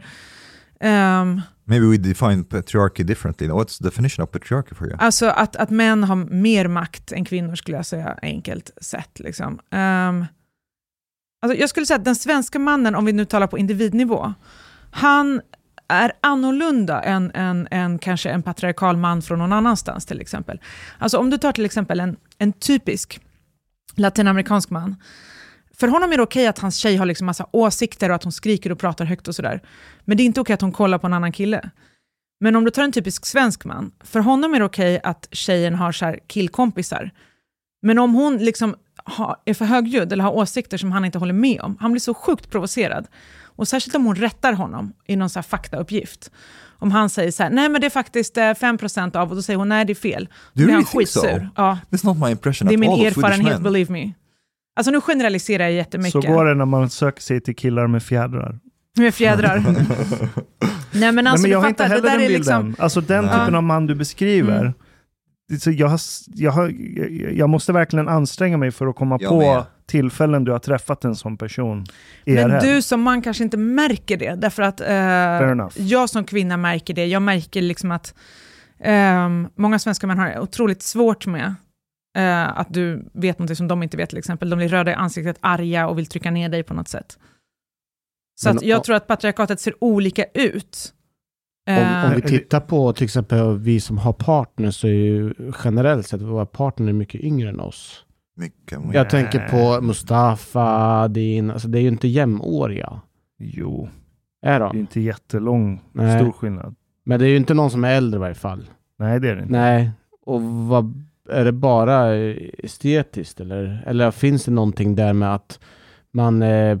Um, 0.83 1.41
maybe 1.71 1.85
we 1.85 1.97
define 1.97 2.43
patriarchy 2.43 3.03
differently. 3.03 3.47
What's 3.47 3.77
the 3.77 3.83
definition 3.83 4.23
of 4.23 4.31
patriarchy 4.31 4.75
for 4.75 4.87
you? 4.87 4.97
Alltså 4.99 5.25
att, 5.25 5.55
att 5.55 5.69
män 5.69 6.03
har 6.03 6.15
mer 6.15 6.67
makt 6.67 7.11
än 7.11 7.25
kvinnor 7.25 7.55
skulle 7.55 7.77
jag 7.77 7.85
säga, 7.85 8.17
enkelt 8.21 8.71
sett. 8.81 9.19
Liksom. 9.19 9.59
Um, 9.71 10.25
alltså 11.41 11.59
jag 11.59 11.69
skulle 11.69 11.85
säga 11.85 11.97
att 11.97 12.05
den 12.05 12.15
svenska 12.15 12.59
mannen, 12.59 12.95
om 12.95 13.05
vi 13.05 13.13
nu 13.13 13.25
talar 13.25 13.47
på 13.47 13.57
individnivå, 13.57 14.33
han 14.91 15.41
är 15.87 16.11
annorlunda 16.21 17.01
än, 17.01 17.31
än, 17.33 17.67
än 17.71 17.99
kanske 17.99 18.29
en 18.29 18.43
patriarkal 18.43 18.97
man 18.97 19.21
från 19.21 19.39
någon 19.39 19.53
annanstans 19.53 20.05
till 20.05 20.21
exempel. 20.21 20.59
Alltså 20.97 21.17
om 21.17 21.29
du 21.29 21.37
tar 21.37 21.51
till 21.51 21.65
exempel 21.65 21.99
en, 21.99 22.17
en 22.37 22.53
typisk 22.53 23.19
latinamerikansk 23.95 24.69
man, 24.69 24.95
för 25.77 25.87
honom 25.87 26.11
är 26.11 26.17
det 26.17 26.23
okej 26.23 26.47
att 26.47 26.59
hans 26.59 26.77
tjej 26.77 26.95
har 26.95 27.05
liksom 27.05 27.25
massa 27.25 27.47
åsikter 27.51 28.09
och 28.09 28.15
att 28.15 28.23
hon 28.23 28.31
skriker 28.31 28.71
och 28.71 28.79
pratar 28.79 29.05
högt 29.05 29.27
och 29.27 29.35
sådär. 29.35 29.61
Men 30.05 30.17
det 30.17 30.23
är 30.23 30.25
inte 30.25 30.41
okej 30.41 30.53
att 30.53 30.61
hon 30.61 30.71
kollar 30.71 30.97
på 30.97 31.07
en 31.07 31.13
annan 31.13 31.31
kille. 31.31 31.69
Men 32.39 32.55
om 32.55 32.65
du 32.65 32.71
tar 32.71 32.83
en 32.83 32.91
typisk 32.91 33.25
svensk 33.25 33.65
man, 33.65 33.91
för 34.03 34.19
honom 34.19 34.53
är 34.53 34.59
det 34.59 34.65
okej 34.65 34.99
att 35.03 35.27
tjejen 35.31 35.75
har 35.75 35.91
så 35.91 36.15
killkompisar. 36.27 37.11
Men 37.81 37.99
om 37.99 38.13
hon 38.13 38.37
liksom 38.37 38.75
har, 39.03 39.35
är 39.45 39.53
för 39.53 39.65
högljudd 39.65 40.13
eller 40.13 40.23
har 40.23 40.31
åsikter 40.31 40.77
som 40.77 40.91
han 40.91 41.05
inte 41.05 41.17
håller 41.17 41.33
med 41.33 41.61
om, 41.61 41.77
han 41.79 41.91
blir 41.91 41.99
så 41.99 42.13
sjukt 42.13 42.49
provocerad. 42.49 43.07
Och 43.43 43.67
särskilt 43.67 43.95
om 43.95 44.05
hon 44.05 44.15
rättar 44.15 44.53
honom 44.53 44.93
i 45.07 45.15
någon 45.15 45.29
så 45.29 45.39
här 45.39 45.43
faktauppgift. 45.43 46.31
Om 46.79 46.91
han 46.91 47.09
säger 47.09 47.31
så 47.31 47.43
här, 47.43 47.49
nej 47.49 47.69
men 47.69 47.81
det 47.81 47.87
är 47.87 47.91
faktiskt 47.91 48.37
5% 48.37 49.15
av, 49.15 49.29
och 49.29 49.35
då 49.35 49.41
säger 49.41 49.57
hon 49.57 49.69
nej 49.69 49.85
det 49.85 49.93
är 49.93 49.95
fel. 49.95 50.29
Då 50.53 50.63
blir 50.63 50.73
han 50.73 50.85
think 50.85 51.07
so? 51.07 51.21
skitsur. 51.21 51.49
Ja, 51.55 51.77
That's 51.89 52.05
not 52.05 52.17
my 52.17 52.31
impression 52.31 52.67
det 52.67 52.73
är 52.73 52.77
min 52.77 53.05
erfarenhet, 53.05 53.61
believe 53.61 53.93
me. 53.93 54.13
Alltså 54.75 54.91
nu 54.91 55.01
generaliserar 55.01 55.63
jag 55.63 55.73
jättemycket. 55.73 56.11
Så 56.23 56.33
går 56.33 56.45
det 56.45 56.53
när 56.55 56.65
man 56.65 56.89
söker 56.89 57.21
sig 57.21 57.41
till 57.41 57.55
killar 57.55 57.87
med 57.87 58.03
fjädrar. 58.03 58.59
Med 58.97 59.13
fjädrar. 59.13 59.57
nej 60.91 61.11
men 61.11 61.27
alltså 61.27 61.41
Nej, 61.41 61.41
men 61.41 61.51
jag 61.51 61.51
du 61.51 61.55
har 61.55 61.69
inte 61.69 61.83
fattar, 61.83 62.01
det 62.01 62.09
heller 62.09 62.09
den 62.09 62.13
är 62.13 62.17
bilden. 62.17 62.37
liksom... 62.67 62.75
Alltså 62.79 63.01
den 63.01 63.25
Ja. 63.25 63.39
typen 63.39 63.55
av 63.55 63.63
man 63.63 63.87
du 63.87 63.95
beskriver. 63.95 64.59
Mm. 64.61 64.73
Så 65.59 65.71
jag, 65.71 65.87
har, 65.87 65.99
jag, 66.27 66.51
har, 66.51 66.73
jag- 67.33 67.49
måste 67.49 67.73
verkligen 67.73 68.07
anstränga 68.07 68.57
mig 68.57 68.71
för 68.71 68.87
att 68.87 68.95
komma 68.95 69.17
Jag 69.21 69.29
på 69.29 69.39
med. 69.39 69.63
tillfällen 69.85 70.43
du 70.43 70.51
har 70.51 70.59
träffat 70.59 71.05
en 71.05 71.15
sån 71.15 71.37
person. 71.37 71.85
Men 72.25 72.51
RL. 72.51 72.59
du 72.65 72.81
som 72.81 73.01
man 73.01 73.21
kanske 73.21 73.43
inte 73.43 73.57
märker 73.57 74.17
det, 74.17 74.35
därför 74.35 74.63
att 74.63 74.81
eh, 74.81 75.85
jag 75.87 76.09
som 76.09 76.23
kvinna 76.23 76.57
märker 76.57 76.93
det. 76.93 77.05
Jag 77.05 77.21
märker 77.21 77.61
liksom 77.61 77.91
att 77.91 78.13
ehm, 78.83 79.47
många 79.57 79.79
svenska 79.79 80.07
män 80.07 80.19
har 80.19 80.39
otroligt 80.39 80.81
svårt 80.81 81.25
med 81.27 81.55
eh, 82.17 82.59
att 82.59 82.73
du 82.73 83.09
vet 83.13 83.39
något 83.39 83.57
som 83.57 83.67
de 83.67 83.83
inte 83.83 83.97
vet 83.97 84.09
till 84.09 84.17
exempel. 84.17 84.49
De 84.49 84.55
blir 84.55 84.67
röda 84.69 84.91
i 84.91 84.93
ansiktet, 84.93 85.37
arga 85.39 85.87
och 85.87 85.97
vill 85.97 86.05
trycka 86.07 86.31
ner 86.31 86.49
dig 86.49 86.63
på 86.63 86.73
något 86.73 86.87
sätt. 86.87 87.19
Så 88.35 88.49
Men 88.49 88.57
att 88.57 88.63
jag 88.63 88.79
o- 88.79 88.83
tror 88.83 88.95
att 88.95 89.07
patriarkatet 89.07 89.59
ser 89.59 89.83
olika 89.83 90.25
ut. 90.33 90.93
Om, 91.67 91.73
Eh, 91.75 92.05
om 92.05 92.15
vi 92.15 92.21
tittar 92.21 92.59
på 92.59 92.93
till 92.93 93.03
exempel 93.03 93.57
vi 93.57 93.79
som 93.79 93.97
har 93.97 94.13
partners 94.13 94.75
så 94.75 94.87
är 94.87 94.91
ju 94.91 95.33
generellt 95.63 96.07
sett 96.07 96.21
våra 96.21 96.45
partner 96.45 96.93
mycket 96.93 97.21
yngre 97.21 97.49
än 97.49 97.59
oss. 97.59 98.05
Mycket, 98.35 98.71
Jag 98.71 98.93
Nej. 98.93 99.09
tänker 99.09 99.47
på 99.49 99.81
Mustafa, 99.81 101.07
din, 101.07 101.51
alltså 101.51 101.67
det 101.67 101.79
är 101.79 101.81
ju 101.81 101.87
inte 101.87 102.07
jämnåriga. 102.07 103.01
Jo, 103.39 103.89
Är 104.41 104.49
det 104.59 104.65
är 104.65 104.69
de? 104.69 104.77
inte 104.77 105.01
jättelång, 105.01 105.81
Nej. 105.93 106.19
stor 106.19 106.31
skillnad. 106.31 106.75
Men 107.05 107.19
det 107.19 107.25
är 107.25 107.29
ju 107.29 107.37
inte 107.37 107.53
någon 107.53 107.71
som 107.71 107.83
är 107.83 107.91
äldre 107.95 108.17
i 108.17 108.19
varje 108.19 108.35
fall. 108.35 108.69
Nej, 108.99 109.19
det 109.19 109.29
är 109.29 109.35
det 109.35 109.41
inte. 109.41 109.51
Nej, 109.53 109.91
och 110.25 110.41
vad, 110.41 111.03
är 111.31 111.45
det 111.45 111.51
bara 111.51 112.15
estetiskt 112.57 113.39
eller, 113.39 113.83
eller 113.85 114.11
finns 114.11 114.45
det 114.45 114.51
någonting 114.51 114.95
där 114.95 115.13
med 115.13 115.35
att 115.35 115.59
man 116.13 116.41
eh, 116.41 116.77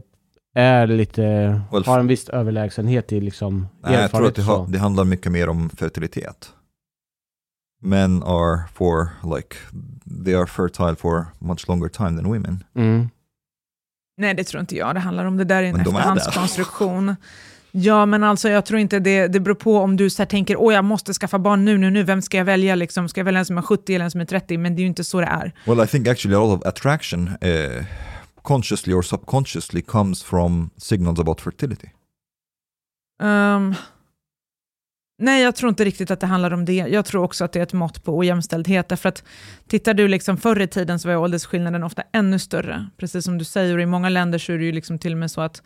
är 0.55 0.87
lite, 0.87 1.21
Well, 1.71 1.85
har 1.85 1.99
en 1.99 2.07
viss 2.07 2.29
överlägsenhet 2.29 3.11
i 3.11 3.21
liksom 3.21 3.67
Nej, 3.83 3.93
jag 3.93 4.11
tror 4.11 4.27
att 4.27 4.35
det, 4.35 4.41
erfarenhet 4.41 4.67
ha, 4.67 4.73
det 4.73 4.79
handlar 4.79 5.05
mycket 5.05 5.31
mer 5.31 5.49
om 5.49 5.69
fertilitet. 5.69 6.53
Men 7.83 8.23
are 8.23 8.61
for 8.73 9.09
like, 9.37 9.55
they 10.25 10.35
are 10.35 10.47
fertile 10.47 10.95
for 10.95 11.25
much 11.39 11.67
longer 11.67 11.89
time 11.89 12.21
than 12.21 12.31
women. 12.33 12.63
Mm. 12.75 13.09
Nej, 14.17 14.33
det 14.33 14.43
tror 14.43 14.61
inte 14.61 14.75
jag. 14.75 14.95
Det 14.95 14.99
handlar 14.99 15.25
om 15.25 15.37
det 15.37 15.43
där 15.43 15.63
i 15.63 15.67
en 15.67 15.75
Men 15.75 15.83
de 15.85 15.95
är 15.95 15.99
där. 15.99 15.99
efterhandskonstruktion. 15.99 17.15
Ja, 17.71 18.05
men 18.05 18.23
alltså 18.23 18.49
jag 18.49 18.65
tror 18.65 18.79
inte 18.79 18.99
det, 18.99 19.27
det 19.27 19.39
beror 19.39 19.55
på 19.55 19.77
om 19.77 19.97
du 19.97 20.09
så 20.09 20.25
tänker, 20.25 20.61
åh 20.61 20.73
jag 20.73 20.85
måste 20.85 21.13
skaffa 21.13 21.39
barn 21.39 21.65
nu, 21.65 21.77
nu, 21.77 21.89
nu, 21.89 22.03
vem 22.03 22.21
ska 22.21 22.37
jag 22.37 22.45
välja? 22.45 22.75
Liksom, 22.75 23.09
ska 23.09 23.19
jag 23.19 23.25
välja 23.25 23.39
en 23.39 23.45
som 23.45 23.57
är 23.57 23.61
70 23.61 23.95
eller 23.95 24.05
en 24.05 24.11
som 24.11 24.21
är 24.21 24.25
30? 24.25 24.57
Men 24.57 24.75
det 24.75 24.79
är 24.79 24.81
ju 24.81 24.87
inte 24.87 25.03
så 25.03 25.19
det 25.19 25.25
är. 25.25 25.53
Well, 25.65 25.83
I 25.83 25.87
think 25.87 26.07
actually 26.07 26.35
a 26.35 26.39
lot 26.39 26.59
of 26.59 26.67
attraction, 26.67 27.27
uh, 27.27 27.83
consciously 28.41 28.93
or 28.93 29.01
subconsciously, 29.01 29.81
comes 29.81 30.23
from 30.23 30.69
signals 30.77 31.19
about 31.19 31.41
fertility. 31.41 31.87
Ehm, 33.23 33.75
nej, 35.21 35.43
jag 35.43 35.55
tror 35.55 35.69
inte 35.69 35.83
riktigt 35.83 36.11
att 36.11 36.19
det 36.19 36.27
handlar 36.27 36.53
om 36.53 36.65
det. 36.65 36.73
Jag 36.73 37.05
tror 37.05 37.23
också 37.23 37.45
att 37.45 37.51
det 37.51 37.59
är 37.59 37.63
ett 37.63 37.73
mått 37.73 38.03
på 38.03 38.17
ojämställdhet. 38.17 38.89
Därför 38.89 39.09
att 39.09 39.23
tittar 39.67 39.93
du 39.93 40.07
liksom 40.07 40.37
förr 40.37 40.61
i 40.61 40.67
tiden 40.67 40.99
så 40.99 41.07
var 41.07 41.15
åldersskillnaden 41.15 41.83
ofta 41.83 42.03
ännu 42.13 42.39
större. 42.39 42.87
Precis 42.97 43.25
som 43.25 43.37
du 43.37 43.45
säger, 43.45 43.75
och 43.75 43.81
i 43.81 43.85
många 43.85 44.09
länder 44.09 44.39
så 44.39 44.53
är 44.53 44.57
det 44.57 44.65
ju 44.65 44.71
liksom 44.71 44.99
till 44.99 45.11
och 45.11 45.17
med 45.17 45.31
så 45.31 45.41
att 45.41 45.61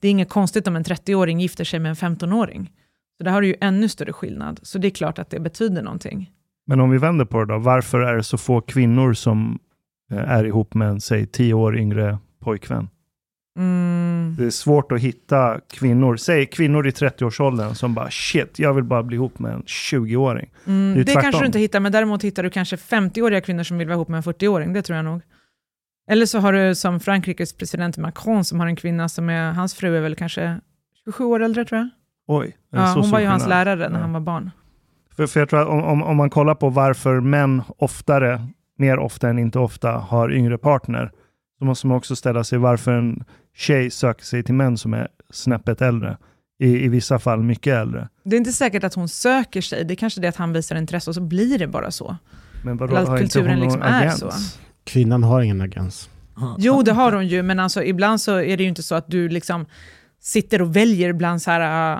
det 0.00 0.08
är 0.08 0.10
inget 0.10 0.28
konstigt 0.28 0.68
om 0.68 0.76
en 0.76 0.84
30-åring 0.84 1.40
gifter 1.40 1.64
sig 1.64 1.80
med 1.80 1.90
en 1.90 1.96
15-åring. 1.96 2.70
Så 3.18 3.24
där 3.24 3.30
har 3.30 3.40
du 3.40 3.46
ju 3.46 3.54
ännu 3.60 3.88
större 3.88 4.12
skillnad. 4.12 4.60
Så 4.62 4.78
det 4.78 4.88
är 4.88 4.90
klart 4.90 5.18
att 5.18 5.30
det 5.30 5.40
betyder 5.40 5.82
någonting. 5.82 6.30
Men 6.66 6.80
om 6.80 6.90
vi 6.90 6.98
vänder 6.98 7.24
på 7.24 7.44
det 7.44 7.52
då, 7.54 7.58
varför 7.58 8.00
är 8.00 8.16
det 8.16 8.22
så 8.22 8.38
få 8.38 8.60
kvinnor 8.60 9.12
som 9.12 9.58
eh, 10.12 10.30
är 10.30 10.44
ihop 10.44 10.74
med 10.74 10.88
en, 10.88 11.00
säg, 11.00 11.26
tio 11.26 11.54
år 11.54 11.78
yngre 11.78 12.18
pojkvän? 12.40 12.88
Mm. 13.58 14.34
Det 14.38 14.44
är 14.44 14.50
svårt 14.50 14.92
att 14.92 15.00
hitta 15.00 15.60
kvinnor, 15.70 16.16
säg 16.16 16.46
kvinnor 16.46 16.86
i 16.86 16.90
30-årsåldern 16.90 17.74
som 17.74 17.94
bara 17.94 18.10
shit, 18.10 18.58
jag 18.58 18.74
vill 18.74 18.84
bara 18.84 19.02
bli 19.02 19.16
ihop 19.16 19.38
med 19.38 19.52
en 19.52 19.62
20-åring. 19.62 20.50
Mm, 20.66 20.94
Det 20.94 21.04
det 21.04 21.12
kanske 21.12 21.42
du 21.42 21.46
inte 21.46 21.58
hittar, 21.58 21.80
men 21.80 21.92
däremot 21.92 22.24
hittar 22.24 22.42
du 22.42 22.50
kanske 22.50 22.76
50-åriga 22.76 23.40
kvinnor 23.40 23.62
som 23.62 23.78
vill 23.78 23.88
vara 23.88 23.94
ihop 23.94 24.08
med 24.08 24.16
en 24.16 24.22
40-åring. 24.22 24.72
Det 24.72 24.82
tror 24.82 24.96
jag 24.96 25.04
nog. 25.04 25.20
Eller 26.08 26.26
så 26.26 26.38
har 26.38 26.52
du 26.52 26.74
som 26.74 27.00
Frankrikes 27.00 27.52
president 27.52 27.96
Macron 27.98 28.44
som 28.44 28.60
har 28.60 28.66
en 28.66 28.76
kvinna 28.76 29.08
som 29.08 29.28
är, 29.30 29.52
hans 29.52 29.74
fru 29.74 29.96
är 29.96 30.00
väl 30.00 30.14
kanske 30.16 30.60
27 31.04 31.24
år 31.24 31.42
äldre 31.42 31.64
tror 31.64 31.78
jag. 31.78 31.88
Oj. 32.26 32.56
Ja, 32.72 32.92
hon 32.96 33.10
var 33.10 33.20
ju 33.20 33.26
hans 33.26 33.46
lärare 33.46 33.88
när 33.88 33.96
Ja. 33.98 34.02
han 34.02 34.12
var 34.12 34.20
barn. 34.20 34.50
För, 35.16 35.26
för 35.26 35.40
jag 35.40 35.48
tror 35.48 35.60
att 35.62 35.68
om, 35.68 36.02
om, 36.02 36.16
man 36.16 36.30
kollar 36.30 36.54
på 36.54 36.68
varför 36.68 37.20
män 37.20 37.62
oftare, 37.78 38.46
mer 38.78 38.98
ofta 38.98 39.28
än 39.28 39.38
inte 39.38 39.58
ofta, 39.58 39.90
har 39.92 40.32
yngre 40.32 40.58
partner, 40.58 41.12
så 41.58 41.64
måste 41.64 41.86
man 41.86 41.96
också 41.96 42.16
ställa 42.16 42.44
sig 42.44 42.58
varför 42.58 42.92
en 42.92 43.24
tjej 43.56 43.90
söker 43.90 44.24
sig 44.24 44.42
till 44.42 44.54
män 44.54 44.76
som 44.78 44.94
är 44.94 45.08
snäppet 45.30 45.80
äldre. 45.82 46.16
I, 46.62 46.84
i 46.84 46.88
vissa 46.88 47.18
fall 47.18 47.42
mycket 47.42 47.74
äldre. 47.74 48.08
Det 48.24 48.36
är 48.36 48.38
inte 48.38 48.52
säkert 48.52 48.84
att 48.84 48.94
hon 48.94 49.08
söker 49.08 49.60
sig, 49.60 49.84
det 49.84 49.94
är 49.94 49.96
kanske 49.96 50.20
det 50.20 50.28
att 50.28 50.36
han 50.36 50.52
visar 50.52 50.76
intresse 50.76 51.10
och 51.10 51.14
så 51.14 51.20
blir 51.20 51.58
det 51.58 51.66
bara 51.66 51.90
så. 51.90 52.16
Men 52.64 52.76
vadå, 52.76 52.96
Eller 52.96 53.12
att 53.12 53.20
kulturen 53.20 53.60
liksom 53.60 53.82
är 53.82 54.00
agens? 54.00 54.18
så. 54.18 54.30
Kvinnan 54.84 55.22
har 55.22 55.40
ingen 55.40 55.60
agens. 55.60 56.10
Jo, 56.58 56.82
det 56.82 56.92
har 56.92 57.12
hon 57.12 57.26
ju, 57.26 57.42
men 57.42 57.60
alltså, 57.60 57.82
ibland 57.82 58.20
så 58.20 58.40
är 58.40 58.56
det 58.56 58.62
ju 58.62 58.68
inte 58.68 58.82
så 58.82 58.94
att 58.94 59.10
du 59.10 59.28
liksom 59.28 59.66
sitter 60.20 60.62
och 60.62 60.76
väljer 60.76 61.12
bland 61.12 61.42
så 61.42 61.50
här, 61.50 61.94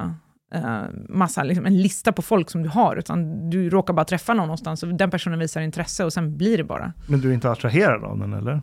äh, 0.54 0.84
massa, 1.08 1.42
liksom, 1.42 1.66
en 1.66 1.82
lista 1.82 2.12
på 2.12 2.22
folk 2.22 2.50
som 2.50 2.62
du 2.62 2.68
har, 2.68 2.96
utan 2.96 3.50
du 3.50 3.70
råkar 3.70 3.94
bara 3.94 4.04
träffa 4.04 4.34
någon 4.34 4.46
någonstans 4.46 4.82
och 4.82 4.94
den 4.94 5.10
personen 5.10 5.38
visar 5.38 5.60
intresse 5.60 6.04
och 6.04 6.12
sen 6.12 6.36
blir 6.36 6.56
det 6.58 6.64
bara. 6.64 6.92
Men 7.06 7.20
du 7.20 7.30
är 7.30 7.34
inte 7.34 7.50
attraherad 7.50 8.04
av 8.04 8.18
den 8.18 8.32
eller? 8.32 8.62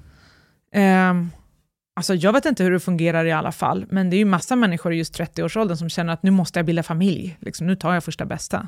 Ehm, 0.73 1.29
alltså 1.95 2.15
jag 2.15 2.33
vet 2.33 2.45
inte 2.45 2.63
hur 2.63 2.71
det 2.71 2.79
fungerar 2.79 3.25
i 3.25 3.31
alla 3.31 3.51
fall, 3.51 3.85
men 3.89 4.09
det 4.09 4.15
är 4.15 4.19
ju 4.19 4.25
massa 4.25 4.55
människor 4.55 4.93
i 4.93 4.97
just 4.97 5.19
30-årsåldern 5.19 5.77
som 5.77 5.89
känner 5.89 6.13
att 6.13 6.23
nu 6.23 6.31
måste 6.31 6.59
jag 6.59 6.65
bilda 6.65 6.83
familj, 6.83 7.37
liksom, 7.41 7.67
nu 7.67 7.75
tar 7.75 7.93
jag 7.93 8.03
första 8.03 8.25
bästa. 8.25 8.67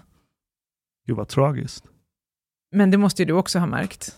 Gud 1.07 1.17
vad 1.17 1.27
tragiskt. 1.27 1.84
Men 2.71 2.91
det 2.91 2.97
måste 2.97 3.21
ju 3.21 3.26
du 3.26 3.34
också 3.34 3.59
ha 3.59 3.65
märkt. 3.65 4.15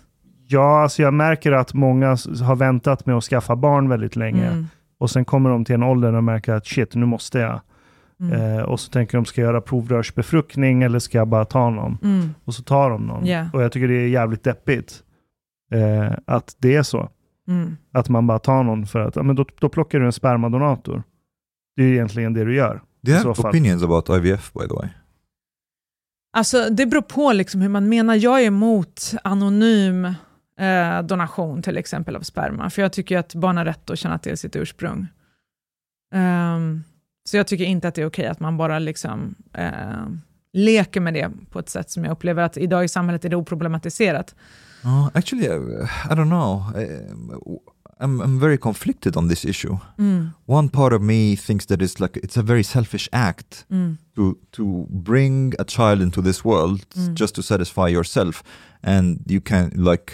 Ja, 0.52 0.82
alltså 0.82 1.02
jag 1.02 1.14
märker 1.14 1.52
att 1.52 1.74
många 1.74 2.08
har 2.44 2.56
väntat 2.56 3.06
med 3.06 3.16
att 3.18 3.24
skaffa 3.24 3.56
barn 3.56 3.90
väldigt 3.90 4.16
länge. 4.16 4.48
Mm, 4.48 4.68
Och 5.00 5.10
sen 5.10 5.26
kommer 5.26 5.50
de 5.50 5.66
till 5.66 5.76
en 5.76 5.84
ålder 5.84 6.14
och 6.14 6.24
märker 6.24 6.54
att 6.54 6.66
shit, 6.68 6.96
nu 6.96 7.06
måste 7.06 7.40
jag. 7.40 7.62
mm, 8.20 8.34
Eh, 8.58 8.62
och 8.64 8.80
så 8.80 8.92
tänker 8.92 9.18
de, 9.18 9.26
ska 9.26 9.42
jag 9.42 9.48
göra 9.48 9.62
provrörsbefruktning 9.62 10.84
eller 10.84 11.00
ska 11.00 11.18
jag 11.18 11.28
bara 11.28 11.46
ta 11.46 11.70
någon? 11.70 11.98
mm, 12.04 12.30
Och 12.46 12.54
så 12.54 12.64
tar 12.64 12.90
de 12.90 13.02
någon. 13.08 13.26
Ja. 13.26 13.46
Och 13.54 13.62
jag 13.62 13.72
tycker 13.72 13.88
det 13.88 13.94
är 13.98 14.08
jävligt 14.08 14.44
deppigt 14.44 15.04
eh, 15.74 16.12
att 16.28 16.56
det 16.60 16.76
är 16.76 16.84
så. 16.84 17.10
mm. 17.48 17.78
Att 17.94 18.10
man 18.10 18.28
bara 18.28 18.40
tar 18.40 18.64
någon 18.64 18.86
för 18.86 19.00
att, 19.00 19.16
men 19.26 19.36
då, 19.36 19.46
då 19.60 19.70
plockar 19.70 20.00
du 20.00 20.06
en 20.06 20.12
spermadonator. 20.12 21.04
Det 21.76 21.84
är 21.84 21.88
ju 21.88 21.94
egentligen 21.94 22.34
det 22.34 22.46
du 22.46 22.56
gör. 22.56 22.82
Do 23.04 23.12
you 23.12 23.18
have 23.18 23.30
opinions 23.50 23.84
about 23.84 24.10
IVF 24.10 24.54
by 24.54 24.68
the 24.68 24.74
way? 24.74 24.88
Alltså, 26.38 26.70
det 26.70 26.86
beror 26.86 27.02
på 27.02 27.32
liksom 27.34 27.62
hur 27.62 27.70
man 27.70 27.90
menar. 27.90 28.16
Jag 28.16 28.42
är 28.42 28.46
emot 28.46 29.14
anonym 29.24 30.14
eh, 30.60 31.02
donation 31.04 31.62
till 31.62 31.78
exempel 31.78 32.16
av 32.16 32.22
sperma, 32.22 32.70
för 32.70 32.82
jag 32.82 32.94
tycker 32.94 33.18
att 33.18 33.36
barn 33.36 33.58
har 33.58 33.66
rätt 33.66 33.90
att 33.90 34.00
känna 34.00 34.18
till 34.18 34.38
sitt 34.38 34.56
ursprung. 34.56 35.08
Ehm, 36.14 36.84
så 37.30 37.38
jag 37.38 37.48
tycker 37.48 37.66
inte 37.66 37.88
att 37.88 37.96
det 37.96 38.02
är 38.02 38.06
okej 38.06 38.28
att 38.28 38.40
man 38.40 38.58
bara 38.58 38.80
liksom, 38.80 39.36
eh, 39.54 40.06
leker 40.54 41.02
med 41.02 41.14
det 41.14 41.32
på 41.52 41.60
ett 41.60 41.70
sätt 41.70 41.90
som 41.92 42.04
jag 42.04 42.12
upplever 42.12 42.44
att 42.44 42.58
idag 42.58 42.84
i 42.84 42.88
samhället 42.88 43.26
är 43.26 43.30
det 43.30 43.36
oproblematiserat. 43.36 44.36
Uh, 44.86 45.08
actually, 45.14 45.48
uh, 45.48 45.84
I 46.10 46.14
don't 46.14 46.30
know. 46.30 46.64
Um, 46.76 47.32
I'm, 48.00 48.22
I'm 48.22 48.40
very 48.40 48.58
conflicted 48.58 49.16
on 49.18 49.30
this 49.30 49.46
issue. 49.46 49.78
Mm, 49.98 50.30
One 50.48 50.70
part 50.70 50.94
of 50.94 51.02
me 51.02 51.36
thinks 51.38 51.66
that 51.68 51.82
it's 51.82 52.00
like 52.02 52.20
it's 52.20 52.40
a 52.40 52.42
very 52.42 52.64
selfish 52.64 53.10
act 53.12 53.66
mm, 53.70 53.98
to 54.16 54.36
to 54.52 54.88
bring 54.90 55.54
a 55.60 55.64
child 55.64 56.02
into 56.02 56.22
this 56.22 56.44
world 56.46 56.82
Mm. 56.96 57.14
just 57.14 57.36
to 57.36 57.42
satisfy 57.42 57.88
yourself, 57.92 58.44
and 58.84 59.20
you 59.32 59.42
can 59.42 59.72
like 59.76 60.14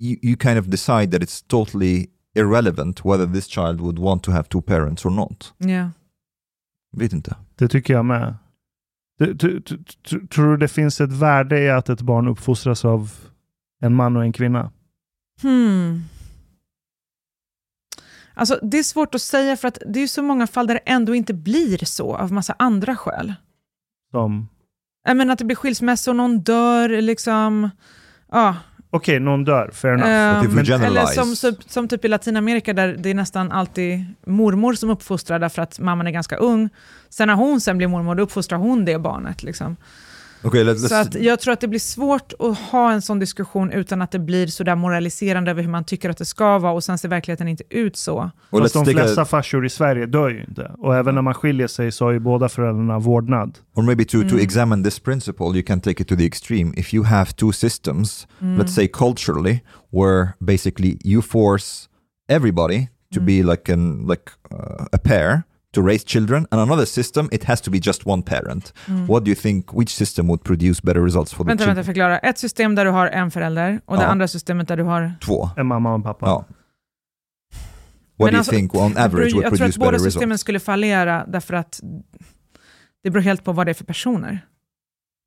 you, 0.00 0.16
you 0.22 0.36
kind 0.36 0.58
of 0.58 0.66
decide 0.66 1.10
that 1.12 1.22
it's 1.22 1.42
totally 1.48 2.06
irrelevant 2.34 3.04
whether 3.04 3.26
this 3.26 3.46
child 3.48 3.80
would 3.80 3.98
want 3.98 4.22
to 4.22 4.30
have 4.32 4.48
two 4.48 4.62
parents 4.62 5.04
or 5.04 5.10
not. 5.10 5.54
ja. 5.58 5.90
Vet 6.96 7.12
inte. 7.12 7.36
Det 7.56 7.68
tycker 7.68 7.94
jag 7.94 8.04
med. 8.04 8.34
Du, 9.18 9.32
du, 9.34 9.58
du, 9.58 9.84
du, 10.10 10.26
tror 10.26 10.50
du 10.50 10.56
det 10.56 10.68
finns 10.68 11.00
ett 11.00 11.12
värde 11.12 11.60
i 11.60 11.70
att 11.70 11.88
ett 11.88 12.00
barn 12.00 12.28
uppfostras 12.28 12.84
av 12.84 13.12
en 13.80 13.94
man 13.94 14.16
och 14.16 14.22
en 14.22 14.32
kvinna? 14.32 14.72
Hmm. 15.42 16.02
Alltså, 18.34 18.58
det 18.62 18.78
är 18.78 18.82
svårt 18.82 19.14
att 19.14 19.22
säga 19.22 19.56
för 19.56 19.68
att 19.68 19.78
det 19.86 20.00
är 20.00 20.06
så 20.06 20.22
många 20.22 20.46
fall 20.46 20.66
där 20.66 20.74
det 20.74 20.80
ändå 20.80 21.14
inte 21.14 21.34
blir 21.34 21.84
så 21.84 22.16
av 22.16 22.32
massa 22.32 22.54
andra 22.58 22.96
skäl. 22.96 23.34
Som, 24.10 24.48
Jag 25.04 25.16
menar 25.16 25.32
att 25.32 25.38
det 25.38 25.44
blir 25.44 25.56
skilsmässa 25.56 26.10
och 26.10 26.16
någon 26.16 26.40
dör, 26.40 26.88
liksom. 27.02 27.70
Ja. 28.30 28.56
Okej, 28.90 29.20
någon 29.20 29.44
dör, 29.44 29.70
fair 29.72 29.92
enough. 29.92 30.44
If 30.44 30.68
we 30.68 30.86
eller 30.86 31.06
som, 31.06 31.54
som 31.66 31.88
typ 31.88 32.04
i 32.04 32.08
Latinamerika 32.08 32.72
där 32.72 32.96
det 32.98 33.10
är 33.10 33.14
nästan 33.14 33.52
alltid 33.52 34.04
mormor 34.26 34.74
som 34.74 34.90
uppfostrar 34.90 35.38
därför 35.38 35.62
att 35.62 35.78
mamman 35.78 36.06
är 36.06 36.10
ganska 36.10 36.36
ung. 36.36 36.68
Sen 37.08 37.28
när 37.28 37.34
hon 37.34 37.60
sen 37.60 37.78
blir 37.78 37.88
mormor, 37.88 38.14
då 38.14 38.22
uppfostrar 38.22 38.58
hon 38.58 38.84
det 38.84 38.98
barnet. 38.98 39.42
Liksom. 39.42 39.76
Okay, 40.42 40.64
let, 40.64 40.76
let's 40.76 40.88
Så 40.88 40.94
att 40.94 41.14
jag 41.14 41.40
tror 41.40 41.52
att 41.52 41.60
det 41.60 41.68
blir 41.68 41.80
svårt 41.80 42.32
att 42.38 42.58
ha 42.58 42.92
en 42.92 43.02
sån 43.02 43.18
diskussion 43.18 43.72
utan 43.72 44.02
att 44.02 44.10
det 44.10 44.18
blir 44.18 44.46
så 44.46 44.64
där 44.64 44.74
moraliserande 44.76 45.50
över 45.50 45.62
hur 45.62 45.70
man 45.70 45.84
tycker 45.84 46.10
att 46.10 46.16
det 46.18 46.24
ska 46.24 46.58
vara 46.58 46.72
och 46.72 46.84
sen 46.84 46.98
ser 46.98 47.08
verkligheten 47.08 47.48
inte 47.48 47.64
ut 47.70 47.96
så. 47.96 48.30
well, 48.50 48.62
Fast 48.62 48.74
de 48.74 48.84
flesta 48.86 49.22
a, 49.22 49.24
farsor 49.24 49.66
i 49.66 49.70
Sverige 49.70 50.06
dör 50.06 50.28
ju 50.28 50.44
inte. 50.48 50.72
Och 50.78 50.96
även 50.96 51.14
när 51.14 51.22
man 51.22 51.34
skiljer 51.34 51.66
sig 51.66 51.92
så 51.92 52.04
har 52.04 52.12
ju 52.12 52.18
båda 52.18 52.48
föräldrarna 52.48 52.98
vårdnad. 52.98 53.58
or 53.74 53.82
maybe 53.82 54.04
to, 54.04 54.10
to 54.10 54.18
Mm. 54.28 54.38
examine 54.40 54.84
this 54.84 54.98
principle, 55.00 55.46
you 55.46 55.62
can 55.62 55.80
take 55.80 56.02
it 56.02 56.08
to 56.08 56.16
the 56.16 56.26
extreme. 56.26 56.72
If 56.76 56.94
you 56.94 57.04
have 57.04 57.32
two 57.32 57.52
systems, 57.52 58.26
Mm. 58.40 58.58
let's 58.58 58.74
say 58.74 58.88
culturally, 58.88 59.60
where 59.92 60.28
basically 60.40 60.98
you 61.04 61.22
force 61.22 61.88
everybody 62.28 62.88
to 63.14 63.20
Mm. 63.20 63.26
be 63.26 63.42
like 63.42 63.72
an 63.72 64.06
like 64.06 64.22
uh, 64.52 64.86
a 64.92 64.98
pair 64.98 65.42
to 65.74 65.86
raise 65.86 66.04
children, 66.06 66.46
and 66.50 66.60
another 66.60 66.84
system 66.84 67.28
it 67.32 67.44
has 67.44 67.60
to 67.60 67.70
be 67.70 67.78
just 67.82 68.06
one 68.06 68.22
parent. 68.22 68.72
What 69.08 69.24
do 69.24 69.30
you 69.30 69.34
think? 69.34 69.72
Which 69.74 69.88
system 69.90 70.26
would 70.26 70.42
produce 70.44 70.80
better 70.82 71.00
results 71.04 71.32
for 71.34 71.44
the 71.44 71.48
Mm. 71.48 71.48
Vänta, 71.48 71.62
children? 71.64 71.76
vänta, 71.76 71.86
förklara. 71.86 72.18
Ett 72.18 72.38
system 72.38 72.74
där 72.74 72.84
du 72.84 72.90
har 72.90 73.06
en 73.06 73.30
förälder 73.30 73.80
och 73.84 73.96
det 73.96 74.02
Ja. 74.02 74.08
andra 74.08 74.28
systemet 74.28 74.68
där 74.68 74.76
du 74.76 74.82
har... 74.82 75.14
Två. 75.20 75.50
En 75.56 75.66
mamma 75.66 75.88
och 75.88 75.94
en 75.94 76.02
pappa. 76.02 76.26
Ja. 76.26 76.44
What 78.16 78.26
Men 78.26 78.26
do 78.26 78.30
you 78.32 78.38
alltså, 78.38 78.52
think 78.52 78.74
on 78.74 78.88
Det 78.88 78.94
beror 78.94 79.04
average 79.04 79.26
ju- 79.28 79.34
would 79.34 79.44
jag 79.44 79.50
tror 79.50 79.54
att 79.54 79.58
produce 79.60 79.78
båda 79.78 79.90
better 79.90 80.04
systemen 80.04 80.28
results? 80.28 80.40
skulle 80.40 80.60
fallera 80.60 81.24
därför 81.28 81.54
att 81.54 81.80
det 83.02 83.10
beror 83.10 83.22
helt 83.22 83.44
på 83.44 83.52
vad 83.52 83.66
det 83.66 83.72
är 83.72 83.74
för 83.74 83.84
personer. 83.84 84.40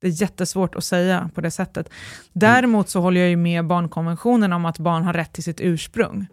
Det 0.00 0.06
är 0.08 0.22
jättesvårt 0.22 0.74
att 0.74 0.84
säga 0.84 1.30
på 1.34 1.40
det 1.40 1.50
sättet. 1.50 1.88
Däremot 2.32 2.88
så 2.88 3.00
håller 3.00 3.20
jag 3.20 3.30
ju 3.30 3.36
med 3.36 3.66
barnkonventionen 3.66 4.52
om 4.52 4.64
att 4.64 4.78
barn 4.78 5.02
har 5.04 5.12
rätt 5.12 5.32
till 5.32 5.42
sitt 5.42 5.60
ursprung. 5.60 6.26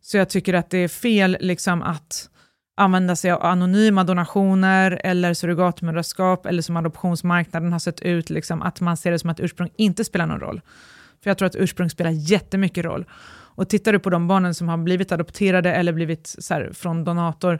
Så 0.00 0.16
jag 0.16 0.28
tycker 0.28 0.54
att 0.54 0.70
det 0.70 0.78
är 0.78 0.88
fel 0.88 1.36
liksom 1.40 1.82
att 1.82 2.30
använda 2.78 3.16
sig 3.16 3.30
av 3.30 3.42
anonyma 3.42 4.04
donationer 4.04 5.00
eller 5.04 5.34
surrogatmödraskap 5.34 6.46
eller 6.46 6.62
som 6.62 6.76
adoptionsmarknaden 6.76 7.72
har 7.72 7.78
sett 7.78 8.00
ut, 8.00 8.30
liksom, 8.30 8.62
att 8.62 8.80
man 8.80 8.96
ser 8.96 9.10
det 9.10 9.18
som 9.18 9.30
att 9.30 9.40
ursprung 9.40 9.70
inte 9.76 10.04
spelar 10.04 10.26
någon 10.26 10.40
roll. 10.40 10.60
För 11.22 11.30
jag 11.30 11.38
tror 11.38 11.46
att 11.46 11.56
ursprung 11.56 11.90
spelar 11.90 12.10
jättemycket 12.10 12.84
roll. 12.84 13.04
Och 13.58 13.68
tittar 13.68 13.92
du 13.92 13.98
på 13.98 14.10
de 14.10 14.28
barnen 14.28 14.54
som 14.54 14.68
har 14.68 14.76
blivit 14.76 15.12
adopterade 15.12 15.72
eller 15.72 15.92
blivit 15.92 16.34
så 16.38 16.54
här, 16.54 16.70
från 16.72 17.04
donator, 17.04 17.58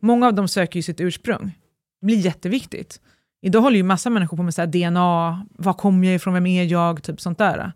många 0.00 0.26
av 0.26 0.34
dem 0.34 0.48
söker 0.48 0.78
ju 0.78 0.82
sitt 0.82 1.00
ursprung. 1.00 1.58
Det 2.00 2.06
blir 2.06 2.16
jätteviktigt. 2.16 3.00
Idag 3.42 3.60
håller 3.60 3.76
ju 3.76 3.82
massa 3.82 4.10
människor 4.10 4.36
på 4.36 4.42
med 4.42 4.54
så 4.54 4.62
här 4.62 4.66
DNA, 4.66 5.46
var 5.50 5.72
kommer 5.72 6.06
jag 6.06 6.14
ifrån, 6.14 6.34
vem 6.34 6.46
är 6.46 6.64
jag, 6.64 7.02
typ 7.02 7.20
sånt 7.20 7.38
där. 7.38 7.72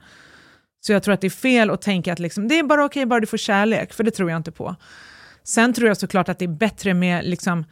Så 0.87 0.93
jag 0.93 1.03
tror 1.03 1.15
att 1.15 1.21
det 1.21 1.27
är 1.27 1.31
fel 1.31 1.71
att 1.71 1.83
tänka 1.83 2.13
att 2.13 2.19
liksom, 2.19 2.49
det 2.49 2.59
är 2.59 2.63
bara 2.63 2.85
okej 2.85 3.07
bara 3.07 3.21
du 3.21 3.27
får 3.27 3.37
kärlek, 3.37 3.93
för 3.93 4.05
det 4.05 4.11
tror 4.11 4.31
jag 4.31 4.37
inte 4.37 4.53
på. 4.53 4.77
Sen 5.47 5.73
tror 5.73 5.89
jag 5.89 5.97
såklart 5.97 6.29
att 6.29 6.39
det 6.39 6.45
är 6.45 6.49
bättre 6.49 6.95
med 6.95 7.25
liksom, 7.25 7.65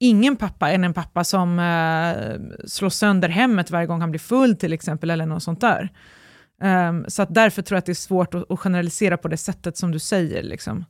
ingen 0.00 0.36
pappa 0.36 0.70
än 0.70 0.84
en 0.84 0.94
pappa 0.94 1.24
som 1.24 1.58
eh, 1.58 2.68
slår 2.68 2.90
sönder 2.90 3.28
hemmet 3.28 3.70
varje 3.70 3.86
gång 3.86 4.00
han 4.00 4.10
blir 4.10 4.20
full 4.20 4.56
till 4.56 4.72
exempel, 4.72 5.10
eller 5.10 5.26
något 5.26 5.42
sånt 5.42 5.60
där. 5.60 5.92
Ehm, 6.62 7.04
så 7.08 7.22
att 7.22 7.34
därför 7.34 7.62
tror 7.62 7.76
jag 7.76 7.78
att 7.78 7.86
det 7.86 7.92
är 7.92 7.94
svårt 7.94 8.34
att, 8.34 8.50
att 8.50 8.60
generalisera 8.60 9.16
på 9.16 9.28
det 9.28 9.36
sättet 9.36 9.76
som 9.76 9.90
du 9.90 9.98
säger. 9.98 10.42
Liksom. 10.42 10.84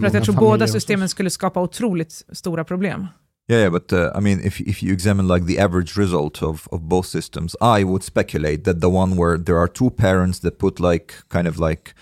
För 0.00 0.06
att 0.06 0.14
jag 0.14 0.24
tror 0.24 0.34
båda 0.34 0.66
systemen 0.66 1.08
skulle 1.08 1.30
skapa 1.30 1.60
otroligt 1.60 2.24
stora 2.32 2.64
problem. 2.64 3.06
Yeah, 3.48 3.60
yeah, 3.60 3.72
but 3.72 3.92
uh, 3.92 4.10
I 4.18 4.20
mean, 4.20 4.40
if 4.40 4.60
if 4.60 4.82
you 4.82 4.92
examine 4.92 5.34
like 5.34 5.46
the 5.46 5.60
average 5.60 5.96
result 5.96 6.42
of 6.42 6.66
of 6.68 6.80
both 6.80 7.06
systems, 7.06 7.54
I 7.60 7.84
would 7.84 8.02
speculate 8.02 8.64
that 8.64 8.80
the 8.80 8.88
one 8.88 9.16
where 9.16 9.38
there 9.38 9.56
are 9.56 9.68
two 9.68 9.90
parents 9.90 10.40
that 10.40 10.58
put 10.58 10.80
like 10.80 11.14
kind 11.28 11.46
of 11.48 11.58
like 11.58 11.94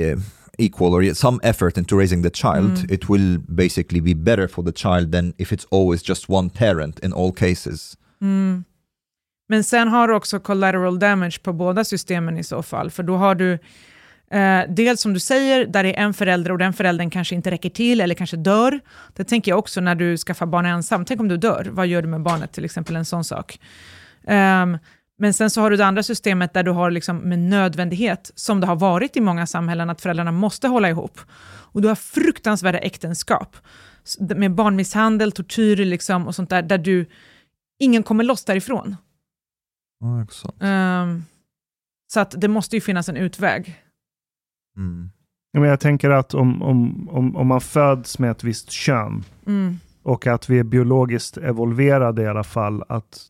uh, 0.00 0.20
equal 0.58 0.94
or 0.94 1.14
some 1.14 1.40
effort 1.42 1.78
into 1.78 1.98
raising 1.98 2.22
the 2.22 2.30
child, 2.30 2.70
Mm. 2.78 2.92
it 2.92 3.08
will 3.10 3.38
basically 3.38 4.00
be 4.00 4.14
better 4.14 4.48
for 4.48 4.64
the 4.64 4.72
child 4.72 5.12
than 5.12 5.32
if 5.38 5.52
it's 5.52 5.66
always 5.70 6.08
just 6.08 6.30
one 6.30 6.50
parent 6.50 6.98
in 7.04 7.12
all 7.12 7.32
cases. 7.32 7.96
Mm. 8.20 8.64
Men 9.48 9.64
sen 9.64 9.88
har 9.88 10.08
du 10.08 10.14
också 10.14 10.40
collateral 10.40 10.98
damage 10.98 11.42
på 11.42 11.52
båda 11.52 11.84
systemen 11.84 12.38
i 12.38 12.44
så 12.44 12.62
fall, 12.62 12.90
för 12.90 13.02
då 13.02 13.16
har 13.16 13.34
du 13.34 13.52
eh, 14.30 14.60
dels 14.68 15.00
som 15.00 15.12
du 15.14 15.20
säger, 15.20 15.66
där 15.66 15.82
det 15.82 15.98
är 15.98 16.02
en 16.04 16.14
förälder 16.14 16.52
och 16.52 16.58
den 16.58 16.72
föräldern 16.72 17.10
kanske 17.10 17.34
inte 17.34 17.50
räcker 17.50 17.70
till 17.70 18.00
eller 18.00 18.14
kanske 18.14 18.36
dör. 18.36 18.80
Det 19.14 19.24
tänker 19.24 19.52
jag 19.52 19.58
också 19.58 19.80
när 19.80 19.94
du 19.94 20.16
skaffar 20.16 20.46
barn 20.46 20.66
ensam. 20.66 21.04
Tänk 21.04 21.20
om 21.20 21.28
du 21.28 21.36
dör, 21.36 21.68
vad 21.70 21.86
gör 21.86 22.02
du 22.02 22.08
med 22.08 22.22
barnet? 22.22 22.52
Till 22.52 22.64
exempel 22.64 22.96
en 22.96 23.04
sån 23.04 23.24
sak. 23.24 23.60
Ehm, 24.26 24.78
men 25.18 25.34
sen 25.34 25.50
så 25.50 25.60
har 25.60 25.70
du 25.70 25.76
det 25.76 25.86
andra 25.86 26.02
systemet 26.02 26.52
där 26.54 26.62
du 26.62 26.70
har 26.70 26.90
liksom 26.90 27.16
med 27.18 27.38
nödvändighet, 27.38 28.30
som 28.34 28.60
det 28.60 28.66
har 28.66 28.76
varit 28.76 29.16
i 29.16 29.20
många 29.20 29.46
samhällen, 29.46 29.90
att 29.90 30.00
föräldrarna 30.00 30.32
måste 30.32 30.68
hålla 30.68 30.88
ihop. 30.88 31.20
Och 31.72 31.82
du 31.82 31.88
har 31.88 31.94
fruktansvärda 31.94 32.78
äktenskap 32.78 33.56
med 34.36 34.54
barnmisshandel, 34.54 35.32
tortyr 35.32 35.76
liksom 35.76 36.26
och 36.26 36.34
sånt 36.34 36.50
där, 36.50 36.62
där 36.62 36.78
du, 36.78 37.06
ingen 37.78 38.02
kommer 38.02 38.24
loss 38.24 38.44
därifrån. 38.44 38.96
Excellent. 40.24 40.62
Ehm, 40.62 41.24
så 42.12 42.20
att 42.20 42.34
det 42.40 42.48
måste 42.48 42.76
ju 42.76 42.80
finnas 42.80 43.08
en 43.08 43.16
utväg. 43.16 43.82
Mm. 44.76 45.10
Ja, 45.52 45.60
Men 45.60 45.68
jag 45.70 45.80
tänker 45.80 46.10
att 46.10 46.34
om, 46.34 46.62
om, 46.62 47.08
om, 47.08 47.36
om 47.36 47.46
man 47.46 47.60
föds 47.60 48.18
med 48.18 48.30
ett 48.30 48.44
visst 48.44 48.70
kön 48.70 49.24
Mm. 49.46 49.78
och 50.02 50.26
att 50.26 50.48
vi 50.50 50.58
är 50.58 50.64
biologiskt 50.64 51.36
evolverade 51.36 52.22
i 52.22 52.26
alla 52.26 52.44
fall 52.44 52.84
att 52.88 53.26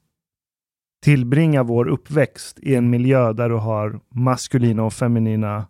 tillbringa 1.06 1.62
vår 1.62 1.88
uppväxt 1.88 2.58
i 2.62 2.74
en 2.74 2.90
miljö 2.90 3.32
där 3.32 3.48
du 3.48 3.54
har 3.54 4.00
maskulina 4.14 4.84
och 4.84 4.92
feminina 4.92 5.66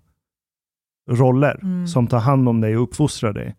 roller 1.10 1.60
Mm. 1.62 1.86
som 1.86 2.06
tar 2.06 2.18
hand 2.18 2.48
om 2.48 2.60
dig 2.60 2.76
och 2.76 2.82
uppfostrar 2.82 3.32
dig. 3.32 3.56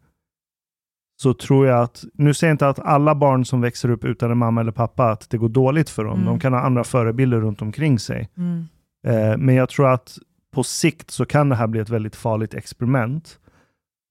Så 1.22 1.34
tror 1.34 1.68
jag 1.68 1.84
att, 1.84 2.04
nu 2.14 2.34
säger 2.34 2.50
jag 2.50 2.54
inte 2.54 2.70
att 2.70 2.80
alla 2.80 3.16
barn 3.16 3.46
som 3.46 3.62
växer 3.62 3.90
upp 3.90 4.06
utan 4.06 4.32
en 4.32 4.38
mamma 4.38 4.62
eller 4.62 4.72
pappa, 4.72 5.12
att 5.12 5.30
det 5.30 5.38
går 5.38 5.50
dåligt 5.50 5.90
för 5.90 6.04
dem. 6.04 6.14
Mm. 6.14 6.26
De 6.26 6.40
kan 6.40 6.54
ha 6.54 6.60
andra 6.60 6.84
förebilder 6.84 7.40
runt 7.42 7.62
omkring 7.62 8.00
sig. 8.00 8.30
Mm. 8.38 8.66
Eh, 9.08 9.38
men 9.38 9.56
jag 9.56 9.70
tror 9.70 9.88
att 9.90 10.18
på 10.54 10.64
sikt 10.64 11.12
så 11.12 11.26
kan 11.26 11.50
det 11.50 11.56
här 11.56 11.68
bli 11.68 11.80
ett 11.80 11.90
väldigt 11.90 12.16
farligt 12.16 12.54
experiment. 12.54 13.40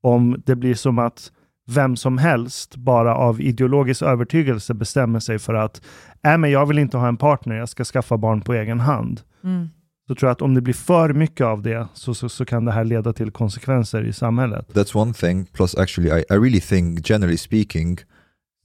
Om 0.02 0.42
det 0.46 0.56
blir 0.56 0.74
som 0.74 0.98
att 0.98 1.32
vem 1.66 1.96
som 1.96 2.18
helst 2.18 2.76
bara 2.76 3.14
av 3.14 3.40
ideologisk 3.40 4.02
övertygelse 4.02 4.74
bestämmer 4.74 5.20
sig 5.20 5.38
för 5.38 5.54
att 5.54 5.82
äh, 6.24 6.38
men 6.38 6.50
jag 6.50 6.66
vill 6.66 6.78
inte 6.78 6.96
ha 6.96 7.08
en 7.08 7.16
partner, 7.16 7.56
jag 7.56 7.68
ska 7.68 7.84
skaffa 7.84 8.16
barn 8.16 8.40
på 8.40 8.54
egen 8.54 8.80
hand. 8.80 9.20
Mm. 9.44 9.68
Så 10.08 10.14
tror 10.14 10.28
jag 10.28 10.32
att 10.32 10.42
om 10.42 10.54
det 10.54 10.60
blir 10.60 10.74
för 10.74 11.12
mycket 11.12 11.46
av 11.46 11.62
det 11.62 11.88
så, 11.94 12.14
så, 12.14 12.28
så 12.28 12.44
kan 12.44 12.64
det 12.64 12.72
här 12.72 12.84
leda 12.84 13.12
till 13.12 13.30
konsekvenser 13.30 14.04
i 14.04 14.12
samhället. 14.12 14.66
That's 14.72 14.96
one 14.96 15.14
thing. 15.14 15.46
Plus, 15.46 15.74
actually, 15.74 16.20
I, 16.20 16.24
I 16.30 16.36
really 16.36 16.60
think, 16.60 17.10
generally 17.10 17.36
speaking, 17.36 17.98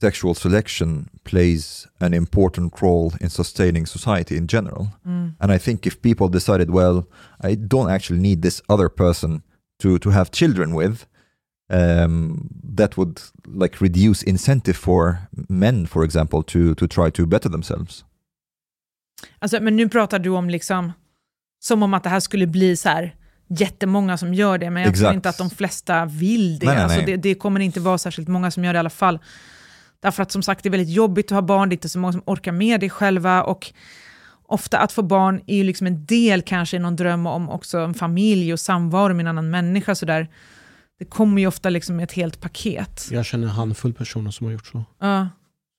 sexual 0.01 0.35
selection 0.35 1.09
plays 1.23 1.87
an 1.99 2.13
important 2.13 2.81
role 2.81 3.11
in 3.21 3.29
sustaining 3.29 3.87
society 3.87 4.37
in 4.37 4.47
general. 4.47 4.87
Mm. 5.05 5.33
And 5.39 5.51
I 5.51 5.59
think 5.59 5.85
if 5.85 6.01
people 6.01 6.27
decided, 6.27 6.69
well, 6.69 7.03
I 7.43 7.55
don't 7.55 7.89
actually 7.89 8.21
need 8.21 8.41
this 8.41 8.61
other 8.69 8.89
person 8.89 9.41
to, 9.79 9.97
to 9.99 10.09
have 10.09 10.29
children 10.31 10.75
with, 10.75 11.05
um, 11.71 12.49
that 12.77 12.97
would 12.97 13.19
like 13.45 13.77
reduce 13.81 14.25
incentive 14.25 14.77
for 14.77 15.17
men, 15.31 15.87
for 15.87 16.05
example, 16.05 16.43
to 16.43 16.75
to 16.75 16.87
try 16.87 17.11
to 17.11 17.25
better 17.25 17.49
themselves. 17.49 18.05
Alltså, 19.39 19.61
men 19.61 19.75
nu 19.75 19.89
pratar 19.89 20.19
du 20.19 20.29
om 20.29 20.49
liksom, 20.49 20.91
som 21.59 21.83
om 21.83 21.93
att 21.93 22.03
det 22.03 22.09
här 22.09 22.19
skulle 22.19 22.47
bli 22.47 22.77
så 22.77 22.89
här 22.89 23.15
jättemånga 23.47 24.17
som 24.17 24.33
gör 24.33 24.57
det, 24.57 24.69
men 24.69 24.83
jag 24.83 24.95
tror 24.95 25.05
Exakt. 25.05 25.15
inte 25.15 25.29
att 25.29 25.37
de 25.37 25.49
flesta 25.49 26.05
vill 26.05 26.59
det. 26.59 26.65
Nej, 26.65 26.75
nej, 26.75 26.83
alltså, 26.83 26.97
nej. 26.97 27.05
det. 27.05 27.17
Det 27.17 27.35
kommer 27.35 27.59
inte 27.59 27.79
vara 27.79 27.97
särskilt 27.97 28.27
många 28.27 28.51
som 28.51 28.63
gör 28.63 28.73
det 28.73 28.77
i 28.77 28.79
alla 28.79 28.89
fall. 28.89 29.19
Därför 29.99 30.23
att 30.23 30.31
som 30.31 30.43
sagt, 30.43 30.63
det 30.63 30.69
är 30.69 30.71
väldigt 30.71 30.95
jobbigt 30.95 31.25
att 31.25 31.35
ha 31.35 31.41
barn, 31.41 31.69
det 31.69 31.73
är 31.73 31.77
inte 31.77 31.89
så 31.89 31.99
många 31.99 32.11
som 32.11 32.23
orkar 32.25 32.51
med 32.51 32.79
det 32.79 32.89
själva. 32.89 33.43
Och 33.43 33.73
ofta 34.43 34.77
att 34.77 34.91
få 34.91 35.01
barn 35.01 35.41
är 35.47 35.55
ju 35.55 35.63
liksom 35.63 35.87
en 35.87 36.05
del 36.05 36.41
kanske 36.41 36.77
i 36.77 36.79
någon 36.79 36.95
dröm 36.95 37.27
om 37.27 37.49
också 37.49 37.79
en 37.79 37.93
familj 37.93 38.53
och 38.53 38.59
samvaro 38.59 39.13
med 39.13 39.23
en 39.23 39.27
annan 39.27 39.49
människa. 39.49 39.95
Så 39.95 40.05
där. 40.05 40.29
Det 41.01 41.05
kommer 41.05 41.41
ju 41.41 41.47
ofta 41.47 41.69
liksom 41.69 41.95
med 41.95 42.03
ett 42.03 42.11
helt 42.11 42.41
paket. 42.41 43.07
Jag 43.11 43.25
känner 43.25 43.47
en 43.47 43.53
handfull 43.53 43.93
personer 43.93 44.31
som 44.31 44.45
har 44.45 44.51
gjort 44.53 44.65
så. 44.67 44.83
Ja. 44.99 45.29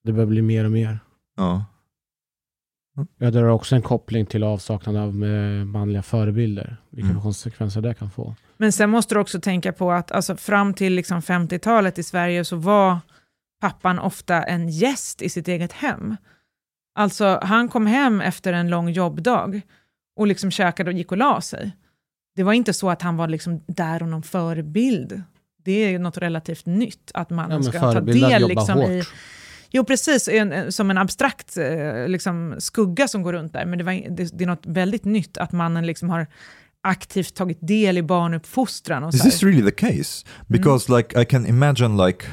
Det 0.04 0.12
börjar 0.12 0.26
bli 0.26 0.42
mer 0.42 0.64
och 0.64 0.70
mer. 0.72 0.98
Oh. 1.40 1.62
Jag 3.18 3.32
drar 3.32 3.44
också 3.48 3.74
en 3.76 3.82
koppling 3.82 4.26
till 4.26 4.42
avsaknad 4.44 4.96
av 4.96 5.24
eh, 5.24 5.64
manliga 5.64 6.02
förebilder. 6.02 6.76
Vilka 6.90 7.10
Mm. 7.10 7.22
konsekvenser 7.22 7.80
det 7.80 7.94
kan 7.94 8.10
få. 8.10 8.34
Men 8.56 8.72
sen 8.72 8.90
måste 8.90 9.14
du 9.14 9.20
också 9.20 9.40
tänka 9.40 9.72
på 9.72 9.92
att 9.92 10.12
alltså, 10.12 10.36
fram 10.36 10.74
till 10.74 10.92
liksom 10.94 11.20
50-talet 11.20 11.98
i 11.98 12.02
Sverige 12.02 12.44
så 12.44 12.56
var 12.56 12.98
pappan 13.60 13.98
ofta 13.98 14.42
en 14.42 14.68
gäst 14.68 15.22
i 15.22 15.28
sitt 15.28 15.48
eget 15.48 15.72
hem. 15.72 16.16
Alltså 16.94 17.38
han 17.42 17.68
kom 17.68 17.86
hem 17.86 18.20
efter 18.20 18.52
en 18.52 18.70
lång 18.70 18.88
jobbdag 18.88 19.60
och 20.16 20.26
liksom 20.26 20.50
käkade 20.50 20.90
och 20.90 20.96
gick 20.96 21.12
och 21.12 21.18
la 21.18 21.40
sig. 21.40 21.72
Det 22.36 22.42
var 22.42 22.52
inte 22.52 22.72
så 22.72 22.90
att 22.90 23.02
han 23.02 23.16
var 23.16 23.28
liksom 23.28 23.60
där 23.66 24.02
och 24.02 24.08
någon 24.08 24.22
förebild. 24.22 25.22
Det 25.64 25.72
är 25.84 25.88
ju 25.90 25.98
något 25.98 26.18
relativt 26.18 26.66
nytt 26.66 27.10
att 27.14 27.26
Ja, 27.30 27.36
mannen 27.36 27.50
men 27.62 27.64
ska 27.64 27.80
ta 27.80 28.00
del 28.00 28.48
liksom, 28.48 28.78
hårt. 28.78 28.88
i 28.90 29.02
Jo, 29.74 29.84
precis. 29.84 30.28
En, 30.28 30.72
som 30.72 30.90
en 30.90 30.98
abstrakt 30.98 31.56
eh, 31.56 32.08
liksom, 32.08 32.54
skugga 32.58 33.08
som 33.08 33.22
går 33.22 33.32
runt 33.32 33.52
där. 33.52 33.64
Men 33.66 33.78
det, 33.78 33.84
var, 33.84 33.92
det, 33.92 34.38
det 34.38 34.44
är 34.44 34.46
något 34.48 34.66
väldigt 34.66 35.04
nytt 35.04 35.36
att 35.38 35.52
mannen 35.52 35.86
liksom 35.86 36.10
har 36.10 36.26
aktivt 36.82 37.34
tagit 37.34 37.58
del 37.60 37.98
i 37.98 38.02
barnuppfostran. 38.02 39.04
Och 39.04 39.14
Is 39.14 39.22
this 39.22 39.42
really 39.42 39.70
the 39.70 39.86
case? 39.86 40.26
Because 40.48 40.96
like 40.96 41.22
I 41.22 41.24
can 41.24 41.46
imagine 41.46 42.06
like 42.06 42.26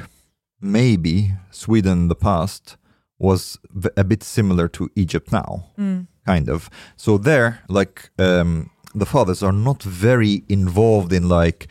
maybe 0.61 1.35
Sweden 1.51 1.91
in 2.03 2.09
the 2.09 2.15
past 2.15 2.77
was 3.19 3.57
a 3.97 4.03
bit 4.03 4.23
similar 4.23 4.67
to 4.67 4.88
Egypt 4.95 5.31
now, 5.31 5.63
Mm. 5.77 6.07
kind 6.26 6.49
of. 6.49 6.69
So 6.95 7.17
there, 7.17 7.53
like 7.67 8.01
um, 8.17 8.69
the 8.95 9.05
fathers 9.05 9.43
are 9.43 9.51
not 9.51 9.83
very 9.83 10.43
involved 10.49 11.13
in 11.13 11.29
like 11.29 11.67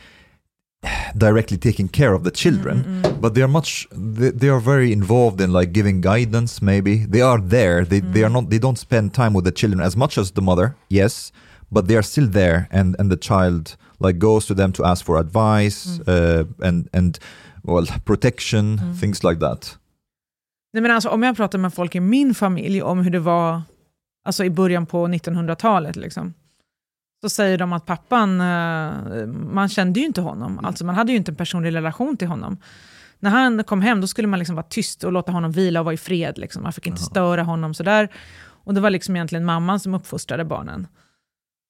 directly 1.17 1.57
taking 1.57 1.89
care 1.89 2.13
of 2.13 2.23
the 2.23 2.31
children, 2.31 2.83
mm, 2.83 3.01
mm, 3.01 3.01
mm, 3.01 3.21
but 3.21 3.33
they 3.33 3.41
are 3.41 3.47
much. 3.47 3.87
They, 3.91 4.31
they 4.31 4.49
are 4.49 4.59
very 4.59 4.91
involved 4.91 5.41
in 5.41 5.51
like 5.51 5.73
giving 5.73 6.01
guidance. 6.01 6.61
Maybe 6.61 7.05
they 7.05 7.21
are 7.21 7.41
there. 7.41 7.83
They 7.85 7.99
they 7.99 8.23
are 8.23 8.29
mm. 8.29 8.33
not. 8.33 8.49
They 8.49 8.59
don't 8.59 8.77
spend 8.77 9.13
time 9.13 9.33
with 9.33 9.45
the 9.45 9.51
children 9.51 9.81
as 9.81 9.95
much 9.95 10.17
as 10.17 10.31
the 10.31 10.41
mother. 10.41 10.75
Yes, 10.89 11.31
but 11.71 11.87
they 11.87 11.95
are 11.95 12.03
still 12.03 12.27
there, 12.27 12.67
and 12.71 12.95
and 12.99 13.11
the 13.11 13.17
child 13.17 13.75
like 13.99 14.19
goes 14.19 14.45
to 14.45 14.53
them 14.53 14.71
to 14.73 14.85
ask 14.85 15.05
for 15.05 15.17
advice 15.17 15.99
uh, 16.07 16.45
and 16.63 16.89
and 16.93 17.19
well 17.63 17.85
protection, 18.05 18.95
things 18.99 19.23
like 19.23 19.39
that. 19.39 19.77
Nej, 20.73 20.81
men 20.81 20.91
alltså, 20.91 21.09
om 21.09 21.23
jag 21.23 21.35
pratar 21.35 21.57
med 21.57 21.73
folk 21.73 21.95
i 21.95 21.99
min 21.99 22.35
familj 22.35 22.81
om 22.81 22.99
hur 22.99 23.11
det 23.11 23.19
var 23.19 23.61
alltså, 24.25 24.45
i 24.45 24.49
början 24.49 24.85
på 24.85 25.07
1900-talet, 25.07 25.95
liksom, 25.95 26.33
så 27.21 27.29
säger 27.29 27.57
de 27.57 27.73
att 27.73 27.85
pappan, 27.85 28.41
eh, 28.41 29.27
man 29.27 29.69
kände 29.69 29.99
ju 29.99 30.05
inte 30.05 30.21
honom. 30.21 30.65
Alltså, 30.65 30.85
man 30.85 30.95
hade 30.95 31.11
ju 31.11 31.17
inte 31.17 31.31
en 31.31 31.35
personlig 31.35 31.75
relation 31.75 32.17
till 32.17 32.27
honom. 32.27 32.57
När 33.19 33.29
han 33.29 33.63
kom 33.63 33.81
hem 33.81 34.01
då 34.01 34.07
skulle 34.07 34.27
man 34.27 34.39
liksom 34.39 34.55
vara 34.55 34.65
tyst 34.69 35.03
och 35.03 35.11
låta 35.11 35.31
honom 35.31 35.51
vila 35.51 35.79
och 35.79 35.85
vara 35.85 35.93
i 35.93 35.97
fred. 35.97 36.37
Liksom. 36.37 36.63
Man 36.63 36.73
fick 36.73 36.87
inte 36.87 37.01
störa 37.01 37.43
honom 37.43 37.73
sådär. 37.73 38.09
Och 38.63 38.73
det 38.73 38.81
var 38.81 38.89
liksom 38.89 39.15
egentligen 39.15 39.45
mamman 39.45 39.79
som 39.79 39.93
uppfostrade 39.93 40.45
barnen. 40.45 40.87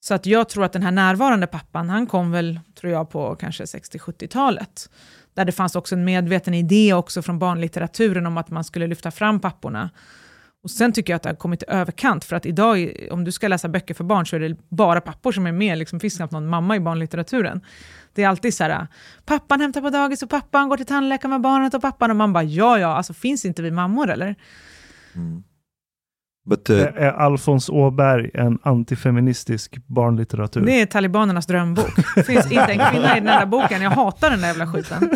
Så 0.01 0.13
att 0.13 0.26
jag 0.26 0.49
tror 0.49 0.63
att 0.63 0.73
den 0.73 0.84
här 0.84 0.91
närvarande 0.91 1.47
pappan, 1.47 1.89
han 1.89 2.07
kom 2.07 2.31
väl, 2.31 2.59
tror 2.80 2.93
jag, 2.93 3.09
på 3.09 3.35
kanske 3.35 3.63
60-70-talet. 3.63 4.89
Där 5.34 5.45
det 5.45 5.51
fanns 5.51 5.76
också 5.76 5.95
en 5.95 6.03
medveten 6.03 6.53
idé 6.53 6.93
också 6.93 7.21
från 7.21 7.39
barnlitteraturen 7.39 8.26
om 8.26 8.38
att 8.38 8.49
man 8.49 8.63
skulle 8.63 8.88
lyfta 8.88 9.11
fram 9.11 9.39
papporna. 9.39 9.89
Och 10.64 10.72
sen 10.72 10.94
tycker 10.94 11.14
jag 11.14 11.15
att 11.15 11.23
det 11.23 11.30
har 11.30 11.36
kommit 11.36 11.64
i 11.64 11.65
överkant, 11.68 12.26
för 12.26 12.36
att 12.36 12.45
idag, 12.45 13.07
om 13.11 13.23
du 13.23 13.31
ska 13.31 13.48
läsa 13.48 13.69
böcker 13.69 13.94
för 13.94 14.03
barn, 14.03 14.26
så 14.26 14.36
är 14.36 14.40
det 14.40 14.57
bara 14.69 15.02
pappor 15.02 15.31
som 15.31 15.48
är 15.48 15.52
med. 15.52 15.77
Liksom 15.77 15.99
finns 15.99 16.15
knappt 16.15 16.34
någon 16.34 16.48
mamma 16.48 16.76
i 16.76 16.80
barnlitteraturen. 16.80 17.61
Det 18.14 18.23
är 18.23 18.27
alltid 18.27 18.53
så 18.53 18.64
här, 18.64 18.88
pappan 19.26 19.61
hämtar 19.61 19.81
på 19.81 19.90
dagis 19.90 20.23
och 20.23 20.30
pappan 20.30 20.69
går 20.69 20.77
till 20.77 20.86
tandläkaren 20.86 21.30
med 21.30 21.41
barnet 21.41 21.73
och 21.73 21.81
pappan, 21.81 22.10
och 22.10 22.15
man 22.15 22.34
bara, 22.34 22.44
ja, 22.44 22.80
ja, 22.80 22.88
alltså 22.88 23.14
finns 23.14 23.45
inte 23.45 23.61
vi 23.61 23.72
mammor 23.72 24.10
eller? 24.10 24.36
Mm. 25.15 25.44
But 26.49 26.69
uh, 26.69 26.80
Är 26.80 27.11
Alfons 27.11 27.69
Åberg 27.69 28.31
en 28.34 28.59
antifeministisk 28.63 29.77
barnlitteratur? 29.88 30.61
Det 30.61 30.81
är 30.81 30.85
talibanernas 30.85 31.45
drömbok. 31.45 31.91
Det 32.15 32.23
finns 32.27 32.45
inte 32.45 32.71
en 32.73 32.91
kvinna 32.91 33.17
i 33.17 33.19
den 33.19 33.26
där 33.26 33.45
boken, 33.45 33.81
jag 33.81 33.91
hatar 33.91 34.30
den 34.30 34.41
där 34.41 34.47
jävla 34.47 34.67
skiten. 34.67 35.09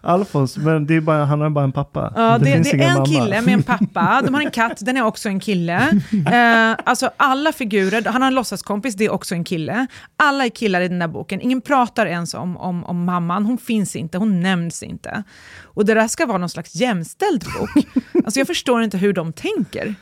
Alfons, 0.00 0.56
men 0.56 0.86
det 0.86 0.94
är 0.94 1.00
bara, 1.00 1.24
han 1.24 1.40
har 1.40 1.50
bara 1.50 1.64
en 1.64 1.72
pappa. 1.72 2.12
Ja, 2.16 2.38
det, 2.38 2.52
finns 2.52 2.70
det 2.70 2.76
är 2.76 2.88
en 2.88 2.92
mamma. 2.92 3.06
kille 3.06 3.42
med 3.42 3.54
en 3.54 3.62
pappa, 3.62 4.22
de 4.24 4.34
har 4.34 4.42
en 4.42 4.50
katt, 4.50 4.78
den 4.80 4.96
är 4.96 5.02
också 5.02 5.28
en 5.28 5.40
kille. 5.40 6.00
Eh, 6.26 6.76
alltså 6.84 7.10
alla 7.16 7.52
figurer, 7.52 8.04
han 8.04 8.22
har 8.22 8.28
en 8.28 8.34
låtsaskompis, 8.34 8.94
det 8.94 9.04
är 9.04 9.12
också 9.12 9.34
en 9.34 9.44
kille. 9.44 9.86
Alla 10.16 10.44
är 10.44 10.48
killar 10.48 10.80
i 10.80 10.88
den 10.88 10.98
där 10.98 11.08
boken, 11.08 11.40
ingen 11.40 11.60
pratar 11.60 12.06
ens 12.06 12.34
om, 12.34 12.56
om, 12.56 12.84
om 12.84 13.04
mamman, 13.04 13.44
hon 13.46 13.58
finns 13.58 13.96
inte, 13.96 14.18
hon 14.18 14.40
nämns 14.40 14.82
inte. 14.82 15.22
Och 15.64 15.84
det 15.84 15.94
där 15.94 16.08
ska 16.08 16.26
vara 16.26 16.38
någon 16.38 16.48
slags 16.48 16.74
jämställd 16.74 17.44
bok. 17.58 17.86
Alltså 18.24 18.40
jag 18.40 18.46
förstår 18.46 18.82
inte 18.82 18.98
hur 18.98 19.12
de 19.12 19.32
tänker. 19.32 19.94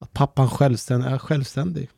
Att 0.00 0.12
pappan 0.12 0.50
självständ, 0.50 1.04
är 1.06 1.18
självständig. 1.18 1.88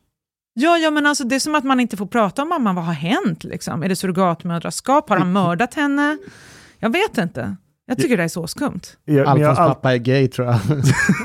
Ja, 0.53 0.77
ja, 0.77 0.91
men 0.91 1.05
alltså 1.05 1.23
det 1.23 1.35
är 1.35 1.39
som 1.39 1.55
att 1.55 1.63
man 1.63 1.79
inte 1.79 1.97
får 1.97 2.05
prata 2.05 2.41
om 2.41 2.49
mamman, 2.49 2.75
vad 2.75 2.85
har 2.85 2.93
hänt? 2.93 3.43
Liksom? 3.43 3.83
Är 3.83 3.89
det 3.89 3.95
surrogatmödraskap? 3.95 5.09
Har 5.09 5.17
han 5.17 5.31
mördat 5.31 5.73
henne? 5.73 6.17
Jag 6.79 6.89
vet 6.89 7.17
inte. 7.17 7.55
Jag 7.85 7.97
tycker 7.97 8.17
det 8.17 8.23
är 8.23 8.27
så 8.27 8.47
skumt. 8.47 8.81
Alfons 9.07 9.41
har 9.41 9.49
all, 9.49 9.69
pappa 9.69 9.93
är 9.93 9.97
gay 9.97 10.27
tror 10.27 10.47
jag. 10.47 10.59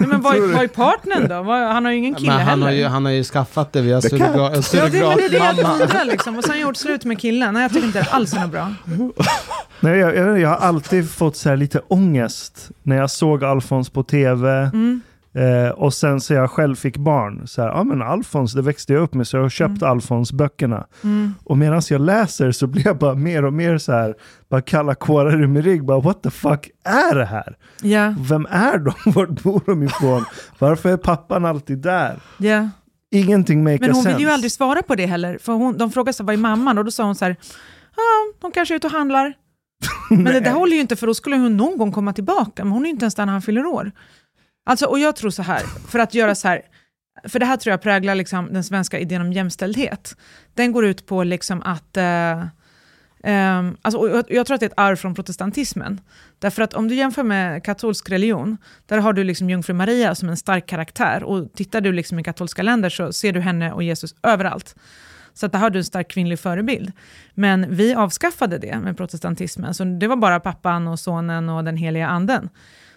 Nej, 0.00 0.08
men 0.08 0.20
vad 0.20 0.36
är, 0.36 0.40
vad 0.54 0.62
är 0.64 0.68
partnern 0.68 1.28
då? 1.28 1.42
Vad- 1.42 1.72
Han 1.72 1.84
har 1.84 1.92
ju 1.92 1.98
ingen 1.98 2.14
kille 2.14 2.28
Men 2.36 2.40
han 2.46 2.62
har, 2.62 2.68
heller. 2.68 2.80
ju, 2.82 2.86
han 2.88 3.04
har 3.04 3.12
ju 3.12 3.24
skaffat 3.24 3.72
det 3.72 3.80
via 3.82 4.00
Det 4.00 4.08
kan- 4.10 4.18
surroga- 4.18 4.62
Ja, 4.74 4.88
det, 4.88 5.00
men 5.00 5.18
det 5.18 5.24
är 5.24 5.28
det 5.30 5.36
jag 5.36 5.56
surrogatmamma. 5.56 5.82
undrar 5.82 6.04
liksom. 6.04 6.38
Och 6.38 6.44
sen 6.44 6.50
har 6.54 6.58
gjort 6.60 6.76
slut 6.76 7.04
med 7.04 7.20
killen. 7.20 7.54
Nej, 7.54 7.62
jag 7.62 7.72
tycker 7.72 7.86
inte 7.86 8.00
det 8.02 8.10
alls 8.10 8.34
är 8.34 8.40
något 8.40 8.50
bra. 8.50 8.74
nej, 9.80 9.98
jag, 9.98 10.16
jag, 10.16 10.40
jag 10.40 10.48
har 10.48 10.56
alltid 10.56 11.10
fått 11.10 11.36
så 11.36 11.48
här 11.48 11.56
lite 11.56 11.78
ångest 11.88 12.70
när 12.82 12.96
jag 12.96 13.10
såg 13.10 13.44
Alfons 13.44 13.90
på 13.90 14.02
tv. 14.02 14.50
Mm. 14.62 15.00
Eh, 15.34 15.70
och 15.70 15.94
sen 15.94 16.20
så 16.20 16.34
jag 16.34 16.50
själv 16.50 16.74
fick 16.74 16.96
barn. 16.96 17.46
Så 17.46 17.62
här, 17.62 17.68
ja 17.68 17.84
men 17.84 18.02
Alfons, 18.02 18.52
det 18.52 18.62
växte 18.62 18.92
jag 18.92 19.02
upp 19.02 19.14
med 19.14 19.28
så 19.28 19.36
jag 19.36 19.42
har 19.42 19.50
köpt 19.50 19.82
Alfons 19.82 20.32
böckerna. 20.32 20.86
Mm. 21.04 21.34
Och 21.44 21.58
medan 21.58 21.82
jag 21.90 22.00
läser 22.00 22.52
så 22.52 22.66
blir 22.66 22.86
jag 22.86 22.98
bara 22.98 23.14
mer 23.14 23.44
och 23.44 23.52
mer 23.52 23.78
så 23.78 23.92
här, 23.92 24.14
bara 24.50 24.60
kalla 24.62 24.94
kårar 24.94 25.42
i 25.42 25.46
min 25.46 25.62
rygg. 25.62 25.84
Bara 25.84 26.00
what 26.00 26.22
the 26.22 26.30
fuck 26.30 26.70
är 26.84 27.14
det 27.14 27.24
här? 27.24 27.56
Ja, 27.82 28.14
Vem 28.28 28.46
är 28.50 28.78
de? 28.78 28.92
Vart 29.12 29.42
bor 29.42 29.62
de 29.66 29.82
ifrån? 29.82 30.24
Varför 30.58 30.88
är 30.88 30.96
pappan 30.96 31.44
alltid 31.44 31.78
där? 31.78 32.20
ja. 32.38 32.68
Ingenting 33.10 33.64
makes 33.64 33.80
Men 33.80 33.90
hon 33.90 34.02
sense. 34.02 34.16
vill 34.16 34.26
ju 34.26 34.32
aldrig 34.32 34.52
svara 34.52 34.82
på 34.82 34.94
det 34.94 35.06
heller. 35.06 35.38
För 35.38 35.52
hon, 35.52 35.78
de 35.78 35.90
frågade 35.90 36.12
sig 36.12 36.26
vad 36.26 36.32
är 36.32 36.38
mamman? 36.38 36.78
Och 36.78 36.84
då 36.84 36.90
sa 36.90 37.04
hon 37.04 37.14
så 37.14 37.24
här, 37.24 37.36
ja, 37.96 38.02
hon 38.42 38.50
kanske 38.52 38.74
är 38.74 38.76
ute 38.76 38.86
och 38.86 38.92
handlar. 38.92 39.34
Men 40.10 40.24
det 40.24 40.40
där 40.40 40.52
håller 40.52 40.74
ju 40.74 40.80
inte, 40.80 40.96
för 40.96 41.06
då 41.06 41.14
skulle 41.14 41.36
hon 41.36 41.56
någon 41.56 41.78
gång 41.78 41.92
komma 41.92 42.12
tillbaka. 42.12 42.64
Men 42.64 42.72
hon 42.72 42.82
är 42.82 42.86
ju 42.86 42.90
inte 42.90 43.04
ens 43.04 43.14
där 43.14 43.26
när 43.26 43.32
han 43.32 43.42
fyller 43.42 43.66
år. 43.66 43.92
Alltså, 44.68 44.86
och 44.86 44.98
jag 44.98 45.16
tror 45.16 45.30
så 45.30 45.42
här, 45.42 45.62
för 45.88 45.98
att 45.98 46.14
göra 46.14 46.34
så 46.34 46.48
här, 46.48 46.62
för 47.24 47.38
det 47.38 47.46
här 47.46 47.56
tror 47.56 47.70
jag 47.70 47.82
präglar 47.82 48.14
liksom 48.14 48.52
den 48.52 48.64
svenska 48.64 48.98
idén 48.98 49.20
om 49.20 49.32
jämställdhet. 49.32 50.16
Den 50.54 50.72
går 50.72 50.84
ut 50.86 51.06
på 51.06 51.24
liksom 51.24 51.62
att, 51.62 51.96
eh, 51.96 52.46
ehm, 53.24 53.76
alltså, 53.82 54.08
jag, 54.08 54.24
jag 54.28 54.46
tror 54.46 54.54
att 54.54 54.60
det 54.60 54.66
är 54.66 54.70
ett 54.70 54.78
arv 54.78 54.96
från 54.96 55.14
protestantismen. 55.14 56.00
Därför 56.38 56.62
att 56.62 56.74
om 56.74 56.88
du 56.88 56.94
jämför 56.94 57.22
med 57.22 57.64
katolsk 57.64 58.10
religion, 58.10 58.56
där 58.86 58.98
har 58.98 59.12
du 59.12 59.24
liksom 59.24 59.50
jungfru 59.50 59.74
Maria 59.74 60.14
som 60.14 60.28
en 60.28 60.36
stark 60.36 60.66
karaktär. 60.66 61.22
Och 61.22 61.52
tittar 61.54 61.80
du 61.80 61.92
liksom 61.92 62.18
i 62.18 62.22
katolska 62.22 62.62
länder 62.62 62.90
så 62.90 63.12
ser 63.12 63.32
du 63.32 63.40
henne 63.40 63.72
och 63.72 63.82
Jesus 63.82 64.14
överallt. 64.22 64.74
Så 65.34 65.46
att 65.46 65.52
där 65.52 65.58
har 65.58 65.70
du 65.70 65.78
en 65.78 65.84
stark 65.84 66.10
kvinnlig 66.10 66.38
förebild. 66.38 66.92
Men 67.34 67.76
vi 67.76 67.94
avskaffade 67.94 68.58
det 68.58 68.78
med 68.78 68.96
protestantismen, 68.96 69.74
så 69.74 69.84
det 69.84 70.06
var 70.06 70.16
bara 70.16 70.40
pappan 70.40 70.88
och 70.88 71.00
sonen 71.00 71.48
och 71.48 71.64
den 71.64 71.76
heliga 71.76 72.06
anden. 72.06 72.48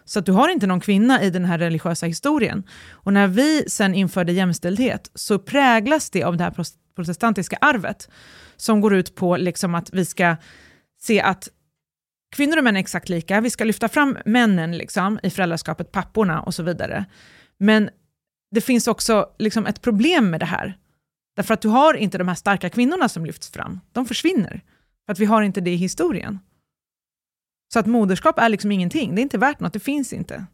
Så 0.06 0.20
att 0.20 0.26
du 0.26 0.32
har 0.32 0.50
inte 0.50 0.68
någon 0.68 0.80
kvinna 0.80 1.24
i 1.24 1.30
den 1.30 1.46
här 1.46 1.58
religiösa 1.58 2.06
historien. 2.06 2.64
Och 2.92 3.14
när 3.14 3.28
vi 3.28 3.64
sen 3.68 3.94
införde 3.94 4.32
jämställdhet 4.32 5.12
så 5.16 5.40
präglas 5.40 6.10
det 6.10 6.24
av 6.24 6.38
det 6.38 6.44
här 6.44 6.54
protestantiska 6.96 7.58
arvet 7.62 8.10
som 8.56 8.82
går 8.82 8.96
ut 8.96 9.16
på 9.16 9.38
liksom 9.38 9.76
att 9.76 9.94
vi 9.94 10.06
ska 10.06 10.36
se 11.02 11.22
att 11.22 11.50
kvinnor 12.36 12.58
och 12.58 12.64
män 12.64 12.76
är 12.76 12.80
exakt 12.80 13.10
lika, 13.10 13.42
vi 13.42 13.50
ska 13.50 13.64
lyfta 13.64 13.90
fram 13.90 14.18
männen 14.26 14.78
liksom, 14.78 15.20
i 15.24 15.30
föräldraskapet, 15.30 15.92
papporna 15.92 16.42
och 16.42 16.54
så 16.54 16.64
vidare. 16.64 17.06
Men 17.58 17.90
det 18.52 18.62
finns 18.62 18.88
också 18.88 19.30
liksom 19.40 19.66
ett 19.66 19.82
problem 19.82 20.30
med 20.30 20.40
det 20.40 20.46
här. 20.46 20.78
Därför 21.36 21.54
att 21.54 21.62
du 21.62 21.68
har 21.68 21.94
inte 21.94 22.18
de 22.18 22.28
här 22.28 22.36
starka 22.36 22.70
kvinnorna 22.70 23.10
som 23.10 23.26
lyfts 23.26 23.52
fram. 23.52 23.80
De 23.92 24.06
försvinner. 24.06 24.62
För 25.06 25.12
att 25.12 25.20
vi 25.20 25.26
har 25.26 25.42
inte 25.42 25.62
det 25.62 25.72
i 25.72 25.76
historien. 25.76 26.40
Så 27.74 27.80
att 27.80 27.86
moderskap 27.86 28.40
är 28.40 28.50
liksom 28.50 28.72
ingenting. 28.72 29.16
Det 29.16 29.22
är 29.22 29.24
inte 29.24 29.38
värt 29.38 29.60
något, 29.60 29.74
det 29.74 29.80
finns 29.80 30.14
inte. 30.14 30.46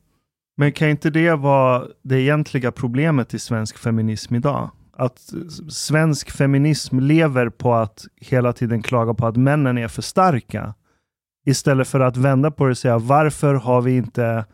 Men 0.58 0.72
kan 0.72 0.90
inte 0.90 1.10
det 1.10 1.36
vara 1.36 1.88
det 2.04 2.22
egentliga 2.22 2.72
problemet 2.72 3.34
i 3.34 3.40
svensk 3.40 3.78
feminism 3.78 4.36
idag? 4.36 4.72
Att 4.94 5.34
svensk 5.70 6.32
feminism 6.32 7.00
lever 7.00 7.50
på 7.50 7.74
att 7.74 8.06
hela 8.16 8.54
tiden 8.54 8.82
klaga 8.84 9.14
på 9.14 9.28
att 9.28 9.38
männen 9.38 9.78
är 9.78 9.88
för 9.88 10.02
starka. 10.02 10.74
Istället 11.46 11.88
för 11.88 12.00
att 12.00 12.18
vända 12.18 12.52
på 12.52 12.66
det 12.66 12.72
och 12.72 12.78
säga 12.78 12.98
varför 12.98 13.54
har 13.54 13.82
vi 13.82 13.96
inte 13.98 14.46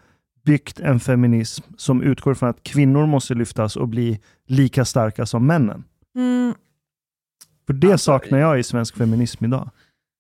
byggt 0.45 0.80
en 0.80 0.99
feminism 0.99 1.64
som 1.77 2.02
utgår 2.02 2.34
från 2.34 2.49
att 2.49 2.64
kvinnor 2.64 3.06
måste 3.06 3.34
lyftas 3.34 3.76
och 3.76 3.88
bli 3.88 4.19
lika 4.48 4.85
starka 4.85 5.26
som 5.26 5.48
männen? 5.48 5.84
Mm. 6.15 6.53
För 7.65 7.73
det 7.73 7.91
Alltså, 7.91 8.06
saknar 8.06 8.40
jag 8.40 8.60
i 8.60 8.64
svensk 8.64 8.98
feminism 8.98 9.45
idag. 9.45 9.69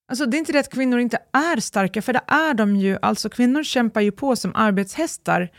Alltså, 0.09 0.25
det 0.25 0.37
är 0.37 0.39
inte 0.39 0.51
det 0.51 0.59
att 0.59 0.73
kvinnor 0.73 0.99
inte 0.99 1.17
är 1.33 1.59
starka, 1.59 2.01
för 2.01 2.13
det 2.13 2.21
är 2.27 2.53
de 2.53 2.75
ju. 2.75 2.97
Alltså, 3.01 3.29
kvinnor 3.29 3.63
kämpar 3.63 4.01
ju 4.01 4.11
på 4.11 4.35
som 4.35 4.51
arbetshästar 4.55 5.49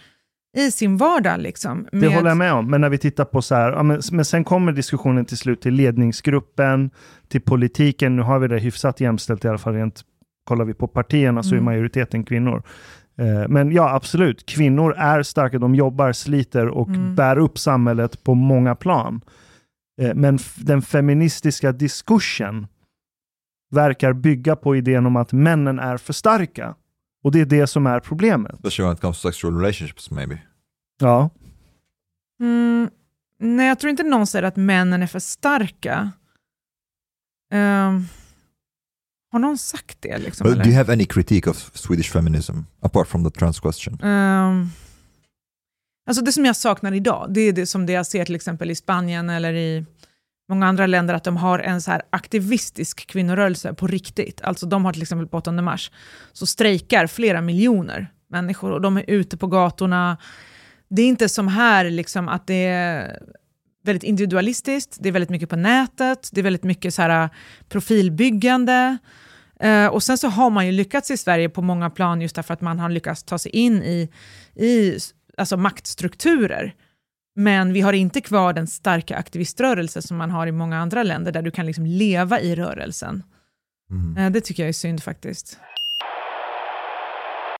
i 0.56 0.70
sin 0.70 0.96
vardag. 0.96 1.40
Liksom, 1.40 1.86
Det 1.92 2.14
håller 2.14 2.28
jag 2.28 2.36
med 2.36 2.52
om, 2.52 2.70
men 2.70 2.80
när 2.80 2.88
vi 2.88 2.98
tittar 2.98 3.24
på 3.24 3.42
så 3.42 3.54
här, 3.54 3.72
ja, 3.72 3.82
men, 3.82 4.00
men 4.12 4.24
sen 4.24 4.44
kommer 4.44 4.72
diskussionen 4.72 5.24
till 5.24 5.38
slut 5.38 5.60
till 5.60 5.74
ledningsgruppen, 5.74 6.90
till 7.28 7.40
politiken. 7.40 8.16
Nu 8.16 8.22
har 8.22 8.38
vi 8.38 8.48
det 8.48 8.58
hyfsat 8.58 9.00
jämställt 9.00 9.44
i 9.44 9.48
alla 9.48 9.58
fall 9.58 9.74
rent, 9.74 10.02
kollar 10.48 10.64
vi 10.64 10.74
på 10.74 10.88
partierna 10.88 11.42
så 11.42 11.48
är 11.48 11.52
Mm. 11.52 11.64
majoriteten 11.64 12.24
kvinnor. 12.24 12.62
Eh, 13.18 13.48
Men 13.48 13.72
ja, 13.72 13.94
absolut, 13.94 14.46
kvinnor 14.46 14.94
är 14.96 15.22
starka, 15.22 15.58
de 15.58 15.74
jobbar, 15.74 16.12
sliter 16.12 16.68
och 16.68 16.88
Mm. 16.88 17.14
bär 17.14 17.38
upp 17.38 17.58
samhället 17.58 18.24
på 18.24 18.34
många 18.34 18.74
plan. 18.74 19.20
Eh, 20.02 20.14
Men 20.14 20.38
den 20.56 20.82
feministiska 20.82 21.72
diskursen 21.72 22.66
verkar 23.70 24.12
bygga 24.12 24.56
på 24.56 24.76
idén 24.76 25.06
om 25.06 25.16
att 25.16 25.32
männen 25.32 25.78
är 25.78 25.96
för 25.96 26.12
starka. 26.12 26.74
Och 27.24 27.32
det 27.32 27.40
är 27.40 27.44
det 27.46 27.66
som 27.66 27.86
är 27.86 28.00
problemet. 28.00 28.54
Especially 28.54 28.86
when 28.86 28.94
it 28.94 29.00
comes 29.00 29.20
to 29.22 29.28
sexual 29.28 29.54
relationships 29.56 30.10
maybe. 30.10 30.38
Ja, 31.00 31.30
Mm, 32.40 32.90
nej, 33.40 33.66
jag 33.68 33.78
tror 33.78 33.90
inte 33.90 34.02
någon 34.02 34.26
säger 34.26 34.42
att 34.42 34.56
männen 34.56 35.02
är 35.02 35.06
för 35.06 35.18
starka. 35.18 36.12
Ehm, 37.52 38.06
har 39.32 39.38
någon 39.38 39.58
sagt 39.58 39.96
det? 40.00 40.18
Liksom, 40.18 40.44
But 40.44 40.52
eller? 40.54 40.64
do 40.64 40.70
you 40.70 40.78
have 40.78 40.92
any 40.92 41.04
critique 41.04 41.50
of 41.50 41.70
Swedish 41.76 42.12
feminism 42.12 42.52
apart 42.80 43.08
from 43.08 43.24
the 43.24 43.30
trans 43.38 43.60
question? 43.60 44.00
Ehm, 44.02 44.68
alltså 46.06 46.24
det 46.24 46.32
som 46.32 46.44
jag 46.44 46.56
saknar 46.56 46.92
idag, 46.92 47.26
det 47.30 47.40
är 47.40 47.52
det 47.52 47.66
som 47.66 47.86
det 47.86 47.92
jag 47.92 48.06
ser 48.06 48.24
till 48.24 48.34
exempel 48.34 48.70
i 48.70 48.74
Spanien 48.74 49.30
eller 49.30 49.52
i 49.54 49.84
många 50.48 50.66
andra 50.66 50.86
länder, 50.86 51.14
att 51.14 51.24
de 51.24 51.36
har 51.36 51.58
en 51.58 51.80
så 51.80 51.90
här 51.90 52.02
aktivistisk 52.10 53.06
kvinnorörelse 53.06 53.74
på 53.74 53.86
riktigt. 53.86 54.40
Alltså 54.42 54.66
de 54.66 54.84
har 54.84 54.92
till 54.92 55.02
exempel 55.02 55.26
på 55.28 55.36
8 55.36 55.52
mars, 55.52 55.90
så 56.32 56.46
strejkar 56.46 57.06
flera 57.06 57.40
miljoner 57.40 58.10
människor 58.28 58.72
och 58.72 58.80
de 58.80 58.96
är 58.96 59.04
ute 59.10 59.36
på 59.36 59.46
gatorna. 59.46 60.16
Det 60.88 61.02
är 61.02 61.06
inte 61.06 61.28
som 61.28 61.48
här 61.48 61.90
liksom 61.90 62.28
att 62.28 62.46
det 62.46 62.66
är 62.66 63.18
väldigt 63.84 64.02
individualistiskt, 64.02 64.96
det 65.00 65.08
är 65.08 65.12
väldigt 65.12 65.30
mycket 65.30 65.48
på 65.48 65.56
nätet, 65.56 66.28
det 66.32 66.40
är 66.40 66.42
väldigt 66.42 66.64
mycket 66.64 66.94
så 66.94 67.02
här 67.02 67.22
äh, 67.24 67.30
profilbyggande. 67.68 68.98
Uh, 69.64 69.86
och 69.86 70.02
sen 70.02 70.18
så 70.18 70.28
har 70.28 70.50
man 70.50 70.66
ju 70.66 70.72
lyckats 70.72 71.10
i 71.10 71.16
Sverige 71.16 71.48
på 71.48 71.62
många 71.62 71.90
plan 71.90 72.20
just 72.20 72.36
därför 72.36 72.54
att 72.54 72.60
man 72.60 72.78
har 72.78 72.88
lyckats 72.88 73.22
ta 73.22 73.38
sig 73.38 73.52
in 73.52 73.82
i, 73.82 74.10
i 74.54 74.98
alltså 75.36 75.56
maktstrukturer. 75.56 76.74
Men 77.36 77.72
vi 77.72 77.80
har 77.80 77.92
inte 77.92 78.20
kvar 78.20 78.52
den 78.52 78.66
starka 78.66 79.16
aktiviströrelse 79.16 80.02
som 80.02 80.16
man 80.16 80.30
har 80.30 80.46
i 80.46 80.52
många 80.52 80.78
andra 80.78 81.02
länder 81.02 81.32
där 81.32 81.42
du 81.42 81.50
kan 81.50 81.66
liksom 81.66 81.86
leva 81.86 82.40
i 82.40 82.54
rörelsen. 82.54 83.22
Mhm. 83.90 84.16
Eh, 84.16 84.32
det 84.32 84.40
tycker 84.40 84.62
jag 84.62 84.68
är 84.68 84.72
synd 84.72 85.02
faktiskt. 85.02 85.58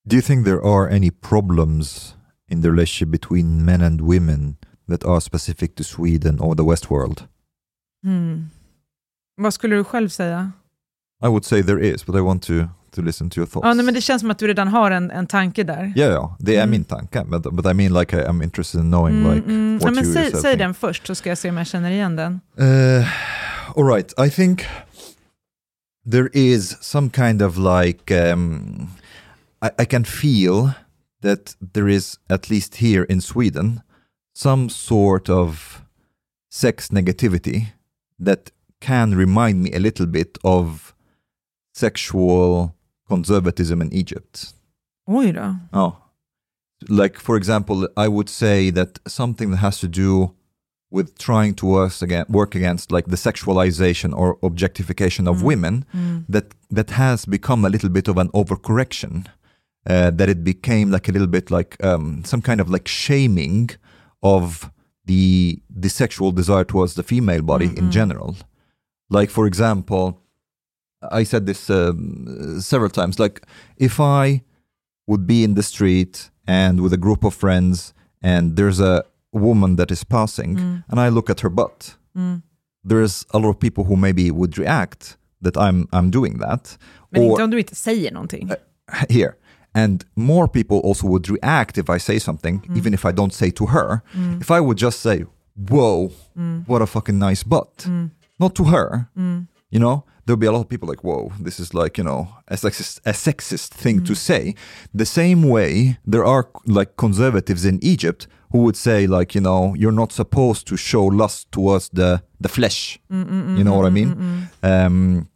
Do 0.03 0.15
you 0.15 0.21
think 0.21 0.45
there 0.45 0.61
are 0.61 0.95
any 0.95 1.11
problems 1.11 2.15
in 2.51 2.61
the 2.61 2.67
relationship 2.67 3.07
between 3.07 3.65
men 3.65 3.81
and 3.81 4.01
women 4.01 4.55
that 4.89 5.03
are 5.03 5.21
specific 5.21 5.75
to 5.75 5.83
Sweden 5.83 6.39
or 6.39 6.55
the 6.55 6.69
West 6.69 6.91
world? 6.91 7.21
Hmm. 8.03 8.49
Vad 9.35 9.53
skulle 9.53 9.75
du 9.75 9.83
själv 9.83 10.09
säga? 10.09 10.51
I 11.25 11.27
would 11.27 11.45
say 11.45 11.63
there 11.63 11.79
is, 11.93 12.05
but 12.05 12.15
I 12.15 12.21
want 12.21 12.43
to, 12.43 12.53
to 12.91 13.01
listen 13.01 13.29
to 13.29 13.39
your 13.39 13.47
thoughts. 13.47 13.65
Ja, 13.67 13.73
nej, 13.73 13.85
men 13.85 13.93
det 13.93 14.01
känns 14.01 14.19
som 14.21 14.31
att 14.31 14.39
du 14.39 14.47
redan 14.47 14.67
har 14.67 14.91
en, 14.91 15.11
en 15.11 15.27
tanke 15.27 15.63
där. 15.63 15.93
Ja, 15.95 16.05
ja, 16.05 16.37
det 16.39 16.55
är 16.55 16.63
Mm. 16.63 16.69
min 16.71 16.83
tanke, 16.83 17.23
but, 17.23 17.43
but 17.53 17.65
I 17.65 17.73
mean 17.73 17.93
like 17.93 18.17
I, 18.17 18.21
I'm 18.25 18.43
interested 18.43 18.81
in 18.81 18.87
knowing 18.91 19.15
Mm, 19.15 19.35
like 19.35 19.47
mm. 19.47 19.79
what 19.79 19.83
Ja, 19.87 19.91
men 19.95 20.05
you 20.05 20.13
säg, 20.13 20.41
säg 20.41 20.57
den 20.57 20.73
först 20.73 21.07
så 21.07 21.15
ska 21.15 21.29
jag 21.29 21.37
se 21.37 21.49
om 21.49 21.57
jag 21.57 21.67
känner 21.67 21.91
igen 21.91 22.15
den. 22.15 22.39
Uh, 22.59 23.07
all 23.75 23.85
right. 23.95 24.13
I 24.27 24.29
think 24.29 24.65
there 26.11 26.29
is 26.33 26.77
some 26.81 27.09
kind 27.09 27.41
of 27.41 27.57
like 27.57 28.11
um, 28.33 28.87
I, 29.61 29.69
I 29.83 29.85
can 29.85 30.05
feel 30.05 30.69
that 31.21 31.55
there 31.73 31.89
is 31.93 32.19
at 32.29 32.49
least 32.49 32.75
here 32.75 33.05
in 33.09 33.21
Sweden 33.21 33.81
some 34.37 34.69
sort 34.69 35.29
of 35.29 35.81
sex 36.53 36.91
negativity 36.91 37.65
that 38.25 38.51
can 38.81 39.15
remind 39.17 39.63
me 39.63 39.71
a 39.75 39.79
little 39.79 40.05
bit 40.05 40.37
of 40.43 40.93
sexual 41.79 42.73
conservatism 43.09 43.81
in 43.81 43.93
Egypt. 43.93 44.53
Oj 45.07 45.31
då. 45.33 45.55
Oh. 45.73 45.91
Like, 46.89 47.19
for 47.19 47.37
example, 47.37 47.87
I 47.97 48.07
would 48.07 48.29
say 48.29 48.71
that 48.71 48.99
something 49.07 49.51
that 49.51 49.57
has 49.61 49.79
to 49.79 49.87
do 49.87 50.31
with 50.91 51.17
trying 51.17 51.53
to 51.55 51.65
work, 52.29 52.55
against 52.55 52.91
like 52.91 53.09
the 53.09 53.17
sexualization 53.17 54.13
or 54.13 54.37
objectification 54.41 55.27
of 55.27 55.37
Mm. 55.37 55.43
women 55.45 55.85
Mm. 55.93 56.25
that 56.29 56.45
that 56.75 56.89
has 56.91 57.25
become 57.25 57.67
a 57.67 57.69
little 57.69 57.89
bit 57.89 58.07
of 58.07 58.17
an 58.17 58.29
overcorrection 58.33 59.25
uh, 59.89 60.11
that 60.17 60.29
it 60.29 60.43
became 60.43 60.91
like 60.91 61.09
a 61.09 61.11
little 61.11 61.27
bit 61.27 61.49
like 61.51 61.75
um, 61.83 62.23
some 62.25 62.41
kind 62.41 62.61
of 62.61 62.69
like 62.69 62.87
shaming 62.89 63.69
of 64.21 64.69
the 65.05 65.59
the 65.81 65.89
sexual 65.89 66.31
desire 66.31 66.63
towards 66.65 66.93
the 66.93 67.03
female 67.03 67.41
body 67.41 67.65
in 67.65 67.75
Mm-mm. 67.75 67.91
general 67.91 68.35
like 69.09 69.31
for 69.31 69.45
example 69.47 70.03
i 71.11 71.25
said 71.25 71.45
this 71.45 71.69
um, 71.69 72.59
several 72.61 72.89
times 72.89 73.19
like 73.19 73.41
if 73.77 73.99
i 73.99 74.41
would 75.07 75.25
be 75.27 75.43
in 75.43 75.55
the 75.55 75.63
street 75.63 76.31
and 76.47 76.79
with 76.81 76.93
a 76.93 76.97
group 76.97 77.23
of 77.23 77.33
friends 77.33 77.93
and 78.23 78.55
there's 78.55 78.79
a 78.79 79.03
woman 79.31 79.75
that 79.75 79.91
is 79.91 80.03
passing 80.05 80.55
Mm. 80.57 80.83
and 80.89 80.99
i 80.99 81.09
look 81.09 81.29
at 81.29 81.41
her 81.41 81.49
butt 81.49 81.95
Mm. 82.15 82.41
there's 82.89 83.25
a 83.33 83.37
lot 83.39 83.49
of 83.49 83.59
people 83.59 83.83
who 83.83 83.95
maybe 83.95 84.31
would 84.31 84.57
react 84.57 85.17
that 85.41 85.57
i'm 85.57 85.87
i'm 85.91 86.09
doing 86.11 86.39
that 86.39 86.77
Men 87.11 87.21
Or- 87.23 87.29
inte 87.31 87.43
om 87.43 87.49
du 87.51 87.57
inte 87.57 87.75
säger 87.75 88.11
någonting. 88.11 88.51
here 89.09 89.33
and 89.73 90.05
more 90.15 90.47
people 90.47 90.77
also 90.77 91.07
would 91.07 91.29
react 91.29 91.77
if 91.77 91.89
i 91.89 91.99
say 91.99 92.19
something 92.19 92.61
Mm. 92.67 92.77
even 92.77 92.93
if 92.93 93.05
i 93.05 93.11
don't 93.11 93.33
say 93.33 93.51
to 93.51 93.65
her 93.65 94.01
if 94.41 94.51
i 94.51 94.59
would 94.59 94.77
just 94.81 94.99
say 95.01 95.25
whoa 95.69 96.11
Mm. 96.37 96.63
what 96.67 96.81
a 96.81 96.85
fucking 96.85 97.19
nice 97.19 97.43
butt 97.45 97.85
Mm. 97.87 98.09
not 98.39 98.55
to 98.55 98.63
her 98.63 99.07
Mm. 99.17 99.47
you 99.71 99.79
know 99.79 100.03
there'll 100.25 100.39
be 100.39 100.47
a 100.47 100.51
lot 100.51 100.61
of 100.61 100.67
people 100.69 100.87
like 100.89 101.03
whoa 101.03 101.31
this 101.45 101.59
is 101.59 101.73
like 101.73 101.97
you 102.01 102.03
know 102.07 102.27
a 102.47 102.55
sexist, 102.55 102.99
a 103.05 103.11
sexist 103.13 103.73
thing 103.81 103.99
Mm. 104.01 104.05
to 104.07 104.15
say 104.15 104.53
the 104.97 105.05
same 105.05 105.49
way 105.49 105.97
there 106.11 106.25
are 106.25 106.45
like 106.65 106.91
conservatives 106.95 107.65
in 107.65 107.79
egypt 107.83 108.27
who 108.51 108.59
would 108.59 108.75
say 108.77 109.07
like 109.07 109.35
you 109.39 109.41
know 109.43 109.75
you're 109.77 109.95
not 109.95 110.11
supposed 110.11 110.67
to 110.67 110.75
show 110.77 111.05
lust 111.05 111.51
towards 111.51 111.89
the 111.89 112.19
the 112.41 112.49
flesh 112.49 112.99
Mm, 113.09 113.23
mm, 113.27 113.45
mm, 113.45 113.57
you 113.57 113.63
know 113.63 113.77
what 113.77 113.85
I 113.85 113.89
mm, 113.89 113.93
mean? 113.93 114.15
mm, 114.15 114.47
mm. 114.61 114.85
um, 114.87 115.27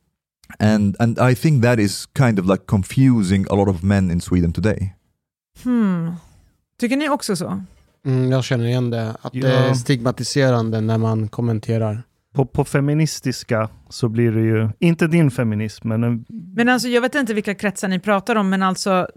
and 0.59 0.95
and 0.99 1.19
I 1.31 1.35
think 1.35 1.61
that 1.63 1.79
is 1.79 2.07
kind 2.13 2.39
of 2.39 2.45
like 2.45 2.63
confusing 2.65 3.45
a 3.49 3.55
lot 3.55 3.67
of 3.69 3.83
men 3.83 4.11
in 4.11 4.19
Sweden 4.21 4.51
today. 4.53 4.93
Hmm. 5.63 6.11
Tycker 6.79 6.97
ni 6.97 7.09
också 7.09 7.35
så? 7.35 7.61
Mm, 8.05 8.31
jag 8.31 8.43
känner 8.43 8.65
igen 8.65 8.89
det. 8.89 9.15
Att 9.21 9.35
Ja. 9.35 9.47
det 9.47 9.53
är 9.53 9.73
stigmatiserande 9.73 10.81
när 10.81 10.97
man 10.97 11.27
kommenterar. 11.27 12.03
På, 12.35 12.45
på 12.45 12.65
feministiska 12.65 13.69
så 13.89 14.09
blir 14.09 14.31
det 14.31 14.41
ju, 14.41 14.69
inte 14.79 15.07
din 15.07 15.31
feminism, 15.31 15.87
men 15.87 16.03
en, 16.03 16.25
Men 16.55 16.69
alltså, 16.69 16.87
jag 16.87 17.01
vet 17.01 17.15
inte 17.15 17.33
vilka 17.33 17.55
kretsar 17.55 17.87
ni 17.87 17.99
pratar 17.99 18.35
om, 18.35 18.49
men 18.49 18.63
alltså, 18.63 19.07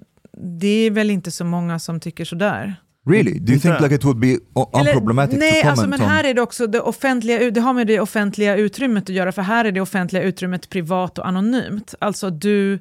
det 0.59 0.87
är 0.87 0.91
väl 0.91 1.11
inte 1.11 1.31
så 1.31 1.45
många 1.45 1.79
som 1.79 2.01
tycker 2.01 2.25
sådär. 2.25 2.77
Really? 3.07 3.39
Do 3.39 3.53
you 3.53 3.61
think 3.61 3.81
like 3.81 3.95
it 3.95 4.05
would 4.05 4.19
be 4.19 4.39
o- 4.55 4.71
Eller- 4.75 4.91
unproblematic 4.91 5.39
nej, 5.39 5.63
to 5.63 5.69
alltså, 5.69 5.89
men 5.89 6.01
här 6.01 6.25
är 6.25 6.35
det 6.35 6.43
också 6.43 6.67
det 6.67 6.81
offentliga, 6.81 7.51
det 7.51 7.61
har 7.61 7.73
med 7.73 7.87
det 7.87 8.01
offentliga 8.01 8.57
utrymmet 8.57 9.03
att 9.03 9.09
göra, 9.09 9.33
för 9.33 9.43
här 9.43 9.65
är 9.65 9.73
det 9.73 9.81
offentliga 9.81 10.23
utrymmet 10.23 10.69
privat 10.69 11.19
och 11.19 11.29
anonymt. 11.29 11.95
Alltså 11.99 12.31
du, 12.31 12.79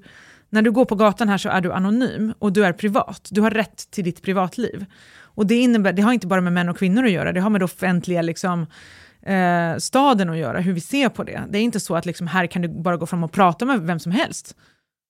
när 0.50 0.61
du 0.61 0.72
går 0.72 0.85
på 0.85 0.95
gatan 0.95 1.30
här 1.30 1.38
så 1.38 1.50
är 1.50 1.61
du 1.61 1.72
anonym 1.74 2.34
och 2.40 2.53
du 2.53 2.66
är 2.66 2.74
privat. 2.74 3.27
Du 3.32 3.42
har 3.42 3.51
rätt 3.51 3.92
till 3.92 4.03
ditt 4.03 4.22
privatliv. 4.22 4.85
Och 5.22 5.45
det, 5.48 5.56
innebär, 5.56 5.93
det 5.93 6.01
har 6.01 6.14
inte 6.14 6.27
bara 6.27 6.42
med 6.42 6.53
män 6.53 6.69
och 6.69 6.77
kvinnor 6.77 7.06
att 7.06 7.11
göra, 7.11 7.32
det 7.32 7.40
har 7.40 7.50
med 7.50 7.61
det 7.61 7.66
offentliga 7.66 8.22
liksom, 8.22 8.66
eh, 9.24 9.77
staden 9.77 10.30
att 10.30 10.38
göra, 10.38 10.59
hur 10.59 10.74
vi 10.74 10.82
ser 10.82 11.09
på 11.09 11.24
det. 11.24 11.41
Det 11.50 11.58
är 11.58 11.61
inte 11.61 11.80
så 11.80 11.95
att 11.95 12.06
liksom, 12.06 12.27
här 12.27 12.48
kan 12.48 12.61
du 12.61 12.67
bara 12.67 12.98
gå 12.98 13.06
fram 13.06 13.24
och 13.24 13.32
prata 13.32 13.66
med 13.66 13.82
vem 13.82 14.00
som 14.00 14.11
helst. 14.11 14.56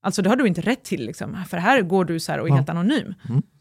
Alltså 0.04 0.22
det 0.22 0.30
har 0.30 0.36
du 0.36 0.48
inte 0.48 0.62
rätt 0.62 0.84
till, 0.84 1.06
liksom. 1.06 1.38
för 1.50 1.58
här 1.58 1.82
går 1.82 2.06
du 2.06 2.20
så 2.20 2.32
här 2.32 2.40
och 2.40 2.48
är 2.48 2.50
Ja. 2.50 2.56
helt 2.56 2.70
anonym. 2.70 3.14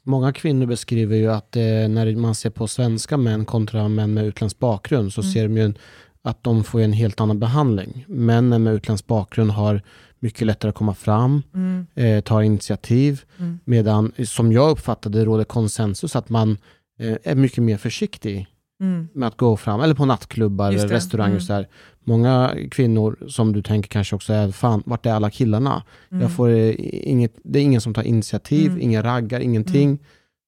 Många 0.03 0.33
kvinnor 0.33 0.67
beskriver 0.67 1.17
ju 1.17 1.33
att 1.33 1.57
eh, 1.57 1.63
när 1.63 2.17
man 2.17 2.35
ser 2.35 2.51
på 2.51 2.67
svenska 2.69 3.17
män 3.17 3.45
kontra 3.45 3.89
män 3.89 4.15
med 4.15 4.25
utländsk 4.27 4.59
bakgrund 4.59 5.13
så 5.13 5.21
Mm. 5.21 5.33
ser 5.33 5.43
de 5.43 5.57
ju 5.57 5.65
en 5.65 5.79
att 6.23 6.43
de 6.45 6.65
får 6.65 6.81
en 6.81 6.93
helt 6.93 7.21
annan 7.21 7.39
behandling. 7.41 8.05
Männen 8.09 8.63
med 8.63 8.75
utländsk 8.75 9.07
bakgrund 9.07 9.51
har 9.51 9.83
mycket 10.19 10.47
lättare 10.47 10.69
att 10.69 10.75
komma 10.75 10.95
fram, 10.95 11.43
Mm. 11.55 11.87
eh, 11.95 12.21
tar 12.21 12.43
initiativ, 12.43 13.23
Mm. 13.39 13.59
medan 13.65 14.13
som 14.27 14.53
jag 14.53 14.71
uppfattade 14.71 15.25
råder 15.25 15.45
konsensus 15.45 16.17
att 16.17 16.29
man 16.29 16.59
eh, 16.99 17.17
är 17.25 17.35
mycket 17.35 17.63
mer 17.63 17.77
försiktig 17.77 18.47
Mm. 18.81 19.09
med 19.15 19.27
att 19.29 19.37
gå 19.37 19.57
fram, 19.57 19.81
eller 19.81 19.95
på 19.95 20.05
nattklubbar 20.05 20.73
restauranger. 20.73 21.31
mm. 21.31 21.41
Så 21.41 21.53
här. 21.53 21.69
Många 22.05 22.55
kvinnor 22.71 23.19
som 23.29 23.53
du 23.53 23.63
tänker 23.63 23.89
kanske 23.89 24.17
också 24.17 24.33
är, 24.33 24.53
fan, 24.53 24.83
vart 24.87 25.07
är 25.07 25.13
alla 25.13 25.31
killarna? 25.31 25.83
Mm. 26.11 26.23
Jag 26.23 26.33
får, 26.33 26.49
eh, 26.49 26.75
inget, 27.11 27.35
det 27.45 27.59
är 27.59 27.63
ingen 27.63 27.81
som 27.81 27.95
tar 27.95 28.03
initiativ, 28.03 28.67
Mm. 28.71 28.83
inga 28.83 29.03
raggar, 29.03 29.41
ingenting. 29.41 29.97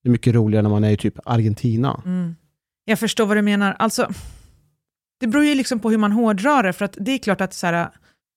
Det 0.02 0.08
är 0.08 0.10
mycket 0.10 0.34
roligare 0.34 0.62
när 0.62 0.70
man 0.70 0.84
är 0.84 0.90
i 0.90 0.96
typ 0.96 1.14
Argentina. 1.24 2.02
Mm. 2.04 2.34
Jag 2.84 2.98
förstår 2.98 3.26
vad 3.26 3.36
du 3.36 3.42
menar. 3.42 3.76
Alltså, 3.78 4.08
det 5.20 5.26
beror 5.26 5.44
ju 5.44 5.54
liksom 5.54 5.78
på 5.80 5.90
hur 5.90 5.98
man 5.98 6.12
hårdrar 6.12 6.62
det, 6.62 6.72
för 6.72 6.84
att 6.84 6.96
det 7.00 7.12
är 7.12 7.18
klart 7.18 7.40
att 7.40 7.54
så 7.54 7.66
här, 7.66 7.88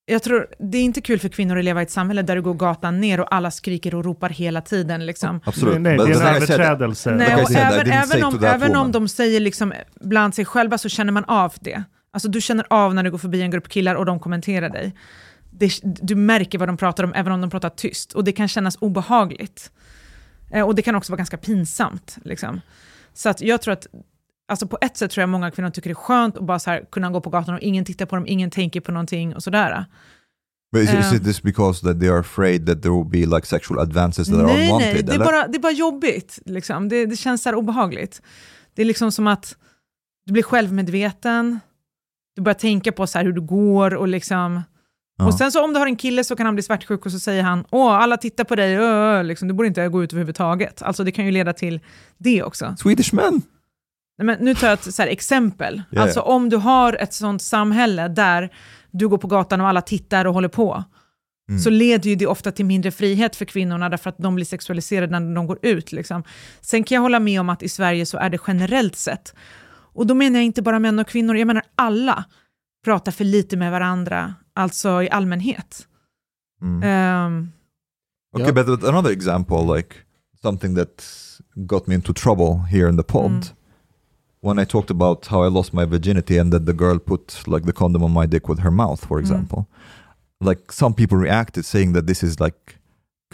jag 0.06 0.24
tror, 0.24 0.48
det 0.60 0.78
är 0.78 0.84
inte 0.84 1.02
kul 1.02 1.20
för 1.20 1.30
kvinnor 1.30 1.58
att 1.58 1.66
leva 1.66 1.82
i 1.82 1.84
ett 1.84 1.92
samhälle 1.92 2.22
där 2.22 2.36
du 2.36 2.42
går 2.42 2.54
gatan 2.54 3.02
ner 3.02 3.20
och 3.20 3.36
alla 3.36 3.52
skriker 3.52 3.96
och 3.96 4.06
ropar 4.06 4.30
hela 4.30 4.62
tiden. 4.62 5.06
Liksom. 5.06 5.42
Absolut. 5.46 5.82
Nej, 5.82 5.98
But 5.98 6.08
det 6.08 6.14
är 6.14 6.22
en 6.22 6.36
överträdelse. 6.36 7.12
Nej, 7.12 7.44
och 7.44 7.52
även, 7.52 7.92
även, 7.92 8.24
om, 8.24 8.44
även 8.44 8.76
om 8.76 8.92
de 8.92 9.08
säger 9.08 9.40
liksom 9.40 9.74
bland 9.96 10.36
sig 10.36 10.46
själva 10.46 10.78
så 10.78 10.90
känner 10.90 11.12
man 11.12 11.24
av 11.24 11.54
det. 11.60 11.84
Alltså 12.12 12.30
du 12.30 12.42
känner 12.42 12.66
av 12.70 12.94
när 12.94 13.04
du 13.04 13.12
går 13.12 13.18
förbi 13.18 13.42
en 13.42 13.52
grupp 13.52 13.70
killar 13.70 13.96
och 13.96 14.06
de 14.06 14.20
kommenterar 14.20 14.70
dig. 14.70 14.96
Det, 15.52 15.80
du 15.84 16.16
märker 16.16 16.58
vad 16.58 16.70
de 16.70 16.78
pratar 16.78 17.04
om 17.04 17.14
även 17.14 17.34
om 17.34 17.42
de 17.42 17.50
pratar 17.50 17.70
tyst 17.70 18.14
och 18.14 18.24
det 18.24 18.32
kan 18.32 18.48
kännas 18.48 18.78
obehagligt. 18.82 19.72
Eh, 20.52 20.66
och 20.66 20.76
det 20.76 20.82
kan 20.82 20.96
också 20.96 21.12
vara 21.12 21.18
ganska 21.18 21.38
pinsamt. 21.38 22.18
Liksom. 22.24 22.62
Så 23.14 23.30
att 23.30 23.42
jag 23.42 23.62
tror 23.62 23.74
att, 23.74 23.88
alltså 24.48 24.68
på 24.68 24.78
ett 24.82 24.98
sätt 24.98 25.12
tror 25.12 25.22
jag 25.22 25.30
många 25.30 25.52
kvinnor 25.52 25.70
tycker 25.70 25.90
det 25.90 25.94
är 25.94 25.96
skönt 25.96 26.38
att 26.38 26.44
bara 26.46 26.60
så 26.60 26.70
här 26.70 26.86
kunna 26.92 27.10
gå 27.10 27.22
på 27.22 27.30
gatan 27.30 27.56
och 27.56 27.62
ingen 27.62 27.86
tittar 27.86 28.06
på 28.06 28.16
dem, 28.16 28.28
ingen 28.28 28.52
tänker 28.52 28.82
på 28.82 28.92
någonting 28.92 29.36
och 29.36 29.44
sådär. 29.44 29.86
But 30.72 30.84
is, 30.84 30.94
is 30.94 31.14
it 31.14 31.24
this 31.24 31.42
because 31.42 31.88
that 31.88 32.00
they 32.00 32.10
are 32.10 32.20
afraid 32.20 32.68
that 32.68 32.82
there 32.82 32.94
will 32.94 33.06
be 33.06 33.36
like 33.36 33.48
sexual 33.48 33.80
advances 33.80 34.28
that 34.28 34.38
are 34.38 34.46
Nej, 34.46 34.66
unwanted? 34.66 34.94
nej, 34.94 35.04
det 35.04 35.12
är, 35.12 35.16
eller? 35.16 35.26
bara, 35.26 35.48
det 35.48 35.58
är 35.58 35.62
bara 35.62 35.72
jobbigt. 35.72 36.40
Liksom. 36.46 36.90
Det, 36.90 37.06
det 37.06 37.16
känns 37.16 37.44
så 37.44 37.50
här 37.50 37.56
obehagligt. 37.56 38.22
Det 38.74 38.82
är 38.82 38.86
liksom 38.86 39.12
som 39.12 39.28
att 39.28 39.58
du 40.26 40.34
blir 40.34 40.44
självmedveten, 40.44 41.60
du 42.36 42.42
börjar 42.42 42.54
tänka 42.56 42.92
på 42.92 43.08
så 43.08 43.18
här 43.18 43.26
hur 43.26 43.34
du 43.34 43.42
går 43.42 43.96
och 43.96 44.08
liksom... 44.08 44.62
Ja. 45.18 45.28
Och 45.28 45.34
sen 45.34 45.52
så 45.52 45.64
om 45.64 45.74
du 45.74 45.80
har 45.80 45.88
en 45.88 45.96
kille 45.96 46.24
så 46.24 46.36
kan 46.36 46.46
han 46.46 46.56
bli 46.56 46.64
svartsjuk 46.64 47.06
och 47.06 47.12
så 47.12 47.20
säger 47.20 47.44
han 47.44 47.66
åh, 47.72 47.92
alla 47.92 48.18
tittar 48.18 48.44
på 48.44 48.56
dig, 48.56 48.76
ö, 48.76 48.84
ö, 48.84 49.24
liksom, 49.24 49.48
du 49.48 49.54
borde 49.54 49.68
inte 49.68 49.88
gå 49.88 50.04
ut 50.04 50.14
överhuvudtaget. 50.14 50.82
Alltså 50.82 51.04
det 51.04 51.12
kan 51.12 51.26
ju 51.26 51.32
leda 51.32 51.54
till 51.54 51.80
det 52.18 52.44
också. 52.44 52.76
Swedish 52.80 53.14
men? 53.14 53.42
Men 54.24 54.38
nu 54.40 54.56
tar 54.56 54.68
jag 54.68 54.74
ett 54.74 54.94
så 54.94 55.02
här 55.02 55.10
exempel. 55.10 55.82
Ja, 55.90 56.02
alltså 56.02 56.20
om 56.20 56.50
du 56.50 56.58
har 56.58 56.94
ett 56.94 57.14
sånt 57.14 57.42
samhälle 57.42 58.08
där 58.08 58.50
du 58.92 59.08
går 59.08 59.18
på 59.18 59.28
gatan 59.28 59.62
och 59.62 59.68
alla 59.68 59.82
tittar 59.82 60.26
och 60.26 60.34
håller 60.34 60.48
på, 60.50 60.84
Mm. 61.50 61.60
så 61.62 61.70
leder 61.70 62.10
ju 62.10 62.16
det 62.16 62.28
ofta 62.28 62.52
till 62.52 62.66
mindre 62.66 62.92
frihet 62.92 63.36
för 63.36 63.46
kvinnorna 63.46 63.90
därför 63.90 64.10
att 64.10 64.18
de 64.18 64.36
blir 64.36 64.46
sexualiserade 64.46 65.20
när 65.20 65.36
de 65.36 65.48
går 65.48 65.60
ut. 65.62 65.92
Liksom. 65.92 66.24
Sen 66.62 66.84
kan 66.84 66.96
jag 66.96 67.02
hålla 67.02 67.20
med 67.20 67.40
om 67.40 67.50
att 67.50 67.64
i 67.64 67.70
Sverige 67.70 68.06
så 68.06 68.18
är 68.18 68.30
det 68.30 68.38
generellt 68.48 68.96
sett, 68.96 69.34
och 69.94 70.08
då 70.08 70.14
menar 70.14 70.36
jag 70.40 70.46
inte 70.46 70.62
bara 70.62 70.80
män 70.80 71.00
och 71.00 71.08
kvinnor, 71.08 71.38
jag 71.38 71.48
menar 71.48 71.64
alla 71.76 72.24
pratar 72.86 73.12
för 73.12 73.24
lite 73.24 73.58
med 73.58 73.72
varandra, 73.72 74.34
alltså 74.54 75.04
i 75.04 75.10
allmänhet. 75.10 75.88
Mm. 76.62 76.84
Ehm, 76.84 77.52
Okay, 78.36 78.52
Yeah. 78.54 78.66
but 78.66 78.84
another 78.84 79.12
example, 79.12 79.78
like 79.78 79.96
something 80.42 80.76
that 80.76 81.04
got 81.56 81.88
me 81.88 81.96
into 81.96 82.14
trouble 82.14 82.66
here 82.72 82.90
in 82.90 82.98
the 82.98 83.04
pod, 83.04 83.32
Mm. 83.32 83.42
When 84.46 84.60
I 84.64 84.66
talked 84.66 84.92
about 84.92 85.28
how 85.28 85.40
I 85.48 85.50
lost 85.50 85.74
my 85.74 85.86
virginity 85.86 86.40
and 86.42 86.52
that 86.54 86.66
the 86.66 86.74
girl 86.74 87.00
put 87.00 87.48
like 87.48 87.66
the 87.66 87.74
condom 87.74 88.04
on 88.04 88.12
my 88.12 88.28
dick 88.28 88.48
with 88.50 88.62
her 88.62 88.72
mouth, 88.72 89.06
for 89.08 89.18
Mm. 89.18 89.24
example. 89.24 89.66
Like 90.50 90.62
some 90.72 90.94
people 90.94 91.18
reacted 91.18 91.66
saying 91.66 91.94
that 91.94 92.06
this 92.08 92.24
is 92.24 92.40
like 92.40 92.58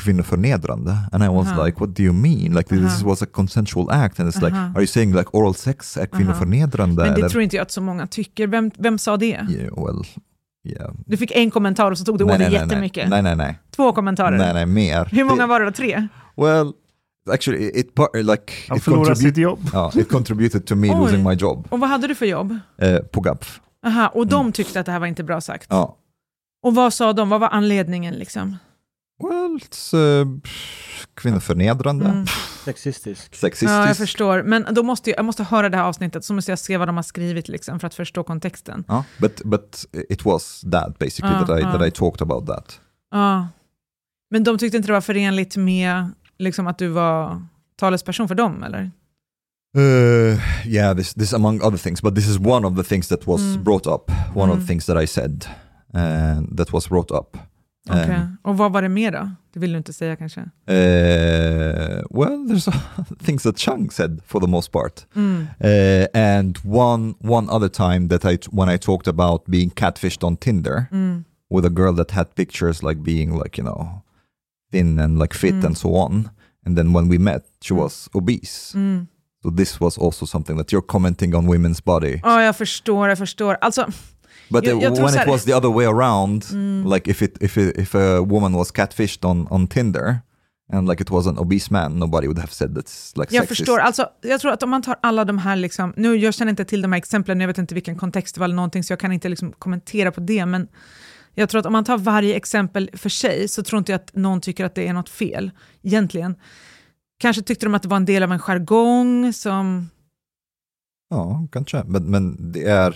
kvinnoförnedrande, 0.02 0.96
and 1.12 1.24
I 1.24 1.30
was 1.30 1.48
Uh-huh. 1.48 1.66
like, 1.66 1.80
what 1.80 1.94
do 1.94 2.04
you 2.04 2.14
mean? 2.14 2.54
Like 2.54 2.70
this 2.70 2.80
Uh-huh. 2.80 3.10
was 3.10 3.22
a 3.22 3.26
consensual 3.26 3.92
act, 3.92 4.20
and 4.20 4.30
it's 4.30 4.42
like, 4.42 4.56
Uh-huh. 4.56 4.76
are 4.76 4.82
you 4.82 4.88
saying 4.88 5.14
like 5.16 5.30
oral 5.34 5.54
sex 5.54 5.98
är 5.98 6.06
kvinnoförnedrande? 6.06 7.04
men 7.04 7.14
det 7.14 7.20
eller? 7.20 7.30
tror 7.30 7.44
inte 7.44 7.56
jag 7.56 7.62
att 7.64 7.72
så 7.72 7.82
många 7.82 8.08
tycker. 8.08 8.48
Vem, 8.48 8.72
vem 8.78 8.98
sa 8.98 9.18
det? 9.18 9.26
Yeah, 9.50 9.84
well, 9.86 10.06
yeah. 10.64 10.92
Du 11.06 11.18
fick 11.18 11.32
en 11.32 11.52
kommentar 11.52 11.92
och 11.92 11.98
så 11.98 12.06
tog 12.06 12.18
du 12.18 12.24
åt 12.24 12.38
dig 12.38 12.54
jättemycket. 12.54 13.10
nej, 13.10 13.22
nej, 13.22 13.36
nej. 13.36 13.60
Två 13.76 13.92
kommentarer. 13.94 14.38
Nej, 14.38 14.54
nej, 14.54 14.66
mer. 14.66 15.10
Hur 15.12 15.24
många 15.24 15.48
var 15.48 15.60
det 15.60 15.66
då? 15.66 15.72
Tre? 15.72 16.08
Well, 16.38 16.74
actually, 17.30 17.80
it 17.80 17.96
part 17.96 18.16
like 18.16 18.54
Han 18.68 18.78
it, 18.78 18.84
förlorar 18.84 19.16
sitt 19.16 19.38
jobb. 19.38 19.60
ja, 19.74 19.92
it 19.96 20.10
contributed 20.10 20.66
to 20.68 20.76
me 20.76 20.90
Oj. 20.90 20.96
losing 21.00 21.24
my 21.24 21.34
job 21.34 21.68
Och 21.70 21.80
vad 21.80 21.90
hade 21.90 22.08
du 22.08 22.16
för 22.16 22.26
jobb? 22.26 22.58
eh, 22.78 22.98
på 23.00 23.22
GAPF. 23.22 23.62
Aha, 23.86 24.08
och 24.08 24.28
de 24.28 24.42
Mm. 24.42 24.52
tyckte 24.52 24.80
att 24.80 24.86
det 24.86 24.92
här 24.92 25.00
var 25.00 25.08
inte 25.08 25.24
bra 25.24 25.42
sagt. 25.42 25.68
Ja. 25.70 25.98
Och 26.64 26.76
vad 26.76 26.94
sa 26.94 27.14
de? 27.14 27.30
Vad 27.30 27.40
var 27.40 27.48
anledningen 27.50 28.14
liksom? 28.14 28.58
Well, 29.24 29.60
it's 29.62 29.96
uh, 29.96 30.40
kvinnoförnedrande, 31.16 32.06
Mm. 32.06 32.26
Sexistisk. 32.66 33.36
sexistiskt. 33.36 33.72
Ja, 33.72 33.88
jag 33.88 33.98
förstår. 33.98 34.44
Men 34.44 34.66
då 34.72 34.84
måste 34.84 35.10
jag, 35.10 35.18
jag 35.20 35.26
måste 35.26 35.44
höra 35.44 35.70
det 35.70 35.78
här 35.78 35.84
avsnittet, 35.84 36.26
så 36.26 36.34
måste 36.34 36.52
jag 36.52 36.60
se 36.60 36.78
vad 36.78 36.88
de 36.88 36.96
har 36.96 37.04
skrivit 37.04 37.48
liksom, 37.48 37.80
för 37.80 37.88
att 37.88 37.96
förstå 37.96 38.24
kontexten. 38.24 38.84
Ja, 38.88 39.04
but, 39.18 39.42
but 39.44 39.86
it 40.10 40.26
was 40.26 40.62
that 40.72 41.00
basically 41.00 41.34
Ja, 41.34 41.46
that, 41.48 41.60
I, 41.60 41.62
ja. 41.62 41.72
that 41.72 41.88
I 41.88 41.92
talked 41.92 42.22
about 42.22 42.48
that. 42.48 42.80
Ja. 43.12 43.48
Men 44.32 44.44
de 44.44 44.58
tyckte 44.58 44.78
inte 44.78 44.88
det 44.90 44.94
var 44.94 45.02
förenligt 45.02 45.58
med 45.58 46.12
liksom, 46.42 46.68
att 46.68 46.78
du 46.78 46.88
var 46.88 47.46
talesperson 47.76 48.28
för 48.28 48.36
dem, 48.36 48.64
eller? 48.64 48.92
Uh, 49.78 50.40
yeah, 50.68 50.96
this 50.98 51.14
this 51.14 51.34
among 51.34 51.62
other 51.62 51.78
things, 51.78 52.02
but 52.02 52.16
this 52.16 52.28
is 52.28 52.38
one 52.40 52.68
of 52.68 52.76
the 52.76 52.84
things 52.84 53.08
that 53.08 53.28
was 53.28 53.42
Mm. 53.42 53.64
brought 53.64 53.88
up. 53.88 54.12
One 54.36 54.52
of 54.52 54.58
Mm. 54.58 54.60
the 54.60 54.68
things 54.68 54.86
that 54.86 55.04
I 55.04 55.08
said 55.08 55.46
uh, 55.94 56.56
that 56.58 56.74
was 56.74 56.90
brought 56.90 57.12
up. 57.12 57.38
Um, 57.90 58.00
Okej. 58.00 58.20
Och 58.44 58.58
vad 58.58 58.72
var 58.72 58.82
det 58.82 58.90
mer 58.90 59.12
då? 59.12 59.30
Det 59.54 59.60
vill 59.60 59.72
du 59.72 59.78
inte 59.78 59.94
säga 59.94 60.16
kanske? 60.16 60.42
Uh, 60.42 62.02
well, 62.10 62.48
there's 62.50 62.70
things 63.26 63.44
that 63.44 63.58
Chang 63.60 63.90
said 63.92 64.22
for 64.28 64.40
the 64.40 64.48
most 64.48 64.72
part, 64.72 65.06
Mm. 65.16 65.48
uh, 65.60 66.08
and 66.14 66.58
one 66.64 67.14
one 67.22 67.50
other 67.52 67.70
time 67.70 68.08
that 68.08 68.26
I 68.26 68.38
when 68.52 68.70
I 68.76 68.78
talked 68.78 69.08
about 69.08 69.46
being 69.46 69.70
catfished 69.70 70.24
on 70.24 70.38
Tinder 70.38 70.86
Mm. 70.92 71.24
with 71.50 71.66
a 71.66 71.70
girl 71.70 71.96
that 71.96 72.12
had 72.12 72.36
pictures 72.36 72.84
like 72.84 73.02
being 73.02 73.44
like 73.44 73.62
you 73.62 73.68
know 73.70 74.02
thin 74.72 75.00
and 75.00 75.20
like 75.20 75.36
fit 75.36 75.54
Mm. 75.54 75.66
and 75.66 75.78
so 75.78 75.96
on, 75.96 76.30
and 76.66 76.78
then 76.78 76.94
when 76.96 77.10
we 77.12 77.20
met, 77.20 77.44
she 77.64 77.74
Mm. 77.74 77.80
was 77.82 78.10
obese. 78.14 78.72
Mm. 78.76 79.08
So 79.44 79.52
this 79.52 79.80
was 79.80 79.98
also 79.98 80.26
something 80.26 80.58
that 80.58 80.68
you're 80.74 80.86
commenting 80.88 81.36
on 81.36 81.48
women's 81.50 81.84
body, 81.84 82.20
Ja, 82.24 82.44
jag 82.44 82.56
förstår, 82.58 83.10
jag 83.10 83.18
förstår. 83.18 83.58
Alltså, 83.62 83.88
but 84.50 84.66
jag- 84.66 84.84
jag 84.84 84.92
when 84.96 85.22
it 85.22 85.28
was 85.28 85.44
the 85.46 85.54
other 85.56 85.70
way 85.74 85.86
around, 85.86 86.46
mm. 86.52 86.94
like 86.94 87.12
if 87.12 87.22
it 87.22 87.38
if 87.44 87.58
it, 87.58 87.78
if 87.78 87.96
a 87.96 88.22
woman 88.22 88.54
was 88.54 88.72
catfished 88.72 89.26
on 89.26 89.48
on 89.50 89.68
Tinder. 89.68 90.20
And 90.74 90.88
like 90.90 91.04
it 91.04 91.10
was 91.10 91.28
an 91.28 91.38
obese 91.38 91.68
man, 91.74 92.00
nobody 92.00 92.28
would 92.28 92.40
have 92.40 92.52
said 92.54 92.70
that's 92.78 93.20
like 93.20 93.36
Jag 93.36 93.44
sexist. 93.44 93.48
förstår. 93.58 93.80
Alltså, 93.80 94.06
jag 94.22 94.42
tror 94.42 94.52
att 94.52 94.64
om 94.64 94.70
man 94.70 94.82
tar 94.82 94.96
alla 95.02 95.26
de 95.26 95.38
här, 95.38 95.56
liksom, 95.56 95.94
nu, 95.98 96.16
jag 96.16 96.34
känner 96.34 96.50
inte 96.50 96.66
till 96.66 96.82
de 96.82 96.92
här 96.92 96.98
exemplen, 96.98 97.40
jag 97.40 97.48
vet 97.48 97.58
inte 97.58 97.74
vilken 97.76 97.96
kontext 97.96 98.36
det 98.36 98.40
var 98.40 98.46
eller 98.46 98.56
någonting, 98.56 98.84
så 98.84 98.92
jag 98.94 99.00
kan 99.00 99.12
inte 99.12 99.30
liksom 99.30 99.52
kommentera 99.52 100.12
på 100.12 100.22
det, 100.22 100.46
men 100.46 100.68
jag 101.36 101.50
tror 101.50 101.60
att 101.60 101.66
om 101.66 101.74
man 101.74 101.84
tar 101.84 101.98
varje 101.98 102.36
exempel 102.36 102.90
för 102.94 103.10
sig, 103.10 103.48
så 103.48 103.64
tror 103.64 103.78
inte 103.80 103.92
jag 103.92 104.00
att 104.02 104.16
någon 104.16 104.42
tycker 104.42 104.66
att 104.66 104.76
det 104.76 104.88
är 104.88 104.94
något 104.94 105.10
fel, 105.10 105.52
egentligen. 105.82 106.36
Kanske 107.20 107.42
tyckte 107.42 107.66
de 107.66 107.76
att 107.76 107.82
det 107.82 107.88
var 107.90 107.98
en 107.98 108.06
del 108.06 108.24
av 108.24 108.32
en 108.32 108.40
jargong 108.40 109.34
som... 109.34 109.90
Ja, 111.10 111.48
kanske. 111.52 111.84
Men, 111.84 112.04
men 112.04 112.52
det 112.52 112.64
är, 112.64 112.96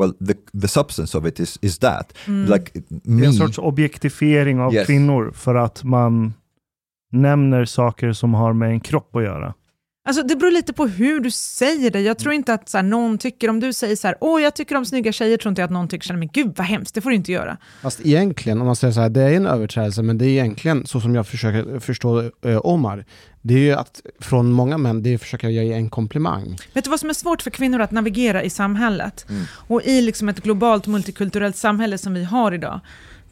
well, 0.00 0.14
the, 0.26 0.60
the 0.60 0.68
substance 0.68 1.18
of 1.18 1.26
it 1.26 1.40
is, 1.40 1.58
is 1.62 1.78
that. 1.78 2.14
Mm. 2.26 2.50
Like 2.52 2.80
Det 2.88 3.10
me, 3.10 3.22
är 3.22 3.26
en 3.26 3.32
sorts 3.32 3.58
objektifiering 3.58 4.60
av 4.60 4.74
Yes. 4.74 4.86
kvinnor 4.86 5.32
för 5.34 5.54
att 5.54 5.84
man 5.84 6.34
nämner 7.12 7.64
saker 7.64 8.12
som 8.12 8.34
har 8.34 8.52
med 8.52 8.70
en 8.70 8.80
kropp 8.80 9.16
att 9.16 9.22
göra. 9.22 9.54
Alltså, 10.04 10.22
det 10.22 10.36
beror 10.36 10.50
lite 10.50 10.72
på 10.72 10.86
hur 10.86 11.20
du 11.20 11.30
säger 11.30 11.90
det. 11.90 12.00
Jag 12.00 12.18
tror 12.18 12.34
inte 12.34 12.54
att 12.54 12.68
så 12.68 12.78
här, 12.78 12.82
någon 12.82 13.18
tycker, 13.18 13.50
om 13.50 13.60
du 13.60 13.72
säger 13.72 13.96
så 13.96 14.06
här, 14.06 14.16
åh 14.20 14.42
jag 14.42 14.54
tycker 14.54 14.76
om 14.76 14.84
snygga 14.84 15.12
tjejer, 15.12 15.36
tror 15.36 15.50
inte 15.50 15.62
jag 15.62 15.66
att 15.66 15.72
någon 15.72 15.88
tycker 15.88 16.14
men 16.14 16.28
gud 16.28 16.52
vad 16.56 16.66
hemskt, 16.66 16.94
det 16.94 17.00
får 17.00 17.10
du 17.10 17.16
inte 17.16 17.32
göra. 17.32 17.56
Fast 17.82 18.00
egentligen, 18.06 18.60
om 18.60 18.66
man 18.66 18.76
säger 18.76 18.92
så 18.92 19.00
här, 19.00 19.08
det 19.08 19.22
är 19.22 19.32
en 19.32 19.46
överträdelse, 19.46 20.02
men 20.02 20.18
det 20.18 20.24
är 20.24 20.28
egentligen, 20.28 20.86
så 20.86 21.00
som 21.00 21.14
jag 21.14 21.26
försöker 21.26 21.78
förstå 21.78 22.20
eh, 22.20 22.60
Omar, 22.66 23.04
det 23.42 23.54
är 23.54 23.58
ju 23.58 23.72
att 23.72 24.02
från 24.20 24.52
många 24.52 24.78
män, 24.78 25.02
det 25.02 25.10
är 25.10 25.14
att 25.14 25.20
försöka 25.20 25.50
ge 25.50 25.72
en 25.72 25.90
komplimang. 25.90 26.56
Vet 26.72 26.84
du 26.84 26.90
vad 26.90 27.00
som 27.00 27.10
är 27.10 27.14
svårt 27.14 27.42
för 27.42 27.50
kvinnor 27.50 27.80
att 27.80 27.90
navigera 27.90 28.42
i 28.42 28.50
samhället? 28.50 29.26
Mm. 29.28 29.44
Och 29.68 29.82
i 29.82 30.00
liksom 30.00 30.28
ett 30.28 30.42
globalt 30.42 30.86
multikulturellt 30.86 31.56
samhälle 31.56 31.98
som 31.98 32.14
vi 32.14 32.24
har 32.24 32.52
idag, 32.52 32.80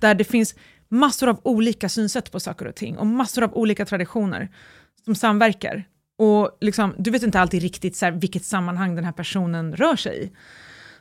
där 0.00 0.14
det 0.14 0.24
finns 0.24 0.55
massor 0.88 1.28
av 1.28 1.40
olika 1.42 1.88
synsätt 1.88 2.32
på 2.32 2.40
saker 2.40 2.66
och 2.66 2.74
ting 2.74 2.98
och 2.98 3.06
massor 3.06 3.44
av 3.44 3.55
olika 3.55 3.84
traditioner 3.84 4.48
som 5.05 5.14
samverkar. 5.14 5.84
Och 6.18 6.58
liksom, 6.60 6.94
du 6.98 7.10
vet 7.10 7.22
inte 7.22 7.40
alltid 7.40 7.62
riktigt 7.62 7.97
så 7.97 8.05
här, 8.05 8.12
vilket 8.12 8.44
sammanhang 8.44 8.94
den 8.94 9.05
här 9.05 9.12
personen 9.12 9.76
rör 9.76 9.97
sig 9.97 10.24
i. 10.24 10.30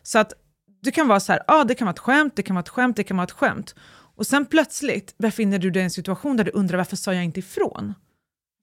Så 0.03 0.19
att 0.19 0.33
du 0.81 0.91
kan 0.91 1.07
vara 1.07 1.19
så 1.19 1.31
här, 1.31 1.43
ja 1.47 1.53
ah, 1.53 1.63
det 1.63 1.75
kan 1.75 1.85
vara 1.85 1.93
ett 1.93 1.99
skämt, 1.99 2.35
det 2.35 2.43
kan 2.43 2.55
vara 2.55 2.63
ett 2.63 2.69
skämt, 2.69 2.95
det 2.95 3.03
kan 3.03 3.17
vara 3.17 3.23
ett 3.23 3.31
skämt. 3.31 3.75
Och 4.15 4.27
sen 4.27 4.45
plötsligt 4.45 5.17
befinner 5.17 5.59
du 5.59 5.71
dig 5.71 5.81
i 5.81 5.83
en 5.83 5.91
situation 5.91 6.37
där 6.37 6.43
du 6.43 6.51
undrar 6.51 6.77
varför 6.77 6.95
sa 6.95 7.13
jag 7.13 7.23
inte 7.23 7.39
ifrån? 7.39 7.93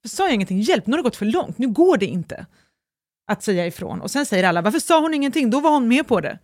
Varför 0.02 0.16
sa 0.16 0.24
jag 0.24 0.34
ingenting? 0.34 0.60
Hjälp, 0.60 0.86
nu 0.86 0.92
har 0.92 0.98
det 0.98 1.02
gått 1.02 1.16
för 1.16 1.26
långt, 1.26 1.58
nu 1.58 1.68
går 1.68 1.96
det 1.96 2.06
inte 2.06 2.46
att 3.26 3.42
säga 3.42 3.66
ifrån. 3.66 4.00
Och 4.00 4.10
sen 4.10 4.26
säger 4.26 4.44
alla, 4.44 4.62
varför 4.62 4.78
sa 4.78 5.00
hon 5.00 5.14
ingenting? 5.14 5.50
Då 5.50 5.60
var 5.60 5.70
hon 5.70 5.88
med 5.88 6.06
på 6.06 6.20
det. 6.20 6.38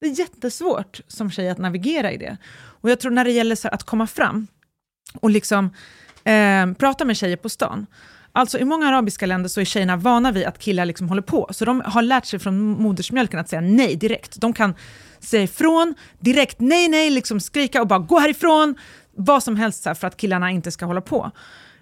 Det 0.00 0.06
är 0.06 0.18
jättesvårt 0.18 1.00
som 1.06 1.30
tjej 1.30 1.48
att 1.48 1.58
navigera 1.58 2.12
i 2.12 2.16
det. 2.16 2.36
Och 2.54 2.90
jag 2.90 3.00
tror 3.00 3.10
när 3.10 3.24
det 3.24 3.30
gäller 3.30 3.54
så 3.54 3.68
här, 3.68 3.74
att 3.74 3.82
komma 3.82 4.06
fram 4.06 4.46
och 5.14 5.30
liksom 5.30 5.70
eh, 6.24 6.72
prata 6.72 7.04
med 7.04 7.16
tjejer 7.16 7.36
på 7.36 7.48
stan. 7.48 7.86
Alltså 8.36 8.58
i 8.58 8.64
många 8.64 8.88
arabiska 8.88 9.26
länder 9.26 9.48
så 9.48 9.60
är 9.60 9.64
tjejerna 9.64 9.96
vana 9.96 10.32
vid 10.32 10.46
att 10.46 10.58
killar 10.58 10.84
liksom 10.84 11.08
håller 11.08 11.22
på. 11.22 11.48
Så 11.50 11.64
de 11.64 11.82
har 11.84 12.02
lärt 12.02 12.24
sig 12.24 12.38
från 12.38 12.58
modersmjölken 12.58 13.40
att 13.40 13.48
säga 13.48 13.60
nej 13.60 13.96
direkt. 13.96 14.40
De 14.40 14.52
kan 14.52 14.74
säga 15.20 15.42
ifrån 15.42 15.94
direkt, 16.18 16.60
nej, 16.60 16.88
nej, 16.88 17.10
liksom 17.10 17.40
skrika 17.40 17.80
och 17.80 17.86
bara 17.86 17.98
gå 17.98 18.18
härifrån. 18.18 18.74
Vad 19.16 19.42
som 19.42 19.56
helst 19.56 19.82
så 19.82 19.90
här, 19.90 19.94
för 19.94 20.06
att 20.06 20.16
killarna 20.16 20.50
inte 20.50 20.70
ska 20.70 20.86
hålla 20.86 21.00
på. 21.00 21.30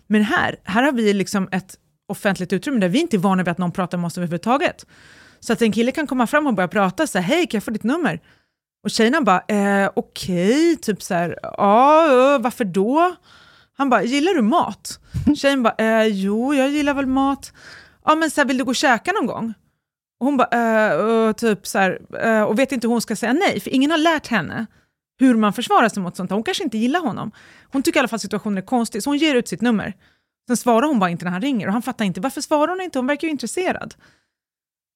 Men 0.06 0.22
här, 0.22 0.56
här 0.64 0.82
har 0.82 0.92
vi 0.92 1.12
liksom 1.12 1.48
ett 1.52 1.74
offentligt 2.08 2.52
utrymme 2.52 2.80
där 2.80 2.88
vi 2.88 3.00
inte 3.00 3.16
är 3.16 3.18
vana 3.18 3.42
vid 3.42 3.50
att 3.52 3.58
någon 3.58 3.72
pratar 3.72 3.98
med 3.98 4.06
oss 4.06 4.18
överhuvudtaget. 4.18 4.86
Så 5.40 5.52
att 5.52 5.62
en 5.62 5.72
kille 5.72 5.92
kan 5.92 6.06
komma 6.06 6.26
fram 6.26 6.46
och 6.46 6.54
börja 6.54 6.68
prata 6.68 7.06
så 7.06 7.18
här, 7.18 7.24
hej 7.36 7.46
kan 7.46 7.58
jag 7.58 7.64
få 7.64 7.70
ditt 7.70 7.84
nummer? 7.84 8.20
Och 8.84 8.90
tjejerna 8.90 9.20
bara, 9.20 9.44
eh, 9.48 9.90
okej, 9.94 10.72
okay. 10.72 10.76
typ 10.76 11.02
så 11.02 11.14
här, 11.14 11.38
ja, 11.42 12.04
eh, 12.06 12.40
varför 12.40 12.64
då? 12.64 13.16
Han 13.76 13.90
bara, 13.90 14.02
gillar 14.02 14.34
du 14.34 14.42
mat? 14.42 15.00
Tjejen 15.36 15.62
bara, 15.62 15.74
eh, 15.78 16.06
jo, 16.06 16.54
jag 16.54 16.70
gillar 16.70 16.94
väl 16.94 17.06
mat. 17.06 17.52
Ja, 18.04 18.14
men 18.14 18.30
så 18.30 18.40
här, 18.40 18.48
vill 18.48 18.58
du 18.58 18.64
gå 18.64 18.70
och 18.70 18.76
käka 18.76 19.12
någon 19.12 19.26
gång? 19.26 19.54
Och 20.20 20.26
hon 20.26 20.36
bara, 20.36 21.28
eh, 21.28 21.32
typ 21.32 21.66
så 21.66 21.78
här, 21.78 22.00
eh, 22.22 22.42
och 22.42 22.58
vet 22.58 22.72
inte 22.72 22.86
hur 22.86 22.92
hon 22.92 23.00
ska 23.00 23.16
säga 23.16 23.32
nej, 23.32 23.60
för 23.60 23.70
ingen 23.70 23.90
har 23.90 23.98
lärt 23.98 24.26
henne 24.26 24.66
hur 25.18 25.34
man 25.34 25.52
försvarar 25.52 25.88
sig 25.88 26.02
mot 26.02 26.16
sånt 26.16 26.30
Hon 26.30 26.42
kanske 26.42 26.64
inte 26.64 26.78
gillar 26.78 27.00
honom. 27.00 27.30
Hon 27.72 27.82
tycker 27.82 27.98
i 27.98 28.00
alla 28.00 28.08
fall 28.08 28.20
situationen 28.20 28.58
är 28.58 28.62
konstig, 28.62 29.02
så 29.02 29.10
hon 29.10 29.18
ger 29.18 29.34
ut 29.34 29.48
sitt 29.48 29.60
nummer. 29.60 29.94
Sen 30.46 30.56
svarar 30.56 30.86
hon 30.86 30.98
bara 30.98 31.10
inte 31.10 31.24
när 31.24 31.32
han 31.32 31.40
ringer 31.40 31.66
och 31.66 31.72
han 31.72 31.82
fattar 31.82 32.04
inte, 32.04 32.20
varför 32.20 32.40
svarar 32.40 32.68
hon 32.68 32.80
inte? 32.80 32.98
Hon 32.98 33.06
verkar 33.06 33.28
ju 33.28 33.32
intresserad. 33.32 33.94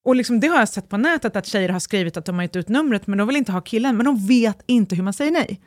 Och 0.04 0.16
liksom, 0.16 0.40
det 0.40 0.46
har 0.48 0.58
jag 0.58 0.68
sett 0.68 0.88
på 0.88 0.96
nätet 0.96 1.36
att 1.36 1.46
tjejer 1.46 1.68
har 1.68 1.80
skrivit 1.80 2.16
att 2.16 2.24
de 2.24 2.34
har 2.34 2.42
gett 2.42 2.56
ut 2.56 2.68
numret 2.68 3.06
men 3.06 3.18
de 3.18 3.26
vill 3.28 3.36
inte 3.36 3.52
ha 3.52 3.60
killen, 3.60 3.96
men 3.96 4.06
de 4.06 4.26
vet 4.26 4.62
inte 4.66 4.96
hur 4.96 5.02
man 5.02 5.12
säger 5.12 5.32
nej. 5.32 5.60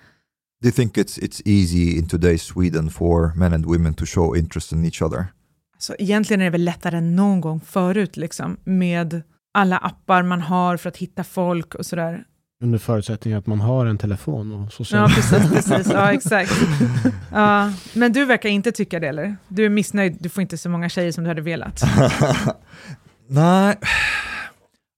Do 0.62 0.68
you 0.68 0.72
think 0.72 0.98
it's, 0.98 1.18
it's 1.18 1.42
easy 1.46 1.98
in 1.98 2.08
today's 2.08 2.42
Sweden 2.44 2.90
for 2.90 3.34
men 3.36 3.54
and 3.54 3.66
women 3.66 3.94
to 3.94 4.06
show 4.06 4.36
interest 4.38 4.72
in 4.72 4.86
each 4.86 5.02
other? 5.02 5.26
Så 5.78 5.96
egentligen 6.00 6.42
är 6.42 6.46
det 6.46 6.50
väl 6.52 6.64
lättare 6.64 6.98
än 6.98 7.16
någon 7.16 7.42
gång 7.42 7.60
förut 7.62 8.18
liksom, 8.18 8.58
med 8.64 9.22
alla 9.54 9.78
appar 9.78 10.24
man 10.24 10.42
har 10.42 10.78
för 10.78 10.90
att 10.90 10.98
hitta 10.98 11.24
folk 11.24 11.76
och 11.76 11.86
sådär. 11.86 12.24
Under 12.64 12.80
förutsättning 12.80 13.34
att 13.34 13.48
man 13.48 13.60
har 13.60 13.86
en 13.86 13.98
telefon 13.98 14.52
och 14.52 14.74
sociala 14.74 15.04
Ja, 15.10 15.16
precis. 15.16 15.52
precis. 15.52 15.92
Ja, 15.94 16.12
exakt. 16.14 16.52
Ja, 17.32 17.74
men 17.94 18.14
du 18.14 18.26
verkar 18.26 18.50
inte 18.50 18.72
tycka 18.72 19.00
det, 19.00 19.08
eller? 19.08 19.36
Du 19.48 19.66
är 19.66 19.70
missnöjd, 19.70 20.18
du 20.20 20.30
får 20.30 20.42
inte 20.42 20.58
så 20.58 20.70
många 20.70 20.90
tjejer 20.90 21.12
som 21.12 21.24
du 21.24 21.30
hade 21.30 21.42
velat. 21.42 21.84
Nej, 23.28 23.76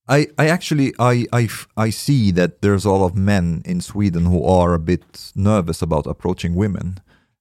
I, 0.08 0.28
I 0.38 0.48
actually 0.50 0.94
I, 1.00 1.26
I, 1.32 1.48
I 1.78 1.90
see 1.92 2.32
that 2.32 2.62
there's 2.62 2.86
a 2.86 2.92
lot 2.92 3.06
of 3.06 3.16
men 3.16 3.62
in 3.66 3.82
Sweden 3.82 4.26
who 4.26 4.44
are 4.44 4.74
a 4.74 4.80
bit 4.80 5.32
nervous 5.36 5.82
about 5.82 6.08
approaching 6.08 6.56
women. 6.56 7.00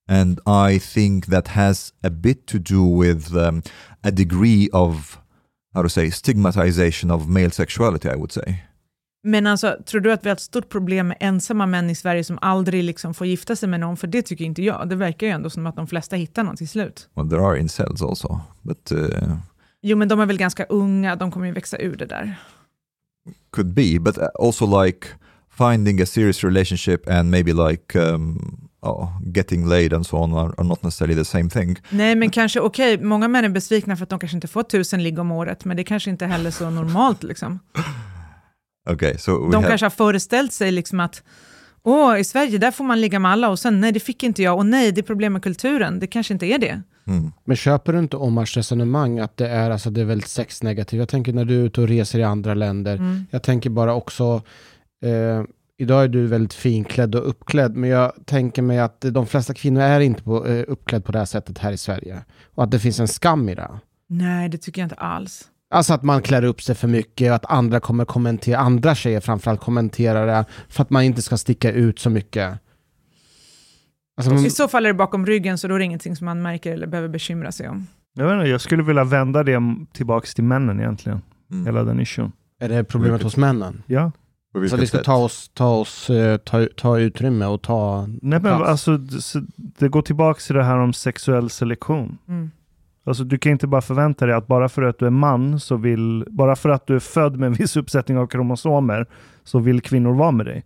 And 0.09 0.41
I 0.47 0.79
think 0.79 1.27
that 1.27 1.49
has 1.49 1.93
a 2.03 2.11
bit 2.11 2.47
to 2.47 2.59
do 2.59 2.85
with 2.85 3.35
um, 3.35 3.63
a 4.05 4.11
degree 4.11 4.69
of, 4.73 5.19
how 5.75 5.83
to 5.83 5.89
say, 5.89 6.11
stigmatization 6.11 7.11
of 7.11 7.29
male 7.29 7.51
sexuality, 7.51 8.09
I 8.09 8.17
would 8.17 8.33
say. 8.33 8.63
Men 9.25 9.47
alltså, 9.47 9.77
tror 9.87 10.01
du 10.01 10.13
att 10.13 10.25
vi 10.25 10.29
har 10.29 10.37
ett 10.37 10.41
stort 10.41 10.69
problem 10.69 11.09
med 11.09 11.17
ensamma 11.21 11.67
män 11.67 11.91
i 11.91 11.95
Sverige 11.95 12.25
som 12.25 12.39
aldrig 12.43 12.85
liksom 12.85 13.15
får 13.15 13.27
gifta 13.27 13.57
sig 13.57 13.69
med 13.69 13.81
någon? 13.81 13.97
För 13.97 14.07
det 14.07 14.23
tycker 14.23 14.45
inte 14.45 14.63
jag. 14.63 14.89
Det 14.89 14.97
verkar 14.97 15.27
ju 15.27 15.33
ändå 15.33 15.51
som 15.51 15.67
att 15.67 15.77
de 15.77 15.87
flesta 15.87 16.17
hittar 16.17 16.43
någon 16.43 16.57
till 16.57 16.69
slut. 16.69 17.09
Well, 17.15 17.29
there 17.29 17.47
are 17.47 17.61
incels 17.61 18.03
also. 18.03 18.41
But, 18.63 18.93
uh... 18.93 19.37
Jo, 19.83 19.97
men 19.97 20.09
de 20.09 20.21
är 20.21 20.27
väl 20.27 20.39
ganska 20.39 20.65
unga. 20.65 21.17
De 21.17 21.31
kommer 21.31 21.47
ju 21.47 21.53
växa 21.53 21.79
ur 21.79 21.97
det 21.97 22.07
där. 22.07 22.35
Could 23.51 23.75
be, 23.75 23.99
but 24.01 24.19
also 24.19 24.85
like 24.85 25.07
finding 25.59 26.03
a 26.03 26.07
serious 26.07 26.45
relationship 26.45 27.09
and 27.09 27.31
maybe 27.31 27.53
like 27.53 27.99
um, 27.99 28.69
oh, 28.83 29.09
getting 29.35 29.69
laid 29.69 29.93
and 29.93 30.07
so 30.07 30.17
on 30.17 30.35
are, 30.35 30.53
are, 30.59 30.65
not 30.65 30.83
necessarily 30.83 31.15
the 31.15 31.25
same 31.25 31.51
thing. 31.51 31.79
Nej, 31.91 32.15
men 32.15 32.31
kanske 32.31 32.61
okej, 32.61 32.95
okay, 32.95 33.07
många 33.07 33.29
män 33.29 33.45
är 33.45 33.49
besvikna 33.49 33.97
för 33.97 34.03
att 34.03 34.09
de 34.09 34.19
kanske 34.19 34.37
inte 34.37 34.49
får 34.49 34.63
tusen 34.63 35.03
ligg 35.03 35.19
om 35.19 35.33
året, 35.33 35.65
men 35.65 35.77
det 35.77 35.85
kanske 35.85 36.11
inte 36.11 36.27
heller 36.27 36.51
så 36.51 36.71
normalt 36.71 37.23
liksom. 37.23 37.59
Okay, 38.91 39.19
so 39.19 39.51
de 39.51 39.55
have... 39.55 39.69
kanske 39.69 39.85
har 39.85 39.91
föreställt 39.91 40.53
sig 40.53 40.73
liksom 40.73 41.01
att 41.01 41.23
Åh, 41.85 42.21
i 42.21 42.25
Sverige 42.25 42.59
där 42.59 42.71
får 42.71 42.85
man 42.85 43.01
ligga 43.01 43.19
med 43.19 43.31
alla 43.31 43.49
och 43.51 43.59
sen 43.59 43.81
nej, 43.81 43.93
det 43.93 44.01
fick 44.01 44.23
inte 44.23 44.43
jag 44.43 44.59
och 44.59 44.67
nej, 44.67 44.93
det 44.93 45.01
är 45.01 45.03
problem 45.03 45.33
med 45.33 45.43
kulturen. 45.43 45.99
Det 45.99 46.07
kanske 46.07 46.33
inte 46.35 46.47
är 46.47 46.59
det. 46.59 46.83
Mm. 47.07 47.33
Men 47.45 47.57
köper 47.57 47.93
du 47.93 47.99
inte 47.99 48.17
Omars 48.17 48.57
resonemang 48.57 49.19
att 49.19 49.37
det 49.37 49.49
är, 49.49 49.71
alltså, 49.71 49.91
det 49.91 50.01
är 50.01 50.05
väldigt 50.05 50.29
sexnegativt? 50.29 50.99
Jag 50.99 51.09
tänker 51.09 51.33
när 51.33 51.45
du 51.45 51.61
är 51.61 51.65
ute 51.65 51.81
och 51.81 51.89
reser 51.89 52.19
i 52.19 52.23
andra 52.23 52.55
länder. 52.55 52.97
Mm. 52.97 53.27
Jag 53.31 53.43
tänker 53.43 53.71
bara 53.71 53.95
också, 53.95 54.43
eh, 55.05 55.43
idag 55.79 56.05
är 56.05 56.09
du 56.09 56.27
väldigt 56.27 56.55
finklädd 56.55 57.15
och 57.15 57.29
uppklädd, 57.29 57.77
men 57.77 57.91
jag 57.91 58.13
tänker 58.25 58.63
mig 58.63 58.79
att 58.79 59.01
de 59.01 59.27
flesta 59.27 59.55
kvinnor 59.55 59.83
är 59.83 60.01
inte 60.01 60.23
på, 60.23 60.47
eh, 60.47 60.65
uppklädd 60.69 61.05
på 61.05 61.13
det 61.13 61.19
här 61.19 61.27
sättet 61.27 61.59
här 61.59 61.73
i 61.73 61.79
Sverige. 61.79 62.25
Och 62.55 62.65
att 62.65 62.71
det 62.71 62.79
finns 62.79 63.01
en 63.01 63.09
skam 63.09 63.49
i 63.49 63.55
det. 63.55 63.71
Nej, 64.09 64.49
det 64.49 64.59
tycker 64.59 64.81
jag 64.81 64.87
inte 64.87 64.95
alls. 64.95 65.49
Alltså 65.71 65.95
att 65.95 66.03
man 66.03 66.23
klär 66.23 66.45
upp 66.45 66.63
sig 66.63 66.75
för 66.75 66.89
mycket 66.89 67.31
och 67.31 67.37
att 67.37 67.51
andra 67.51 67.81
kommer 67.81 68.05
kommentera, 68.05 68.59
andra 68.59 68.95
tjejer 68.95 69.21
framförallt 69.21 69.61
kommenterar 69.61 70.27
det 70.27 70.45
för 70.69 70.83
att 70.83 70.91
man 70.91 71.03
inte 71.03 71.23
ska 71.23 71.37
sticka 71.37 71.73
ut 71.73 71.99
så 71.99 72.11
mycket. 72.11 72.59
Alltså 74.17 74.35
man... 74.35 74.47
I 74.47 74.51
så 74.51 74.69
fall 74.69 74.85
är 74.85 74.89
det 74.89 74.95
bakom 74.95 75.27
ryggen 75.27 75.59
så 75.59 75.69
då 75.69 75.75
är 75.75 75.79
det 75.79 75.85
ingenting 75.85 76.17
som 76.17 76.25
man 76.25 76.43
märker 76.43 76.73
eller 76.73 76.87
behöver 76.87 77.09
bekymra 77.09 77.53
sig 77.53 77.69
om. 77.69 77.87
Jag, 78.15 78.27
vet 78.27 78.35
inte, 78.35 78.51
jag 78.51 78.61
skulle 78.61 78.83
vilja 78.83 79.05
vända 79.05 79.43
det 79.43 79.61
tillbaka 79.93 80.27
till 80.27 80.45
männen 80.45 80.81
egentligen. 80.81 81.21
Mm. 81.51 81.67
Hela 81.67 81.85
den 81.85 82.01
issuen. 82.01 82.33
Är 82.61 82.69
det 82.69 82.85
problemet 82.85 83.23
hos 83.23 83.37
männen? 83.37 83.83
Ja. 83.87 84.13
Så 84.71 84.77
vi 84.77 84.87
ska 84.87 84.99
ta 84.99 85.15
oss, 85.15 85.51
ta 85.55 85.75
oss, 85.75 86.11
eh, 86.11 86.37
ta, 86.37 86.69
ta 86.77 86.99
utrymme 86.99 87.47
och 87.47 87.63
ta 87.63 88.07
Nej 88.23 88.41
men 88.41 88.53
alltså, 88.53 88.99
det 89.57 89.89
går 89.89 90.03
tillbaka 90.03 90.41
till 90.41 90.55
det 90.55 90.65
här 90.65 90.79
om 90.79 90.93
sexuell 90.93 91.51
selektion. 91.51 92.19
Mm. 92.29 92.51
Alltså 93.05 93.25
du 93.25 93.39
kan 93.39 93.53
inte 93.53 93.67
bara 93.67 93.81
förvänta 93.81 94.27
dig 94.27 94.35
att 94.35 94.47
bara 94.47 94.69
för 94.69 94.83
att 94.83 94.99
du 94.99 95.07
är 95.07 95.11
man, 95.11 95.61
så 95.61 95.77
vill, 95.77 96.25
bara 96.31 96.57
för 96.57 96.69
att 96.69 96.87
du 96.87 96.95
är 96.95 97.01
född 97.01 97.37
med 97.37 97.47
en 97.47 97.53
viss 97.53 97.77
uppsättning 97.77 98.19
av 98.19 98.27
kromosomer, 98.27 99.07
så 99.45 99.59
vill 99.59 99.81
kvinnor 99.81 100.15
vara 100.15 100.31
med 100.31 100.47
dig. 100.47 100.65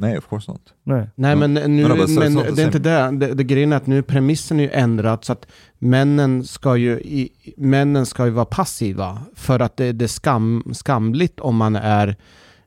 Nej, 0.00 0.18
of 0.18 0.28
course 0.28 0.50
not. 0.50 0.60
Nej, 0.84 1.08
Nej 1.14 1.36
men, 1.36 1.54
nu, 1.54 1.88
men, 1.88 2.14
men 2.14 2.34
det 2.34 2.62
är 2.62 2.66
inte 2.66 2.78
det. 2.78 3.10
det. 3.10 3.34
Det 3.34 3.44
grejen 3.44 3.72
är 3.72 3.76
att 3.76 3.86
nu 3.86 4.02
premissen 4.02 4.60
är 4.60 4.64
ju 4.64 4.70
ändrad 4.70 5.24
så 5.24 5.32
att 5.32 5.46
männen 5.78 6.44
ska 6.44 6.76
ju, 6.76 6.92
i, 6.92 7.32
männen 7.56 8.06
ska 8.06 8.24
ju 8.24 8.30
vara 8.30 8.44
passiva 8.44 9.18
för 9.34 9.60
att 9.60 9.76
det, 9.76 9.92
det 9.92 10.04
är 10.04 10.08
skam, 10.08 10.64
skamligt 10.72 11.40
om 11.40 11.56
man 11.56 11.76
är 11.76 12.16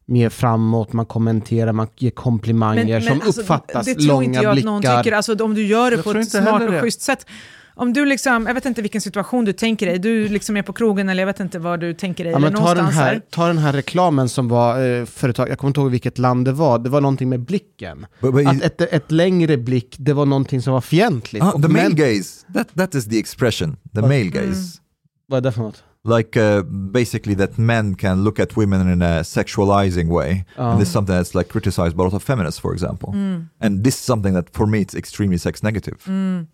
mer 0.06 0.30
framåt, 0.30 0.94
man 0.94 1.06
kommenterar, 1.06 1.72
man 1.72 1.88
ger 1.98 2.12
komplimanger 2.12 2.86
men, 2.86 3.02
som 3.02 3.22
alltså, 3.22 3.42
uppfattas, 3.42 3.88
långa 3.88 3.96
blickar. 3.96 3.96
Det 3.96 4.08
tror 4.08 4.24
inte 4.24 4.44
jag 4.44 4.58
att 4.58 4.64
någon 4.64 4.82
tycker, 4.82 5.16
alltså 5.16 5.44
om 5.44 5.54
du 5.54 5.66
gör 5.66 5.92
det 5.92 5.96
jag 5.96 6.04
på 6.04 6.12
ett 6.12 6.32
smart 6.32 6.62
och 6.62 6.82
schysst 6.82 7.02
sätt 7.02 7.26
om 7.76 7.94
du 7.94 8.06
liksom, 8.06 8.48
jag 8.48 8.54
vet 8.54 8.66
inte 8.66 8.82
vilken 8.82 9.02
situation 9.02 9.46
du 9.46 9.54
tänker 9.54 9.86
dig, 9.86 10.00
du 10.00 10.28
liksom 10.28 10.58
är 10.58 10.62
på 10.62 10.74
krogen 10.74 11.10
eller 11.10 11.22
jag 11.22 11.28
vet 11.28 11.40
inte 11.40 11.60
vad 11.60 11.80
du 11.80 11.94
tänker 11.94 12.24
dig. 12.24 12.32
Ja, 12.32 12.38
eller 12.38 12.52
ta, 12.52 12.74
den 12.74 12.86
här, 12.86 13.22
ta 13.30 13.48
den 13.48 13.58
här 13.58 13.74
reklamen 13.74 14.30
som 14.30 14.48
var 14.48 15.00
eh, 15.00 15.06
företag, 15.06 15.50
jag 15.50 15.58
kommer 15.58 15.70
inte 15.70 15.80
ihåg 15.80 15.92
vilket 15.92 16.18
land 16.18 16.46
det 16.46 16.52
var, 16.52 16.80
det 16.80 16.90
var 16.90 17.02
någonting 17.02 17.30
med 17.30 17.40
blicken. 17.40 18.06
But, 18.22 18.34
but 18.34 18.48
att 18.48 18.62
ett, 18.62 18.82
ett 18.82 19.12
längre 19.12 19.58
blick, 19.58 19.96
det 20.00 20.14
var 20.14 20.26
någonting 20.26 20.62
som 20.62 20.74
var 20.74 20.82
fientligt. 20.82 21.46
Ah, 21.46 21.52
the 21.52 21.68
male 21.68 21.90
gaze, 21.90 22.46
that, 22.54 22.68
that 22.76 22.96
is 22.96 23.06
the 23.06 23.20
expression, 23.20 23.78
the 23.96 24.02
male 24.02 24.14
mm. 24.14 24.32
gaze. 24.32 24.46
Mm. 24.46 24.84
Vad 25.28 25.38
är 25.38 25.42
det 25.42 25.52
för 25.52 25.62
något? 25.62 25.84
like 26.06 26.36
uh, 26.36 26.62
basically 26.62 27.34
that 27.36 27.58
men 27.58 27.96
can 27.96 28.24
look 28.24 28.40
at 28.40 28.58
women 28.58 28.92
in 28.92 29.02
a 29.02 29.24
sexualizing 29.24 30.10
way 30.10 30.46
oh. 30.58 30.72
and 30.72 30.80
this 30.80 30.90
is 30.90 30.94
something 30.94 31.16
that's 31.16 31.34
like 31.34 31.48
criticized 31.50 31.96
by 31.96 32.04
a 32.04 32.06
lot 32.06 32.14
of 32.14 32.24
feminists 32.24 32.60
for 32.60 32.74
example 32.74 33.14
mm. 33.14 33.48
and 33.62 33.84
this 33.84 33.96
is 33.96 34.02
something 34.02 34.34
that 34.34 34.50
for 34.50 34.68
me 34.68 34.82
it's 34.82 34.96
extremely 34.96 35.38
sex 35.38 35.64
negative 35.64 35.98
mm. 36.06 36.46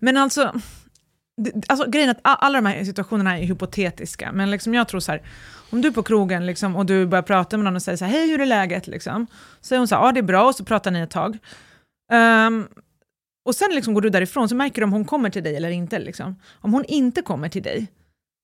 Men 0.00 0.16
alltså, 0.16 0.60
alltså 1.66 1.90
grejen 1.90 2.08
är 2.08 2.14
att 2.14 2.20
alla 2.22 2.60
de 2.60 2.66
här 2.66 2.84
situationerna 2.84 3.38
är 3.38 3.44
hypotetiska, 3.44 4.32
men 4.32 4.50
liksom 4.50 4.74
jag 4.74 4.88
tror 4.88 5.00
så 5.00 5.12
här, 5.12 5.22
om 5.70 5.80
du 5.80 5.88
är 5.88 5.92
på 5.92 6.02
krogen 6.02 6.46
liksom, 6.46 6.76
och 6.76 6.86
du 6.86 7.06
börjar 7.06 7.22
prata 7.22 7.56
med 7.56 7.64
någon 7.64 7.76
och 7.76 7.82
säger 7.82 7.96
så 7.96 8.04
här, 8.04 8.12
hej 8.12 8.30
hur 8.30 8.40
är 8.40 8.46
läget? 8.46 8.86
Liksom. 8.86 9.26
Så 9.60 9.66
säger 9.66 9.80
hon 9.80 9.88
så 9.88 9.94
här, 9.94 10.02
ja 10.02 10.12
det 10.12 10.20
är 10.20 10.22
bra, 10.22 10.44
och 10.44 10.54
så 10.54 10.64
pratar 10.64 10.90
ni 10.90 11.00
ett 11.00 11.10
tag. 11.10 11.38
Um, 12.12 12.68
och 13.44 13.54
sen 13.54 13.74
liksom 13.74 13.94
går 13.94 14.00
du 14.00 14.10
därifrån, 14.10 14.48
så 14.48 14.54
märker 14.54 14.80
du 14.80 14.84
om 14.84 14.92
hon 14.92 15.04
kommer 15.04 15.30
till 15.30 15.42
dig 15.42 15.56
eller 15.56 15.70
inte. 15.70 15.98
Liksom. 15.98 16.36
Om 16.60 16.72
hon 16.72 16.84
inte 16.84 17.22
kommer 17.22 17.48
till 17.48 17.62
dig, 17.62 17.86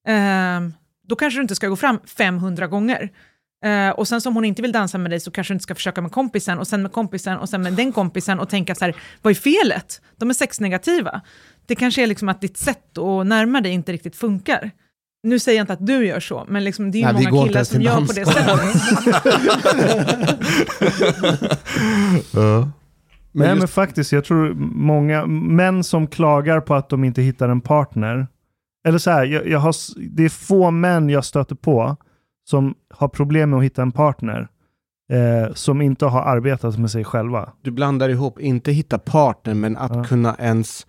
um, 0.09 0.75
då 1.09 1.17
kanske 1.17 1.39
du 1.39 1.43
inte 1.43 1.55
ska 1.55 1.69
gå 1.69 1.77
fram 1.77 2.01
500 2.17 2.67
gånger. 2.67 3.11
Uh, 3.67 3.91
och 3.91 4.09
sen 4.09 4.21
som 4.21 4.35
hon 4.35 4.45
inte 4.45 4.63
vill 4.63 4.73
dansa 4.73 4.99
med 4.99 5.11
dig 5.11 5.21
så 5.21 5.31
kanske 5.31 5.53
du 5.53 5.55
inte 5.55 5.63
ska 5.63 5.75
försöka 5.75 6.01
med 6.01 6.13
kompisen 6.13 6.59
och 6.59 6.67
sen 6.67 6.83
med 6.83 6.93
kompisen 6.93 7.39
och 7.39 7.49
sen 7.49 7.63
med 7.63 7.73
den 7.73 7.93
kompisen 7.93 8.41
och 8.41 8.49
tänka 8.49 8.75
så 8.75 8.85
här, 8.85 8.97
vad 9.23 9.31
är 9.31 9.35
felet? 9.35 10.01
De 10.17 10.31
är 10.31 10.35
sexnegativa. 10.35 11.21
Det 11.67 11.75
kanske 11.75 12.03
är 12.03 12.07
liksom 12.07 12.29
att 12.29 12.41
ditt 12.41 12.57
sätt 12.57 12.99
att 12.99 13.27
närma 13.27 13.61
dig 13.61 13.73
inte 13.73 13.93
riktigt 13.93 14.17
funkar. 14.17 14.71
Nu 15.23 15.39
säger 15.39 15.59
jag 15.59 15.63
inte 15.63 15.73
att 15.73 15.87
du 15.87 16.07
gör 16.07 16.21
så, 16.21 16.45
men 16.49 16.65
liksom, 16.65 16.91
det 16.91 17.03
är 17.03 17.13
Nej, 17.13 17.29
många 17.31 17.47
killar 17.47 17.65
som 17.65 17.83
gör 17.83 17.97
på 17.97 18.13
det 18.13 18.27
sättet. 18.27 18.61
uh. 22.37 22.69
Men, 23.33 23.47
Nej, 23.47 23.57
men 23.57 23.69
faktiskt, 23.69 24.13
jag 24.13 24.25
tror 24.25 24.55
många 24.75 25.27
män 25.27 25.85
som 25.85 26.07
klagar 26.07 26.61
på 26.61 26.75
att 26.75 26.89
de 26.89 27.05
inte 27.05 27.23
hittar 27.23 27.49
en 27.49 27.61
partner, 27.61 28.27
eller 28.89 28.99
så 28.99 29.11
här, 29.11 29.25
jag, 29.25 29.49
jag 29.49 29.59
har, 29.59 29.75
det 30.11 30.25
är 30.25 30.29
få 30.29 30.71
män 30.71 31.09
jag 31.09 31.25
stöter 31.25 31.55
på 31.55 31.97
som 32.49 32.75
har 32.95 33.09
problem 33.09 33.51
med 33.51 33.59
att 33.59 33.65
hitta 33.65 33.83
en 33.83 33.93
partner 33.93 34.49
eh, 35.13 35.55
som 35.55 35.83
inte 35.83 36.07
har 36.07 36.23
arbetat 36.23 36.79
med 36.79 36.91
sig 36.91 37.05
själva. 37.05 37.53
Du 37.63 37.71
blandar 37.71 38.09
ihop, 38.09 38.41
inte 38.41 38.73
hitta 38.73 38.99
partner, 38.99 39.55
men 39.55 39.77
att 39.77 39.97
Ja. 39.97 40.05
kunna 40.05 40.37
ens, 40.39 40.87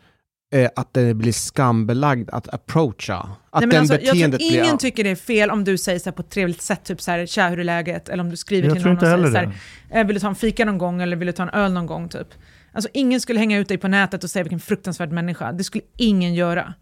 eh, 0.54 0.70
att 0.76 0.94
det 0.94 1.14
blir 1.14 1.32
skambelagd 1.32 2.30
att 2.30 2.54
approacha. 2.54 3.16
Att 3.16 3.30
Nej, 3.54 3.62
men 3.62 3.70
den 3.70 3.80
alltså, 3.80 3.94
jag 3.94 4.02
tror 4.04 4.14
beteendet 4.14 4.42
ingen 4.42 4.62
blir... 4.62 4.78
tycker 4.78 5.04
det 5.04 5.10
är 5.10 5.16
fel 5.16 5.50
om 5.52 5.64
du 5.64 5.78
säger 5.78 6.00
så 6.00 6.06
här 6.10 6.12
på 6.16 6.22
ett 6.22 6.30
trevligt 6.30 6.62
sätt, 6.62 6.84
typ 6.84 7.02
så 7.02 7.12
här, 7.12 7.26
tja 7.26 7.48
hur 7.48 7.60
är 7.60 7.64
läget? 7.64 8.10
Eller 8.10 8.24
om 8.24 8.30
du 8.30 8.38
skriver 8.38 8.68
Jag 8.68 8.76
till 8.78 8.86
någon 8.86 8.96
och 8.96 9.02
säger 9.02 9.32
så 9.32 9.38
här, 9.38 9.52
"Eh, 10.02 10.06
vill 10.08 10.14
du 10.14 10.20
ta 10.20 10.28
en 10.28 10.36
fika 10.36 10.66
någon 10.66 10.78
gång 10.78 11.02
eller 11.02 11.18
vill 11.18 11.26
du 11.28 11.32
ta 11.34 11.44
en 11.44 11.50
öl 11.50 11.74
någon 11.74 11.86
gång? 11.86 12.10
Typ. 12.10 12.28
Alltså 12.74 12.90
ingen 12.94 13.22
skulle 13.22 13.40
hänga 13.40 13.58
ut 13.58 13.68
dig 13.68 13.78
på 13.78 13.88
nätet 13.88 14.24
och 14.24 14.30
säga 14.30 14.44
vilken 14.44 14.60
fruktansvärd 14.60 15.12
människa. 15.12 15.52
Det 15.52 15.64
skulle 15.64 15.84
ingen 15.98 16.34
göra. 16.34 16.74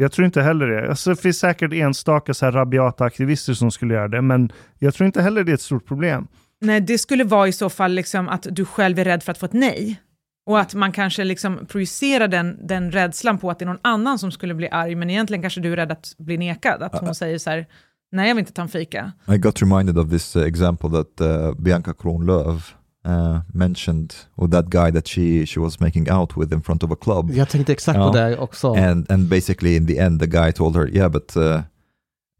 Jag 0.00 0.12
tror 0.12 0.26
inte 0.26 0.42
heller 0.42 0.66
det. 0.66 0.88
Alltså, 0.88 1.10
det 1.10 1.16
finns 1.16 1.38
säkert 1.38 1.72
enstaka 1.72 2.34
så 2.34 2.44
här 2.44 2.52
rabiata 2.52 3.04
aktivister 3.04 3.54
som 3.54 3.70
skulle 3.70 3.94
göra 3.94 4.08
det, 4.08 4.22
men 4.22 4.52
jag 4.78 4.94
tror 4.94 5.06
inte 5.06 5.22
heller 5.22 5.44
det 5.44 5.52
är 5.52 5.54
ett 5.54 5.60
stort 5.60 5.86
problem. 5.86 6.26
Nej, 6.60 6.80
det 6.80 6.98
skulle 6.98 7.24
vara 7.24 7.48
i 7.48 7.52
så 7.52 7.70
fall 7.70 7.92
liksom 7.92 8.28
att 8.28 8.46
du 8.50 8.64
själv 8.64 8.98
är 8.98 9.04
rädd 9.04 9.22
för 9.22 9.32
att 9.32 9.38
få 9.38 9.46
ett 9.46 9.52
nej. 9.52 10.00
Och 10.46 10.60
att 10.60 10.74
man 10.74 10.92
kanske 10.92 11.24
liksom 11.24 11.66
projicerar 11.66 12.28
den, 12.28 12.66
den 12.66 12.92
rädslan 12.92 13.38
på 13.38 13.50
att 13.50 13.58
det 13.58 13.64
är 13.64 13.66
någon 13.66 13.78
annan 13.82 14.18
som 14.18 14.32
skulle 14.32 14.54
bli 14.54 14.68
arg, 14.68 14.94
men 14.94 15.10
egentligen 15.10 15.42
kanske 15.42 15.60
du 15.60 15.72
är 15.72 15.76
rädd 15.76 15.92
att 15.92 16.14
bli 16.18 16.38
nekad. 16.38 16.82
Att 16.82 16.98
hon 16.98 17.14
säger 17.14 17.38
så 17.38 17.50
här, 17.50 17.66
nej 18.12 18.28
jag 18.28 18.34
vill 18.34 18.42
inte 18.42 18.52
ta 18.52 18.62
en 18.62 18.68
fika. 18.68 19.12
I 19.28 19.38
got 19.38 19.62
reminded 19.62 19.98
of 19.98 20.10
this 20.10 20.36
uh, 20.36 20.42
example 20.42 20.90
that 20.90 21.20
uh, 21.20 21.54
Bianca 21.54 21.94
Kronlöf 21.94 22.74
uh, 23.06 23.40
mentioned 23.54 24.14
with 24.36 24.50
that 24.52 24.66
guy 24.68 24.90
that 24.92 25.08
she 25.08 25.46
she 25.46 25.60
was 25.60 25.80
making 25.80 26.10
out 26.10 26.36
with 26.36 26.52
in 26.52 26.62
front 26.62 26.82
of 26.82 26.90
a 26.92 26.96
club. 26.96 27.30
Jag 27.30 27.48
tänkte 27.48 27.72
exakt 27.72 27.96
Ja. 27.98 28.12
på 28.12 28.18
det 28.18 28.36
också. 28.38 28.74
And 28.74 29.10
and 29.10 29.28
basically 29.28 29.76
in 29.76 29.86
the 29.86 29.98
end 29.98 30.20
the 30.20 30.26
guy 30.26 30.52
told 30.52 30.76
her, 30.76 30.88
yeah, 30.96 31.08
but 31.12 31.36
uh, 31.36 31.62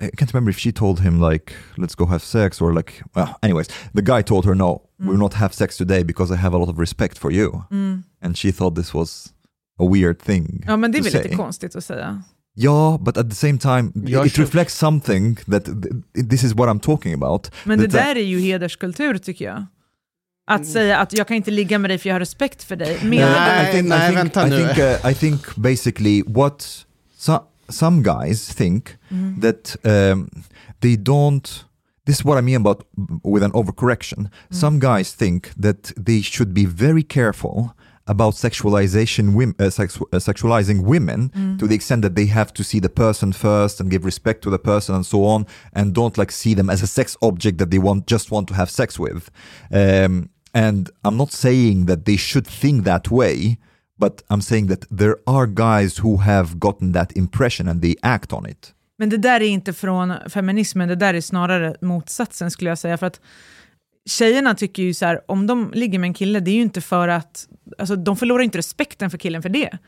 I 0.03 0.11
can't 0.17 0.33
remember 0.35 0.51
if 0.51 0.59
she 0.59 0.73
told 0.73 1.01
him 1.01 1.21
like, 1.31 1.53
let's 1.77 1.95
go 1.95 2.07
have 2.07 2.21
sex 2.21 2.61
or 2.63 2.73
like, 2.75 2.93
well, 3.15 3.29
anyways, 3.43 3.69
the 3.95 4.03
guy 4.03 4.23
told 4.23 4.45
her, 4.47 4.55
no, 4.55 4.81
we'll 4.99 5.19
not 5.19 5.35
have 5.35 5.53
sex 5.55 5.77
today 5.77 6.03
because 6.05 6.35
I 6.35 6.37
have 6.37 6.57
a 6.57 6.59
lot 6.59 6.69
of 6.71 6.79
respect 6.79 7.19
for 7.19 7.33
you. 7.33 7.65
Mm. 7.71 8.03
And 8.23 8.37
she 8.39 8.53
thought 8.53 8.75
this 8.77 8.95
was 8.95 9.33
a 9.79 9.85
weird 9.85 10.19
thing 10.23 10.65
Ja, 10.67 10.77
men 10.77 10.93
det 10.93 10.99
är 10.99 11.03
väl 11.03 11.13
say. 11.13 11.23
lite 11.23 11.37
konstigt 11.37 11.77
att 11.77 11.85
säga. 11.85 12.23
Yeah, 12.57 12.99
but 12.99 13.17
at 13.17 13.29
the 13.31 13.37
same 13.37 13.59
time, 13.59 13.93
Jag 13.95 14.27
it 14.27 14.39
reflects 14.39 14.75
something 14.79 15.37
that 15.37 15.65
th- 15.65 16.29
this 16.31 16.43
is 16.45 16.55
what 16.55 16.69
I'm 16.69 16.81
talking 16.81 17.15
about. 17.15 17.51
Men 17.65 17.79
det 17.79 17.87
där 17.87 18.17
är 18.17 18.25
ju 18.25 18.41
hederskultur 18.41 19.19
tycker 19.19 19.45
jag. 19.45 19.67
Att 20.55 20.67
säga 20.67 20.99
att 20.99 21.12
jag 21.19 21.29
kan 21.29 21.37
inte 21.37 21.51
ligga 21.51 21.79
med 21.79 21.91
dig 21.91 21.99
för 21.99 22.09
jag 22.09 22.15
har 22.15 22.20
respekt 22.20 22.62
för 22.62 22.77
dig. 22.77 22.99
Nej. 23.05 23.19
I 23.69 23.73
think, 23.73 23.89
nej, 23.89 23.99
I 23.99 24.07
think, 24.07 24.19
vänta 24.19 24.47
I 24.47 24.51
nu. 24.51 24.57
think, 24.75 24.79
uh, 25.05 25.11
I 25.11 25.15
think 25.15 25.57
basically 25.57 26.23
what 26.27 26.69
so, 27.19 27.39
some 27.69 28.03
guys 28.03 28.49
think 28.55 28.89
Mm. 29.11 29.41
that 29.41 29.77
um, 29.85 30.31
they 30.81 30.97
don't. 30.97 31.65
This 32.07 32.19
is 32.20 32.25
what 32.25 32.39
I 32.39 32.43
mean 32.43 32.57
about 32.57 32.79
with 33.25 33.45
an 33.45 33.53
overcorrection. 33.53 34.29
Some 34.51 34.79
guys 34.79 35.12
think 35.15 35.49
that 35.62 35.93
they 36.07 36.23
should 36.23 36.53
be 36.55 36.67
very 36.67 37.03
careful 37.03 37.69
about 38.07 38.35
sexualization, 38.35 39.35
wim- 39.35 39.55
uh, 39.61 39.70
sex- 39.70 40.01
uh, 40.12 40.19
sexualizing 40.19 40.83
women 40.85 41.31
to 41.61 41.67
the 41.69 41.75
extent 41.75 42.03
that 42.03 42.15
they 42.17 42.27
have 42.27 42.53
to 42.55 42.62
see 42.65 42.81
the 42.81 42.89
person 42.89 43.33
first 43.33 43.81
and 43.81 43.91
give 43.91 44.05
respect 44.05 44.43
to 44.43 44.51
the 44.51 44.59
person 44.59 44.95
and 44.95 45.07
so 45.07 45.25
on, 45.25 45.47
and 45.73 45.93
don't 45.95 46.17
like 46.19 46.33
see 46.33 46.55
them 46.55 46.70
as 46.70 46.83
a 46.83 46.87
sex 46.87 47.17
object 47.20 47.59
that 47.59 47.70
they 47.70 47.79
want 47.79 48.07
just 48.11 48.31
want 48.31 48.49
to 48.49 48.55
have 48.55 48.70
sex 48.70 48.99
with. 48.99 49.31
Um, 49.70 50.29
and 50.53 50.91
I'm 51.03 51.17
not 51.17 51.33
saying 51.33 51.87
that 51.87 52.05
they 52.05 52.17
should 52.19 52.47
think 52.47 52.85
that 52.85 53.11
way, 53.11 53.57
but 54.01 54.23
I'm 54.29 54.41
saying 54.41 54.69
that 54.69 54.99
there 54.99 55.17
are 55.27 55.47
guys 55.47 55.99
who 55.99 56.17
have 56.17 56.59
gotten 56.59 56.93
that 56.93 57.17
impression 57.17 57.69
and 57.69 57.83
they 57.83 57.97
act 58.03 58.33
on 58.33 58.47
it. 58.47 58.75
Men 58.99 59.09
det 59.09 59.17
där 59.17 59.41
är 59.41 59.49
inte 59.49 59.73
från 59.73 60.15
feminismen, 60.29 60.89
det 60.89 60.95
där 60.95 61.15
är 61.15 61.20
snarare 61.20 61.77
motsatsen 61.81 62.51
skulle 62.51 62.70
jag 62.70 62.79
säga. 62.79 62.99
För 62.99 63.07
att 63.07 63.20
tjejerna 64.09 64.55
tycker 64.55 64.83
ju 64.83 64.95
så 64.95 65.07
här, 65.07 65.20
om 65.27 65.47
de 65.47 65.70
ligger 65.75 65.99
med 65.99 66.09
en 66.09 66.15
kille, 66.15 66.41
det 66.41 66.51
är 66.51 66.55
ju 66.55 66.62
inte 66.62 66.81
för 66.81 67.09
att, 67.09 67.49
alltså 67.79 67.97
de 67.97 68.17
förlorar 68.17 68.43
inte 68.43 68.59
respekten 68.59 69.11
för 69.11 69.19
killen 69.19 69.43
för 69.43 69.49
det. 69.49 69.79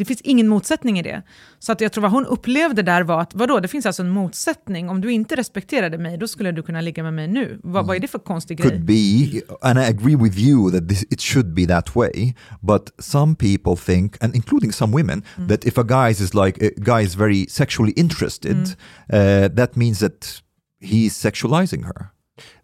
Det 0.00 0.04
finns 0.04 0.20
ingen 0.20 0.48
motsättning 0.48 0.98
i 0.98 1.02
det. 1.02 1.22
Så 1.58 1.72
att 1.72 1.80
jag 1.80 1.92
tror 1.92 2.02
vad 2.02 2.10
hon 2.10 2.26
upplevde 2.26 2.82
där 2.82 3.02
var 3.02 3.20
att, 3.20 3.34
vadå, 3.34 3.60
det 3.60 3.68
finns 3.68 3.86
alltså 3.86 4.02
en 4.02 4.10
motsättning. 4.10 4.88
Om 4.88 5.00
du 5.00 5.12
inte 5.12 5.36
respekterade 5.36 5.98
mig, 5.98 6.18
då 6.18 6.28
skulle 6.28 6.52
du 6.52 6.62
kunna 6.62 6.80
ligga 6.80 7.02
med 7.02 7.14
mig 7.14 7.28
nu. 7.28 7.60
Vad, 7.62 7.86
vad 7.86 7.96
är 7.96 8.00
det 8.00 8.08
för 8.08 8.18
konstig 8.18 8.58
grej? 8.58 8.70
Could 8.70 8.84
be, 8.84 9.40
and 9.60 9.78
I 9.78 9.82
agree 9.82 10.16
with 10.16 10.38
you 10.38 10.70
that 10.72 10.88
this, 10.88 11.02
it 11.10 11.20
should 11.20 11.54
be 11.54 11.66
that 11.66 11.96
way. 11.96 12.34
But 12.60 12.90
some 12.98 13.34
people 13.34 13.76
think, 13.94 14.24
and 14.24 14.34
including 14.36 14.72
some 14.72 14.92
women, 14.96 15.22
that 15.48 15.64
if 15.64 15.78
a 15.78 15.82
guy 15.82 16.10
is 16.10 16.34
like 16.34 16.66
a 16.66 16.70
guy 16.76 17.04
is 17.06 17.14
very 17.14 17.46
sexually 17.48 17.92
interested, 17.96 18.56
uh, 18.56 19.56
that 19.56 19.76
means 19.76 19.98
that 19.98 20.42
he's 20.84 21.10
sexualizing 21.10 21.84
her. 21.84 22.06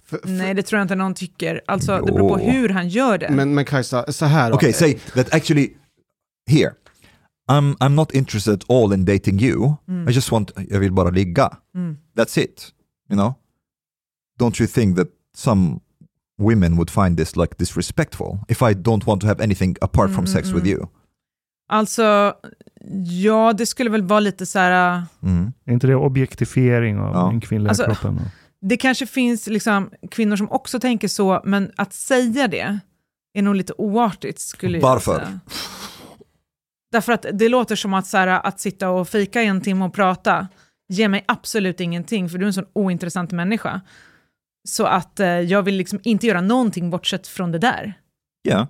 För- 0.04 0.18
för- 0.18 0.28
Nej, 0.28 0.54
det 0.54 0.62
tror 0.62 0.78
jag 0.78 0.84
inte 0.84 0.94
någon 0.94 1.14
tycker. 1.14 1.60
Alltså, 1.66 1.96
det 2.06 2.12
beror 2.12 2.36
på 2.36 2.40
Jo. 2.44 2.50
hur 2.50 2.68
han 2.68 2.88
gör 2.88 3.18
det. 3.18 3.30
Men, 3.30 3.54
men 3.54 3.64
Kajsa, 3.64 4.12
så 4.12 4.24
här 4.26 4.50
då. 4.50 4.56
Okay, 4.56 4.72
say 4.72 4.98
that 5.14 5.34
actually 5.34 5.68
here. 6.50 6.72
I'm 7.50 7.74
I'm 7.80 7.94
not 7.94 8.14
interested 8.14 8.54
at 8.54 8.64
all 8.70 8.92
in 8.92 9.04
dating 9.04 9.38
you. 9.40 9.76
I 10.08 10.12
just 10.12 10.32
want 10.32 10.50
jag 10.70 10.80
vill 10.80 10.92
bara 10.92 11.10
ligga. 11.10 11.56
That's 12.16 12.38
it. 12.38 12.72
You 13.10 13.16
know? 13.16 13.34
Don't 14.40 14.60
you 14.60 14.66
think 14.68 14.96
that 14.96 15.08
some 15.36 15.80
women 16.38 16.76
would 16.76 16.90
find 16.90 17.16
this 17.18 17.36
like 17.36 17.54
disrespectful 17.58 18.38
if 18.48 18.62
I 18.62 18.74
don't 18.74 19.06
want 19.06 19.20
to 19.20 19.26
have 19.26 19.44
anything 19.44 19.76
apart 19.80 20.10
from 20.14 20.26
sex 20.26 20.48
with 20.52 20.66
you? 20.66 20.86
Alltså, 21.68 22.34
ja, 23.04 23.52
det 23.52 23.66
skulle 23.66 23.90
väl 23.90 24.02
vara 24.02 24.20
lite 24.20 24.46
så 24.46 24.58
här... 24.58 25.02
Mm. 25.22 25.52
Är 25.64 25.72
inte 25.72 25.86
det 25.86 25.94
objektifiering 25.94 26.98
av 26.98 27.14
Ja. 27.14 27.26
den 27.30 27.40
kvinnliga 27.40 27.68
Alltså, 27.70 27.84
kroppen? 27.84 28.20
Det 28.60 28.76
kanske 28.76 29.06
finns 29.06 29.46
liksom 29.46 29.90
kvinnor 30.10 30.36
som 30.36 30.50
också 30.50 30.80
tänker 30.80 31.08
så, 31.08 31.40
men 31.44 31.70
att 31.76 31.92
säga 31.92 32.48
det 32.48 32.78
är 33.34 33.42
nog 33.42 33.54
lite 33.54 33.72
oartigt 33.78 34.38
skulle 34.40 34.78
jag 34.78 34.82
Varför? 34.82 35.14
säga. 35.18 35.40
Därför 36.92 37.12
att 37.12 37.26
det 37.32 37.48
låter 37.48 37.76
som 37.76 37.94
att, 37.94 38.06
så 38.06 38.16
här, 38.16 38.26
att 38.26 38.60
sitta 38.60 38.90
och 38.90 39.08
fika 39.08 39.42
i 39.42 39.46
en 39.46 39.60
timme 39.60 39.84
och 39.84 39.94
prata 39.94 40.48
ger 40.88 41.08
mig 41.08 41.24
absolut 41.28 41.80
ingenting, 41.80 42.28
för 42.28 42.38
du 42.38 42.44
är 42.44 42.46
en 42.46 42.52
sån 42.52 42.66
ointressant 42.72 43.32
människa. 43.32 43.80
Så 44.68 44.84
att 44.84 45.20
eh, 45.20 45.28
jag 45.28 45.62
vill 45.62 45.76
liksom 45.76 46.00
inte 46.02 46.26
göra 46.26 46.40
någonting 46.40 46.90
bortsett 46.90 47.26
från 47.26 47.52
det 47.52 47.58
där. 47.58 47.94
Yeah. 48.48 48.66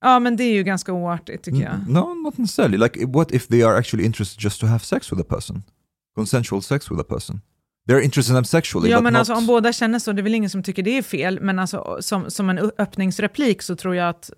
Ja, 0.00 0.18
men 0.18 0.36
det 0.36 0.44
är 0.44 0.52
ju 0.52 0.62
ganska 0.62 0.92
oartigt 0.92 1.44
tycker 1.44 1.62
jag. 1.62 1.88
No, 1.88 2.14
not 2.14 2.38
necessarily. 2.38 2.78
Like, 2.78 3.06
what 3.06 3.32
if 3.32 3.46
they 3.46 3.62
are 3.62 3.78
actually 3.78 4.06
interested 4.06 4.44
just 4.44 4.60
to 4.60 4.66
have 4.66 4.78
sex 4.78 5.12
with 5.12 5.20
a 5.20 5.24
person? 5.28 5.62
Consensual 6.14 6.62
sex 6.62 6.90
with 6.90 7.00
a 7.00 7.04
person. 7.04 7.40
They're 7.88 8.00
interested 8.00 8.32
in 8.32 8.36
them 8.36 8.44
sexually, 8.44 8.90
Ja, 8.90 9.00
men 9.00 9.12
not... 9.12 9.18
alltså 9.18 9.34
om 9.34 9.46
båda 9.46 9.72
känner 9.72 9.98
så, 9.98 10.12
det 10.12 10.20
är 10.20 10.22
väl 10.22 10.34
ingen 10.34 10.50
som 10.50 10.62
tycker 10.62 10.82
det 10.82 10.98
är 10.98 11.02
fel, 11.02 11.40
men 11.40 11.58
alltså, 11.58 11.98
som, 12.00 12.30
som 12.30 12.50
en 12.50 12.58
öppningsreplik 12.78 13.62
så 13.62 13.76
tror 13.76 13.96
jag 13.96 14.08
att 14.08 14.30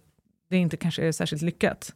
det 0.51 0.57
inte 0.57 0.77
kanske 0.77 1.03
är 1.09 1.13
särskilt 1.13 1.43
lyckat. 1.43 1.93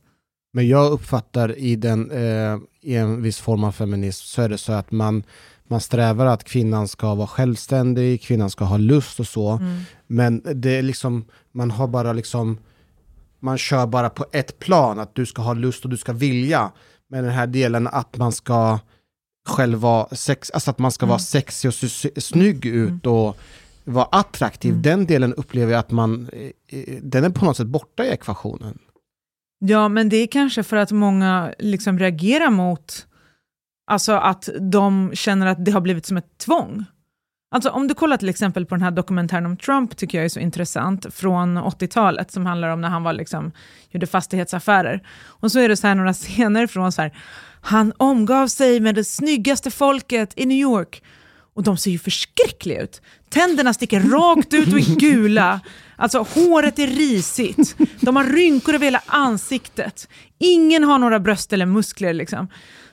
Men 0.57 0.69
jag 0.69 0.93
uppfattar 0.93 1.59
i, 1.59 1.77
den, 1.77 2.11
eh, 2.11 2.59
i 2.81 2.97
en 2.97 3.23
viss 3.23 3.39
form 3.39 3.65
av 3.65 3.73
feminism 3.73 4.25
så 4.27 4.43
är 4.43 4.49
det 4.49 4.59
så 4.59 4.73
att 4.73 4.91
man, 4.91 5.23
man 5.69 5.81
strävar 5.81 6.27
att 6.27 6.45
kvinnan 6.45 6.89
ska 6.89 7.15
vara 7.15 7.27
självständig, 7.27 8.23
kvinnan 8.23 8.51
ska 8.51 8.65
ha 8.65 8.77
lust 8.77 9.21
och 9.21 9.27
så. 9.27 9.51
Mm. 9.51 9.81
Men 10.07 10.43
det 10.55 10.71
är 10.79 10.83
liksom, 10.83 11.25
man 11.53 11.71
har 11.71 11.89
bara 11.89 12.13
liksom, 12.13 12.59
man 13.41 13.59
kör 13.59 13.87
bara 13.87 14.11
på 14.11 14.27
ett 14.33 14.59
plan, 14.59 14.99
att 14.99 15.15
du 15.15 15.27
ska 15.27 15.43
ha 15.43 15.55
lust 15.55 15.85
och 15.85 15.91
du 15.91 15.97
ska 15.97 16.13
vilja. 16.13 16.73
Men 17.09 17.25
den 17.25 17.33
här 17.33 17.47
delen 17.47 17.87
att 17.87 18.17
man 18.17 18.33
ska 18.33 18.79
själv 19.49 19.79
vara 19.79 20.09
sex, 20.17 20.51
alltså 20.51 20.71
att 20.71 20.79
man 20.79 20.93
ska 20.93 21.07
vara 21.07 21.19
sexig 21.19 21.69
och 21.69 21.75
snygg 22.23 22.67
ut 22.67 23.07
och 23.07 23.37
vara 23.85 24.09
attraktiv, 24.13 24.83
den 24.83 25.07
delen 25.07 25.35
upplever 25.35 25.73
jag 25.73 25.81
att 25.81 25.91
man, 25.91 26.29
eh, 26.33 26.81
eh, 26.81 26.99
den 27.03 27.25
är 27.25 27.31
på 27.31 27.45
något 27.45 27.57
sätt 27.57 27.67
borta 27.67 28.05
i 28.05 28.09
ekvationen. 28.09 28.79
Ja, 29.59 29.89
men 29.89 30.09
det 30.09 30.17
är 30.17 30.27
kanske 30.27 30.63
för 30.63 30.77
att 30.77 30.93
många 30.93 31.55
liksom 31.59 31.99
reagerar 31.99 32.51
mot 32.51 33.07
alltså 33.91 34.13
att 34.13 34.49
de 34.61 35.11
känner 35.15 35.47
att 35.47 35.65
det 35.65 35.71
har 35.71 35.81
blivit 35.81 36.07
som 36.07 36.17
ett 36.17 36.39
tvång. 36.39 36.85
Alltså 37.51 37.71
om 37.71 37.89
du 37.89 37.95
kollar 37.95 38.17
till 38.17 38.29
exempel 38.29 38.67
på 38.67 38.75
den 38.75 38.83
här 38.83 38.91
dokumentären 38.91 39.47
om 39.47 39.57
Trump, 39.57 39.97
tycker 39.97 40.19
jag 40.19 40.25
är 40.25 40.29
så 40.29 40.41
intressant, 40.41 41.15
från 41.15 41.59
80-talet, 41.59 42.31
som 42.31 42.47
handlar 42.47 42.69
om 42.69 42.81
när 42.81 42.89
han 42.89 43.03
var 43.03 43.13
liksom, 43.13 43.53
gjorde 43.91 44.07
fastighetsaffärer. 44.07 45.09
Och 45.25 45.53
så 45.53 45.59
är 45.59 45.69
det 45.69 45.77
så 45.77 45.87
här 45.87 45.95
några 45.95 46.13
scener 46.13 46.67
från 46.67 46.93
så 46.93 47.03
här, 47.03 47.19
han 47.61 47.93
omgav 47.97 48.49
sig 48.49 48.81
med 48.81 48.95
det 48.95 49.05
snyggaste 49.05 49.71
folket 49.71 50.33
i 50.37 50.47
New 50.47 50.59
York. 50.59 51.03
Och 51.55 51.63
de 51.63 51.77
ser 51.77 51.91
ju 51.91 51.99
förskräckliga 51.99 52.83
ut. 52.83 53.03
Tänderna 53.29 53.75
sticker 53.75 54.01
rakt 54.01 54.55
ut 54.55 54.73
och 54.73 54.79
är 54.79 54.97
gula. 55.01 55.61
Alltså 55.97 56.19
håret 56.35 56.79
är 56.79 56.87
risigt. 56.87 57.77
De 58.01 58.17
har 58.17 58.25
rynkor 58.25 58.75
över 58.75 58.85
hela 58.85 59.03
ansiktet. 59.07 60.09
Ingen 60.39 60.85
har 60.85 60.99
några 60.99 61.21
bröst 61.21 61.53
eller 61.53 61.67
muskler 61.67 62.13
liksom. 62.13 62.49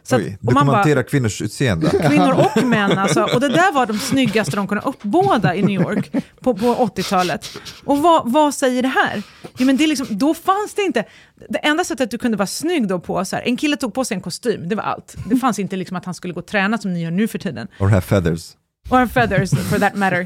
Så 0.06 0.16
att- 0.16 0.22
Oj, 0.22 0.38
och 0.48 0.54
man 0.54 0.66
bara, 0.68 0.78
dokumentera 0.78 1.04
kvinnors 1.04 1.42
utseende. 1.42 1.90
kvinnor 2.08 2.32
och 2.56 2.64
män 2.68 2.98
alltså. 2.98 3.24
Och 3.24 3.40
det 3.42 3.50
där 3.50 3.72
var 3.74 3.86
de 3.86 3.98
snyggaste 4.00 4.56
de 4.56 4.68
kunde 4.68 4.84
uppbåda 4.84 5.56
i 5.56 5.62
New 5.62 5.82
York 5.82 6.12
på, 6.42 6.54
på 6.54 6.66
80-talet. 6.76 7.50
Och 7.86 7.98
vad, 7.98 8.32
vad 8.32 8.54
säger 8.54 8.82
det 8.82 8.88
här? 8.88 9.24
Jo, 9.58 9.66
men 9.66 9.78
det 9.78 9.84
är 9.84 9.88
liksom, 9.88 10.08
då 10.10 10.34
fanns 10.34 10.74
det 10.76 10.82
inte... 10.82 11.06
Det 11.50 11.58
enda 11.58 11.84
sättet 11.84 12.12
du 12.12 12.18
kunde 12.18 12.38
vara 12.38 12.48
snygg 12.48 12.88
då 12.88 13.00
på, 13.00 13.26
så 13.26 13.36
här, 13.36 13.44
en 13.44 13.58
kille 13.58 13.78
tog 13.78 13.94
på 13.94 14.06
sig 14.06 14.16
en 14.16 14.22
kostym, 14.22 14.70
det 14.70 14.76
var 14.76 14.84
allt. 14.84 15.16
Det 15.30 15.36
fanns 15.36 15.60
inte 15.60 15.76
liksom 15.76 15.98
att 15.98 16.06
han 16.06 16.14
skulle 16.14 16.34
gå 16.34 16.40
och 16.40 16.46
träna 16.48 16.78
som 16.78 16.94
ni 16.94 17.04
gör 17.04 17.12
nu 17.12 17.28
för 17.28 17.40
tiden. 17.40 17.68
Or 17.80 17.88
have 17.88 18.02
feathers. 18.02 18.52
Or 18.90 19.06
feathers 19.08 19.52
for 19.70 19.80
that 19.80 19.96
matter. 19.96 20.22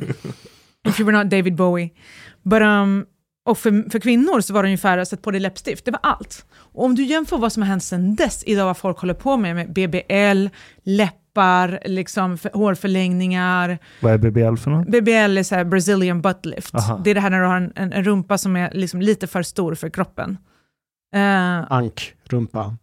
If 0.88 1.00
you 1.00 1.06
were 1.06 1.18
not 1.18 1.30
David 1.30 1.56
Bowie. 1.56 1.90
But, 2.44 2.62
um, 2.62 3.06
och 3.46 3.58
för, 3.58 3.90
för 3.90 4.00
kvinnor 4.00 4.42
så 4.42 4.54
var 4.54 4.64
det 4.64 4.68
ungefär 4.68 4.98
att 4.98 5.08
sätta 5.08 5.22
på 5.22 5.32
dig 5.32 5.40
läppstift, 5.42 5.86
det 5.86 5.92
var 5.92 6.00
allt. 6.04 6.46
Och 6.74 6.84
om 6.86 6.96
du 6.96 7.04
jämför 7.04 7.38
vad 7.38 7.54
som 7.54 7.64
har 7.64 7.68
hänt 7.68 7.84
sedan 7.84 8.16
dess, 8.16 8.44
idag 8.46 8.66
vad 8.66 8.78
folk 8.78 9.00
håller 9.00 9.14
på 9.14 9.38
med, 9.38 9.56
med 9.56 9.74
BBL, 9.74 10.48
läppar, 10.84 11.80
liksom 11.86 12.38
för, 12.38 12.50
hårförlängningar. 12.54 13.78
Vad 14.02 14.14
är 14.14 14.18
BBL 14.18 14.56
för 14.56 14.72
något? 14.72 14.88
BBL 14.88 15.38
är 15.38 15.44
så 15.44 15.56
här 15.56 15.64
Brazilian 15.64 16.22
butt 16.22 16.46
lift. 16.46 16.76
Aha. 16.76 17.02
Det 17.04 17.10
är 17.10 17.16
det 17.16 17.22
här 17.22 17.30
när 17.30 17.42
du 17.42 17.48
har 17.48 17.58
en, 17.58 17.72
en, 17.76 17.94
en 17.94 18.04
rumpa 18.04 18.38
som 18.38 18.56
är 18.56 18.72
liksom 18.74 19.02
lite 19.02 19.28
för 19.28 19.44
stor 19.44 19.76
för 19.76 19.90
kroppen. 19.90 20.38
Eh, 21.16 21.72
Ank, 21.72 22.14
rumpa. 22.30 22.78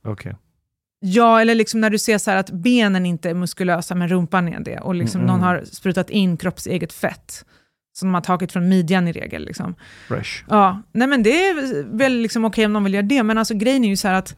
Ja, 1.06 1.40
eller 1.40 1.54
liksom 1.54 1.80
när 1.80 1.90
du 1.90 1.98
ser 1.98 2.18
så 2.18 2.30
här 2.30 2.38
att 2.38 2.50
benen 2.50 3.06
inte 3.06 3.30
är 3.30 3.34
muskulösa 3.34 3.94
men 3.94 4.08
rumpan 4.08 4.48
är 4.48 4.60
det 4.60 4.78
och 4.78 4.94
liksom 4.94 5.20
Mm. 5.20 5.32
någon 5.32 5.42
har 5.42 5.64
sprutat 5.64 6.10
in 6.10 6.36
kroppseget 6.36 6.92
fett 6.92 7.44
som 7.92 8.08
de 8.08 8.14
har 8.14 8.20
tagit 8.20 8.52
från 8.52 8.68
midjan 8.68 9.08
i 9.08 9.12
regel. 9.12 9.44
Liksom. 9.44 9.74
Fresh. 10.08 10.44
Ja, 10.48 10.82
nej 10.92 11.08
men 11.08 11.22
det 11.22 11.30
är 11.48 11.84
väl 11.96 12.12
liksom 12.12 12.44
okej 12.44 12.66
om 12.66 12.72
någon 12.72 12.84
vill 12.84 12.94
göra 12.94 13.02
det, 13.06 13.22
men 13.22 13.38
alltså 13.38 13.54
grejen 13.54 13.84
är 13.84 13.88
ju 13.88 13.96
så 13.96 14.08
här 14.08 14.14
att 14.14 14.36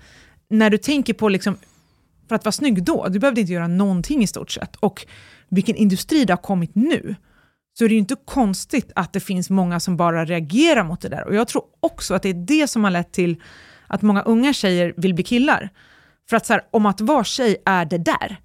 när 0.50 0.70
du 0.70 0.78
tänker 0.78 1.14
på, 1.14 1.28
liksom, 1.28 1.56
för 2.28 2.34
att 2.34 2.44
vara 2.44 2.52
snygg 2.52 2.82
då, 2.84 3.06
du 3.08 3.18
behövde 3.18 3.40
inte 3.40 3.52
göra 3.52 3.68
någonting 3.68 4.22
i 4.22 4.26
stort 4.26 4.50
sett. 4.50 4.76
Och 4.76 5.06
vilken 5.48 5.76
industri 5.76 6.24
det 6.24 6.32
har 6.32 6.42
kommit 6.42 6.74
nu, 6.74 7.14
så 7.78 7.84
är 7.84 7.88
det 7.88 7.94
ju 7.94 7.98
inte 7.98 8.16
konstigt 8.24 8.92
att 8.94 9.12
det 9.12 9.20
finns 9.20 9.50
många 9.50 9.80
som 9.80 9.96
bara 9.96 10.24
reagerar 10.24 10.84
mot 10.84 11.00
det 11.00 11.08
där. 11.08 11.26
Och 11.26 11.34
jag 11.34 11.48
tror 11.48 11.62
också 11.80 12.14
att 12.14 12.22
det 12.22 12.28
är 12.28 12.34
det 12.46 12.68
som 12.68 12.84
har 12.84 12.90
lett 12.90 13.12
till 13.12 13.42
att 13.86 14.02
många 14.02 14.22
unga 14.22 14.52
tjejer 14.52 14.94
vill 14.96 15.14
bli 15.14 15.24
killar. 15.24 15.70
För 16.28 16.36
att 16.36 16.46
så 16.46 16.52
här, 16.52 16.62
om 16.70 16.86
att 16.86 17.00
vara 17.00 17.24
tjej 17.24 17.56
är 17.66 17.84
det 17.84 17.98
där. 17.98 18.40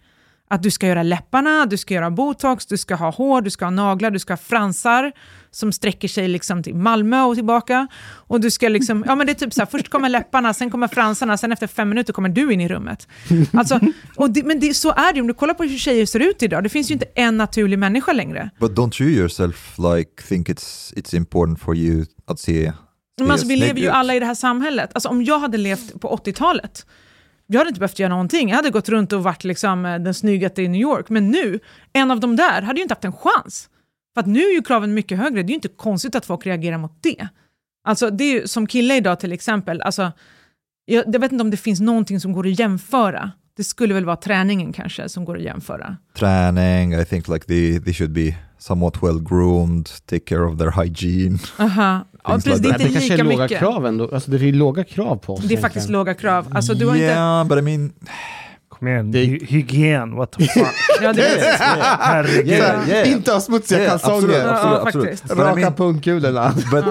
Att 0.49 0.63
du 0.63 0.71
ska 0.71 0.87
göra 0.87 1.03
läpparna, 1.03 1.65
du 1.65 1.77
ska 1.77 1.93
göra 1.93 2.11
botox, 2.11 2.65
du 2.65 2.77
ska 2.77 2.95
ha 2.95 3.11
hår, 3.11 3.41
du 3.41 3.49
ska 3.49 3.65
ha 3.65 3.69
naglar, 3.69 4.11
du 4.11 4.19
ska 4.19 4.33
ha 4.33 4.37
fransar 4.37 5.11
som 5.51 5.71
sträcker 5.71 6.07
sig 6.07 6.27
liksom 6.27 6.63
till 6.63 6.75
Malmö 6.75 7.21
och 7.21 7.35
tillbaka. 7.35 7.87
Och 8.03 8.41
du 8.41 8.51
ska 8.51 8.69
liksom, 8.69 9.03
ja 9.07 9.15
men 9.15 9.27
det 9.27 9.33
är 9.33 9.33
typ 9.33 9.53
så 9.53 9.61
här, 9.61 9.65
först 9.65 9.89
kommer 9.89 10.09
läpparna, 10.09 10.53
sen 10.53 10.71
kommer 10.71 10.87
fransarna, 10.87 11.37
sen 11.37 11.51
efter 11.51 11.67
fem 11.67 11.89
minuter 11.89 12.13
kommer 12.13 12.29
du 12.29 12.53
in 12.53 12.61
i 12.61 12.67
rummet. 12.67 13.07
Alltså, 13.53 13.79
och 14.15 14.29
det, 14.29 14.43
men 14.43 14.59
det, 14.59 14.73
så 14.73 14.91
är 14.91 15.13
det 15.13 15.21
om 15.21 15.27
du 15.27 15.33
kollar 15.33 15.53
på 15.53 15.63
hur 15.63 15.77
tjejer 15.77 16.05
ser 16.05 16.19
ut 16.19 16.43
idag, 16.43 16.63
det 16.63 16.69
finns 16.69 16.91
ju 16.91 16.93
inte 16.93 17.07
en 17.15 17.37
naturlig 17.37 17.79
människa 17.79 18.13
längre. 18.13 18.49
But 18.59 18.71
don't 18.71 19.03
you 19.03 19.11
yourself 19.11 19.77
like 19.77 20.23
think 20.27 20.49
it's 20.49 20.93
it's 20.93 21.15
important 21.15 21.59
for 21.59 21.75
you 21.77 22.05
att 22.27 22.39
se 22.39 22.73
Men 23.19 23.31
alltså, 23.31 23.47
vi 23.47 23.55
lever 23.55 23.79
ju 23.81 23.89
alla 23.89 24.15
i 24.15 24.19
det 24.19 24.25
här 24.25 24.35
samhället. 24.35 24.89
Alltså, 24.93 25.09
om 25.09 25.23
jag 25.23 25.39
hade 25.39 25.57
levt 25.57 26.01
på 26.01 26.15
80-talet, 26.25 26.85
jag 27.51 27.59
hade 27.59 27.67
inte 27.67 27.79
behövt 27.79 27.99
göra 27.99 28.09
någonting. 28.09 28.49
Jag 28.49 28.55
hade 28.55 28.69
gått 28.69 28.89
runt 28.89 29.13
och 29.13 29.23
varit 29.23 29.43
liksom, 29.43 29.85
eh, 29.85 29.99
den 29.99 30.13
snyggaste 30.13 30.61
i 30.61 30.67
New 30.67 30.81
York. 30.81 31.09
Men 31.09 31.31
nu, 31.31 31.59
en 31.93 32.11
av 32.11 32.19
de 32.19 32.35
där 32.35 32.61
hade 32.61 32.79
ju 32.79 32.83
inte 32.83 32.91
haft 32.93 33.05
en 33.05 33.13
chans. 33.13 33.69
För 34.13 34.21
att 34.21 34.27
nu 34.27 34.39
är 34.39 34.53
ju 34.53 34.61
kraven 34.61 34.93
mycket 34.93 35.17
högre. 35.17 35.43
Det 35.43 35.47
är 35.47 35.49
ju 35.49 35.55
inte 35.55 35.67
konstigt 35.67 36.15
att 36.15 36.25
folk 36.25 36.45
reagerar 36.45 36.77
mot 36.77 36.97
det. 37.03 37.27
Alltså, 37.83 38.09
det 38.09 38.23
är 38.23 38.33
ju, 38.33 38.47
som 38.47 38.67
kille 38.67 38.95
idag 38.95 39.19
till 39.19 39.31
exempel, 39.31 39.81
alltså, 39.81 40.11
jag, 40.85 41.03
jag 41.07 41.19
vet 41.19 41.31
inte 41.31 41.43
om 41.43 41.51
det 41.51 41.57
finns 41.57 41.79
någonting 41.79 42.19
som 42.19 42.33
går 42.33 42.47
att 42.47 42.59
jämföra. 42.59 43.31
Det 43.57 43.63
skulle 43.63 43.93
väl 43.93 44.05
vara 44.05 44.15
träningen 44.15 44.73
kanske 44.73 45.09
som 45.09 45.25
går 45.25 45.37
att 45.37 45.43
jämföra. 45.43 45.97
träning. 46.17 46.93
I 46.93 47.05
think 47.05 47.27
like 47.27 47.45
the, 47.45 47.79
they 47.79 47.93
should 47.93 48.11
be 48.11 48.35
somewhat 48.61 49.03
well 49.03 49.19
groomed, 49.19 49.89
take 50.05 50.25
care 50.25 50.43
of 50.45 50.57
their 50.57 50.71
hygiene. 50.71 51.37
Aha. 51.59 52.05
Ja, 52.23 52.33
precis, 52.33 52.45
like 52.53 52.61
det 52.61 52.67
är 52.67 52.71
inte 52.73 52.83
det 52.87 52.93
kanske 52.93 53.13
är 53.13 53.23
låga 53.23 53.37
mycket. 53.43 53.59
krav 53.59 53.85
ändå. 53.85 54.09
Alltså 54.13 54.31
det 54.31 54.37
är 54.37 54.39
ju 54.39 54.51
låga 54.51 54.83
krav 54.83 55.15
på 55.15 55.33
oss. 55.33 55.43
Det 55.43 55.53
är 55.53 55.61
faktiskt 55.61 55.75
egentligen. 55.89 55.99
låga 55.99 56.13
krav. 56.13 56.47
Alltså, 56.51 56.73
du 56.73 56.85
har 56.85 56.95
inte... 56.95 57.05
yeah, 57.05 57.43
but 57.47 57.57
I 57.57 57.61
mean, 57.61 57.91
Kom 58.69 58.87
igen, 58.87 59.11
Det- 59.11 59.19
Hy- 59.25 59.45
hygien, 59.45 60.15
what 60.15 60.31
the 60.31 60.47
fuck. 60.53 60.67
Ja, 61.01 61.13
det 61.13 61.27
är, 61.27 61.57
Herregud. 61.99 62.47
Yeah, 62.47 62.89
yeah. 62.89 63.11
Inte 63.11 63.31
ha 63.31 63.41
smutsiga 63.41 63.79
Yeah, 63.79 63.91
kalsonger. 63.91 64.15
absolut, 64.17 64.37
Ja, 64.37 64.51
absolut, 64.51 64.73
ja, 64.73 64.81
absolut. 64.87 65.07
faktiskt. 65.09 65.27
But 65.35 65.37
I 65.37 65.41
Raka 65.41 65.55
mean, 65.55 65.73
pungkulorna. 65.73 66.53
but 66.71 66.85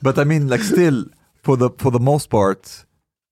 but 0.00 0.18
I 0.18 0.24
mean, 0.24 0.48
like 0.48 0.64
still, 0.64 1.04
for 1.44 1.56
the 1.56 1.82
for 1.82 1.90
the 1.90 1.98
most 1.98 2.30
part, 2.30 2.58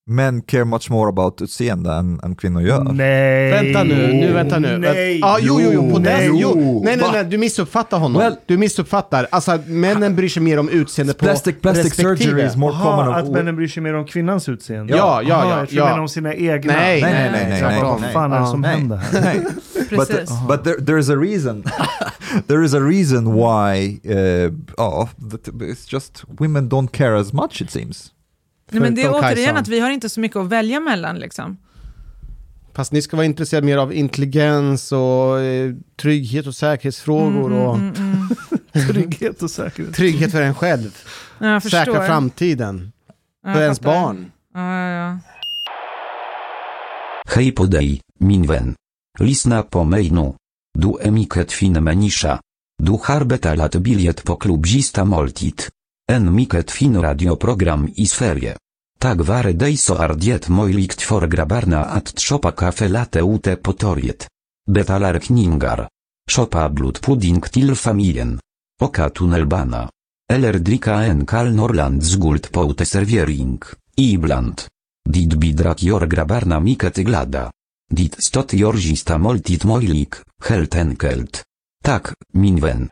men 0.08 0.42
care 0.42 0.64
much 0.64 0.90
more 0.90 1.08
about 1.08 1.42
utseende 1.42 1.92
än, 1.92 2.20
än 2.22 2.36
kvinnor 2.36 2.62
gör. 2.62 2.84
Nej. 2.84 3.50
Vänta 3.50 3.84
nu, 3.84 4.12
nu 4.12 4.32
vänta 4.32 4.58
nu. 4.58 4.78
Nej. 4.78 5.18
Ja, 5.18 5.38
jo, 5.40 5.60
jo, 5.60 5.70
jo, 5.72 5.90
på 5.92 5.98
Nej. 5.98 6.26
den, 6.28 6.36
jo. 6.36 6.80
Nej, 6.84 6.96
nej, 6.96 7.08
nej, 7.12 7.24
du 7.24 7.38
missuppfattar 7.38 7.98
honom. 7.98 8.22
Well- 8.22 8.36
du 8.46 8.56
missuppfattar. 8.58 9.26
Alltså, 9.30 9.58
männen 9.66 10.16
bryr 10.16 10.28
sig 10.28 10.42
mer 10.42 10.58
om 10.58 10.68
utseende 10.68 11.14
på 11.14 11.18
Plastic 11.18 11.56
plastic 11.62 11.84
respektive. 11.84 12.16
surgery 12.16 12.46
is 12.46 12.56
more 12.56 12.72
Aha, 12.74 12.96
common. 12.96 13.14
att 13.14 13.30
männen 13.32 13.56
bryr 13.56 13.68
sig 13.68 13.82
mer 13.82 13.94
om 13.94 14.04
kvinnans 14.04 14.48
utseende? 14.48 14.96
Ja, 14.96 15.22
ja, 15.22 15.34
Aha, 15.34 15.50
ja, 15.50 15.58
Jag 15.58 15.68
tror 15.68 15.78
ja. 15.78 15.84
menar 15.84 15.98
om 15.98 16.08
sina 16.08 16.34
egna. 16.34 16.72
Nej, 16.72 17.02
nej, 17.02 17.12
nej, 17.32 17.46
nej, 17.48 17.60
Så 17.60 17.66
nej, 17.66 17.82
Vad 17.82 18.00
nej. 18.00 18.12
fan 18.12 18.32
är 18.32 18.36
det 18.36 18.42
Ja, 18.42 18.46
som 18.50 18.60
nej. 18.60 18.70
händer 18.70 18.96
här? 18.96 19.20
Nej. 19.20 19.40
but 19.90 20.08
precis. 20.08 20.30
but 20.48 20.64
there, 20.64 20.84
there 20.86 21.00
is 21.00 21.10
a 21.10 21.16
reason. 21.16 21.64
there 22.48 22.64
is 22.64 22.74
a 22.74 22.80
reason 22.80 23.34
why. 23.34 24.00
Uh, 24.04 24.52
oh, 24.76 25.08
it's 25.60 25.92
just 25.92 26.24
women 26.38 26.68
don't 26.68 26.88
care 26.92 27.16
as 27.20 27.32
much. 27.32 27.62
It 27.62 27.70
seems. 27.70 28.10
Nej, 28.70 28.80
men 28.80 28.94
det 28.94 29.02
är 29.02 29.10
återigen 29.10 29.34
Kajsan. 29.36 29.56
att 29.56 29.68
vi 29.68 29.80
har 29.80 29.90
inte 29.90 30.08
så 30.08 30.20
mycket 30.20 30.36
att 30.36 30.48
välja 30.48 30.80
mellan. 30.80 31.18
Liksom. 31.18 31.56
Fast 32.74 32.92
ni 32.92 33.02
ska 33.02 33.16
vara 33.16 33.26
intresserade 33.26 33.66
mer 33.66 33.76
av 33.78 33.92
intelligens 33.94 34.92
och 34.92 35.40
eh, 35.40 35.74
trygghet 36.00 36.47
och 36.47 36.55
säkerhetsfrågor 36.55 37.52
och 37.52 37.74
Mm, 37.76 37.94
mm, 37.94 38.28
mm. 38.72 38.88
Trygghet 38.92 39.42
och 39.42 39.50
säkerhet. 39.50 39.94
trygghet 39.94 40.30
för 40.32 40.42
en 40.42 40.55
själv. 40.55 40.97
Ja, 41.38 41.47
jag 41.52 41.62
förstår. 41.62 41.78
Säkra 41.78 42.06
framtiden. 42.06 42.92
Ja, 43.47 43.55
För 43.55 43.62
ens 43.62 43.78
fattar. 43.78 43.92
barn. 44.02 44.30
Ja, 44.55 44.60
ja, 44.60 44.88
ja. 44.90 45.18
Hej 47.34 47.52
podej, 47.52 48.00
min 48.20 48.47
vän. 48.47 48.74
Lisna 49.18 49.62
po 49.62 49.84
mejnu. 49.84 50.34
Du 50.78 50.92
emiket 51.02 51.52
fin 51.52 51.84
menisza. 51.84 52.40
Du 52.82 52.98
harbeta 53.02 53.55
lat 53.55 53.76
biliet 53.76 54.24
po 54.24 54.36
klubzista 54.36 55.05
moltit. 55.05 55.68
En 56.10 56.34
miket 56.34 56.70
fin 56.70 57.00
radioprogram 57.00 57.88
i 57.94 58.06
sferie. 58.06 58.54
Tak 58.98 59.20
ware 59.28 59.52
dejso 59.52 59.94
ardiet 59.94 60.48
mojlikt 60.48 61.02
for 61.02 61.26
grabarna 61.28 61.82
at 61.92 62.14
tropa 62.14 62.52
kafe 62.52 62.88
late 62.88 63.20
ute 63.20 63.56
potoriet. 63.56 64.26
Betalar 64.66 65.18
kningar. 65.18 65.88
Shopa 66.30 66.68
blut 66.68 67.00
pudding 67.00 67.44
til 67.50 67.74
familien. 67.74 68.38
Oka 68.80 69.10
tunnelbana. 69.10 69.88
Eller 70.30 70.58
drika 70.58 71.04
en 71.04 71.24
kal 71.26 71.52
norland 71.52 72.02
z 72.02 72.16
guld 72.16 72.50
poute 72.50 72.84
serviering. 72.84 73.62
Ibland. 73.96 74.66
Dit 75.08 75.38
bidrak 75.38 75.82
jor 75.82 76.06
grabarna 76.06 76.60
miket 76.60 77.04
glada. 77.04 77.50
Dit 77.90 78.16
stot 78.18 78.52
jorzista 78.52 79.18
moltit 79.18 79.64
mojlik, 79.64 80.22
helt 80.48 80.74
enkelt. 80.74 81.44
Tak, 81.84 82.12
minwen. 82.32 82.88